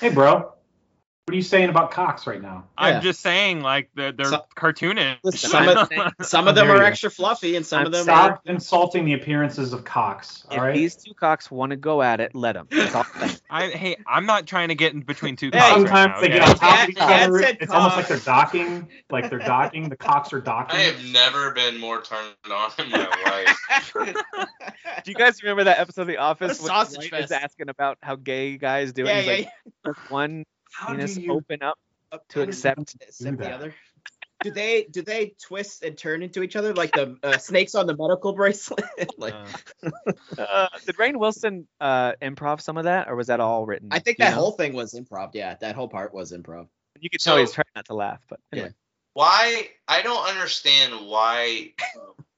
Hey, 0.01 0.09
bro. 0.09 0.53
What 1.25 1.35
are 1.35 1.37
you 1.37 1.41
saying 1.41 1.69
about 1.69 1.91
cocks 1.91 2.27
right 2.27 2.41
now? 2.41 2.65
Yeah. 2.77 2.85
I'm 2.97 3.01
just 3.01 3.21
saying, 3.21 3.61
like 3.61 3.89
they're 3.95 4.11
they're 4.11 4.25
So- 4.25 4.45
cartoonish. 4.57 5.19
Listen, 5.23 5.49
Some 5.51 5.69
of- 5.69 5.89
Some 6.21 6.47
of 6.49 6.55
them 6.55 6.69
are 6.69 6.75
you. 6.75 6.83
extra 6.83 7.09
fluffy, 7.09 7.55
and 7.55 7.65
some 7.65 7.79
I'm 7.79 7.85
of 7.85 7.91
them 7.93 8.01
are. 8.01 8.03
Stop 8.03 8.41
insulting 8.45 9.05
the 9.05 9.13
appearances 9.13 9.71
of 9.71 9.85
cocks. 9.85 10.45
All 10.49 10.57
if 10.57 10.61
right. 10.63 10.73
these 10.75 10.97
two 10.97 11.13
cocks 11.13 11.49
want 11.49 11.69
to 11.69 11.77
go 11.77 12.01
at 12.01 12.19
it, 12.19 12.35
let 12.35 12.53
them. 12.55 12.67
I'm. 12.73 13.31
I 13.49 13.67
hey, 13.69 13.95
I'm 14.05 14.25
not 14.25 14.47
trying 14.47 14.67
to 14.67 14.75
get 14.75 14.93
in 14.93 14.99
between 14.99 15.37
two 15.37 15.49
Hey, 15.53 15.59
cocks 15.59 15.73
Sometimes 15.75 16.11
right 16.11 16.21
they 16.21 16.27
now, 16.27 16.39
get 16.39 16.49
on 16.49 16.55
top 16.57 16.83
of 16.83 16.89
each 16.89 16.95
Dad- 16.97 17.07
Dad 17.07 17.29
other. 17.29 17.39
said 17.41 17.57
It's 17.61 17.71
almost 17.71 17.95
like 17.95 18.07
they're 18.09 18.17
docking. 18.17 18.87
Like 19.09 19.29
they're 19.29 19.39
docking. 19.39 19.87
The 19.87 19.95
cocks 19.95 20.33
are 20.33 20.41
docking. 20.41 20.75
I 20.77 20.81
have 20.83 21.05
never 21.05 21.51
been 21.51 21.79
more 21.79 22.01
turned 22.01 22.35
on 22.51 22.71
in 22.79 22.91
my 22.91 23.07
life. 23.25 23.93
Do 25.05 25.11
you 25.11 25.15
guys 25.15 25.41
remember 25.41 25.63
that 25.63 25.79
episode 25.79 26.01
of 26.01 26.07
The 26.07 26.17
Office 26.17 26.59
when 26.59 26.67
sausage 26.67 26.97
Dwight 27.09 27.11
fest. 27.11 27.23
is 27.25 27.31
asking 27.31 27.69
about 27.69 27.97
how 28.01 28.17
gay 28.17 28.57
guys 28.57 28.91
do 28.91 29.03
it? 29.03 29.07
yeah, 29.07 29.19
yeah, 29.21 29.31
like, 29.31 29.49
"Does 29.85 29.95
one 30.09 30.43
How 30.73 30.93
do 30.93 31.05
you? 31.21 31.33
open 31.33 31.61
up 31.61 31.77
to 32.29 32.41
accept? 32.41 32.95
Accept 33.01 33.37
the 33.37 33.51
other. 33.51 33.73
Do 34.41 34.51
they 34.51 34.83
do 34.83 35.01
they 35.01 35.35
twist 35.41 35.83
and 35.83 35.97
turn 35.97 36.21
into 36.21 36.43
each 36.43 36.57
other 36.57 36.73
like 36.73 36.91
the 36.91 37.17
uh, 37.23 37.37
snakes 37.37 37.75
on 37.75 37.87
the 37.87 37.95
medical 37.95 38.33
bracelet? 38.33 38.83
like, 39.17 39.33
Uh, 39.81 39.91
Uh, 40.37 40.67
did 40.85 40.97
Rainn 40.97 41.15
Wilson 41.17 41.65
uh, 41.79 42.13
improv 42.21 42.59
some 42.59 42.77
of 42.77 42.83
that, 42.85 43.07
or 43.07 43.15
was 43.15 43.27
that 43.27 43.39
all 43.39 43.65
written? 43.65 43.87
I 43.91 43.99
think 43.99 44.17
Do 44.17 44.23
you 44.23 44.29
that 44.29 44.35
know? 44.35 44.41
whole 44.41 44.51
thing 44.51 44.73
was 44.73 44.93
improv. 44.93 45.29
Yeah, 45.33 45.55
that 45.61 45.75
whole 45.75 45.87
part 45.87 46.13
was 46.13 46.31
improv. 46.33 46.67
You 46.99 47.09
could 47.09 47.21
tell 47.21 47.35
So- 47.35 47.39
he's 47.41 47.51
trying 47.53 47.65
not 47.75 47.85
to 47.85 47.93
laugh, 47.93 48.19
but 48.29 48.39
anyway. 48.51 48.73
Why? 49.13 49.69
I 49.87 50.01
don't 50.01 50.27
understand 50.27 51.07
why 51.07 51.73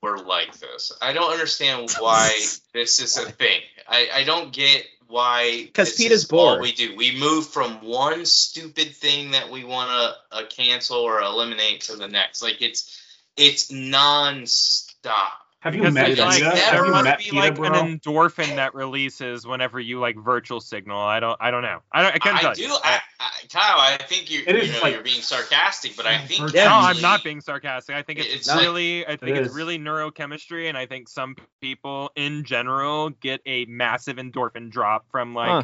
we're 0.02 0.18
like 0.18 0.58
this. 0.60 0.92
I 1.02 1.14
don't 1.14 1.32
understand 1.32 1.90
why 2.00 2.30
this 2.74 3.00
is 3.00 3.18
a 3.18 3.32
thing. 3.32 3.62
I, 3.88 4.10
I 4.14 4.24
don't 4.26 4.52
get 4.54 4.86
why. 5.08 5.70
'Cause 5.74 5.96
this 5.96 5.98
PETA's 5.98 6.26
bored. 6.26 6.62
we 6.62 6.72
do. 6.72 6.96
We 6.96 7.12
move 7.12 7.48
from 7.48 7.82
one 7.82 8.26
stupid 8.26 8.96
thing 8.96 9.32
that 9.32 9.50
we 9.50 9.64
want 9.64 9.90
to 9.92 10.38
uh, 10.38 10.46
cancel 10.48 10.98
or 11.00 11.22
eliminate 11.22 11.82
to 11.82 11.96
the 11.96 12.08
next. 12.08 12.42
Like 12.42 12.62
it's 12.62 13.00
it's 13.38 13.72
non-stop. 13.72 15.45
Have 15.66 15.74
you 15.74 15.82
Because 15.82 15.94
met 15.96 16.16
there's, 16.16 16.20
PETA? 16.20 16.26
like, 16.30 16.44
never 16.44 16.56
Have 16.58 16.72
there 16.76 16.86
you 16.86 16.92
must 16.92 17.04
met 17.06 17.18
be 17.18 17.24
PETA, 17.24 17.36
like 17.38 17.56
bro? 17.56 17.66
an 17.74 18.00
endorphin 18.00 18.56
that 18.58 18.76
releases 18.76 19.48
whenever 19.48 19.80
you 19.80 20.00
like 20.00 20.16
virtual 20.16 20.62
signal. 20.62 21.00
I 21.02 21.20
don't 21.20 21.36
I 21.42 21.50
don't 21.50 21.64
know. 21.64 21.80
I 21.92 22.04
don't 22.04 22.14
I 22.14 22.20
couldn't 22.20 22.38
I 22.38 22.42
tell 22.42 22.54
do. 22.54 22.62
you. 22.62 22.78
I, 22.84 23.00
I, 23.20 23.30
Kyle, 23.52 23.80
I 23.80 23.98
think 23.98 24.30
you, 24.30 24.44
It 24.46 24.64
you 24.64 24.72
know, 24.74 24.80
like, 24.84 24.94
you're 24.94 25.02
being 25.04 25.24
sarcastic, 25.24 25.98
but 25.98 26.06
I 26.06 26.20
think 26.20 26.54
Yeah. 26.54 26.66
no, 26.66 26.76
I'm 26.76 27.02
not 27.02 27.24
being 27.24 27.42
sarcastic. 27.42 27.96
I 27.96 28.04
think 28.04 28.20
it's, 28.20 28.34
It's 28.34 28.48
like- 28.48 28.62
really, 28.62 29.08
I 29.08 29.16
think 29.18 29.32
It 29.36 29.38
it's 29.40 29.50
is. 29.50 29.56
really 29.56 29.80
neurochemistry, 29.80 30.70
and 30.70 30.78
I 30.78 30.86
think 30.86 31.10
some 31.10 31.36
people 31.62 32.12
in 32.16 32.44
general 32.44 33.10
get 33.10 33.42
a 33.48 33.66
massive 33.66 34.18
endorphin 34.18 34.70
drop 34.70 35.06
from 35.10 35.34
like 35.34 35.50
Huh. 35.50 35.64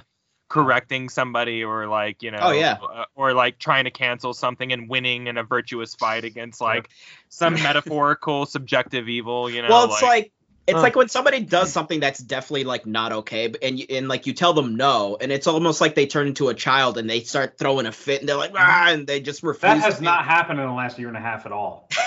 Correcting 0.51 1.07
somebody 1.07 1.63
or 1.63 1.87
like 1.87 2.21
you 2.21 2.29
know, 2.29 2.39
Oh, 2.41 2.51
yeah. 2.51 2.77
uh, 2.81 3.05
or 3.15 3.33
like 3.33 3.57
trying 3.57 3.85
to 3.85 3.91
cancel 3.91 4.33
something 4.33 4.73
and 4.73 4.89
winning 4.89 5.27
in 5.27 5.37
a 5.37 5.43
virtuous 5.43 5.95
fight 5.95 6.25
against 6.25 6.59
like 6.59 6.89
some 7.29 7.53
metaphorical 7.63 8.45
subjective 8.45 9.07
evil. 9.07 9.49
You 9.49 9.61
know, 9.61 9.69
well, 9.69 9.85
it's 9.85 10.01
like, 10.01 10.33
it's 10.67 10.75
Huh. 10.75 10.81
like 10.81 10.95
when 10.95 11.09
somebody 11.09 11.39
does 11.41 11.71
something 11.73 11.99
that's 11.99 12.19
definitely 12.19 12.63
like 12.65 12.85
not 12.85 13.11
okay, 13.11 13.51
and 13.61 13.79
you, 13.79 13.85
and 13.89 14.07
like 14.07 14.27
you 14.27 14.33
tell 14.33 14.53
them 14.53 14.75
no, 14.75 15.17
and 15.19 15.31
it's 15.31 15.47
almost 15.47 15.81
like 15.81 15.95
they 15.95 16.05
turn 16.05 16.27
into 16.27 16.49
a 16.49 16.53
child 16.53 16.97
and 16.97 17.09
they 17.09 17.21
start 17.21 17.57
throwing 17.57 17.85
a 17.87 17.91
fit 17.91 18.19
and 18.19 18.29
they're 18.29 18.35
like 18.37 18.51
ah, 18.55 18.89
and 18.91 19.07
they 19.07 19.19
just 19.19 19.43
refuse. 19.43 19.61
That 19.61 19.75
to 19.75 19.81
has 19.81 19.99
be- 19.99 20.05
not 20.05 20.23
happened 20.25 20.59
in 20.59 20.65
the 20.67 20.71
last 20.73 20.99
year 20.99 21.07
and 21.07 21.17
a 21.17 21.21
half 21.21 21.45
at 21.45 21.51
all. 21.51 21.89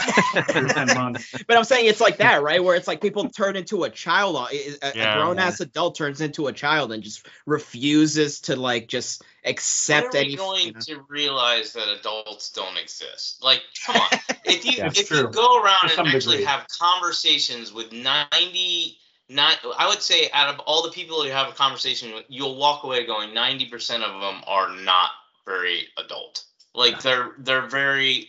Or 0.55 0.69
ten 0.69 0.89
months. 0.95 1.33
But 1.47 1.57
I'm 1.57 1.65
saying 1.65 1.87
it's 1.87 2.01
like 2.01 2.19
that, 2.19 2.43
right? 2.43 2.63
Where 2.63 2.77
it's 2.77 2.87
like 2.89 3.01
people 3.01 3.29
turn 3.29 3.57
into 3.57 3.85
a 3.85 3.91
child, 3.91 4.37
a, 4.37 4.89
a 4.89 4.93
Yeah. 4.97 5.17
grown 5.17 5.39
ass 5.39 5.61
adult 5.61 5.97
turns 5.97 6.21
into 6.21 6.47
a 6.49 6.53
child 6.53 6.93
and 6.93 7.03
just 7.03 7.27
refuses 7.47 8.41
to 8.43 8.57
like 8.57 8.89
just 8.89 9.23
accept 9.45 10.15
when 10.15 10.23
are 10.23 10.25
any. 10.25 10.31
we 10.31 10.37
going 10.37 10.67
you 10.67 10.73
know? 10.73 10.81
to 10.81 11.01
realize 11.09 11.73
that 11.75 11.89
adults 11.89 12.51
don't 12.51 12.77
exist? 12.77 13.43
Like, 13.43 13.63
come 13.85 13.97
on. 13.97 14.09
If 14.47 14.65
you 14.65 14.73
Yeah, 14.77 14.87
it's 14.87 14.99
if 15.01 15.11
you 15.11 15.27
go 15.29 15.63
around 15.63 15.85
and 15.85 15.93
some 15.93 16.07
actually 16.07 16.37
degree. 16.39 16.45
have 16.45 16.67
conversations 16.69 17.73
with 17.73 17.93
ninety 17.93 18.99
nine, 19.29 19.57
I 19.79 19.89
would 19.89 20.03
say 20.03 20.31
out 20.33 20.55
of 20.55 20.61
all 20.61 20.83
the 20.83 20.91
people 20.91 21.25
you 21.25 21.33
have 21.33 21.49
a 21.49 21.53
conversation 21.53 22.13
with, 22.15 22.25
you'll 22.29 22.57
walk 22.57 22.85
away 22.85 23.07
going 23.07 23.33
ninety 23.33 23.67
percent 23.67 24.03
of 24.03 24.21
them 24.21 24.43
are 24.47 24.71
not 24.77 25.11
very 25.47 25.89
adult. 25.97 26.45
Like 26.75 27.01
they're 27.03 27.33
they're 27.39 27.67
very. 27.67 28.29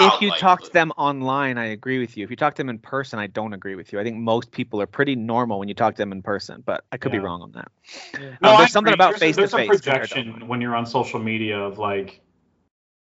If 0.00 0.22
you 0.22 0.30
talk 0.32 0.62
to 0.62 0.72
them 0.72 0.92
online, 0.96 1.58
I 1.58 1.66
agree 1.66 1.98
with 1.98 2.16
you. 2.16 2.24
If 2.24 2.30
you 2.30 2.36
talk 2.36 2.54
to 2.54 2.60
them 2.62 2.68
in 2.68 2.78
person, 2.78 3.18
I 3.18 3.26
don't 3.26 3.52
agree 3.52 3.74
with 3.74 3.92
you. 3.92 4.00
I 4.00 4.04
think 4.04 4.16
most 4.16 4.50
people 4.52 4.80
are 4.80 4.86
pretty 4.86 5.16
normal 5.16 5.58
when 5.58 5.68
you 5.68 5.74
talk 5.74 5.94
to 5.94 6.02
them 6.02 6.12
in 6.12 6.22
person, 6.22 6.62
but 6.64 6.84
I 6.92 6.96
could 6.96 7.12
be 7.12 7.18
wrong 7.18 7.42
on 7.42 7.52
that. 7.52 7.68
No, 8.40 8.50
Um, 8.50 8.54
I 8.54 8.56
there's 8.58 8.72
something 8.72 8.92
agree. 8.92 9.04
about 9.04 9.18
face-to-face 9.18 9.52
There's 9.52 9.64
a 9.64 9.66
projection 9.66 10.48
when 10.48 10.60
you're 10.60 10.76
on 10.76 10.86
social 10.86 11.18
media 11.20 11.58
of 11.60 11.78
like 11.78 12.20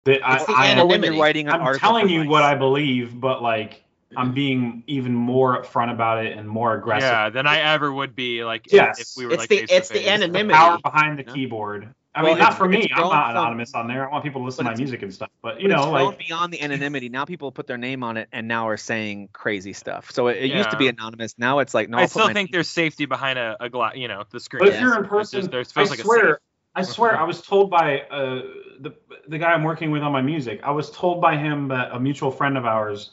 that. 0.04 0.26
I, 0.26 0.36
It's 0.36 0.46
the 0.46 0.52
I, 0.52 0.80
Or 0.80 0.86
when 0.86 1.02
you're 1.02 1.12
Anonymity. 1.12 1.20
writing 1.20 1.48
an 1.48 1.54
I'm 1.54 1.60
article. 1.62 1.88
telling 1.88 2.08
you 2.08 2.28
what 2.28 2.42
I 2.42 2.54
believe, 2.54 3.18
but 3.20 3.42
like 3.42 3.82
I'm 4.16 4.32
being 4.32 4.84
even 4.86 5.14
more 5.14 5.60
upfront 5.62 5.92
about 5.92 6.24
it 6.24 6.36
and 6.38 6.48
more 6.48 6.74
aggressive. 6.74 7.08
yeah, 7.10 7.30
than 7.30 7.46
I 7.46 7.58
ever 7.60 7.92
would 7.92 8.14
be 8.14 8.44
like 8.44 8.70
Yes. 8.70 9.00
if, 9.00 9.08
we 9.16 9.26
were 9.26 9.32
It's 9.34 9.40
like 9.42 9.48
the- 9.48 9.56
it's 9.58 9.88
the 9.88 9.94
face. 9.96 10.04
the 10.04 10.10
anonymity. 10.10 10.54
power 10.54 10.78
behind 10.78 11.18
the 11.18 11.24
Yeah. 11.24 11.32
keyboard. 11.32 11.94
I 12.16 12.22
Well, 12.22 12.32
mean, 12.32 12.38
not 12.38 12.54
for 12.56 12.68
me. 12.68 12.88
I'm 12.92 12.96
grown 13.00 13.10
not 13.12 13.26
from- 13.26 13.36
anonymous 13.36 13.74
on 13.74 13.88
there. 13.88 14.08
I 14.08 14.12
want 14.12 14.22
people 14.24 14.40
to 14.42 14.44
listen 14.44 14.64
to 14.64 14.70
my 14.70 14.76
music 14.76 15.02
and 15.02 15.12
stuff. 15.12 15.30
But 15.42 15.54
But 15.54 15.62
you 15.62 15.68
know, 15.68 15.76
it's 15.76 15.84
grown 15.86 16.04
like 16.10 16.18
beyond 16.18 16.52
the 16.52 16.60
anonymity. 16.62 17.08
Now 17.08 17.24
people 17.24 17.50
put 17.50 17.66
their 17.66 17.76
name 17.78 18.04
on 18.04 18.16
it 18.16 18.28
and 18.32 18.46
now 18.46 18.68
are 18.68 18.76
saying 18.76 19.30
crazy 19.32 19.72
stuff. 19.72 20.10
So 20.12 20.28
it, 20.28 20.36
it 20.44 20.52
used 20.54 20.70
to 20.70 20.76
be 20.76 20.86
anonymous. 20.88 21.34
Now 21.38 21.58
it's 21.58 21.74
like 21.74 21.88
no. 21.88 21.98
I 21.98 22.02
I'll 22.02 22.06
put 22.06 22.10
still 22.12 22.26
think 22.26 22.36
name- 22.36 22.48
there's 22.52 22.68
safety 22.68 23.06
behind 23.06 23.38
a, 23.38 23.56
a 23.58 23.68
glass, 23.68 23.96
you 23.96 24.06
know, 24.08 24.22
the 24.30 24.38
screen. 24.38 24.60
But 24.60 24.68
if 24.68 24.74
Yeah. 24.74 24.82
you're 24.82 24.96
in 24.98 25.04
person, 25.08 25.40
just- 25.40 25.50
there 25.50 25.60
I 25.60 25.64
feels 25.64 25.90
like 25.90 25.98
a 25.98 26.02
swear, 26.02 26.24
safe- 26.34 26.36
I 26.76 26.82
swear, 26.82 27.16
I 27.18 27.22
was 27.24 27.40
told 27.42 27.70
by 27.70 28.00
uh, 28.02 28.42
the 28.80 28.94
the 29.28 29.38
guy 29.38 29.52
I'm 29.52 29.62
working 29.64 29.90
with 29.90 30.02
on 30.02 30.12
my 30.12 30.22
music. 30.22 30.60
I 30.62 30.70
was 30.70 30.90
told 30.90 31.20
by 31.20 31.36
him 31.36 31.68
that 31.68 31.90
a 31.92 31.98
mutual 32.00 32.30
friend 32.30 32.56
of 32.58 32.64
ours 32.64 33.10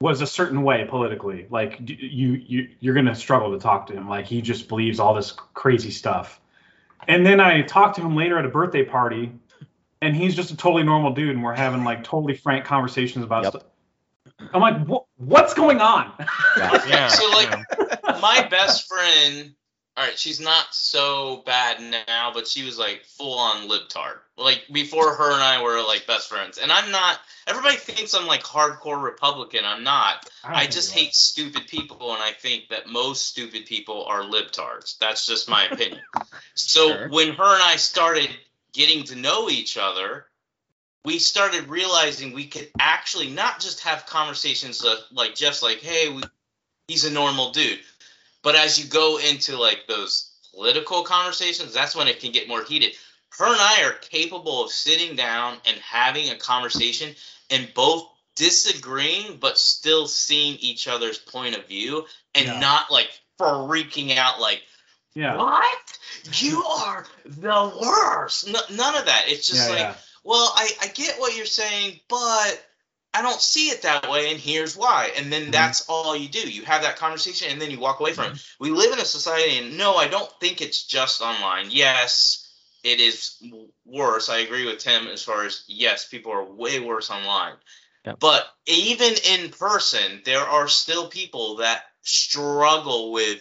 was 0.00 0.20
a 0.20 0.26
certain 0.26 0.62
way 0.62 0.84
politically. 0.88 1.46
Like 1.50 1.78
you, 1.80 2.42
you, 2.46 2.68
you're 2.80 2.94
gonna 2.94 3.14
struggle 3.14 3.52
to 3.52 3.58
talk 3.58 3.86
to 3.88 3.92
him. 3.94 4.08
Like 4.08 4.26
he 4.26 4.40
just 4.42 4.68
believes 4.68 4.98
all 5.00 5.14
this 5.14 5.30
crazy 5.32 5.90
stuff. 5.90 6.40
And 7.08 7.24
then 7.24 7.40
I 7.40 7.62
talked 7.62 7.96
to 7.96 8.02
him 8.02 8.16
later 8.16 8.38
at 8.38 8.44
a 8.44 8.48
birthday 8.48 8.84
party, 8.84 9.32
and 10.02 10.16
he's 10.16 10.34
just 10.34 10.50
a 10.50 10.56
totally 10.56 10.82
normal 10.82 11.12
dude, 11.12 11.30
and 11.30 11.42
we're 11.42 11.54
having 11.54 11.84
like 11.84 12.04
totally 12.04 12.34
frank 12.36 12.64
conversations 12.64 13.24
about 13.24 13.44
Yep. 13.44 13.52
stuff. 13.52 13.62
I'm 14.52 14.60
like, 14.60 15.02
what's 15.16 15.54
going 15.54 15.80
on? 15.80 16.12
Yeah. 16.58 17.08
So, 17.08 17.28
like, 17.30 17.50
yeah. 17.50 18.18
my 18.20 18.46
best 18.48 18.88
friend, 18.88 19.54
all 19.96 20.04
right, 20.04 20.18
she's 20.18 20.40
not 20.40 20.66
so 20.72 21.42
bad 21.46 21.80
now, 22.06 22.32
but 22.32 22.46
she 22.46 22.64
was 22.64 22.78
like 22.78 23.04
full 23.04 23.38
on 23.38 23.68
libtard. 23.68 24.18
Like 24.38 24.64
before 24.70 25.14
her 25.14 25.32
and 25.32 25.42
I 25.42 25.62
were 25.62 25.82
like 25.82 26.06
best 26.06 26.28
friends. 26.28 26.58
And 26.58 26.70
I'm 26.70 26.90
not 26.90 27.18
everybody 27.46 27.76
thinks 27.76 28.14
I'm 28.14 28.26
like 28.26 28.42
hardcore 28.42 29.02
Republican. 29.02 29.64
I'm 29.64 29.82
not. 29.82 30.28
don't 30.42 30.54
I 30.54 30.66
just 30.66 30.92
hate 30.92 31.14
stupid 31.14 31.66
people 31.68 32.12
and 32.12 32.22
I 32.22 32.32
think 32.32 32.68
that 32.68 32.86
most 32.86 33.26
stupid 33.26 33.64
people 33.66 34.04
are 34.04 34.22
libtards. 34.22 34.98
That's 34.98 35.26
just 35.26 35.48
my 35.48 35.64
opinion. 35.70 36.02
so 36.54 36.88
Sure. 36.88 37.08
when 37.08 37.28
her 37.32 37.54
and 37.54 37.62
I 37.62 37.76
started 37.76 38.28
getting 38.72 39.04
to 39.04 39.16
know 39.16 39.48
each 39.48 39.78
other, 39.78 40.26
we 41.04 41.18
started 41.18 41.68
realizing 41.68 42.32
we 42.34 42.46
could 42.46 42.68
actually 42.78 43.30
not 43.30 43.60
just 43.60 43.80
have 43.80 44.04
conversations 44.06 44.84
uh, 44.84 44.96
like 45.12 45.34
Jeff's 45.34 45.62
like, 45.62 45.78
hey, 45.78 46.10
we, 46.12 46.22
he's 46.88 47.04
a 47.04 47.10
normal 47.10 47.52
dude. 47.52 47.78
But 48.42 48.54
as 48.54 48.78
you 48.78 48.90
go 48.90 49.18
into 49.18 49.56
like 49.56 49.86
those 49.88 50.30
political 50.52 51.02
conversations, 51.04 51.72
that's 51.72 51.94
when 51.96 52.08
it 52.08 52.20
can 52.20 52.32
get 52.32 52.48
more 52.48 52.62
heated. 52.64 52.94
Her 53.30 53.46
and 53.52 53.60
I 53.60 53.82
are 53.84 53.92
capable 53.92 54.64
of 54.64 54.70
sitting 54.72 55.16
down 55.16 55.58
and 55.66 55.76
having 55.78 56.30
a 56.30 56.36
conversation 56.36 57.14
and 57.50 57.72
both 57.74 58.08
disagreeing 58.34 59.38
but 59.38 59.58
still 59.58 60.06
seeing 60.06 60.56
each 60.56 60.88
other's 60.88 61.18
point 61.18 61.56
of 61.56 61.66
view 61.66 62.06
and 62.34 62.46
Yeah. 62.46 62.58
not 62.60 62.90
like 62.90 63.10
freaking 63.38 64.16
out 64.16 64.40
like 64.40 64.62
Yeah. 65.14 65.36
what 65.36 65.98
you 66.40 66.64
are 66.64 67.06
the 67.24 67.78
worst 67.80 68.48
none 68.48 68.94
of 68.96 69.06
that 69.06 69.24
it's 69.28 69.46
just 69.46 69.68
yeah, 69.68 69.74
like 69.74 69.80
yeah. 69.80 69.94
well 70.24 70.52
I, 70.54 70.70
I 70.82 70.86
get 70.88 71.18
what 71.20 71.36
you're 71.36 71.46
saying 71.46 72.00
but 72.08 72.62
i 73.14 73.22
don't 73.22 73.40
see 73.40 73.68
it 73.70 73.82
that 73.82 74.10
way 74.10 74.30
and 74.30 74.38
here's 74.40 74.76
why 74.76 75.12
and 75.16 75.32
then 75.32 75.46
Mhm. 75.46 75.52
that's 75.52 75.88
all 75.88 76.16
you 76.16 76.28
do 76.28 76.40
you 76.40 76.64
have 76.64 76.82
that 76.82 76.96
conversation 76.96 77.50
and 77.50 77.60
then 77.60 77.70
you 77.70 77.78
walk 77.78 78.00
away 78.00 78.12
from 78.12 78.32
it 78.32 78.46
we 78.58 78.70
live 78.70 78.92
in 78.92 78.98
a 78.98 79.04
society 79.04 79.58
and 79.58 79.78
no 79.78 79.96
i 79.96 80.08
don't 80.08 80.30
think 80.40 80.60
it's 80.60 80.84
just 80.84 81.22
online 81.22 81.70
yes 81.70 82.45
it 82.86 83.00
is 83.00 83.42
worse. 83.84 84.28
I 84.28 84.38
agree 84.38 84.64
with 84.66 84.78
tim 84.78 85.08
as 85.08 85.22
far 85.22 85.44
as 85.44 85.64
yes 85.66 86.06
people 86.06 86.32
are 86.32 86.44
way 86.44 86.80
worse 86.80 87.10
online. 87.10 87.54
Yep. 88.04 88.20
but 88.20 88.46
even 88.66 89.14
in 89.28 89.50
person 89.50 90.22
there 90.24 90.46
are 90.56 90.68
still 90.68 91.08
people 91.08 91.56
that 91.56 91.82
struggle 92.02 93.10
with 93.10 93.40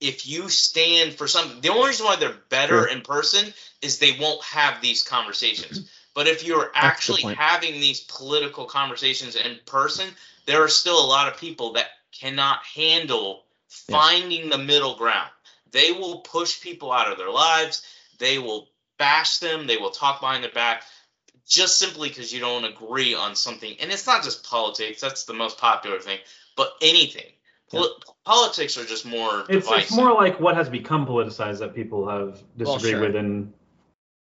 if 0.00 0.26
you 0.26 0.50
stand 0.50 1.14
for 1.14 1.26
something. 1.26 1.62
The 1.62 1.70
only 1.70 1.88
reason 1.88 2.04
why 2.04 2.16
they're 2.16 2.36
better 2.50 2.80
Sure. 2.82 2.88
in 2.88 3.00
person 3.00 3.54
is 3.80 3.98
they 3.98 4.18
won't 4.20 4.42
have 4.44 4.80
these 4.82 5.02
conversations. 5.02 5.90
But 6.14 6.28
if 6.28 6.44
you're 6.44 6.70
actually 6.76 7.22
having 7.34 7.80
these 7.80 8.00
political 8.02 8.66
conversations 8.66 9.34
in 9.34 9.58
person 9.66 10.08
there 10.46 10.62
are 10.62 10.68
still 10.68 11.04
a 11.04 11.12
lot 11.16 11.26
of 11.28 11.40
people 11.40 11.72
that 11.72 11.88
cannot 12.12 12.60
handle 12.64 13.44
Yeah. 13.88 13.98
finding 14.00 14.48
the 14.48 14.58
middle 14.58 14.94
ground. 14.96 15.30
They 15.72 15.90
will 15.92 16.18
push 16.20 16.60
people 16.60 16.92
out 16.92 17.10
of 17.10 17.18
their 17.18 17.30
lives. 17.30 17.82
They 18.18 18.38
will 18.38 18.68
bash 18.98 19.38
them 19.38 19.66
they 19.66 19.76
will 19.76 19.90
talk 19.90 20.20
behind 20.20 20.42
their 20.44 20.50
back 20.52 20.82
just 21.46 21.78
simply 21.78 22.08
because 22.08 22.32
you 22.32 22.40
don't 22.40 22.64
agree 22.64 23.14
on 23.14 23.34
something 23.36 23.74
and 23.80 23.90
it's 23.90 24.06
not 24.06 24.22
just 24.22 24.44
politics 24.44 25.00
that's 25.00 25.24
the 25.24 25.34
most 25.34 25.58
popular 25.58 25.98
thing 25.98 26.18
but 26.56 26.72
anything 26.80 27.30
Pol- 27.70 28.02
politics 28.24 28.76
are 28.76 28.84
just 28.84 29.04
more 29.06 29.44
It's, 29.48 29.68
it's 29.70 29.92
more 29.92 30.12
like 30.12 30.38
what 30.38 30.54
has 30.54 30.68
become 30.68 31.06
politicized 31.06 31.58
that 31.60 31.74
people 31.74 32.08
have 32.08 32.42
Well, 32.58 32.76
disagreed 32.76 32.92
sure. 32.92 33.00
with, 33.00 33.16
and 33.16 33.52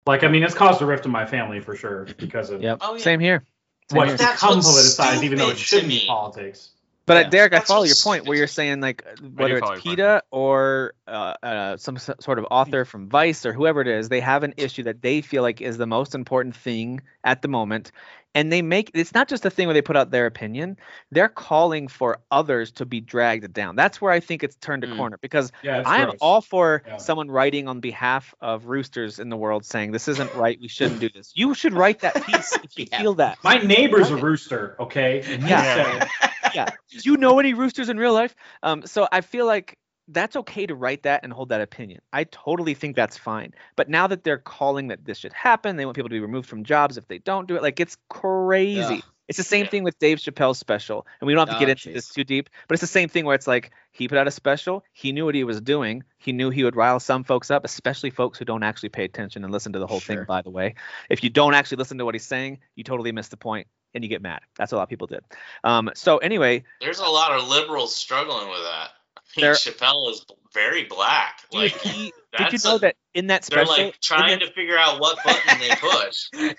like 0.05 0.23
I 0.23 0.27
mean, 0.27 0.43
it's 0.43 0.53
caused 0.53 0.81
a 0.81 0.85
rift 0.85 1.05
in 1.05 1.11
my 1.11 1.25
family 1.25 1.59
for 1.59 1.75
sure 1.75 2.07
because 2.17 2.49
of 2.51 2.61
Yep. 2.61 2.79
Oh, 2.81 2.93
yeah. 2.93 3.03
Same 3.03 3.19
here. 3.19 3.43
Same 3.89 3.97
what's 3.97 4.09
here. 4.11 4.17
That's 4.17 4.41
become 4.41 4.59
politicized, 4.59 5.23
even 5.23 5.39
though 5.39 5.49
it 5.49 5.57
shouldn't 5.57 5.89
be 5.89 6.05
politics. 6.07 6.69
But 7.05 7.17
uh, 7.17 7.19
Yeah. 7.21 7.29
Derek, 7.29 7.53
I 7.53 7.57
That's 7.57 7.67
follow 7.67 7.81
what's 7.81 8.05
your 8.05 8.13
point 8.13 8.25
where 8.25 8.37
you're 8.37 8.47
saying 8.47 8.81
like 8.81 9.05
whether 9.35 9.57
it's. 9.57 9.83
PETA 9.83 10.23
or 10.31 10.93
uh, 11.07 11.33
uh, 11.43 11.77
some 11.77 11.97
sort 11.97 12.39
of 12.39 12.45
author 12.49 12.85
from 12.85 13.09
Vice 13.09 13.45
or 13.45 13.53
whoever 13.53 13.81
it 13.81 13.87
is, 13.87 14.09
they 14.09 14.21
have 14.21 14.43
an 14.43 14.53
issue 14.57 14.83
that 14.83 15.01
they 15.01 15.21
feel 15.21 15.43
like 15.43 15.61
is 15.61 15.77
the 15.77 15.85
most 15.87 16.15
important 16.15 16.55
thing 16.55 17.01
at 17.23 17.41
the 17.41 17.47
moment, 17.47 17.91
and 18.33 18.51
they 18.51 18.61
make 18.61 18.91
it's 18.95 19.13
not 19.13 19.27
just 19.27 19.45
a 19.45 19.49
thing 19.49 19.67
where 19.67 19.73
they 19.73 19.81
put 19.83 19.95
out 19.95 20.09
their 20.11 20.25
opinion; 20.25 20.77
they're 21.11 21.29
calling 21.29 21.87
for 21.87 22.19
others 22.31 22.71
to 22.73 22.85
be 22.85 23.01
dragged 23.01 23.53
down. 23.53 23.75
That's 23.75 24.01
where 24.01 24.11
I 24.11 24.19
think 24.19 24.43
it's 24.43 24.55
turned 24.55 24.83
a 24.83 24.87
Mm. 24.87 24.97
corner 24.97 25.17
because 25.21 25.51
Yeah, 25.63 25.83
I 25.85 25.99
am 25.99 26.07
gross. 26.07 26.17
all 26.21 26.41
for 26.41 26.83
Yeah. 26.87 26.97
someone 26.97 27.29
writing 27.29 27.67
on 27.67 27.79
behalf 27.81 28.33
of 28.41 28.65
roosters 28.65 29.19
in 29.19 29.29
the 29.29 29.37
world 29.37 29.65
saying 29.65 29.91
this 29.91 30.07
isn't 30.07 30.33
right, 30.33 30.57
we 30.59 30.67
shouldn't 30.67 30.99
do 30.99 31.09
this. 31.09 31.31
You 31.35 31.53
should 31.53 31.73
write 31.73 31.99
that 32.01 32.15
piece 32.25 32.57
if 32.63 32.77
you 32.77 32.87
Yeah. 32.91 32.97
feel 32.99 33.13
that. 33.15 33.37
My 33.43 33.57
neighbor's 33.57 34.09
a 34.09 34.15
rooster, 34.17 34.75
okay? 34.79 35.19
And 35.19 35.43
he 35.43 35.49
Yeah. 35.49 36.07
Yeah. 36.53 36.71
Do 36.89 36.99
you 37.03 37.17
know 37.17 37.39
any 37.39 37.53
roosters 37.53 37.89
in 37.89 37.97
real 37.97 38.13
life? 38.13 38.35
Um, 38.63 38.85
so 38.85 39.07
I 39.11 39.21
feel 39.21 39.45
like 39.45 39.77
that's 40.07 40.35
okay 40.35 40.67
to 40.67 40.75
write 40.75 41.03
that 41.03 41.21
and 41.23 41.33
hold 41.33 41.49
that 41.49 41.61
opinion. 41.61 42.01
I 42.13 42.25
totally 42.25 42.75
think 42.75 42.95
that's 42.95 43.17
fine. 43.17 43.53
But 43.75 43.89
now 43.89 44.07
that 44.07 44.23
they're 44.23 44.37
calling 44.37 44.89
that 44.89 45.03
this 45.03 45.17
should 45.17 45.33
happen, 45.33 45.77
they 45.77 45.85
want 45.85 45.95
people 45.95 46.09
to 46.09 46.13
be 46.13 46.19
removed 46.19 46.47
from 46.47 46.63
jobs 46.63 46.97
if 46.97 47.07
they 47.07 47.17
don't 47.17 47.47
do 47.47 47.55
it. 47.55 47.63
Like 47.63 47.79
it's 47.79 47.97
crazy. 48.09 48.95
Yeah. 48.95 49.01
It's 49.27 49.37
the 49.39 49.43
same 49.43 49.65
Yeah. 49.65 49.71
thing 49.71 49.83
with 49.83 49.97
Dave 49.97 50.19
Chappelle's 50.19 50.59
special, 50.59 51.07
and 51.19 51.25
we 51.25 51.33
don't 51.33 51.47
have 51.47 51.57
to 51.57 51.63
Oh, 51.63 51.65
get 51.65 51.69
into 51.69 51.91
this 51.91 52.09
too 52.09 52.23
deep. 52.23 52.47
But 52.67 52.75
it's 52.75 52.81
the 52.81 52.87
same 52.87 53.09
thing 53.09 53.25
where 53.25 53.33
it's 53.33 53.47
like 53.47 53.71
he 53.91 54.07
put 54.07 54.19
out 54.19 54.27
a 54.27 54.31
special. 54.31 54.83
He 54.93 55.11
knew 55.13 55.25
what 55.25 55.33
he 55.33 55.43
was 55.43 55.59
doing. 55.61 56.03
He 56.19 56.31
knew 56.31 56.51
he 56.51 56.63
would 56.63 56.75
rile 56.75 56.99
some 56.99 57.23
folks 57.23 57.49
up, 57.49 57.65
especially 57.65 58.11
folks 58.11 58.37
who 58.37 58.45
don't 58.45 58.61
actually 58.61 58.89
pay 58.89 59.03
attention 59.03 59.43
and 59.43 59.51
listen 59.51 59.73
to 59.73 59.79
the 59.79 59.87
whole 59.87 59.99
thing. 59.99 60.23
By 60.25 60.43
the 60.43 60.51
way, 60.51 60.75
if 61.09 61.23
you 61.23 61.31
don't 61.31 61.55
actually 61.55 61.77
listen 61.77 61.97
to 61.97 62.05
what 62.05 62.13
he's 62.13 62.27
saying, 62.27 62.59
you 62.75 62.83
totally 62.83 63.11
miss 63.11 63.29
the 63.29 63.37
point 63.37 63.65
and 63.95 64.03
you 64.03 64.09
get 64.09 64.21
mad. 64.21 64.41
That's 64.57 64.71
what 64.71 64.77
a 64.77 64.79
lot 64.79 64.83
of 64.83 64.89
people 64.89 65.07
did. 65.07 65.21
Um, 65.63 65.89
so 65.95 66.17
anyway, 66.17 66.63
There's 66.81 66.99
a 66.99 67.05
lot 67.05 67.31
of 67.31 67.47
liberals 67.47 67.95
struggling 67.95 68.49
with 68.49 68.59
that. 68.61 68.89
I 69.17 69.21
mean, 69.37 69.45
There- 69.45 69.53
Chappelle 69.53 70.11
is 70.11 70.25
very 70.53 70.83
black. 70.85 71.39
Like, 71.51 71.71
he, 71.81 72.13
did 72.37 72.53
you 72.53 72.59
know 72.63 72.75
a- 72.75 72.79
that 72.79 72.95
in 73.13 73.27
that 73.27 73.43
special? 73.43 73.65
they're 73.65 73.73
special? 73.73 73.85
like 73.87 73.99
trying 74.01 74.33
in 74.33 74.39
to 74.41 74.51
figure 74.53 74.77
out 74.77 74.99
what 75.01 75.17
button 75.25 75.59
they 75.59 75.69
push. 75.75 76.27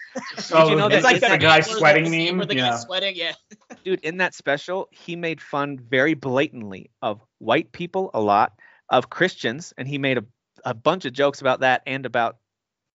Oh, 0.53 0.69
you 0.71 0.77
know 0.77 0.87
it's 0.87 0.97
that- 0.97 1.05
like 1.05 1.17
is 1.17 1.21
the 1.23 1.29
that- 1.29 1.41
guy 1.41 1.61
sweating 1.61 2.11
where 2.11 2.33
meme. 2.35 2.47
the 2.49 2.57
Yeah. 2.57 2.71
guy's 2.71 2.83
sweating, 2.83 3.15
yeah. 3.17 3.33
dude, 3.85 4.01
in 4.01 4.17
that 4.19 4.35
special, 4.35 4.89
he 4.91 5.17
made 5.17 5.41
fun 5.41 5.79
very 5.79 6.15
blatantly 6.15 6.91
of 7.03 7.21
white 7.39 7.73
people 7.73 8.11
a 8.15 8.21
lot, 8.21 8.53
of 8.91 9.11
Christians, 9.11 9.73
and 9.79 9.87
he 9.89 9.99
made 9.99 10.19
a, 10.19 10.25
a 10.65 10.75
bunch 10.75 11.05
of 11.05 11.13
jokes 11.13 11.41
about 11.41 11.61
that 11.61 11.83
and 11.87 12.05
about 12.07 12.37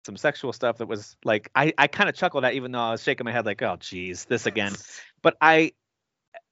some 0.04 0.16
sexual 0.16 0.52
stuff 0.52 0.78
that 0.78 0.86
was 0.88 1.16
like 1.24 1.50
I, 1.54 1.72
I 1.78 1.86
kind 1.86 2.08
of 2.08 2.14
chuckled 2.14 2.44
at 2.44 2.54
even 2.54 2.72
though 2.72 2.80
I 2.80 2.90
was 2.92 3.02
shaking 3.02 3.24
my 3.24 3.32
head 3.32 3.46
like, 3.46 3.62
oh 3.62 3.76
geez, 3.78 4.24
this 4.26 4.46
again. 4.46 4.72
But 5.22 5.36
I 5.40 5.72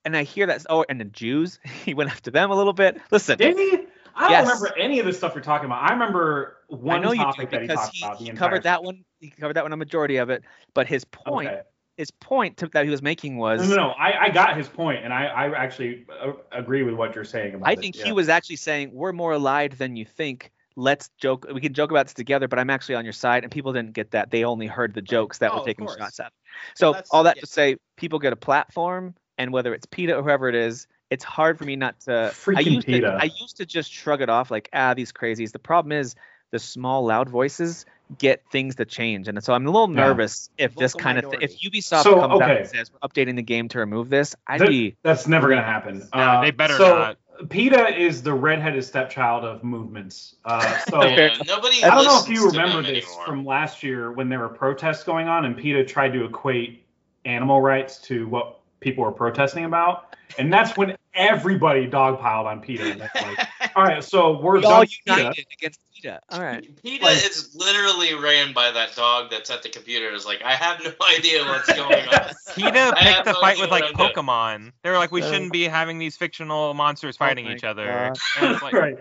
and 0.04 0.16
I 0.16 0.22
hear 0.22 0.46
that 0.46 0.64
oh 0.70 0.84
and 0.88 1.00
the 1.00 1.04
Jews, 1.04 1.58
he 1.84 1.94
went 1.94 2.10
after 2.10 2.30
them 2.30 2.50
a 2.50 2.54
little 2.54 2.72
bit. 2.72 3.00
Listen, 3.10 3.38
Did 3.38 3.56
he? 3.56 3.86
I 4.14 4.22
don't 4.22 4.30
Yes. 4.32 4.46
remember 4.46 4.78
any 4.78 4.98
of 4.98 5.06
the 5.06 5.12
stuff 5.12 5.34
you're 5.34 5.42
talking 5.42 5.66
about. 5.66 5.88
I 5.88 5.92
remember 5.92 6.56
I 6.70 6.74
one 6.74 7.02
know 7.02 7.12
you 7.12 7.18
do 7.18 7.24
topic 7.24 7.50
that 7.50 7.62
he 7.62 7.68
because 7.68 7.80
talked 7.80 7.96
he, 7.96 8.04
about. 8.04 8.18
He 8.18 8.30
covered 8.30 8.62
that 8.64 8.82
one. 8.82 9.04
He 9.20 9.30
covered 9.30 9.54
that 9.54 9.64
one 9.64 9.72
a 9.72 9.76
majority 9.76 10.16
of 10.16 10.30
it. 10.30 10.42
But 10.74 10.86
his 10.86 11.04
point, 11.04 11.48
Okay. 11.48 11.60
his 11.96 12.10
point 12.10 12.56
to, 12.58 12.68
that 12.68 12.84
he 12.84 12.90
was 12.90 13.02
making 13.02 13.36
was, 13.36 13.60
No, 13.68 13.76
no, 13.76 13.88
no. 13.88 13.90
I, 13.90 14.26
I 14.26 14.30
got 14.30 14.56
his 14.56 14.68
point, 14.68 15.04
and 15.04 15.12
I, 15.12 15.26
I 15.26 15.56
actually 15.56 16.06
uh, 16.20 16.32
agree 16.52 16.82
with 16.82 16.94
what 16.94 17.14
you're 17.14 17.24
saying 17.24 17.54
about 17.54 17.68
I 17.68 17.72
it. 17.72 17.80
think 17.80 17.96
yeah. 17.96 18.06
he 18.06 18.12
was 18.12 18.28
actually 18.28 18.56
saying 18.56 18.90
we're 18.92 19.12
more 19.12 19.32
allied 19.32 19.72
than 19.72 19.96
you 19.96 20.04
think. 20.04 20.50
Let's 20.76 21.10
joke. 21.18 21.46
We 21.52 21.60
can 21.60 21.74
joke 21.74 21.90
about 21.90 22.06
this 22.06 22.14
together, 22.14 22.48
but 22.48 22.58
I'm 22.58 22.70
actually 22.70 22.94
on 22.94 23.04
your 23.04 23.12
side. 23.12 23.42
And 23.42 23.52
people 23.52 23.72
didn't 23.72 23.92
get 23.92 24.12
that. 24.12 24.30
They 24.30 24.44
only 24.44 24.66
heard 24.66 24.94
the 24.94 25.02
jokes 25.02 25.38
that 25.38 25.52
Oh, 25.52 25.58
were 25.60 25.64
taking 25.66 25.86
shots 25.88 26.20
at. 26.20 26.32
So 26.74 26.92
That's- 26.92 27.08
all 27.10 27.24
that 27.24 27.36
yeah. 27.36 27.40
to 27.40 27.46
say, 27.46 27.76
people 27.96 28.18
get 28.18 28.32
a 28.32 28.36
platform, 28.36 29.14
and 29.38 29.52
whether 29.52 29.74
it's 29.74 29.86
PETA 29.86 30.16
or 30.16 30.22
whoever 30.22 30.48
it 30.48 30.54
is, 30.54 30.86
it's 31.10 31.24
hard 31.24 31.58
for 31.58 31.64
me 31.64 31.74
not 31.76 31.98
to. 32.02 32.26
I 32.26 32.30
Freaking 32.30 32.66
used 32.72 32.86
to, 32.86 33.06
I 33.06 33.24
used 33.40 33.56
to 33.56 33.66
just 33.66 33.92
shrug 33.92 34.22
it 34.22 34.28
off 34.30 34.50
like, 34.50 34.68
ah, 34.72 34.94
these 34.94 35.12
crazies. 35.12 35.50
The 35.52 35.58
problem 35.58 35.92
is 35.92 36.14
the 36.52 36.58
small, 36.58 37.04
loud 37.04 37.28
voices 37.28 37.84
get 38.18 38.42
things 38.50 38.74
to 38.76 38.84
change, 38.84 39.28
and 39.28 39.42
so 39.42 39.52
I'm 39.52 39.66
a 39.66 39.70
little 39.70 39.88
Yeah. 39.88 40.06
nervous 40.06 40.50
if 40.58 40.74
this 40.74 40.92
Vocal 40.92 41.04
kind 41.04 41.18
of 41.18 41.30
thing. 41.30 41.40
If. 41.42 41.60
Ubisoft 41.60 42.02
So, 42.02 42.14
comes 42.20 42.40
out 42.42 42.50
and 42.56 42.66
says 42.68 42.90
we're 42.92 43.08
updating 43.08 43.36
the 43.36 43.42
game 43.42 43.68
to 43.68 43.78
remove 43.78 44.08
this, 44.08 44.34
I'd 44.46 44.60
That- 44.60 44.68
be. 44.68 44.96
That's 45.02 45.26
never 45.28 45.48
gonna 45.48 45.62
happen. 45.62 46.08
Yeah, 46.14 46.38
Uh, 46.38 46.40
they 46.42 46.50
better 46.50 46.76
so, 46.76 46.98
not. 46.98 47.18
PETA 47.48 47.98
is 47.98 48.22
the 48.22 48.32
redheaded 48.32 48.84
stepchild 48.84 49.44
of 49.44 49.64
movements. 49.64 50.36
Uh, 50.44 50.78
so 50.90 51.02
Yeah, 51.02 51.36
nobody 51.46 51.82
I 51.82 51.94
don't 51.94 52.04
know 52.04 52.20
if 52.20 52.28
you 52.28 52.46
remember 52.46 52.82
this 52.82 53.06
anymore. 53.06 53.26
from 53.26 53.44
last 53.44 53.82
year 53.82 54.12
when 54.12 54.28
there 54.28 54.40
were 54.40 54.48
protests 54.48 55.04
going 55.04 55.28
on, 55.28 55.44
and 55.44 55.56
PETA 55.56 55.84
tried 55.84 56.12
to 56.12 56.24
equate 56.24 56.84
animal 57.24 57.60
rights 57.60 57.98
to 57.98 58.26
what 58.28 58.60
people 58.80 59.04
were 59.04 59.12
protesting 59.12 59.64
about, 59.64 60.16
and 60.38 60.52
that's 60.52 60.76
when 60.76 60.96
everybody 61.14 61.86
dogpiled 61.86 62.46
on 62.46 62.60
PETA. 62.60 62.98
That's 62.98 63.14
like, 63.14 63.48
all 63.76 63.84
right, 63.84 64.02
so 64.04 64.38
we're 64.40 64.58
We 64.58 64.64
all 64.64 64.70
done 64.70 64.80
with 64.80 64.90
PETA. 65.06 65.18
united 65.20 65.46
against 65.58 65.80
PETA. 65.94 66.20
All 66.30 66.40
right. 66.42 66.82
PETA 66.82 67.04
Like- 67.04 67.16
is 67.16 67.50
literally 67.54 68.14
ran 68.14 68.52
by 68.52 68.70
that 68.70 68.94
dog 68.96 69.30
that's 69.30 69.50
at 69.50 69.62
the 69.62 69.68
computer. 69.68 70.10
Is 70.12 70.24
like, 70.26 70.42
I 70.42 70.54
have 70.54 70.82
no 70.84 70.92
idea 71.16 71.44
what's 71.44 71.72
going 71.74 72.08
on. 72.08 72.30
PETA 72.54 72.92
I 72.96 73.02
picked 73.14 73.26
a 73.28 73.32
no 73.32 73.40
fight 73.40 73.58
with 73.58 73.70
like 73.70 73.84
I'm 73.84 73.94
doing. 73.94 74.10
Pokemon. 74.10 74.72
They 74.82 74.90
were 74.90 74.96
like, 74.98 75.12
we 75.12 75.22
Uh, 75.22 75.30
shouldn't 75.30 75.52
be 75.52 75.64
having 75.64 75.98
these 75.98 76.16
fictional 76.16 76.74
monsters 76.74 77.16
fighting 77.16 77.44
my 77.46 77.54
each 77.54 77.64
other. 77.64 78.12
God. 78.40 78.62
Like, 78.62 78.72
right. 78.72 78.98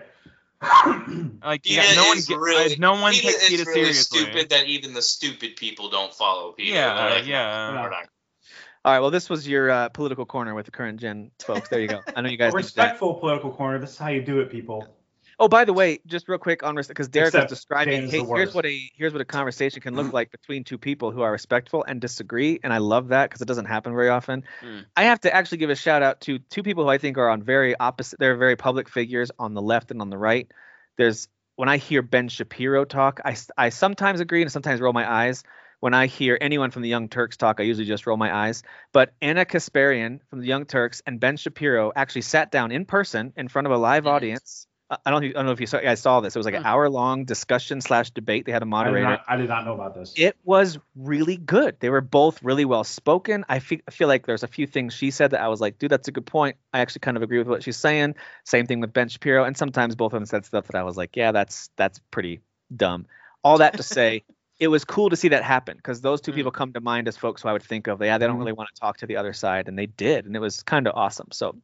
Like 1.42 1.62
PETA 1.62 1.74
yeah, 1.74 1.94
no 1.94 2.04
one 2.08 2.18
is 2.18 2.26
get, 2.26 2.38
really, 2.38 2.76
no 2.76 2.92
one 2.92 3.12
PETA 3.14 3.26
takes 3.26 3.42
is 3.44 3.48
PETA 3.50 3.64
really 3.70 3.80
seriously. 3.92 4.18
stupid 4.20 4.48
that 4.50 4.66
even 4.66 4.92
the 4.92 5.00
stupid 5.02 5.56
people 5.56 5.88
don't 5.88 6.12
follow 6.14 6.52
PETA. 6.52 6.70
Yeah, 6.70 7.04
like, 7.14 7.26
yeah. 7.26 7.82
We're 7.82 7.90
not." 7.90 8.06
All 8.84 8.92
right. 8.92 9.00
Well, 9.00 9.10
this 9.10 9.28
was 9.28 9.46
your 9.46 9.70
uh, 9.70 9.88
political 9.90 10.24
corner 10.24 10.54
with 10.54 10.64
the 10.64 10.72
current 10.72 11.00
gen 11.00 11.30
folks. 11.40 11.68
There 11.68 11.80
you 11.80 11.88
go. 11.88 12.00
I 12.16 12.22
know 12.22 12.30
you 12.30 12.38
guys. 12.38 12.52
A 12.54 12.56
need 12.56 12.62
that. 12.62 12.76
respectful 12.76 13.14
political 13.14 13.50
corner. 13.50 13.78
This 13.78 13.90
is 13.90 13.98
how 13.98 14.08
you 14.08 14.22
do 14.22 14.40
it, 14.40 14.50
people. 14.50 14.86
Oh, 15.38 15.48
by 15.48 15.64
the 15.64 15.72
way, 15.72 16.00
just 16.06 16.28
real 16.28 16.38
quick 16.38 16.62
on 16.62 16.76
respect, 16.76 16.96
because 16.96 17.08
Derek 17.08 17.32
was 17.32 17.46
describing. 17.46 18.10
Hey, 18.10 18.22
here's 18.34 18.54
what 18.54 18.66
a 18.66 18.90
here's 18.94 19.14
what 19.14 19.22
a 19.22 19.24
conversation 19.24 19.80
can 19.80 19.94
look 19.94 20.12
like 20.12 20.30
between 20.30 20.64
two 20.64 20.76
people 20.76 21.12
who 21.12 21.22
are 21.22 21.32
respectful 21.32 21.82
and 21.82 21.98
disagree, 21.98 22.60
and 22.62 22.74
I 22.74 22.78
love 22.78 23.08
that 23.08 23.30
because 23.30 23.40
it 23.40 23.48
doesn't 23.48 23.64
happen 23.64 23.94
very 23.94 24.10
often. 24.10 24.44
Mm. 24.62 24.84
I 24.96 25.04
have 25.04 25.20
to 25.20 25.34
actually 25.34 25.58
give 25.58 25.70
a 25.70 25.76
shout 25.76 26.02
out 26.02 26.20
to 26.22 26.38
two 26.38 26.62
people 26.62 26.84
who 26.84 26.90
I 26.90 26.98
think 26.98 27.16
are 27.16 27.30
on 27.30 27.42
very 27.42 27.74
opposite. 27.78 28.18
They're 28.18 28.36
very 28.36 28.56
public 28.56 28.90
figures 28.90 29.30
on 29.38 29.54
the 29.54 29.62
left 29.62 29.90
and 29.90 30.02
on 30.02 30.10
the 30.10 30.18
right. 30.18 30.50
There's 30.98 31.26
when 31.56 31.70
I 31.70 31.78
hear 31.78 32.02
Ben 32.02 32.28
Shapiro 32.28 32.84
talk, 32.84 33.20
I 33.24 33.34
I 33.56 33.70
sometimes 33.70 34.20
agree 34.20 34.42
and 34.42 34.52
sometimes 34.52 34.80
roll 34.80 34.92
my 34.92 35.10
eyes. 35.10 35.42
When 35.80 35.94
I 35.94 36.06
hear 36.06 36.36
anyone 36.40 36.70
from 36.70 36.82
the 36.82 36.88
Young 36.88 37.08
Turks 37.08 37.36
talk, 37.38 37.58
I 37.58 37.62
usually 37.64 37.86
just 37.86 38.06
roll 38.06 38.16
my 38.18 38.34
eyes. 38.34 38.62
But 38.92 39.12
Ana 39.22 39.44
Kasparian 39.46 40.20
from 40.28 40.40
the 40.40 40.46
Young 40.46 40.66
Turks 40.66 41.02
and 41.06 41.18
Ben 41.18 41.36
Shapiro 41.38 41.90
actually 41.96 42.22
sat 42.22 42.50
down 42.52 42.70
in 42.70 42.84
person 42.84 43.32
in 43.36 43.48
front 43.48 43.66
of 43.66 43.72
a 43.72 43.78
live 43.78 44.04
Mhm. 44.04 44.10
audience. 44.10 44.66
I 44.90 44.98
I 45.06 45.10
don't, 45.12 45.24
I 45.24 45.28
don't 45.28 45.46
know 45.46 45.52
if 45.52 45.60
you 45.60 45.66
saw, 45.68 45.78
guys 45.78 46.00
saw 46.02 46.20
this. 46.20 46.34
It 46.34 46.38
was 46.38 46.44
like 46.46 46.56
an 46.56 46.62
Hmm. 46.62 46.66
hour 46.66 46.90
long 46.90 47.24
discussion 47.24 47.80
slash 47.80 48.10
debate. 48.10 48.44
They 48.44 48.50
had 48.52 48.62
a 48.62 48.64
I 48.64 48.66
did, 48.66 48.70
moderator. 48.70 49.06
not, 49.06 49.24
I 49.28 49.36
did 49.36 49.48
not 49.48 49.64
know 49.64 49.72
about 49.72 49.94
this. 49.94 50.12
It 50.16 50.36
was 50.44 50.78
really 50.96 51.36
good. 51.36 51.76
They 51.78 51.90
were 51.90 52.00
both 52.00 52.42
really 52.42 52.64
well 52.64 52.82
spoken. 52.82 53.44
I 53.48 53.60
feel, 53.60 53.78
I 53.86 53.92
feel 53.92 54.08
like 54.08 54.26
there's 54.26 54.42
a 54.42 54.48
few 54.48 54.66
things 54.66 54.92
she 54.92 55.12
said 55.12 55.30
that 55.30 55.40
I 55.40 55.46
was 55.48 55.60
like, 55.60 55.78
dude, 55.78 55.92
that's 55.92 56.08
a 56.08 56.12
good 56.12 56.26
point. 56.26 56.56
I 56.74 56.80
actually 56.80 57.00
kind 57.00 57.16
of 57.16 57.22
agree 57.22 57.38
with 57.38 57.46
what 57.46 57.62
she's 57.62 57.76
saying. 57.76 58.16
Same 58.44 58.66
thing 58.66 58.80
with 58.80 58.92
Ben 58.92 59.08
Shapiro. 59.08 59.44
And 59.44 59.56
sometimes 59.56 59.94
both 59.94 60.12
of 60.12 60.16
them 60.18 60.26
said 60.26 60.44
stuff 60.44 60.66
that 60.66 60.76
I 60.76 60.82
was 60.82 60.96
like, 60.96 61.16
yeah, 61.16 61.30
that's 61.32 61.70
that's 61.76 62.00
pretty 62.10 62.40
dumb. 62.74 63.06
All 63.44 63.58
that 63.58 63.76
to 63.76 63.84
say, 63.84 64.24
it 64.60 64.68
was 64.68 64.84
cool 64.84 65.08
to 65.10 65.16
see 65.16 65.28
that 65.28 65.42
happen 65.42 65.76
because 65.76 66.00
those 66.02 66.20
two 66.20 66.32
Mm. 66.32 66.36
people 66.36 66.52
come 66.52 66.72
to 66.74 66.80
mind 66.80 67.08
as 67.08 67.16
folks 67.16 67.42
who 67.42 67.48
I 67.48 67.52
would 67.52 67.62
think 67.62 67.86
of. 67.88 68.00
Yeah, 68.02 68.18
they 68.18 68.26
don't 68.26 68.36
Mhm. 68.36 68.40
really 68.40 68.52
want 68.52 68.68
to 68.72 68.78
talk 68.80 68.98
to 68.98 69.06
the 69.06 69.16
other 69.16 69.32
side, 69.32 69.66
and 69.68 69.78
they 69.78 69.86
did, 69.86 70.26
and 70.26 70.36
it 70.36 70.40
was 70.40 70.62
kind 70.62 70.86
of 70.86 70.94
awesome. 70.94 71.28
So, 71.32 71.56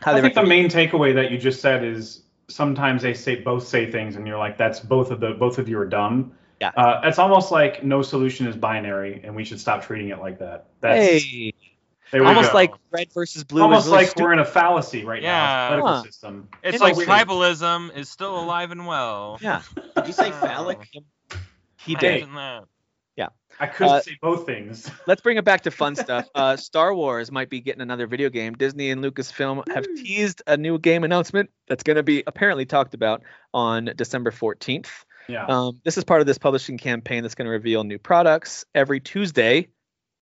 I 0.00 0.04
highly 0.04 0.22
think 0.22 0.34
the 0.34 0.44
main 0.46 0.68
takeaway 0.68 1.14
that 1.14 1.30
you 1.30 1.38
just 1.38 1.60
said 1.60 1.84
is 1.84 2.22
sometimes 2.48 3.02
they 3.02 3.12
say 3.14 3.36
both 3.36 3.66
say 3.68 3.90
things 3.90 4.16
and 4.16 4.26
you're 4.26 4.38
like 4.38 4.56
that's 4.56 4.80
both 4.80 5.10
of 5.10 5.20
the 5.20 5.32
both 5.32 5.58
of 5.58 5.68
you 5.68 5.78
are 5.78 5.86
dumb. 5.86 6.32
Yeah. 6.60 6.70
Uh, 6.76 7.02
it's 7.04 7.18
almost 7.18 7.52
like 7.52 7.84
no 7.84 8.00
solution 8.02 8.46
is 8.46 8.56
binary, 8.56 9.20
and 9.22 9.36
we 9.36 9.44
should 9.44 9.60
stop 9.60 9.84
treating 9.84 10.08
it 10.08 10.18
like 10.18 10.38
that. 10.38 10.66
That's 10.80 11.22
hey, 11.22 11.52
there 12.10 12.24
almost 12.24 12.52
go. 12.52 12.56
like 12.58 12.72
red 12.90 13.12
versus 13.12 13.44
blue. 13.44 13.60
almost 13.62 13.86
really 13.86 14.06
like 14.06 14.16
we're 14.16 14.32
in 14.32 14.38
a 14.38 14.44
fallacy 14.46 15.04
right 15.04 15.22
Yeah. 15.22 15.30
now. 15.32 15.68
Political 15.68 15.88
Huh. 15.96 16.02
system. 16.04 16.48
It's 16.62 16.74
It's 16.76 16.82
like 16.82 16.96
weird. 16.96 17.08
tribalism 17.10 17.94
is 17.94 18.08
still 18.08 18.38
alive 18.40 18.70
and 18.70 18.86
well. 18.86 19.38
Yeah, 19.42 19.60
Did 19.96 20.06
you 20.06 20.12
say 20.14 20.30
phallic? 20.30 20.78
he 21.88 21.94
did. 21.96 22.22
Imagine 22.22 22.34
that. 22.34 22.64
I 23.60 23.66
couldn't 23.66 23.92
Uh, 23.92 24.00
say 24.02 24.16
both 24.22 24.46
things. 24.46 24.88
Let's 25.08 25.20
bring 25.20 25.36
it 25.36 25.44
back 25.44 25.62
to 25.62 25.72
fun 25.72 25.96
stuff. 26.06 26.28
Uh, 26.32 26.56
Star 26.56 26.94
Wars 26.94 27.32
might 27.32 27.50
be 27.50 27.60
getting 27.60 27.80
another 27.82 28.06
video 28.06 28.30
game. 28.30 28.52
Disney 28.52 28.90
and 28.90 29.02
Lucasfilm 29.02 29.66
have 29.72 29.84
teased 29.96 30.42
a 30.46 30.56
new 30.56 30.78
game 30.78 31.02
announcement 31.02 31.50
that's 31.66 31.82
going 31.82 31.96
to 31.96 32.04
be 32.04 32.22
apparently 32.28 32.64
talked 32.66 32.94
about 32.94 33.22
on 33.52 33.90
December 33.96 34.30
14th. 34.30 34.86
Yeah. 35.28 35.44
Um, 35.46 35.80
this 35.82 35.98
is 35.98 36.04
part 36.04 36.20
of 36.20 36.28
this 36.28 36.38
publishing 36.38 36.78
campaign 36.78 37.22
that's 37.22 37.34
going 37.34 37.46
to 37.46 37.50
reveal 37.50 37.82
new 37.82 37.98
products 37.98 38.64
every 38.76 39.00
Tuesday 39.00 39.66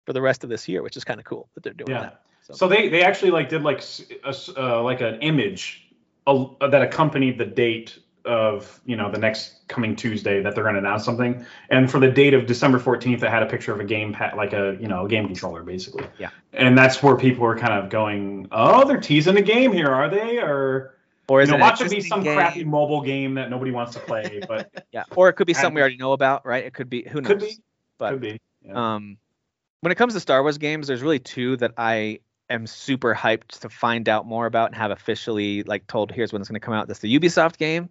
for 0.06 0.14
the 0.14 0.22
rest 0.22 0.42
of 0.42 0.48
this 0.48 0.66
year, 0.66 0.82
which 0.82 0.96
is 0.96 1.04
kind 1.04 1.20
of 1.20 1.26
cool 1.26 1.50
that 1.54 1.62
they're 1.62 1.74
doing 1.74 1.90
Yeah. 1.90 2.00
that. 2.00 2.22
So, 2.42 2.54
So 2.54 2.68
they 2.68 2.88
they 2.88 3.02
actually 3.02 3.32
like 3.32 3.50
did 3.50 3.62
like 3.62 3.78
s- 3.78 4.02
a 4.24 4.28
s- 4.28 4.48
uh, 4.56 4.82
like 4.82 5.02
an 5.02 5.20
image 5.20 5.90
uh, 6.26 6.46
that 6.68 6.80
accompanied 6.80 7.36
the 7.38 7.44
date 7.44 7.98
of 8.26 8.80
you 8.84 8.96
know 8.96 9.10
the 9.10 9.18
next 9.18 9.66
coming 9.68 9.96
Tuesday 9.96 10.42
that 10.42 10.54
they're 10.54 10.64
going 10.64 10.74
to 10.74 10.80
announce 10.80 11.04
something. 11.04 11.44
And 11.70 11.90
for 11.90 11.98
the 12.00 12.10
date 12.10 12.34
of 12.34 12.46
December 12.46 12.78
14th, 12.78 13.22
it 13.22 13.30
had 13.30 13.42
a 13.42 13.46
picture 13.46 13.72
of 13.72 13.80
a 13.80 13.84
game 13.84 14.12
pad, 14.12 14.36
like 14.36 14.52
a 14.52 14.76
you 14.80 14.88
know 14.88 15.06
a 15.06 15.08
game 15.08 15.26
controller 15.26 15.62
basically. 15.62 16.06
Yeah. 16.18 16.30
And 16.52 16.76
that's 16.76 17.02
where 17.02 17.16
people 17.16 17.44
were 17.44 17.56
kind 17.56 17.72
of 17.72 17.90
going, 17.90 18.48
oh, 18.52 18.86
they're 18.86 19.00
teasing 19.00 19.36
a 19.36 19.42
game 19.42 19.72
here, 19.72 19.88
are 19.88 20.08
they? 20.10 20.38
Or 20.38 20.94
or 21.28 21.40
you 21.40 21.44
is 21.44 21.50
know, 21.50 21.56
it 21.56 21.60
watch 21.60 21.80
it 21.80 21.90
be 21.90 22.00
some 22.00 22.22
game? 22.22 22.36
crappy 22.36 22.64
mobile 22.64 23.00
game 23.02 23.34
that 23.34 23.50
nobody 23.50 23.70
wants 23.70 23.92
to 23.94 24.00
play, 24.00 24.40
but 24.46 24.70
Yeah, 24.92 25.04
or 25.14 25.28
it 25.28 25.34
could 25.34 25.46
be 25.46 25.54
something 25.54 25.74
we 25.74 25.80
already 25.80 25.96
know 25.96 26.12
about, 26.12 26.44
right? 26.46 26.64
It 26.64 26.74
could 26.74 26.90
be 26.90 27.02
who 27.02 27.20
knows. 27.20 27.26
could 27.28 27.40
be, 27.40 27.56
But- 27.98 28.10
could 28.10 28.20
be. 28.20 28.40
Yeah. 28.62 28.94
Um, 28.94 29.18
when 29.80 29.92
it 29.92 29.96
comes 29.96 30.14
to 30.14 30.20
Star 30.20 30.42
Wars 30.42 30.58
games, 30.58 30.88
there's 30.88 31.02
really 31.02 31.18
two 31.20 31.56
that 31.58 31.72
I 31.76 32.18
am 32.48 32.66
super 32.66 33.14
hyped 33.14 33.58
to 33.60 33.68
find 33.68 34.08
out 34.08 34.26
more 34.26 34.46
about 34.46 34.66
and 34.68 34.76
have 34.76 34.90
officially 34.90 35.62
like 35.64 35.86
told 35.86 36.10
here's 36.10 36.32
when 36.32 36.40
it's 36.40 36.48
going 36.48 36.60
to 36.60 36.64
come 36.64 36.74
out. 36.74 36.88
That's 36.88 37.00
the 37.00 37.18
Ubisoft 37.18 37.58
game 37.58 37.88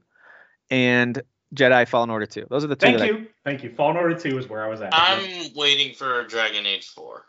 and 0.70 1.22
Jedi 1.54 1.88
Fallen 1.88 2.10
Order 2.10 2.26
2. 2.26 2.48
Those 2.50 2.64
are 2.64 2.68
the 2.68 2.76
two. 2.76 2.88
Thank 2.88 3.00
that 3.00 3.08
you, 3.08 3.28
thank 3.44 3.64
you. 3.64 3.70
Fallen 3.76 3.98
Order 3.98 4.16
2 4.20 4.38
is 4.38 4.50
where 4.50 4.64
I 4.64 4.68
was 4.68 4.82
at. 4.82 4.90
I'm 4.94 5.52
waiting 5.56 5.94
for 5.96 6.24
Dragon 6.26 6.66
Age 6.66 6.88
4. 6.90 7.26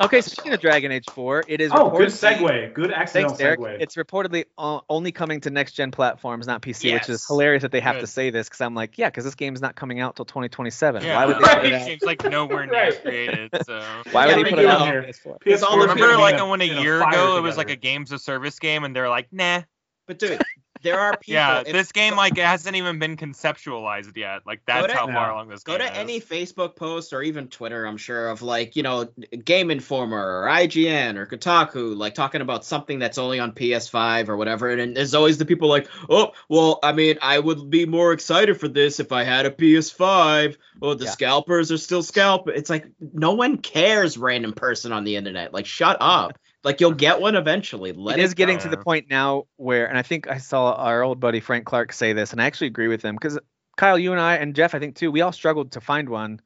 I, 0.00 0.04
okay, 0.06 0.22
speaking 0.22 0.54
of 0.54 0.60
Dragon 0.60 0.90
Age 0.92 1.04
4, 1.14 1.44
it 1.46 1.60
is 1.60 1.70
oh, 1.74 1.90
good 1.90 2.08
segue. 2.08 2.72
Good 2.72 2.90
accidental 2.90 3.36
Thanks, 3.36 3.38
Derek. 3.38 3.60
segue. 3.60 3.76
It's 3.80 3.96
reportedly 3.96 4.44
only 4.56 5.12
coming 5.12 5.42
to 5.42 5.50
next 5.50 5.72
gen 5.72 5.90
platforms, 5.90 6.46
not 6.46 6.62
PC, 6.62 6.94
which 6.94 7.08
is 7.10 7.26
hilarious 7.26 7.62
that 7.62 7.70
they 7.70 7.80
have 7.80 7.96
Good. 7.96 8.00
to 8.00 8.06
say 8.06 8.30
this 8.30 8.48
because 8.48 8.62
I'm 8.62 8.74
like, 8.74 8.96
yeah, 8.96 9.08
because 9.10 9.24
this 9.24 9.34
game's 9.34 9.60
not 9.60 9.76
coming 9.76 10.00
out 10.00 10.16
till 10.16 10.24
2027. 10.24 11.04
Yeah, 11.04 11.14
Why 11.14 11.26
would 11.26 11.36
they 11.36 11.42
Right. 11.42 11.56
put 11.58 11.66
it 11.66 11.72
it 11.72 11.74
out? 11.74 11.86
seems 11.86 12.02
like 12.02 12.22
nowhere 12.24 12.64
near 12.64 12.72
Right. 12.72 13.02
created. 13.02 13.50
So 13.66 14.02
Why 14.10 14.26
Yeah, 14.26 14.36
would 14.36 14.46
they 14.46 14.50
we 14.50 14.50
put 14.56 14.58
it 14.58 14.66
out 14.68 14.80
on 14.80 14.88
on 14.88 14.92
here. 14.94 15.02
PS4? 15.02 15.38
PS4 15.46 15.62
all 15.64 15.82
is 15.82 15.88
remember 15.90 16.16
like 16.16 16.34
in 16.34 16.40
a- 16.40 16.48
when 16.48 16.60
a 16.62 16.64
year 16.64 17.02
ago 17.06 17.36
it 17.36 17.42
was 17.42 17.58
like 17.58 17.68
a 17.70 17.76
games 17.76 18.10
of 18.10 18.22
service 18.22 18.58
game 18.58 18.84
and 18.84 18.96
they're 18.96 19.10
like, 19.10 19.28
nah. 19.32 19.62
But 20.06 20.18
dude, 20.18 20.40
there 20.82 20.98
are 20.98 21.16
people. 21.20 21.34
Yeah, 21.34 21.60
if- 21.66 21.72
this 21.72 21.92
game 21.92 22.16
like 22.16 22.36
hasn't 22.36 22.76
even 22.76 22.98
been 22.98 23.16
conceptualized 23.16 24.16
yet. 24.16 24.42
Like 24.46 24.62
that's 24.66 24.86
to- 24.88 24.92
how 24.94 25.06
far 25.06 25.14
Yeah. 25.14 25.32
along 25.32 25.48
this 25.48 25.62
Go 25.62 25.76
game 25.78 25.86
to 25.86 25.92
is. 25.92 25.98
any 25.98 26.20
Facebook 26.20 26.76
post 26.76 27.12
or 27.12 27.22
even 27.22 27.48
Twitter, 27.48 27.84
I'm 27.86 27.96
sure, 27.96 28.28
of 28.28 28.42
like, 28.42 28.76
you 28.76 28.82
know, 28.82 29.08
Game 29.44 29.70
Informer 29.70 30.18
or 30.42 30.46
IGN 30.48 31.16
or 31.16 31.26
Kotaku, 31.26 31.96
like 31.96 32.14
talking 32.14 32.40
about 32.40 32.64
something 32.64 32.98
that's 32.98 33.18
only 33.18 33.38
on 33.38 33.52
PS5 33.52 34.28
or 34.28 34.36
whatever. 34.36 34.70
And 34.70 34.96
there's 34.96 35.14
always 35.14 35.38
the 35.38 35.46
people 35.46 35.68
like, 35.68 35.88
oh, 36.08 36.32
well, 36.48 36.78
I 36.82 36.92
mean, 36.92 37.18
I 37.22 37.38
would 37.38 37.70
be 37.70 37.86
more 37.86 38.12
excited 38.12 38.58
for 38.58 38.68
this 38.68 39.00
if 39.00 39.12
I 39.12 39.24
had 39.24 39.46
a 39.46 39.50
PS5. 39.50 40.56
Oh, 40.82 40.94
the 40.94 41.04
Yeah. 41.04 41.10
scalpers 41.10 41.70
are 41.70 41.78
still 41.78 42.02
scalping. 42.02 42.54
It's 42.56 42.70
like, 42.70 42.86
no 43.12 43.32
one 43.32 43.58
cares, 43.58 44.16
random 44.16 44.52
person 44.52 44.92
on 44.92 45.04
the 45.04 45.16
internet. 45.16 45.52
Like, 45.52 45.66
shut 45.66 45.96
up. 46.00 46.38
Like, 46.62 46.80
you'll 46.80 46.92
get 46.92 47.20
one 47.20 47.36
eventually. 47.36 47.92
Let 47.92 48.18
it 48.18 48.22
it 48.22 48.24
is 48.24 48.34
getting 48.34 48.58
go. 48.58 48.64
to 48.64 48.68
the 48.68 48.76
point 48.76 49.06
now 49.08 49.44
where, 49.56 49.86
and 49.86 49.96
I 49.96 50.02
think 50.02 50.28
I 50.28 50.38
saw 50.38 50.72
our 50.72 51.02
old 51.02 51.18
buddy 51.20 51.40
Frank 51.40 51.64
Clark 51.64 51.92
say 51.92 52.12
this, 52.12 52.32
and 52.32 52.40
I 52.42 52.44
actually 52.46 52.66
agree 52.68 52.88
with 52.88 53.02
him 53.02 53.14
because 53.14 53.38
Kyle, 53.76 53.98
you 53.98 54.12
and 54.12 54.20
I, 54.20 54.36
and 54.36 54.54
Jeff, 54.54 54.74
I 54.74 54.78
think 54.78 54.96
too, 54.96 55.10
we 55.10 55.22
all 55.22 55.32
struggled 55.32 55.72
to 55.72 55.80
find 55.80 56.08
one 56.10 56.40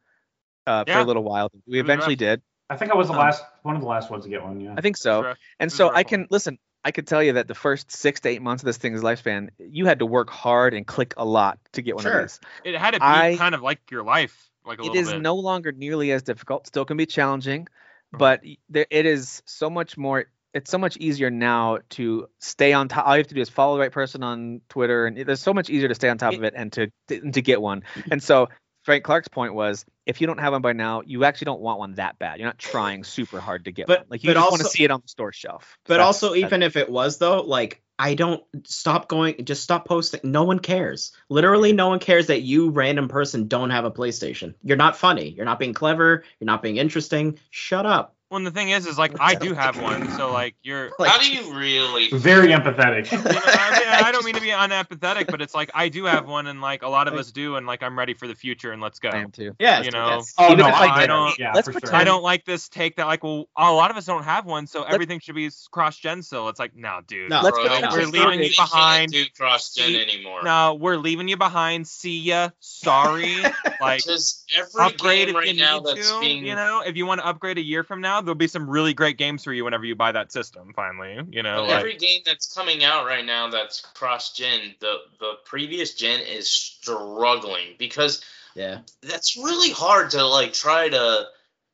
uh, 0.66 0.84
for 0.84 0.98
a 0.98 1.04
little 1.04 1.24
while. 1.24 1.50
We 1.66 1.80
eventually 1.80 2.14
did. 2.16 2.42
I 2.70 2.76
think 2.76 2.92
I 2.92 2.94
was 2.94 3.08
the 3.08 3.12
Um, 3.14 3.18
last 3.18 3.42
one 3.62 3.74
of 3.74 3.82
the 3.82 3.88
last 3.88 4.10
ones 4.10 4.24
to 4.24 4.30
get 4.30 4.42
one. 4.42 4.60
Yeah. 4.60 4.74
I 4.76 4.80
think 4.80 4.96
so. 4.96 5.34
And 5.58 5.70
so 5.70 5.90
I 5.92 6.04
can 6.04 6.26
listen. 6.30 6.58
I 6.86 6.90
could 6.92 7.06
tell 7.06 7.22
you 7.22 7.32
that 7.34 7.48
the 7.48 7.54
first 7.54 7.90
six 7.90 8.20
to 8.20 8.28
eight 8.28 8.42
months 8.42 8.62
of 8.62 8.66
this 8.66 8.76
thing's 8.76 9.00
lifespan, 9.02 9.48
you 9.58 9.86
had 9.86 9.98
to 10.00 10.06
work 10.06 10.28
hard 10.30 10.74
and 10.74 10.86
click 10.86 11.14
a 11.16 11.24
lot 11.24 11.58
to 11.72 11.82
get 11.82 11.94
one 11.96 12.04
Sure. 12.04 12.20
of 12.20 12.24
these. 12.28 12.40
It 12.62 12.76
had 12.78 12.92
to 12.92 13.00
be 13.00 13.04
I- 13.06 13.36
kind 13.36 13.54
of 13.54 13.62
like 13.62 13.90
your 13.90 14.02
life, 14.04 14.50
like 14.66 14.78
a 14.78 14.82
It 14.82 14.86
little 14.88 15.02
is 15.02 15.10
bit. 15.12 15.22
no 15.22 15.34
longer 15.36 15.72
nearly 15.72 16.12
as 16.12 16.22
difficult. 16.22 16.66
Still 16.66 16.84
can 16.84 16.96
be 16.98 17.06
challenging. 17.06 17.68
But 18.12 18.42
there, 18.68 18.86
it 18.90 19.06
is 19.06 19.42
so 19.46 19.68
much 19.70 19.96
more. 19.96 20.26
It's 20.52 20.70
so 20.70 20.78
much 20.78 20.96
easier 20.98 21.30
now 21.30 21.78
to 21.90 22.28
stay 22.38 22.72
on 22.72 22.86
top. 22.88 23.06
All 23.08 23.14
you 23.16 23.18
have 23.18 23.26
to 23.28 23.34
do 23.34 23.40
is 23.40 23.48
follow 23.48 23.74
the 23.74 23.80
right 23.80 23.90
person 23.90 24.22
on 24.22 24.60
Twitter, 24.68 25.06
and 25.06 25.18
it- 25.18 25.26
there's 25.26 25.40
so 25.42 25.52
much 25.52 25.68
easier 25.68 25.88
to 25.88 25.94
stay 25.96 26.08
on 26.08 26.18
top 26.18 26.32
of 26.34 26.44
it 26.44 26.54
and 26.56 26.72
to 26.74 26.90
to 27.08 27.42
get 27.42 27.60
one. 27.60 27.82
And 28.10 28.22
so 28.22 28.48
Frank 28.84 29.02
Clark's 29.02 29.28
point 29.28 29.54
was, 29.54 29.84
if 30.06 30.20
you 30.20 30.26
don't 30.26 30.38
have 30.38 30.52
one 30.52 30.60
by 30.62 30.74
now, 30.74 31.02
you 31.06 31.24
actually 31.24 31.46
don't 31.46 31.60
want 31.60 31.78
one 31.80 31.94
that 31.94 32.18
bad. 32.18 32.38
You're 32.38 32.46
not 32.48 32.58
trying 32.58 33.02
super 33.02 33.40
hard 33.40 33.64
to 33.64 33.72
get 33.72 33.86
But- 33.86 34.00
one. 34.00 34.06
Like 34.10 34.22
you 34.24 34.28
but 34.30 34.34
just 34.34 34.50
want 34.50 34.62
to 34.62 34.68
see 34.68 34.84
it 34.84 34.90
on 34.90 35.00
the 35.00 35.08
store 35.08 35.32
shelf. 35.32 35.76
But 35.86 35.94
That's- 35.94 36.06
also, 36.06 36.28
that's- 36.34 36.46
even 36.46 36.62
if 36.62 36.76
it 36.76 36.88
was 36.90 37.18
though, 37.18 37.40
like 37.40 37.80
I 37.98 38.14
don't 38.14 38.42
stop 38.64 39.08
going. 39.08 39.44
Just 39.44 39.62
stop 39.62 39.86
posting. 39.86 40.20
No 40.24 40.44
one 40.44 40.58
cares. 40.58 41.12
Literally, 41.28 41.72
no 41.72 41.88
one 41.88 42.00
cares 42.00 42.26
that 42.26 42.42
you, 42.42 42.70
random 42.70 43.08
person, 43.08 43.46
don't 43.48 43.70
have 43.70 43.84
a 43.84 43.90
PlayStation. 43.90 44.54
You're 44.62 44.76
not 44.76 44.96
funny. 44.96 45.30
You're 45.30 45.44
not 45.44 45.58
being 45.58 45.74
clever. 45.74 46.24
You're 46.40 46.46
not 46.46 46.62
being 46.62 46.76
interesting. 46.76 47.38
Shut 47.50 47.86
up. 47.86 48.16
Well, 48.34 48.42
the 48.42 48.50
thing 48.50 48.70
is, 48.70 48.84
is 48.88 48.98
like 48.98 49.12
I 49.20 49.36
do 49.36 49.54
have 49.54 49.80
one, 49.80 50.10
so 50.10 50.32
like 50.32 50.56
you're. 50.64 50.90
Like, 50.98 51.10
How 51.10 51.18
do 51.18 51.30
you 51.32 51.54
really? 51.54 52.08
Very 52.12 52.48
empathetic. 52.48 53.10
You 53.12 53.18
know, 53.18 53.24
I, 53.26 53.78
mean, 53.78 53.88
I 54.06 54.10
don't 54.12 54.24
mean 54.24 54.34
to 54.34 54.40
be 54.40 54.48
unempathetic, 54.48 55.26
but 55.28 55.40
it's 55.42 55.54
like 55.54 55.70
I 55.74 55.88
do 55.88 56.04
have 56.06 56.26
one, 56.26 56.46
and 56.48 56.60
like 56.60 56.82
a 56.82 56.88
lot 56.88 57.06
of 57.08 57.14
us 57.14 57.30
do, 57.30 57.56
and 57.56 57.64
like 57.66 57.82
I'm 57.82 57.96
ready 57.98 58.14
for 58.14 58.26
the 58.26 58.34
future, 58.34 58.72
and 58.72 58.82
let's 58.82 58.98
go. 58.98 59.10
I 59.10 59.18
am 59.18 59.30
too. 59.30 59.52
yeah, 59.60 59.82
you 59.82 59.90
know, 59.92 60.08
yes. 60.08 60.34
Oh 60.38 60.54
no, 60.54 60.64
I 60.64 61.02
I, 61.02 61.06
don't. 61.06 61.38
Yeah, 61.38 61.52
let's 61.54 61.68
for 61.68 61.72
pretend- 61.72 61.90
sure. 61.90 61.96
I 62.00 62.04
don't 62.04 62.22
like 62.22 62.44
this 62.44 62.68
take 62.68 62.96
that 62.96 63.06
like, 63.06 63.22
well, 63.22 63.48
a 63.56 63.72
lot 63.72 63.90
of 63.92 63.96
us 63.96 64.04
don't 64.06 64.24
have 64.24 64.46
one, 64.46 64.66
so 64.66 64.82
everything 64.82 65.20
should 65.20 65.34
be 65.36 65.48
cross 65.70 65.96
gen 65.96 66.22
still. 66.22 66.48
It's 66.48 66.58
like, 66.58 66.74
no, 66.74 67.00
dude. 67.06 67.30
No. 67.30 67.40
Let's 67.42 67.56
Bro, 67.56 67.64
we're 67.92 68.00
it's 68.00 68.10
leaving 68.12 68.38
we 68.40 68.46
you 68.46 68.52
can't 68.54 68.70
behind. 68.70 69.12
do 69.12 69.24
cross 69.36 69.74
gen 69.74 69.88
See- 69.88 70.02
anymore. 70.02 70.42
No, 70.42 70.74
we're 70.74 70.96
leaving 70.96 71.28
you 71.28 71.36
behind. 71.36 71.86
See 71.86 72.18
ya. 72.18 72.50
Sorry. 72.60 73.36
like 73.80 74.02
Just 74.04 74.50
every 74.56 74.70
upgrade 74.84 75.26
game 75.28 75.36
right 75.36 75.56
now 75.56 75.80
that's 75.80 76.10
to. 76.10 76.20
being 76.20 76.44
You 76.46 76.54
know, 76.56 76.82
if 76.84 76.96
you 76.96 77.06
want 77.06 77.20
to 77.20 77.26
upgrade 77.26 77.58
a 77.58 77.62
year 77.62 77.84
from 77.84 78.00
now, 78.00 78.20
there'll 78.24 78.34
be 78.34 78.48
some 78.48 78.68
really 78.68 78.94
great 78.94 79.18
games 79.18 79.44
for 79.44 79.52
you 79.52 79.64
whenever 79.64 79.84
you 79.84 79.94
buy 79.94 80.12
that 80.12 80.32
system. 80.32 80.72
Finally, 80.74 81.20
you 81.30 81.42
know, 81.42 81.56
But 81.56 81.68
like, 81.68 81.78
every 81.78 81.96
game 81.96 82.22
that's 82.24 82.52
coming 82.52 82.84
out 82.84 83.06
right 83.06 83.24
now 83.24 83.48
that's 83.50 83.80
cross 83.80 84.32
gen, 84.32 84.74
the 84.80 84.96
the 85.20 85.34
previous 85.44 85.94
gen 85.94 86.20
is 86.20 86.50
struggling 86.50 87.74
because 87.78 88.24
Yeah. 88.54 88.78
that's 89.02 89.36
really 89.36 89.70
hard 89.70 90.10
to 90.10 90.26
like 90.26 90.52
try 90.52 90.88
to 90.88 91.28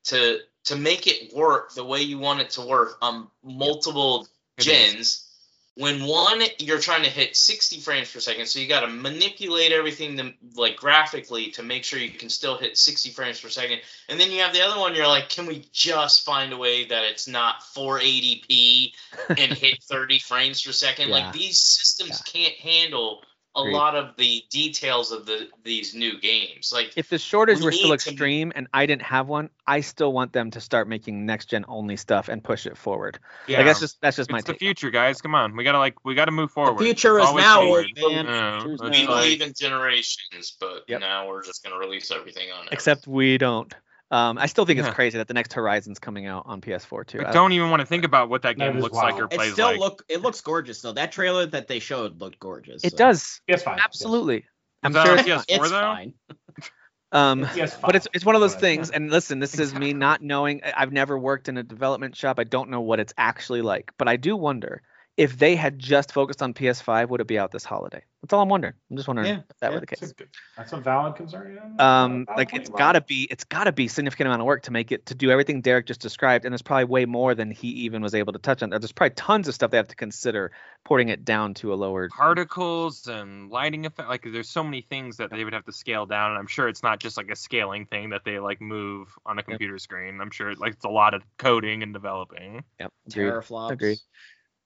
to 0.04 0.38
to 0.64 0.76
make 0.76 1.06
it 1.06 1.34
work 1.34 1.72
the 1.74 1.84
way 1.84 2.02
you 2.02 2.18
want 2.18 2.40
it 2.40 2.50
to 2.50 2.60
work 2.62 2.98
on 3.00 3.28
multiple 3.42 4.28
It 4.58 4.66
is. 4.66 4.94
gens. 4.94 5.29
When 5.76 6.04
one 6.04 6.42
you're 6.58 6.80
trying 6.80 7.04
to 7.04 7.10
hit 7.10 7.36
60 7.36 7.80
frames 7.80 8.12
per 8.12 8.20
second, 8.20 8.46
so 8.46 8.58
you 8.58 8.68
got 8.68 8.80
to 8.80 8.88
manipulate 8.88 9.72
everything 9.72 10.16
to, 10.16 10.32
like 10.54 10.76
graphically 10.76 11.52
to 11.52 11.62
make 11.62 11.84
sure 11.84 11.98
you 11.98 12.10
can 12.10 12.28
still 12.28 12.58
hit 12.58 12.76
60 12.76 13.10
frames 13.10 13.40
per 13.40 13.48
second. 13.48 13.80
And 14.08 14.18
then 14.18 14.30
you 14.30 14.40
have 14.42 14.52
the 14.52 14.62
other 14.62 14.78
one, 14.78 14.94
you're 14.94 15.06
like, 15.06 15.28
can 15.28 15.46
we 15.46 15.64
just 15.72 16.24
find 16.24 16.52
a 16.52 16.56
way 16.56 16.84
that 16.86 17.04
it's 17.04 17.28
not 17.28 17.62
480p 17.74 18.92
and 19.28 19.52
hit 19.52 19.82
30 19.88 20.18
frames 20.18 20.62
per 20.62 20.72
second? 20.72 21.08
Yeah. 21.08 21.14
Like 21.14 21.32
these 21.32 21.60
systems 21.60 22.20
can't 22.22 22.54
handle 22.54 23.22
a 23.56 23.60
Agreed. 23.62 23.72
lot 23.74 23.96
of 23.96 24.16
the 24.16 24.44
details 24.48 25.10
of 25.10 25.26
the 25.26 25.48
these 25.64 25.92
new 25.94 26.20
games. 26.20 26.70
Like 26.72 26.92
if 26.96 27.08
the 27.08 27.18
shortage 27.18 27.58
We 27.58 27.64
were 27.64 27.72
still 27.72 27.90
need 27.90 27.98
to- 28.00 28.10
extreme 28.10 28.52
and 28.54 28.68
I 28.72 28.86
didn't 28.86 29.02
have 29.02 29.26
one, 29.26 29.50
I 29.66 29.80
still 29.80 30.12
want 30.12 30.32
them 30.32 30.52
to 30.52 30.60
start 30.60 30.88
making 30.88 31.26
next 31.26 31.46
gen 31.46 31.64
only 31.66 31.96
stuff 31.96 32.28
and 32.28 32.44
push 32.44 32.64
it 32.66 32.76
forward. 32.76 33.18
yeah, 33.48 33.56
Like 33.58 33.66
that's 33.66 33.80
just 33.80 34.00
that's 34.00 34.16
just 34.16 34.30
my 34.30 34.38
it's 34.38 34.46
the 34.46 34.52
take. 34.52 34.60
future, 34.60 34.90
guys. 34.90 35.20
Come 35.20 35.34
on, 35.34 35.56
we 35.56 35.64
gotta 35.64 35.78
like 35.78 35.96
we 36.04 36.14
gotta 36.14 36.30
move 36.30 36.52
forward. 36.52 36.78
The 36.78 36.84
future 36.84 37.18
is 37.18 37.32
now, 37.34 37.62
forward. 37.62 37.86
man. 37.96 38.26
Yeah, 38.26 38.60
Future's 38.60 38.80
that's 38.80 38.98
we 38.98 39.04
now. 39.04 39.10
like- 39.12 39.22
believe 39.24 39.40
in 39.42 39.52
generations, 39.52 40.56
but 40.60 40.84
Yep. 40.86 41.00
now 41.00 41.28
we're 41.28 41.42
just 41.44 41.64
gonna 41.64 41.78
release 41.78 42.10
everything 42.12 42.52
on 42.52 42.66
it. 42.66 42.72
Except 42.72 43.06
we 43.08 43.36
don't. 43.36 43.74
Um, 44.12 44.38
I 44.38 44.46
still 44.46 44.66
think 44.66 44.78
Yeah. 44.78 44.86
it's 44.86 44.94
crazy 44.94 45.18
that 45.18 45.28
the 45.28 45.34
next 45.34 45.52
Horizon's 45.52 46.00
coming 46.00 46.26
out 46.26 46.42
on 46.46 46.60
PS4 46.60 47.06
too. 47.06 47.20
I 47.20 47.28
I- 47.28 47.32
don't 47.32 47.52
even 47.52 47.70
want 47.70 47.80
to 47.80 47.86
think 47.86 48.04
about 48.04 48.28
what 48.28 48.42
that 48.42 48.58
That 48.58 48.64
game 48.68 48.76
is 48.78 48.82
looks 48.82 48.96
like 48.96 49.14
wild. 49.14 49.20
or 49.20 49.24
It 49.26 49.36
plays 49.36 49.52
still 49.52 49.66
like. 49.68 49.78
look 49.78 50.04
it 50.08 50.20
looks 50.20 50.40
gorgeous 50.40 50.80
though. 50.82 50.92
That 50.92 51.12
trailer 51.12 51.46
that 51.46 51.68
they 51.68 51.78
showed 51.78 52.20
looked 52.20 52.38
gorgeous. 52.40 52.82
It 52.84 52.90
so. 52.92 52.96
does 52.96 53.40
PS5. 53.48 53.76
yes. 53.76 53.84
absolutely. 53.84 54.46
I'm 54.82 54.90
Is 54.90 54.94
that 54.94 55.04
sure 55.04 55.12
on 55.12 55.18
it's 55.20 55.28
PS4 55.28 55.44
It's 55.48 55.70
though? 55.70 55.80
fine. 55.80 56.14
um, 57.12 57.44
PS5. 57.44 57.80
but 57.82 57.96
it's 57.96 58.08
it's 58.12 58.24
one 58.24 58.34
of 58.34 58.40
those 58.40 58.54
Right. 58.54 58.60
things. 58.60 58.90
And 58.90 59.10
listen, 59.10 59.38
this 59.38 59.58
is 59.58 59.74
me 59.74 59.92
not 59.92 60.22
knowing. 60.22 60.62
I've 60.64 60.92
never 60.92 61.18
worked 61.18 61.48
in 61.48 61.56
a 61.58 61.62
development 61.62 62.16
shop. 62.16 62.38
I 62.40 62.44
don't 62.44 62.70
know 62.70 62.80
what 62.80 62.98
it's 63.00 63.12
actually 63.16 63.62
like. 63.62 63.92
But 63.98 64.08
I 64.08 64.16
do 64.16 64.36
wonder 64.36 64.82
if 65.20 65.36
they 65.38 65.54
had 65.54 65.78
just 65.78 66.12
focused 66.14 66.42
on 66.42 66.54
PS5, 66.54 67.08
would 67.10 67.20
it 67.20 67.26
be 67.26 67.38
out 67.38 67.52
this 67.52 67.62
holiday? 67.64 68.02
That's 68.22 68.32
all 68.32 68.40
I'm 68.42 68.48
wondering. 68.48 68.72
I'm 68.90 68.96
just 68.96 69.06
wondering 69.08 69.28
Yeah, 69.28 69.40
if 69.50 69.58
that 69.60 69.68
yeah. 69.68 69.74
were 69.74 69.80
the 69.80 69.86
That's 69.86 70.00
case. 70.00 70.10
a, 70.12 70.14
good- 70.14 70.28
that's 70.56 70.72
a 70.72 70.78
valid 70.78 71.14
concern. 71.16 71.58
Yeah. 71.78 72.02
um 72.04 72.24
Valid 72.26 72.38
like 72.38 72.54
it's 72.54 72.70
gotta 72.70 73.02
be 73.02 73.26
it's 73.30 73.44
gotta 73.44 73.70
be 73.72 73.86
significant 73.88 74.28
amount 74.28 74.40
of 74.42 74.46
work 74.46 74.62
to 74.62 74.70
make 74.70 74.92
it 74.92 75.06
to 75.06 75.14
do 75.14 75.30
everything 75.30 75.60
derek 75.62 75.86
just 75.86 76.00
described 76.00 76.44
and 76.44 76.52
there's 76.52 76.62
probably 76.62 76.84
way 76.84 77.04
more 77.06 77.34
than 77.34 77.50
he 77.50 77.68
even 77.68 78.02
was 78.02 78.14
able 78.14 78.32
to 78.32 78.38
touch 78.38 78.62
on 78.62 78.70
there's 78.70 78.92
probably 78.92 79.14
tons 79.14 79.48
of 79.48 79.54
stuff 79.54 79.70
they 79.70 79.76
have 79.78 79.88
to 79.88 79.96
consider 79.96 80.52
porting 80.84 81.08
it 81.08 81.24
down 81.24 81.54
to 81.54 81.72
a 81.72 81.76
lower 81.76 82.08
particles 82.10 83.06
and 83.08 83.50
lighting 83.50 83.84
effect 83.86 84.08
like 84.08 84.22
there's 84.32 84.48
so 84.50 84.62
many 84.64 84.82
things 84.82 85.16
that 85.18 85.30
they 85.30 85.44
would 85.44 85.52
have 85.54 85.64
to 85.64 85.72
scale 85.72 86.04
down 86.06 86.30
and 86.30 86.38
i'm 86.38 86.46
sure 86.46 86.68
it's 86.68 86.82
not 86.82 86.98
just 87.00 87.16
like 87.16 87.30
a 87.30 87.36
scaling 87.36 87.86
thing 87.86 88.10
that 88.10 88.22
they 88.24 88.38
like 88.38 88.60
move 88.60 89.08
on 89.26 89.38
a 89.38 89.42
computer 89.42 89.78
screen 89.78 90.20
i'm 90.20 90.30
sure 90.30 90.54
like 90.56 90.72
it's 90.74 90.84
a 90.84 90.88
lot 90.90 91.14
of 91.14 91.22
coding 91.38 91.82
and 91.82 91.92
developing 91.94 92.62
yep 92.78 92.92
agreed. 93.06 93.30
Teraflops. 93.30 93.70
Agreed. 93.72 93.98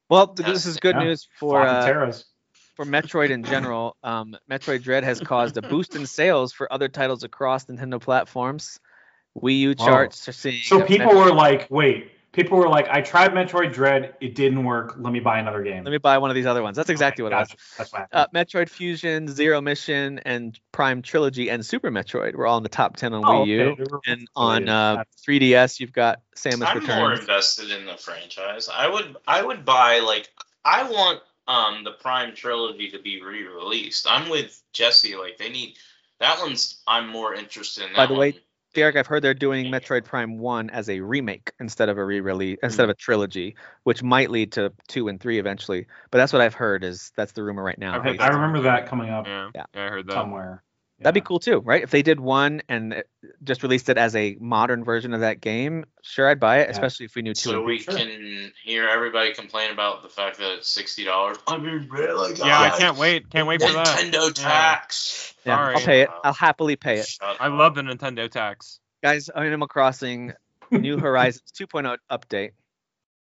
Well 0.08 0.28
th- 0.28 0.46
this 0.48 0.66
is 0.66 0.76
good 0.78 0.96
Yeah. 0.96 1.04
news 1.04 1.28
for 1.38 1.60
uh, 1.62 2.12
for 2.76 2.84
metroid 2.84 3.30
in 3.30 3.44
general 3.44 3.96
um 4.02 4.36
metroid 4.50 4.82
dread 4.82 5.04
has 5.04 5.20
caused 5.20 5.56
a 5.56 5.62
boost 5.62 5.94
in 5.96 6.06
sales 6.06 6.52
for 6.52 6.72
other 6.72 6.88
titles 6.88 7.22
across 7.24 7.66
nintendo 7.66 8.00
platforms 8.00 8.80
wii 9.36 9.58
u 9.60 9.74
Whoa. 9.76 9.86
charts 9.86 10.28
are 10.28 10.32
seeing 10.32 10.62
So 10.62 10.80
people 10.82 11.06
Met- 11.06 11.16
were 11.16 11.32
like, 11.32 11.66
wait. 11.70 12.10
People 12.34 12.58
were 12.58 12.68
like, 12.68 12.88
I 12.90 13.00
tried 13.00 13.30
Metroid 13.30 13.72
Dread, 13.72 14.16
it 14.20 14.34
didn't 14.34 14.64
work. 14.64 14.96
Let 14.98 15.12
me 15.12 15.20
buy 15.20 15.38
another 15.38 15.62
game. 15.62 15.84
let 15.84 15.90
me 15.92 15.98
buy 15.98 16.18
one 16.18 16.30
of 16.30 16.34
these 16.34 16.46
other 16.46 16.62
ones 16.62 16.76
that's 16.76 16.90
exactly 16.90 17.22
what 17.22 17.32
I 17.32 17.40
was. 17.40 17.56
That's 17.78 17.92
what 17.92 18.08
uh. 18.12 18.26
Metroid 18.34 18.68
Fusion, 18.68 19.28
Zero 19.28 19.60
Mission, 19.60 20.18
and 20.24 20.58
Prime 20.72 21.00
Trilogy 21.00 21.48
and 21.48 21.64
Super 21.64 21.90
Metroid 21.90 22.34
were 22.34 22.46
all 22.46 22.56
in 22.56 22.62
the 22.64 22.68
top 22.68 22.96
10 22.96 23.14
on 23.14 23.24
Oh, 23.24 23.44
Wii 23.44 23.46
U. 23.46 23.62
okay. 23.80 23.84
And 24.06 24.28
on 24.34 24.68
uh, 24.68 25.04
3DS, 25.26 25.78
you've 25.78 25.92
got 25.92 26.22
Samus 26.36 26.66
I'm 26.66 26.84
more 26.98 27.12
invested 27.12 27.70
in 27.70 27.86
the 27.86 27.96
franchise. 27.96 28.68
I 28.72 28.88
would 28.88 29.16
I 29.26 29.42
would 29.42 29.64
buy 29.64 30.00
like 30.00 30.28
I 30.64 30.90
want 30.90 31.20
um 31.46 31.84
the 31.84 31.92
Prime 31.92 32.34
trilogy 32.34 32.90
to 32.90 32.98
be 32.98 33.22
re-released. 33.22 34.06
I'm 34.08 34.28
with 34.28 34.60
Jesse. 34.72 35.14
Like 35.14 35.38
they 35.38 35.50
need 35.50 35.76
that 36.20 36.38
one's. 36.40 36.80
I'm 36.86 37.08
more 37.08 37.34
interested 37.34 37.84
in. 37.84 37.92
That 37.92 37.96
By 37.96 38.06
the 38.06 38.14
way, 38.14 38.30
one. 38.32 38.40
Derek, 38.74 38.96
I've 38.96 39.06
heard 39.06 39.22
they're 39.22 39.34
doing 39.34 39.66
Metroid 39.66 40.04
Prime 40.04 40.38
1 40.38 40.70
as 40.70 40.90
a 40.90 41.00
remake 41.00 41.52
instead 41.60 41.88
of 41.88 41.96
a 41.96 42.04
re-release, 42.04 42.58
instead 42.62 42.84
of 42.84 42.88
mm. 42.88 42.92
a 42.92 42.96
trilogy, 42.96 43.56
which 43.84 44.02
might 44.02 44.30
lead 44.30 44.52
to 44.52 44.72
2 44.88 45.08
and 45.08 45.20
3 45.20 45.38
eventually. 45.38 45.86
But 46.10 46.18
that's 46.18 46.32
what 46.32 46.42
I've 46.42 46.54
heard 46.54 46.84
is 46.84 47.12
that's 47.16 47.32
the 47.32 47.42
rumor 47.42 47.62
right 47.62 47.78
now. 47.78 47.94
I've 47.94 48.06
at 48.06 48.20
I, 48.20 48.24
heard. 48.24 48.32
I 48.32 48.34
remember 48.34 48.60
that 48.62 48.86
coming 48.86 49.10
up 49.10 49.26
yeah 49.26 49.50
Yeah. 49.54 49.64
yeah, 49.74 49.86
i 49.86 49.88
heard 49.88 50.06
that 50.08 50.12
somewhere. 50.12 50.62
That'd 51.00 51.14
be 51.14 51.20
cool 51.26 51.40
too, 51.40 51.58
right? 51.58 51.82
If 51.82 51.90
they 51.90 52.02
did 52.02 52.20
one 52.20 52.62
and 52.68 52.94
uh, 52.94 53.02
just 53.42 53.62
released 53.64 53.88
it 53.88 53.98
as 53.98 54.14
a 54.14 54.36
modern 54.40 54.84
version 54.84 55.12
of 55.12 55.20
that 55.20 55.40
game, 55.40 55.84
sure, 56.02 56.28
I'd 56.28 56.38
buy 56.38 56.58
it, 56.60 56.68
Yeah. 56.68 56.72
especially 56.72 57.06
if 57.06 57.16
we 57.16 57.22
knew 57.22 57.34
2 57.34 57.50
so 57.50 57.62
we 57.62 57.80
Sure. 57.80 57.96
can 57.96 58.52
hear 58.62 58.88
everybody 58.88 59.34
complain 59.34 59.70
about 59.72 60.02
the 60.04 60.08
fact 60.08 60.38
that 60.38 60.52
it's 60.58 60.68
sixty 60.68 61.04
dollars. 61.04 61.36
I 61.48 61.58
mean, 61.58 61.88
really, 61.90 62.34
yeah 62.38 62.60
i 62.60 62.70
can't 62.70 62.96
wait 62.96 63.28
can't 63.28 63.46
wait 63.48 63.60
for 63.60 63.72
that 63.72 63.86
Nintendo 63.86 64.32
tax. 64.32 65.34
Yeah, 65.44 65.56
Sorry. 65.56 65.74
I'll 65.74 65.80
pay 65.82 66.00
it. 66.02 66.08
Uh, 66.08 66.20
I'll 66.24 66.32
happily 66.32 66.76
pay 66.76 66.98
it. 66.98 67.06
Shut 67.06 67.36
i 67.40 67.48
up. 67.48 67.52
love 67.58 67.74
the 67.74 67.82
nintendo 67.82 68.30
tax 68.30 68.78
guys 69.02 69.28
animal 69.28 69.66
crossing 69.68 70.32
new 70.70 70.96
horizons 70.96 71.52
2.0 71.60 71.98
update 72.10 72.52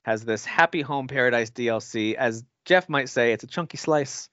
has 0.04 0.24
this 0.24 0.44
happy 0.44 0.82
home 0.82 1.08
paradise 1.08 1.50
dlc 1.50 2.14
as 2.14 2.44
jeff 2.64 2.88
might 2.88 3.08
say 3.08 3.32
it's 3.32 3.42
a 3.44 3.48
chunky 3.48 3.76
slice 3.78 4.28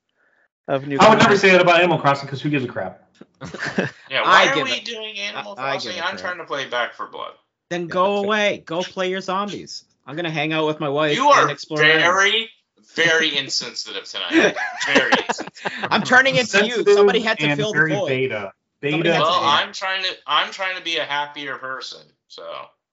of 0.67 0.85
new 0.87 0.97
I 0.99 1.09
would 1.09 1.17
never 1.19 1.35
say 1.37 1.49
that 1.51 1.61
about 1.61 1.79
Animal 1.79 1.97
Crossing 1.97 2.27
because 2.27 2.41
who 2.43 2.49
gives 2.51 2.63
a 2.63 2.67
crap? 2.67 3.08
Yeah, 3.41 3.47
I 4.25 4.45
why 4.47 4.51
are 4.53 4.63
we 4.63 4.71
it- 4.71 4.85
doing 4.85 5.17
Animal 5.19 5.55
I- 5.57 5.71
I 5.71 5.73
give 5.73 5.81
Crossing? 5.83 5.91
it 5.91 5.97
I'm 5.97 6.03
credit. 6.11 6.19
trying 6.21 6.37
to 6.37 6.43
play 6.45 6.67
Back 6.69 6.93
4 6.93 7.07
Blood. 7.07 7.33
Then 7.69 7.87
go 7.87 8.17
away. 8.17 8.63
Go 8.65 8.81
play 8.81 9.09
your 9.09 9.21
zombies. 9.21 9.83
I'm 10.07 10.15
gonna 10.15 10.31
hang 10.31 10.53
out 10.53 10.65
with 10.65 10.79
my 10.79 10.89
wife 10.89 11.15
You 11.15 11.29
are 11.29 11.43
and 11.43 11.51
explore. 11.51 11.81
around. 11.81 11.99
very, 11.99 12.49
very 12.95 13.37
insensitive 13.37 14.05
tonight. 14.05 14.55
Very 14.87 15.11
insensitive. 15.27 15.71
I'm 15.83 16.01
turning 16.03 16.35
into 16.35 16.65
you. 16.65 16.83
Somebody 16.95 17.19
had 17.21 17.37
to 17.39 17.45
and 17.47 17.59
fill 17.59 17.71
the 17.73 17.77
very 17.79 17.93
void. 17.93 18.07
Beta. 18.07 18.53
Beta. 18.81 18.91
Somebody 18.93 19.09
had 19.11 19.17
to- 19.19 19.23
Well. 19.23 19.43
I'm 19.43 19.71
trying 19.73 20.03
to 20.03 20.09
I'm 20.25 20.51
trying 20.51 20.77
to 20.77 20.83
be 20.83 20.97
a 20.97 21.03
happier 21.03 21.57
person. 21.57 22.01
So 22.27 22.43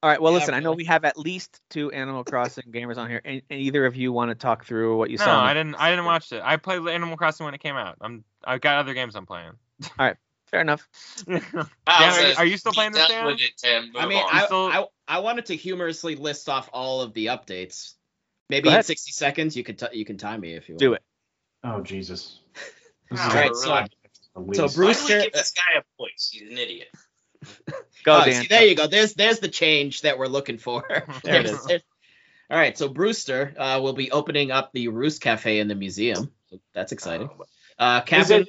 all 0.03 0.11
right 0.11 0.20
well 0.20 0.31
Yeah, 0.32 0.39
listen 0.40 0.53
i 0.55 0.61
know 0.61 0.73
we 0.73 0.85
have 0.85 1.07
at 1.07 1.19
least 1.19 1.59
two 1.70 1.90
animal 1.90 2.23
crossing 2.23 2.65
gamers 2.70 2.98
on 2.98 3.09
here 3.09 3.23
and, 3.24 3.40
and 3.48 3.61
either 3.61 3.86
of 3.86 3.97
you 3.97 4.12
want 4.12 4.31
to 4.31 4.35
talk 4.35 4.66
through 4.66 4.98
what 4.98 5.09
you 5.09 5.16
no 5.16 5.24
saw 5.24 5.40
in 5.40 5.47
i 5.48 5.55
didn't 5.55 5.74
i 5.77 5.89
didn't 5.90 6.05
watch 6.05 6.31
it 6.32 6.43
i 6.44 6.59
played 6.59 6.86
animal 6.86 7.16
crossing 7.16 7.44
when 7.47 7.55
it 7.55 7.61
came 7.62 7.77
out 7.77 7.97
i'm 8.03 8.23
i've 8.44 8.61
got 8.61 8.77
other 8.77 8.93
games 8.93 9.16
i'm 9.16 9.24
playing 9.24 9.53
fair 10.51 10.61
enough 10.61 10.89
Dan, 11.27 11.40
are, 11.86 12.28
you- 12.28 12.35
are 12.39 12.44
you 12.47 12.57
still 12.57 12.73
playing 12.73 12.93
this 12.93 13.07
done 13.09 13.11
Dan? 13.16 13.27
with 13.27 13.40
it, 13.40 13.57
Tim. 13.57 13.93
I 13.97 14.07
mean. 14.07 14.23
I, 14.31 14.44
still- 14.47 14.66
I 14.66 14.85
I 15.09 15.19
wanted 15.20 15.47
to 15.47 15.57
humorously 15.57 16.15
list 16.16 16.48
off 16.48 16.69
all 16.73 17.01
of 17.03 17.12
the 17.15 17.27
updates. 17.27 17.93
Maybe 18.48 18.69
in 18.70 18.82
60 18.82 19.12
seconds 19.12 19.57
you 19.57 19.65
could 19.65 19.78
t- 19.78 19.86
you 19.93 20.05
can 20.05 20.19
time 20.19 20.40
me 20.40 20.55
if 20.55 20.69
you 20.69 20.74
want. 20.74 20.81
Do 20.81 20.93
it. 20.94 21.03
Oh 21.65 21.81
Jesus. 21.82 22.40
This 23.11 23.20
All 23.20 23.28
is 23.28 23.35
right, 23.35 23.51
a- 23.51 23.55
so- 23.55 23.62
so 23.62 23.70
waste. 23.70 23.94
Why 24.35 24.43
Bruce- 24.44 24.57
do 24.57 24.62
we 24.81 24.86
Brewster- 24.86 25.20
give 25.23 25.32
this 25.32 25.53
guy 25.53 25.78
a 25.78 25.82
voice? 25.98 26.31
He's 26.32 26.51
an 26.51 26.59
idiot. 26.59 26.89
go 28.05 28.20
Oh, 28.20 28.24
dan 28.24 28.43
see, 28.43 28.48
there 28.48 28.66
you 28.66 28.74
go. 28.74 28.86
There's 28.89 29.15
there's 29.15 29.39
the 29.40 29.48
change 29.48 30.01
that 30.03 30.19
we're 30.19 30.27
looking 30.27 30.59
for. 30.59 30.82
There 30.89 31.40
it 31.40 31.47
There's- 31.47 31.66
there's- 31.66 31.82
All 32.51 32.59
right, 32.59 32.77
so 32.78 32.89
Brewster 32.89 33.55
uh, 33.59 33.81
will 33.82 33.93
be 33.93 34.11
opening 34.11 34.51
up 34.53 34.73
the 34.73 34.89
Roost 34.89 35.20
Cafe 35.20 35.59
in 35.61 35.69
the 35.69 35.74
museum. 35.77 36.32
So 36.51 36.61
that's 36.74 36.93
exciting. 36.93 37.28
Oh, 37.32 37.44
Uh, 37.78 38.01
Is 38.05 38.09
Captain 38.09 38.47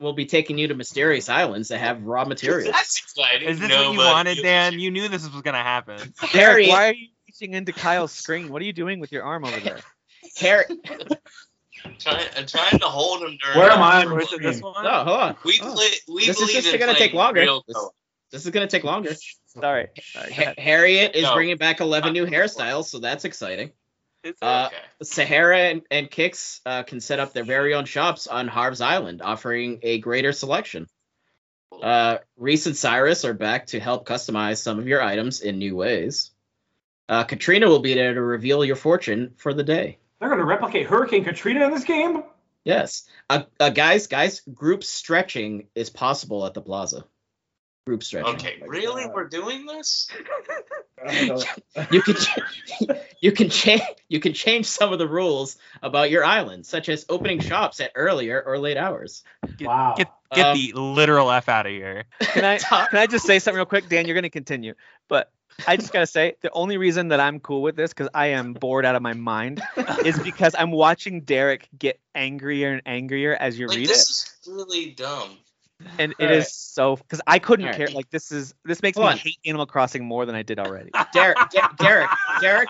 it- 0.00 0.02
will 0.04 0.12
be 0.12 0.26
taking 0.26 0.58
you 0.58 0.68
to 0.68 0.74
mysterious 0.74 1.28
islands 1.28 1.68
that 1.68 1.78
have 1.78 2.02
raw 2.02 2.24
materials. 2.24 2.72
That's 2.72 3.00
exciting. 3.00 3.48
is 3.48 3.58
this 3.60 3.70
what 3.70 3.92
you 3.92 3.98
wanted 3.98 4.38
dan 4.42 4.78
you 4.78 4.90
knew 4.90 5.08
this 5.08 5.28
was 5.30 5.42
gonna 5.42 5.58
happen 5.62 6.12
Harry, 6.18 6.68
why 6.68 6.88
are 6.88 6.92
you 6.94 7.08
reaching 7.26 7.54
into 7.54 7.72
kyle's 7.72 8.12
screen 8.12 8.48
what 8.50 8.62
are 8.62 8.64
you 8.64 8.72
doing 8.72 9.00
with 9.00 9.10
your 9.12 9.22
arm 9.24 9.44
over 9.44 9.58
there 9.60 9.80
Harry. 10.38 10.64
Trying, 11.98 12.26
I'm 12.36 12.46
trying 12.46 12.78
to 12.80 12.86
hold 12.86 13.22
him 13.22 13.38
during. 13.42 13.58
Where 13.58 13.70
am 13.70 13.80
I? 13.82 14.00
intro. 14.02 14.16
Where's 14.16 14.32
it, 14.32 14.42
this 14.42 14.60
one 14.60 14.82
No, 14.82 15.04
hold 15.04 15.20
on. 15.20 15.36
We 15.44 15.60
Oh, 15.62 15.74
play, 15.74 15.86
we 16.12 16.26
This 16.26 16.40
is 16.40 16.52
just 16.52 16.76
gonna 16.78 16.94
take 16.94 17.12
longer. 17.12 17.44
This- 17.66 17.88
This 18.32 18.44
is 18.44 18.50
gonna 18.50 18.66
take 18.66 18.82
longer. 18.84 19.14
sorry, 19.46 19.88
sorry 20.12 20.32
Ha- 20.32 20.54
Harriet 20.58 21.14
is 21.14 21.22
No. 21.22 21.34
bringing 21.34 21.56
back 21.56 21.80
11 21.80 22.12
new 22.12 22.26
hairstyles, 22.26 22.86
so 22.86 22.98
that's 22.98 23.24
exciting. 23.24 23.70
It's 24.24 24.42
Uh, 24.42 24.68
Sahara 25.02 25.58
and, 25.58 25.82
and 25.90 26.10
Kicks 26.10 26.60
uh, 26.66 26.82
can 26.82 27.00
set 27.00 27.20
up 27.20 27.32
their 27.32 27.44
very 27.44 27.74
own 27.74 27.84
shops 27.84 28.26
on 28.26 28.48
Harv's 28.48 28.80
Island, 28.80 29.22
offering 29.22 29.80
a 29.82 29.98
greater 29.98 30.32
selection. 30.32 30.86
Uh, 31.82 32.18
Reese 32.36 32.66
and 32.66 32.76
Cyrus 32.76 33.24
are 33.24 33.34
back 33.34 33.66
to 33.68 33.80
help 33.80 34.06
customize 34.06 34.58
some 34.58 34.78
of 34.78 34.88
your 34.88 35.02
items 35.02 35.40
in 35.40 35.58
new 35.58 35.76
ways. 35.76 36.30
Uh, 37.08 37.24
Katrina 37.24 37.68
will 37.68 37.78
be 37.78 37.94
there 37.94 38.14
to 38.14 38.20
reveal 38.20 38.64
your 38.64 38.76
fortune 38.76 39.34
for 39.36 39.54
the 39.54 39.62
day. 39.62 39.98
They're 40.18 40.28
going 40.28 40.40
to 40.40 40.44
replicate 40.44 40.86
Hurricane 40.88 41.24
Katrina 41.24 41.64
in 41.66 41.70
this 41.70 41.84
game? 41.84 42.24
Yes, 42.64 43.04
uh, 43.30 43.44
uh, 43.60 43.70
guys, 43.70 44.08
guys, 44.08 44.40
group 44.40 44.84
stretching 44.84 45.68
is 45.74 45.88
possible 45.88 46.44
at 46.44 46.54
the 46.54 46.60
plaza. 46.60 47.04
Group 47.86 48.02
stretching. 48.02 48.34
Okay, 48.34 48.56
my 48.60 48.66
really? 48.66 49.04
God. 49.04 49.14
We're 49.14 49.28
doing 49.28 49.64
this? 49.64 50.10
You 51.90 52.02
can 52.02 52.14
ch- 52.14 52.38
you 53.20 53.32
can 53.32 53.50
change 53.50 53.82
you 54.08 54.20
can 54.20 54.32
change 54.32 54.66
some 54.66 54.92
of 54.92 54.98
the 54.98 55.08
rules 55.08 55.56
about 55.82 56.10
your 56.10 56.24
island, 56.24 56.66
such 56.66 56.88
as 56.88 57.06
opening 57.08 57.40
shops 57.40 57.80
at 57.80 57.92
earlier 57.94 58.42
or 58.42 58.58
late 58.58 58.76
hours. 58.76 59.22
Get, 59.56 59.66
Wow. 59.68 59.94
get, 59.96 60.08
get 60.32 60.46
Um, 60.48 60.54
the 60.54 60.72
literal 60.74 61.30
f 61.30 61.48
out 61.48 61.66
of 61.66 61.72
here. 61.72 62.04
Can 62.20 62.44
I 62.44 62.58
can 62.88 62.98
I 62.98 63.06
just 63.06 63.26
say 63.26 63.38
something 63.38 63.56
real 63.56 63.66
quick, 63.66 63.88
Dan? 63.88 64.06
You're 64.06 64.14
gonna 64.14 64.30
continue, 64.30 64.74
but 65.08 65.30
I 65.66 65.76
just 65.76 65.92
gotta 65.92 66.06
say 66.06 66.36
the 66.40 66.50
only 66.52 66.76
reason 66.76 67.08
that 67.08 67.20
I'm 67.20 67.40
cool 67.40 67.62
with 67.62 67.76
this 67.76 67.92
because 67.92 68.08
I 68.14 68.28
am 68.28 68.52
bored 68.54 68.84
out 68.84 68.94
of 68.94 69.02
my 69.02 69.14
mind 69.14 69.62
is 70.04 70.18
because 70.18 70.54
I'm 70.58 70.70
watching 70.70 71.22
Derek 71.22 71.68
get 71.76 72.00
angrier 72.14 72.72
and 72.72 72.82
angrier 72.86 73.34
as 73.34 73.58
you 73.58 73.68
Like 73.68 73.78
read 73.78 73.88
this 73.88 74.02
it, 74.02 74.08
is 74.10 74.26
really 74.46 74.90
dumb. 74.90 75.38
And 75.98 76.12
it 76.18 76.22
Alright. 76.22 76.38
is 76.38 76.52
so 76.52 76.96
because 76.96 77.20
I 77.26 77.38
couldn't 77.38 77.66
Alright. 77.66 77.78
care. 77.78 77.88
Like 77.88 78.10
this 78.10 78.32
is 78.32 78.54
this 78.64 78.82
makes 78.82 78.96
Hold 78.96 79.06
me 79.08 79.12
on. 79.12 79.18
hate 79.18 79.38
Animal 79.46 79.66
Crossing 79.66 80.04
more 80.04 80.26
than 80.26 80.34
I 80.34 80.42
did 80.42 80.58
already. 80.58 80.90
Derek, 81.12 81.36
De- 81.50 81.70
Derek, 81.78 82.10
Derek, 82.40 82.68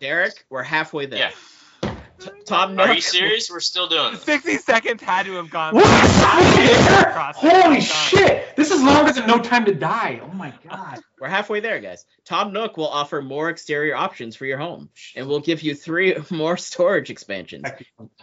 Derek, 0.00 0.44
we're 0.50 0.62
halfway 0.62 1.06
there. 1.06 1.18
Yeah. 1.18 1.90
T- 2.18 2.30
Tom 2.46 2.78
Are 2.78 2.86
Nook, 2.86 2.94
you 2.96 3.00
serious? 3.00 3.50
We're 3.50 3.58
still 3.58 3.88
doing 3.88 4.12
this. 4.12 4.22
60 4.22 4.58
seconds 4.58 5.02
had 5.02 5.26
to 5.26 5.32
have 5.34 5.50
gone. 5.50 5.74
What? 5.74 5.84
Animal 5.86 7.32
Holy 7.34 7.52
all 7.54 7.70
the 7.70 7.76
time. 7.76 7.80
shit! 7.80 8.54
This 8.56 8.70
is 8.70 8.80
longer 8.80 9.12
than 9.12 9.26
No 9.26 9.38
Time 9.40 9.64
to 9.64 9.74
Die. 9.74 10.20
Oh 10.22 10.28
my 10.28 10.52
god. 10.68 11.00
We're 11.20 11.28
halfway 11.28 11.60
there, 11.60 11.80
guys. 11.80 12.04
Tom 12.24 12.52
Nook 12.52 12.76
will 12.76 12.88
offer 12.88 13.22
more 13.22 13.48
exterior 13.48 13.96
options 13.96 14.36
for 14.36 14.44
your 14.46 14.58
home, 14.58 14.88
and 15.16 15.26
we'll 15.28 15.40
give 15.40 15.62
you 15.62 15.74
three 15.74 16.16
more 16.30 16.56
storage 16.56 17.10
expansions, 17.10 17.64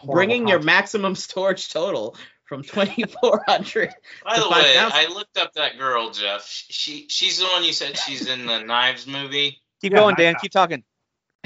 bringing 0.06 0.48
your 0.48 0.62
maximum 0.62 1.16
storage 1.16 1.70
total 1.70 2.16
from 2.50 2.64
2,400. 2.64 3.94
By 4.26 4.36
to 4.36 4.42
the 4.42 4.50
way, 4.50 4.74
5,000. 4.76 4.92
I 4.92 5.14
looked 5.14 5.38
up 5.38 5.54
that 5.54 5.78
girl, 5.78 6.10
Jeff. 6.10 6.46
She 6.48 7.06
she's 7.08 7.38
the 7.38 7.46
one 7.46 7.64
you 7.64 7.72
said 7.72 7.96
she's 7.98 8.28
in 8.28 8.48
the 8.48 8.60
Knives 8.60 9.06
movie. 9.06 9.62
Keep 9.82 9.94
Yeah, 9.94 10.00
going, 10.00 10.16
Dan. 10.16 10.34
God. 10.34 10.42
Keep 10.42 10.52
talking. 10.52 10.84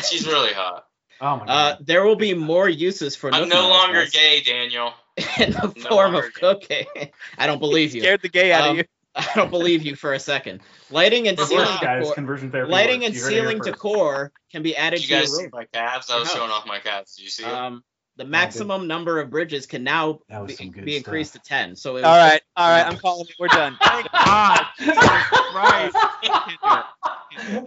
She's 0.03 0.25
really 0.25 0.53
hot. 0.53 0.85
Oh 1.21 1.37
my 1.37 1.45
Uh, 1.45 1.75
there 1.81 2.05
will 2.05 2.15
be 2.15 2.33
more 2.33 2.67
uses 2.67 3.15
for 3.17 3.31
I'm 3.33 3.49
no 3.49 3.67
longer 3.69 4.01
guys, 4.01 4.11
gay, 4.11 4.41
Daniel. 4.41 4.93
in 5.37 5.51
the 5.51 5.73
No 5.75 5.89
form 5.89 6.13
longer 6.13 6.27
of 6.27 6.33
gay. 6.33 6.39
cooking. 6.39 7.11
I 7.37 7.47
don't 7.47 7.59
believe 7.59 7.93
you. 7.93 8.01
Scared 8.01 8.21
the 8.21 8.29
gay 8.29 8.51
out 8.53 8.63
Um, 8.63 8.71
of 8.71 8.77
you. 8.77 8.83
I 9.15 9.29
don't 9.35 9.51
believe 9.51 9.83
you 9.83 9.95
for 9.95 10.13
a 10.13 10.19
second. 10.19 10.61
Lighting 10.89 11.27
and 11.27 11.37
Of 11.37 11.51
It 11.51 11.55
works, 11.55 11.69
ceiling 11.69 11.81
guys. 11.81 11.99
decor, 12.01 12.15
Conversion 12.15 12.49
therapy. 12.51 12.71
lighting 12.71 13.01
works. 13.01 13.05
and 13.07 13.15
You 13.15 13.21
heard 13.21 13.31
it 13.31 13.35
here 13.35 13.43
ceiling 13.43 13.61
decor 13.61 14.31
can 14.51 14.63
be 14.63 14.75
added 14.75 14.95
Did 15.01 15.05
to 15.05 15.11
you 15.11 15.15
your 15.17 15.23
guys 15.25 15.37
see 15.37 15.47
my 15.51 15.65
calves? 15.65 16.09
I 16.09 16.19
was 16.19 16.31
showing 16.31 16.49
off 16.49 16.65
my 16.65 16.79
calves. 16.79 17.15
Did 17.15 17.23
you 17.23 17.29
see? 17.29 17.43
Um, 17.43 17.83
the 18.17 18.25
maximum 18.25 18.87
number 18.87 19.19
of 19.19 19.29
bridges 19.29 19.65
can 19.65 19.83
now 19.83 20.19
be, 20.45 20.55
be 20.83 20.97
increased 20.97 21.33
to 21.33 21.39
10. 21.39 21.75
So 21.75 21.97
it 21.97 22.03
All 22.03 22.11
was- 22.11 22.31
right, 22.31 22.41
all 22.55 22.69
right. 22.69 22.85
I'm 22.85 22.97
calling 22.97 23.25
it. 23.27 23.35
We're 23.39 23.47
done. 23.47 23.77
Thank 23.83 24.11
God. 24.11 24.65
Jesus 24.79 24.97
Christ. 25.51 25.95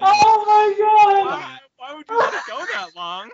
oh 0.02 0.44
my 0.46 0.74
god. 0.78 1.26
Why, 1.26 1.58
why 1.78 1.94
would 1.94 2.06
you 2.08 2.18
let 2.18 2.34
it 2.34 2.40
go 2.48 2.64
that 2.72 2.94
long? 2.96 3.30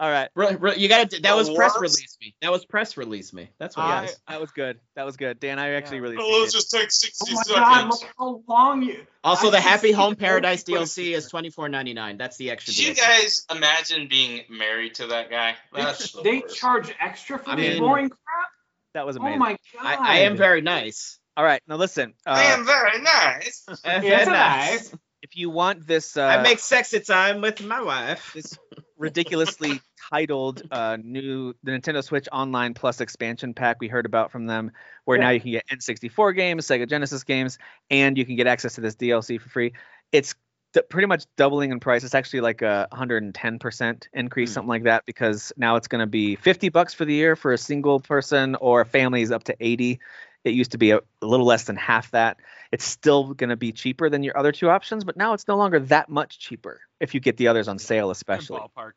All 0.00 0.10
right. 0.10 0.30
Re- 0.34 0.56
re- 0.58 0.76
you 0.78 0.88
got 0.88 1.10
to. 1.10 1.20
That 1.20 1.30
The 1.32 1.36
was 1.36 1.50
press 1.50 1.72
worst- 1.78 1.80
release 1.98 2.16
me. 2.22 2.34
That 2.40 2.50
was 2.50 2.64
press 2.64 2.96
release 2.96 3.34
me. 3.34 3.50
That's 3.58 3.76
what 3.76 3.84
I- 3.84 3.98
it 3.98 4.02
was. 4.06 4.20
That 4.28 4.40
was 4.40 4.50
good. 4.52 4.80
That 4.96 5.04
was 5.04 5.16
good. 5.18 5.38
Dan, 5.38 5.58
I 5.58 5.72
actually 5.72 5.98
Yeah. 5.98 6.02
really. 6.04 6.16
Oh, 6.16 6.20
appreciate 6.20 6.40
let's 6.40 6.54
it. 6.54 6.56
just 6.56 6.70
take 6.70 6.84
Oh 6.84 6.88
60 6.88 7.34
my 7.34 7.42
seconds. 7.42 7.54
god, 7.60 7.88
look 7.90 8.14
how 8.18 8.42
long 8.48 8.82
you. 8.82 9.06
Also, 9.22 9.48
I 9.48 9.50
the 9.50 9.60
Happy 9.60 9.92
Home 9.92 10.16
Paradise 10.16 10.64
DLC 10.64 11.12
is 11.14 11.28
twenty 11.28 11.50
four 11.50 11.68
ninety 11.68 11.92
nine. 11.92 12.16
That's 12.16 12.38
the 12.38 12.50
extra. 12.50 12.72
Did 12.72 12.86
you 12.88 12.94
guys 12.94 13.44
imagine 13.50 14.08
being 14.08 14.44
married 14.48 14.94
to 14.94 15.08
that 15.08 15.28
guy? 15.28 15.56
That's 15.74 16.12
the 16.12 16.22
They 16.22 16.40
charge 16.40 16.94
extra 16.98 17.38
for 17.38 17.50
I 17.50 17.56
this 17.56 17.74
mean- 17.74 17.82
boring 17.82 18.08
crap. 18.08 18.48
That 18.94 19.04
was 19.06 19.16
amazing. 19.16 19.34
Oh 19.34 19.38
my 19.38 19.52
god. 19.74 19.84
I, 19.84 19.94
I 19.96 20.18
am 20.20 20.36
very 20.38 20.62
nice. 20.62 21.18
All 21.36 21.44
right. 21.44 21.60
Now 21.68 21.76
listen. 21.76 22.14
I 22.24 22.52
Uh, 22.52 22.56
am 22.56 22.64
very 22.64 23.02
nice. 23.02 23.66
Very 23.84 24.24
nice. 24.26 24.92
if 25.22 25.36
you 25.36 25.50
want 25.50 25.86
this, 25.86 26.16
uh, 26.16 26.22
I 26.24 26.42
make 26.42 26.58
sexy 26.58 27.00
time 27.00 27.42
with 27.42 27.62
my 27.62 27.82
wife. 27.82 28.32
this 28.34 28.58
ridiculously 28.96 29.80
titled 30.20 30.62
uh, 30.70 30.96
new 31.02 31.54
the 31.62 31.72
Nintendo 31.72 32.02
Switch 32.02 32.28
Online 32.32 32.74
Plus 32.74 33.00
expansion 33.00 33.54
pack 33.54 33.76
we 33.80 33.88
heard 33.88 34.06
about 34.06 34.30
from 34.32 34.46
them, 34.46 34.72
where 35.04 35.18
Yeah. 35.18 35.24
now 35.24 35.30
you 35.30 35.40
can 35.40 35.50
get 35.52 35.66
N64 35.68 36.34
games, 36.34 36.66
Sega 36.66 36.88
Genesis 36.88 37.24
games, 37.24 37.58
and 37.90 38.18
you 38.18 38.24
can 38.24 38.36
get 38.36 38.46
access 38.46 38.74
to 38.74 38.80
this 38.80 38.96
DLC 38.96 39.40
for 39.40 39.48
free. 39.48 39.72
It's 40.12 40.34
d- 40.72 40.82
pretty 40.88 41.06
much 41.06 41.24
doubling 41.36 41.70
in 41.70 41.80
price. 41.80 42.04
It's 42.04 42.14
actually 42.14 42.40
like 42.40 42.62
a 42.62 42.88
110% 42.92 44.08
increase, 44.12 44.50
Hmm. 44.50 44.54
something 44.54 44.68
like 44.68 44.84
that, 44.84 45.04
because 45.06 45.52
now 45.56 45.76
it's 45.76 45.88
going 45.88 46.00
to 46.00 46.06
be 46.06 46.36
50 46.36 46.68
bucks 46.70 46.94
for 46.94 47.04
the 47.04 47.14
year 47.14 47.36
for 47.36 47.52
a 47.52 47.58
single 47.58 48.00
person, 48.00 48.56
or 48.56 48.84
families 48.84 49.30
up 49.30 49.44
to 49.44 49.56
80. 49.60 50.00
It 50.42 50.54
used 50.54 50.72
to 50.72 50.78
be 50.78 50.92
a, 50.92 50.98
a 50.98 51.26
little 51.26 51.44
less 51.46 51.64
than 51.64 51.76
half 51.76 52.10
that. 52.12 52.38
It's 52.72 52.84
still 52.84 53.34
going 53.34 53.50
to 53.50 53.56
be 53.56 53.72
cheaper 53.72 54.08
than 54.08 54.22
your 54.22 54.38
other 54.38 54.52
two 54.52 54.70
options, 54.70 55.04
but 55.04 55.16
now 55.16 55.34
it's 55.34 55.46
no 55.46 55.56
longer 55.56 55.80
that 55.80 56.08
much 56.08 56.38
cheaper 56.38 56.80
if 56.98 57.14
you 57.14 57.20
get 57.20 57.36
the 57.36 57.48
others 57.48 57.68
on 57.68 57.78
sale, 57.78 58.10
especially. 58.10 58.58
Ballpark. 58.60 58.92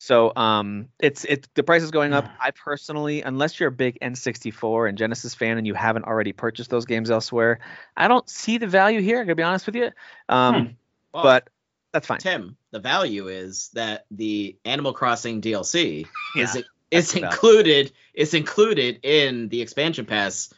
Yeah. 0.00 0.06
So 0.06 0.32
um, 0.34 0.88
it's 0.98 1.24
it's 1.24 1.46
the 1.54 1.62
price 1.62 1.82
is 1.82 1.90
going 1.90 2.14
up. 2.14 2.26
I 2.40 2.52
personally, 2.52 3.20
unless 3.22 3.60
you're 3.60 3.68
a 3.68 3.72
big 3.72 3.98
N64 4.00 4.88
and 4.88 4.96
Genesis 4.96 5.34
fan 5.34 5.58
and 5.58 5.66
you 5.66 5.74
haven't 5.74 6.06
already 6.06 6.32
purchased 6.32 6.70
those 6.70 6.86
games 6.86 7.10
elsewhere, 7.10 7.60
I 7.96 8.08
don't 8.08 8.28
see 8.28 8.58
the 8.58 8.66
value 8.66 9.02
here. 9.02 9.20
I'm 9.20 9.26
gonna 9.26 9.34
be 9.34 9.42
honest 9.42 9.66
with 9.66 9.76
you. 9.76 9.90
Um, 10.28 10.54
Hmm. 10.54 10.72
Well, 11.12 11.22
but 11.24 11.48
that's 11.92 12.06
fine. 12.06 12.18
Tim, 12.18 12.56
the 12.70 12.78
value 12.78 13.28
is 13.28 13.70
that 13.74 14.06
the 14.10 14.56
Animal 14.64 14.92
Crossing 14.92 15.40
DLC 15.42 16.06
is 16.36 16.54
Yeah, 16.54 16.62
is 16.90 17.12
the 17.12 17.24
included 17.24 17.92
is 18.14 18.32
included 18.32 19.00
in 19.02 19.48
the 19.48 19.60
expansion 19.60 20.06
pass, 20.06 20.52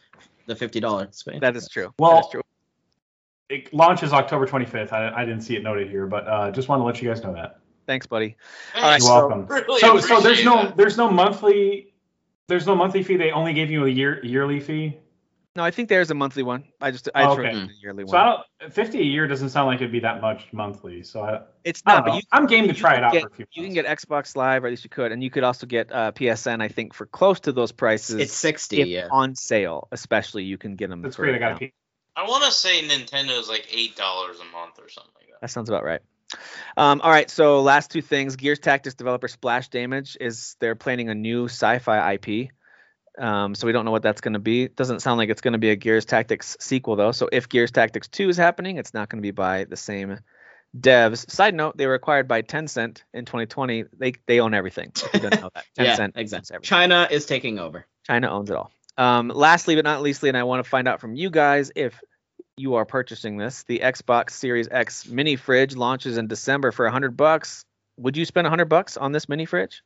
the 0.45 0.55
fifty 0.55 0.79
dollar. 0.79 1.09
That 1.41 1.55
is 1.55 1.67
true. 1.67 1.93
Well, 1.99 2.19
is 2.19 2.27
true. 2.31 2.41
It 3.49 3.73
launches 3.73 4.13
October 4.13 4.47
25th. 4.47 4.93
I, 4.93 5.11
I 5.13 5.25
didn't 5.25 5.41
see 5.41 5.55
it 5.55 5.63
noted 5.63 5.89
here, 5.89 6.07
but 6.07 6.27
uh, 6.27 6.49
just 6.51 6.69
want 6.69 6.79
to 6.79 6.85
let 6.85 7.01
you 7.01 7.09
guys 7.09 7.21
know 7.21 7.33
that. 7.33 7.59
Thanks, 7.85 8.07
buddy. 8.07 8.35
Thanks. 8.73 9.05
You're 9.05 9.15
welcome. 9.29 9.45
Really 9.47 9.79
So, 9.79 9.99
so 9.99 10.19
there's 10.21 10.43
no 10.43 10.63
that. 10.63 10.77
there's 10.77 10.97
no 10.97 11.09
monthly 11.11 11.93
there's 12.47 12.65
no 12.67 12.75
monthly 12.75 13.03
fee. 13.03 13.17
They 13.17 13.31
only 13.31 13.53
gave 13.53 13.69
you 13.71 13.85
a 13.85 13.89
year 13.89 14.23
yearly 14.25 14.59
fee. 14.59 14.97
No, 15.55 15.63
I 15.63 15.69
think 15.69 15.87
there's 15.87 16.09
a 16.09 16.15
monthly 16.15 16.41
one. 16.41 16.63
I 16.81 16.89
just 16.89 17.09
I 17.13 17.23
Oh, 17.23 17.27
just 17.35 17.39
okay. 17.39 17.55
wrote 17.55 17.67
the 17.67 17.73
yearly 17.81 18.07
So 18.07 18.17
I 18.17 18.27
one. 18.27 18.43
don't 18.61 18.73
50 18.73 18.99
a 18.99 19.03
year 19.03 19.27
doesn't 19.27 19.49
sound 19.49 19.67
like 19.67 19.75
it'd 19.77 19.91
be 19.91 19.99
that 19.99 20.19
much 20.19 20.47
monthly. 20.51 21.03
So 21.03 21.21
I, 21.21 21.41
It's 21.63 21.83
I 21.85 21.91
not, 21.91 21.95
don't 21.97 22.05
but 22.05 22.09
know. 22.11 22.15
you 22.17 22.21
I'm 22.31 22.45
game 22.47 22.67
to 22.67 22.73
try 22.73 22.95
it 22.95 23.03
out 23.03 23.13
get- 23.13 23.21
for 23.21 23.27
a 23.27 23.31
few. 23.31 23.45
you 23.51 23.63
can 23.63 23.73
get 23.73 23.85
Xbox 23.85 24.35
Live, 24.35 24.63
or 24.63 24.67
at 24.67 24.71
least 24.71 24.83
you 24.83 24.89
could, 24.89 25.11
and 25.11 25.23
you 25.23 25.29
could 25.29 25.43
also 25.43 25.67
get 25.67 25.91
uh, 25.91 26.11
PSN. 26.11 26.61
I 26.61 26.69
think 26.69 26.93
for 26.95 27.05
close 27.05 27.39
to 27.41 27.51
those 27.51 27.71
prices. 27.71 28.15
it's 28.15 28.33
sixty. 28.33 28.81
if 28.81 28.87
Yeah. 28.87 29.09
on 29.11 29.35
sale, 29.35 29.87
especially 29.91 30.43
you 30.43 30.57
can 30.57 30.75
get 30.75 30.89
them. 30.89 31.01
That's 31.03 31.17
for 31.17 31.21
great. 31.23 31.33
I 31.35 31.37
a 31.37 31.39
got 31.39 31.49
discount. 31.59 31.71
to 32.15 32.21
I 32.21 32.27
want 32.29 32.43
to 32.45 32.51
say 32.51 32.81
Nintendo's 32.87 33.47
like 33.47 33.67
eight 33.71 33.95
dollars 33.95 34.37
a 34.39 34.45
month 34.51 34.79
or 34.79 34.89
something 34.89 35.11
like 35.19 35.27
that. 35.29 35.41
That 35.41 35.49
sounds 35.51 35.69
about 35.69 35.83
right. 35.83 36.01
Um, 36.77 37.01
all 37.01 37.11
right, 37.11 37.29
so 37.29 37.61
last 37.61 37.91
two 37.91 38.01
things. 38.01 38.35
Gears 38.35 38.59
Tactics 38.59 38.95
developer 38.95 39.27
Splash 39.27 39.69
Damage 39.69 40.17
is 40.19 40.55
they're 40.59 40.75
planning 40.75 41.09
a 41.09 41.15
new 41.15 41.45
sci-fi 41.45 42.13
IP. 42.13 42.49
Um, 43.17 43.53
so 43.53 43.67
we 43.67 43.73
don't 43.73 43.85
know 43.85 43.91
what 43.91 44.01
that's 44.01 44.21
going 44.21 44.33
to 44.33 44.39
be. 44.39 44.63
It 44.63 44.75
doesn't 44.75 45.01
sound 45.01 45.19
like 45.19 45.29
it's 45.29 45.41
going 45.41 45.51
to 45.51 45.59
be 45.59 45.69
a 45.69 45.75
Gears 45.75 46.05
Tactics 46.05 46.57
sequel 46.59 46.95
though. 46.95 47.11
So 47.11 47.29
if 47.31 47.47
Gears 47.47 47.71
Tactics 47.71 48.07
2 48.07 48.29
is 48.29 48.37
happening, 48.37 48.77
it's 48.77 48.93
not 48.93 49.09
going 49.09 49.21
to 49.21 49.25
be 49.25 49.31
by 49.31 49.65
the 49.65 49.77
same 49.77 50.19
devs. 50.77 51.29
Side 51.29 51.53
note, 51.53 51.77
they 51.77 51.87
were 51.87 51.93
acquired 51.93 52.27
by 52.27 52.41
Tencent 52.41 53.03
in 53.13 53.25
2020. 53.25 53.85
They 53.97 54.13
they 54.25 54.39
own 54.39 54.53
everything. 54.53 54.91
If 54.95 55.13
you 55.13 55.19
didn't 55.19 55.41
know 55.41 55.49
that. 55.53 55.65
Yeah, 55.77 55.95
Tencent 55.95 56.17
owns 56.17 56.33
exactly. 56.33 56.65
China 56.65 57.07
is 57.09 57.25
taking 57.25 57.59
over. 57.59 57.85
China 58.05 58.31
owns 58.31 58.49
it 58.49 58.55
all. 58.55 58.71
Um, 58.97 59.29
lastly 59.29 59.75
but 59.75 59.85
not 59.85 60.01
leastly, 60.01 60.29
and 60.29 60.37
I 60.37 60.43
want 60.43 60.63
to 60.63 60.69
find 60.69 60.87
out 60.87 60.99
from 60.99 61.15
you 61.15 61.29
guys 61.29 61.71
if 61.75 61.99
you 62.57 62.75
are 62.75 62.85
purchasing 62.85 63.37
this. 63.37 63.63
The 63.63 63.79
Xbox 63.79 64.31
Series 64.31 64.67
X 64.69 65.07
mini 65.07 65.35
fridge 65.35 65.75
launches 65.75 66.17
in 66.17 66.27
December 66.27 66.71
for 66.71 66.85
100 66.85 67.17
bucks. 67.17 67.65
Would 67.97 68.17
you 68.17 68.25
spend 68.25 68.45
100 68.45 68.65
bucks 68.65 68.97
on 68.97 69.11
this 69.11 69.27
mini 69.29 69.45
fridge? 69.45 69.81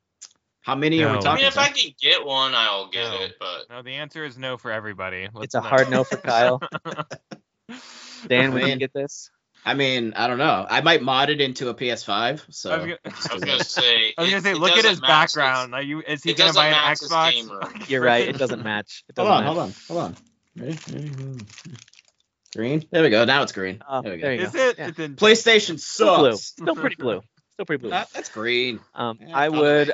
How 0.62 0.76
many 0.76 1.02
are 1.04 1.14
we 1.16 1.20
talking? 1.22 1.30
I 1.30 1.36
mean, 1.36 1.46
if 1.46 1.54
Tim? 1.54 1.64
I 1.64 1.70
can 1.70 1.92
get 2.02 2.26
one, 2.26 2.54
I'll 2.54 2.90
get 2.90 3.10
No. 3.10 3.22
it. 3.22 3.36
But 3.40 3.70
No, 3.70 3.82
the 3.84 3.94
answer 3.96 4.26
is 4.26 4.38
no 4.38 4.58
for 4.58 4.72
everybody. 4.72 5.30
Let's 5.34 5.46
It's 5.46 5.56
a 5.56 5.62
not- 5.62 5.70
hard 5.70 5.90
no 5.90 6.04
for 6.04 6.18
Kyle. 6.18 6.62
Dan, 8.28 8.54
would 8.54 8.62
you 8.64 8.68
Man. 8.68 8.78
get 8.80 8.94
this? 8.94 9.30
I 9.66 9.74
mean, 9.74 10.14
I 10.16 10.28
don't 10.28 10.38
know. 10.38 10.66
I 10.70 10.82
might 10.82 11.02
mod 11.02 11.30
it 11.30 11.42
into 11.42 11.70
a 11.70 11.74
PS5. 11.74 12.54
So 12.54 12.72
I 12.72 12.78
was 12.78 12.86
gonna, 12.86 12.98
I 13.06 13.34
was 13.34 13.44
gonna 13.44 13.64
say. 13.64 14.14
I 14.18 14.22
was 14.22 14.30
gonna 14.30 14.42
say, 14.42 14.52
it 14.52 14.58
look 14.58 14.72
at 14.72 14.76
doesn't 14.78 14.90
his 14.92 15.02
background. 15.02 15.74
Are 15.74 15.82
you? 15.82 16.02
Is 16.02 16.24
he 16.24 16.34
gonna 16.34 16.54
buy 16.54 16.68
an 16.68 16.96
Xbox? 16.96 17.90
You're 17.90 18.02
right. 18.04 18.28
It 18.28 18.38
doesn't 18.38 18.64
match. 18.64 19.04
It 19.10 19.18
hold 19.18 19.28
doesn't 19.30 19.48
on, 19.48 19.56
match. 19.58 19.86
hold 19.88 20.00
on, 20.00 20.16
hold 20.16 20.16
on. 20.16 20.16
Ready? 20.56 20.78
Ready? 20.94 21.08
Hold 21.24 21.42
on. 21.42 21.48
Green. 22.58 22.84
There 22.92 23.04
we 23.04 23.10
go. 23.12 23.24
Now 23.24 23.44
it's 23.44 23.52
green. 23.52 23.82
Oh, 23.88 24.02
there 24.02 24.14
we 24.14 24.18
go. 24.18 24.22
there 24.26 24.34
you 24.34 24.42
Is 24.42 24.52
go. 24.52 24.70
it? 24.70 24.76
Yeah. 24.80 24.88
It's 24.88 25.00
in- 25.00 25.16
PlayStation 25.16 25.80
Still 25.80 26.18
blue. 26.18 26.32
sucks. 26.32 26.46
Still 26.48 26.76
pretty 26.76 26.96
blue. 26.96 27.22
Still 27.54 27.66
pretty 27.66 27.82
blue. 27.82 27.92
That- 27.92 28.10
that's 28.12 28.30
green. 28.30 28.80
Um, 28.96 29.20
Yeah, 29.22 29.38
I 29.38 29.48
okay. 29.50 29.58
would, 29.60 29.92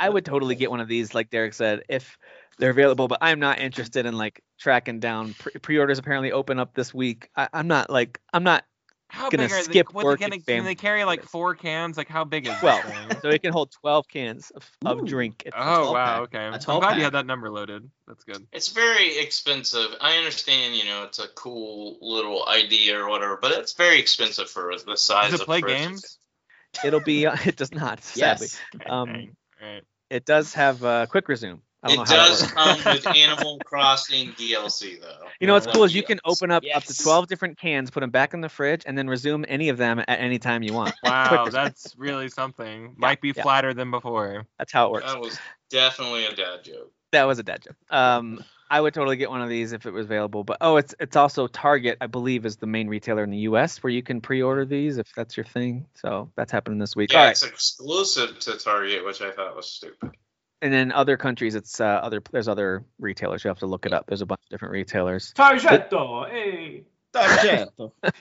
I 0.00 0.08
would 0.08 0.24
totally 0.24 0.54
get 0.54 0.70
one 0.70 0.80
of 0.80 0.88
these, 0.88 1.12
like 1.14 1.28
Derek 1.28 1.52
said, 1.52 1.82
if 1.90 2.16
they're 2.58 2.70
available. 2.70 3.08
But 3.08 3.18
I'm 3.20 3.40
not 3.40 3.60
interested 3.60 4.06
in 4.06 4.16
like 4.16 4.42
tracking 4.58 5.00
down 5.00 5.34
pre- 5.34 5.52
pre-orders. 5.60 5.98
Apparently, 5.98 6.32
open 6.32 6.58
up 6.58 6.72
this 6.74 6.94
week. 6.94 7.28
I, 7.36 7.48
I'm 7.52 7.68
not 7.68 7.90
like, 7.90 8.18
I'm 8.32 8.42
not 8.42 8.64
How 9.10 9.30
gonna 9.30 9.44
big 9.44 9.52
are 9.52 9.62
skip 9.62 9.88
they? 9.88 9.92
What, 9.94 10.04
work 10.04 10.18
they 10.18 10.26
and 10.26 10.34
can, 10.34 10.42
can 10.42 10.64
they 10.64 10.74
carry 10.74 11.04
like 11.04 11.22
four 11.24 11.54
cans? 11.54 11.96
Like 11.96 12.08
how 12.08 12.24
big 12.24 12.46
is 12.46 12.52
this 12.52 12.60
12. 12.60 12.82
thing? 12.82 13.18
so 13.22 13.28
it 13.30 13.42
can 13.42 13.52
hold 13.52 13.72
12 13.72 14.06
cans 14.08 14.50
of, 14.50 14.70
of 14.84 15.06
drink. 15.06 15.44
It's- 15.46 15.62
Oh 15.64 15.92
wow, 15.92 16.04
pack. 16.04 16.20
okay. 16.34 16.38
A 16.44 16.52
I'm 16.52 16.60
12 16.60 16.80
glad 16.82 16.96
you 16.98 17.04
had 17.04 17.14
that 17.14 17.26
number 17.26 17.50
loaded. 17.50 17.90
That's 18.06 18.22
good. 18.24 18.46
It's 18.52 18.68
very 18.68 19.16
expensive. 19.18 19.88
I 20.00 20.18
understand, 20.18 20.74
you 20.76 20.84
know, 20.84 21.04
it's 21.04 21.18
a 21.18 21.28
cool 21.28 21.96
little 22.02 22.46
idea 22.46 22.98
or 23.00 23.08
whatever, 23.08 23.38
but 23.40 23.52
it's 23.52 23.72
very 23.72 23.98
expensive 23.98 24.50
for 24.50 24.72
the 24.86 24.96
size 24.96 25.30
Does 25.30 25.40
it 25.40 25.42
of 25.42 25.46
play 25.46 25.62
fridges. 25.62 25.68
games? 25.86 26.18
It'll 26.84 27.00
be. 27.00 27.26
Uh, 27.26 27.36
it 27.46 27.56
does 27.56 27.72
not. 27.72 28.02
Sadly, 28.04 28.48
Yes. 28.50 28.60
Um, 28.88 29.06
Dang. 29.12 29.36
Alright. 29.62 29.84
it 30.10 30.24
does 30.26 30.52
have 30.54 30.84
uh, 30.84 31.06
quick 31.06 31.28
resume. 31.28 31.60
I 31.82 31.88
don't 31.88 31.96
know 31.96 32.02
It 32.02 32.08
how 32.08 32.28
does 32.28 32.42
works. 32.42 32.52
come 32.52 32.94
with 32.94 33.06
Animal 33.16 33.58
Crossing 33.64 34.32
DLC 34.32 35.00
though. 35.00 35.28
You 35.40 35.46
know 35.46 35.52
what's 35.52 35.66
cool 35.66 35.84
is 35.84 35.94
you 35.94 36.02
can 36.02 36.18
open 36.24 36.50
up 36.50 36.64
up 36.74 36.84
to 36.84 36.96
12 36.96 37.28
different 37.28 37.58
cans, 37.58 37.90
put 37.90 38.00
them 38.00 38.10
back 38.10 38.34
in 38.34 38.40
the 38.40 38.48
fridge, 38.48 38.82
and 38.84 38.98
then 38.98 39.08
resume 39.08 39.44
any 39.46 39.68
of 39.68 39.76
them 39.76 40.00
at 40.00 40.20
any 40.20 40.38
time 40.38 40.62
you 40.62 40.72
want. 40.72 40.94
Wow, 41.04 41.48
that's 41.50 41.94
really 41.96 42.28
something. 42.28 42.94
Might 42.96 43.20
be 43.20 43.32
yeah. 43.34 43.42
flatter 43.42 43.74
than 43.74 43.90
before. 43.90 44.44
That's 44.58 44.72
how 44.72 44.86
it 44.86 44.92
works. 44.92 45.12
That 45.12 45.20
was 45.20 45.38
definitely 45.70 46.26
a 46.26 46.34
dad 46.34 46.64
joke. 46.64 46.92
That 47.12 47.24
was 47.24 47.38
a 47.38 47.42
dad 47.42 47.62
joke. 47.62 47.76
Um, 47.90 48.44
I 48.70 48.80
would 48.80 48.92
totally 48.92 49.16
get 49.16 49.30
one 49.30 49.40
of 49.40 49.48
these 49.48 49.72
if 49.72 49.86
it 49.86 49.92
was 49.92 50.06
available. 50.06 50.44
But 50.44 50.58
oh, 50.60 50.76
it's 50.76 50.94
it's 51.00 51.16
also 51.16 51.46
Target, 51.46 51.98
I 52.00 52.06
believe, 52.06 52.44
is 52.44 52.56
the 52.56 52.66
main 52.66 52.88
retailer 52.88 53.22
in 53.22 53.30
the 53.30 53.38
U.S. 53.38 53.82
where 53.82 53.90
you 53.92 54.02
can 54.02 54.20
pre-order 54.20 54.64
these 54.64 54.98
if 54.98 55.12
that's 55.14 55.36
your 55.36 55.44
thing. 55.44 55.86
So 55.94 56.30
that's 56.36 56.52
happening 56.52 56.78
this 56.78 56.94
week. 56.94 57.12
Yeah, 57.12 57.20
All 57.20 57.24
right. 57.26 57.30
it's 57.30 57.44
exclusive 57.44 58.38
to 58.40 58.58
Target, 58.58 59.04
which 59.04 59.22
I 59.22 59.30
thought 59.30 59.56
was 59.56 59.70
stupid. 59.70 60.10
And 60.60 60.72
then 60.72 60.90
other 60.90 61.16
countries, 61.16 61.54
it's 61.54 61.80
uh, 61.80 61.84
other 61.84 62.20
there's 62.32 62.48
other 62.48 62.84
retailers. 62.98 63.44
You 63.44 63.48
have 63.48 63.60
to 63.60 63.66
look 63.66 63.86
it 63.86 63.92
up. 63.92 64.06
There's 64.08 64.22
a 64.22 64.26
bunch 64.26 64.40
of 64.42 64.48
different 64.48 64.72
retailers. 64.72 65.32
Targetto, 65.34 66.28
hey. 66.28 66.84
Targetto. 67.14 67.92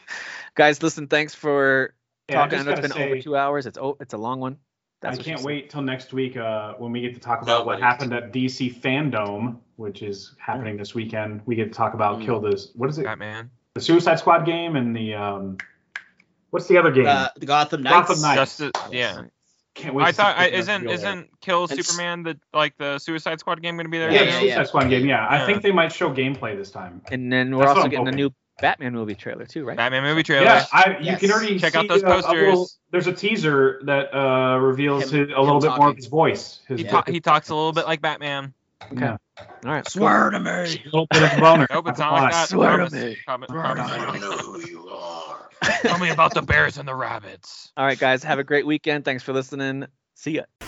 Guys, 0.55 0.83
listen, 0.83 1.07
thanks 1.07 1.33
for 1.33 1.93
Yeah, 2.29 2.35
talking. 2.35 2.59
I 2.59 2.63
know 2.63 2.71
it's 2.71 2.81
gotta 2.81 2.93
been 2.93 3.11
over 3.11 3.21
two 3.21 3.35
hours. 3.35 3.65
It's 3.65 3.77
oh, 3.77 3.97
it's 3.99 4.13
a 4.13 4.17
long 4.17 4.39
one. 4.39 4.53
I 4.53 4.57
That's 5.01 5.17
what 5.17 5.25
she 5.25 5.31
can't 5.31 5.43
wait 5.43 5.69
till 5.69 5.81
next 5.81 6.13
week 6.13 6.37
uh, 6.37 6.73
when 6.73 6.91
we 6.91 7.01
get 7.01 7.13
to 7.13 7.19
talk 7.19 7.41
about 7.41 7.65
what 7.65 7.79
happened 7.79 8.13
at 8.13 8.33
DC 8.33 8.79
Fandom, 8.81 9.57
which 9.75 10.01
is 10.01 10.33
happening 10.39 10.77
this 10.77 10.95
weekend. 10.95 11.41
We 11.45 11.55
get 11.55 11.65
to 11.65 11.71
talk 11.71 11.93
about 11.93 12.19
Mm. 12.19 12.25
Kill 12.25 12.39
this. 12.39 12.71
What 12.73 12.89
is 12.89 12.97
it? 12.97 13.05
Batman. 13.05 13.49
The 13.75 13.81
Suicide 13.81 14.19
Squad 14.19 14.45
game 14.45 14.75
and 14.75 14.95
the 14.95 15.13
um, 15.13 15.57
what's 16.49 16.67
the 16.67 16.77
other 16.77 16.91
game? 16.91 17.05
Uh, 17.07 17.29
the 17.37 17.45
Gotham 17.45 17.83
Knights. 17.83 18.07
Gotham 18.07 18.21
Knights. 18.21 18.57
Justice, 18.57 18.71
yeah. 18.91 19.23
Can't 19.77 19.93
wait. 19.95 20.03
I 20.03 20.07
to 20.07 20.13
see 20.13 20.17
thought 20.17 20.35
I, 20.37 20.43
what 20.45 20.51
that 20.51 20.57
isn't 20.59 20.89
is. 20.89 20.99
isn't 21.01 21.29
Kill 21.41 21.63
It's- 21.65 21.85
Superman 21.87 22.23
the 22.23 22.39
like 22.53 22.75
the 22.77 22.97
Suicide 22.99 23.39
Squad 23.39 23.61
game 23.61 23.77
gonna 23.77 23.89
be 23.89 23.97
there? 23.99 24.11
Yeah, 24.11 24.21
Yeah, 24.21 24.25
the 24.25 24.31
yeah, 24.31 24.39
Suicide 24.39 24.57
yeah. 24.57 24.63
Squad 24.63 24.89
game. 24.89 25.05
Yeah, 25.05 25.25
I 25.27 25.37
Yeah. 25.37 25.45
think 25.45 25.61
they 25.61 25.71
might 25.71 25.91
show 25.93 26.09
gameplay 26.11 26.57
this 26.57 26.71
time. 26.71 27.01
And 27.11 27.31
then 27.31 27.55
we're 27.55 27.63
That's 27.65 27.69
also 27.77 27.81
I'm 27.83 27.89
getting 27.89 28.07
a 28.07 28.11
hoping. 28.11 28.15
new 28.17 28.29
Batman 28.59 28.93
movie 28.93 29.13
trailer 29.13 29.45
too, 29.45 29.65
right? 29.65 29.77
Batman 29.77 30.01
movie 30.03 30.23
trailer. 30.23 30.45
Yeah, 30.45 30.65
I, 30.73 30.97
you 30.99 31.05
Yes. 31.05 31.19
can 31.19 31.31
already 31.31 31.59
Check 31.59 31.73
see 31.73 31.77
out 31.79 31.87
those 31.87 32.01
a- 32.01 32.07
a 32.07 32.09
little- 32.09 32.21
posters. 32.55 32.79
there's 32.91 33.07
a 33.07 33.13
teaser 33.13 33.79
that 33.83 34.11
uh, 34.15 34.57
reveals 34.57 35.11
Him- 35.13 35.27
his, 35.27 35.35
a 35.37 35.39
little 35.39 35.57
him 35.57 35.69
bit 35.69 35.77
more 35.77 35.89
of 35.89 35.95
his 35.95 36.07
voice. 36.07 36.59
His 36.67 36.79
He, 36.81 36.87
ta- 36.87 37.03
he 37.05 37.19
talks 37.19 37.49
a 37.49 37.55
little 37.55 37.71
bit 37.73 37.85
like 37.85 38.01
Batman. 38.01 38.53
yeah. 38.95 39.17
All 39.63 39.71
right. 39.71 39.87
Swear 39.87 40.31
to 40.31 40.39
me. 40.39 40.49
a 40.51 40.65
little 40.85 41.05
bit 41.11 41.21
of 41.21 41.39
boner. 41.39 41.67
Nope, 41.69 41.87
it's 41.89 41.99
not 41.99 42.13
like 42.13 42.31
that. 42.31 42.49
Swear 42.49 42.77
to 42.77 42.89
me. 42.89 43.17
promise- 43.25 43.47
Swear 43.49 43.61
promise 43.61 43.91
I 43.91 43.97
don't 44.05 44.21
know 44.21 44.31
who 44.37 44.59
you 44.67 44.89
are. 44.89 45.26
Tell 45.63 45.99
me 45.99 46.09
about 46.09 46.33
the 46.33 46.41
bears 46.41 46.77
and 46.77 46.87
the 46.87 46.95
rabbits. 46.95 47.71
All 47.77 47.85
right, 47.85 47.99
guys. 47.99 48.23
Have 48.23 48.39
a 48.39 48.43
great 48.43 48.65
weekend. 48.65 49.05
Thanks 49.05 49.23
for 49.23 49.33
listening. 49.33 49.85
See 50.15 50.31
ya. 50.31 50.66